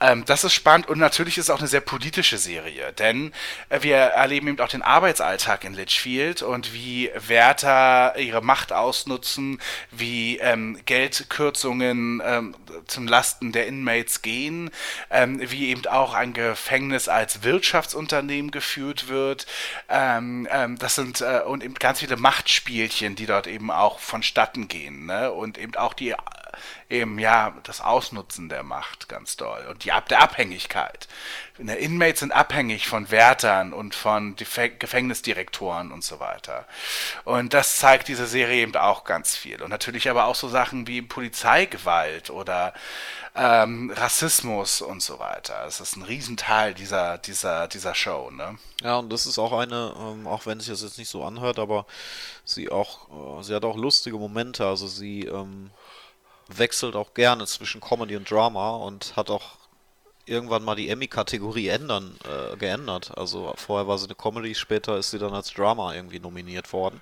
Ähm, 0.00 0.24
das 0.24 0.44
ist 0.44 0.52
spannend 0.52 0.88
und 0.88 0.98
natürlich 0.98 1.38
ist 1.38 1.46
es 1.46 1.50
auch 1.50 1.58
eine 1.58 1.66
sehr 1.66 1.80
politische 1.80 2.38
Serie, 2.38 2.92
denn 2.92 3.32
äh, 3.68 3.82
wir 3.82 3.96
erleben 3.96 4.48
eben 4.48 4.60
auch 4.60 4.68
den 4.68 4.82
Arbeitsalltag 4.82 5.64
in 5.64 5.74
Litchfield 5.74 6.42
und 6.42 6.72
wie 6.72 7.10
Wärter 7.14 8.16
ihre 8.16 8.40
Macht 8.40 8.72
ausnutzen, 8.72 9.60
wie 9.90 10.38
ähm, 10.38 10.78
Geldkürzungen 10.86 12.22
ähm, 12.24 12.54
zum 12.86 13.08
Lasten 13.08 13.50
der 13.50 13.66
Inmates 13.66 14.22
gehen, 14.22 14.70
ähm, 15.10 15.40
wie 15.50 15.68
eben 15.68 15.84
auch 15.86 16.14
ein 16.14 16.32
Gefängnis 16.32 17.08
als 17.08 17.42
Wirtschaftsunternehmen 17.42 18.52
geführt 18.52 19.08
wird. 19.08 19.46
Ähm, 19.88 20.46
ähm, 20.50 20.78
das 20.78 20.94
sind 20.94 21.22
äh, 21.22 21.42
und 21.44 21.64
eben 21.64 21.74
ganz 21.74 22.00
viele 22.00 22.16
Machtspielchen, 22.16 23.16
die 23.16 23.26
dort 23.26 23.48
eben 23.48 23.72
auch 23.72 23.98
vonstatten 23.98 24.68
gehen 24.68 25.06
ne? 25.06 25.32
und 25.32 25.58
eben 25.58 25.74
auch 25.74 25.94
die 25.94 26.14
eben 26.88 27.18
ja 27.18 27.54
das 27.64 27.80
Ausnutzen 27.80 28.48
der 28.48 28.62
Macht 28.62 29.08
ganz 29.08 29.36
doll 29.36 29.66
und 29.70 29.84
die 29.84 29.92
der 30.08 30.22
Abhängigkeit. 30.22 31.08
Ne, 31.58 31.74
Inmates 31.76 32.20
sind 32.20 32.32
abhängig 32.32 32.86
von 32.86 33.10
Wärtern 33.10 33.72
und 33.72 33.94
von 33.94 34.36
Gefängnisdirektoren 34.36 35.90
und 35.90 36.04
so 36.04 36.20
weiter. 36.20 36.66
Und 37.24 37.52
das 37.52 37.78
zeigt 37.78 38.06
diese 38.06 38.26
Serie 38.26 38.62
eben 38.62 38.76
auch 38.76 39.02
ganz 39.02 39.36
viel. 39.36 39.60
Und 39.62 39.70
natürlich 39.70 40.08
aber 40.08 40.26
auch 40.26 40.36
so 40.36 40.48
Sachen 40.48 40.86
wie 40.86 41.02
Polizeigewalt 41.02 42.30
oder 42.30 42.74
ähm, 43.34 43.92
Rassismus 43.94 44.80
und 44.80 45.02
so 45.02 45.18
weiter. 45.18 45.62
Das 45.64 45.80
ist 45.80 45.96
ein 45.96 46.02
Riesenteil 46.02 46.74
dieser, 46.74 47.18
dieser, 47.18 47.68
dieser 47.68 47.94
Show, 47.94 48.30
ne? 48.30 48.58
Ja, 48.82 48.96
und 48.96 49.10
das 49.12 49.26
ist 49.26 49.38
auch 49.38 49.52
eine, 49.52 49.94
ähm, 49.98 50.26
auch 50.26 50.46
wenn 50.46 50.60
sich 50.60 50.68
das 50.68 50.82
jetzt 50.82 50.98
nicht 50.98 51.08
so 51.08 51.24
anhört, 51.24 51.58
aber 51.58 51.86
sie 52.44 52.70
auch, 52.70 53.40
äh, 53.40 53.42
sie 53.42 53.54
hat 53.54 53.64
auch 53.64 53.76
lustige 53.76 54.16
Momente. 54.16 54.66
Also 54.66 54.86
sie 54.86 55.24
ähm, 55.24 55.70
wechselt 56.48 56.96
auch 56.96 57.14
gerne 57.14 57.46
zwischen 57.46 57.80
Comedy 57.80 58.16
und 58.16 58.30
Drama 58.30 58.76
und 58.76 59.16
hat 59.16 59.30
auch 59.30 59.58
irgendwann 60.26 60.64
mal 60.64 60.74
die 60.74 60.88
Emmy-Kategorie 60.88 61.68
ändern, 61.68 62.16
äh, 62.24 62.56
geändert. 62.56 63.16
Also 63.16 63.54
vorher 63.56 63.88
war 63.88 63.98
sie 63.98 64.06
eine 64.06 64.14
Comedy, 64.14 64.54
später 64.54 64.96
ist 64.98 65.10
sie 65.10 65.18
dann 65.18 65.34
als 65.34 65.52
Drama 65.52 65.94
irgendwie 65.94 66.20
nominiert 66.20 66.72
worden. 66.72 67.00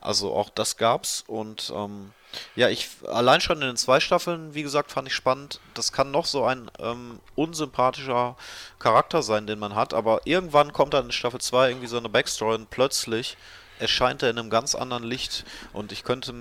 Also 0.00 0.34
auch 0.34 0.50
das 0.50 0.76
gab's 0.76 1.22
und 1.28 1.72
ähm, 1.74 2.12
ja, 2.56 2.68
ich 2.68 2.88
allein 3.06 3.40
schon 3.40 3.60
in 3.60 3.68
den 3.68 3.76
zwei 3.76 4.00
Staffeln, 4.00 4.54
wie 4.54 4.62
gesagt, 4.62 4.90
fand 4.90 5.06
ich 5.06 5.14
spannend. 5.14 5.60
Das 5.74 5.92
kann 5.92 6.10
noch 6.10 6.26
so 6.26 6.44
ein 6.44 6.70
ähm, 6.80 7.20
unsympathischer 7.36 8.36
Charakter 8.80 9.22
sein, 9.22 9.46
den 9.46 9.60
man 9.60 9.76
hat, 9.76 9.94
aber 9.94 10.22
irgendwann 10.24 10.72
kommt 10.72 10.94
dann 10.94 11.06
in 11.06 11.12
Staffel 11.12 11.40
2 11.40 11.68
irgendwie 11.68 11.86
so 11.86 11.98
eine 11.98 12.08
Backstory 12.08 12.56
und 12.56 12.70
plötzlich 12.70 13.36
erscheint 13.82 14.22
er 14.22 14.30
in 14.30 14.38
einem 14.38 14.48
ganz 14.48 14.74
anderen 14.74 15.02
Licht. 15.02 15.44
Und 15.72 15.92
ich 15.92 16.04
könnte, 16.04 16.32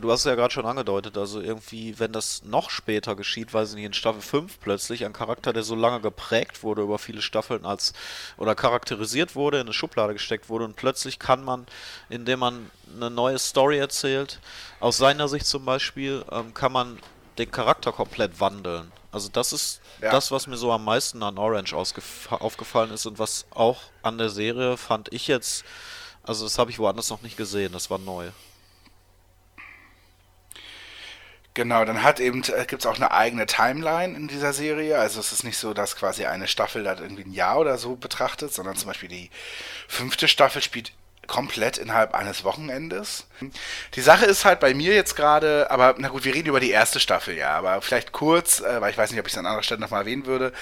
du 0.00 0.10
hast 0.10 0.20
es 0.20 0.26
ja 0.26 0.34
gerade 0.34 0.52
schon 0.52 0.66
angedeutet, 0.66 1.16
also 1.16 1.40
irgendwie, 1.40 1.98
wenn 1.98 2.12
das 2.12 2.42
noch 2.44 2.70
später 2.70 3.14
geschieht, 3.14 3.54
weiß 3.54 3.70
ich 3.70 3.74
nicht, 3.76 3.84
in 3.84 3.92
Staffel 3.94 4.20
5 4.20 4.58
plötzlich, 4.60 5.04
ein 5.04 5.12
Charakter, 5.12 5.52
der 5.52 5.62
so 5.62 5.76
lange 5.76 6.00
geprägt 6.00 6.62
wurde 6.62 6.82
über 6.82 6.98
viele 6.98 7.22
Staffeln 7.22 7.64
als, 7.64 7.94
oder 8.36 8.54
charakterisiert 8.54 9.36
wurde, 9.36 9.58
in 9.58 9.66
eine 9.66 9.72
Schublade 9.72 10.12
gesteckt 10.12 10.48
wurde 10.48 10.64
und 10.64 10.76
plötzlich 10.76 11.18
kann 11.18 11.44
man, 11.44 11.66
indem 12.08 12.40
man 12.40 12.70
eine 12.94 13.10
neue 13.10 13.38
Story 13.38 13.78
erzählt, 13.78 14.40
aus 14.80 14.96
seiner 14.96 15.28
Sicht 15.28 15.46
zum 15.46 15.64
Beispiel, 15.64 16.24
ähm, 16.32 16.52
kann 16.52 16.72
man 16.72 16.98
den 17.38 17.50
Charakter 17.50 17.92
komplett 17.92 18.40
wandeln. 18.40 18.90
Also 19.12 19.28
das 19.32 19.52
ist 19.52 19.80
ja. 20.02 20.10
das, 20.10 20.30
was 20.32 20.48
mir 20.48 20.56
so 20.56 20.72
am 20.72 20.84
meisten 20.84 21.22
an 21.22 21.38
Orange 21.38 21.74
aufgefallen 21.74 22.90
ist 22.90 23.06
und 23.06 23.18
was 23.18 23.46
auch 23.50 23.82
an 24.02 24.18
der 24.18 24.28
Serie 24.28 24.76
fand 24.76 25.12
ich 25.12 25.28
jetzt 25.28 25.64
also 26.28 26.44
das 26.44 26.58
habe 26.58 26.70
ich 26.70 26.78
woanders 26.78 27.10
noch 27.10 27.22
nicht 27.22 27.36
gesehen, 27.36 27.72
das 27.72 27.88
war 27.90 27.98
neu. 27.98 28.28
Genau, 31.54 31.84
dann 31.84 32.04
hat 32.04 32.20
eben, 32.20 32.44
äh, 32.44 32.66
gibt 32.66 32.82
es 32.82 32.86
auch 32.86 32.96
eine 32.96 33.10
eigene 33.10 33.46
Timeline 33.46 34.14
in 34.14 34.28
dieser 34.28 34.52
Serie. 34.52 34.98
Also 34.98 35.18
es 35.18 35.32
ist 35.32 35.42
nicht 35.42 35.58
so, 35.58 35.74
dass 35.74 35.96
quasi 35.96 36.24
eine 36.26 36.46
Staffel 36.46 36.84
da 36.84 36.96
irgendwie 37.00 37.24
ein 37.24 37.32
Jahr 37.32 37.58
oder 37.58 37.78
so 37.78 37.96
betrachtet, 37.96 38.52
sondern 38.52 38.76
zum 38.76 38.88
Beispiel 38.88 39.08
die 39.08 39.30
fünfte 39.88 40.28
Staffel 40.28 40.62
spielt 40.62 40.92
komplett 41.28 41.78
innerhalb 41.78 42.14
eines 42.14 42.42
Wochenendes. 42.42 43.26
Die 43.94 44.00
Sache 44.00 44.24
ist 44.24 44.44
halt 44.44 44.58
bei 44.58 44.74
mir 44.74 44.94
jetzt 44.94 45.14
gerade, 45.14 45.70
aber 45.70 45.94
na 45.98 46.08
gut, 46.08 46.24
wir 46.24 46.34
reden 46.34 46.48
über 46.48 46.58
die 46.58 46.70
erste 46.70 46.98
Staffel, 46.98 47.36
ja, 47.36 47.50
aber 47.50 47.80
vielleicht 47.82 48.10
kurz, 48.10 48.60
äh, 48.60 48.80
weil 48.80 48.90
ich 48.90 48.98
weiß 48.98 49.10
nicht, 49.10 49.20
ob 49.20 49.26
ich 49.26 49.34
es 49.34 49.38
an 49.38 49.46
anderer 49.46 49.62
Stelle 49.62 49.80
nochmal 49.80 50.00
erwähnen 50.00 50.26
würde. 50.26 50.52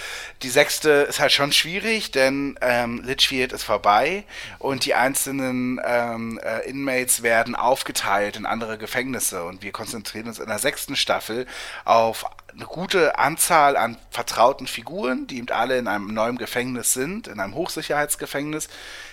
Die 0.42 0.50
sechste 0.50 0.90
ist 0.90 1.20
halt 1.20 1.32
schon 1.32 1.52
schwierig, 1.52 2.10
denn 2.10 2.58
ähm, 2.60 3.02
Litchfield 3.04 3.52
ist 3.52 3.62
vorbei 3.62 4.24
und 4.58 4.84
die 4.84 4.94
einzelnen 4.94 5.80
ähm, 5.84 6.38
äh, 6.42 6.68
Inmates 6.68 7.22
werden 7.22 7.54
aufgeteilt 7.54 8.36
in 8.36 8.44
andere 8.44 8.76
Gefängnisse 8.76 9.44
und 9.44 9.62
wir 9.62 9.72
konzentrieren 9.72 10.26
uns 10.26 10.38
in 10.38 10.48
der 10.48 10.58
sechsten 10.58 10.96
Staffel 10.96 11.46
auf 11.84 12.26
eine 12.52 12.64
gute 12.64 13.18
Anzahl 13.18 13.76
an 13.76 13.98
vertrauten 14.10 14.66
Figuren, 14.66 15.26
die 15.26 15.38
eben 15.38 15.50
alle 15.50 15.78
in 15.78 15.88
einem 15.88 16.14
neuen 16.14 16.38
Gefängnis 16.38 16.92
sind, 16.92 17.28
in 17.28 17.40
einem 17.40 17.54
Hochsicherheitsgefängnis 17.54 18.68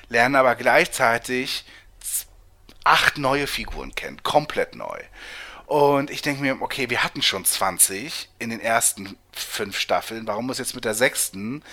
lernen 0.10 0.36
aber 0.36 0.56
gleichzeitig 0.56 1.66
acht 2.84 3.18
neue 3.18 3.48
Figuren 3.48 3.96
kennen, 3.96 4.22
komplett 4.24 4.76
neu. 4.76 5.00
Und 5.66 6.12
ich 6.12 6.22
denke 6.22 6.42
mir, 6.42 6.62
okay, 6.62 6.90
wir 6.90 7.04
hatten 7.04 7.22
schon 7.22 7.46
20 7.46 8.30
in 8.38 8.50
den 8.50 8.60
ersten 8.60 9.18
fünf 9.32 9.80
Staffeln. 9.80 10.28
Warum 10.28 10.46
muss 10.46 10.60
jetzt 10.60 10.76
mit 10.76 10.86
der 10.86 10.94
sechsten 10.94 11.64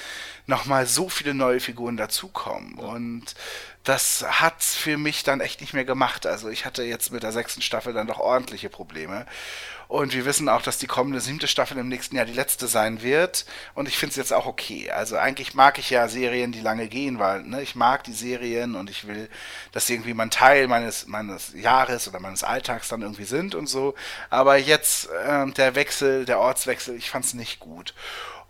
nochmal 0.46 0.86
so 0.86 1.08
viele 1.08 1.34
neue 1.34 1.60
Figuren 1.60 1.96
dazukommen? 1.96 2.74
Und 2.74 3.34
das 3.84 4.24
hat 4.28 4.62
für 4.62 4.98
mich 4.98 5.22
dann 5.22 5.40
echt 5.40 5.60
nicht 5.60 5.72
mehr 5.72 5.84
gemacht. 5.84 6.26
Also 6.26 6.48
ich 6.50 6.66
hatte 6.66 6.82
jetzt 6.82 7.12
mit 7.12 7.22
der 7.22 7.32
sechsten 7.32 7.62
Staffel 7.62 7.94
dann 7.94 8.06
doch 8.06 8.18
ordentliche 8.18 8.68
Probleme. 8.68 9.26
Und 9.88 10.12
wir 10.12 10.24
wissen 10.24 10.48
auch, 10.48 10.62
dass 10.62 10.78
die 10.78 10.86
kommende 10.86 11.20
siebte 11.20 11.48
Staffel 11.48 11.76
im 11.78 11.88
nächsten 11.88 12.14
Jahr 12.14 12.24
die 12.24 12.32
letzte 12.32 12.68
sein 12.68 13.02
wird. 13.02 13.44
Und 13.74 13.88
ich 13.88 13.98
finde 13.98 14.10
es 14.10 14.16
jetzt 14.16 14.32
auch 14.32 14.46
okay. 14.46 14.90
Also 14.90 15.16
eigentlich 15.16 15.54
mag 15.54 15.78
ich 15.78 15.90
ja 15.90 16.06
Serien, 16.06 16.52
die 16.52 16.60
lange 16.60 16.86
gehen, 16.86 17.18
weil 17.18 17.42
ne, 17.42 17.60
ich 17.62 17.74
mag 17.74 18.04
die 18.04 18.12
Serien 18.12 18.76
und 18.76 18.88
ich 18.88 19.08
will, 19.08 19.28
dass 19.72 19.86
sie 19.86 19.94
irgendwie 19.94 20.14
mein 20.14 20.30
Teil 20.30 20.68
meines, 20.68 21.08
meines 21.08 21.52
Jahres 21.54 22.06
oder 22.06 22.20
meines 22.20 22.44
Alltags 22.44 22.88
dann 22.88 23.02
irgendwie 23.02 23.24
sind 23.24 23.56
und 23.56 23.66
so. 23.66 23.94
Aber 24.28 24.56
jetzt 24.58 25.08
äh, 25.10 25.50
der 25.50 25.74
Wechsel, 25.74 26.24
der 26.24 26.38
Ortswechsel, 26.38 26.94
ich 26.94 27.10
fand 27.10 27.24
es 27.24 27.34
nicht 27.34 27.58
gut. 27.58 27.94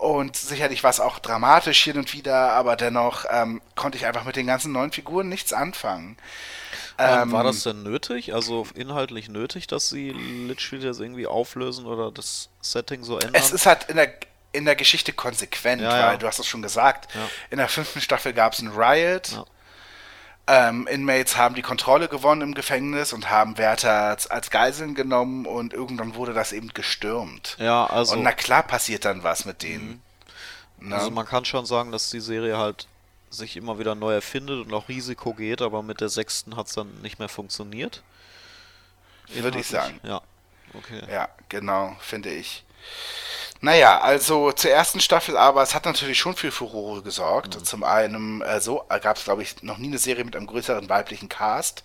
Und 0.01 0.35
sicherlich 0.35 0.83
war 0.83 0.89
es 0.89 0.99
auch 0.99 1.19
dramatisch 1.19 1.85
hin 1.85 1.99
und 1.99 2.15
wieder, 2.15 2.53
aber 2.53 2.75
dennoch 2.75 3.27
ähm, 3.29 3.61
konnte 3.77 3.99
ich 3.99 4.07
einfach 4.07 4.25
mit 4.25 4.35
den 4.35 4.47
ganzen 4.47 4.73
neuen 4.73 4.93
Figuren 4.93 5.20
nichts 5.29 5.53
anfangen. 5.53 6.17
Ähm, 6.99 7.33
war 7.33 7.45
das 7.45 7.63
denn 7.63 7.83
nötig, 7.83 8.35
also 8.35 8.67
inhaltlich 8.75 9.29
nötig, 9.29 9.67
dass 9.67 9.89
sie 9.89 10.11
Litchfield 10.11 10.83
jetzt 10.83 11.01
irgendwie 11.01 11.27
auflösen 11.27 11.87
oder 11.87 12.11
das 12.11 12.51
Setting 12.61 13.05
so 13.05 13.19
ändern? 13.19 13.35
Es 13.35 13.53
ist 13.53 13.67
halt 13.67 13.85
in 13.89 13.97
der, 13.97 14.13
in 14.53 14.65
der 14.67 14.77
Geschichte 14.77 15.13
konsequent, 15.13 15.81
ja, 15.81 15.91
weil 15.91 16.01
ja. 16.01 16.17
du 16.19 16.27
hast 16.27 16.39
es 16.39 16.47
schon 16.47 16.63
gesagt, 16.63 17.15
ja. 17.15 17.21
in 17.51 17.59
der 17.59 17.69
fünften 17.69 18.01
Staffel 18.01 18.33
gab 18.33 18.53
es 18.53 18.61
einen 18.61 18.73
Riot. 18.73 19.45
Ähm, 20.47 20.87
Inmates 20.89 21.37
haben 21.37 21.55
die 21.55 21.63
Kontrolle 21.63 22.09
gewonnen 22.09 22.43
im 22.43 22.55
Gefängnis 22.55 23.13
und 23.13 23.31
haben 23.31 23.57
Wärter 23.57 24.17
als 24.29 24.51
Geiseln 24.51 24.95
genommen 24.95 25.47
und 25.47 25.73
irgendwann 25.73 26.17
wurde 26.17 26.35
das 26.35 26.53
eben 26.53 26.69
gestürmt. 26.75 27.57
Ja, 27.61 27.87
also. 27.87 28.17
Und 28.17 28.25
na 28.25 28.33
klar 28.33 28.63
passiert 28.63 29.05
dann 29.05 29.23
was 29.23 29.45
mit 29.45 29.63
denen. 29.63 30.03
Mhm. 30.79 30.93
Also 30.93 31.11
man 31.11 31.27
kann 31.27 31.45
schon 31.45 31.67
sagen, 31.67 31.93
dass 31.93 32.11
die 32.11 32.21
Serie 32.21 32.59
halt 32.59 32.89
sich 33.31 33.57
immer 33.57 33.79
wieder 33.79 33.95
neu 33.95 34.13
erfindet 34.13 34.67
und 34.67 34.75
auch 34.75 34.89
Risiko 34.89 35.33
geht, 35.33 35.63
aber 35.63 35.83
mit 35.83 36.01
der 36.01 36.09
sechsten 36.09 36.57
hat 36.57 36.67
es 36.67 36.75
dann 36.75 37.01
nicht 37.03 37.19
mehr 37.19 37.29
funktioniert. 37.29 38.03
Würde 39.29 39.61
ich 39.61 39.69
sagen. 39.69 40.01
Ja, 40.03 40.21
okay. 40.75 41.01
Ja, 41.11 41.29
genau, 41.49 41.97
finde 42.01 42.31
ich. 42.31 42.65
Naja, 43.61 44.01
also 44.01 44.53
zur 44.53 44.71
ersten 44.71 45.01
Staffel, 45.01 45.37
aber 45.37 45.63
es 45.63 45.75
hat 45.75 45.85
natürlich 45.85 46.19
schon 46.19 46.35
für 46.35 46.51
Furore 46.51 47.03
gesorgt. 47.03 47.57
Mhm. 47.57 47.65
Zum 47.65 47.85
einen, 47.85 48.43
äh, 48.43 48.61
so 48.61 48.85
gab 48.89 49.17
es, 49.17 49.25
glaube 49.25 49.43
ich, 49.43 49.63
noch 49.63 49.79
nie 49.79 49.89
eine 49.89 49.99
Serie 49.99 50.25
mit 50.25 50.35
einem 50.35 50.47
größeren 50.47 50.89
weiblichen 50.89 51.29
Cast. 51.29 51.85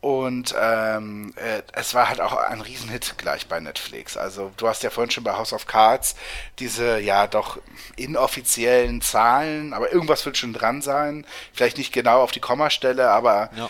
Und 0.00 0.54
ähm, 0.58 1.34
äh, 1.36 1.62
es 1.74 1.92
war 1.92 2.08
halt 2.08 2.22
auch 2.22 2.34
ein 2.34 2.62
Riesenhit 2.62 3.18
gleich 3.18 3.46
bei 3.48 3.60
Netflix. 3.60 4.16
Also 4.16 4.50
du 4.56 4.66
hast 4.66 4.82
ja 4.82 4.88
vorhin 4.88 5.10
schon 5.10 5.24
bei 5.24 5.34
House 5.34 5.52
of 5.52 5.66
Cards 5.66 6.16
diese 6.58 6.98
ja 7.00 7.26
doch 7.26 7.58
inoffiziellen 7.96 9.02
Zahlen, 9.02 9.74
aber 9.74 9.92
irgendwas 9.92 10.24
wird 10.24 10.38
schon 10.38 10.54
dran 10.54 10.80
sein. 10.80 11.26
Vielleicht 11.52 11.76
nicht 11.76 11.92
genau 11.92 12.22
auf 12.22 12.32
die 12.32 12.40
Kommastelle, 12.40 13.10
aber 13.10 13.50
ja. 13.54 13.68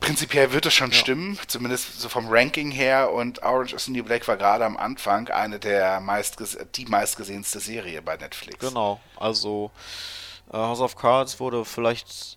prinzipiell 0.00 0.52
wird 0.52 0.66
es 0.66 0.74
schon 0.74 0.92
stimmen, 0.92 1.38
zumindest 1.46 1.98
so 1.98 2.10
vom 2.10 2.28
Ranking 2.28 2.70
her. 2.70 3.10
Und 3.10 3.42
Orange 3.42 3.72
is 3.72 3.86
the 3.86 3.90
New 3.90 4.04
Black 4.04 4.28
war 4.28 4.36
gerade 4.36 4.66
am 4.66 4.76
Anfang 4.76 5.28
eine 5.28 5.58
der 5.58 6.00
meistges 6.00 6.58
die 6.74 6.84
meistgesehenste 6.84 7.60
Serie 7.60 8.02
bei 8.02 8.18
Netflix. 8.18 8.58
Genau, 8.58 9.00
also 9.16 9.70
äh, 10.52 10.58
House 10.58 10.80
of 10.80 10.94
Cards 10.96 11.40
wurde 11.40 11.64
vielleicht 11.64 12.33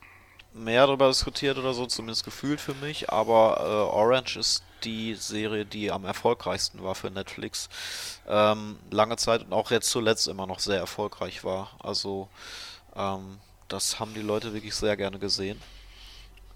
mehr 0.57 0.85
darüber 0.87 1.07
diskutiert 1.07 1.57
oder 1.57 1.73
so, 1.73 1.85
zumindest 1.85 2.23
gefühlt 2.23 2.59
für 2.59 2.73
mich, 2.75 3.09
aber 3.09 3.57
äh, 3.59 3.95
Orange 3.95 4.37
ist 4.37 4.63
die 4.83 5.15
Serie, 5.15 5.65
die 5.65 5.91
am 5.91 6.05
erfolgreichsten 6.05 6.83
war 6.83 6.95
für 6.95 7.09
Netflix. 7.09 7.69
Ähm, 8.27 8.77
lange 8.91 9.17
Zeit 9.17 9.43
und 9.43 9.53
auch 9.53 9.71
jetzt 9.71 9.89
zuletzt 9.89 10.27
immer 10.27 10.47
noch 10.47 10.59
sehr 10.59 10.79
erfolgreich 10.79 11.43
war. 11.43 11.71
Also 11.79 12.29
ähm, 12.95 13.39
das 13.67 13.99
haben 13.99 14.13
die 14.13 14.21
Leute 14.21 14.53
wirklich 14.53 14.75
sehr 14.75 14.97
gerne 14.97 15.19
gesehen. 15.19 15.61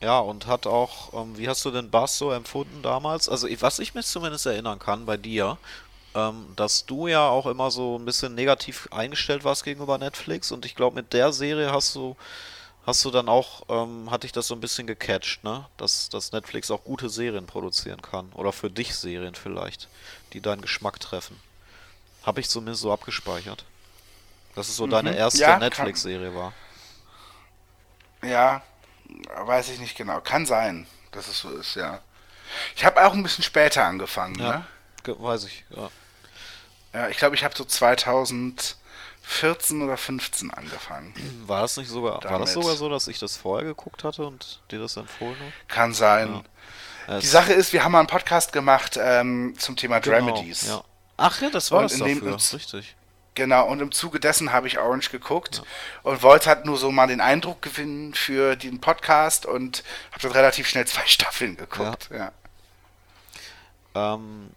Ja, 0.02 0.20
und 0.20 0.48
hat 0.48 0.66
auch, 0.66 1.14
ähm, 1.14 1.38
wie 1.38 1.48
hast 1.48 1.64
du 1.64 1.72
den 1.72 1.92
Bass 1.92 2.18
so 2.18 2.32
empfunden 2.32 2.82
damals? 2.82 3.30
Also, 3.30 3.48
was 3.60 3.80
ich 3.80 3.94
mich 3.94 4.08
zumindest 4.08 4.48
erinnern 4.48 4.80
kann 4.80 5.06
bei 5.06 5.16
dir, 5.18 5.58
ähm, 6.16 6.48
dass 6.56 6.86
du 6.86 7.08
ja 7.08 7.28
auch 7.30 7.46
immer 7.46 7.70
so 7.70 7.98
ein 7.98 8.06
bisschen 8.06 8.34
negativ 8.34 8.88
eingestellt 8.92 9.44
warst 9.44 9.64
gegenüber 9.64 9.98
Netflix 9.98 10.52
und 10.52 10.66
ich 10.66 10.76
glaube, 10.76 10.96
mit 10.96 11.14
der 11.14 11.32
Serie 11.32 11.72
hast 11.72 11.96
du, 11.96 12.16
hast 12.86 13.06
du 13.06 13.12
dann 13.12 13.30
auch, 13.30 13.64
ähm, 13.70 14.10
hat 14.12 14.24
dich 14.24 14.32
das 14.32 14.48
so 14.48 14.56
ein 14.56 14.62
bisschen 14.62 14.88
gecatcht, 14.88 15.44
ne? 15.44 15.66
Dass, 15.78 16.10
dass 16.10 16.32
Netflix 16.32 16.72
auch 16.72 16.84
gute 16.84 17.10
Serien 17.10 17.46
produzieren 17.46 18.02
kann. 18.02 18.32
Oder 18.34 18.52
für 18.52 18.70
dich 18.70 18.96
Serien 18.96 19.36
vielleicht, 19.36 19.88
die 20.34 20.42
deinen 20.42 20.62
Geschmack 20.62 21.00
treffen. 21.00 21.40
Habe 22.24 22.40
ich 22.42 22.50
zumindest 22.50 22.82
so 22.82 22.92
abgespeichert. 22.92 23.66
Dass 24.56 24.70
es 24.70 24.76
so 24.76 24.88
deine 24.88 25.16
erste 25.16 25.40
Ja, 25.40 25.58
Netflix-Serie 25.60 26.36
war. 26.36 26.54
Ja, 28.24 28.62
weiß 29.38 29.70
ich 29.70 29.80
nicht 29.80 29.96
genau. 29.98 30.22
Kann 30.22 30.46
sein, 30.46 30.88
dass 31.12 31.28
es 31.28 31.40
so 31.40 31.50
ist, 31.52 31.76
ja. 31.76 32.00
Ich 32.76 32.86
habe 32.86 33.06
auch 33.06 33.14
ein 33.14 33.24
bisschen 33.24 33.44
später 33.44 33.86
angefangen, 33.86 34.36
Ja, 34.40 34.60
ne? 34.60 34.66
weiß 35.06 35.46
ich, 35.46 35.66
ja. 35.70 35.90
Ja, 36.94 37.08
ich 37.10 37.18
glaube, 37.18 37.36
ich 37.36 37.44
habe 37.44 37.56
so 37.56 37.64
2014 39.32 39.82
oder 39.82 39.98
15 39.98 40.52
angefangen. 40.52 41.14
War 41.48 41.62
das 41.62 41.78
nicht 41.78 41.90
sogar, 41.90 42.24
war 42.24 42.40
das 42.40 42.54
sogar 42.54 42.76
so, 42.76 42.90
dass 42.90 43.08
ich 43.08 43.20
das 43.20 43.38
vorher 43.38 43.66
geguckt 43.68 44.04
hatte 44.04 44.26
und 44.26 44.62
dir 44.72 44.80
das 44.80 44.98
empfohlen 44.98 45.36
habe? 45.40 45.52
Kann 45.68 45.94
sein. 45.94 46.44
Ja. 47.08 47.20
Die 47.20 47.26
Sache 47.28 47.54
ist, 47.54 47.74
wir 47.74 47.84
haben 47.84 47.94
mal 47.94 48.00
einen 48.00 48.08
Podcast 48.08 48.54
gemacht 48.54 48.98
ähm, 49.02 49.56
zum 49.58 49.76
Thema 49.76 50.00
genau, 50.00 50.18
Dramedies. 50.28 50.68
Ja. 50.68 50.84
Ach 51.18 51.42
ja, 51.42 51.50
das 51.50 51.72
war 51.72 51.80
Und 51.80 51.92
das 51.92 52.00
in 52.00 52.06
dem- 52.06 52.20
dafür, 52.20 52.30
im- 52.54 52.58
richtig. 52.58 52.96
Genau, 53.34 53.66
und 53.68 53.80
im 53.82 53.94
Zuge 53.94 54.20
dessen 54.20 54.52
habe 54.52 54.68
ich 54.68 54.78
Orange 54.78 55.10
geguckt 55.10 55.64
und 56.04 56.22
wollte 56.22 56.50
halt 56.50 56.66
nur 56.66 56.78
so 56.78 56.92
mal 56.92 57.08
den 57.08 57.22
Eindruck 57.22 57.62
gewinnen 57.62 58.14
für 58.14 58.58
den 58.58 58.82
Podcast 58.82 59.46
und 59.46 59.84
habe 60.12 60.24
dann 60.24 60.32
relativ 60.34 60.68
schnell 60.68 60.86
zwei 60.86 61.04
Staffeln 61.08 61.56
geguckt. 61.56 62.10
Ja. 62.14 62.34
Ähm, 63.96 64.52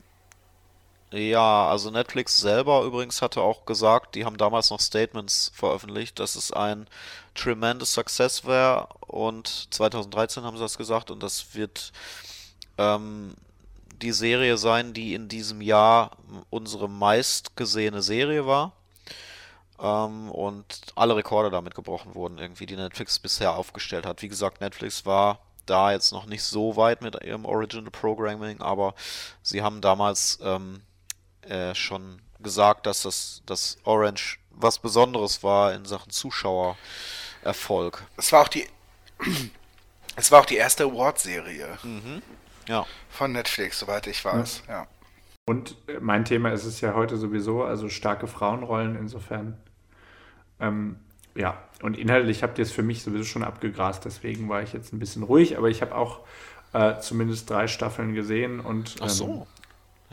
ja, 1.15 1.68
also 1.68 1.91
Netflix 1.91 2.39
selber 2.39 2.83
übrigens 2.83 3.23
hatte 3.23 3.41
auch 3.41 3.67
gesagt, 3.67 4.15
die 4.17 4.25
haben 4.25 4.36
damals 4.36 4.70
noch 4.70 4.81
Statements 4.81 5.52
veröffentlicht, 5.55 6.18
dass 6.18 6.34
es 6.34 6.52
ein 6.52 6.89
tremendous 7.34 7.93
Success 7.93 8.44
wäre 8.44 8.89
und 9.07 9.68
2013 9.73 10.43
haben 10.43 10.57
sie 10.57 10.62
das 10.62 10.76
gesagt 10.76 11.10
und 11.10 11.23
das 11.23 11.55
wird 11.55 11.93
ähm, 12.78 13.34
die 14.02 14.12
Serie 14.12 14.57
sein, 14.57 14.93
die 14.93 15.15
in 15.15 15.28
diesem 15.28 15.60
Jahr 15.60 16.17
unsere 16.51 16.89
meistgesehene 16.89 18.02
Serie 18.02 18.47
war. 18.47 18.73
Ähm, 19.78 20.31
und 20.31 20.83
alle 20.94 21.17
Rekorde 21.17 21.51
damit 21.51 21.75
gebrochen 21.75 22.15
wurden, 22.15 22.39
irgendwie, 22.39 22.67
die 22.67 22.76
Netflix 22.76 23.18
bisher 23.18 23.55
aufgestellt 23.55 24.07
hat. 24.07 24.23
Wie 24.23 24.28
gesagt, 24.28 24.60
Netflix 24.60 25.07
war 25.07 25.41
da 25.67 25.93
jetzt 25.93 26.12
noch 26.12 26.26
nicht 26.26 26.43
so 26.43 26.76
weit 26.76 27.02
mit 27.02 27.23
ihrem 27.25 27.44
Original 27.44 27.91
Programming, 27.91 28.60
aber 28.60 28.94
sie 29.43 29.62
haben 29.62 29.81
damals 29.81 30.39
ähm, 30.43 30.83
äh, 31.48 31.74
schon 31.74 32.20
gesagt, 32.40 32.86
dass 32.86 33.02
das 33.02 33.42
dass 33.47 33.78
Orange 33.84 34.39
was 34.50 34.78
Besonderes 34.78 35.42
war 35.42 35.73
in 35.74 35.84
Sachen 35.84 36.10
Zuschauererfolg. 36.10 38.05
Es 38.16 38.32
war 38.32 38.42
auch 38.42 38.48
die 38.48 38.66
es 40.16 40.31
war 40.31 40.40
auch 40.40 40.47
die 40.47 40.56
erste 40.56 40.84
Award-Serie 40.84 41.78
Ja, 42.68 42.86
von 43.10 43.32
Netflix, 43.32 43.81
soweit 43.81 44.06
ich 44.06 44.24
weiß. 44.24 44.62
Ja. 44.68 44.86
Und 45.47 45.76
äh, 45.89 45.98
mein 46.00 46.24
Thema 46.24 46.52
ist 46.52 46.64
es 46.64 46.81
ja 46.81 46.94
heute 46.94 47.16
sowieso, 47.16 47.64
also 47.64 47.89
starke 47.89 48.26
Frauenrollen 48.26 48.97
insofern. 48.97 49.58
Ähm, 50.60 50.97
ja, 51.34 51.62
und 51.82 51.98
inhaltlich 51.98 52.42
habt 52.42 52.58
ihr 52.58 52.62
es 52.62 52.73
für 52.73 52.82
mich 52.82 53.02
sowieso 53.02 53.24
schon 53.24 53.44
abgegrast, 53.44 54.05
deswegen 54.05 54.48
war 54.48 54.62
ich 54.62 54.73
jetzt 54.73 54.92
ein 54.92 54.98
bisschen 54.98 55.24
ruhig, 55.24 55.58
aber 55.58 55.68
ich 55.68 55.82
habe 55.82 55.94
auch 55.94 56.20
äh, 56.73 56.98
zumindest 57.00 57.50
drei 57.50 57.66
Staffeln 57.66 58.14
gesehen 58.14 58.60
und 58.60 58.97
ach 59.00 59.08
so. 59.08 59.47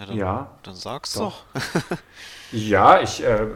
Ja, 0.02 0.08
dann, 0.08 0.18
ja, 0.18 0.52
dann 0.64 0.76
sag's 0.76 1.14
doch. 1.14 1.44
doch. 1.54 1.98
Ja, 2.54 3.02
ich 3.02 3.24
äh, 3.24 3.44
äh, 3.44 3.48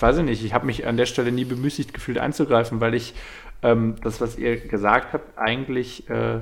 weiß 0.00 0.18
ich 0.18 0.24
nicht. 0.24 0.44
Ich 0.44 0.52
habe 0.52 0.66
mich 0.66 0.84
an 0.84 0.96
der 0.96 1.06
Stelle 1.06 1.30
nie 1.30 1.44
bemüßigt 1.44 1.94
gefühlt 1.94 2.18
einzugreifen, 2.18 2.80
weil 2.80 2.94
ich 2.94 3.14
ähm, 3.62 3.94
das, 4.02 4.20
was 4.20 4.36
ihr 4.36 4.56
gesagt 4.56 5.12
habt, 5.12 5.38
eigentlich 5.38 6.10
äh, 6.10 6.40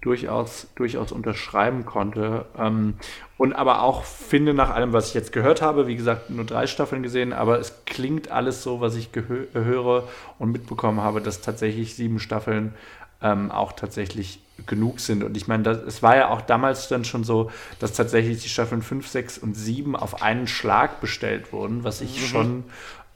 durchaus, 0.00 0.68
durchaus 0.74 1.12
unterschreiben 1.12 1.84
konnte. 1.84 2.46
Ähm, 2.56 2.94
und 3.36 3.52
aber 3.52 3.82
auch 3.82 4.04
finde, 4.04 4.54
nach 4.54 4.70
allem, 4.70 4.94
was 4.94 5.08
ich 5.08 5.14
jetzt 5.14 5.32
gehört 5.32 5.60
habe, 5.60 5.86
wie 5.86 5.96
gesagt, 5.96 6.30
nur 6.30 6.46
drei 6.46 6.66
Staffeln 6.66 7.02
gesehen, 7.02 7.34
aber 7.34 7.58
es 7.58 7.84
klingt 7.84 8.30
alles 8.30 8.62
so, 8.62 8.80
was 8.80 8.94
ich 8.94 9.10
höre 9.52 10.08
und 10.38 10.50
mitbekommen 10.50 11.02
habe, 11.02 11.20
dass 11.20 11.42
tatsächlich 11.42 11.94
sieben 11.94 12.20
Staffeln 12.20 12.74
ähm, 13.20 13.50
auch 13.50 13.72
tatsächlich 13.72 14.40
genug 14.66 15.00
sind. 15.00 15.22
Und 15.22 15.36
ich 15.36 15.46
meine, 15.46 15.70
es 15.70 16.02
war 16.02 16.16
ja 16.16 16.28
auch 16.28 16.40
damals 16.40 16.88
dann 16.88 17.04
schon 17.04 17.24
so, 17.24 17.50
dass 17.78 17.92
tatsächlich 17.92 18.42
die 18.42 18.48
Staffeln 18.48 18.82
5, 18.82 19.06
6 19.06 19.38
und 19.38 19.54
7 19.54 19.96
auf 19.96 20.22
einen 20.22 20.46
Schlag 20.46 21.00
bestellt 21.00 21.52
wurden, 21.52 21.84
was 21.84 22.00
ich 22.00 22.28
schon 22.28 22.64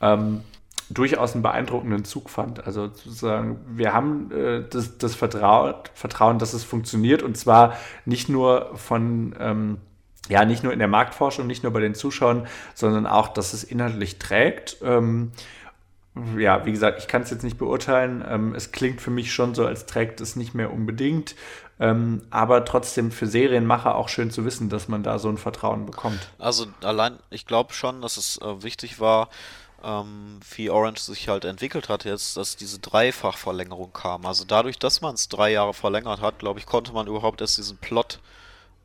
ähm, 0.01 0.43
durchaus 0.91 1.35
einen 1.35 1.43
beeindruckenden 1.43 2.05
Zug 2.05 2.31
fand. 2.31 2.67
Also 2.67 2.89
sozusagen, 2.89 3.61
wir 3.69 3.93
haben 3.93 4.31
äh, 4.31 4.65
das, 4.69 4.99
das 4.99 5.15
Vertrauen, 5.15 5.75
Vertrauen, 5.95 6.39
dass 6.39 6.53
es 6.53 6.65
funktioniert 6.65 7.23
und 7.23 7.37
zwar 7.37 7.77
nicht 8.05 8.29
nur 8.29 8.73
von 8.77 9.35
ähm, 9.39 9.79
ja, 10.29 10.45
nicht 10.45 10.63
nur 10.63 10.73
in 10.73 10.79
der 10.79 10.89
Marktforschung, 10.89 11.49
nicht 11.49 11.65
nur 11.65 11.73
bei 11.73 11.81
den 11.81 11.95
Zuschauern, 11.95 12.47
sondern 12.75 13.07
auch, 13.07 13.29
dass 13.29 13.55
es 13.55 13.65
inhaltlich 13.65 14.19
trägt. 14.21 14.77
Ähm, 14.83 15.33
ja, 16.37 16.67
wie 16.67 16.73
gesagt, 16.73 16.99
ich 16.99 17.09
kann 17.09 17.23
es 17.23 17.31
jetzt 17.31 17.43
nicht 17.43 17.57
beurteilen. 17.57 18.25
Ähm, 18.29 18.55
es 18.55 18.71
klingt 18.73 19.01
für 19.01 19.11
mich 19.11 19.33
schon 19.33 19.55
so, 19.55 19.67
als 19.67 19.87
trägt 19.87 20.21
es 20.21 20.37
nicht 20.37 20.55
mehr 20.55 20.73
unbedingt. 20.73 21.35
Ähm, 21.81 22.23
aber 22.31 22.65
trotzdem 22.65 23.11
für 23.11 23.27
Serienmacher 23.27 23.95
auch 23.95 24.09
schön 24.09 24.31
zu 24.31 24.45
wissen, 24.45 24.69
dass 24.69 24.89
man 24.89 25.03
da 25.03 25.19
so 25.19 25.29
ein 25.29 25.39
Vertrauen 25.39 25.87
bekommt. 25.87 26.21
Also 26.39 26.67
allein, 26.83 27.19
ich 27.31 27.47
glaube 27.47 27.73
schon, 27.73 28.03
dass 28.03 28.19
es 28.19 28.39
äh, 28.43 28.63
wichtig 28.63 29.01
war, 29.01 29.31
ähm, 29.83 30.39
wie 30.55 30.71
Orange 30.71 31.01
sich 31.01 31.29
halt 31.29 31.45
entwickelt 31.45 31.89
hat 31.89 32.05
jetzt, 32.05 32.37
dass 32.37 32.57
diese 32.57 32.79
Dreifachverlängerung 32.79 33.93
kam. 33.93 34.27
Also 34.27 34.45
dadurch, 34.47 34.79
dass 34.79 35.01
man 35.01 35.15
es 35.15 35.29
drei 35.29 35.51
Jahre 35.51 35.75
verlängert 35.75 36.21
hat, 36.21 36.39
glaube 36.39 36.61
ich, 36.61 36.67
konnte 36.67 36.93
man 36.93 37.07
überhaupt 37.07 37.41
erst 37.41 37.59
diesen 37.59 37.79
Plot 37.79 38.21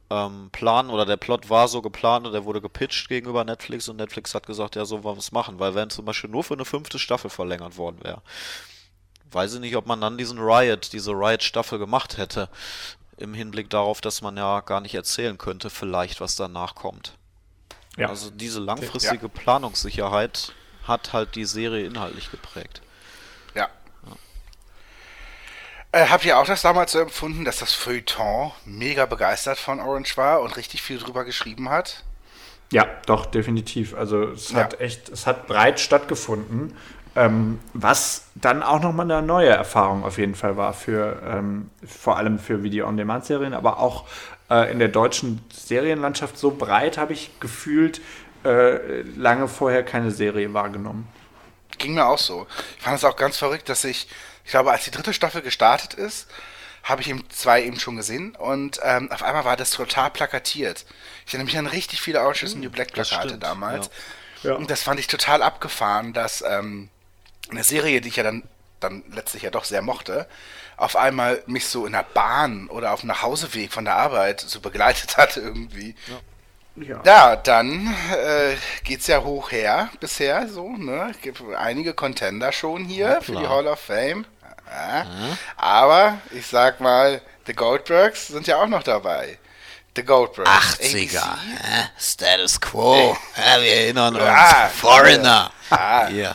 ähm, 0.10 0.50
planen 0.52 0.90
oder 0.90 1.06
der 1.06 1.18
Plot 1.18 1.50
war 1.50 1.68
so 1.68 1.82
geplant 1.82 2.26
und 2.26 2.34
der 2.34 2.46
wurde 2.46 2.62
gepitcht 2.62 3.10
gegenüber 3.10 3.44
Netflix 3.44 3.90
und 3.90 3.98
Netflix 3.98 4.34
hat 4.34 4.48
gesagt, 4.48 4.76
ja, 4.76 4.86
so 4.86 5.04
wollen 5.04 5.18
wir 5.18 5.20
es 5.20 5.32
machen, 5.32 5.60
weil 5.60 5.76
wenn 5.76 5.90
zum 5.90 6.06
Beispiel 6.06 6.30
nur 6.30 6.44
für 6.44 6.54
eine 6.54 6.66
fünfte 6.66 7.00
Staffel 7.00 7.30
verlängert 7.30 7.78
worden 7.78 8.04
wäre, 8.04 8.22
weiß 9.32 9.56
ich 9.56 9.60
nicht, 9.60 9.76
ob 9.76 9.86
man 9.86 10.00
dann 10.00 10.18
diesen 10.18 10.40
Riot, 10.40 10.94
diese 10.94 11.12
Riot-Staffel 11.12 11.80
gemacht 11.80 12.18
hätte, 12.18 12.50
im 13.18 13.34
Hinblick 13.34 13.70
darauf, 13.70 14.00
dass 14.00 14.22
man 14.22 14.38
ja 14.38 14.62
gar 14.62 14.80
nicht 14.80 14.96
erzählen 14.96 15.38
könnte, 15.38 15.70
vielleicht, 15.70 16.22
was 16.22 16.36
danach 16.36 16.76
kommt. 16.76 17.18
Ja. 17.98 18.10
Also 18.10 18.30
diese 18.30 18.60
langfristige 18.60 19.28
Planungssicherheit 19.28 20.54
hat 20.84 21.14
halt 21.14 21.36
die 21.36 21.46
Serie 21.46 21.86
inhaltlich 21.86 22.32
geprägt. 22.32 22.82
Ja. 23.56 23.70
Äh, 25.98 26.10
habt 26.10 26.26
ihr 26.26 26.38
auch 26.38 26.46
das 26.46 26.62
damals 26.62 26.92
so 26.92 27.00
empfunden, 27.00 27.44
dass 27.44 27.58
das 27.58 27.74
Feuilleton 27.74 28.52
mega 28.66 29.08
begeistert 29.08 29.58
von 29.58 29.80
Orange 29.80 30.16
war 30.16 30.42
und 30.42 30.56
richtig 30.56 30.84
viel 30.84 31.00
drüber 31.00 31.26
geschrieben 31.26 31.72
hat? 31.72 32.04
Ja, 32.72 32.86
doch, 33.08 33.26
definitiv. 33.26 33.96
Also 33.96 34.26
es 34.26 34.52
Ja. 34.52 34.60
hat 34.60 34.80
echt, 34.80 35.10
es 35.10 35.26
hat 35.26 35.48
breit 35.48 35.80
stattgefunden, 35.80 36.76
ähm, 37.16 37.60
was 37.74 38.26
dann 38.36 38.62
auch 38.62 38.80
nochmal 38.80 39.12
eine 39.12 39.26
neue 39.26 39.50
Erfahrung 39.50 40.04
auf 40.04 40.20
jeden 40.20 40.36
Fall 40.36 40.56
war 40.56 40.74
für 40.74 41.20
ähm, 41.26 41.72
vor 41.84 42.18
allem 42.18 42.38
für 42.38 42.62
Video-on-Demand-Serien, 42.62 43.56
aber 43.56 43.80
auch 43.80 44.06
äh, 44.52 44.72
in 44.72 44.78
der 44.78 44.90
deutschen 44.90 45.44
Serienlandschaft 45.52 46.38
so 46.38 46.52
breit 46.52 47.00
habe 47.00 47.14
ich 47.14 47.32
gefühlt 47.40 48.02
äh, 48.46 49.02
lange 49.16 49.48
vorher 49.48 49.82
keine 49.82 50.12
Serie 50.12 50.54
wahrgenommen. 50.54 51.08
Ging 51.80 51.96
mir 51.96 52.06
auch 52.06 52.20
so. 52.20 52.46
Ich 52.78 52.84
fand 52.84 52.98
es 52.98 53.04
auch 53.04 53.16
ganz 53.16 53.38
verrückt, 53.38 53.68
dass 53.70 53.84
ich, 53.84 54.08
ich 54.48 54.52
glaube, 54.52 54.72
als 54.72 54.86
die 54.86 54.92
dritte 54.92 55.12
Staffel 55.14 55.42
gestartet 55.42 55.94
ist, 55.94 56.28
habe 56.82 57.02
ich 57.02 57.10
eben 57.10 57.30
zwei 57.30 57.64
eben 57.64 57.78
schon 57.80 57.98
gesehen 57.98 58.34
und 58.38 58.80
ähm, 58.82 59.12
auf 59.12 59.22
einmal 59.22 59.44
war 59.44 59.58
das 59.58 59.72
total 59.72 60.10
plakatiert. 60.10 60.86
Ich 61.26 61.34
erinnere 61.34 61.48
mich 61.48 61.58
an 61.58 61.68
richtig 61.68 62.00
viele 62.00 62.20
is 62.32 62.52
the 62.52 62.58
New 62.58 62.70
Black 62.70 62.94
Plakate 62.94 63.38
damals. 63.38 63.88
ja. 64.44 64.52
Ja. 64.52 64.56
Und 64.56 64.72
das 64.72 64.84
fand 64.84 65.02
ich 65.02 65.08
total 65.08 65.42
abgefahren, 65.42 66.14
dass 66.14 66.44
ähm, 66.48 66.88
eine 67.50 67.66
Serie, 67.66 68.00
die 68.00 68.08
ich 68.08 68.16
ja 68.16 68.24
dann 68.24 68.44
dann 68.80 69.04
letztlich 69.12 69.44
ja 69.44 69.50
doch 69.50 69.66
sehr 69.66 69.82
mochte, 69.82 70.28
auf 70.78 70.96
einmal 70.96 71.44
mich 71.46 71.66
so 71.68 71.86
in 71.86 71.92
der 71.92 72.04
Bahn 72.04 72.70
oder 72.70 72.94
auf 72.94 73.02
dem 73.02 73.08
Nachhauseweg 73.08 73.74
von 73.74 73.84
der 73.84 73.96
Arbeit 73.96 74.40
so 74.40 74.62
begleitet 74.62 75.18
hat 75.18 75.36
irgendwie. 75.36 75.96
Ja. 76.08 76.20
Ja, 77.04 77.36
dann 77.36 77.88
äh, 78.12 78.56
geht's 78.84 79.08
ja 79.08 79.24
hoch 79.24 79.52
her 79.52 79.90
bisher 80.00 80.48
so, 80.48 80.70
ne? 80.74 81.12
Gibt 81.24 81.42
einige 81.58 81.96
Contender 81.96 82.52
schon 82.52 82.86
hier 82.86 83.20
für 83.24 83.32
die. 83.34 83.48
Hall 83.48 83.66
of 83.66 83.80
Fame. 83.80 84.26
Ja. 84.70 85.06
Aber 85.58 86.18
ich 86.32 86.46
sag 86.48 86.80
mal, 86.80 87.22
The 87.46 87.54
Goldbergs 87.54 88.28
sind 88.28 88.48
ja 88.48 88.58
auch 88.62 88.68
noch 88.68 88.84
dabei. 88.84 89.38
The 89.96 90.04
Goldbergs. 90.04 90.50
80er. 90.80 91.18
ABC. 91.20 91.38
Hä? 91.64 91.90
Status 92.00 92.62
Quo. 92.62 93.18
Ja, 93.36 93.62
wir 93.62 93.72
erinnern 93.74 94.16
uns. 94.16 94.24
Ah, 94.26 94.70
Foreigner. 94.70 95.52
Ah, 95.70 96.08
Ja. 96.10 96.34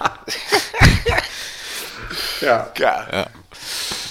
ja, 2.40 2.70
ja. 2.78 3.26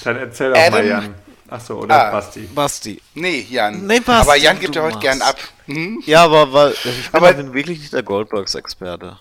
dann 0.03 0.17
erzähl 0.17 0.49
doch 0.51 0.57
mal, 0.57 0.67
Adam- 0.67 0.87
Jan. 0.87 1.15
Achso, 1.49 1.79
oder 1.79 2.07
Ah. 2.07 2.11
Basti? 2.11 2.39
Basti. 2.47 3.01
Nee, 3.13 3.45
Jan. 3.49 3.85
Nee, 3.85 3.99
passt, 3.99 4.21
Aber 4.29 4.37
Jan 4.37 4.57
gibt 4.57 4.73
ja 4.75 4.83
heute 4.83 4.93
machst. 4.95 5.01
gern 5.01 5.21
ab. 5.21 5.35
Hm? 5.65 6.01
Ja, 6.05 6.23
aber 6.23 6.53
weil 6.53 6.71
ich 6.71 6.81
bin, 6.83 6.93
Aber- 7.11 7.27
aber, 7.27 7.33
bin 7.37 7.53
wirklich 7.53 7.79
nicht 7.79 7.91
der 7.93 8.03
Goldbergs-Experte. 8.03 9.19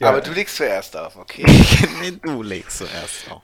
Ja. 0.00 0.10
Aber 0.10 0.20
du 0.20 0.32
legst 0.32 0.56
zuerst 0.56 0.96
auf, 0.96 1.16
okay. 1.16 1.44
nee, 2.00 2.12
du 2.22 2.42
legst 2.42 2.78
zuerst 2.78 3.30
auf. 3.30 3.42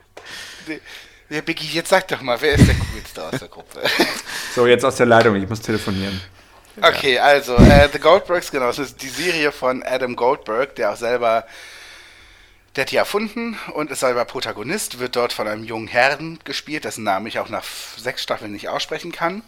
Ja, 1.29 1.41
Biggie, 1.41 1.67
jetzt 1.67 1.89
sag 1.89 2.07
doch 2.07 2.21
mal, 2.21 2.39
wer 2.39 2.53
ist 2.53 2.67
der 2.67 2.75
coolste 2.75 3.23
aus 3.23 3.39
der 3.39 3.47
Gruppe? 3.47 3.81
So, 4.55 4.65
jetzt 4.65 4.85
aus 4.85 4.95
der 4.95 5.05
Leitung, 5.05 5.35
ich 5.35 5.49
muss 5.49 5.59
telefonieren. 5.59 6.21
Okay, 6.81 7.19
also, 7.19 7.57
äh, 7.57 7.89
The 7.91 7.99
Goldbergs, 7.99 8.51
genau, 8.51 8.67
das 8.67 8.79
ist 8.79 9.01
die 9.01 9.09
Serie 9.09 9.51
von 9.51 9.83
Adam 9.83 10.15
Goldberg, 10.15 10.75
der 10.75 10.93
auch 10.93 10.95
selber, 10.95 11.45
der 12.75 12.83
hat 12.83 12.91
die 12.91 12.95
erfunden 12.95 13.59
und 13.73 13.91
ist 13.91 13.99
selber 13.99 14.23
Protagonist, 14.23 14.99
wird 14.99 15.17
dort 15.17 15.33
von 15.33 15.45
einem 15.45 15.65
jungen 15.65 15.89
Herrn 15.89 16.39
gespielt, 16.45 16.85
dessen 16.85 17.03
Namen 17.03 17.27
ich 17.27 17.39
auch 17.39 17.49
nach 17.49 17.65
sechs 17.97 18.23
Staffeln 18.23 18.53
nicht 18.53 18.69
aussprechen 18.69 19.11
kann. 19.11 19.43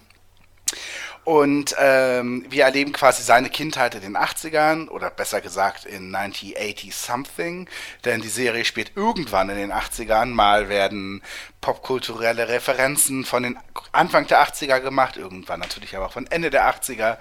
Und 1.28 1.76
ähm, 1.78 2.46
wir 2.48 2.64
erleben 2.64 2.94
quasi 2.94 3.22
seine 3.22 3.50
Kindheit 3.50 3.96
in 3.96 4.00
den 4.00 4.16
80ern 4.16 4.88
oder 4.88 5.10
besser 5.10 5.42
gesagt 5.42 5.84
in 5.84 6.16
1980 6.16 6.96
something, 6.96 7.68
denn 8.06 8.22
die 8.22 8.30
Serie 8.30 8.64
spielt 8.64 8.94
irgendwann 8.96 9.50
in 9.50 9.58
den 9.58 9.74
80ern. 9.74 10.28
Mal 10.28 10.70
werden 10.70 11.22
popkulturelle 11.62 12.48
Referenzen 12.48 13.26
von 13.26 13.44
den 13.44 13.60
Anfang 13.92 14.28
der 14.28 14.42
80er 14.46 14.80
gemacht, 14.80 15.18
irgendwann 15.18 15.60
natürlich 15.60 15.96
aber 15.96 16.06
auch 16.06 16.14
von 16.14 16.28
Ende 16.28 16.50
der 16.50 16.70
80er. 16.70 17.18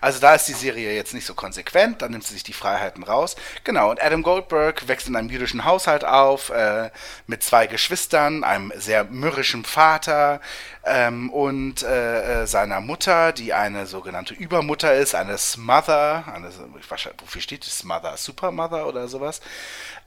Also 0.00 0.20
da 0.20 0.34
ist 0.34 0.46
die 0.48 0.54
Serie 0.54 0.94
jetzt 0.94 1.12
nicht 1.12 1.26
so 1.26 1.34
konsequent, 1.34 2.00
da 2.00 2.08
nimmt 2.08 2.24
sie 2.24 2.34
sich 2.34 2.42
die 2.42 2.52
Freiheiten 2.54 3.02
raus. 3.02 3.36
Genau, 3.64 3.90
und 3.90 4.02
Adam 4.02 4.22
Goldberg 4.22 4.88
wächst 4.88 5.08
in 5.08 5.16
einem 5.16 5.28
jüdischen 5.28 5.64
Haushalt 5.64 6.04
auf, 6.04 6.50
äh, 6.50 6.90
mit 7.26 7.42
zwei 7.42 7.66
Geschwistern, 7.66 8.42
einem 8.44 8.72
sehr 8.76 9.04
mürrischen 9.04 9.64
Vater 9.64 10.40
ähm, 10.84 11.28
und 11.30 11.82
äh, 11.82 12.42
äh, 12.42 12.46
seiner 12.46 12.80
Mutter, 12.80 13.32
die 13.32 13.52
eine 13.52 13.86
sogenannte 13.86 14.32
Übermutter 14.34 14.94
ist, 14.94 15.14
eine 15.14 15.36
Smother, 15.36 16.24
eine, 16.32 16.50
wahrscheinlich- 16.88 17.20
wofür 17.20 17.42
steht 17.42 17.66
die 17.66 17.70
Smother? 17.70 18.16
Supermother 18.16 18.86
oder 18.86 19.08
sowas? 19.08 19.40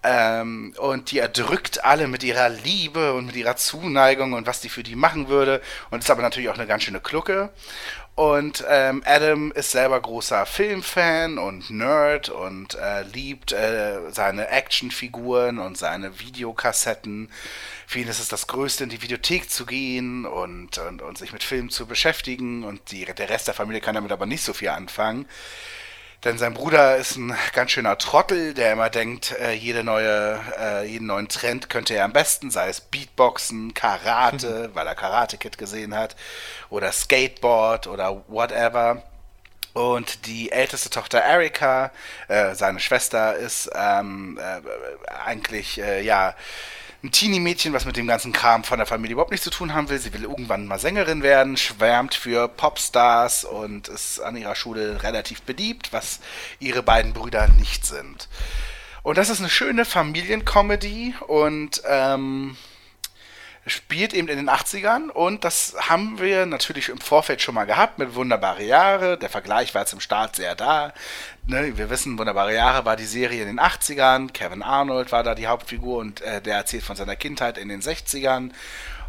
Ähm, 0.03 0.73
und 0.77 1.11
die 1.11 1.19
erdrückt 1.19 1.85
alle 1.85 2.07
mit 2.07 2.23
ihrer 2.23 2.49
Liebe 2.49 3.13
und 3.13 3.25
mit 3.27 3.35
ihrer 3.35 3.55
Zuneigung 3.55 4.33
und 4.33 4.45
was 4.45 4.59
die 4.59 4.69
für 4.69 4.83
die 4.83 4.95
machen 4.95 5.29
würde. 5.29 5.61
Und 5.91 5.99
ist 5.99 6.11
aber 6.11 6.21
natürlich 6.21 6.49
auch 6.49 6.57
eine 6.57 6.67
ganz 6.67 6.83
schöne 6.83 6.99
Klucke. 6.99 7.51
Und 8.15 8.63
ähm, 8.69 9.01
Adam 9.05 9.51
ist 9.53 9.71
selber 9.71 9.99
großer 9.99 10.45
Filmfan 10.45 11.39
und 11.39 11.71
Nerd 11.71 12.29
und 12.29 12.75
äh, 12.75 13.01
liebt 13.03 13.53
äh, 13.53 14.11
seine 14.11 14.49
Actionfiguren 14.49 15.57
und 15.57 15.79
seine 15.79 16.19
Videokassetten. 16.19 17.31
Für 17.87 17.99
ihn 17.99 18.07
ist 18.07 18.19
es 18.19 18.27
das 18.27 18.45
Größte, 18.45 18.83
in 18.83 18.91
die 18.91 19.01
Videothek 19.01 19.49
zu 19.49 19.65
gehen 19.65 20.25
und, 20.25 20.77
und, 20.77 21.01
und 21.01 21.17
sich 21.17 21.33
mit 21.33 21.43
Filmen 21.43 21.71
zu 21.71 21.87
beschäftigen. 21.87 22.63
Und 22.63 22.91
die, 22.91 23.05
der 23.05 23.29
Rest 23.29 23.47
der 23.47 23.55
Familie 23.55 23.81
kann 23.81 23.95
damit 23.95 24.11
aber 24.11 24.27
nicht 24.27 24.43
so 24.43 24.53
viel 24.53 24.69
anfangen. 24.69 25.25
Denn 26.23 26.37
sein 26.37 26.53
Bruder 26.53 26.95
ist 26.95 27.17
ein 27.17 27.35
ganz 27.51 27.71
schöner 27.71 27.97
Trottel, 27.97 28.53
der 28.53 28.73
immer 28.73 28.89
denkt, 28.89 29.33
äh, 29.41 29.51
jede 29.51 29.83
neue, 29.83 30.39
äh, 30.57 30.87
jeden 30.87 31.07
neuen 31.07 31.27
Trend 31.27 31.69
könnte 31.69 31.95
er 31.95 32.05
am 32.05 32.13
besten, 32.13 32.49
sei 32.49 32.69
es 32.69 32.79
Beatboxen, 32.79 33.73
Karate, 33.73 34.69
weil 34.73 34.87
er 34.87 34.95
Karate 34.95 35.37
Kid 35.37 35.57
gesehen 35.57 35.93
hat, 35.95 36.15
oder 36.69 36.91
Skateboard 36.93 37.87
oder 37.87 38.23
whatever. 38.27 39.03
Und 39.73 40.27
die 40.27 40.51
älteste 40.51 40.89
Tochter 40.89 41.19
Erika, 41.19 41.91
äh, 42.29 42.55
seine 42.55 42.79
Schwester, 42.79 43.35
ist 43.35 43.69
ähm, 43.75 44.39
äh, 44.39 44.61
eigentlich 45.25 45.81
äh, 45.81 46.01
ja 46.03 46.35
ein 47.03 47.11
Teenie-Mädchen, 47.11 47.73
was 47.73 47.85
mit 47.85 47.97
dem 47.97 48.07
ganzen 48.07 48.31
Kram 48.31 48.63
von 48.63 48.77
der 48.77 48.87
Familie 48.87 49.13
überhaupt 49.13 49.31
nichts 49.31 49.43
zu 49.43 49.49
tun 49.49 49.73
haben 49.73 49.89
will. 49.89 49.99
Sie 49.99 50.13
will 50.13 50.23
irgendwann 50.23 50.65
mal 50.65 50.79
Sängerin 50.79 51.21
werden, 51.21 51.57
schwärmt 51.57 52.15
für 52.15 52.47
Popstars 52.47 53.43
und 53.43 53.89
ist 53.89 54.21
an 54.21 54.37
ihrer 54.37 54.55
Schule 54.55 55.03
relativ 55.03 55.41
beliebt, 55.41 55.91
was 55.91 56.21
ihre 56.59 56.81
beiden 56.81 57.11
Brüder 57.11 57.49
nicht 57.59 57.85
sind. 57.85 58.29
Und 59.03 59.17
das 59.17 59.29
ist 59.29 59.39
eine 59.39 59.49
schöne 59.49 59.83
Familiencomedy 59.83 61.13
und 61.27 61.81
ähm, 61.85 62.55
spielt 63.65 64.13
eben 64.13 64.27
in 64.27 64.37
den 64.37 64.49
80ern 64.49 65.09
und 65.09 65.45
das 65.45 65.75
haben 65.79 66.19
wir 66.19 66.45
natürlich 66.45 66.89
im 66.89 66.99
Vorfeld 66.99 67.41
schon 67.41 67.55
mal 67.55 67.63
gehabt 67.63 67.97
mit 67.97 68.13
Wunderbare 68.15 68.63
Jahre. 68.63 69.17
Der 69.17 69.29
Vergleich 69.29 69.73
war 69.73 69.83
jetzt 69.83 69.93
im 69.93 70.01
Start 70.01 70.35
sehr 70.35 70.55
da. 70.55 70.93
Ne, 71.47 71.77
wir 71.77 71.89
wissen, 71.89 72.17
Wunderbare 72.17 72.53
Jahre 72.53 72.83
war 72.83 72.97
die 72.97 73.05
Serie 73.05 73.41
in 73.41 73.47
den 73.47 73.59
80ern. 73.59 74.31
Kevin 74.31 74.63
Arnold 74.63 75.11
war 75.13 75.23
da 75.23 75.33
die 75.33 75.47
Hauptfigur 75.47 75.99
und 75.99 76.21
äh, 76.21 76.41
der 76.41 76.57
erzählt 76.57 76.83
von 76.83 76.97
seiner 76.97 77.15
Kindheit 77.15 77.57
in 77.57 77.69
den 77.69 77.81
60ern. 77.81 78.51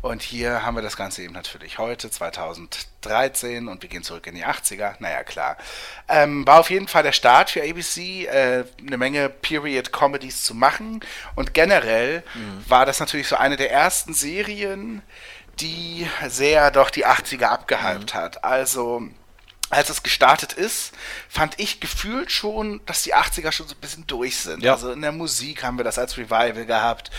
Und 0.05 0.23
hier 0.23 0.67
haben 0.67 0.75
wir 0.75 0.83
das 0.83 0.99
Ganze 0.99 1.23
eben 1.23 1.33
natürlich 1.33 1.79
heute, 1.79 2.11
2013, 2.11 3.69
und 3.69 3.81
wir 3.81 3.89
gehen 3.89 4.03
zurück 4.03 4.27
in 4.27 4.35
die 4.35 4.45
80er. 4.45 4.97
Naja, 4.99 5.25
klar. 5.25 5.57
Ähm, 6.09 6.47
war 6.47 6.61
auf 6.61 6.69
jeden 6.69 6.89
Fall 6.89 7.03
der 7.03 7.13
Start 7.13 7.49
für 7.49 7.63
ABC, 7.63 8.27
äh, 8.27 8.65
eine 8.87 8.99
Menge 8.99 9.31
Period-Comedies 9.31 10.45
zu 10.45 10.55
machen. 10.55 11.01
Und 11.37 11.55
generell 11.55 12.23
war 12.69 12.85
das 12.85 13.01
natürlich 13.01 13.29
so 13.29 13.37
eine 13.37 13.57
der 13.57 13.73
ersten 13.73 14.13
Serien, 14.13 15.01
die 15.61 16.07
sehr 16.29 16.71
doch 16.71 16.91
die 16.91 17.07
80er 17.07 17.47
abgehypt 17.47 18.13
hat. 18.13 18.45
Also 18.45 19.09
als 19.71 19.89
es 19.89 20.03
gestartet 20.03 20.53
ist, 20.53 20.93
fand 21.29 21.59
ich 21.59 21.81
gefühlt 21.81 22.31
schon, 22.31 22.81
dass 22.87 23.03
die 23.03 23.15
80er 23.15 23.51
schon 23.51 23.67
so 23.67 23.75
ein 23.75 23.81
bisschen 23.81 24.07
durch 24.07 24.37
sind. 24.37 24.63
Ja. 24.63 24.75
Also 24.75 24.93
in 24.93 25.03
der 25.03 25.11
Musik 25.13 25.65
haben 25.65 25.79
wir 25.79 25.85
das 25.85 25.99
als 25.99 26.17
Revival 26.17 26.67
gehabt. 26.67 27.11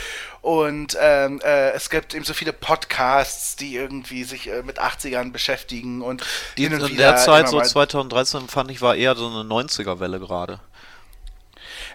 Und 0.41 0.95
ähm, 1.01 1.41
äh, 1.43 1.71
es 1.71 1.89
gibt 1.89 2.13
eben 2.13 2.23
so 2.23 2.33
viele 2.33 2.53
Podcasts, 2.53 3.55
die 3.55 3.75
irgendwie 3.75 4.23
sich 4.23 4.47
äh, 4.47 4.61
mit 4.61 4.79
80ern 4.79 5.31
beschäftigen 5.31 6.01
und 6.03 6.23
Die, 6.57 6.65
in 6.65 6.97
der 6.97 7.15
Zeit, 7.17 7.49
so 7.49 7.57
mal- 7.57 7.65
2013, 7.65 8.47
fand 8.47 8.69
ich, 8.69 8.81
war 8.81 8.95
eher 8.95 9.15
so 9.15 9.27
eine 9.27 9.39
90er-Welle 9.39 10.19
gerade. 10.19 10.59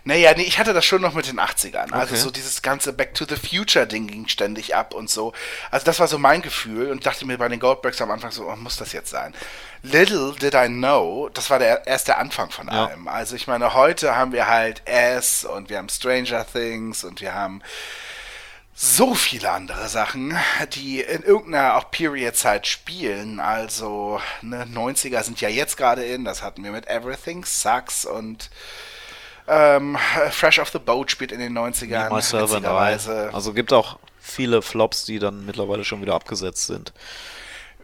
Naja, 0.04 0.32
nee, 0.34 0.42
ich 0.44 0.58
hatte 0.58 0.72
das 0.72 0.84
schon 0.84 1.02
noch 1.02 1.12
mit 1.14 1.26
den 1.26 1.38
80ern. 1.38 1.92
Also 1.92 2.14
Okay. 2.14 2.22
so 2.22 2.30
dieses 2.30 2.62
ganze 2.62 2.92
Back 2.92 3.14
to 3.14 3.24
the 3.28 3.36
Future-Ding 3.36 4.06
ging 4.06 4.28
ständig 4.28 4.74
ab 4.74 4.94
und 4.94 5.10
so. 5.10 5.32
Also 5.70 5.84
das 5.84 6.00
war 6.00 6.08
so 6.08 6.18
mein 6.18 6.40
Gefühl 6.42 6.90
und 6.90 7.04
dachte 7.04 7.26
mir 7.26 7.36
bei 7.38 7.48
den 7.48 7.60
Goldbergs 7.60 8.00
am 8.00 8.10
Anfang 8.10 8.30
so, 8.30 8.48
oh, 8.48 8.56
muss 8.56 8.76
das 8.76 8.92
jetzt 8.92 9.10
sein? 9.10 9.34
Little 9.82 10.34
did 10.40 10.54
I 10.54 10.66
know, 10.68 11.28
das 11.32 11.50
war 11.50 11.58
der 11.58 11.86
erst 11.86 12.08
der 12.08 12.18
Anfang 12.18 12.50
von 12.50 12.68
Ja. 12.68 12.86
allem. 12.86 13.08
Also 13.08 13.36
ich 13.36 13.46
meine, 13.46 13.74
heute 13.74 14.16
haben 14.16 14.32
wir 14.32 14.46
halt 14.46 14.82
S 14.86 15.44
und 15.44 15.68
wir 15.70 15.78
haben 15.78 15.88
Stranger 15.88 16.46
Things 16.50 17.04
und 17.04 17.20
wir 17.20 17.34
haben 17.34 17.62
so 18.74 19.14
viele 19.14 19.50
andere 19.50 19.88
Sachen, 19.90 20.34
die 20.72 21.00
in 21.02 21.22
irgendeiner 21.22 21.76
auch 21.76 21.90
Period-Zeit 21.90 22.66
spielen. 22.66 23.38
Also, 23.38 24.22
ne, 24.40 24.64
90er 24.64 25.22
sind 25.22 25.38
ja 25.42 25.50
jetzt 25.50 25.76
gerade 25.76 26.02
in, 26.04 26.24
das 26.24 26.42
hatten 26.42 26.64
wir 26.64 26.70
mit 26.70 26.86
Everything 26.88 27.44
Sucks 27.44 28.06
und 28.06 28.48
ähm, 29.50 29.98
Fresh 30.30 30.60
off 30.60 30.70
the 30.70 30.78
Boat 30.78 31.10
spielt 31.10 31.32
in 31.32 31.40
den 31.40 31.56
90ern. 31.56 32.10
Myself 32.10 32.52
and 32.52 32.64
I. 32.64 32.68
witzigerweise. 32.68 33.30
Also 33.32 33.52
gibt 33.52 33.72
auch 33.72 33.98
viele 34.20 34.62
Flops, 34.62 35.04
die 35.04 35.18
dann 35.18 35.44
mittlerweile 35.44 35.84
schon 35.84 36.00
wieder 36.00 36.14
abgesetzt 36.14 36.66
sind. 36.66 36.92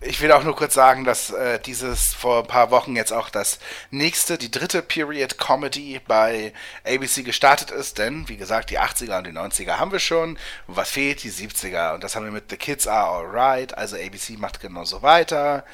Ich 0.03 0.21
will 0.21 0.31
auch 0.31 0.45
nur 0.45 0.55
kurz 0.55 0.75
sagen, 0.75 1.05
dass 1.05 1.31
äh, 1.31 1.59
dieses 1.59 2.13
vor 2.13 2.41
ein 2.43 2.47
paar 2.47 2.71
Wochen 2.71 2.95
jetzt 2.97 3.13
auch 3.13 3.31
das 3.31 3.59
nächste, 3.91 4.37
die 4.37 4.51
dritte 4.51 4.83
Period 4.83 5.39
Comedy 5.39 6.01
bei 6.07 6.53
ABC 6.85 7.23
gestartet 7.23 7.71
ist, 7.71 7.99
denn 7.99 8.29
wie 8.29 8.37
gesagt, 8.37 8.71
die 8.71 8.79
80er 8.79 9.19
und 9.19 9.27
die 9.27 9.33
90er 9.33 9.79
haben 9.79 9.93
wir 9.93 9.99
schon. 9.99 10.39
Was 10.67 10.91
fehlt? 10.91 11.25
Die 11.25 11.33
70er. 11.33 11.95
Und 11.95 12.05
das 12.05 12.15
haben 12.15 12.25
wir 12.25 12.33
mit 12.33 12.51
The 12.51 12.59
Kids 12.59 12.87
Are 12.87 13.09
Alright. 13.09 13.77
Also 13.77 13.97
ABC 13.97 14.37
macht 14.37 14.61
genauso 14.61 15.03
weiter. 15.03 15.65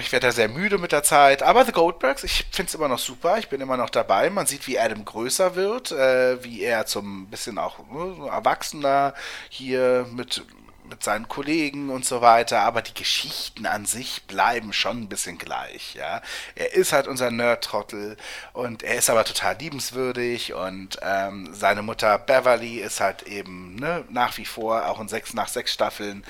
Ich 0.00 0.12
werde 0.12 0.28
da 0.28 0.32
sehr 0.32 0.48
müde 0.48 0.78
mit 0.78 0.92
der 0.92 1.02
Zeit, 1.02 1.42
aber 1.42 1.64
The 1.66 1.72
Goldbergs, 1.72 2.24
ich 2.24 2.46
finde 2.50 2.68
es 2.68 2.74
immer 2.74 2.88
noch 2.88 2.98
super, 2.98 3.36
ich 3.38 3.48
bin 3.48 3.60
immer 3.60 3.76
noch 3.76 3.90
dabei. 3.90 4.30
Man 4.30 4.46
sieht, 4.46 4.66
wie 4.66 4.78
Adam 4.78 5.04
größer 5.04 5.56
wird, 5.56 5.92
äh, 5.92 6.42
wie 6.42 6.62
er 6.62 6.86
zum 6.86 7.26
bisschen 7.26 7.58
auch 7.58 7.78
so 7.90 8.26
erwachsener 8.26 9.12
hier 9.50 10.06
mit 10.10 10.42
mit 10.88 11.02
seinen 11.02 11.28
Kollegen 11.28 11.90
und 11.90 12.04
so 12.04 12.20
weiter, 12.20 12.60
aber 12.60 12.82
die 12.82 12.94
Geschichten 12.94 13.66
an 13.66 13.86
sich 13.86 14.24
bleiben 14.24 14.72
schon 14.72 15.02
ein 15.02 15.08
bisschen 15.08 15.38
gleich, 15.38 15.94
ja. 15.94 16.22
Er 16.54 16.74
ist 16.74 16.92
halt 16.92 17.08
unser 17.08 17.30
Nerd-Trottel 17.30 18.16
und 18.52 18.82
er 18.82 18.96
ist 18.96 19.10
aber 19.10 19.24
total 19.24 19.56
liebenswürdig 19.58 20.54
und 20.54 20.98
ähm, 21.02 21.48
seine 21.52 21.82
Mutter 21.82 22.18
Beverly 22.18 22.78
ist 22.80 23.00
halt 23.00 23.22
eben 23.22 23.76
ne, 23.76 24.04
nach 24.10 24.36
wie 24.38 24.44
vor 24.44 24.88
auch 24.88 25.00
in 25.00 25.08
sechs, 25.08 25.34
nach 25.34 25.48
sechs 25.48 25.72
Staffeln 25.72 26.24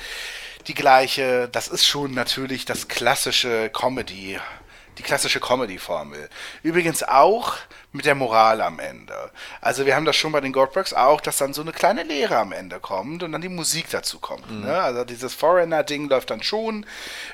die 0.67 0.75
gleiche. 0.75 1.49
Das 1.49 1.69
ist 1.69 1.87
schon 1.87 2.15
natürlich 2.15 2.65
das 2.65 2.89
klassische 2.89 3.71
Comedy 3.71 4.39
die 4.99 5.03
klassische 5.03 5.41
Comedy-Formel. 5.41 6.29
Übrigens 6.63 7.03
auch 7.03 7.57
mit 7.93 8.07
der 8.07 8.15
Moral 8.15 8.61
am 8.61 8.79
Ende. 8.81 9.15
Also 9.61 9.87
wir 9.87 9.95
haben 9.95 10.05
das 10.05 10.17
schon 10.17 10.33
bei 10.33 10.41
den 10.41 10.53
Goldbergs 10.53 10.93
auch, 10.93 11.21
dass 11.21 11.39
dann 11.39 11.55
so 11.55 11.63
eine 11.63 11.73
kleine 11.73 12.03
Lehre 12.03 12.37
am 12.37 12.53
Ende 12.53 12.81
kommt 12.81 13.23
und 13.23 13.33
dann 13.33 13.41
die 13.41 13.49
Musik 13.49 13.87
dazu 13.91 14.19
kommt. 14.19 14.51
Mhm. 14.51 14.63
Ne? 14.63 14.81
Also 14.81 15.05
dieses 15.05 15.35
Foreigner-Ding 15.35 16.09
läuft 16.09 16.31
dann 16.31 16.43
schon, 16.43 16.87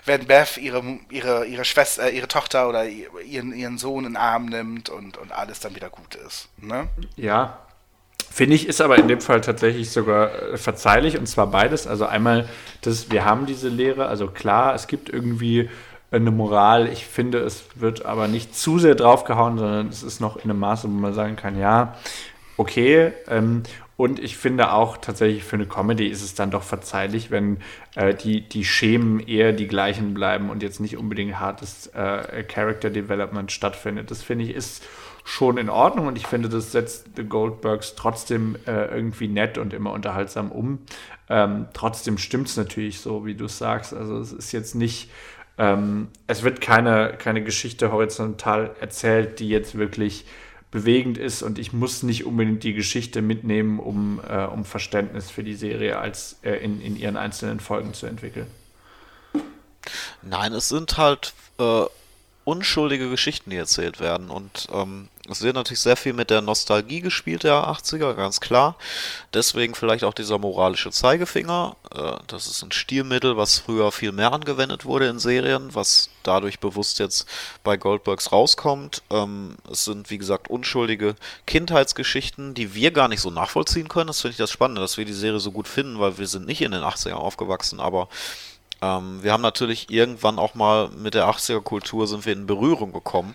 wenn 0.05 0.27
Beth 0.27 0.59
ihre, 0.59 0.83
ihre, 1.11 1.47
ihre 1.47 1.65
Schwester, 1.65 2.05
äh, 2.05 2.17
ihre 2.17 2.29
Tochter 2.29 2.69
oder 2.69 2.87
ihren, 2.87 3.55
ihren 3.55 3.79
Sohn 3.79 4.05
in 4.05 4.13
den 4.13 4.17
Arm 4.17 4.47
nimmt 4.47 4.91
und, 4.91 5.17
und 5.17 5.33
alles 5.33 5.61
dann 5.61 5.75
wieder 5.75 5.91
gut 5.91 6.15
ist. 6.15 6.49
Ne? 6.59 6.89
Ja, 7.17 7.59
Finde 8.33 8.55
ich, 8.55 8.69
ist 8.69 8.81
aber 8.81 8.97
in 8.97 9.09
dem 9.09 9.21
Fall 9.21 9.41
tatsächlich 9.41 9.91
sogar 9.91 10.53
äh, 10.53 10.57
verzeihlich 10.57 11.19
und 11.19 11.27
zwar 11.27 11.49
beides. 11.49 11.89
Also 11.89 12.07
einmal, 12.07 12.49
dass 12.81 13.11
wir 13.11 13.25
haben 13.25 13.45
diese 13.45 13.69
Lehre, 13.69 14.07
also 14.07 14.29
klar, 14.29 14.73
es 14.75 14.87
gibt 14.87 15.09
irgendwie 15.09 15.69
eine 16.11 16.31
Moral. 16.31 16.89
Ich 16.89 17.07
finde, 17.07 17.39
es 17.39 17.65
wird 17.75 18.05
aber 18.05 18.29
nicht 18.29 18.55
zu 18.55 18.79
sehr 18.79 18.95
draufgehauen, 18.95 19.59
sondern 19.59 19.89
es 19.89 20.03
ist 20.03 20.21
noch 20.21 20.37
in 20.37 20.51
einem 20.51 20.59
Maße, 20.59 20.89
wo 20.89 20.93
man 20.93 21.15
sagen 21.15 21.37
kann, 21.37 21.59
ja, 21.59 21.95
okay. 22.57 23.13
Ähm, 23.29 23.63
und 23.97 24.19
ich 24.19 24.39
finde 24.39 24.73
auch 24.73 24.97
tatsächlich 24.97 25.45
für 25.45 25.57
eine 25.57 25.67
Comedy 25.67 26.07
ist 26.07 26.23
es 26.23 26.35
dann 26.35 26.51
doch 26.51 26.63
verzeihlich, 26.63 27.31
wenn 27.31 27.59
äh, 27.97 28.15
die, 28.15 28.41
die 28.49 28.65
Schemen 28.65 29.21
eher 29.21 29.53
die 29.53 29.69
gleichen 29.69 30.15
bleiben 30.15 30.49
und 30.49 30.63
jetzt 30.63 30.81
nicht 30.81 30.97
unbedingt 30.97 31.39
hartes 31.39 31.89
äh, 31.89 32.43
Character 32.45 32.89
Development 32.89 33.53
stattfindet. 33.53 34.11
Das 34.11 34.23
finde 34.23 34.47
ich 34.47 34.55
ist 34.55 34.83
schon 35.25 35.59
in 35.59 35.69
Ordnung 35.69 36.07
und 36.07 36.17
ich 36.17 36.27
finde, 36.27 36.49
das 36.49 36.73
setzt 36.73 37.11
The 37.15 37.25
Goldbergs 37.25 37.95
trotzdem 37.95 38.57
äh, 38.67 38.87
irgendwie 38.87 39.29
nett 39.29 39.59
und 39.59 39.75
immer 39.75 39.93
unterhaltsam 39.93 40.51
um. 40.51 40.79
Ähm, 41.29 41.67
trotzdem 41.75 42.17
stimmt 42.17 42.49
es 42.49 42.57
natürlich 42.57 43.01
so, 43.01 43.27
wie 43.27 43.35
du 43.35 43.49
sagst. 43.49 43.93
Also 43.93 44.19
es 44.19 44.33
ist 44.33 44.53
jetzt 44.53 44.75
nicht 44.75 45.11
ähm, 45.61 46.09
es 46.27 46.43
wird 46.43 46.63
keine, 46.63 47.13
keine 47.19 47.45
Geschichte 47.45 47.93
horizontal 47.93 48.75
erzählt, 48.81 49.41
die 49.41 49.49
jetzt 49.51 49.77
wirklich 49.77 50.25
bewegend 50.71 51.19
ist 51.19 51.43
und 51.43 51.59
ich 51.59 51.75
muss 51.75 52.03
nicht 52.03 52.25
unbedingt 52.25 52.65
die 52.65 52.73
Geschichte 52.73 53.21
mitnehmen, 53.21 53.79
um, 53.79 54.23
äh, 54.27 54.45
um 54.45 54.65
Verständnis 54.65 55.31
für 55.31 55.45
die 55.45 55.55
Serie 55.55 55.99
als 55.99 56.39
äh, 56.43 56.53
in, 56.53 56.81
in 56.81 56.97
ihren 56.97 57.19
einzelnen 57.19 57.61
Folgen 57.61 57.93
zu 57.93 58.07
entwickeln. 58.07 58.47
Nein, 60.23 60.55
es 60.55 60.71
sind 60.71 60.97
halt 60.97 61.35
äh, 61.59 61.85
unschuldige 62.45 63.11
Geschichten, 63.11 63.51
die 63.51 63.57
erzählt 63.57 64.01
werden. 64.01 64.31
Und 64.31 64.69
ähm, 64.73 65.09
es 65.31 65.43
wird 65.43 65.55
natürlich 65.55 65.81
sehr 65.81 65.97
viel 65.97 66.13
mit 66.13 66.31
der 66.31 66.41
Nostalgie 66.41 67.01
gespielt 67.01 67.45
der 67.45 67.69
80er, 67.69 68.15
ganz 68.15 68.41
klar. 68.41 68.77
Deswegen 69.33 69.75
vielleicht 69.75 70.03
auch 70.03 70.13
dieser 70.13 70.39
moralische 70.39 70.91
Zeigefinger. 70.91 71.77
Äh, 71.95 72.13
das 72.27 72.49
ist 72.49 72.63
ein 72.63 72.73
Stilmittel, 72.73 73.37
was 73.37 73.59
früher 73.59 73.93
viel 73.93 74.13
mehr 74.13 74.33
angewendet 74.33 74.85
wurde 74.85 75.07
in 75.07 75.19
Serien, 75.19 75.75
was 75.75 76.11
dadurch 76.25 76.59
bewusst 76.59 76.99
jetzt 76.99 77.27
bei 77.63 77.77
Goldbergs 77.77 78.33
rauskommt. 78.33 79.03
Ähm, 79.11 79.57
es 79.71 79.85
sind, 79.85 80.11
wie 80.11 80.19
gesagt, 80.19 80.49
unschuldige 80.49 81.15
Kindheitsgeschichten, 81.47 82.55
die 82.55 82.75
wir 82.75 82.91
gar 82.91 83.09
nicht 83.09 83.21
so 83.21 83.31
nachvollziehen 83.31 83.89
können. 83.89 84.09
Das 84.09 84.21
finde 84.21 84.33
ich 84.33 84.39
das 84.39 84.51
Spannende, 84.51 84.81
dass 84.81 84.97
wir 84.97 85.05
die 85.05 85.13
Serie 85.13 85.41
so 85.41 85.53
gut 85.53 85.69
finden, 85.69 86.01
weil 86.01 86.19
wir 86.19 86.27
sind 86.27 86.47
nicht 86.47 86.61
in 86.63 86.73
den 86.73 86.83
80ern 86.83 87.13
aufgewachsen, 87.13 87.79
aber 87.79 88.09
ähm, 88.83 89.23
wir 89.23 89.33
haben 89.33 89.43
natürlich 89.43 89.91
irgendwann 89.91 90.39
auch 90.39 90.55
mal 90.55 90.89
mit 90.89 91.15
der 91.15 91.27
80er-Kultur 91.27 92.07
sind 92.07 92.25
wir 92.25 92.33
in 92.33 92.47
Berührung 92.47 92.93
gekommen. 92.93 93.35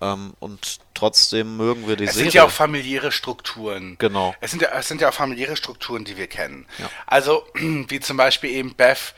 Ähm, 0.00 0.34
und 0.40 0.80
trotzdem 0.94 1.56
mögen 1.56 1.86
wir 1.86 1.96
die 1.96 2.04
es 2.04 2.14
Serie. 2.14 2.28
Es 2.28 2.32
sind 2.32 2.34
ja 2.34 2.44
auch 2.44 2.50
familiäre 2.50 3.12
Strukturen. 3.12 3.96
Genau. 3.98 4.34
Es 4.40 4.50
sind 4.50 4.62
ja, 4.62 4.70
es 4.76 4.88
sind 4.88 5.00
ja 5.00 5.10
auch 5.10 5.14
familiäre 5.14 5.56
Strukturen, 5.56 6.04
die 6.04 6.16
wir 6.16 6.26
kennen. 6.26 6.66
Ja. 6.78 6.90
Also, 7.06 7.44
wie 7.54 8.00
zum 8.00 8.16
Beispiel 8.16 8.50
eben 8.50 8.74
Beth, 8.74 9.14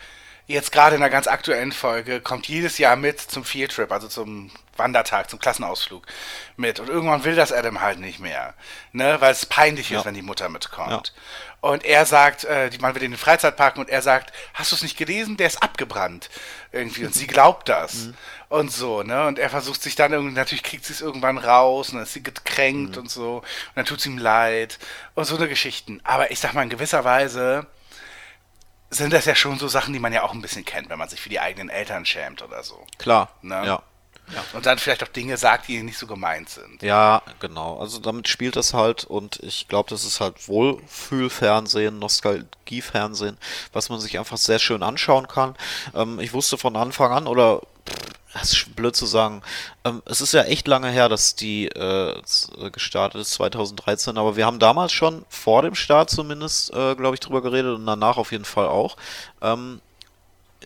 jetzt 0.46 0.72
gerade 0.72 0.96
in 0.96 1.02
einer 1.02 1.10
ganz 1.10 1.26
aktuellen 1.26 1.72
Folge, 1.72 2.20
kommt 2.20 2.46
jedes 2.48 2.78
Jahr 2.78 2.96
mit 2.96 3.20
zum 3.20 3.44
Fieldtrip, 3.44 3.90
also 3.90 4.08
zum 4.08 4.50
Wandertag, 4.76 5.30
zum 5.30 5.38
Klassenausflug 5.38 6.04
mit. 6.56 6.80
Und 6.80 6.88
irgendwann 6.88 7.24
will 7.24 7.34
das 7.34 7.52
Adam 7.52 7.80
halt 7.80 7.98
nicht 7.98 8.20
mehr, 8.20 8.54
ne, 8.92 9.20
weil 9.20 9.32
es 9.32 9.46
peinlich 9.46 9.90
ist, 9.92 10.04
wenn 10.04 10.14
die 10.14 10.22
Mutter 10.22 10.48
mitkommt. 10.48 11.12
Ja. 11.14 11.22
Und 11.70 11.84
er 11.84 12.04
sagt, 12.04 12.44
äh, 12.44 12.68
die 12.68 12.78
man 12.78 12.94
will 12.94 13.02
in 13.02 13.12
den 13.12 13.18
Freizeitpark 13.18 13.78
und 13.78 13.88
er 13.88 14.02
sagt, 14.02 14.34
hast 14.52 14.72
du 14.72 14.76
es 14.76 14.82
nicht 14.82 14.98
gelesen? 14.98 15.38
Der 15.38 15.46
ist 15.46 15.62
abgebrannt 15.62 16.28
irgendwie. 16.72 17.06
Und 17.06 17.14
sie 17.14 17.26
glaubt 17.28 17.70
das. 17.70 17.94
Mhm. 17.94 18.14
Und 18.50 18.70
so, 18.70 19.02
ne? 19.02 19.26
Und 19.26 19.38
er 19.38 19.48
versucht 19.48 19.82
sich 19.82 19.96
dann 19.96 20.12
irgendwie, 20.12 20.34
natürlich 20.34 20.62
kriegt 20.62 20.84
sie 20.84 20.92
es 20.92 21.00
irgendwann 21.00 21.38
raus 21.38 21.88
und 21.88 21.94
dann 21.94 22.02
ist 22.02 22.12
sie 22.12 22.22
gekränkt 22.22 22.96
mhm. 22.96 23.02
und 23.02 23.10
so. 23.10 23.36
Und 23.38 23.76
dann 23.76 23.86
tut 23.86 23.98
es 23.98 24.06
ihm 24.06 24.18
leid. 24.18 24.78
Und 25.14 25.24
so 25.24 25.36
eine 25.36 25.48
Geschichten. 25.48 26.00
Aber 26.04 26.30
ich 26.30 26.38
sag 26.38 26.52
mal, 26.52 26.62
in 26.62 26.68
gewisser 26.68 27.04
Weise 27.04 27.66
sind 28.96 29.12
das 29.12 29.24
ja 29.24 29.34
schon 29.34 29.58
so 29.58 29.68
Sachen, 29.68 29.92
die 29.92 29.98
man 29.98 30.12
ja 30.12 30.22
auch 30.22 30.32
ein 30.32 30.42
bisschen 30.42 30.64
kennt, 30.64 30.88
wenn 30.88 30.98
man 30.98 31.08
sich 31.08 31.20
für 31.20 31.28
die 31.28 31.40
eigenen 31.40 31.68
Eltern 31.68 32.06
schämt 32.06 32.42
oder 32.42 32.62
so. 32.62 32.84
Klar. 32.98 33.30
Ne? 33.42 33.66
Ja. 33.66 33.82
Ja. 34.32 34.42
Und 34.54 34.64
dann 34.64 34.78
vielleicht 34.78 35.02
auch 35.02 35.08
Dinge 35.08 35.36
sagt, 35.36 35.68
die 35.68 35.82
nicht 35.82 35.98
so 35.98 36.06
gemeint 36.06 36.48
sind. 36.48 36.82
Ja, 36.82 37.22
genau. 37.40 37.78
Also 37.78 37.98
damit 37.98 38.26
spielt 38.26 38.56
das 38.56 38.72
halt 38.72 39.04
und 39.04 39.38
ich 39.42 39.68
glaube, 39.68 39.90
das 39.90 40.04
ist 40.04 40.20
halt 40.20 40.48
Wohlfühlfernsehen, 40.48 41.98
Nostalgiefernsehen, 41.98 43.36
was 43.72 43.90
man 43.90 44.00
sich 44.00 44.18
einfach 44.18 44.38
sehr 44.38 44.58
schön 44.58 44.82
anschauen 44.82 45.28
kann. 45.28 45.56
Ähm, 45.94 46.20
ich 46.20 46.32
wusste 46.32 46.56
von 46.56 46.74
Anfang 46.76 47.12
an 47.12 47.26
oder 47.26 47.60
das 48.34 48.52
ist 48.52 48.76
blöd 48.76 48.96
zu 48.96 49.06
sagen. 49.06 49.42
Ähm, 49.84 50.02
es 50.06 50.20
ist 50.20 50.32
ja 50.32 50.42
echt 50.42 50.66
lange 50.66 50.90
her, 50.90 51.08
dass 51.08 51.36
die 51.36 51.66
äh, 51.68 52.20
gestartet 52.72 53.20
ist, 53.20 53.30
2013, 53.34 54.18
aber 54.18 54.36
wir 54.36 54.44
haben 54.44 54.58
damals 54.58 54.92
schon 54.92 55.24
vor 55.28 55.62
dem 55.62 55.74
Start 55.74 56.10
zumindest, 56.10 56.72
äh, 56.74 56.94
glaube 56.96 57.14
ich, 57.14 57.20
drüber 57.20 57.42
geredet 57.42 57.74
und 57.76 57.86
danach 57.86 58.16
auf 58.16 58.32
jeden 58.32 58.44
Fall 58.44 58.66
auch. 58.66 58.96
Ähm, 59.40 59.80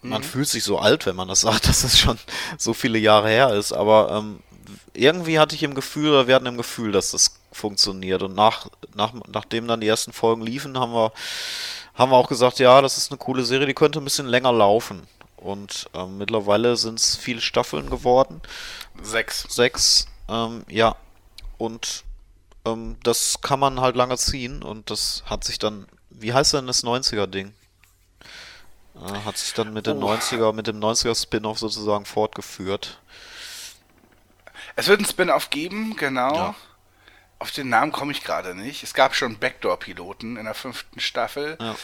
man 0.03 0.23
mhm. 0.23 0.27
fühlt 0.27 0.49
sich 0.49 0.65
so 0.65 0.79
alt, 0.79 1.07
wenn 1.07 1.17
man 1.17 1.29
das 1.29 1.41
sagt, 1.43 1.69
dass 1.69 1.85
es 1.85 1.99
schon 1.99 2.19
so 2.57 2.73
viele 2.73 2.99
Jahre 2.99 3.29
her 3.29 3.53
ist, 3.53 3.73
aber 3.73 4.13
ähm, 4.13 4.41
irgendwie 4.95 5.39
hatte 5.39 5.55
ich 5.55 5.63
im 5.63 5.75
Gefühl, 5.75 6.11
oder 6.11 6.27
wir 6.27 6.35
hatten 6.35 6.47
im 6.47 6.57
Gefühl, 6.57 6.93
dass 6.93 7.11
das 7.13 7.39
funktioniert. 7.53 8.23
Und 8.23 8.35
nach, 8.35 8.67
nach, 8.95 9.13
nachdem 9.29 9.69
dann 9.69 9.81
die 9.81 9.87
ersten 9.87 10.13
Folgen 10.13 10.43
liefen, 10.43 10.79
haben 10.79 10.93
wir, 10.93 11.13
haben 11.95 12.11
wir 12.11 12.17
auch 12.17 12.29
gesagt, 12.29 12.59
ja, 12.59 12.81
das 12.83 12.99
ist 12.99 13.11
eine 13.11 13.19
coole 13.19 13.45
Serie, 13.45 13.67
die 13.67 13.75
könnte 13.75 14.01
ein 14.01 14.05
bisschen 14.05 14.27
länger 14.27 14.53
laufen. 14.53 15.07
Und 15.39 15.89
ähm, 15.95 16.19
mittlerweile 16.19 16.77
sind 16.77 16.99
es 16.99 17.17
viele 17.17 17.41
Staffeln 17.41 17.91
geworden. 17.91 18.41
Sechs. 19.01 19.47
Sechs, 19.49 20.09
ähm, 20.29 20.65
ja. 20.69 20.97
Und 21.59 22.05
ähm, 22.65 22.97
das 23.03 23.41
kann 23.41 23.61
man 23.61 23.81
halt 23.81 23.97
lange 23.97 24.17
ziehen 24.17 24.63
und 24.63 24.91
das 24.91 25.23
hat 25.27 25.45
sich 25.45 25.59
dann, 25.59 25.87
wie 26.11 26.33
heißt 26.33 26.55
denn 26.55 26.67
das 26.67 26.85
90er-Ding? 26.85 27.55
Äh, 28.97 29.25
hat 29.25 29.39
sich 29.39 29.55
dann 29.55 29.73
mit 29.73 29.87
dem 29.87 30.03
oh. 30.03 30.11
90er, 30.13 30.53
mit 30.53 30.67
dem 30.67 30.81
90er 30.81 31.21
Spin-off 31.21 31.59
sozusagen 31.59 32.05
fortgeführt. 32.05 33.01
Es 34.77 34.89
wird 34.89 35.01
ein 35.01 35.07
Spin-off 35.07 35.51
geben, 35.51 35.97
genau. 35.97 36.35
Ja. 36.35 36.55
Auf 37.41 37.53
den 37.53 37.69
Namen 37.69 37.93
komme 37.93 38.11
ich 38.11 38.25
gerade 38.25 38.55
nicht. 38.55 38.83
Es 38.83 38.95
gab 38.95 39.15
schon 39.15 39.39
Backdoor-Piloten 39.39 40.37
in 40.37 40.45
der 40.45 40.55
fünften 40.55 40.99
Staffel. 40.99 41.57
Ja. 41.61 41.77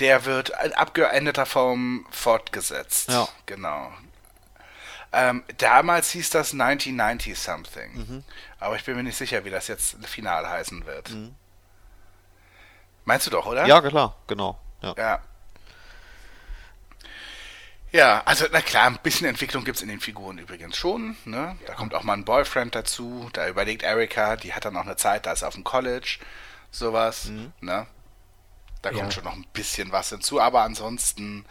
Der 0.00 0.24
wird 0.24 0.50
in 0.64 0.72
abgeänderter 0.72 1.46
Form 1.46 2.06
fortgesetzt. 2.10 3.10
Ja. 3.10 3.28
Genau. 3.46 3.92
Ähm, 5.12 5.44
damals 5.58 6.10
hieß 6.10 6.30
das 6.30 6.52
1990 6.52 7.38
something. 7.38 7.94
Mhm. 7.94 8.24
Aber 8.58 8.74
ich 8.74 8.84
bin 8.84 8.96
mir 8.96 9.04
nicht 9.04 9.16
sicher, 9.16 9.44
wie 9.44 9.50
das 9.50 9.68
jetzt 9.68 9.96
final 10.06 10.48
heißen 10.48 10.86
wird. 10.86 11.10
Mhm. 11.10 11.34
Meinst 13.04 13.26
du 13.26 13.30
doch, 13.30 13.46
oder? 13.46 13.66
Ja, 13.66 13.80
klar, 13.80 14.16
genau. 14.26 14.58
Ja. 14.82 14.94
ja. 14.96 15.20
Ja, 17.92 18.22
also 18.24 18.46
na 18.50 18.60
klar, 18.60 18.86
ein 18.86 18.98
bisschen 19.04 19.28
Entwicklung 19.28 19.62
gibt 19.62 19.76
es 19.76 19.82
in 19.82 19.88
den 19.88 20.00
Figuren 20.00 20.38
übrigens 20.38 20.76
schon. 20.76 21.16
Ne? 21.24 21.56
Da 21.64 21.74
kommt 21.74 21.94
auch 21.94 22.02
mal 22.02 22.14
ein 22.14 22.24
Boyfriend 22.24 22.74
dazu. 22.74 23.28
Da 23.32 23.46
überlegt 23.46 23.84
Erika, 23.84 24.34
die 24.34 24.52
hat 24.52 24.64
dann 24.64 24.74
noch 24.74 24.84
eine 24.84 24.96
Zeit, 24.96 25.26
da 25.26 25.32
ist 25.32 25.44
auf 25.44 25.54
dem 25.54 25.62
College, 25.62 26.18
sowas. 26.72 27.26
Mhm. 27.26 27.52
Ne? 27.60 27.86
Da 28.84 28.90
kommt 28.90 29.02
ja. 29.02 29.10
schon 29.10 29.24
noch 29.24 29.34
ein 29.34 29.46
bisschen 29.54 29.92
was 29.92 30.10
hinzu, 30.10 30.42
aber 30.42 30.60
ansonsten, 30.60 31.46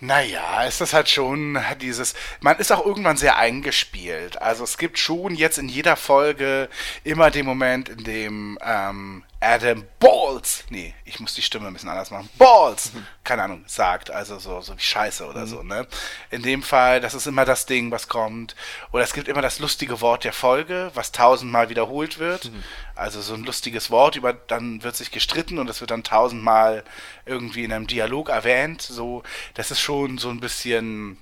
naja, 0.00 0.64
ist 0.64 0.80
das 0.80 0.94
halt 0.94 1.10
schon 1.10 1.58
dieses. 1.82 2.14
Man 2.40 2.56
ist 2.56 2.72
auch 2.72 2.86
irgendwann 2.86 3.18
sehr 3.18 3.36
eingespielt. 3.36 4.40
Also 4.40 4.64
es 4.64 4.78
gibt 4.78 4.98
schon 4.98 5.34
jetzt 5.34 5.58
in 5.58 5.68
jeder 5.68 5.96
Folge 5.96 6.70
immer 7.04 7.30
den 7.30 7.44
Moment, 7.44 7.90
in 7.90 8.04
dem 8.04 8.58
ähm, 8.64 9.24
Adam 9.44 9.84
Balls, 9.98 10.64
nee, 10.70 10.94
ich 11.04 11.20
muss 11.20 11.34
die 11.34 11.42
Stimme 11.42 11.66
ein 11.66 11.72
bisschen 11.74 11.90
anders 11.90 12.10
machen, 12.10 12.30
Balls, 12.38 12.92
keine 13.24 13.42
Ahnung, 13.42 13.64
sagt, 13.66 14.10
also 14.10 14.38
so, 14.38 14.60
so 14.62 14.76
wie 14.76 14.82
Scheiße 14.82 15.26
oder 15.26 15.46
so, 15.46 15.62
ne? 15.62 15.86
In 16.30 16.42
dem 16.42 16.62
Fall, 16.62 17.00
das 17.00 17.12
ist 17.14 17.26
immer 17.26 17.44
das 17.44 17.66
Ding, 17.66 17.90
was 17.90 18.08
kommt. 18.08 18.56
Oder 18.92 19.04
es 19.04 19.12
gibt 19.12 19.28
immer 19.28 19.42
das 19.42 19.58
lustige 19.58 20.00
Wort 20.00 20.24
der 20.24 20.32
Folge, 20.32 20.90
was 20.94 21.12
tausendmal 21.12 21.68
wiederholt 21.68 22.18
wird. 22.18 22.50
Also 22.94 23.20
so 23.20 23.34
ein 23.34 23.44
lustiges 23.44 23.90
Wort, 23.90 24.16
über 24.16 24.32
dann 24.32 24.82
wird 24.82 24.96
sich 24.96 25.10
gestritten 25.10 25.58
und 25.58 25.68
es 25.68 25.80
wird 25.80 25.90
dann 25.90 26.04
tausendmal 26.04 26.84
irgendwie 27.26 27.64
in 27.64 27.72
einem 27.72 27.86
Dialog 27.86 28.30
erwähnt. 28.30 28.82
So, 28.82 29.22
das 29.54 29.70
ist 29.70 29.80
schon 29.80 30.18
so 30.18 30.30
ein 30.30 30.40
bisschen 30.40 31.18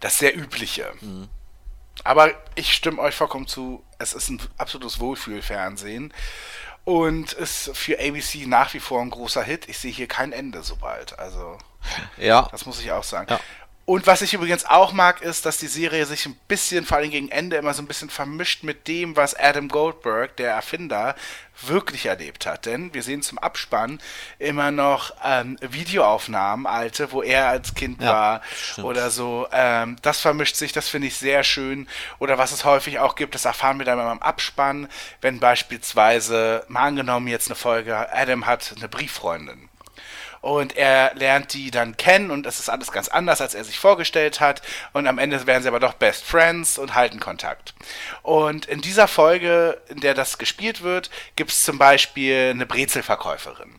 das 0.00 0.18
sehr 0.18 0.36
übliche. 0.36 0.92
Aber 2.04 2.30
ich 2.54 2.72
stimme 2.72 3.00
euch 3.00 3.14
vollkommen 3.14 3.46
zu, 3.46 3.84
es 3.98 4.12
ist 4.12 4.28
ein 4.28 4.40
absolutes 4.58 5.00
Wohlfühlfernsehen 5.00 6.12
und 6.84 7.32
ist 7.32 7.76
für 7.76 7.98
ABC 7.98 8.46
nach 8.46 8.72
wie 8.74 8.80
vor 8.80 9.02
ein 9.02 9.10
großer 9.10 9.42
Hit. 9.42 9.68
Ich 9.68 9.78
sehe 9.78 9.90
hier 9.90 10.06
kein 10.06 10.32
Ende 10.32 10.62
so 10.62 10.76
bald. 10.76 11.18
Also, 11.18 11.58
Ja, 12.16 12.48
das 12.52 12.66
muss 12.66 12.80
ich 12.80 12.92
auch 12.92 13.04
sagen. 13.04 13.26
Ja. 13.30 13.40
Und 13.86 14.08
was 14.08 14.20
ich 14.20 14.34
übrigens 14.34 14.64
auch 14.64 14.92
mag, 14.92 15.22
ist, 15.22 15.46
dass 15.46 15.58
die 15.58 15.68
Serie 15.68 16.06
sich 16.06 16.26
ein 16.26 16.34
bisschen, 16.48 16.84
vor 16.84 16.96
allem 16.96 17.12
gegen 17.12 17.28
Ende, 17.28 17.54
immer 17.54 17.72
so 17.72 17.82
ein 17.82 17.86
bisschen 17.86 18.10
vermischt 18.10 18.64
mit 18.64 18.88
dem, 18.88 19.14
was 19.14 19.34
Adam 19.34 19.68
Goldberg, 19.68 20.36
der 20.38 20.50
Erfinder, 20.50 21.14
wirklich 21.62 22.06
erlebt 22.06 22.46
hat. 22.46 22.66
Denn 22.66 22.92
wir 22.94 23.04
sehen 23.04 23.22
zum 23.22 23.38
Abspann 23.38 24.00
immer 24.40 24.72
noch 24.72 25.12
ähm, 25.24 25.56
Videoaufnahmen, 25.60 26.66
alte, 26.66 27.12
wo 27.12 27.22
er 27.22 27.46
als 27.46 27.74
Kind 27.74 28.02
Ja, 28.02 28.12
war 28.12 28.42
stimmt. 28.60 28.88
oder 28.88 29.10
so. 29.10 29.46
Ähm, 29.52 29.96
das 30.02 30.20
vermischt 30.20 30.56
sich, 30.56 30.72
das 30.72 30.88
finde 30.88 31.06
ich 31.06 31.16
sehr 31.16 31.44
schön. 31.44 31.86
Oder 32.18 32.38
was 32.38 32.50
es 32.50 32.64
häufig 32.64 32.98
auch 32.98 33.14
gibt, 33.14 33.36
das 33.36 33.44
erfahren 33.44 33.78
wir 33.78 33.86
dann 33.86 33.98
beim 33.98 34.18
Abspann, 34.18 34.88
wenn 35.20 35.38
beispielsweise, 35.38 36.64
mal 36.66 36.88
angenommen 36.88 37.28
jetzt 37.28 37.46
eine 37.46 37.54
Folge, 37.54 38.12
Adam 38.12 38.46
hat 38.46 38.74
eine 38.76 38.88
Brieffreundin. 38.88 39.68
Und 40.46 40.76
er 40.76 41.12
lernt 41.16 41.54
die 41.54 41.72
dann 41.72 41.96
kennen 41.96 42.30
und 42.30 42.46
es 42.46 42.60
ist 42.60 42.68
alles 42.68 42.92
ganz 42.92 43.08
anders, 43.08 43.40
als 43.40 43.56
er 43.56 43.64
sich 43.64 43.80
vorgestellt 43.80 44.38
hat. 44.38 44.62
Und 44.92 45.08
am 45.08 45.18
Ende 45.18 45.44
werden 45.44 45.64
sie 45.64 45.68
aber 45.68 45.80
doch 45.80 45.94
Best 45.94 46.24
Friends 46.24 46.78
und 46.78 46.94
halten 46.94 47.18
Kontakt. 47.18 47.74
Und 48.22 48.64
in 48.66 48.80
dieser 48.80 49.08
Folge, 49.08 49.82
in 49.88 49.98
der 49.98 50.14
das 50.14 50.38
gespielt 50.38 50.82
wird, 50.82 51.10
gibt 51.34 51.50
es 51.50 51.64
zum 51.64 51.78
Beispiel 51.78 52.50
eine 52.52 52.64
Brezelverkäuferin. 52.64 53.74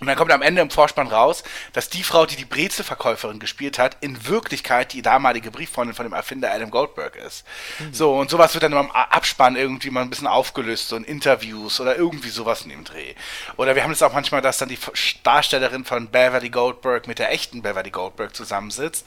Und 0.00 0.06
dann 0.06 0.16
kommt 0.16 0.30
am 0.30 0.42
Ende 0.42 0.62
im 0.62 0.70
Vorspann 0.70 1.08
raus, 1.08 1.42
dass 1.72 1.88
die 1.88 2.04
Frau, 2.04 2.24
die 2.24 2.36
die 2.36 2.44
Brezelverkäuferin 2.44 3.40
gespielt 3.40 3.78
hat, 3.78 3.96
in 4.00 4.28
Wirklichkeit 4.28 4.92
die 4.92 5.02
damalige 5.02 5.50
Brieffreundin 5.50 5.94
von 5.94 6.06
dem 6.06 6.12
Erfinder 6.12 6.52
Adam 6.52 6.70
Goldberg 6.70 7.16
ist. 7.16 7.44
So, 7.90 8.14
und 8.14 8.30
sowas 8.30 8.54
wird 8.54 8.62
dann 8.62 8.72
im 8.72 8.90
Abspann 8.90 9.56
irgendwie 9.56 9.90
mal 9.90 10.02
ein 10.02 10.10
bisschen 10.10 10.28
aufgelöst, 10.28 10.88
so 10.88 10.96
in 10.96 11.04
Interviews 11.04 11.80
oder 11.80 11.96
irgendwie 11.96 12.28
sowas 12.28 12.62
in 12.62 12.70
dem 12.70 12.84
Dreh. 12.84 13.14
Oder 13.56 13.74
wir 13.74 13.82
haben 13.82 13.90
es 13.90 14.02
auch 14.02 14.12
manchmal, 14.12 14.40
dass 14.40 14.58
dann 14.58 14.68
die 14.68 14.78
Darstellerin 15.24 15.84
von 15.84 16.08
Beverly 16.08 16.50
Goldberg 16.50 17.08
mit 17.08 17.18
der 17.18 17.32
echten 17.32 17.62
Beverly 17.62 17.90
Goldberg 17.90 18.36
zusammensitzt 18.36 19.06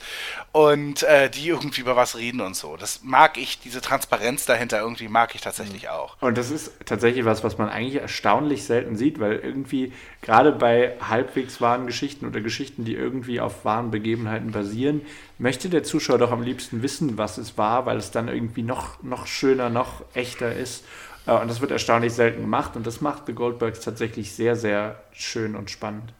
und 0.54 1.04
äh, 1.04 1.30
die 1.30 1.48
irgendwie 1.48 1.82
über 1.82 1.96
was 1.96 2.18
reden 2.18 2.42
und 2.42 2.56
so. 2.56 2.76
Das 2.76 3.02
mag 3.04 3.38
ich, 3.38 3.60
diese 3.60 3.80
Transparenz 3.82 4.46
dahinter 4.46 4.80
irgendwie 4.80 5.08
mag 5.08 5.34
ich 5.34 5.42
tatsächlich 5.42 5.88
auch. 5.90 6.18
Und 6.20 6.38
das 6.38 6.52
ist 6.52 6.74
tatsächlich 6.86 7.24
was, 7.24 7.44
was 7.44 7.58
man 7.58 7.70
eigentlich 7.70 8.02
erstaunlich 8.02 8.66
selten 8.66 8.98
sieht, 8.98 9.20
weil 9.20 9.36
irgendwie 9.38 9.94
gerade 10.22 10.52
bei 10.52 10.98
halbwegs 11.08 11.62
wahren 11.62 11.88
Geschichten 11.88 12.26
oder 12.28 12.42
Geschichten, 12.42 12.84
die 12.84 12.96
irgendwie 12.96 13.40
auf 13.40 13.64
wahren 13.64 13.92
Begebenheiten 13.92 14.52
basieren, 14.52 15.02
möchte 15.38 15.70
der 15.70 15.84
Zuschauer 15.84 16.18
doch 16.18 16.32
am 16.32 16.42
liebsten 16.44 16.82
wissen, 16.84 17.18
was 17.18 17.38
es 17.38 17.58
war, 17.58 17.86
weil 17.86 17.98
es 17.98 18.12
dann 18.12 18.28
irgendwie 18.28 18.64
noch, 18.64 19.02
noch 19.04 19.28
schöner, 19.28 19.70
noch 19.70 20.04
echter 20.14 20.54
ist. 20.54 20.86
Äh, 21.26 21.32
Und 21.32 21.48
das 21.48 21.62
wird 21.62 21.72
erstaunlich 21.72 22.14
selten 22.14 22.42
gemacht 22.42 22.76
und 22.76 22.86
das 22.86 23.00
macht 23.00 23.26
The 23.28 23.34
Goldbergs 23.34 23.80
tatsächlich 23.80 24.34
sehr, 24.34 24.56
sehr 24.58 25.02
schön 25.14 25.56
und 25.56 25.72
spannend. 25.72 26.14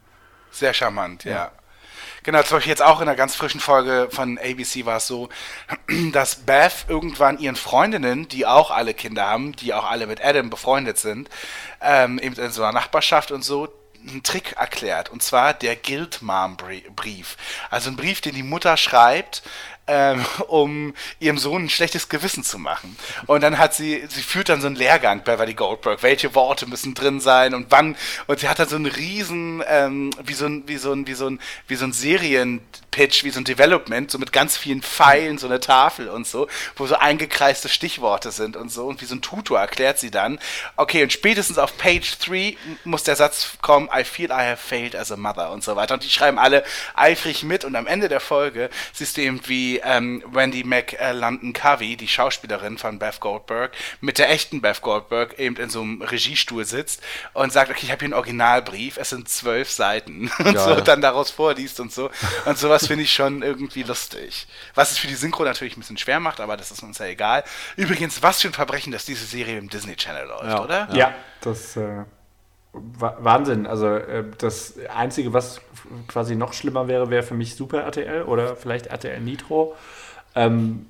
Sehr 0.52 0.74
charmant, 0.74 1.24
ja. 1.26 1.52
Genau, 2.24 2.44
zum 2.44 2.58
Beispiel 2.58 2.70
jetzt 2.70 2.84
auch 2.84 3.02
in 3.02 3.08
einer 3.08 3.16
ganz 3.16 3.36
frischen 3.36 3.60
Folge 3.60 4.08
von 4.12 4.38
ABC 4.38 4.86
war 4.86 4.98
es 4.98 5.08
so, 5.08 5.30
dass 6.12 6.36
Beth 6.36 6.86
irgendwann 6.88 7.40
ihren 7.40 7.56
Freundinnen, 7.56 8.28
die 8.28 8.46
auch 8.46 8.70
alle 8.70 8.94
Kinder 8.94 9.26
haben, 9.26 9.56
die 9.56 9.74
auch 9.74 9.90
alle 9.90 10.06
mit 10.06 10.24
Adam 10.24 10.52
befreundet 10.52 11.00
sind, 11.00 11.30
ähm, 11.82 12.20
eben 12.20 12.36
in 12.36 12.52
so 12.52 12.62
einer 12.62 12.74
Nachbarschaft 12.74 13.32
und 13.32 13.44
so, 13.44 13.70
einen 14.08 14.24
Trick 14.24 14.54
erklärt. 14.54 15.10
Und 15.10 15.24
zwar 15.24 15.54
der 15.54 15.76
Guild-Mom-Brief. 15.76 17.38
Also 17.70 17.90
ein 17.90 17.96
Brief, 17.96 18.22
den 18.22 18.36
die 18.36 18.44
Mutter 18.44 18.78
schreibt, 18.78 19.44
ähm, 19.92 20.26
um 20.48 20.94
ihrem 21.20 21.38
Sohn 21.38 21.66
ein 21.66 21.70
schlechtes 21.70 22.08
Gewissen 22.08 22.46
zu 22.46 22.58
machen. 22.58 22.96
Und 23.28 23.42
dann 23.42 23.58
hat 23.58 23.74
sie, 23.74 24.02
sie 24.08 24.22
führt 24.22 24.48
dann 24.48 24.62
so 24.62 24.68
einen 24.68 24.78
Lehrgang, 24.78 25.24
Beverly 25.24 25.54
Goldberg, 25.54 26.02
welche 26.02 26.34
Worte 26.34 26.66
müssen 26.66 26.94
drin 26.94 27.20
sein 27.20 27.54
und 27.54 27.68
wann. 27.72 27.98
Und 28.28 28.40
sie 28.40 28.48
hat 28.48 28.60
dann 28.60 28.70
so 28.70 28.78
einen 28.78 28.86
riesen, 28.86 29.62
ähm, 29.68 30.12
wie 30.24 30.34
so 30.34 30.46
ein, 30.46 30.64
wie 30.66 30.78
so 30.78 30.94
ein, 30.94 31.08
wie 31.08 31.14
so 31.14 31.28
ein, 31.28 31.40
wie 31.68 31.76
so 31.76 31.84
ein 31.84 31.92
Serienpitch, 31.92 33.26
wie 33.26 33.32
so 33.32 33.42
ein 33.42 33.44
Development, 33.44 34.10
so 34.10 34.18
mit 34.18 34.32
ganz 34.32 34.56
vielen 34.56 34.82
Pfeilen, 34.82 35.38
so 35.38 35.48
eine 35.48 35.60
Tafel 35.60 36.08
und 36.08 36.26
so, 36.26 36.48
wo 36.78 36.88
so 36.88 36.96
eingekreiste 36.96 37.68
Stichworte 37.68 38.32
sind 38.32 38.56
und 38.56 38.72
so. 38.72 38.88
Und 38.88 39.02
wie 39.02 39.06
so 39.06 39.16
ein 39.16 39.22
Tutor 39.22 39.60
erklärt 39.60 40.00
sie 40.00 40.10
dann, 40.10 40.40
okay, 40.78 41.04
und 41.04 41.12
spätestens 41.12 41.58
auf 41.58 41.78
Page 41.78 42.18
3 42.20 42.56
muss 42.86 43.04
der 43.04 43.18
Satz 43.18 43.58
kommen, 43.62 43.90
I 43.94 44.06
feel 44.06 44.28
I 44.28 44.52
have 44.52 44.58
failed 44.58 44.96
as 44.96 45.12
a 45.12 45.18
mother 45.18 45.52
und 45.52 45.66
so 45.66 45.76
weiter. 45.76 45.96
Und 45.96 46.06
die 46.06 46.10
schreiben 46.10 46.40
alle 46.40 46.64
eifrig 46.96 47.44
mit 47.44 47.66
und 47.66 47.76
am 47.76 47.88
Ende 47.88 48.08
der 48.08 48.22
Folge 48.22 48.70
siehst 48.94 49.18
du 49.18 49.22
eben, 49.22 49.42
wie 49.48 49.81
ähm, 49.84 50.24
Wendy 50.32 50.64
McLondon 50.64 51.54
Covey, 51.54 51.96
die 51.98 52.08
Schauspielerin 52.08 52.78
von 52.78 53.00
Beth 53.00 53.20
Goldberg, 53.20 53.72
mit 54.02 54.18
der 54.18 54.30
echten 54.30 54.62
Beth 54.62 54.82
Goldberg 54.82 55.38
eben 55.40 55.56
in 55.58 55.70
so 55.70 55.82
einem 55.82 56.02
Regiestuhl 56.02 56.66
sitzt 56.66 57.02
und 57.34 57.52
sagt, 57.54 57.70
okay, 57.72 57.82
ich 57.84 57.92
habe 57.92 58.00
hier 58.00 58.08
einen 58.08 58.14
Originalbrief, 58.14 58.98
es 58.98 59.10
sind 59.10 59.30
zwölf 59.30 59.70
Seiten 59.72 60.32
und 60.40 60.46
so 60.48 60.54
Geil. 60.54 60.78
und 60.78 60.88
dann 60.88 61.02
daraus 61.02 61.32
vorliest 61.32 61.80
und 61.80 61.92
so. 61.92 62.10
Und 62.46 62.58
sowas 62.58 62.88
finde 62.88 63.04
ich 63.04 63.14
schon 63.14 63.42
irgendwie 63.42 63.84
lustig. 63.84 64.48
Was 64.76 64.92
es 64.92 64.98
für 64.98 65.08
die 65.08 65.16
Synchro 65.16 65.44
natürlich 65.44 65.76
ein 65.78 65.80
bisschen 65.82 65.98
schwer 65.98 66.20
macht, 66.20 66.40
aber 66.40 66.58
das 66.58 66.72
ist 66.72 66.84
uns 66.84 66.98
ja 67.00 67.06
egal. 67.06 67.44
Übrigens, 67.76 68.22
was 68.24 68.42
für 68.42 68.48
ein 68.50 68.54
Verbrechen, 68.54 68.92
dass 68.92 69.06
diese 69.06 69.26
Serie 69.26 69.58
im 69.58 69.70
Disney 69.70 69.96
Channel 69.96 70.28
läuft, 70.28 70.44
Ja. 70.46 70.64
oder? 70.64 70.88
Ja, 70.94 71.14
das 71.42 71.76
äh, 71.78 72.04
Wahnsinn. 72.74 73.68
Also 73.68 73.88
äh, 73.88 74.24
das 74.38 74.76
Einzige, 74.96 75.34
was 75.34 75.62
quasi 76.08 76.36
noch 76.36 76.54
schlimmer 76.54 76.88
wäre, 76.88 77.10
wäre 77.10 77.24
für 77.24 77.34
mich 77.34 77.56
Super 77.56 77.82
RTL 77.82 78.24
oder 78.24 78.56
vielleicht 78.56 78.88
RTL 78.88 79.20
Nitro. 79.20 79.76
Ähm, 80.36 80.86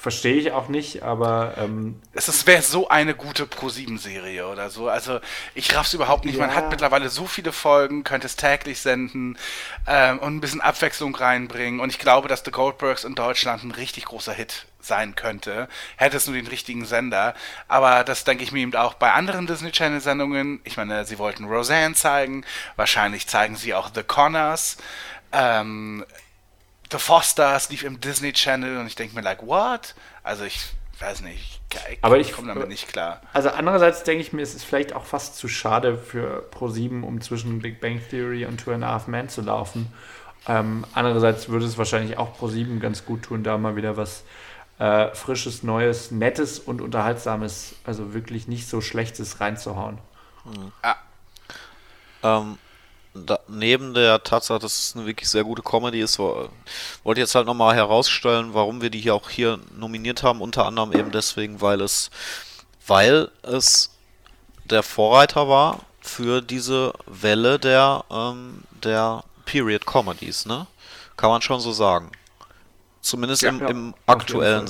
Verstehe 0.00 0.34
ich 0.36 0.52
auch 0.52 0.68
nicht, 0.68 1.02
aber 1.02 1.54
ähm, 1.58 2.00
Es 2.12 2.46
wäre 2.46 2.62
so 2.62 2.88
eine 2.88 3.16
gute 3.16 3.46
Pro-7-Serie 3.46 4.46
oder 4.46 4.70
so. 4.70 4.88
Also 4.88 5.18
ich 5.56 5.74
raff's 5.74 5.92
überhaupt 5.92 6.24
nicht. 6.24 6.38
Man 6.38 6.50
Ja. 6.50 6.54
hat 6.54 6.70
mittlerweile 6.70 7.08
so 7.08 7.26
viele 7.26 7.50
Folgen, 7.50 8.04
könnte 8.04 8.26
es 8.28 8.36
täglich 8.36 8.80
senden 8.80 9.36
ähm, 9.88 10.20
und 10.20 10.36
ein 10.36 10.40
bisschen 10.40 10.60
Abwechslung 10.60 11.16
reinbringen. 11.16 11.80
Und 11.80 11.90
ich 11.90 11.98
glaube, 11.98 12.28
dass 12.28 12.44
The 12.44 12.52
Goldbergs 12.52 13.02
in 13.02 13.16
Deutschland 13.16 13.64
ein 13.64 13.72
richtig 13.72 14.04
großer 14.04 14.32
Hit 14.32 14.66
sein 14.80 15.16
könnte. 15.16 15.66
Hätte 15.96 16.18
es 16.18 16.28
nur 16.28 16.36
den 16.36 16.46
richtigen 16.46 16.84
Sender. 16.84 17.34
Aber 17.66 18.04
das 18.04 18.22
denke 18.22 18.44
ich 18.44 18.52
mir 18.52 18.60
eben 18.60 18.76
auch 18.76 18.94
bei 18.94 19.10
anderen 19.12 19.48
Disney 19.48 19.72
Channel-Sendungen. 19.72 20.60
Ich 20.62 20.76
meine, 20.76 21.04
sie 21.06 21.18
wollten 21.18 21.46
Roseanne 21.46 21.96
zeigen. 21.96 22.44
Wahrscheinlich 22.76 23.26
zeigen 23.26 23.56
sie 23.56 23.74
auch 23.74 23.90
The 23.92 24.04
Connors. 24.04 24.76
Ähm, 25.32 26.04
The 26.90 26.98
Fosters 26.98 27.68
lief 27.70 27.82
im 27.82 28.00
Disney 28.00 28.32
Channel 28.32 28.78
und 28.78 28.86
ich 28.86 28.94
denke 28.94 29.14
mir, 29.14 29.22
like, 29.22 29.46
what? 29.46 29.94
Also 30.22 30.44
ich 30.44 30.58
weiß 31.00 31.20
nicht, 31.20 31.60
ich 31.90 31.98
Aber 32.02 32.18
ich- 32.18 32.32
komme 32.32 32.48
damit 32.48 32.68
nicht 32.68 32.88
klar. 32.88 33.20
also 33.32 33.50
andererseits 33.50 34.02
denke 34.04 34.22
ich 34.22 34.32
mir, 34.32 34.42
es 34.42 34.54
ist 34.54 34.64
vielleicht 34.64 34.92
auch 34.94 35.04
fast 35.04 35.36
zu 35.36 35.46
schade 35.48 35.96
für 35.98 36.44
Pro7, 36.52 37.02
um 37.02 37.20
zwischen 37.20 37.60
Big 37.60 37.80
Bang 37.80 38.00
Theory 38.10 38.46
und 38.46 38.58
Two 38.58 38.72
and 38.72 38.82
a 38.84 38.88
Half 38.88 39.06
Men 39.06 39.28
zu 39.28 39.42
laufen. 39.42 39.92
Ähm, 40.48 40.84
andererseits 40.94 41.48
würde 41.48 41.66
es 41.66 41.76
wahrscheinlich 41.78 42.16
auch 42.16 42.36
Pro7 42.38 42.78
ganz 42.80 43.04
gut 43.04 43.22
tun, 43.24 43.44
da 43.44 43.58
mal 43.58 43.76
wieder 43.76 43.96
was 43.96 44.24
äh, 44.78 45.12
Frisches, 45.14 45.62
Neues, 45.62 46.10
Nettes 46.10 46.58
und 46.58 46.80
Unterhaltsames, 46.80 47.74
also 47.84 48.14
wirklich 48.14 48.48
nicht 48.48 48.68
so 48.68 48.80
Schlechtes 48.80 49.40
reinzuhauen. 49.40 49.98
Ähm, 52.22 52.58
da, 53.26 53.38
neben 53.48 53.94
der 53.94 54.22
Tatsache, 54.22 54.58
dass 54.58 54.78
es 54.78 54.96
eine 54.96 55.06
wirklich 55.06 55.28
sehr 55.28 55.44
gute 55.44 55.62
Comedy 55.62 56.00
ist, 56.00 56.18
wo- 56.18 56.48
wollte 57.04 57.20
ich 57.20 57.24
jetzt 57.24 57.34
halt 57.34 57.46
nochmal 57.46 57.74
herausstellen, 57.74 58.54
warum 58.54 58.80
wir 58.82 58.90
die 58.90 59.00
hier 59.00 59.14
auch 59.14 59.30
hier 59.30 59.58
nominiert 59.76 60.22
haben. 60.22 60.40
Unter 60.40 60.66
anderem 60.66 60.92
eben 60.92 61.10
deswegen, 61.10 61.60
weil 61.60 61.80
es, 61.80 62.10
weil 62.86 63.30
es 63.42 63.90
der 64.64 64.82
Vorreiter 64.82 65.48
war 65.48 65.80
für 66.00 66.40
diese 66.42 66.92
Welle 67.06 67.58
der, 67.58 68.04
ähm, 68.10 68.62
der 68.82 69.24
Period 69.44 69.86
Comedies, 69.86 70.46
ne? 70.46 70.66
Kann 71.16 71.30
man 71.30 71.42
schon 71.42 71.60
so 71.60 71.72
sagen. 71.72 72.12
Zumindest 73.00 73.42
Ja, 73.42 73.48
im, 73.50 73.60
ja, 73.60 73.68
im 73.68 73.94
auf 73.94 73.98
jeden 74.08 74.20
aktuellen 74.20 74.58
Fall. 74.66 74.68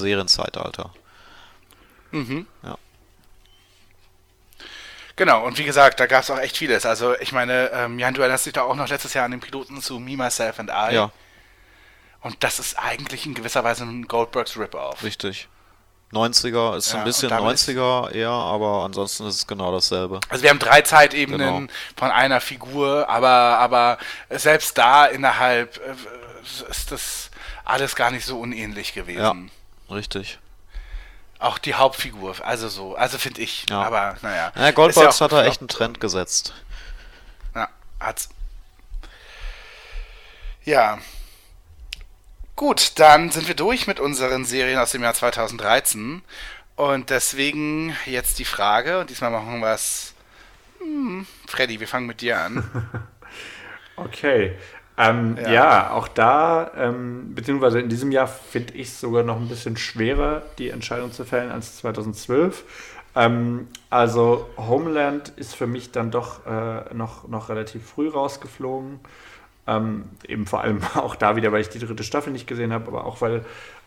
Genau, 5.19 5.45
und 5.45 5.59
wie 5.59 5.65
gesagt, 5.65 6.01
da 6.01 6.07
gab 6.07 6.23
es 6.23 6.31
auch 6.31 6.39
echt 6.39 6.57
vieles. 6.57 6.87
Also 6.87 7.15
ich 7.19 7.33
meine, 7.33 7.71
ähm, 7.73 7.99
Jan, 7.99 8.15
du 8.15 8.21
erinnerst 8.23 8.47
dich 8.47 8.53
da 8.55 8.63
auch 8.63 8.75
noch 8.77 8.89
letztes 8.89 9.13
Jahr 9.15 9.25
an 9.27 9.33
den 9.33 9.41
Piloten 9.41 9.83
zu 9.83 9.99
Me, 9.99 10.17
Myself 10.17 10.59
and 10.61 10.71
I. 10.71 10.95
Ja, 10.95 11.11
Und 12.23 12.43
das 12.43 12.59
ist 12.59 12.79
eigentlich 12.79 13.27
in 13.27 13.35
gewisser 13.35 13.63
Weise 13.65 13.85
ein 13.85 14.07
Goldbergs 14.09 14.57
Rip-Off. 14.57 15.03
richtig. 15.03 15.49
90er 16.13 16.77
ist 16.77 16.93
Ja, 16.93 17.01
ein 17.01 17.05
bisschen 17.05 17.31
und 17.31 17.37
damit 17.39 17.55
ist- 17.57 17.69
90er 17.69 18.11
eher, 18.13 18.31
aber 18.31 18.85
ansonsten 18.85 19.27
ist 19.27 19.35
es 19.35 19.47
genau 19.47 19.71
dasselbe. 19.73 20.21
Also 20.31 20.43
wir 20.43 20.49
haben 20.51 20.59
drei 20.59 20.81
Zeitebenen 20.81 21.67
Genau. 21.67 21.73
von 21.99 22.11
einer 22.11 22.41
Figur, 22.41 23.07
aber, 23.11 23.29
aber 23.59 23.99
selbst 24.31 24.79
da 24.79 25.05
innerhalb 25.05 25.77
äh, 25.77 26.71
ist 26.71 26.91
das 26.93 27.31
alles 27.67 27.95
gar 27.95 28.11
nicht 28.11 28.25
so 28.25 28.41
unähnlich 28.41 28.95
gewesen. 28.95 29.51
Richtig. 29.91 30.39
Auch 31.39 31.59
die 31.59 31.75
Hauptfigur, 31.75 32.35
also 32.45 32.69
so, 32.69 32.97
also 32.97 33.17
finde 33.17 33.43
ich. 33.43 33.67
Ja. 33.71 33.83
Aber 33.83 34.17
naja. 34.23 34.53
Ja, 34.57 34.71
Goldbergs 34.73 35.21
ja 35.21 35.25
hat 35.25 35.33
da 35.33 35.45
echt 35.45 35.61
einen 35.61 35.69
Trend 35.69 36.01
gesetzt. 36.01 36.53
Ja, 37.55 37.69
hat's. 38.01 38.29
Ja. 40.65 40.99
Gut, 42.57 42.99
dann 42.99 43.31
sind 43.31 43.47
wir 43.47 43.55
durch 43.55 43.87
mit 43.87 44.01
unseren 44.01 44.45
Serien 44.45 44.79
aus 44.79 44.91
dem 44.91 45.03
Jahr 45.03 45.15
2013. 45.15 46.23
Und 46.75 47.11
deswegen 47.11 47.97
jetzt 48.07 48.41
die 48.41 48.45
Frage, 48.45 49.01
und 49.01 49.11
diesmal 49.11 49.31
machen 49.31 49.61
wir 49.61 49.73
es. 49.73 50.15
Hm, 50.81 51.27
Freddy, 51.47 51.79
wir 51.79 51.89
fangen 51.89 52.07
mit 52.07 52.21
dir 52.21 52.39
an. 52.41 52.89
Okay. 54.01 54.57
Ähm, 54.99 55.39
Ja. 55.41 55.53
ja. 55.53 55.91
auch 55.93 56.09
da, 56.09 56.71
ähm, 56.77 57.35
beziehungsweise 57.35 57.81
in 57.81 57.89
diesem 57.89 58.11
Jahr 58.13 58.27
finde 58.27 58.75
ich 58.75 58.89
es 58.89 59.01
sogar 59.01 59.23
noch 59.23 59.37
ein 59.37 59.49
bisschen 59.49 59.77
schwerer, 59.77 60.43
die 60.59 60.71
Entscheidung 60.71 61.13
zu 61.13 61.25
fällen 61.25 61.51
als 61.51 61.77
2012. 61.79 62.65
Ähm, 63.15 63.69
also 63.91 64.49
Homeland 64.57 65.31
ist 65.37 65.55
für 65.55 65.67
mich 65.67 65.93
dann 65.93 66.11
doch 66.11 66.47
äh, 66.47 66.95
noch, 66.95 67.27
noch 67.29 67.49
relativ 67.49 67.85
früh 67.87 68.09
rausgeflogen. 68.09 69.01
Ähm, 69.67 70.05
eben 70.27 70.47
vor 70.47 70.63
allem 70.63 70.81
auch 70.95 71.15
da 71.15 71.37
wieder, 71.37 71.53
weil 71.53 71.61
ich 71.61 71.69
die 71.69 71.79
dritte 71.79 72.03
Staffel 72.05 72.33
nicht 72.33 72.47
gesehen 72.47 72.73
habe, 72.73 72.89
aber 72.89 73.05
auch 73.05 73.21
weil 73.21 73.45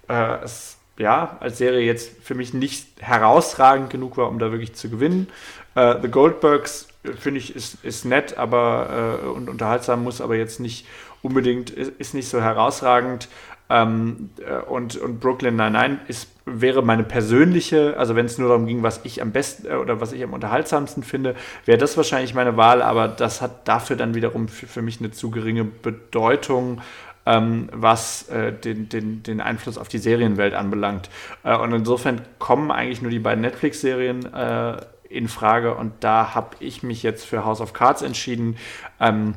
äh, 0.07 0.43
es 0.43 0.77
ja 0.98 1.38
als 1.40 1.57
Serie 1.57 1.81
jetzt 1.85 2.11
für 2.23 2.35
mich 2.35 2.53
nicht 2.53 2.88
herausragend 3.01 3.90
genug 3.90 4.17
war, 4.17 4.27
um 4.27 4.40
da 4.40 4.51
wirklich 4.51 4.75
zu 4.75 4.90
gewinnen. 4.90 5.27
Äh, 5.75 5.95
The 6.01 6.09
Goldbergs 6.09 6.88
finde 7.17 7.39
ich 7.39 7.55
ist, 7.55 7.83
ist 7.83 8.05
nett, 8.05 8.38
aber 8.38 9.19
äh, 9.23 9.27
und 9.27 9.49
unterhaltsam 9.49 10.03
muss 10.03 10.21
aber 10.21 10.35
jetzt 10.35 10.59
nicht 10.59 10.85
unbedingt 11.21 11.69
ist, 11.69 11.91
ist 11.99 12.13
nicht 12.13 12.27
so 12.27 12.41
herausragend. 12.41 13.27
Ähm, 13.69 14.31
äh, 14.45 14.61
und, 14.69 14.97
und 14.97 15.21
Brooklyn 15.21 15.55
Nine-Nine 15.55 15.99
ist, 16.07 16.30
wäre 16.45 16.81
meine 16.81 17.03
persönliche, 17.03 17.95
also 17.97 18.15
wenn 18.15 18.25
es 18.25 18.38
nur 18.38 18.49
darum 18.49 18.65
ging, 18.65 18.83
was 18.83 18.99
ich 19.03 19.21
am 19.21 19.31
besten 19.31 19.67
äh, 19.67 19.75
oder 19.75 20.01
was 20.01 20.11
ich 20.11 20.21
am 20.23 20.33
unterhaltsamsten 20.33 21.03
finde, 21.03 21.35
wäre 21.65 21.77
das 21.77 21.95
wahrscheinlich 21.95 22.33
meine 22.33 22.57
Wahl, 22.57 22.81
aber 22.81 23.07
das 23.07 23.41
hat 23.41 23.67
dafür 23.69 23.95
dann 23.95 24.13
wiederum 24.13 24.49
für, 24.49 24.67
für 24.67 24.81
mich 24.81 24.99
eine 24.99 25.11
zu 25.11 25.31
geringe 25.31 25.63
Bedeutung, 25.63 26.81
ähm, 27.25 27.69
was 27.71 28.27
äh, 28.30 28.51
den, 28.51 28.89
den, 28.89 29.23
den 29.23 29.39
Einfluss 29.39 29.77
auf 29.77 29.88
die 29.88 29.99
Serienwelt 29.99 30.53
anbelangt. 30.53 31.09
Äh, 31.43 31.55
und 31.55 31.71
insofern 31.71 32.21
kommen 32.39 32.71
eigentlich 32.71 33.01
nur 33.01 33.11
die 33.11 33.19
beiden 33.19 33.41
Netflix-Serien 33.41 34.33
äh, 34.33 34.77
in 35.11 35.27
Frage 35.27 35.75
und 35.75 35.93
da 36.01 36.33
habe 36.33 36.57
ich 36.59 36.83
mich 36.83 37.03
jetzt 37.03 37.25
für 37.25 37.45
House 37.45 37.61
of 37.61 37.73
Cards 37.73 38.01
entschieden, 38.01 38.57
ähm, 38.99 39.35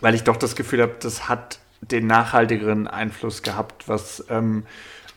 weil 0.00 0.14
ich 0.14 0.24
doch 0.24 0.36
das 0.36 0.56
Gefühl 0.56 0.82
habe, 0.82 0.94
das 1.00 1.28
hat 1.28 1.58
den 1.80 2.06
nachhaltigeren 2.06 2.86
Einfluss 2.88 3.42
gehabt, 3.42 3.88
was 3.88 4.24
ähm, 4.28 4.64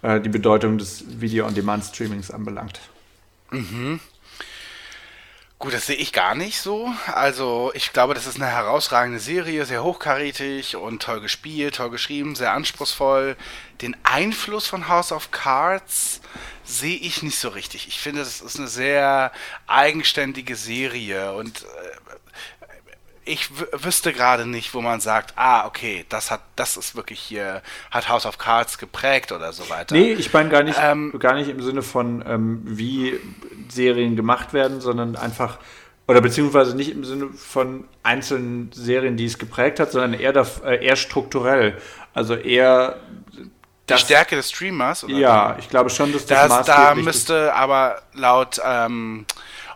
äh, 0.02 0.20
die 0.20 0.30
Bedeutung 0.30 0.78
des 0.78 1.22
Video-on-Demand-Streamings 1.22 2.32
anbelangt. 2.32 2.80
Gut, 5.58 5.74
das 5.74 5.86
sehe 5.88 5.96
ich 5.96 6.12
gar 6.12 6.36
nicht 6.36 6.60
so. 6.60 6.92
Also, 7.08 7.72
ich 7.76 7.94
glaube, 7.94 8.14
das 8.14 8.28
ist 8.28 8.36
eine 8.36 8.48
herausragende 8.52 9.20
Serie, 9.20 9.66
sehr 9.66 9.84
hochkarätig 9.84 10.76
und 10.76 11.02
toll 11.02 11.22
gespielt, 11.22 11.76
toll 11.76 11.90
geschrieben, 11.90 12.36
sehr 12.36 12.52
anspruchsvoll. 12.52 13.38
Den 13.82 13.96
Einfluss 14.04 14.68
von 14.68 14.90
House 14.90 15.14
of 15.14 15.32
Cards 15.32 16.20
sehe 16.66 16.98
ich 16.98 17.24
nicht 17.24 17.40
so 17.40 17.50
richtig. 17.50 17.88
Ich 17.88 18.00
finde, 18.00 18.20
das 18.20 18.42
ist 18.42 18.60
eine 18.60 18.68
sehr 18.68 19.32
eigenständige 19.66 20.58
Serie 20.58 21.34
und 21.34 21.64
äh, 21.64 21.95
ich 23.26 23.50
wüsste 23.84 24.14
gerade 24.14 24.46
nicht, 24.46 24.74
wo 24.76 24.82
man 24.82 25.00
sagt, 25.00 25.34
ah, 25.36 25.66
okay, 25.66 26.06
das 26.10 26.30
hat, 26.30 26.42
das 26.56 26.78
ist 26.78 26.96
wirklich 26.96 27.20
hier, 27.20 27.64
hat 27.90 28.08
House 28.08 28.26
of 28.28 28.38
Cards 28.38 28.78
geprägt 28.78 29.32
oder 29.32 29.52
so 29.52 29.68
weiter. 29.70 29.96
Nee, 29.96 30.14
ich 30.14 30.32
meine 30.32 30.50
gar 30.50 30.62
nicht, 30.64 30.78
Ähm, 30.82 31.12
gar 31.20 31.34
nicht 31.34 31.50
im 31.50 31.62
Sinne 31.62 31.82
von, 31.82 32.24
ähm, 32.28 32.62
wie 32.66 33.20
Serien 33.68 34.16
gemacht 34.16 34.54
werden, 34.54 34.80
sondern 34.80 35.16
einfach, 35.16 35.58
oder 36.08 36.22
beziehungsweise 36.22 36.76
nicht 36.76 36.92
im 36.92 37.04
Sinne 37.04 37.30
von 37.36 37.86
einzelnen 38.04 38.72
Serien, 38.72 39.18
die 39.18 39.26
es 39.26 39.40
geprägt 39.40 39.80
hat, 39.80 39.92
sondern 39.92 40.14
eher, 40.14 40.32
da, 40.32 40.46
äh, 40.64 40.86
eher 40.86 40.96
strukturell. 40.96 41.82
Also 42.14 42.36
eher 42.36 42.98
Die 43.34 43.50
das, 43.88 44.02
Stärke 44.02 44.36
des 44.36 44.52
Streamers, 44.52 45.04
oder? 45.04 45.14
Ja, 45.14 45.56
ich 45.60 45.68
glaube 45.70 45.90
schon, 45.90 46.14
dass 46.14 46.28
das 46.28 46.48
Das, 46.50 46.66
da 46.68 46.94
müsste 46.94 47.54
aber 47.56 48.04
laut 48.14 48.62
ähm, 48.64 49.26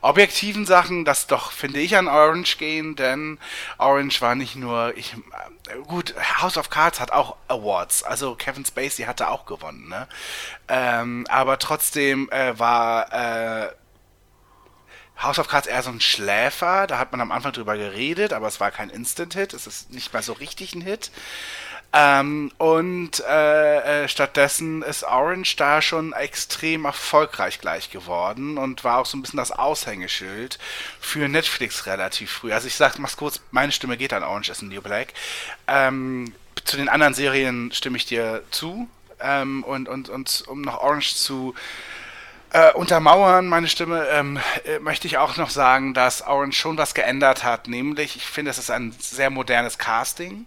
objektiven 0.02 0.66
Sachen 0.66 1.06
das 1.06 1.28
doch, 1.28 1.52
finde 1.52 1.80
ich, 1.80 1.98
an 1.98 2.08
Orange 2.08 2.58
gehen, 2.58 2.96
denn 2.96 3.40
Orange 3.78 4.22
war 4.22 4.36
nicht 4.36 4.56
nur, 4.56 4.94
ich, 4.98 5.14
äh, 5.14 5.78
gut, 5.88 6.16
House 6.42 6.58
of 6.58 6.70
Cards 6.70 7.00
hat 7.00 7.12
auch 7.12 7.36
Awards, 7.48 8.04
also 8.04 8.36
Kevin 8.36 8.66
Spacey 8.66 9.04
hatte 9.04 9.30
auch 9.30 9.46
gewonnen, 9.46 9.90
ne? 9.90 10.08
Ähm, 10.68 11.26
aber 11.30 11.60
trotzdem 11.60 12.30
äh, 12.32 12.58
war 12.58 13.14
äh, 13.14 13.70
House 15.22 15.38
of 15.38 15.50
Cards 15.50 15.68
eher 15.68 15.84
so 15.84 15.90
ein 15.90 16.00
Schläfer, 16.00 16.88
da 16.88 16.98
hat 16.98 17.12
man 17.12 17.20
am 17.20 17.32
Anfang 17.32 17.52
drüber 17.52 17.76
geredet, 17.76 18.32
aber 18.32 18.48
es 18.48 18.60
war 18.62 18.72
kein 18.72 18.90
Instant-Hit, 18.90 19.54
es 19.54 19.68
ist 19.68 19.92
nicht 19.92 20.14
mal 20.14 20.24
so 20.24 20.34
richtig 20.34 20.74
ein 20.74 20.82
Hit. 20.82 21.12
Ähm, 21.92 22.52
und 22.60 23.20
äh, 23.28 24.04
äh, 24.04 24.08
stattdessen 24.08 24.84
ist 24.84 25.04
Orange 25.04 25.56
da 25.56 25.82
schon 25.82 26.14
extrem 26.14 26.86
erfolgreich 26.86 27.60
gleich 27.60 27.90
geworden 27.90 28.60
und 28.60 28.84
war 28.84 29.00
auch 29.00 29.08
so 29.08 29.18
ein 29.18 29.24
bisschen 29.24 29.38
das 29.38 29.52
Aushängeschild 29.52 30.60
für 31.00 31.28
Netflix 31.28 31.88
relativ 31.88 32.32
früh. 32.32 32.54
Also 32.54 32.68
ich 32.68 32.76
sag, 32.76 33.00
mach's 33.00 33.18
kurz, 33.18 33.42
meine 33.50 33.72
Stimme 33.72 33.98
geht 33.98 34.14
an 34.14 34.24
Orange 34.24 34.50
is 34.52 34.60
the 34.60 34.68
New 34.68 34.82
Black. 34.82 35.14
Ähm, 35.68 36.32
zu 36.64 36.78
den 36.78 36.90
anderen 36.90 37.16
Serien 37.16 37.72
stimme 37.72 37.98
ich 37.98 38.06
dir 38.06 38.44
zu. 38.52 38.88
Ähm, 39.20 39.64
und, 39.64 39.90
und, 39.90 40.10
und 40.10 40.44
um 40.48 40.62
noch 40.62 40.82
Orange 40.82 41.16
zu 41.16 41.56
äh, 42.52 42.72
untermauern 42.74 43.48
meine 43.48 43.68
Stimme, 43.68 44.08
ähm, 44.10 44.40
äh, 44.66 44.80
möchte 44.80 45.08
ich 45.08 45.18
auch 45.18 45.38
noch 45.38 45.50
sagen, 45.50 45.96
dass 45.96 46.22
Orange 46.22 46.56
schon 46.56 46.78
was 46.78 46.94
geändert 46.94 47.44
hat. 47.44 47.68
Nämlich, 47.68 48.16
ich 48.16 48.26
finde, 48.26 48.52
es 48.52 48.60
ist 48.60 48.70
ein 48.70 48.94
sehr 49.00 49.32
modernes 49.32 49.80
Casting. 49.80 50.46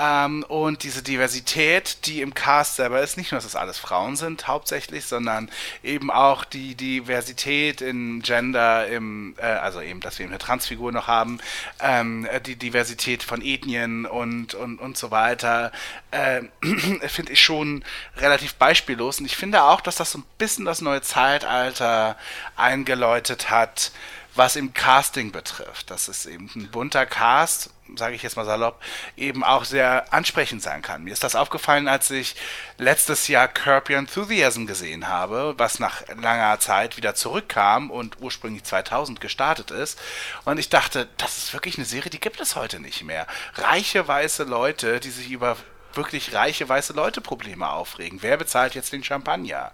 Ähm, 0.00 0.44
und 0.44 0.82
diese 0.82 1.02
Diversität, 1.02 2.06
die 2.06 2.22
im 2.22 2.32
Cast 2.32 2.76
selber 2.76 3.02
ist, 3.02 3.18
nicht 3.18 3.32
nur, 3.32 3.36
dass 3.36 3.44
es 3.44 3.54
alles 3.54 3.78
Frauen 3.78 4.16
sind 4.16 4.48
hauptsächlich, 4.48 5.04
sondern 5.04 5.50
eben 5.82 6.10
auch 6.10 6.44
die 6.46 6.74
Diversität 6.74 7.82
in 7.82 8.22
Gender, 8.22 8.86
im, 8.86 9.34
äh, 9.36 9.42
also 9.42 9.82
eben, 9.82 10.00
dass 10.00 10.18
wir 10.18 10.24
eben 10.24 10.32
eine 10.32 10.38
Transfigur 10.38 10.90
noch 10.90 11.06
haben, 11.06 11.38
ähm, 11.80 12.24
äh, 12.24 12.40
die 12.40 12.56
Diversität 12.56 13.22
von 13.22 13.42
Ethnien 13.42 14.06
und, 14.06 14.54
und, 14.54 14.78
und 14.78 14.96
so 14.96 15.10
weiter, 15.10 15.70
äh, 16.12 16.42
finde 17.08 17.32
ich 17.32 17.40
schon 17.42 17.84
relativ 18.16 18.54
beispiellos. 18.54 19.20
Und 19.20 19.26
ich 19.26 19.36
finde 19.36 19.64
auch, 19.64 19.82
dass 19.82 19.96
das 19.96 20.12
so 20.12 20.18
ein 20.20 20.24
bisschen 20.38 20.64
das 20.64 20.80
neue 20.80 21.02
Zeitalter 21.02 22.16
eingeläutet 22.56 23.50
hat, 23.50 23.92
was 24.34 24.56
im 24.56 24.72
Casting 24.72 25.30
betrifft. 25.30 25.90
Das 25.90 26.08
ist 26.08 26.24
eben 26.24 26.50
ein 26.54 26.70
bunter 26.70 27.04
Cast, 27.04 27.70
sage 27.96 28.14
ich 28.14 28.22
jetzt 28.22 28.36
mal 28.36 28.44
salopp, 28.44 28.80
eben 29.16 29.44
auch 29.44 29.64
sehr 29.64 30.12
ansprechend 30.12 30.62
sein 30.62 30.82
kann. 30.82 31.04
Mir 31.04 31.12
ist 31.12 31.24
das 31.24 31.34
aufgefallen, 31.34 31.88
als 31.88 32.10
ich 32.10 32.36
letztes 32.78 33.28
Jahr 33.28 33.48
Curb 33.48 33.90
Your 33.90 33.98
Enthusiasm 33.98 34.66
gesehen 34.66 35.08
habe, 35.08 35.54
was 35.56 35.78
nach 35.78 36.02
langer 36.20 36.58
Zeit 36.60 36.96
wieder 36.96 37.14
zurückkam 37.14 37.90
und 37.90 38.20
ursprünglich 38.20 38.64
2000 38.64 39.20
gestartet 39.20 39.70
ist. 39.70 39.98
Und 40.44 40.58
ich 40.58 40.68
dachte, 40.68 41.08
das 41.16 41.38
ist 41.38 41.52
wirklich 41.52 41.76
eine 41.76 41.86
Serie, 41.86 42.10
die 42.10 42.20
gibt 42.20 42.40
es 42.40 42.56
heute 42.56 42.80
nicht 42.80 43.04
mehr. 43.04 43.26
Reiche 43.54 44.06
weiße 44.06 44.44
Leute, 44.44 45.00
die 45.00 45.10
sich 45.10 45.30
über 45.30 45.56
wirklich 45.94 46.34
reiche 46.34 46.68
weiße 46.68 46.92
Leute 46.92 47.20
Probleme 47.20 47.68
aufregen. 47.68 48.22
Wer 48.22 48.36
bezahlt 48.36 48.74
jetzt 48.74 48.92
den 48.92 49.04
Champagner? 49.04 49.72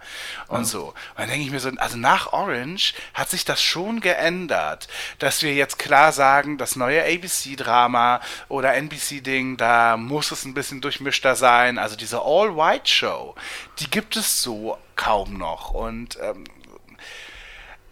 Und 0.48 0.64
so. 0.64 0.88
Und 0.88 0.94
dann 1.18 1.28
denke 1.28 1.44
ich 1.44 1.50
mir 1.50 1.60
so, 1.60 1.70
also 1.76 1.96
nach 1.96 2.32
Orange 2.32 2.94
hat 3.14 3.30
sich 3.30 3.44
das 3.44 3.62
schon 3.62 4.00
geändert, 4.00 4.88
dass 5.18 5.42
wir 5.42 5.54
jetzt 5.54 5.78
klar 5.78 6.12
sagen, 6.12 6.58
das 6.58 6.76
neue 6.76 7.02
ABC-Drama 7.02 8.20
oder 8.48 8.74
NBC-Ding, 8.74 9.56
da 9.56 9.96
muss 9.96 10.30
es 10.30 10.44
ein 10.44 10.54
bisschen 10.54 10.80
durchmischter 10.80 11.36
sein. 11.36 11.78
Also 11.78 11.96
diese 11.96 12.20
All-White-Show, 12.20 13.34
die 13.78 13.90
gibt 13.90 14.16
es 14.16 14.42
so 14.42 14.78
kaum 14.96 15.38
noch. 15.38 15.70
Und 15.70 16.18
ähm, 16.20 16.44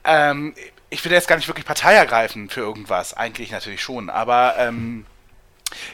ähm, 0.05 0.55
ich 0.91 1.05
will 1.05 1.12
jetzt 1.12 1.28
gar 1.28 1.36
nicht 1.36 1.49
wirklich 1.49 1.67
Partei 1.67 1.94
ergreifen 1.94 2.49
für 2.49 2.61
irgendwas. 2.61 3.15
Eigentlich 3.15 3.51
natürlich 3.51 3.83
schon, 3.83 4.11
aber 4.11 4.55
ähm, 4.59 5.07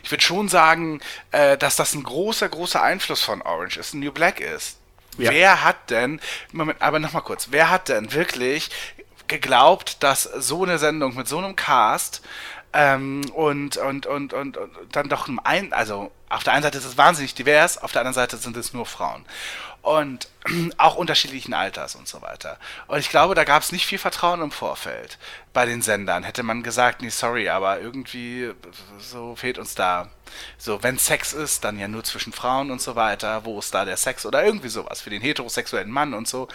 ich 0.02 0.10
würde 0.10 0.22
schon 0.22 0.48
sagen, 0.48 1.00
äh, 1.32 1.56
dass 1.56 1.76
das 1.76 1.94
ein 1.94 2.02
großer, 2.02 2.48
großer 2.48 2.82
Einfluss 2.82 3.22
von 3.22 3.42
Orange 3.42 3.78
ist, 3.78 3.94
New 3.94 4.12
Black 4.12 4.40
ist. 4.40 4.78
Ja. 5.18 5.30
Wer 5.32 5.64
hat 5.64 5.90
denn, 5.90 6.20
Moment, 6.52 6.80
aber 6.80 6.98
nochmal 6.98 7.22
kurz, 7.22 7.48
wer 7.50 7.70
hat 7.70 7.88
denn 7.88 8.12
wirklich 8.12 8.70
geglaubt, 9.26 10.02
dass 10.02 10.22
so 10.22 10.64
eine 10.64 10.78
Sendung 10.78 11.14
mit 11.14 11.28
so 11.28 11.38
einem 11.38 11.56
Cast 11.56 12.22
ähm, 12.72 13.22
und, 13.34 13.76
und, 13.76 14.06
und, 14.06 14.32
und, 14.32 14.56
und 14.56 14.70
dann 14.92 15.08
doch 15.08 15.28
ein, 15.44 15.72
also 15.72 16.10
auf 16.28 16.44
der 16.44 16.52
einen 16.52 16.62
Seite 16.62 16.78
ist 16.78 16.84
es 16.84 16.96
wahnsinnig 16.96 17.34
divers, 17.34 17.78
auf 17.78 17.92
der 17.92 18.02
anderen 18.02 18.14
Seite 18.14 18.36
sind 18.36 18.56
es 18.56 18.72
nur 18.72 18.86
Frauen. 18.86 19.24
Und 19.82 20.28
auch 20.78 20.96
unterschiedlichen 20.96 21.54
Alters 21.54 21.94
und 21.94 22.08
so 22.08 22.22
weiter. 22.22 22.58
Und 22.86 22.98
ich 22.98 23.10
glaube, 23.10 23.34
da 23.34 23.44
gab 23.44 23.62
es 23.62 23.72
nicht 23.72 23.86
viel 23.86 23.98
Vertrauen 23.98 24.42
im 24.42 24.50
Vorfeld 24.50 25.18
bei 25.52 25.66
den 25.66 25.82
Sendern. 25.82 26.22
Hätte 26.22 26.42
man 26.42 26.62
gesagt, 26.62 27.02
nee, 27.02 27.08
sorry, 27.08 27.48
aber 27.48 27.80
irgendwie 27.80 28.52
so 28.98 29.36
fehlt 29.36 29.58
uns 29.58 29.74
da. 29.74 30.10
So, 30.58 30.82
wenn 30.82 30.96
Sex 30.96 31.32
ist, 31.32 31.64
dann 31.64 31.78
ja 31.78 31.88
nur 31.88 32.04
zwischen 32.04 32.32
Frauen 32.32 32.70
und 32.70 32.80
so 32.80 32.94
weiter. 32.94 33.44
Wo 33.44 33.58
ist 33.58 33.74
da 33.74 33.84
der 33.84 33.96
Sex? 33.96 34.24
Oder 34.24 34.44
irgendwie 34.44 34.68
sowas 34.68 35.00
für 35.00 35.10
den 35.10 35.22
heterosexuellen 35.22 35.90
Mann 35.90 36.14
und 36.14 36.28
so. 36.28 36.48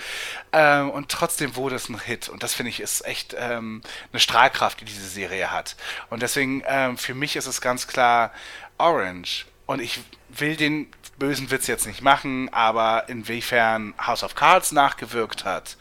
Ähm, 0.53 0.89
und 0.91 1.09
trotzdem 1.09 1.55
wurde 1.55 1.75
es 1.75 1.89
ein 1.89 1.99
Hit. 1.99 2.29
Und 2.29 2.43
das 2.43 2.53
finde 2.53 2.69
ich 2.69 2.79
ist 2.79 3.05
echt 3.05 3.35
ähm, 3.37 3.81
eine 4.11 4.19
Strahlkraft, 4.19 4.79
die 4.81 4.85
diese 4.85 5.07
Serie 5.07 5.51
hat. 5.51 5.75
Und 6.09 6.21
deswegen, 6.21 6.63
ähm, 6.67 6.97
für 6.97 7.13
mich 7.13 7.35
ist 7.35 7.47
es 7.47 7.59
ganz 7.59 7.87
klar 7.87 8.31
Orange. 8.77 9.45
Und 9.65 9.81
ich 9.81 9.99
will 10.29 10.55
den 10.55 10.87
bösen 11.17 11.51
Witz 11.51 11.67
jetzt 11.67 11.87
nicht 11.87 12.01
machen, 12.01 12.49
aber 12.53 13.07
inwiefern 13.07 13.93
House 14.05 14.23
of 14.23 14.35
Cards 14.35 14.71
nachgewirkt 14.71 15.45
hat 15.45 15.77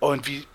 und 0.00 0.26
wie, 0.26 0.46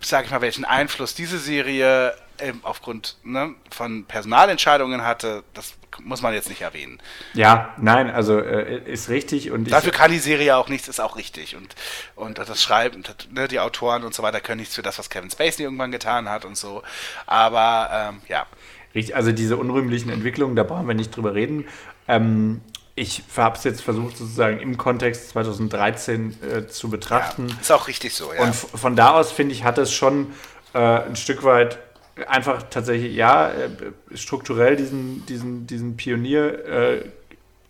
sag 0.00 0.24
ich 0.26 0.30
mal, 0.30 0.40
welchen 0.40 0.64
Einfluss 0.64 1.14
diese 1.14 1.38
Serie 1.38 2.14
ähm, 2.38 2.60
aufgrund 2.62 3.16
ne, 3.24 3.54
von 3.70 4.04
Personalentscheidungen 4.04 5.02
hatte, 5.02 5.42
das 5.54 5.74
muss 6.02 6.20
man 6.22 6.34
jetzt 6.34 6.48
nicht 6.48 6.60
erwähnen. 6.60 7.00
Ja, 7.34 7.74
nein, 7.78 8.10
also 8.10 8.38
äh, 8.38 8.82
ist 8.84 9.08
richtig. 9.08 9.50
Und 9.50 9.70
Dafür 9.70 9.92
kann 9.92 10.10
die 10.10 10.18
Serie 10.18 10.56
auch 10.56 10.68
nichts, 10.68 10.88
ist 10.88 11.00
auch 11.00 11.16
richtig. 11.16 11.56
Und, 11.56 11.74
und 12.14 12.38
das 12.38 12.62
Schreiben, 12.62 13.02
ne, 13.30 13.48
die 13.48 13.60
Autoren 13.60 14.04
und 14.04 14.14
so 14.14 14.22
weiter 14.22 14.40
können 14.40 14.60
nichts 14.60 14.74
für 14.74 14.82
das, 14.82 14.98
was 14.98 15.10
Kevin 15.10 15.30
Spacey 15.30 15.62
irgendwann 15.62 15.90
getan 15.90 16.28
hat 16.28 16.44
und 16.44 16.56
so. 16.56 16.82
Aber 17.26 17.88
ähm, 17.92 18.20
ja. 18.28 18.46
Richtig, 18.94 19.16
also 19.16 19.32
diese 19.32 19.56
unrühmlichen 19.56 20.10
Entwicklungen, 20.10 20.56
da 20.56 20.62
brauchen 20.62 20.86
wir 20.86 20.94
nicht 20.94 21.14
drüber 21.16 21.34
reden. 21.34 21.66
Ähm, 22.08 22.60
ich 22.96 23.22
habe 23.36 23.56
es 23.56 23.64
jetzt 23.64 23.82
versucht, 23.82 24.16
sozusagen 24.16 24.58
im 24.58 24.78
Kontext 24.78 25.28
2013 25.30 26.36
äh, 26.42 26.66
zu 26.66 26.88
betrachten. 26.88 27.48
Ja, 27.48 27.56
ist 27.60 27.70
auch 27.70 27.88
richtig 27.88 28.14
so, 28.14 28.32
ja. 28.32 28.42
Und 28.42 28.54
von 28.54 28.96
da 28.96 29.10
aus, 29.10 29.30
finde 29.30 29.54
ich, 29.54 29.64
hat 29.64 29.76
es 29.76 29.92
schon 29.92 30.28
äh, 30.72 30.78
ein 30.78 31.14
Stück 31.14 31.44
weit 31.44 31.78
einfach 32.26 32.62
tatsächlich, 32.70 33.14
ja, 33.14 33.50
äh, 33.50 33.68
strukturell 34.14 34.76
diesen, 34.76 35.26
diesen, 35.26 35.66
diesen 35.66 35.98
Pionier, 35.98 36.64
äh, 36.66 37.04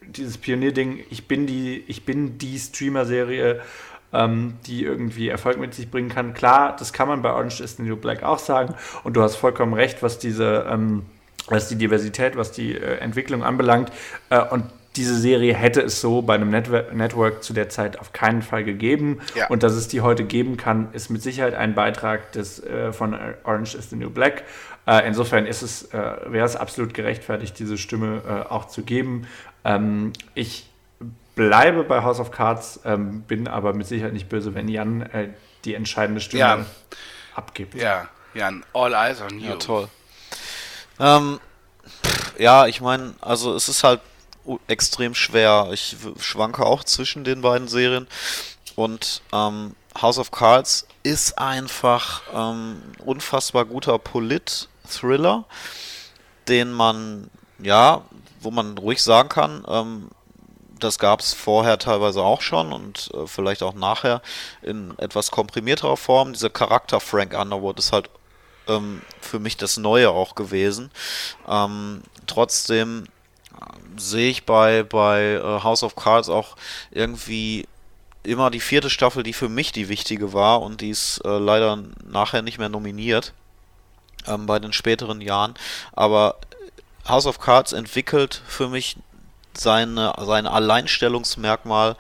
dieses 0.00 0.38
Pionierding, 0.38 1.04
ich 1.10 1.26
bin 1.26 1.48
die, 1.48 1.82
ich 1.88 2.04
bin 2.04 2.38
die 2.38 2.56
Streamer-Serie, 2.56 3.60
ähm, 4.12 4.54
die 4.66 4.84
irgendwie 4.84 5.28
Erfolg 5.28 5.58
mit 5.58 5.74
sich 5.74 5.90
bringen 5.90 6.08
kann. 6.08 6.34
Klar, 6.34 6.76
das 6.78 6.92
kann 6.92 7.08
man 7.08 7.22
bei 7.22 7.32
Orange 7.32 7.60
is 7.60 7.76
the 7.76 7.82
New 7.82 7.96
Black 7.96 8.22
auch 8.22 8.38
sagen. 8.38 8.76
Und 9.02 9.14
du 9.14 9.22
hast 9.22 9.34
vollkommen 9.34 9.74
recht, 9.74 10.04
was 10.04 10.20
diese, 10.20 10.66
ähm, 10.70 11.04
was 11.48 11.68
die 11.68 11.76
Diversität, 11.76 12.36
was 12.36 12.52
die 12.52 12.76
äh, 12.76 12.98
Entwicklung 12.98 13.42
anbelangt. 13.42 13.90
Äh, 14.30 14.44
und 14.44 14.64
diese 14.96 15.16
Serie 15.16 15.54
hätte 15.54 15.82
es 15.82 16.00
so 16.00 16.22
bei 16.22 16.34
einem 16.34 16.50
Network, 16.50 16.94
Network 16.94 17.44
zu 17.44 17.52
der 17.52 17.68
Zeit 17.68 17.98
auf 17.98 18.12
keinen 18.12 18.42
Fall 18.42 18.64
gegeben. 18.64 19.20
Ja. 19.34 19.48
Und 19.48 19.62
dass 19.62 19.72
es 19.72 19.88
die 19.88 20.00
heute 20.00 20.24
geben 20.24 20.56
kann, 20.56 20.88
ist 20.92 21.10
mit 21.10 21.22
Sicherheit 21.22 21.54
ein 21.54 21.74
Beitrag 21.74 22.32
des, 22.32 22.62
äh, 22.64 22.92
von 22.92 23.16
Orange 23.44 23.74
is 23.74 23.90
the 23.90 23.96
New 23.96 24.10
Black. 24.10 24.44
Äh, 24.86 25.06
insofern 25.06 25.46
ist 25.46 25.62
es, 25.62 25.92
äh, 25.92 26.16
wäre 26.26 26.46
es 26.46 26.56
absolut 26.56 26.94
gerechtfertigt, 26.94 27.58
diese 27.58 27.76
Stimme 27.76 28.22
äh, 28.26 28.52
auch 28.52 28.66
zu 28.66 28.82
geben. 28.82 29.26
Ähm, 29.64 30.12
ich 30.34 30.70
bleibe 31.34 31.84
bei 31.84 32.02
House 32.02 32.20
of 32.20 32.30
Cards, 32.30 32.80
ähm, 32.84 33.22
bin 33.22 33.48
aber 33.48 33.74
mit 33.74 33.86
Sicherheit 33.86 34.12
nicht 34.12 34.28
böse, 34.28 34.54
wenn 34.54 34.68
Jan 34.68 35.02
äh, 35.02 35.28
die 35.64 35.74
entscheidende 35.74 36.20
Stimme 36.20 36.40
ja. 36.40 36.66
abgibt. 37.34 37.74
Ja, 37.74 38.08
Jan, 38.34 38.64
all 38.72 38.94
eyes 38.94 39.20
on 39.20 39.38
you. 39.38 39.50
Ja, 39.50 39.56
toll. 39.56 39.88
Ähm, 40.98 41.40
ja, 42.38 42.66
ich 42.66 42.80
meine, 42.80 43.14
also 43.20 43.54
es 43.54 43.68
ist 43.68 43.84
halt 43.84 44.00
extrem 44.68 45.14
schwer. 45.14 45.68
Ich 45.72 45.96
schwanke 46.18 46.64
auch 46.64 46.84
zwischen 46.84 47.24
den 47.24 47.40
beiden 47.42 47.68
Serien. 47.68 48.06
Und 48.74 49.22
ähm, 49.32 49.74
House 50.00 50.18
of 50.18 50.30
Cards 50.30 50.86
ist 51.02 51.38
einfach 51.38 52.22
ähm, 52.32 52.82
unfassbar 53.04 53.64
guter 53.64 53.98
Polit-Thriller, 53.98 55.44
den 56.48 56.72
man, 56.72 57.30
ja, 57.58 58.02
wo 58.40 58.50
man 58.50 58.76
ruhig 58.76 59.02
sagen 59.02 59.28
kann, 59.28 59.64
ähm, 59.66 60.10
das 60.78 60.98
gab 60.98 61.20
es 61.20 61.32
vorher 61.32 61.78
teilweise 61.78 62.22
auch 62.22 62.42
schon 62.42 62.72
und 62.72 63.10
äh, 63.14 63.26
vielleicht 63.26 63.62
auch 63.62 63.74
nachher 63.74 64.20
in 64.62 64.96
etwas 64.98 65.30
komprimierterer 65.30 65.96
Form. 65.96 66.34
Dieser 66.34 66.50
Charakter 66.50 67.00
Frank 67.00 67.34
Underwood 67.38 67.78
ist 67.78 67.92
halt 67.92 68.10
ähm, 68.68 69.00
für 69.20 69.38
mich 69.38 69.56
das 69.56 69.76
Neue 69.78 70.10
auch 70.10 70.34
gewesen. 70.34 70.90
Ähm, 71.48 72.02
trotzdem 72.26 73.06
sehe 73.96 74.30
ich 74.30 74.44
bei, 74.44 74.82
bei 74.82 75.34
äh, 75.34 75.62
House 75.62 75.82
of 75.82 75.96
Cards 75.96 76.28
auch 76.28 76.56
irgendwie 76.90 77.66
immer 78.22 78.50
die 78.50 78.60
vierte 78.60 78.90
Staffel, 78.90 79.22
die 79.22 79.32
für 79.32 79.48
mich 79.48 79.72
die 79.72 79.88
wichtige 79.88 80.32
war 80.32 80.62
und 80.62 80.80
die 80.80 80.90
ist 80.90 81.20
äh, 81.24 81.38
leider 81.38 81.78
nachher 82.04 82.42
nicht 82.42 82.58
mehr 82.58 82.68
nominiert 82.68 83.32
ähm, 84.26 84.46
bei 84.46 84.58
den 84.58 84.72
späteren 84.72 85.20
Jahren. 85.20 85.54
Aber 85.92 86.36
House 87.08 87.26
of 87.26 87.38
Cards 87.38 87.72
entwickelt 87.72 88.42
für 88.46 88.68
mich 88.68 88.96
seine, 89.54 90.12
sein 90.18 90.46
Alleinstellungsmerkmal 90.46 91.96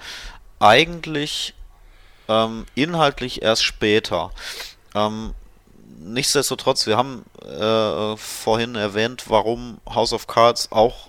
eigentlich 0.58 1.54
ähm, 2.28 2.66
inhaltlich 2.74 3.42
erst 3.42 3.64
später. 3.64 4.32
Ähm, 4.94 5.32
nichtsdestotrotz, 5.98 6.86
wir 6.86 6.96
haben 6.96 7.24
äh, 7.44 8.16
vorhin 8.16 8.74
erwähnt, 8.74 9.24
warum 9.28 9.78
House 9.88 10.12
of 10.12 10.26
Cards 10.26 10.72
auch 10.72 11.08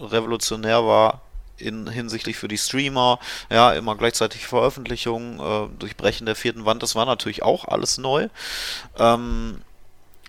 revolutionär 0.00 0.84
war 0.84 1.22
in 1.58 1.88
hinsichtlich 1.88 2.36
für 2.36 2.48
die 2.48 2.58
Streamer, 2.58 3.18
ja, 3.50 3.72
immer 3.72 3.96
gleichzeitig 3.96 4.46
Veröffentlichungen, 4.46 5.40
äh, 5.40 5.68
Durchbrechen 5.78 6.26
der 6.26 6.36
vierten 6.36 6.64
Wand, 6.64 6.82
das 6.82 6.94
war 6.94 7.06
natürlich 7.06 7.42
auch 7.42 7.64
alles 7.66 7.98
neu. 7.98 8.28
Ähm, 8.98 9.62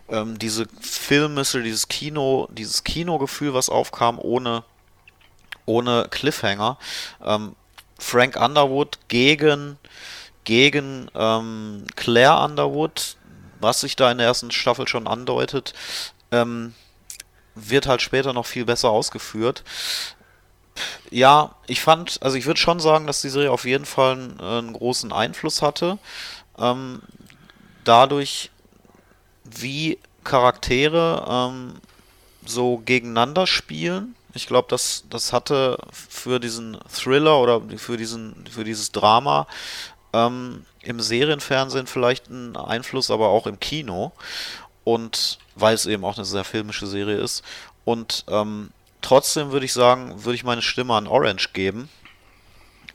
ähm, 0.09 0.39
diese 0.39 0.67
Filmmissel, 0.79 1.63
dieses 1.63 1.87
Kino, 1.87 2.47
dieses 2.51 2.83
Kinogefühl, 2.83 3.53
was 3.53 3.69
aufkam, 3.69 4.19
ohne, 4.19 4.63
ohne 5.65 6.07
Cliffhanger. 6.09 6.77
Ähm, 7.23 7.55
Frank 7.99 8.39
Underwood 8.39 8.99
gegen, 9.07 9.77
gegen 10.43 11.09
ähm, 11.13 11.85
Claire 11.95 12.43
Underwood, 12.45 13.17
was 13.59 13.81
sich 13.81 13.95
da 13.95 14.11
in 14.11 14.19
der 14.19 14.27
ersten 14.27 14.51
Staffel 14.51 14.87
schon 14.87 15.07
andeutet. 15.07 15.73
Ähm, 16.31 16.73
wird 17.57 17.87
halt 17.87 18.01
später 18.01 18.33
noch 18.33 18.45
viel 18.45 18.65
besser 18.65 18.89
ausgeführt. 18.89 19.63
Ja, 21.09 21.55
ich 21.65 21.81
fand, 21.81 22.19
also 22.21 22.37
ich 22.37 22.45
würde 22.45 22.59
schon 22.59 22.79
sagen, 22.79 23.07
dass 23.07 23.21
die 23.21 23.29
Serie 23.29 23.51
auf 23.51 23.65
jeden 23.65 23.85
Fall 23.85 24.13
einen, 24.13 24.39
einen 24.39 24.73
großen 24.73 25.11
Einfluss 25.11 25.61
hatte. 25.61 25.97
Ähm, 26.59 27.01
dadurch, 27.83 28.51
wie 29.43 29.97
Charaktere 30.23 31.25
ähm, 31.27 31.75
so 32.45 32.77
gegeneinander 32.85 33.47
spielen. 33.47 34.15
Ich 34.33 34.47
glaube, 34.47 34.67
das, 34.69 35.05
das 35.09 35.33
hatte 35.33 35.77
für 35.91 36.39
diesen 36.39 36.77
Thriller 36.93 37.39
oder 37.39 37.61
für, 37.77 37.97
diesen, 37.97 38.45
für 38.47 38.63
dieses 38.63 38.91
Drama 38.91 39.47
ähm, 40.13 40.65
im 40.81 40.99
Serienfernsehen 40.99 41.87
vielleicht 41.87 42.29
einen 42.29 42.55
Einfluss, 42.55 43.09
aber 43.09 43.29
auch 43.29 43.47
im 43.47 43.59
Kino. 43.59 44.11
Und 44.87 45.39
weil 45.55 45.75
es 45.75 45.85
eben 45.85 46.05
auch 46.05 46.15
eine 46.15 46.23
sehr 46.23 46.45
filmische 46.45 46.87
Serie 46.87 47.17
ist. 47.17 47.43
Und 47.83 48.23
ähm, 48.29 48.69
trotzdem 49.01 49.51
würde 49.51 49.65
ich 49.65 49.73
sagen, 49.73 50.23
würde 50.23 50.35
ich 50.35 50.45
meine 50.45 50.61
Stimme 50.61 50.93
an 50.93 51.07
Orange 51.07 51.49
geben. 51.51 51.89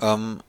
Ähm, 0.01 0.41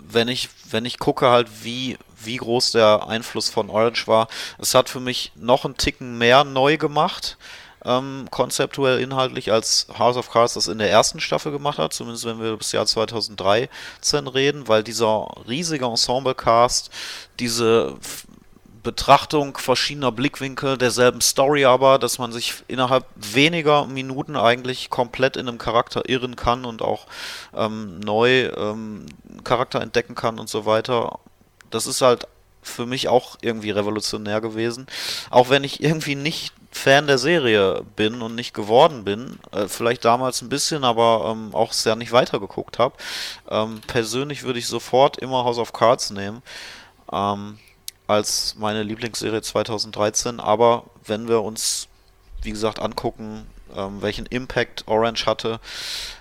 wenn 0.00 0.26
ich, 0.26 0.48
wenn 0.68 0.84
ich 0.84 0.98
gucke 0.98 1.28
halt, 1.28 1.46
wie, 1.62 1.96
wie 2.20 2.38
groß 2.38 2.72
der 2.72 3.06
Einfluss 3.06 3.50
von 3.50 3.70
Orange 3.70 4.08
war. 4.08 4.26
Es 4.58 4.74
hat 4.74 4.88
für 4.88 4.98
mich 4.98 5.30
noch 5.36 5.64
einen 5.64 5.76
Ticken 5.76 6.18
mehr 6.18 6.42
neu 6.42 6.76
gemacht, 6.76 7.36
ähm, 7.84 8.26
konzeptuell, 8.32 8.98
inhaltlich, 8.98 9.52
als 9.52 9.86
House 9.96 10.16
of 10.16 10.28
Cards 10.32 10.54
das 10.54 10.66
in 10.66 10.78
der 10.78 10.90
ersten 10.90 11.20
Staffel 11.20 11.52
gemacht 11.52 11.78
hat, 11.78 11.92
zumindest 11.92 12.24
wenn 12.24 12.40
wir 12.40 12.56
bis 12.56 12.72
Jahr 12.72 12.86
2013 12.86 14.26
reden, 14.26 14.66
weil 14.66 14.82
dieser 14.82 15.28
riesige 15.46 15.84
Ensemble-Cast, 15.84 16.90
diese 17.38 17.96
Betrachtung 18.82 19.58
verschiedener 19.58 20.12
Blickwinkel 20.12 20.78
derselben 20.78 21.20
Story 21.20 21.64
aber, 21.64 21.98
dass 21.98 22.18
man 22.18 22.32
sich 22.32 22.54
innerhalb 22.68 23.04
weniger 23.14 23.86
Minuten 23.86 24.36
eigentlich 24.36 24.90
komplett 24.90 25.36
in 25.36 25.48
einem 25.48 25.58
Charakter 25.58 26.08
irren 26.08 26.36
kann 26.36 26.64
und 26.64 26.82
auch 26.82 27.06
ähm, 27.54 28.00
neu 28.00 28.46
ähm, 28.56 29.06
Charakter 29.44 29.80
entdecken 29.80 30.14
kann 30.14 30.38
und 30.38 30.48
so 30.48 30.66
weiter. 30.66 31.18
Das 31.70 31.86
ist 31.86 32.00
halt 32.00 32.26
für 32.62 32.86
mich 32.86 33.08
auch 33.08 33.36
irgendwie 33.40 33.70
revolutionär 33.70 34.40
gewesen. 34.40 34.86
Auch 35.30 35.50
wenn 35.50 35.64
ich 35.64 35.82
irgendwie 35.82 36.14
nicht 36.14 36.52
Fan 36.72 37.06
der 37.06 37.18
Serie 37.18 37.82
bin 37.96 38.22
und 38.22 38.34
nicht 38.34 38.54
geworden 38.54 39.04
bin, 39.04 39.38
äh, 39.52 39.66
vielleicht 39.66 40.04
damals 40.04 40.40
ein 40.40 40.48
bisschen, 40.48 40.84
aber 40.84 41.32
ähm, 41.32 41.54
auch 41.54 41.72
sehr 41.72 41.96
nicht 41.96 42.12
weitergeguckt 42.12 42.78
habe. 42.78 42.94
Ähm, 43.48 43.80
persönlich 43.86 44.44
würde 44.44 44.58
ich 44.58 44.68
sofort 44.68 45.16
immer 45.18 45.44
House 45.44 45.58
of 45.58 45.72
Cards 45.72 46.10
nehmen. 46.10 46.42
Ähm, 47.12 47.58
als 48.10 48.56
meine 48.56 48.82
Lieblingsserie 48.82 49.40
2013. 49.40 50.40
Aber 50.40 50.84
wenn 51.04 51.28
wir 51.28 51.42
uns, 51.42 51.88
wie 52.42 52.50
gesagt, 52.50 52.80
angucken, 52.80 53.46
ähm, 53.74 54.02
welchen 54.02 54.26
Impact 54.26 54.88
Orange 54.88 55.26
hatte 55.26 55.60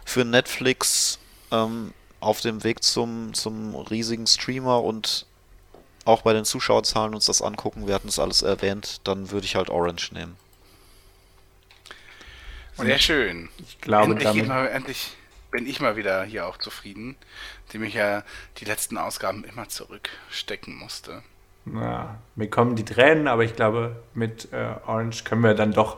für 0.06 0.24
Netflix, 0.24 1.18
ähm, 1.51 1.93
auf 2.19 2.42
dem 2.42 2.64
Weg 2.64 2.84
zum, 2.84 3.34
zum 3.34 3.76
riesigen 3.76 4.27
Streamer 4.27 4.84
und 4.84 5.26
auch 6.06 6.22
bei 6.22 6.34
den 6.34 6.45
Zuschauerzahlen 6.45 7.16
uns 7.16 7.26
das 7.26 7.42
angucken, 7.42 7.88
wir 7.88 7.95
hatten 7.95 8.09
es 8.09 8.19
alles 8.19 8.42
erwähnt, 8.42 9.01
dann 9.06 9.32
würde 9.32 9.45
ich 9.45 9.56
halt 9.56 9.69
Orange 9.69 10.11
nehmen. 10.14 10.38
Sehr 12.77 13.00
schön. 13.00 13.50
Ich 13.58 13.82
glaube, 13.82 14.11
endlich, 14.11 14.24
damit, 14.24 14.48
mal, 14.48 14.68
endlich 14.68 15.11
bin 15.51 15.68
ich 15.68 15.82
mal 15.82 15.95
wieder 15.95 16.24
hier 16.24 16.48
auch 16.48 16.58
zufrieden, 16.58 17.18
dem 17.74 17.84
ich 17.84 17.95
ja 17.95 18.24
die 18.58 18.66
letzten 18.66 18.98
Ausgaben 18.98 19.43
immer 19.43 19.68
zurückstecken 19.68 20.76
musste. 20.76 21.24
Ja, 21.73 22.17
mir 22.35 22.49
kommen 22.49 22.75
die 22.75 22.85
Tränen, 22.85 23.27
aber 23.27 23.43
ich 23.43 23.56
glaube, 23.56 23.95
mit 24.14 24.51
äh, 24.51 24.75
Orange 24.85 25.23
können 25.23 25.43
wir 25.43 25.53
dann 25.53 25.73
doch 25.73 25.98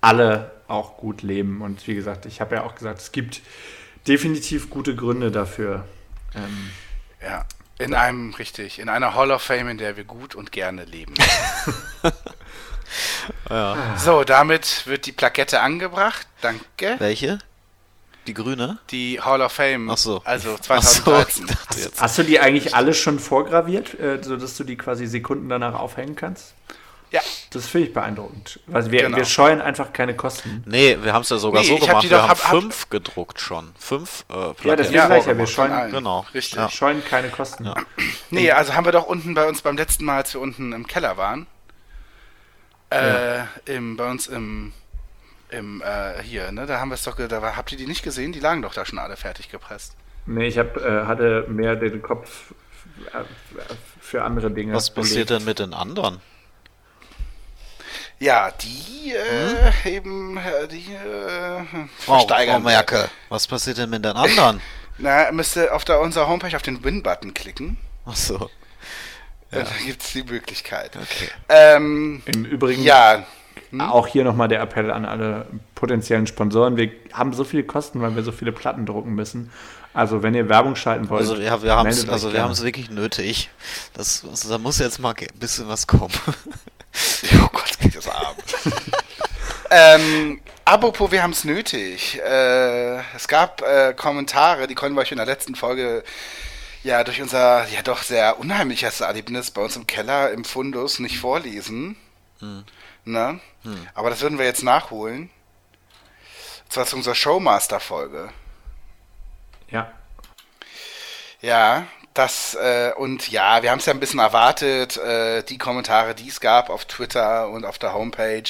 alle 0.00 0.52
auch 0.68 0.96
gut 0.96 1.22
leben. 1.22 1.60
Und 1.62 1.86
wie 1.86 1.94
gesagt, 1.94 2.26
ich 2.26 2.40
habe 2.40 2.56
ja 2.56 2.62
auch 2.64 2.74
gesagt, 2.74 3.00
es 3.00 3.12
gibt 3.12 3.42
definitiv 4.06 4.70
gute 4.70 4.94
Gründe 4.94 5.30
dafür. 5.30 5.84
Ähm, 6.34 6.70
Ja, 7.22 7.44
in 7.78 7.94
einem, 7.94 8.34
richtig, 8.34 8.78
in 8.78 8.88
einer 8.88 9.14
Hall 9.14 9.30
of 9.30 9.42
Fame, 9.42 9.68
in 9.68 9.78
der 9.78 9.96
wir 9.96 10.04
gut 10.04 10.34
und 10.34 10.52
gerne 10.52 10.84
leben. 10.84 11.14
Ja. 13.50 13.96
So, 13.96 14.24
damit 14.24 14.86
wird 14.86 15.06
die 15.06 15.12
Plakette 15.12 15.60
angebracht. 15.60 16.26
Danke. 16.40 16.96
Welche? 16.98 17.38
Die 18.26 18.34
grüne? 18.34 18.78
Die 18.90 19.20
Hall 19.20 19.42
of 19.42 19.52
Fame, 19.52 19.90
Ach 19.90 19.96
so. 19.98 20.22
also 20.24 20.56
Ach 20.68 20.82
so, 20.82 21.02
2013. 21.02 21.44
ich 21.48 21.54
dachte 21.54 21.80
jetzt. 21.80 22.00
hast 22.00 22.18
du 22.18 22.22
die 22.22 22.40
eigentlich 22.40 22.74
alle 22.74 22.94
schon 22.94 23.18
vorgraviert, 23.18 23.98
äh, 24.00 24.22
sodass 24.22 24.56
du 24.56 24.64
die 24.64 24.76
quasi 24.76 25.06
Sekunden 25.06 25.48
danach 25.48 25.74
aufhängen 25.74 26.16
kannst? 26.16 26.54
Ja, 27.10 27.20
Das 27.50 27.68
finde 27.68 27.86
ich 27.88 27.94
beeindruckend. 27.94 28.58
Also 28.72 28.90
wir, 28.90 29.02
Genau. 29.02 29.16
wir 29.18 29.24
scheuen 29.24 29.60
einfach 29.60 29.92
keine 29.92 30.16
Kosten. 30.16 30.64
Nee, 30.66 30.98
wir 31.00 31.12
haben 31.12 31.22
es 31.22 31.28
ja 31.28 31.36
sogar 31.38 31.62
Nee, 31.62 31.68
so 31.68 31.74
ich 31.76 31.82
hab 31.82 31.88
gemacht. 31.88 32.04
die 32.04 32.10
wir 32.10 32.16
doch- 32.16 32.22
haben 32.24 32.30
hab- 32.30 32.44
hab- 32.44 32.60
fünf 32.60 32.90
gedruckt 32.90 33.40
schon. 33.40 33.72
Fünf 33.78 34.24
äh, 34.30 34.34
Ja, 34.34 34.76
sag 34.76 34.80
ich 34.80 34.90
ja, 34.90 35.08
wir 35.10 35.20
vorgemacht. 35.22 35.48
scheuen. 35.52 35.90
Genau. 35.92 36.26
Richtig. 36.34 36.56
Ja. 36.58 36.68
scheuen 36.70 37.04
keine 37.04 37.28
Kosten. 37.28 37.70
Nee, 38.30 38.50
also 38.50 38.74
haben 38.74 38.84
wir 38.84 38.90
doch 38.92 39.06
unten 39.06 39.34
bei 39.34 39.46
uns 39.46 39.62
beim 39.62 39.76
letzten 39.76 40.04
Mal, 40.06 40.16
als 40.16 40.34
wir 40.34 40.40
unten 40.40 40.72
im 40.72 40.88
Keller 40.88 41.16
waren, 41.16 41.46
äh, 42.90 43.42
im, 43.66 43.96
bei 43.96 44.10
uns 44.10 44.26
im, 44.26 44.72
im 45.56 45.82
äh, 45.82 46.22
hier, 46.22 46.52
ne, 46.52 46.66
da 46.66 46.80
haben 46.80 46.90
wir 46.90 46.94
es 46.94 47.02
doch, 47.02 47.16
da 47.16 47.42
war, 47.42 47.56
habt 47.56 47.72
ihr 47.72 47.78
die 47.78 47.86
nicht 47.86 48.02
gesehen? 48.02 48.32
Die 48.32 48.40
lagen 48.40 48.62
doch 48.62 48.74
da 48.74 48.84
schon 48.84 48.98
alle 48.98 49.16
fertig 49.16 49.50
gepresst. 49.50 49.96
Nee, 50.26 50.46
ich 50.46 50.58
hab, 50.58 50.76
äh, 50.76 51.04
hatte 51.04 51.46
mehr 51.48 51.76
den 51.76 52.02
Kopf 52.02 52.54
für 54.00 54.22
andere 54.22 54.50
Dinge. 54.50 54.74
Was 54.74 54.90
passiert 54.92 55.28
belegt. 55.28 55.30
denn 55.30 55.44
mit 55.44 55.58
den 55.58 55.74
anderen? 55.74 56.20
Ja, 58.18 58.50
die 58.52 59.12
äh, 59.12 59.96
eben, 59.96 60.36
äh, 60.36 60.68
die 60.68 60.94
äh, 60.94 61.64
Frau, 61.98 62.18
versteigern. 62.18 62.62
Frau 62.62 62.70
Merkel, 62.70 63.08
was 63.28 63.46
passiert 63.46 63.78
denn 63.78 63.90
mit 63.90 64.04
den 64.04 64.16
anderen? 64.16 64.60
Na, 64.98 65.32
müsst 65.32 65.56
ihr 65.56 65.74
auf 65.74 65.84
der, 65.84 66.00
unserer 66.00 66.28
Homepage 66.28 66.54
auf 66.54 66.62
den 66.62 66.84
Win-Button 66.84 67.34
klicken. 67.34 67.76
Ach 68.06 68.14
so. 68.14 68.36
Und 68.36 68.50
Da 69.50 69.66
gibt 69.84 70.02
es 70.02 70.12
die 70.12 70.22
Möglichkeit. 70.22 70.96
Okay. 70.96 71.28
Ähm, 71.48 72.22
Im 72.26 72.44
Übrigen 72.44 72.82
ja, 72.82 73.24
auch 73.80 74.06
hier 74.06 74.24
nochmal 74.24 74.48
der 74.48 74.60
Appell 74.60 74.90
an 74.90 75.04
alle 75.04 75.46
potenziellen 75.74 76.26
Sponsoren. 76.26 76.76
Wir 76.76 76.90
haben 77.12 77.32
so 77.32 77.44
viele 77.44 77.64
Kosten, 77.64 78.00
weil 78.00 78.14
wir 78.16 78.22
so 78.22 78.32
viele 78.32 78.52
Platten 78.52 78.86
drucken 78.86 79.14
müssen. 79.14 79.50
Also 79.92 80.22
wenn 80.22 80.34
ihr 80.34 80.48
Werbung 80.48 80.74
schalten 80.74 81.08
wollt, 81.08 81.20
Also 81.22 81.38
wir, 81.38 81.62
wir 81.62 81.76
haben 81.76 81.88
es 81.88 82.08
also 82.08 82.28
wir 82.28 82.32
gerne. 82.32 82.44
haben 82.44 82.50
es 82.50 82.64
wirklich 82.64 82.90
nötig. 82.90 83.50
Das, 83.94 84.24
also 84.28 84.48
da 84.48 84.58
muss 84.58 84.78
jetzt 84.80 84.98
mal 84.98 85.14
ein 85.16 85.38
bisschen 85.38 85.68
was 85.68 85.86
kommen. 85.86 86.12
Oh 87.42 87.48
Gott, 87.52 87.76
geht 87.80 87.96
das 87.96 88.08
arm. 88.08 88.36
ähm, 89.70 90.40
apropos, 90.64 91.10
wir 91.10 91.24
haben 91.24 91.32
es 91.32 91.42
nötig. 91.42 92.20
Äh, 92.24 92.98
es 93.16 93.26
gab 93.26 93.62
äh, 93.62 93.94
Kommentare, 93.94 94.68
die 94.68 94.76
konnten 94.76 94.94
wir 94.96 95.00
euch 95.00 95.10
in 95.10 95.16
der 95.16 95.26
letzten 95.26 95.56
Folge 95.56 96.04
ja 96.84 97.02
durch 97.02 97.20
unser 97.20 97.66
ja 97.68 97.82
doch 97.82 98.02
sehr 98.04 98.38
unheimliches 98.38 99.00
Erlebnis 99.00 99.50
bei 99.50 99.62
uns 99.62 99.74
im 99.74 99.88
Keller 99.88 100.30
im 100.30 100.44
Fundus 100.44 101.00
nicht 101.00 101.18
vorlesen. 101.18 101.96
Ne? 103.04 103.40
Aber 103.94 104.10
das 104.10 104.20
würden 104.20 104.38
wir 104.38 104.46
jetzt 104.46 104.62
nachholen. 104.62 105.30
Und 106.64 106.72
zwar 106.72 106.86
zu 106.86 106.96
unserer 106.96 107.14
Showmaster-Folge. 107.14 108.30
Ja, 109.70 109.92
Ja, 111.40 111.86
das 112.14 112.54
äh, 112.54 112.92
und 112.96 113.30
ja, 113.30 113.62
wir 113.62 113.70
haben 113.70 113.80
es 113.80 113.86
ja 113.86 113.92
ein 113.92 114.00
bisschen 114.00 114.20
erwartet. 114.20 114.96
Äh, 114.96 115.42
die 115.42 115.58
Kommentare, 115.58 116.14
die 116.14 116.28
es 116.28 116.40
gab 116.40 116.70
auf 116.70 116.84
Twitter 116.84 117.48
und 117.48 117.64
auf 117.64 117.78
der 117.78 117.92
Homepage, 117.92 118.44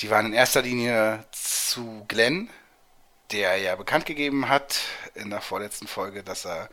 die 0.00 0.10
waren 0.10 0.26
in 0.26 0.32
erster 0.32 0.62
Linie 0.62 1.24
zu 1.32 2.04
Glenn, 2.06 2.48
der 3.32 3.56
ja 3.56 3.74
bekannt 3.74 4.06
gegeben 4.06 4.48
hat 4.48 4.78
in 5.14 5.30
der 5.30 5.40
vorletzten 5.40 5.88
Folge, 5.88 6.22
dass 6.22 6.46
er 6.46 6.68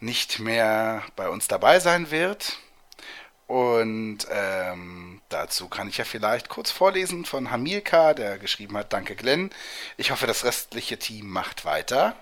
nicht 0.00 0.40
mehr 0.40 1.02
bei 1.14 1.28
uns 1.28 1.46
dabei 1.48 1.78
sein 1.78 2.10
wird. 2.10 2.58
Und 3.46 4.18
ähm, 4.30 5.20
dazu 5.28 5.68
kann 5.68 5.88
ich 5.88 5.98
ja 5.98 6.04
vielleicht 6.04 6.48
kurz 6.48 6.70
vorlesen 6.70 7.24
von 7.26 7.50
Hamilka, 7.50 8.14
der 8.14 8.38
geschrieben 8.38 8.76
hat, 8.78 8.92
danke 8.92 9.14
Glenn. 9.16 9.50
Ich 9.98 10.10
hoffe, 10.10 10.26
das 10.26 10.44
restliche 10.44 10.98
Team 10.98 11.28
macht 11.28 11.64
weiter. 11.66 12.14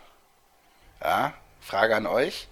Ja, 1.03 1.33
Frage 1.61 1.95
an 1.97 2.07
euch. 2.09 2.49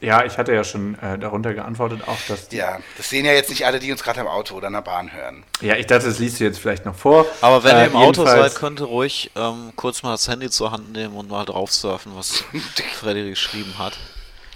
ja, 0.00 0.24
ich 0.24 0.38
hatte 0.38 0.52
ja 0.54 0.62
schon 0.62 0.96
äh, 1.00 1.18
darunter 1.18 1.54
geantwortet, 1.54 2.06
auch 2.06 2.18
dass 2.28 2.48
die, 2.48 2.56
Ja, 2.58 2.78
das 2.96 3.08
sehen 3.10 3.24
ja 3.24 3.32
jetzt 3.32 3.50
nicht 3.50 3.66
alle, 3.66 3.80
die 3.80 3.90
uns 3.90 4.02
gerade 4.04 4.20
im 4.20 4.28
Auto 4.28 4.54
oder 4.54 4.68
in 4.68 4.74
der 4.74 4.82
Bahn 4.82 5.12
hören. 5.12 5.42
ja, 5.60 5.74
ich 5.76 5.86
dachte, 5.86 6.06
das 6.06 6.18
liest 6.20 6.38
du 6.38 6.44
jetzt 6.44 6.58
vielleicht 6.60 6.84
noch 6.84 6.94
vor. 6.94 7.26
Aber 7.40 7.64
wenn 7.64 7.74
Äh, 7.76 7.80
ihr 7.80 7.86
im 7.86 7.96
Auto 7.96 8.22
jedenfalls- 8.22 8.52
seid, 8.52 8.60
könnt 8.60 8.80
ihr 8.80 8.86
ruhig 8.86 9.32
ähm, 9.34 9.72
kurz 9.74 10.02
mal 10.04 10.12
das 10.12 10.28
Handy 10.28 10.50
zur 10.50 10.70
Hand 10.70 10.92
nehmen 10.92 11.16
und 11.16 11.28
mal 11.30 11.44
drauf 11.44 11.72
surfen, 11.72 12.12
was 12.14 12.44
Freddy 13.00 13.28
geschrieben 13.30 13.74
hat. 13.78 13.98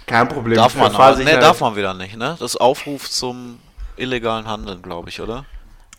Kein 0.09 0.27
Problem. 0.27 0.55
Darf 0.55 0.75
man 0.75 0.93
aber. 0.93 1.15
Nee, 1.17 1.39
darf 1.39 1.61
man 1.61 1.75
wieder 1.75 1.93
nicht, 1.93 2.17
ne? 2.17 2.35
Das 2.39 2.55
Aufruf 2.55 3.09
zum 3.09 3.59
illegalen 3.95 4.47
Handeln, 4.47 4.81
glaube 4.81 5.09
ich, 5.09 5.21
oder? 5.21 5.45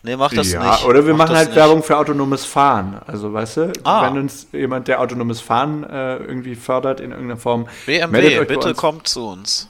Nee, 0.03 0.15
mach 0.15 0.33
das 0.33 0.51
ja, 0.51 0.71
nicht. 0.71 0.85
oder 0.85 1.05
wir 1.05 1.13
Mach 1.13 1.25
machen 1.27 1.37
halt 1.37 1.49
nicht. 1.49 1.55
Werbung 1.55 1.83
für 1.83 1.95
autonomes 1.97 2.43
Fahren. 2.43 2.99
Also, 3.05 3.31
weißt 3.33 3.57
du, 3.57 3.73
Ah. 3.83 4.03
wenn 4.07 4.17
uns 4.17 4.47
jemand, 4.51 4.87
der 4.87 4.99
autonomes 4.99 5.41
Fahren 5.41 5.83
äh, 5.83 6.17
irgendwie 6.17 6.55
fördert 6.55 6.99
in 6.99 7.11
irgendeiner 7.11 7.39
Form, 7.39 7.67
meldet 7.85 8.11
BMW, 8.11 8.45
bitte 8.45 8.73
kommt 8.73 9.07
zu 9.07 9.27
uns. 9.27 9.69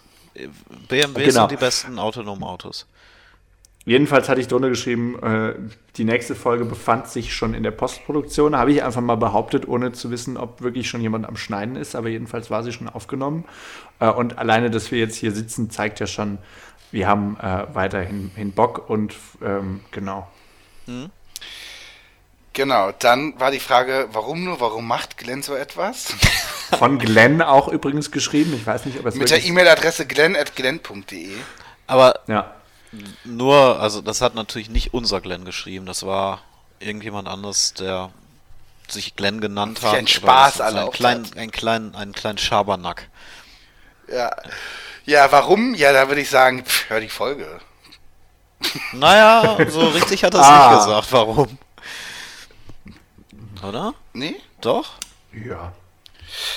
BMW 0.87 1.25
Genau. 1.25 1.31
sind 1.41 1.51
die 1.51 1.57
besten 1.57 1.99
autonomen 1.99 2.43
Autos. 2.43 2.85
Jedenfalls 3.83 4.29
hatte 4.29 4.39
ich 4.39 4.47
drunter 4.47 4.69
geschrieben, 4.69 5.17
äh, 5.23 5.55
die 5.97 6.03
nächste 6.03 6.35
Folge 6.35 6.65
befand 6.65 7.07
sich 7.07 7.33
schon 7.33 7.55
in 7.55 7.63
der 7.63 7.71
Postproduktion. 7.71 8.55
Habe 8.55 8.71
ich 8.71 8.83
einfach 8.83 9.01
mal 9.01 9.15
behauptet, 9.15 9.67
ohne 9.67 9.91
zu 9.91 10.11
wissen, 10.11 10.37
ob 10.37 10.61
wirklich 10.61 10.87
schon 10.87 11.01
jemand 11.01 11.27
am 11.27 11.35
Schneiden 11.35 11.75
ist. 11.75 11.95
Aber 11.95 12.07
jedenfalls 12.09 12.51
war 12.51 12.63
sie 12.63 12.71
schon 12.71 12.87
aufgenommen. 12.87 13.45
Äh, 13.99 14.09
und 14.09 14.37
alleine, 14.37 14.69
dass 14.69 14.91
wir 14.91 14.99
jetzt 14.99 15.15
hier 15.15 15.31
sitzen, 15.31 15.71
zeigt 15.71 15.99
ja 15.99 16.05
schon, 16.05 16.37
wir 16.91 17.07
haben 17.07 17.37
äh, 17.41 17.65
weiterhin 17.73 18.31
hin 18.35 18.51
Bock 18.51 18.89
und 18.89 19.15
ähm, 19.43 19.79
genau. 19.91 20.27
Genau, 22.53 22.91
dann 22.99 23.39
war 23.39 23.49
die 23.49 23.59
Frage, 23.59 24.09
warum 24.11 24.43
nur, 24.43 24.59
warum 24.59 24.85
macht 24.87 25.17
Glenn 25.17 25.41
so 25.41 25.55
etwas? 25.55 26.13
Von 26.77 26.99
Glenn 26.99 27.41
auch 27.41 27.67
übrigens 27.69 28.11
geschrieben. 28.11 28.53
Ich 28.53 28.67
weiß 28.67 28.85
nicht, 28.85 28.99
ob 28.99 29.05
es 29.05 29.15
Mit 29.15 29.29
der 29.29 29.43
E-Mail-Adresse 29.43 30.05
glenn.glenn.de. 30.05 31.31
Aber 31.87 32.19
Ja, 32.27 32.53
nur, 33.23 33.79
also 33.79 34.01
das 34.01 34.21
hat 34.21 34.35
natürlich 34.35 34.69
nicht 34.69 34.93
unser 34.93 35.21
Glenn 35.21 35.45
geschrieben, 35.45 35.85
das 35.85 36.05
war 36.05 36.41
irgendjemand 36.79 37.27
anderes, 37.27 37.73
der 37.73 38.11
sich 38.87 39.15
Glenn 39.15 39.39
genannt 39.39 39.79
Sich 39.79 39.87
hat. 39.87 39.93
einen 39.95 40.07
oder 40.07 40.13
Spaß 40.13 40.55
ist 40.55 40.61
ein 40.61 40.75
erlaubt 40.75 40.95
klein, 40.95 41.23
hat. 41.25 41.37
ein 41.37 41.51
kleinen, 41.51 41.95
einen 41.95 42.11
kleinen 42.13 42.37
Schabernack. 42.37 43.07
Ja. 44.11 44.35
ja, 45.05 45.31
warum? 45.31 45.73
Ja, 45.75 45.93
da 45.93 46.07
würde 46.09 46.19
ich 46.21 46.29
sagen, 46.29 46.65
pff, 46.65 46.89
hör 46.89 46.99
die 46.99 47.07
Folge. 47.07 47.61
Naja, 48.91 49.57
so 49.69 49.87
richtig 49.89 50.23
hat 50.25 50.33
er 50.33 50.41
es 50.41 50.45
Ah. 50.47 50.69
nicht 50.75 50.85
gesagt. 50.85 51.11
Warum? 51.13 51.57
Oder? 53.63 53.93
Nee? 54.13 54.35
Doch? 54.59 54.93
ja. 55.33 55.71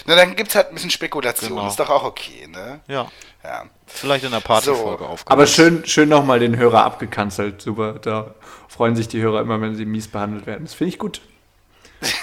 Na, 0.06 0.16
dann 0.16 0.36
gibt's 0.36 0.54
halt 0.54 0.68
ein 0.68 0.74
bisschen 0.74 0.90
Spekulation. 0.90 1.50
Genau. 1.50 1.68
Ist 1.68 1.78
doch 1.80 1.90
auch 1.90 2.04
okay, 2.04 2.46
ne? 2.48 2.80
Ja. 2.88 3.10
Ja. 3.42 3.64
Vielleicht 3.86 4.24
in 4.24 4.30
der 4.30 4.40
Partyfolge 4.40 5.04
So. 5.04 5.08
aufgenommen. 5.10 5.22
Aber 5.40 5.46
schön, 5.46 5.84
schön 5.86 6.08
nochmal 6.08 6.38
den 6.38 6.56
Hörer 6.56 6.84
abgekanzelt. 6.84 7.60
Super, 7.60 7.94
da 7.94 8.34
freuen 8.68 8.96
sich 8.96 9.08
die 9.08 9.20
Hörer 9.20 9.40
immer, 9.42 9.60
wenn 9.60 9.74
sie 9.76 9.84
mies 9.84 10.08
behandelt 10.08 10.46
werden. 10.46 10.64
Das 10.64 10.74
finde 10.74 10.88
ich 10.90 10.98
gut. 10.98 11.20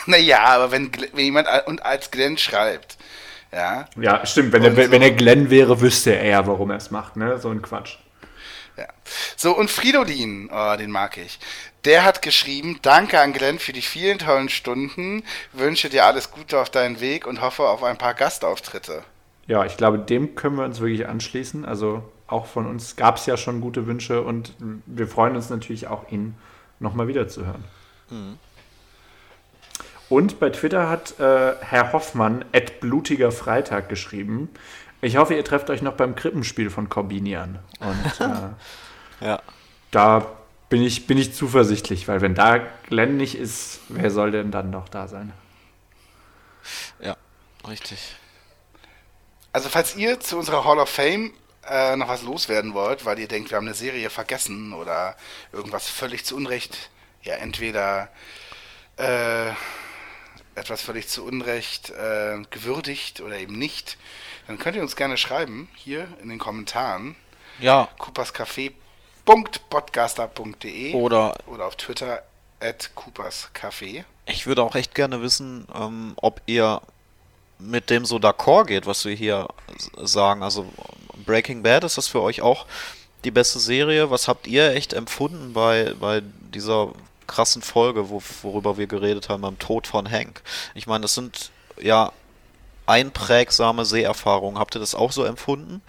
Naja, 0.06 0.40
aber 0.44 0.72
wenn, 0.72 0.92
wenn 1.14 1.26
jemand 1.26 1.48
und 1.66 1.84
als 1.84 2.12
Glenn 2.12 2.38
schreibt, 2.38 2.98
ja, 3.52 3.86
Ja, 4.00 4.26
stimmt. 4.26 4.54
Wenn, 4.54 4.64
Und 4.66 4.78
er, 4.78 4.86
so- 4.86 4.92
wenn 4.92 5.02
er 5.02 5.12
Glenn 5.12 5.50
wäre, 5.50 5.82
wüsste 5.82 6.16
er 6.16 6.26
ja, 6.26 6.48
warum 6.48 6.70
er 6.72 6.78
es 6.78 6.92
macht. 6.92 7.16
Ne? 7.18 7.38
So 7.40 7.50
ein 7.50 7.62
Quatsch. 7.62 7.98
Ja. 8.82 8.88
So, 9.38 9.56
und 9.56 9.70
Fridolin, 9.70 10.50
oh, 10.52 10.76
den 10.76 10.90
mag 10.90 11.18
ich. 11.18 11.40
Der 11.86 12.04
hat 12.04 12.22
geschrieben, 12.22 12.80
danke 12.82 13.20
an 13.20 13.34
Glenn 13.34 13.60
für 13.60 13.74
die 13.74 13.82
vielen 13.82 14.18
tollen 14.18 14.50
Stunden, 14.50 15.24
wünsche 15.54 15.90
dir 15.90 16.06
alles 16.06 16.32
Gute 16.32 16.60
auf 16.60 16.70
deinen 16.70 17.00
Weg 17.00 17.28
und 17.28 17.42
hoffe 17.42 17.64
auf 17.64 17.84
ein 17.84 17.98
paar 17.98 18.16
Gastauftritte. 18.16 19.04
Ja, 19.46 19.66
ich 19.66 19.78
glaube, 19.78 20.00
dem 20.00 20.36
können 20.36 20.56
wir 20.56 20.66
uns 20.66 20.80
wirklich 20.80 21.08
anschließen. 21.08 21.66
Also 21.66 22.04
auch 22.28 22.46
von 22.48 22.66
uns 22.66 22.96
gab 22.96 23.18
es 23.18 23.26
ja 23.26 23.38
schon 23.38 23.62
gute 23.62 23.86
Wünsche 23.86 24.22
und 24.22 24.56
wir 24.86 25.08
freuen 25.08 25.36
uns 25.36 25.50
natürlich 25.50 25.88
auch, 25.88 26.10
ihn 26.12 26.36
nochmal 26.80 27.08
wieder 27.08 27.28
zu 27.28 27.46
hören. 27.46 27.64
Und 30.10 30.40
bei 30.40 30.50
Twitter 30.50 30.90
hat 30.90 31.20
äh, 31.20 31.54
Herr 31.62 31.94
Hoffmann 31.94 32.44
at 32.54 32.80
blutiger 32.82 33.32
Freitag 33.32 33.88
geschrieben. 33.88 34.50
Ich 35.02 35.18
hoffe, 35.18 35.34
ihr 35.34 35.44
trefft 35.44 35.70
euch 35.70 35.82
noch 35.82 35.94
beim 35.94 36.16
Krippenspiel 36.16 36.70
von 36.70 36.90
Corbinian. 36.90 37.60
Und 37.80 38.20
äh, 39.22 39.26
Ja. 39.26 39.42
da 39.92 40.32
bin 40.70 40.84
ich, 40.84 41.08
bin 41.08 41.18
ich 41.18 41.34
zuversichtlich, 41.34 42.08
weil 42.08 42.22
wenn 42.22 42.36
da 42.36 42.60
Glenn 42.88 43.18
nicht 43.18 43.36
ist, 43.36 43.80
wer 43.90 44.10
soll 44.12 44.32
denn 44.32 44.52
dann 44.52 44.70
noch 44.70 44.88
da 44.90 45.08
sein? 45.08 45.34
Ja, 47.00 47.18
richtig. 47.68 48.16
Also 49.54 49.70
falls 49.70 49.96
ihr 49.96 50.20
zu 50.20 50.38
unserer 50.38 50.64
Hall 50.64 50.80
of 50.80 50.90
Fame 50.90 51.34
äh, 51.68 51.96
noch 51.96 52.08
was 52.08 52.22
loswerden 52.22 52.74
wollt, 52.74 53.06
weil 53.06 53.20
ihr 53.20 53.28
denkt, 53.28 53.50
wir 53.50 53.58
haben 53.58 53.66
eine 53.66 53.76
Serie 53.76 54.10
vergessen 54.10 54.74
oder 54.74 55.16
irgendwas 55.52 55.90
völlig 55.90 56.26
zu 56.26 56.36
Unrecht, 56.36 56.90
ja 57.24 57.36
entweder 57.36 58.10
äh, 58.98 59.50
etwas 60.56 60.82
völlig 60.82 61.08
zu 61.10 61.26
Unrecht 61.26 61.90
äh, 61.90 62.42
gewürdigt 62.50 63.22
oder 63.22 63.38
eben 63.38 63.58
nicht, 63.58 63.98
dann 64.52 64.60
könnt 64.60 64.76
ihr 64.76 64.82
uns 64.82 64.98
gerne 64.98 65.16
schreiben, 65.16 65.70
hier 65.76 66.10
in 66.22 66.28
den 66.28 66.38
Kommentaren, 66.38 67.16
Ja, 67.62 67.88
cooperscafé.podcaster.de 68.00 70.94
oder 70.94 71.38
oder 71.48 71.68
auf 71.68 71.78
Twitter 71.78 72.22
at 72.60 72.92
cooperscafé. 72.96 74.04
ich 74.26 74.46
würde 74.48 74.64
auch 74.64 74.76
echt 74.76 74.94
gerne 74.94 75.22
wissen, 75.22 75.66
ähm, 75.74 76.16
ob 76.18 76.42
ihr 76.48 76.82
mit 77.60 77.90
dem 77.90 78.04
so 78.04 78.18
d'accord 78.18 78.66
geht, 78.66 78.86
was 78.88 79.06
wir 79.06 79.16
hier 79.16 79.48
sagen. 79.96 80.44
Also 80.44 80.66
Breaking 81.26 81.64
Bad, 81.64 81.86
ist 81.86 81.98
das 81.98 82.10
für 82.10 82.22
euch 82.22 82.42
auch 82.42 82.66
die 83.24 83.32
beste 83.32 83.60
Serie? 83.60 84.12
Was 84.12 84.28
habt 84.28 84.48
ihr 84.48 84.76
echt 84.76 84.92
empfunden 84.92 85.54
bei, 85.54 85.94
bei 85.98 86.22
dieser 86.54 86.92
krassen 87.28 87.62
Folge, 87.62 88.10
wo, 88.10 88.22
worüber 88.42 88.76
wir 88.78 88.88
geredet 88.88 89.30
haben, 89.30 89.44
beim 89.44 89.60
Tod 89.60 89.88
von 89.88 90.12
Hank? 90.12 90.42
Ich 90.74 90.88
meine, 90.88 91.04
das 91.04 91.14
sind 91.14 91.52
ja 91.80 92.12
einprägsame 92.86 93.86
Seherfahrungen. 93.86 94.60
Habt 94.60 94.76
ihr 94.76 94.80
das 94.80 94.96
auch 94.96 95.12
so 95.12 95.24
empfunden? 95.24 95.82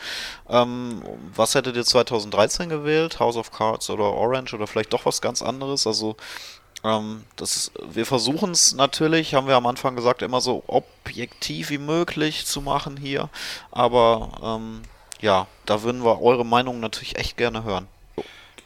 Ähm, 0.48 1.02
was 1.34 1.54
hättet 1.54 1.76
ihr 1.76 1.84
2013 1.84 2.68
gewählt? 2.68 3.18
House 3.20 3.36
of 3.36 3.50
Cards 3.50 3.90
oder 3.90 4.04
Orange 4.04 4.54
oder 4.54 4.66
vielleicht 4.66 4.92
doch 4.92 5.06
was 5.06 5.20
ganz 5.20 5.42
anderes? 5.42 5.86
Also 5.86 6.16
ähm, 6.84 7.24
das 7.36 7.72
wir 7.80 8.06
versuchen 8.06 8.50
es 8.50 8.74
natürlich, 8.74 9.34
haben 9.34 9.46
wir 9.46 9.56
am 9.56 9.66
Anfang 9.66 9.94
gesagt, 9.96 10.22
immer 10.22 10.40
so 10.40 10.64
objektiv 10.66 11.70
wie 11.70 11.78
möglich 11.78 12.46
zu 12.46 12.60
machen 12.60 12.96
hier. 12.96 13.28
Aber 13.70 14.30
ähm, 14.42 14.82
ja, 15.20 15.46
da 15.66 15.82
würden 15.82 16.04
wir 16.04 16.20
eure 16.20 16.44
Meinung 16.44 16.80
natürlich 16.80 17.16
echt 17.16 17.36
gerne 17.36 17.64
hören. 17.64 17.86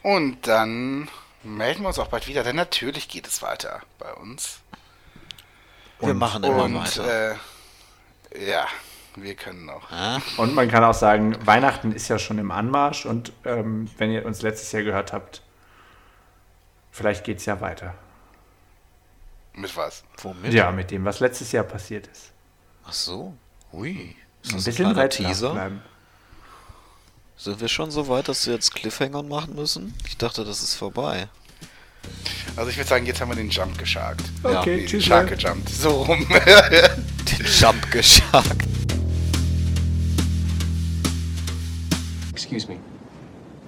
Und 0.02 0.46
dann 0.46 1.08
melden 1.42 1.82
wir 1.82 1.88
uns 1.88 1.98
auch 1.98 2.08
bald 2.08 2.26
wieder, 2.26 2.42
denn 2.42 2.56
natürlich 2.56 3.08
geht 3.08 3.26
es 3.26 3.42
weiter 3.42 3.82
bei 3.98 4.12
uns. 4.14 4.60
Wir 6.00 6.14
machen 6.14 6.44
immer 6.44 6.64
Und 6.64 6.74
weiter. 6.74 7.32
äh, 7.32 7.34
ja, 8.38 8.66
wir 9.16 9.34
können 9.34 9.64
noch. 9.66 9.90
Ja? 9.90 10.20
Und 10.36 10.54
man 10.54 10.68
kann 10.68 10.84
auch 10.84 10.94
sagen, 10.94 11.36
Weihnachten 11.46 11.92
ist 11.92 12.08
ja 12.08 12.18
schon 12.18 12.38
im 12.38 12.50
Anmarsch 12.50 13.06
und 13.06 13.32
ähm, 13.44 13.90
wenn 13.98 14.10
ihr 14.10 14.24
uns 14.26 14.42
letztes 14.42 14.72
Jahr 14.72 14.82
gehört 14.82 15.12
habt, 15.12 15.42
vielleicht 16.90 17.24
geht 17.24 17.38
es 17.38 17.46
ja 17.46 17.60
weiter. 17.60 17.94
Mit 19.54 19.74
was? 19.76 20.04
Womit? 20.18 20.52
Ja, 20.52 20.70
mit 20.70 20.90
dem, 20.90 21.04
was 21.04 21.20
letztes 21.20 21.50
Jahr 21.52 21.64
passiert 21.64 22.06
ist. 22.08 22.32
Ach 22.84 22.92
so. 22.92 23.34
Ui. 23.72 24.14
Ist 24.42 24.52
Ein 24.52 24.62
bisschen 24.62 24.98
ein 24.98 25.10
Teaser? 25.10 25.52
bleiben. 25.52 25.82
Sind 27.38 27.60
wir 27.60 27.68
schon 27.68 27.90
so 27.90 28.08
weit, 28.08 28.28
dass 28.28 28.46
wir 28.46 28.54
jetzt 28.54 28.74
Cliffhanger 28.74 29.22
machen 29.22 29.54
müssen? 29.54 29.94
Ich 30.06 30.16
dachte, 30.16 30.44
das 30.44 30.62
ist 30.62 30.74
vorbei. 30.74 31.28
Also 32.56 32.70
ich 32.70 32.76
würde 32.76 32.88
sagen, 32.88 33.06
jetzt 33.06 33.20
haben 33.20 33.28
wir 33.30 33.36
den 33.36 33.50
Jump 33.50 33.76
geschagt. 33.78 34.22
Okay, 34.42 34.78
Den 34.78 34.86
tschüss. 34.86 35.04
Shark 35.04 35.28
gejumpt. 35.28 35.68
So 35.68 35.90
rum. 36.02 36.26
Den 36.28 37.46
Jump 37.60 37.90
geschagt. 37.90 38.62
Excuse 42.32 42.66
me. 42.68 42.78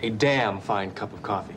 A 0.03 0.11
damn 0.11 0.61
fine 0.61 0.91
cup 0.95 1.13
of 1.13 1.23
coffee. 1.23 1.55